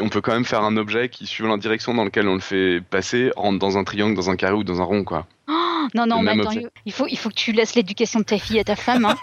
on 0.01 0.09
peut 0.09 0.21
quand 0.21 0.33
même 0.33 0.45
faire 0.45 0.63
un 0.63 0.77
objet 0.77 1.09
qui, 1.09 1.27
suivant 1.27 1.51
la 1.51 1.59
direction 1.59 1.95
dans 1.95 2.05
laquelle 2.05 2.29
on 2.29 2.35
le 2.35 2.41
fait 2.41 2.81
passer, 2.81 3.31
rentre 3.37 3.59
dans 3.59 3.77
un 3.77 3.85
triangle, 3.85 4.15
dans 4.15 4.31
un 4.31 4.37
carré 4.37 4.55
ou 4.55 4.65
dans 4.65 4.81
un 4.81 4.85
rond, 4.85 5.05
quoi. 5.05 5.27
Oh, 5.49 5.87
non, 5.95 6.07
non, 6.07 6.23
mais 6.23 6.41
attends, 6.41 6.53
il 6.87 6.93
faut, 6.93 7.07
il 7.07 7.19
faut 7.19 7.29
que 7.29 7.35
tu 7.35 7.53
laisses 7.53 7.75
l'éducation 7.75 8.21
de 8.21 8.25
ta 8.25 8.39
fille 8.39 8.59
à 8.59 8.65
ta 8.65 8.77
femme. 8.77 9.05
Hein. 9.05 9.17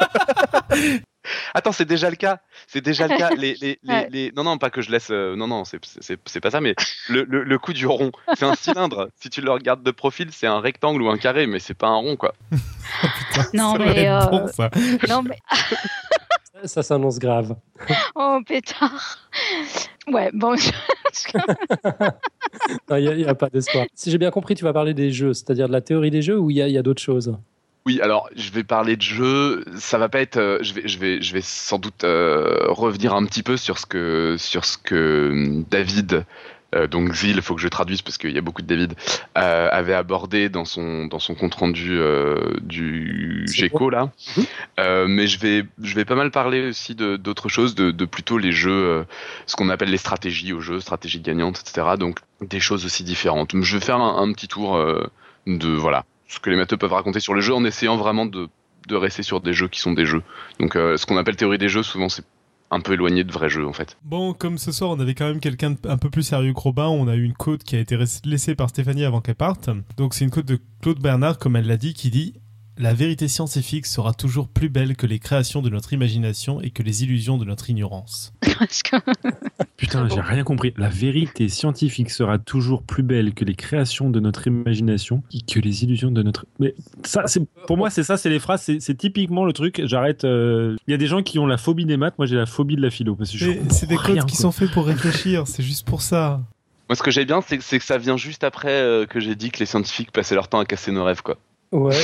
Attends, 1.54 1.72
c'est 1.72 1.86
déjà 1.86 2.10
le 2.10 2.16
cas. 2.16 2.40
C'est 2.68 2.82
déjà 2.82 3.08
le 3.08 3.18
cas. 3.18 3.30
Les, 3.38 3.56
les, 3.62 3.80
les, 4.10 4.32
Non, 4.36 4.44
non, 4.44 4.58
pas 4.58 4.70
que 4.70 4.82
je 4.82 4.92
laisse. 4.92 5.10
Euh, 5.12 5.36
non, 5.36 5.48
non, 5.48 5.64
c'est 5.66 6.40
pas 6.42 6.52
ça. 6.52 6.62
Mais 6.62 6.76
le, 7.10 7.24
le, 7.24 7.60
coup 7.60 7.74
du 7.74 7.86
rond, 7.88 8.12
c'est 8.36 8.46
un 8.46 8.56
cylindre. 8.56 9.10
si 9.16 9.30
tu 9.30 9.42
le 9.42 9.52
regardes 9.52 9.84
de 9.84 9.92
profil, 9.92 10.30
c'est 10.32 10.48
un 10.48 10.60
rectangle 10.60 11.02
ou 11.02 11.10
un 11.10 11.18
carré, 11.18 11.48
mais 11.48 11.60
c'est 11.60 11.74
pas 11.74 11.88
un 11.88 11.96
rond, 11.96 12.16
quoi. 12.16 12.34
non, 13.54 13.76
mais, 13.78 14.08
euh... 14.08 14.48
ça. 14.48 14.70
non, 15.10 15.24
mais. 15.24 15.38
ça 16.66 16.84
s'annonce 16.84 17.20
grave. 17.20 17.56
Oh, 18.16 18.40
pétard. 18.46 19.20
Ouais, 20.08 20.30
bon. 20.34 20.56
Il 22.90 23.16
n'y 23.16 23.26
a, 23.26 23.36
pas 23.36 23.50
d'espoir. 23.50 23.86
Si 23.94 24.12
j'ai 24.12 24.18
bien 24.18 24.32
compris, 24.32 24.56
tu 24.56 24.64
vas 24.64 24.74
parler 24.74 24.94
des 24.94 25.12
jeux, 25.12 25.34
c'est-à-dire 25.34 25.68
de 25.68 25.74
la 25.74 25.82
théorie 25.82 26.12
des 26.12 26.22
jeux 26.22 26.38
ou 26.38 26.50
il 26.50 26.58
y 26.58 26.62
a, 26.62 26.68
y 26.68 26.78
a 26.78 26.84
d'autres 26.84 27.02
choses? 27.02 27.38
Oui, 27.86 28.00
alors 28.02 28.30
je 28.36 28.52
vais 28.52 28.64
parler 28.64 28.96
de 28.96 29.02
jeu. 29.02 29.66
Ça 29.78 29.98
va 29.98 30.08
pas 30.08 30.22
être. 30.22 30.38
Euh, 30.38 30.60
je 30.62 30.74
vais, 30.74 30.88
je 30.88 31.00
vais, 31.00 31.22
je 31.22 31.34
vais 31.34 31.42
sans 31.42 31.80
doute 31.80 32.04
euh, 32.04 32.68
revenir 32.68 33.16
un 33.16 33.26
petit 33.26 33.42
peu 33.42 33.58
sur 33.58 33.80
ce 33.80 33.88
que, 33.88 34.36
sur 34.38 34.66
ce 34.66 34.78
que 34.78 35.30
hum, 35.32 35.66
David, 35.70 36.26
euh, 36.76 36.86
donc 36.86 37.12
Zil, 37.14 37.38
il 37.38 37.42
faut 37.42 37.56
que 37.56 37.62
je 37.62 37.68
traduise 37.68 38.04
parce 38.04 38.20
qu'il 38.20 38.32
y 38.32 38.38
a 38.38 38.42
beaucoup 38.42 38.62
de 38.62 38.68
David, 38.68 38.94
avait 39.34 39.96
abordé 39.96 40.48
dans 40.48 40.64
son 40.64 41.08
dans 41.08 41.18
son 41.18 41.34
compte 41.34 41.56
rendu 41.56 42.00
du 42.62 43.46
GECO 43.48 43.90
là. 43.90 44.12
Mhm. 44.38 45.08
mais 45.08 45.26
je 45.26 45.40
vais, 45.40 45.66
je 45.82 45.96
vais 45.96 46.06
pas 46.06 46.16
mal 46.16 46.30
parler 46.30 46.70
aussi 46.70 46.94
de 46.94 47.18
d'autres 47.18 47.50
choses, 47.50 47.74
de, 47.74 47.90
de, 47.90 48.06
plutôt 48.06 48.38
les 48.38 48.52
jeux, 48.52 49.06
ce 49.48 49.56
qu'on 49.56 49.70
appelle 49.70 49.90
les 49.90 49.98
stratégies 49.98 50.54
au 50.54 50.62
jeu, 50.62 50.80
stratégies 50.80 51.20
gagnantes, 51.20 51.60
etc. 51.60 51.88
Donc 51.98 52.20
des 52.42 52.60
choses 52.60 52.86
aussi 52.86 53.04
différentes. 53.04 53.54
Je 53.60 53.78
vais 53.78 53.84
faire 53.84 53.98
un, 53.98 54.22
un 54.22 54.32
petit 54.34 54.48
tour 54.48 54.78
de 55.48 55.70
voilà 55.70 56.06
ce 56.32 56.40
que 56.40 56.50
les 56.50 56.56
matheux 56.56 56.78
peuvent 56.78 56.94
raconter 56.94 57.20
sur 57.20 57.34
le 57.34 57.42
jeu 57.42 57.54
en 57.54 57.66
essayant 57.66 57.98
vraiment 57.98 58.26
de, 58.26 58.50
rester 58.90 59.24
sur 59.24 59.42
des 59.42 59.54
jeux 59.54 59.68
qui 59.68 59.80
sont 59.80 59.94
des 59.94 60.06
jeux. 60.06 60.24
Donc 60.60 60.76
euh, 60.76 60.98
ce 60.98 61.06
qu'on 61.06 61.18
appelle 61.18 61.36
théorie 61.36 61.58
des 61.58 61.70
jeux, 61.70 61.84
souvent 61.84 62.10
c'est 62.10 62.24
un 62.72 62.80
peu 62.80 62.94
éloigné 62.94 63.24
de 63.24 63.32
vrais 63.32 63.50
jeux 63.50 63.68
en 63.68 63.74
fait. 63.74 63.98
Bon, 64.04 64.34
comme 64.34 64.58
ce 64.58 64.72
soir 64.72 64.92
on 64.92 65.00
avait 65.00 65.14
quand 65.14 65.28
même 65.28 65.40
quelqu'un 65.40 65.76
un 65.86 65.98
peu 65.98 66.10
plus 66.10 66.24
sérieux 66.24 66.54
que 66.54 66.60
Robin, 66.60 66.88
on 66.88 67.08
a 67.08 67.16
eu 67.16 67.24
une 67.24 67.34
côte 67.34 67.64
qui 67.64 67.76
a 67.76 67.80
été 67.80 67.98
laissée 68.26 68.56
par 68.56 68.70
Stéphanie 68.70 69.06
avant 69.06 69.22
qu'elle 69.22 69.36
parte. 69.36 69.70
Donc 69.98 70.14
c'est 70.14 70.24
une 70.24 70.32
côte 70.32 70.46
de 70.46 70.60
Claude 70.82 71.00
Bernard, 71.00 71.38
comme 71.38 71.56
elle 71.56 71.68
l'a 71.68 71.78
dit, 71.78 71.94
qui 71.94 72.10
dit 72.10 72.34
la 72.78 72.94
vérité 72.94 73.28
scientifique 73.28 73.86
sera 73.86 74.14
toujours 74.14 74.48
plus 74.48 74.70
belle 74.70 74.96
que 74.96 75.06
les 75.06 75.20
créations 75.20 75.62
de 75.62 75.70
notre 75.70 75.94
imagination 75.94 76.62
et 76.62 76.72
que 76.72 76.84
les 76.84 77.04
illusions 77.04 77.38
de 77.38 77.46
notre 77.46 77.70
ignorance. 77.70 78.34
Putain, 79.78 80.08
j'ai 80.08 80.22
rien 80.22 80.44
compris. 80.44 80.74
La 80.78 80.90
vérité 80.90 81.50
scientifique 81.50 82.10
sera 82.10 82.38
toujours 82.38 82.84
plus 82.84 83.04
belle 83.04 83.34
que 83.34 83.46
les 83.46 83.56
créations 83.56 84.10
de 84.10 84.20
notre 84.20 84.48
imagination 84.48 85.24
et 85.34 85.42
que 85.42 85.60
les 85.60 85.84
illusions 85.84 86.12
de 86.12 86.24
notre. 86.24 86.46
Mais 86.60 86.76
ça, 87.04 87.24
c'est 87.26 87.42
pour 87.68 87.78
moi, 87.78 87.90
c'est 87.90 88.04
ça, 88.04 88.18
c'est 88.18 88.30
les 88.30 88.40
phrases, 88.40 88.70
c'est 88.80 88.98
typiquement 88.98 89.46
le 89.46 89.54
truc. 89.54 89.82
J'arrête. 89.86 90.24
Euh, 90.24 90.76
il 90.88 90.92
y 90.92 90.94
a 90.94 90.98
des 90.98 91.08
gens 91.08 91.24
qui 91.24 91.40
ont 91.40 91.48
la 91.48 91.58
phobie 91.58 91.86
des 91.86 91.98
maths. 91.98 92.16
Moi, 92.18 92.26
j'ai 92.26 92.36
la 92.36 92.46
phobie 92.46 92.76
de 92.76 92.82
la 92.82 92.90
philo 92.90 93.16
parce 93.16 93.32
que 93.32 93.38
c'est 93.70 93.88
des 93.88 93.98
codes 93.98 94.26
qui 94.26 94.36
sont 94.36 94.52
faits 94.52 94.72
pour 94.72 94.86
réfléchir. 94.86 95.48
C'est 95.48 95.64
juste 95.64 95.86
pour 95.86 96.02
ça. 96.02 96.42
Moi, 96.90 96.96
ce 96.96 97.04
que 97.04 97.12
j'ai 97.12 97.26
bien, 97.26 97.42
c'est 97.42 97.58
que 97.58 97.84
ça 97.84 97.98
vient 97.98 98.18
juste 98.18 98.44
après 98.44 98.82
euh, 98.82 99.06
que 99.06 99.20
j'ai 99.20 99.36
dit 99.36 99.50
que 99.50 99.60
les 99.60 99.66
scientifiques 99.66 100.12
passaient 100.12 100.36
leur 100.36 100.50
temps 100.50 100.60
à 100.60 100.66
casser 100.66 100.92
nos 100.92 101.06
rêves, 101.06 101.22
quoi. 101.22 101.38
Ouais. 101.72 101.96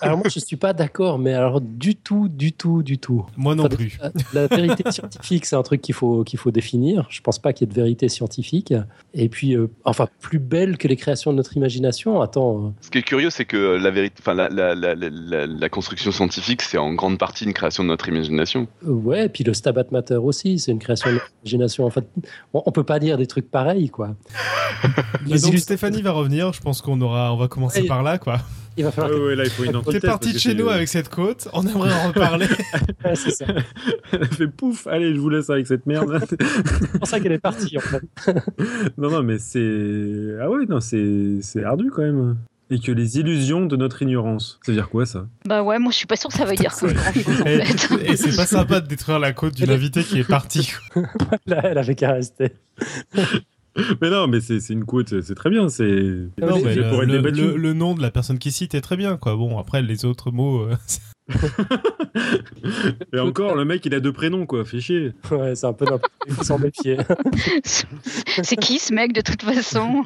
Alors 0.00 0.18
moi 0.18 0.28
je 0.28 0.38
suis 0.38 0.56
pas 0.56 0.72
d'accord, 0.72 1.18
mais 1.18 1.34
alors 1.34 1.60
du 1.60 1.96
tout, 1.96 2.28
du 2.28 2.52
tout, 2.52 2.84
du 2.84 2.98
tout. 2.98 3.26
Moi 3.36 3.56
non 3.56 3.68
plus. 3.68 3.98
La, 4.32 4.46
vérité 4.46 4.84
scientifique, 4.90 5.46
c'est 5.46 5.56
un 5.56 5.64
truc 5.64 5.80
qu'il 5.80 5.96
faut 5.96 6.22
qu'il 6.22 6.38
faut 6.38 6.52
définir. 6.52 7.06
Je 7.10 7.20
pense 7.22 7.40
pas 7.40 7.52
qu'il 7.52 7.66
y 7.66 7.70
ait 7.70 7.74
de 7.74 7.80
vérité 7.80 8.08
scientifique. 8.08 8.72
Et 9.14 9.28
puis, 9.28 9.56
euh, 9.56 9.66
enfin, 9.84 10.06
plus 10.20 10.38
belle 10.38 10.78
que 10.78 10.86
les 10.86 10.94
créations 10.94 11.32
de 11.32 11.36
notre 11.36 11.56
imagination. 11.56 12.20
Attends. 12.20 12.66
Euh. 12.66 12.70
Ce 12.82 12.90
qui 12.90 12.98
est 12.98 13.02
curieux, 13.02 13.30
c'est 13.30 13.46
que 13.46 13.56
la 13.56 13.90
vérité, 13.90 14.16
enfin, 14.20 14.34
la, 14.34 14.48
la, 14.48 14.94
la, 14.94 15.68
construction 15.68 16.12
scientifique, 16.12 16.62
c'est 16.62 16.78
en 16.78 16.94
grande 16.94 17.18
partie 17.18 17.44
une 17.44 17.52
création 17.52 17.82
de 17.82 17.88
notre 17.88 18.08
imagination. 18.08 18.68
Ouais. 18.84 19.26
Et 19.26 19.28
puis 19.28 19.42
le 19.42 19.54
Stabat 19.54 19.86
Mater 19.90 20.16
aussi, 20.16 20.60
c'est 20.60 20.70
une 20.70 20.78
création 20.78 21.10
de 21.10 21.14
notre 21.14 21.32
imagination. 21.42 21.84
En 21.84 21.90
fait, 21.90 22.04
on, 22.54 22.62
on 22.64 22.70
peut 22.70 22.84
pas 22.84 23.00
dire 23.00 23.18
des 23.18 23.26
trucs 23.26 23.50
pareils, 23.50 23.88
quoi. 23.88 24.14
donc 25.26 25.58
Stéphanie 25.58 26.02
va 26.02 26.12
revenir. 26.12 26.52
Je 26.52 26.60
pense 26.60 26.80
qu'on 26.80 27.00
aura, 27.00 27.34
on 27.34 27.36
va 27.36 27.48
commencer 27.48 27.82
par 27.86 28.04
là, 28.04 28.18
quoi. 28.18 28.38
Il 28.76 28.84
va 28.84 28.90
falloir. 28.90 29.20
Ouais, 29.20 29.34
là, 29.34 29.44
il 29.44 29.50
faut 29.50 29.64
une 29.64 29.82
T'es 29.90 30.00
parti 30.00 30.32
de 30.32 30.38
chez 30.38 30.54
nous 30.54 30.68
avec 30.68 30.88
cette 30.88 31.08
côte, 31.08 31.48
on 31.52 31.66
aimerait 31.66 31.92
en 31.92 32.08
reparler. 32.08 32.46
c'est 33.14 33.30
ça. 33.30 33.46
Elle 34.12 34.26
fait 34.26 34.48
pouf, 34.48 34.86
allez, 34.86 35.14
je 35.14 35.20
vous 35.20 35.30
laisse 35.30 35.48
avec 35.50 35.66
cette 35.66 35.86
merde. 35.86 36.20
c'est 36.28 36.98
pour 36.98 37.06
ça 37.06 37.20
qu'elle 37.20 37.32
est 37.32 37.38
partie, 37.38 37.76
en 37.78 37.80
fait. 37.80 38.02
non, 38.98 39.10
non, 39.10 39.22
mais 39.22 39.38
c'est. 39.38 40.36
Ah 40.40 40.50
ouais, 40.50 40.66
non, 40.68 40.80
c'est 40.80 41.64
ardu 41.64 41.90
quand 41.90 42.02
même. 42.02 42.36
Et 42.68 42.80
que 42.80 42.90
les 42.90 43.18
illusions 43.18 43.64
de 43.64 43.76
notre 43.76 44.02
ignorance. 44.02 44.58
Ça 44.66 44.72
veut 44.72 44.76
dire 44.76 44.88
quoi 44.88 45.06
ça? 45.06 45.28
Bah 45.44 45.62
ouais, 45.62 45.78
moi 45.78 45.92
je 45.92 45.98
suis 45.98 46.06
pas 46.06 46.16
sûr 46.16 46.30
que 46.30 46.36
ça 46.36 46.44
veut 46.44 46.56
dire 46.56 46.72
quoi. 46.72 46.90
et, 47.46 47.60
et 48.10 48.16
c'est 48.16 48.34
pas 48.34 48.44
sympa 48.44 48.80
de 48.80 48.88
détruire 48.88 49.20
la 49.20 49.32
côte 49.32 49.54
d'une 49.54 49.70
invitée 49.70 50.02
qui 50.02 50.18
est 50.18 50.28
partie. 50.28 50.72
Là, 51.46 51.60
elle 51.62 51.78
avait 51.78 51.94
qu'à 51.94 52.10
rester. 52.10 52.54
mais 54.00 54.10
non, 54.10 54.26
mais 54.26 54.40
c'est 54.40 54.68
une 54.70 54.84
quote, 54.84 55.20
c'est 55.20 55.34
très 55.34 55.50
bien. 55.50 55.68
C'est 55.68 55.84
le, 55.84 57.56
le, 57.56 57.72
nom 57.72 57.94
de 57.94 58.02
la 58.02 58.10
personne 58.10 58.38
qui 58.38 58.50
cite 58.50 58.74
est 58.74 58.80
très 58.80 58.96
bien, 58.96 59.16
quoi. 59.16 59.36
Bon, 59.36 59.58
après 59.58 59.82
les 59.82 60.04
autres 60.04 60.30
mots. 60.30 60.62
Euh, 60.62 60.74
Et 63.12 63.18
encore, 63.18 63.54
le 63.56 63.64
mec, 63.64 63.84
il 63.84 63.94
a 63.94 64.00
deux 64.00 64.12
prénoms, 64.12 64.46
quoi. 64.46 64.64
Fait 64.64 64.80
chier. 64.80 65.12
Ouais, 65.30 65.54
c'est 65.54 65.66
un 65.66 65.72
peu 65.72 65.84
n'importe 65.84 66.12
Il 66.26 66.34
faut 66.34 66.44
s'en 66.44 66.58
méfier. 66.58 66.96
c'est 67.64 68.56
qui 68.56 68.78
ce 68.78 68.94
mec, 68.94 69.12
de 69.12 69.20
toute 69.20 69.42
façon? 69.42 70.04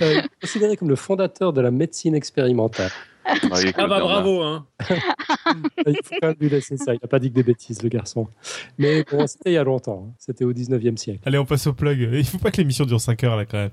Euh, 0.00 0.22
Considéré 0.40 0.76
comme 0.76 0.88
le 0.88 0.96
fondateur 0.96 1.52
de 1.52 1.60
la 1.60 1.70
médecine 1.70 2.14
expérimentale. 2.14 2.90
Ah, 3.30 3.56
ah 3.76 3.86
bah 3.86 4.00
bravo, 4.00 4.42
hein. 4.42 4.66
il 5.86 5.96
faut 6.04 6.14
quand 6.20 6.28
même 6.28 6.36
lui 6.40 6.48
laisser 6.48 6.76
ça. 6.76 6.94
Il 6.94 6.98
n'a 7.00 7.08
pas 7.08 7.18
dit 7.18 7.30
que 7.30 7.34
des 7.34 7.42
bêtises, 7.42 7.82
le 7.82 7.88
garçon. 7.88 8.28
Mais 8.78 9.04
bon, 9.04 9.26
c'était 9.26 9.50
il 9.50 9.54
y 9.54 9.58
a 9.58 9.64
longtemps. 9.64 10.08
Hein. 10.08 10.14
C'était 10.18 10.44
au 10.44 10.52
19e 10.52 10.96
siècle. 10.96 11.20
Allez, 11.24 11.38
on 11.38 11.44
passe 11.44 11.66
au 11.66 11.72
plug. 11.72 12.08
Il 12.12 12.24
faut 12.24 12.38
pas 12.38 12.50
que 12.50 12.58
l'émission 12.58 12.84
dure 12.84 13.00
5 13.00 13.22
heures, 13.24 13.36
là, 13.36 13.44
quand 13.44 13.58
même. 13.58 13.70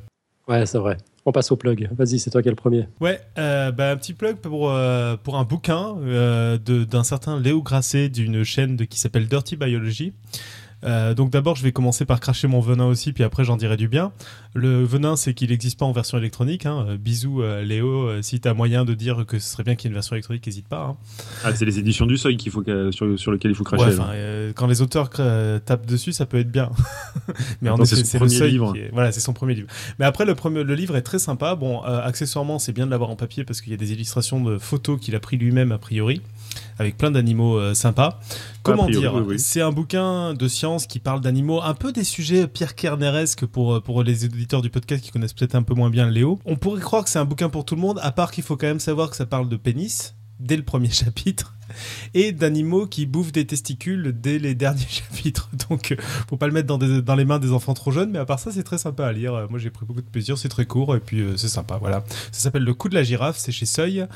Ouais, 0.47 0.65
c'est 0.65 0.77
vrai. 0.77 0.97
On 1.25 1.31
passe 1.33 1.51
au 1.51 1.57
plug. 1.57 1.89
Vas-y, 1.91 2.19
c'est 2.19 2.29
toi 2.29 2.41
qui 2.41 2.47
es 2.47 2.51
le 2.51 2.55
premier. 2.55 2.87
Ouais, 3.01 3.19
euh, 3.37 3.71
bah, 3.71 3.91
un 3.91 3.97
petit 3.97 4.13
plug 4.13 4.37
pour, 4.37 4.71
euh, 4.71 5.17
pour 5.17 5.37
un 5.37 5.43
bouquin 5.43 5.97
euh, 6.01 6.57
d'un 6.57 7.03
certain 7.03 7.37
Léo 7.39 7.61
Grasset 7.61 8.07
d'une 8.07 8.45
chaîne 8.45 8.77
de, 8.77 8.85
qui 8.85 8.97
s'appelle 8.97 9.27
Dirty 9.27 9.57
Biology. 9.57 10.13
Euh, 10.83 11.13
donc 11.13 11.31
d'abord, 11.31 11.55
je 11.55 11.63
vais 11.63 11.71
commencer 11.71 12.05
par 12.05 12.19
cracher 12.19 12.47
mon 12.47 12.59
venin 12.59 12.85
aussi, 12.85 13.13
puis 13.13 13.23
après 13.23 13.43
j'en 13.43 13.57
dirai 13.57 13.77
du 13.77 13.87
bien. 13.87 14.11
Le 14.53 14.83
venin, 14.83 15.15
c'est 15.15 15.33
qu'il 15.33 15.49
n'existe 15.49 15.79
pas 15.79 15.85
en 15.85 15.91
version 15.91 16.17
électronique. 16.17 16.65
Hein. 16.65 16.85
Euh, 16.87 16.97
bisous 16.97 17.41
euh, 17.41 17.63
Léo, 17.63 18.21
si 18.21 18.39
tu 18.39 18.47
as 18.47 18.53
moyen 18.53 18.85
de 18.85 18.93
dire 18.93 19.25
que 19.25 19.39
ce 19.39 19.49
serait 19.49 19.63
bien 19.63 19.75
qu'il 19.75 19.85
y 19.85 19.87
ait 19.87 19.91
une 19.91 19.95
version 19.95 20.15
électronique, 20.15 20.45
n'hésite 20.45 20.67
pas. 20.67 20.83
Hein. 20.83 20.97
Ah, 21.43 21.55
c'est 21.55 21.65
les 21.65 21.79
éditions 21.79 22.05
du 22.05 22.17
seuil 22.17 22.37
qu'il 22.37 22.51
faut 22.51 22.63
sur, 22.91 23.19
sur 23.19 23.31
lesquelles 23.31 23.51
il 23.51 23.55
faut 23.55 23.63
cracher. 23.63 23.97
quand 24.55 24.67
les 24.67 24.81
auteurs 24.81 25.09
tapent 25.09 25.85
dessus, 25.85 26.11
ça 26.11 26.25
peut 26.25 26.37
être 26.37 26.51
bien. 26.51 26.69
Mais 27.61 27.69
en 27.69 27.77
effet, 27.81 27.95
c'est 27.95 28.19
le 28.19 28.29
seuil. 28.29 28.51
Livre. 28.51 28.73
Voilà, 28.93 29.11
c'est 29.11 29.19
son 29.19 29.33
premier 29.33 29.55
livre. 29.55 29.67
Mais 29.99 30.05
après, 30.05 30.25
le, 30.25 30.33
premier, 30.33 30.63
le 30.63 30.73
livre 30.73 30.95
est 30.95 31.01
très 31.01 31.19
sympa. 31.19 31.55
Bon, 31.55 31.81
accessoirement, 31.81 32.59
c'est 32.59 32.71
bien 32.71 32.85
de 32.85 32.91
l'avoir 32.91 33.09
en 33.09 33.15
papier 33.15 33.43
parce 33.43 33.61
qu'il 33.61 33.71
y 33.71 33.73
a 33.73 33.77
des 33.77 33.91
illustrations 33.91 34.41
de 34.41 34.57
photos 34.57 34.99
qu'il 34.99 35.15
a 35.15 35.19
pris 35.19 35.37
lui-même 35.37 35.71
a 35.71 35.77
priori 35.77 36.21
avec 36.79 36.97
plein 36.97 37.11
d'animaux 37.11 37.57
euh, 37.57 37.73
sympas. 37.73 38.19
Comment 38.63 38.87
dire 38.87 39.13
C'est 39.37 39.61
un 39.61 39.71
bouquin 39.71 40.33
de 40.33 40.47
science 40.47 40.87
qui 40.87 40.99
parle 40.99 41.21
d'animaux, 41.21 41.61
un 41.61 41.73
peu 41.73 41.91
des 41.91 42.03
sujets 42.03 42.47
Pierre 42.47 42.75
Kerneresque 42.75 43.45
pour, 43.45 43.75
euh, 43.75 43.81
pour 43.81 44.03
les 44.03 44.25
éditeurs 44.25 44.61
du 44.61 44.69
podcast 44.69 45.03
qui 45.03 45.11
connaissent 45.11 45.33
peut-être 45.33 45.55
un 45.55 45.63
peu 45.63 45.73
moins 45.73 45.89
bien 45.89 46.09
Léo. 46.09 46.39
On 46.45 46.55
pourrait 46.55 46.81
croire 46.81 47.03
que 47.03 47.09
c'est 47.09 47.19
un 47.19 47.25
bouquin 47.25 47.49
pour 47.49 47.65
tout 47.65 47.75
le 47.75 47.81
monde, 47.81 47.99
à 48.01 48.11
part 48.11 48.31
qu'il 48.31 48.43
faut 48.43 48.57
quand 48.57 48.67
même 48.67 48.79
savoir 48.79 49.09
que 49.09 49.15
ça 49.15 49.25
parle 49.25 49.49
de 49.49 49.55
pénis 49.55 50.15
dès 50.39 50.55
le 50.55 50.63
premier 50.63 50.89
chapitre 50.91 51.55
et 52.13 52.31
d'animaux 52.31 52.87
qui 52.87 53.05
bouffent 53.05 53.33
des 53.33 53.45
testicules 53.45 54.13
dès 54.19 54.39
les 54.39 54.55
derniers 54.55 54.85
chapitres. 54.89 55.49
Donc, 55.69 55.91
euh, 55.91 55.95
faut 56.29 56.37
pas 56.37 56.47
le 56.47 56.53
mettre 56.53 56.67
dans, 56.67 56.77
dans, 56.77 57.15
les 57.15 57.25
mains 57.25 57.39
des 57.39 57.51
enfants 57.51 57.73
trop 57.73 57.91
jeunes, 57.91 58.11
mais 58.11 58.19
à 58.19 58.25
part 58.25 58.39
ça, 58.39 58.51
c'est 58.51 58.63
très 58.63 58.77
sympa 58.77 59.05
à 59.05 59.11
lire. 59.11 59.47
Moi, 59.49 59.59
j'ai 59.59 59.69
pris 59.69 59.85
beaucoup 59.85 60.01
de 60.01 60.07
plaisir, 60.07 60.37
c'est 60.37 60.49
très 60.49 60.65
court 60.65 60.95
et 60.95 60.99
puis 60.99 61.23
c'est 61.35 61.49
sympa. 61.49 61.77
Voilà. 61.77 62.03
Ça 62.31 62.43
s'appelle 62.43 62.63
Le 62.63 62.73
coup 62.73 62.89
de 62.89 62.95
la 62.95 63.03
girafe, 63.03 63.37
c'est 63.37 63.51
chez 63.51 63.65
Seuil 63.65 64.07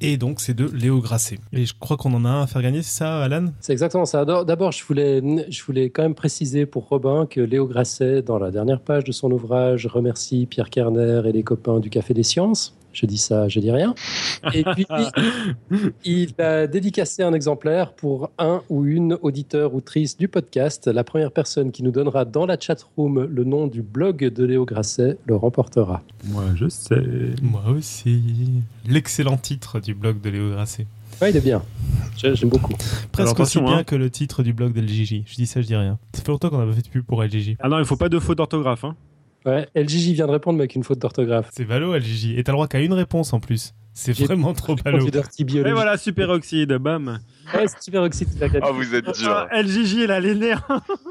Et 0.00 0.18
donc, 0.18 0.40
c'est 0.40 0.52
de 0.52 0.66
Léo 0.66 1.00
Grasset. 1.00 1.38
Et 1.52 1.64
je 1.64 1.74
crois 1.78 1.96
qu'on 1.96 2.12
en 2.12 2.24
a 2.26 2.28
un 2.28 2.42
à 2.42 2.46
faire 2.46 2.60
gagner, 2.60 2.82
c'est 2.82 2.98
ça, 2.98 3.22
Alan? 3.22 3.46
C'est 3.60 3.72
exactement 3.72 4.04
ça. 4.04 4.24
D'abord, 4.24 4.72
je 4.72 4.84
voulais, 4.84 5.22
je 5.50 5.64
voulais 5.64 5.88
quand 5.88 6.02
même 6.02 6.14
préciser 6.14 6.66
pour 6.66 6.88
Robin 6.88 7.26
que 7.26 7.40
Léo 7.40 7.66
Grasset, 7.66 8.20
dans 8.20 8.38
la 8.38 8.50
dernière 8.50 8.80
page 8.80 9.04
de 9.04 9.12
son 9.12 9.30
ouvrage, 9.30 9.86
remercie 9.86 10.46
Pierre 10.46 10.68
Kerner 10.68 11.22
et 11.24 11.32
les 11.32 11.42
copains 11.42 11.80
du 11.80 11.88
Café 11.88 12.12
des 12.12 12.22
Sciences. 12.22 12.75
Je 12.96 13.04
dis 13.04 13.18
ça, 13.18 13.46
je 13.46 13.60
dis 13.60 13.70
rien. 13.70 13.94
Et 14.54 14.64
puis, 14.64 14.86
il 16.06 16.32
a 16.38 16.66
dédicacé 16.66 17.22
un 17.22 17.34
exemplaire 17.34 17.92
pour 17.92 18.30
un 18.38 18.62
ou 18.70 18.86
une 18.86 19.18
auditeur 19.20 19.74
ou 19.74 19.76
auditrice 19.76 20.16
du 20.16 20.28
podcast. 20.28 20.86
La 20.86 21.04
première 21.04 21.30
personne 21.30 21.72
qui 21.72 21.82
nous 21.82 21.90
donnera 21.90 22.24
dans 22.24 22.46
la 22.46 22.58
chatroom 22.58 23.24
le 23.24 23.44
nom 23.44 23.66
du 23.66 23.82
blog 23.82 24.24
de 24.24 24.44
Léo 24.44 24.64
Grasset 24.64 25.18
le 25.26 25.36
remportera. 25.36 26.02
Moi, 26.24 26.44
je 26.54 26.70
sais. 26.70 27.02
Moi 27.42 27.64
aussi. 27.68 28.62
L'excellent 28.88 29.36
titre 29.36 29.78
du 29.78 29.94
blog 29.94 30.22
de 30.22 30.30
Léo 30.30 30.50
Grasset. 30.52 30.86
Ouais, 31.20 31.28
il 31.30 31.36
est 31.36 31.42
bien. 31.42 31.62
J'aime 32.16 32.48
beaucoup. 32.48 32.72
Presque 33.12 33.38
aussi 33.40 33.60
bien 33.60 33.78
hein. 33.78 33.84
que 33.84 33.94
le 33.94 34.08
titre 34.08 34.42
du 34.42 34.54
blog 34.54 34.72
d'LGJ. 34.72 35.22
Je 35.26 35.34
dis 35.34 35.46
ça, 35.46 35.60
je 35.60 35.66
dis 35.66 35.76
rien. 35.76 35.98
Ça 36.14 36.22
fait 36.22 36.28
longtemps 36.28 36.48
qu'on 36.48 36.58
n'a 36.58 36.66
pas 36.66 36.72
fait 36.72 36.82
de 36.82 36.88
pub 36.88 37.04
pour 37.04 37.22
LGJ. 37.22 37.56
Ah 37.60 37.68
non, 37.68 37.78
il 37.78 37.84
faut 37.84 37.96
pas 37.96 38.08
de 38.08 38.18
faute 38.18 38.38
d'orthographe. 38.38 38.84
Hein. 38.84 38.96
Ouais, 39.46 39.68
LGJ 39.76 40.12
vient 40.12 40.26
de 40.26 40.32
répondre, 40.32 40.58
mais 40.58 40.62
avec 40.62 40.74
une 40.74 40.82
faute 40.82 40.98
d'orthographe. 40.98 41.50
C'est 41.52 41.64
ballot, 41.64 41.96
LGJ. 41.96 42.36
Et 42.36 42.42
t'as 42.42 42.50
le 42.50 42.56
droit 42.56 42.66
qu'à 42.66 42.80
une 42.80 42.92
réponse 42.92 43.32
en 43.32 43.40
plus. 43.40 43.72
C'est 43.94 44.12
vraiment 44.12 44.52
trop 44.52 44.74
ballot. 44.74 45.08
Et 45.08 45.72
voilà, 45.72 45.96
superoxyde, 45.96 46.74
bam. 46.74 47.20
Ouais, 47.54 47.64
superoxyde. 47.80 48.28
Ah, 48.60 48.70
vous 48.70 48.94
êtes 48.94 49.18
dur. 49.18 49.48
Ah, 49.50 49.62
LGJ, 49.62 49.94
il 49.94 50.10
a 50.10 50.20
les 50.20 50.34
nerfs. 50.34 50.68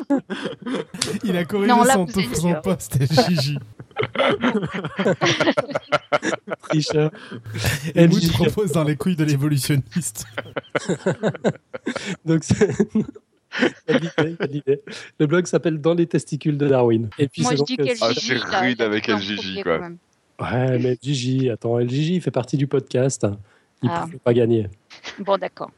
il 1.24 1.36
a 1.36 1.46
corrigé 1.46 1.74
son, 1.92 2.06
son 2.34 2.54
poste, 2.62 3.00
LGJ. 3.00 3.58
Tricheur. 6.70 7.12
LGJ 7.96 8.34
propose 8.34 8.74
dans 8.74 8.84
les 8.84 8.98
couilles 8.98 9.16
de 9.16 9.24
l'évolutionniste. 9.24 10.26
Donc, 12.26 12.44
c'est. 12.44 12.76
Le 13.88 15.26
blog 15.26 15.48
s'appelle 15.48 15.80
Dans 15.80 15.94
les 15.94 16.08
testicules 16.08 16.58
de 16.58 16.68
Darwin. 16.68 17.10
Et 17.18 17.28
puis 17.28 17.44
Moi, 17.44 17.56
je 17.56 17.64
dis. 17.64 17.78
Ah, 18.02 18.10
c'est 18.16 18.38
rude 18.38 18.82
avec 18.82 19.08
LGJ, 19.08 19.64
quoi. 19.64 19.90
Ouais, 20.40 20.80
mais 20.80 20.98
LGJ, 21.02 21.50
attends, 21.50 21.80
LGJ 21.80 22.20
fait 22.22 22.32
partie 22.32 22.58
du 22.58 22.68
podcast. 22.68 23.26
Il 23.82 23.90
ne 23.90 23.94
ah. 23.94 24.08
peut 24.12 24.18
pas 24.18 24.34
gagner. 24.34 24.68
Bon, 25.20 25.38
d'accord. 25.38 25.72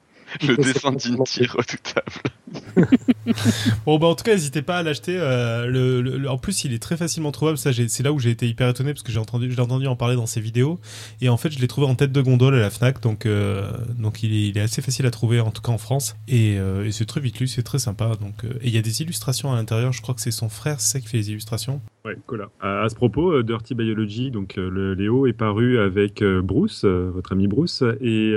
Le 0.46 0.58
dessin 0.58 0.92
d'Inti 0.92 1.46
redoutable. 1.48 2.12
bon, 3.86 3.98
bah 3.98 4.08
en 4.08 4.16
tout 4.16 4.24
cas, 4.24 4.32
n'hésitez 4.32 4.62
pas 4.62 4.78
à 4.78 4.84
l'acheter. 4.84 5.18
Euh, 5.18 6.28
en 6.28 6.38
plus, 6.38 6.64
il 6.64 6.74
est 6.74 6.82
très 6.82 6.98
facilement 6.98 7.32
trouvable. 7.32 7.58
C'est 7.58 8.02
là 8.02 8.12
où 8.12 8.20
j'ai 8.20 8.30
été 8.30 8.48
hyper 8.48 8.70
étonné 8.70 8.94
parce 8.94 9.04
que 9.04 9.12
j'ai 9.12 9.20
entendu, 9.20 9.54
entendu 9.60 9.88
en 9.88 9.96
parler 9.96 10.16
dans 10.16 10.26
ses 10.26 10.42
vidéos. 10.42 10.80
Et 11.22 11.30
en 11.30 11.38
fait, 11.38 11.52
je 11.52 11.60
l'ai 11.60 11.68
trouvé 11.68 11.88
en 11.88 11.96
tête 11.96 12.12
de 12.12 12.22
gondole 12.22 12.56
à 12.56 12.60
la 12.60 12.70
Fnac. 12.70 13.02
Donc, 13.02 13.26
euh, 13.26 13.70
donc 13.98 14.24
il, 14.24 14.58
est, 14.58 14.62
assez 14.62 14.82
facile 14.82 15.06
à 15.06 15.12
trouver, 15.12 15.40
en 15.40 15.52
tout 15.52 15.62
cas 15.62 15.72
en 15.72 15.78
France. 15.78 16.16
Et, 16.28 16.58
euh, 16.58 16.86
et 16.86 16.92
c'est 16.92 17.06
très 17.06 17.22
vite 17.22 17.40
lu, 17.40 17.48
c'est 17.48 17.64
très 17.64 17.80
sympa. 17.80 18.12
Donc, 18.20 18.44
et 18.62 18.68
il 18.68 18.74
y 18.74 18.78
a 18.78 18.82
des 18.82 19.02
illustrations 19.02 19.52
à 19.52 19.56
l'intérieur. 19.56 19.92
Je 19.92 20.02
crois 20.02 20.16
que 20.16 20.22
c'est 20.22 20.32
son 20.32 20.50
frère, 20.50 20.80
c'est 20.80 21.02
qui 21.02 21.08
fait 21.08 21.18
les 21.18 21.32
illustrations. 21.32 21.82
Ouais, 22.06 22.16
cool. 22.26 22.48
À, 22.62 22.88
ce 22.88 22.96
propos, 22.96 23.44
Dirty 23.44 23.76
Biology, 23.76 24.32
donc 24.32 24.56
le 24.56 24.94
Léo 24.94 25.28
est 25.28 25.34
paru 25.34 25.78
avec 25.78 26.24
Bruce, 26.24 26.86
votre 26.86 27.34
ami 27.34 27.48
Bruce, 27.48 27.84
et 28.00 28.34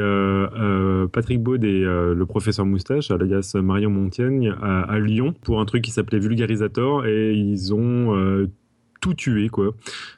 Patrick 1.12 1.41
Baud 1.41 1.65
et 1.65 1.81
le 1.82 2.24
professeur 2.27 2.66
Moustache, 2.66 3.12
alias 3.12 3.53
Marion 3.55 3.99
À, 4.60 4.98
Lyon, 4.98 5.35
pour 5.43 5.60
un 5.60 5.64
truc 5.64 5.82
qui 5.82 5.90
s'appelait 5.90 6.18
Vulgarisator, 6.18 7.06
et 7.06 7.32
ils 7.32 7.74
ont 7.74 8.16
euh, 8.16 8.48
tout 9.01 9.14
tué 9.14 9.48
quoi. 9.48 9.72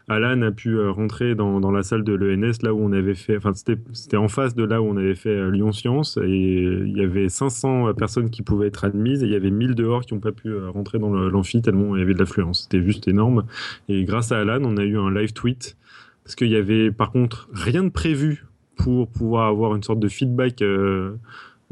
Alan 0.09 0.43
a 0.43 0.51
pu 0.51 0.77
euh, 0.77 0.91
rentrer 0.91 1.35
dans, 1.35 1.71
la 1.71 1.83
salle 1.83 2.05
de 2.05 2.13
l'ENS 2.13 2.63
là 2.63 2.75
où 2.75 2.81
on 2.81 2.93
avait 2.93 3.15
fait, 3.15 3.37
enfin 3.37 3.53
c'était 3.55 4.17
en 4.17 4.29
face 4.29 4.55
de 4.55 4.65
là 4.65 4.83
où 4.83 4.87
on 4.87 4.97
avait 4.97 5.15
fait 5.15 5.31
euh, 5.31 5.51
Lyon 5.51 5.73
Science 5.73 6.19
et 6.23 6.29
il 6.29 6.97
y 6.97 7.03
avait 7.03 7.29
500 7.29 7.95
personnes 7.95 8.31
qui 8.31 8.43
pouvaient 8.43 8.67
être 8.67 8.85
admises 8.85 9.23
et 9.23 9.27
il 9.27 9.33
y 9.33 9.37
avait 9.37 9.51
1000 9.51 9.75
dehors 9.75 10.03
qui 10.05 10.15
n'ont 10.15 10.21
pas 10.21 10.33
pu 10.33 10.55
rentrer 10.57 10.99
dans 10.99 11.11
l'amphi 11.11 11.63
tellement 11.63 11.97
il 11.97 12.01
y 12.01 12.03
avait 12.03 12.15
de 12.15 12.19
l'affluence. 12.19 12.65
C'était 12.65 12.85
juste 12.85 13.07
énorme 13.09 13.45
et 13.89 14.05
grâce 14.05 14.33
à 14.33 14.41
Alan 14.41 14.61
on 14.65 14.77
a 14.77 14.85
eu 14.85 14.99
un 14.99 15.13
live 15.13 15.33
tweet 15.33 15.77
parce 16.25 16.35
qu'il 16.35 16.49
y 16.49 16.57
avait 16.57 16.91
par 16.91 17.13
contre 17.13 17.49
rien 17.53 17.85
de 17.85 17.91
prévu 17.91 18.47
pour 18.77 19.09
pouvoir 19.09 19.49
avoir 19.49 19.77
une 19.77 19.83
sorte 19.83 20.01
de 20.01 20.09
feedback 20.09 20.63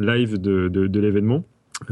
live 0.01 0.41
de, 0.41 0.99
l'événement 0.99 1.45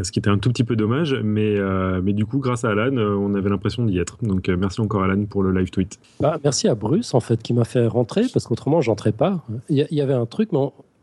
ce 0.02 0.12
qui 0.12 0.18
était 0.18 0.30
un 0.30 0.38
tout 0.38 0.50
petit 0.50 0.64
peu 0.64 0.76
dommage, 0.76 1.14
mais, 1.14 1.56
euh, 1.56 2.00
mais 2.02 2.12
du 2.12 2.26
coup, 2.26 2.38
grâce 2.38 2.64
à 2.64 2.70
Alan, 2.70 2.96
euh, 2.96 3.16
on 3.16 3.34
avait 3.34 3.48
l'impression 3.48 3.84
d'y 3.84 3.98
être. 3.98 4.18
Donc, 4.22 4.48
euh, 4.48 4.56
merci 4.56 4.80
encore 4.80 5.02
Alan 5.02 5.24
pour 5.24 5.42
le 5.42 5.52
live 5.52 5.70
tweet. 5.70 5.98
Bah, 6.20 6.38
merci 6.44 6.68
à 6.68 6.74
Bruce, 6.74 7.14
en 7.14 7.20
fait, 7.20 7.42
qui 7.42 7.52
m'a 7.52 7.64
fait 7.64 7.86
rentrer, 7.86 8.22
parce 8.32 8.46
qu'autrement, 8.46 8.80
j'entrais 8.80 9.12
pas. 9.12 9.44
Il 9.68 9.86
y, 9.90 10.00
avait 10.00 10.14
un 10.14 10.26
truc, 10.26 10.52
mais 10.52 10.58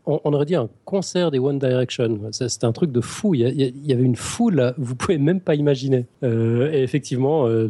aurait 0.06 0.46
dit 0.46 0.54
un 0.54 0.68
concert 0.84 1.30
des 1.30 1.38
One 1.38 1.58
Direction. 1.58 2.20
C'était 2.30 2.64
un 2.64 2.72
truc 2.72 2.92
de 2.92 3.00
fou. 3.00 3.34
Il 3.34 3.40
y, 3.40 3.92
avait 3.92 4.02
une 4.02 4.16
foule, 4.16 4.74
vous 4.78 4.94
pouvez 4.94 5.18
même 5.18 5.40
pas 5.40 5.54
imaginer. 5.54 6.06
Euh, 6.22 6.70
et 6.72 6.82
effectivement, 6.82 7.46
euh, 7.46 7.68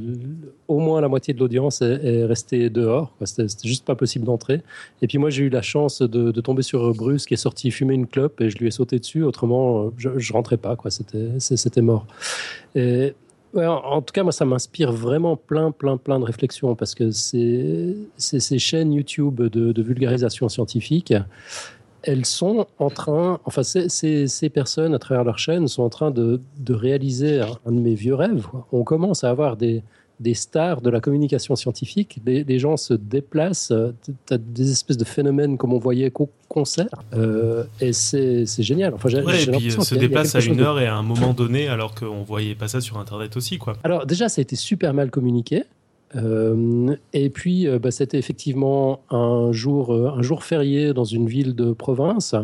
au 0.69 0.79
moins 0.79 1.01
la 1.01 1.09
moitié 1.09 1.33
de 1.33 1.41
l'audience 1.41 1.81
est, 1.81 2.25
restée 2.25 2.69
dehors. 2.69 3.13
C'était 3.25 3.47
juste 3.65 3.85
pas 3.85 3.95
possible 3.95 4.27
d'entrer. 4.27 4.63
Et 5.01 5.07
puis 5.07 5.19
moi, 5.19 5.31
j'ai 5.31 5.45
eu 5.45 5.49
la 5.49 5.63
chance 5.63 6.03
de, 6.03 6.31
tomber 6.41 6.63
sur 6.63 6.93
Bruce 6.95 7.27
qui 7.27 7.35
est 7.35 7.39
sorti 7.39 7.71
fumer 7.71 7.95
une 7.95 8.07
clope 8.07 8.41
et 8.41 8.51
je 8.51 8.59
lui 8.59 8.67
ai 8.67 8.71
sauté 8.71 8.99
dessus. 8.99 9.23
Autrement, 9.23 9.91
je, 9.97 10.11
je 10.19 10.33
rentrais 10.33 10.59
pas. 10.59 10.77
C'était 11.39 11.81
mort. 11.81 12.07
En 13.55 14.03
tout 14.03 14.13
cas, 14.13 14.23
moi, 14.23 14.33
ça 14.33 14.45
m'inspire 14.45 14.93
vraiment 14.93 15.37
plein, 15.37 15.71
plein, 15.71 15.97
plein 15.97 16.21
de 16.21 16.25
réflexions 16.25 16.75
parce 16.75 16.95
que 16.95 17.11
c'est 17.11 17.97
ces 18.19 18.59
chaînes 18.59 18.93
YouTube 18.93 19.41
de 19.41 19.83
vulgarisation 19.83 20.51
scientifique 20.51 21.15
elles 22.07 22.25
sont 22.25 22.67
en 22.79 22.89
train, 22.89 23.41
enfin, 23.45 23.63
ces, 23.63 24.51
personnes, 24.53 24.95
à 24.95 24.99
travers 24.99 25.25
leur 25.25 25.39
chaîne, 25.39 25.69
sont 25.69 25.83
en 25.83 25.89
train 25.89 26.11
de, 26.11 26.41
réaliser 26.69 27.41
un, 27.41 27.73
de 27.73 27.81
mes 27.81 27.95
vieux 27.95 28.15
rêves. 28.15 28.47
On 28.73 28.85
commence 28.85 29.25
à 29.25 29.31
avoir 29.31 29.57
des, 29.57 29.83
stars 30.33 30.81
de 30.81 30.89
la 30.89 31.01
communication 31.01 31.57
scientifique. 31.57 32.21
Les, 32.25 32.59
gens 32.59 32.77
se 32.77 32.95
déplacent, 32.95 33.73
tu 34.05 34.35
as 34.35 34.39
des 34.39 34.71
espèces 34.71 34.97
de 34.97 35.05
phénomènes 35.05 35.59
comme 35.59 35.73
on 35.73 35.79
voyait 35.79 36.11
qu'au 36.13 36.31
concert, 36.49 37.03
euh, 37.13 37.65
et 37.81 37.93
c'est 37.93 38.47
génial. 38.61 38.95
Enfin, 38.95 39.11
ouais, 39.11 39.43
et 39.43 39.51
puis 39.51 39.73
se 39.73 39.95
déplace 39.97 40.37
à 40.37 40.41
une 40.41 40.61
heure 40.61 40.79
et 40.79 40.87
à 40.87 40.95
un 40.95 41.03
moment 41.03 41.35
donné, 41.35 41.69
alors 41.69 41.95
qu'on 41.95 42.23
voyait 42.23 42.55
pas 42.55 42.69
ça 42.69 42.81
sur 42.81 42.99
Internet 42.99 43.37
aussi. 43.37 43.59
Quoi. 43.59 43.75
Alors 43.83 44.07
déjà, 44.07 44.29
ça 44.29 44.41
a 44.41 44.43
été 44.43 44.57
super 44.57 44.95
mal 44.95 45.11
communiqué. 45.11 45.65
Euh, 46.17 46.97
et 47.13 47.31
puis, 47.31 47.67
euh, 47.67 47.79
bah, 47.79 47.91
c'était 47.91 48.19
effectivement 48.19 49.01
un 49.11 49.53
jour, 49.53 49.93
euh, 49.93 50.11
un 50.17 50.23
jour 50.23 50.45
férié 50.45 50.93
dans 50.93 51.05
une 51.05 51.27
ville 51.27 51.55
de 51.55 51.73
province. 51.73 52.35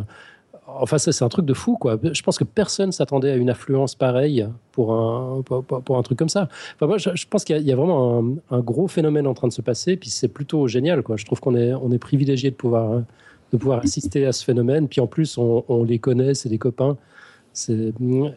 Enfin, 0.67 0.99
ça, 0.99 1.13
c'est 1.13 1.25
un 1.25 1.29
truc 1.29 1.45
de 1.45 1.55
fou, 1.55 1.77
quoi. 1.77 1.99
Je 2.03 2.23
pense 2.23 2.39
que 2.39 2.45
personne 2.45 2.93
s'attendait 2.93 3.31
à 3.31 3.37
une 3.37 3.51
affluence 3.51 3.95
pareille 3.95 4.47
pour 4.73 4.95
un, 4.95 5.43
pour, 5.43 5.99
un 5.99 6.03
truc 6.03 6.19
comme 6.19 6.31
ça. 6.31 6.49
Enfin, 6.77 6.87
moi, 6.87 6.99
je, 6.99 7.27
pense 7.29 7.45
qu'il 7.45 7.61
y, 7.61 7.73
a 7.73 7.77
vraiment 7.77 8.25
un, 8.51 8.61
gros 8.61 8.89
phénomène 8.89 9.27
en 9.27 9.35
train 9.35 9.49
de 9.49 9.53
se 9.53 9.61
passer, 9.61 9.97
puis 9.97 10.09
c'est 10.09 10.29
plutôt 10.29 10.67
génial, 10.69 11.03
quoi. 11.03 11.17
Je 11.17 11.27
trouve 11.27 11.41
qu'on 11.41 11.57
est, 11.57 11.75
on 11.75 11.91
est 11.93 11.99
privilégié 11.99 12.51
de 12.51 12.57
pouvoir, 12.57 13.03
de 13.53 13.57
pouvoir 13.59 13.81
assister 13.81 14.25
à 14.25 14.33
ce 14.33 14.45
phénomène. 14.45 14.89
Puis 14.89 15.01
en 15.01 15.07
plus, 15.07 15.37
on, 15.37 15.85
les 15.85 15.99
connaît, 15.99 16.33
c'est 16.35 16.49
des 16.49 16.59
copains, 16.59 16.97
et, 17.69 17.93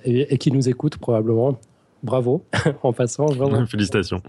et, 0.06 0.38
qui 0.38 0.52
nous 0.52 0.68
écoutent 0.68 0.98
probablement. 0.98 1.58
Bravo, 2.04 2.44
en 2.84 2.92
passant. 2.92 3.28
Félicitations. 3.66 4.22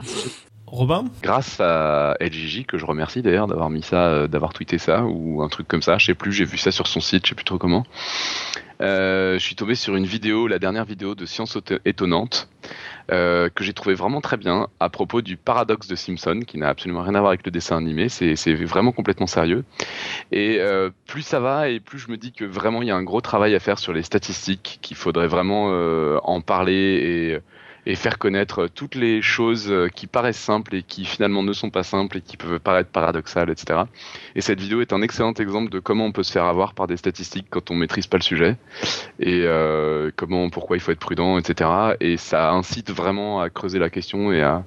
Robin 0.67 1.05
Grâce 1.23 1.61
à 1.61 2.17
LGJ, 2.21 2.67
que 2.67 2.77
je 2.77 2.85
remercie 2.85 3.23
d'ailleurs 3.23 3.47
d'avoir 3.47 3.71
mis 3.71 3.83
ça, 3.83 4.07
euh, 4.07 4.27
d'avoir 4.27 4.53
tweeté 4.53 4.79
ça, 4.79 5.05
ou 5.05 5.43
un 5.43 5.49
truc 5.49 5.69
comme 5.69 5.83
ça, 5.83 5.97
je 5.99 6.07
sais 6.07 6.15
plus, 6.15 6.33
j'ai 6.33 6.45
vu 6.45 6.59
ça 6.59 6.73
sur 6.73 6.89
son 6.89 7.01
site, 7.01 7.25
je 7.25 7.31
sais 7.31 7.35
plus 7.37 7.45
trop 7.45 7.59
comment. 7.59 7.85
Euh, 8.83 9.35
je 9.39 9.45
suis 9.45 9.55
tombé 9.55 9.75
sur 9.77 9.97
une 9.97 10.07
vidéo, 10.07 10.49
la 10.49 10.59
dernière 10.59 10.85
vidéo 10.85 11.15
de 11.15 11.25
Science 11.25 11.57
Étonnante, 11.85 12.49
euh, 13.13 13.49
que 13.49 13.63
j'ai 13.63 13.73
trouvé 13.73 13.95
vraiment 13.95 14.21
très 14.21 14.37
bien 14.37 14.67
à 14.81 14.89
propos 14.89 15.23
du 15.23 15.37
paradoxe 15.37 15.87
de 15.87 15.95
Simpson, 15.95 16.41
qui 16.45 16.59
n'a 16.59 16.69
absolument 16.69 17.03
rien 17.03 17.15
à 17.15 17.21
voir 17.21 17.31
avec 17.31 17.47
le 17.47 17.53
dessin 17.53 17.77
animé, 17.77 18.09
c'est 18.09 18.55
vraiment 18.65 18.91
complètement 18.93 19.29
sérieux. 19.29 19.65
Et 20.33 20.61
plus 21.07 21.23
ça 21.23 21.39
va, 21.39 21.69
et 21.69 21.79
plus 21.79 21.99
je 21.99 22.11
me 22.11 22.17
dis 22.17 22.33
que 22.33 22.45
vraiment 22.45 22.83
il 22.83 22.89
y 22.89 22.91
a 22.91 22.97
un 22.97 23.05
gros 23.05 23.21
travail 23.21 23.55
à 23.55 23.61
faire 23.61 23.79
sur 23.79 23.93
les 23.93 24.03
statistiques, 24.03 24.81
qu'il 24.83 24.97
faudrait 24.97 25.29
vraiment 25.29 25.69
en 26.23 26.41
parler 26.41 26.73
et 26.75 27.39
et 27.87 27.95
faire 27.95 28.19
connaître 28.19 28.67
toutes 28.67 28.97
les 28.97 29.23
choses 29.23 29.71
euh, 29.71 29.89
qui 29.89 30.09
paraissent 30.09 30.37
simples 30.37 30.75
et 30.75 30.83
qui 30.83 31.05
finalement 31.05 31.43
ne 31.43 31.53
sont 31.53 31.71
pas 31.71 31.85
simples 31.85 32.19
et 32.19 32.21
qui 32.21 32.37
peuvent 32.37 32.59
paraître 32.59 32.91
paradoxales, 32.91 33.49
etc. 33.49 33.81
Et 34.35 34.41
cette 34.41 34.61
vidéo 34.61 34.81
est 34.81 34.93
un 34.93 35.03
excellent 35.03 35.33
exemple 35.35 35.71
de 35.71 35.79
comment 35.79 36.05
on 36.05 36.13
peut 36.13 36.25
se 36.25 36.33
faire 36.33 36.45
avoir 36.45 36.75
par 36.75 36.89
des 36.89 36.97
statistiques 36.97 37.47
quand 37.49 37.71
on 37.71 37.75
maîtrise 37.75 38.09
pas 38.09 38.17
le 38.17 38.23
sujet 38.23 38.57
et 39.21 39.43
euh, 39.45 40.11
comment, 40.17 40.51
pourquoi 40.51 40.77
il 40.77 40.81
faut 40.81 40.91
être 40.91 40.99
prudent, 40.99 41.39
etc. 41.39 41.71
Et 42.01 42.17
ça 42.17 42.51
incite 42.51 42.91
vraiment 42.91 43.41
à 43.41 43.51
creuser 43.51 43.79
la 43.79 43.89
question 43.89 44.33
et 44.33 44.43
à 44.43 44.65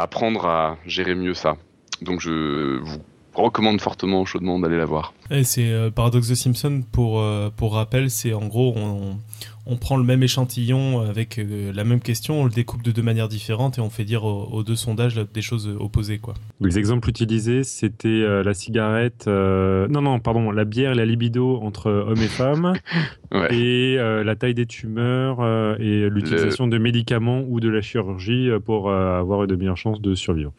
apprendre 0.00 0.46
à 0.46 0.78
gérer 0.86 1.14
mieux 1.14 1.34
ça. 1.34 1.56
Donc 2.00 2.20
je 2.20 2.78
vous 2.78 3.02
recommande 3.34 3.80
fortement, 3.80 4.24
chaudement 4.24 4.58
d'aller 4.58 4.78
la 4.78 4.86
voir. 4.86 5.12
Et 5.30 5.44
c'est 5.44 5.70
euh, 5.70 5.90
Paradoxe 5.90 6.28
de 6.28 6.34
Simpson 6.34 6.82
pour, 6.90 7.24
pour 7.56 7.74
rappel, 7.74 8.10
c'est 8.10 8.32
en 8.32 8.46
gros 8.46 8.74
on, 8.76 9.18
on 9.66 9.76
prend 9.76 9.96
le 9.96 10.02
même 10.02 10.22
échantillon 10.22 11.00
avec 11.00 11.38
euh, 11.38 11.72
la 11.72 11.84
même 11.84 12.00
question, 12.00 12.40
on 12.40 12.44
le 12.44 12.50
découpe 12.50 12.82
de 12.82 12.90
deux 12.90 13.02
manières 13.02 13.28
différentes 13.28 13.78
et 13.78 13.80
on 13.80 13.90
fait 13.90 14.04
dire 14.04 14.24
aux, 14.24 14.62
deux 14.64 14.74
sondages 14.74 15.14
des 15.32 15.42
choses 15.42 15.68
opposées. 15.78 16.18
Quoi. 16.18 16.34
Les 16.60 16.78
exemples 16.78 17.08
utilisés, 17.08 17.62
c'était 17.62 18.08
euh, 18.08 18.42
la 18.42 18.54
cigarette, 18.54 19.26
euh, 19.28 19.86
non, 19.88 20.02
non, 20.02 20.18
pardon, 20.18 20.50
la 20.50 20.64
bière 20.64 20.92
et 20.92 20.94
la 20.94 21.04
libido 21.04 21.58
entre 21.62 21.90
hommes 21.90 22.20
et 22.20 22.28
femmes, 22.28 22.72
et 23.50 23.96
la 23.96 24.34
taille 24.34 24.54
des 24.54 24.66
tumeurs 24.66 25.40
et 25.78 26.08
l'utilisation 26.10 26.66
de 26.66 26.78
médicaments 26.78 27.44
ou 27.48 27.60
de 27.60 27.68
la 27.68 27.80
chirurgie 27.80 28.50
pour 28.64 28.90
avoir 28.92 29.46
de 29.46 29.54
meilleures 29.54 29.76
chances 29.76 30.00
de 30.00 30.14
survivre. 30.14 30.52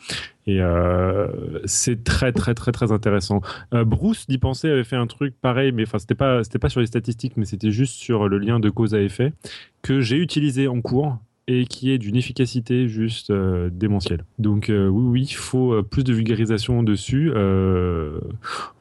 Et 0.48 0.60
euh, 0.60 1.28
c'est 1.66 2.04
très 2.04 2.32
très 2.32 2.54
très 2.54 2.72
très 2.72 2.92
intéressant. 2.92 3.42
Euh, 3.74 3.86
Bruce 3.86 4.26
d'y 4.28 4.40
penser 4.40 4.61
avait 4.70 4.84
fait 4.84 4.96
un 4.96 5.08
truc 5.08 5.36
pareil, 5.42 5.72
mais 5.72 5.84
enfin 5.84 6.00
c'était 6.00 6.16
pas 6.16 6.44
c'était 6.44 6.60
pas 6.60 6.70
sur 6.70 6.80
les 6.80 6.88
statistiques, 6.88 7.38
mais 7.38 7.46
c'était 7.46 7.72
juste 7.72 7.96
sur 7.96 8.28
le 8.28 8.38
lien 8.38 8.60
de 8.60 8.70
cause 8.70 8.94
à 8.94 9.02
effet 9.02 9.34
que 9.82 10.02
j'ai 10.02 10.18
utilisé 10.18 10.68
en 10.68 10.82
cours 10.82 11.18
et 11.52 11.66
qui 11.66 11.92
est 11.92 11.98
d'une 11.98 12.16
efficacité 12.16 12.88
juste 12.88 13.30
euh, 13.30 13.70
démentielle. 13.72 14.24
Donc 14.40 14.70
euh, 14.70 14.88
oui, 14.88 15.04
oui, 15.04 15.28
il 15.30 15.36
faut 15.36 15.74
euh, 15.74 15.82
plus 15.84 16.04
de 16.04 16.14
vulgarisation 16.14 16.84
dessus, 16.84 17.32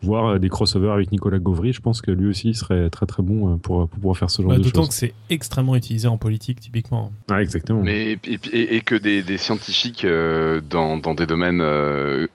voir 0.03 0.39
des 0.39 0.49
crossovers 0.49 0.93
avec 0.93 1.13
Nicolas 1.13 1.39
Gauvry. 1.39 1.73
Je 1.73 1.81
pense 1.81 2.01
que 2.01 2.11
lui 2.11 2.29
aussi 2.29 2.55
serait 2.55 2.89
très 2.91 3.07
très 3.07 3.23
bon 3.23 3.59
pour, 3.59 3.89
pouvoir 3.89 4.17
faire 4.17 4.31
ce 4.31 4.43
genre 4.43 4.53
bah, 4.53 4.59
de 4.59 4.63
choses. 4.63 4.73
D'autant 4.73 4.89
que 4.89 4.95
c'est 4.95 5.15
extrêmement 5.29 5.77
utilisé 5.77 6.09
en 6.09 6.17
politique, 6.17 6.61
typiquement. 6.61 7.13
Ah, 7.31 7.43
exactement. 7.43 7.83
Mais, 7.83 8.19
et, 8.53 8.81
que 8.81 8.95
des, 8.95 9.39
scientifiques 9.39 10.07
dans, 10.07 10.97
dans, 10.97 11.15
des 11.15 11.27
domaines 11.27 11.63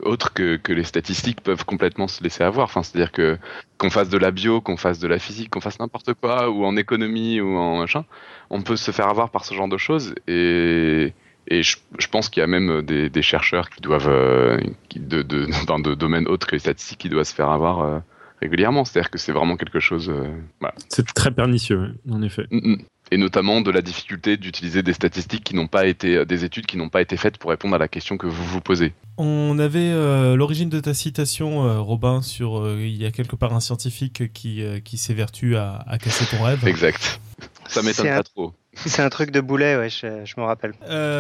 autres 0.04 0.34
que, 0.34 0.58
que 0.58 0.74
les 0.74 0.84
statistiques 0.84 1.42
peuvent 1.42 1.66
complètement 1.66 2.08
se 2.08 2.24
laisser 2.24 2.44
avoir. 2.44 2.66
Enfin, 2.66 2.84
c'est-à-dire 2.84 3.12
que 3.12 3.38
qu'on 3.78 3.90
fasse 3.90 4.10
de 4.10 4.18
la 4.18 4.32
bio, 4.32 4.62
qu'on 4.62 4.78
fasse 4.78 5.00
de 5.00 5.08
la 5.08 5.20
physique, 5.20 5.50
qu'on 5.50 5.62
fasse 5.62 5.80
n'importe 5.80 6.14
quoi, 6.14 6.50
ou 6.50 6.66
en 6.66 6.76
économie, 6.78 7.42
ou 7.42 7.58
en 7.58 7.78
machin, 7.78 8.06
on 8.50 8.62
peut 8.62 8.76
se 8.76 8.92
faire 8.92 9.08
avoir 9.08 9.30
par 9.30 9.46
ce 9.46 9.54
genre 9.54 9.68
de 9.68 9.78
choses. 9.78 10.16
Et, 10.28 11.14
et 11.48 11.64
je, 11.64 11.78
pense 12.12 12.30
qu'il 12.30 12.42
y 12.42 12.44
a 12.44 12.48
même 12.48 12.82
des, 12.82 13.22
chercheurs 13.22 13.70
qui 13.70 13.82
doivent, 13.82 14.10
euh, 14.10 14.60
de, 14.96 15.22
de, 15.22 15.48
dans 15.68 15.80
de 15.80 15.94
domaines 15.94 16.28
autres 16.28 16.48
que 16.48 16.56
les 16.56 16.60
statistiques, 16.60 17.00
qui 17.00 17.10
doivent 17.10 17.26
se 17.26 17.36
faire 17.36 17.50
avoir 17.50 17.82
euh, 17.82 18.00
régulièrement. 18.42 18.86
C'est-à-dire 18.86 19.12
que 19.12 19.18
c'est 19.18 19.32
vraiment 19.32 19.58
quelque 19.58 19.80
chose. 19.80 20.10
Euh, 20.10 20.70
c'est 20.90 21.06
très 21.14 21.32
pernicieux, 21.32 21.96
en 22.10 22.22
effet. 22.22 22.46
Mm, 22.52 22.72
mm 22.72 22.78
et 23.12 23.18
notamment 23.18 23.62
de 23.62 23.72
la 23.72 23.82
difficulté 23.82 24.38
d'utiliser 24.38 24.84
des 24.84 24.94
statistiques 24.94 25.44
qui 25.44 25.56
n'ont 25.56 25.68
pas 25.68 25.86
été, 25.86 26.26
des 26.26 26.44
études 26.44 26.66
qui 26.66 26.78
n'ont 26.78 26.90
pas 26.90 27.02
été 27.02 27.18
faites 27.18 27.38
pour 27.38 27.52
répondre 27.52 27.76
à 27.76 27.78
la 27.78 27.88
question 27.88 28.18
que 28.18 28.28
vous 28.28 28.46
vous 28.46 28.62
posez. 28.62 28.94
On 29.18 29.58
avait 29.60 29.80
euh, 29.80 30.36
l'origine 30.36 30.70
de 30.70 30.80
ta 30.80 30.94
citation, 30.94 31.66
euh, 31.66 31.80
Robin, 31.80 32.22
sur 32.22 32.60
euh, 32.60 32.80
il 32.82 33.02
y 33.02 33.06
a 33.06 33.12
quelque 33.12 33.36
part 33.36 33.54
un 33.54 33.60
scientifique 33.60 34.34
qui, 34.34 34.64
qui 34.84 34.98
s'évertue 34.98 35.56
à, 35.56 35.84
à 35.88 35.98
casser 35.98 36.26
ton 36.26 36.44
rêve. 36.44 36.68
Exact. 36.68 37.22
Ça 37.68 37.82
m'étonne 37.82 38.08
pas 38.08 38.24
trop. 38.24 38.54
C'est 38.76 39.02
un 39.02 39.10
truc 39.10 39.32
de 39.32 39.40
boulet, 39.40 39.78
ouais, 39.78 39.90
je, 39.90 40.40
me 40.40 40.44
rappelle. 40.44 40.74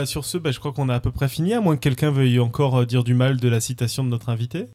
sur 0.05 0.25
ce, 0.25 0.37
bah, 0.37 0.51
je 0.51 0.59
crois 0.59 0.73
qu'on 0.73 0.89
a 0.89 0.95
à 0.95 0.99
peu 0.99 1.11
près 1.11 1.29
fini, 1.29 1.53
à 1.53 1.61
moins 1.61 1.75
que 1.75 1.81
quelqu'un 1.81 2.11
veuille 2.11 2.39
encore 2.39 2.85
dire 2.85 3.03
du 3.03 3.13
mal 3.13 3.37
de 3.37 3.47
la 3.47 3.61
citation 3.61 4.03
de 4.03 4.09
notre 4.09 4.29
invité. 4.29 4.67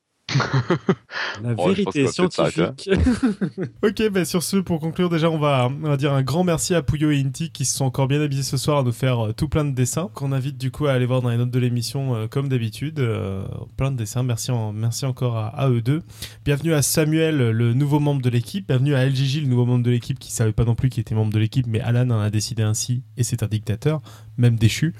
La 1.42 1.54
oh, 1.56 1.68
vérité 1.68 2.06
scientifique. 2.06 2.90
ok, 3.82 4.10
bah 4.10 4.24
sur 4.24 4.42
ce, 4.42 4.58
pour 4.58 4.80
conclure, 4.80 5.08
déjà, 5.08 5.30
on 5.30 5.38
va, 5.38 5.70
on 5.70 5.88
va 5.88 5.96
dire 5.96 6.12
un 6.12 6.22
grand 6.22 6.44
merci 6.44 6.74
à 6.74 6.82
Puyo 6.82 7.10
et 7.10 7.20
Inti 7.20 7.50
qui 7.50 7.64
se 7.64 7.76
sont 7.76 7.84
encore 7.84 8.08
bien 8.08 8.20
habillés 8.20 8.42
ce 8.42 8.56
soir 8.56 8.78
à 8.78 8.82
nous 8.82 8.92
faire 8.92 9.26
euh, 9.26 9.32
tout 9.32 9.48
plein 9.48 9.64
de 9.64 9.72
dessins, 9.72 10.10
qu'on 10.14 10.32
invite 10.32 10.58
du 10.58 10.70
coup 10.70 10.86
à 10.86 10.92
aller 10.92 11.06
voir 11.06 11.22
dans 11.22 11.30
les 11.30 11.36
notes 11.36 11.50
de 11.50 11.58
l'émission 11.58 12.14
euh, 12.14 12.26
comme 12.26 12.48
d'habitude. 12.48 13.00
Euh, 13.00 13.44
plein 13.76 13.90
de 13.90 13.96
dessins, 13.96 14.22
merci, 14.22 14.50
en, 14.50 14.72
merci 14.72 15.06
encore 15.06 15.36
à, 15.36 15.68
eux 15.68 15.80
deux. 15.80 16.02
Bienvenue 16.44 16.74
à 16.74 16.82
Samuel, 16.82 17.50
le 17.50 17.74
nouveau 17.74 18.00
membre 18.00 18.22
de 18.22 18.30
l'équipe. 18.30 18.66
Bienvenue 18.68 18.94
à 18.94 19.06
LGJ, 19.06 19.42
le 19.42 19.48
nouveau 19.48 19.66
membre 19.66 19.84
de 19.84 19.90
l'équipe 19.90 20.18
qui 20.18 20.32
savait 20.32 20.52
pas 20.52 20.64
non 20.64 20.74
plus 20.74 20.90
qu'il 20.90 21.00
était 21.00 21.14
membre 21.14 21.32
de 21.32 21.38
l'équipe, 21.38 21.66
mais 21.66 21.80
Alan 21.80 22.08
en 22.10 22.20
a 22.20 22.30
décidé 22.30 22.62
ainsi 22.62 23.02
et 23.16 23.24
c'est 23.24 23.42
un 23.42 23.46
dictateur, 23.48 24.00
même 24.40 24.56
déchu. 24.56 24.94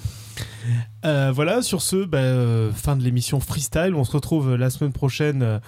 Euh, 1.04 1.32
voilà, 1.34 1.62
sur 1.62 1.82
ce, 1.82 2.04
bah, 2.04 2.18
euh, 2.18 2.72
fin 2.72 2.96
de 2.96 3.02
l'émission 3.02 3.40
Freestyle. 3.40 3.94
On 3.94 4.04
se 4.04 4.12
retrouve 4.12 4.54
la 4.54 4.70
semaine 4.70 4.92
prochaine 4.92 5.42
euh, 5.42 5.58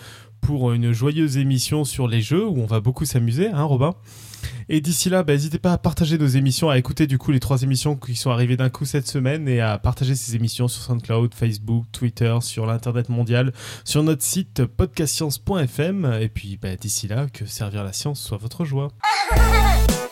pour 0.41 0.73
une 0.73 0.93
joyeuse 0.93 1.37
émission 1.37 1.85
sur 1.85 2.09
les 2.09 2.21
jeux 2.21 2.47
où 2.47 2.61
on 2.61 2.67
va 2.67 2.81
beaucoup 2.81 3.05
s'amuser, 3.05 3.49
hein, 3.49 3.65
Robin 3.65 3.95
et 4.69 4.81
d'ici 4.81 5.11
là, 5.11 5.23
bah, 5.23 5.33
n'hésitez 5.35 5.59
pas 5.59 5.73
à 5.73 5.79
partager 5.79 6.19
nos 6.19 6.27
émissions, 6.27 6.71
à 6.71 6.79
écouter 6.79 7.07
du 7.07 7.19
coup 7.19 7.31
les 7.31 7.41
trois 7.41 7.63
émissions 7.63 7.97
qui 7.97 8.17
sont 8.17 8.31
arrivées 8.31 8.57
d'un 8.57 8.71
coup 8.71 8.85
cette 8.85 9.07
semaine 9.07 9.49
et 9.49 9.61
à 9.61 9.79
partager 9.79 10.15
ces 10.15 10.37
émissions 10.37 10.69
sur 10.69 10.83
SoundCloud, 10.83 11.35
Facebook, 11.35 11.85
Twitter, 11.93 12.37
sur 12.41 12.67
l'internet 12.67 13.09
mondial, 13.09 13.53
sur 13.85 14.03
notre 14.03 14.23
site 14.23 14.65
podcastscience.fm. 14.65 16.19
Et 16.21 16.29
puis 16.29 16.59
bah, 16.61 16.77
d'ici 16.77 17.09
là, 17.09 17.27
que 17.33 17.47
servir 17.47 17.85
la 17.85 17.93
science 17.93 18.21
soit 18.21 18.39
votre 18.39 18.65
joie. 18.65 18.89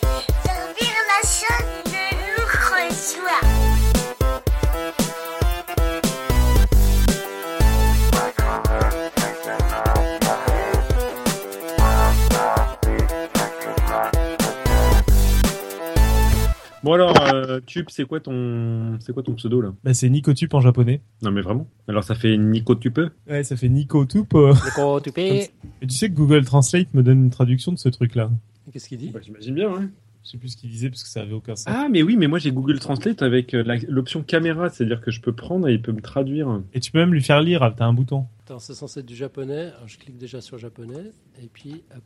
Bon 16.83 16.95
alors, 16.95 17.15
euh, 17.35 17.61
Tube, 17.67 17.87
c'est 17.91 18.05
quoi 18.05 18.21
ton, 18.21 18.99
c'est 19.01 19.13
quoi 19.13 19.23
ton 19.23 19.35
pseudo 19.35 19.61
là 19.61 19.75
bah, 19.85 19.93
c'est 19.93 20.09
Nicotube 20.09 20.55
en 20.55 20.61
japonais. 20.61 21.03
Non 21.21 21.31
mais 21.31 21.43
vraiment. 21.43 21.67
Alors 21.89 22.05
ça 22.05 22.15
fait 22.15 22.39
Nicotupe 22.39 23.01
Ouais, 23.29 23.45
ça 23.45 23.57
fait 23.57 23.69
Nicotupe. 23.69 24.33
Nicotupe. 24.35 25.19
Et 25.19 25.51
tu 25.83 25.91
sais 25.91 26.09
que 26.09 26.15
Google 26.15 26.45
Translate 26.45 26.93
me 26.95 27.03
donne 27.03 27.25
une 27.25 27.31
traduction 27.31 27.73
de 27.73 27.79
ce 27.79 27.91
truc-là. 27.91 28.31
Qu'est-ce 28.73 28.89
qu'il 28.89 28.99
dit 28.99 29.11
bah, 29.11 29.21
J'imagine 29.23 29.55
bien, 29.55 29.69
ouais. 29.69 29.89
Je 30.25 30.31
sais 30.31 30.39
plus 30.39 30.51
ce 30.51 30.57
qu'il 30.57 30.71
disait 30.71 30.89
parce 30.91 31.03
que 31.03 31.09
ça 31.09 31.23
avait 31.23 31.33
aucun 31.33 31.57
sens. 31.57 31.67
Ah 31.69 31.89
mais 31.91 32.03
oui, 32.03 32.17
mais 32.17 32.29
moi 32.29 32.39
j'ai 32.39 32.51
Google 32.51 32.79
Translate 32.79 33.23
avec 33.23 33.53
euh, 33.55 33.63
l'option 33.89 34.23
caméra, 34.23 34.71
c'est-à-dire 34.71 35.03
que 35.03 35.11
je 35.11 35.21
peux 35.21 35.33
prendre 35.33 35.69
et 35.69 35.75
il 35.75 35.83
peut 35.83 35.93
me 35.93 36.01
traduire. 36.01 36.63
Et 36.73 36.81
tu 36.81 36.93
peux 36.93 36.99
même 36.99 37.13
lui 37.13 37.23
faire 37.23 37.41
lire. 37.43 37.75
T'as 37.77 37.85
un 37.87 37.93
bouton. 37.93 38.27
Attends, 38.45 38.59
c'est 38.59 38.75
censé 38.75 39.01
être 39.01 39.07
du 39.07 39.17
japonais. 39.17 39.73
Alors, 39.77 39.87
je 39.87 39.99
clique 39.99 40.17
déjà 40.17 40.41
sur 40.41 40.57
japonais 40.57 41.11
et 41.43 41.49
puis 41.53 41.83
hop. 41.95 42.05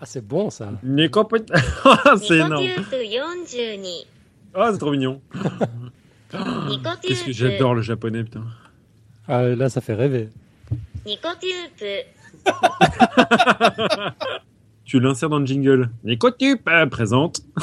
Ah, 0.00 0.06
c'est 0.06 0.26
bon 0.26 0.48
ça. 0.48 0.72
c'est 2.22 2.38
énorme. 2.38 2.64
Ah, 4.54 4.70
c'est 4.72 4.78
trop 4.78 4.92
mignon. 4.92 5.20
Qu'est-ce 7.02 7.24
que 7.24 7.32
j'adore 7.32 7.74
le 7.74 7.82
japonais, 7.82 8.24
putain. 8.24 8.44
Ah, 9.28 9.42
là, 9.42 9.68
ça 9.68 9.82
fait 9.82 9.94
rêver. 9.94 10.30
tu 14.84 15.00
l'insères 15.00 15.28
dans 15.28 15.38
le 15.38 15.46
jingle. 15.46 15.90
Nicotube 16.02 16.60
euh, 16.66 16.86
présente. 16.86 17.42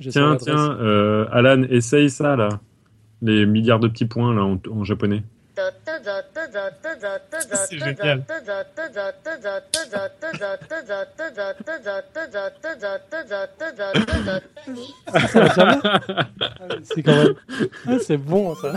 tiens, 0.00 0.36
tiens, 0.36 0.78
euh, 0.78 1.26
Alan, 1.32 1.64
essaye 1.64 2.10
ça 2.10 2.36
là. 2.36 2.60
Les 3.22 3.44
milliards 3.44 3.80
de 3.80 3.88
petits 3.88 4.04
points 4.04 4.32
là 4.34 4.42
en 4.44 4.84
japonais. 4.84 5.24
C'est 7.68 7.78
génial. 7.78 8.24
C'est 16.84 17.02
quand 17.02 17.16
même. 17.16 17.34
Ah, 17.86 17.98
c'est 18.00 18.16
bon 18.16 18.54
ça. 18.56 18.72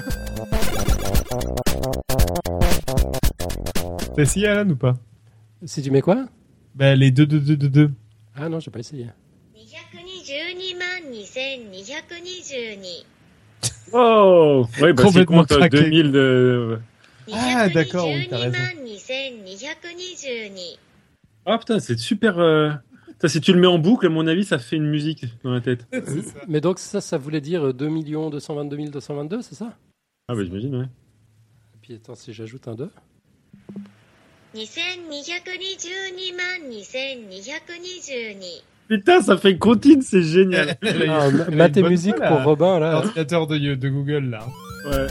T'as 4.16 4.22
essayé 4.22 4.48
Alan 4.48 4.70
ou 4.70 4.76
pas? 4.76 4.96
Si 5.66 5.82
tu 5.82 5.92
mets 5.92 6.02
quoi? 6.02 6.28
Bah 6.76 6.96
les 6.96 7.12
2 7.12 7.26
2 7.26 7.40
2 7.40 7.58
2 7.58 7.70
2. 7.70 7.92
Ah 8.36 8.50
non, 8.50 8.60
j'ai 8.60 8.72
pas 8.72 8.80
essayé. 8.80 9.08
Oh 13.94 14.66
Oui, 14.82 14.94
bah 14.94 15.04
complètement 15.04 15.46
compte 15.46 15.72
2000 15.72 16.12
de... 16.12 16.80
Ah, 17.32 17.70
d'accord, 17.70 18.08
oui, 18.08 18.28
t'as 18.30 18.38
raison. 18.38 18.58
Ah 21.46 21.58
putain, 21.58 21.80
c'est 21.80 21.98
super... 21.98 22.40
Euh... 22.40 22.72
si 23.26 23.42
tu 23.42 23.54
le 23.54 23.60
mets 23.60 23.68
en 23.68 23.80
boucle, 23.80 24.06
à 24.06 24.10
mon 24.10 24.28
avis, 24.28 24.44
ça 24.44 24.60
fait 24.60 24.76
une 24.76 24.88
musique 24.88 25.26
dans 25.44 25.52
la 25.52 25.62
tête. 25.62 25.86
Mais 26.48 26.62
donc 26.62 26.80
ça, 26.80 27.02
ça 27.02 27.18
voulait 27.18 27.42
dire 27.42 27.74
2 27.74 27.90
222 28.30 28.90
222, 28.90 29.42
c'est 29.42 29.56
ça? 29.56 29.78
Ah 30.28 30.36
bah 30.36 30.44
j'imagine, 30.44 30.76
ouais. 30.76 30.86
Et 30.86 31.78
puis 31.82 31.94
attends, 31.96 32.16
si 32.16 32.34
j'ajoute 32.34 32.68
un 32.68 32.76
2 32.76 32.90
Putain, 38.88 39.22
ça 39.22 39.38
fait 39.38 39.58
contine, 39.58 40.02
c'est 40.02 40.24
génial. 40.24 40.78
Ah, 41.10 41.28
Mathé 41.52 41.84
musique 41.84 42.16
pour 42.16 42.44
Robin, 42.44 42.80
là. 42.80 42.92
L'ordinateur 42.94 43.48
de, 43.48 43.76
de 43.76 43.90
Google, 43.90 44.30
là. 44.30 44.40
Ouais. 44.90 45.08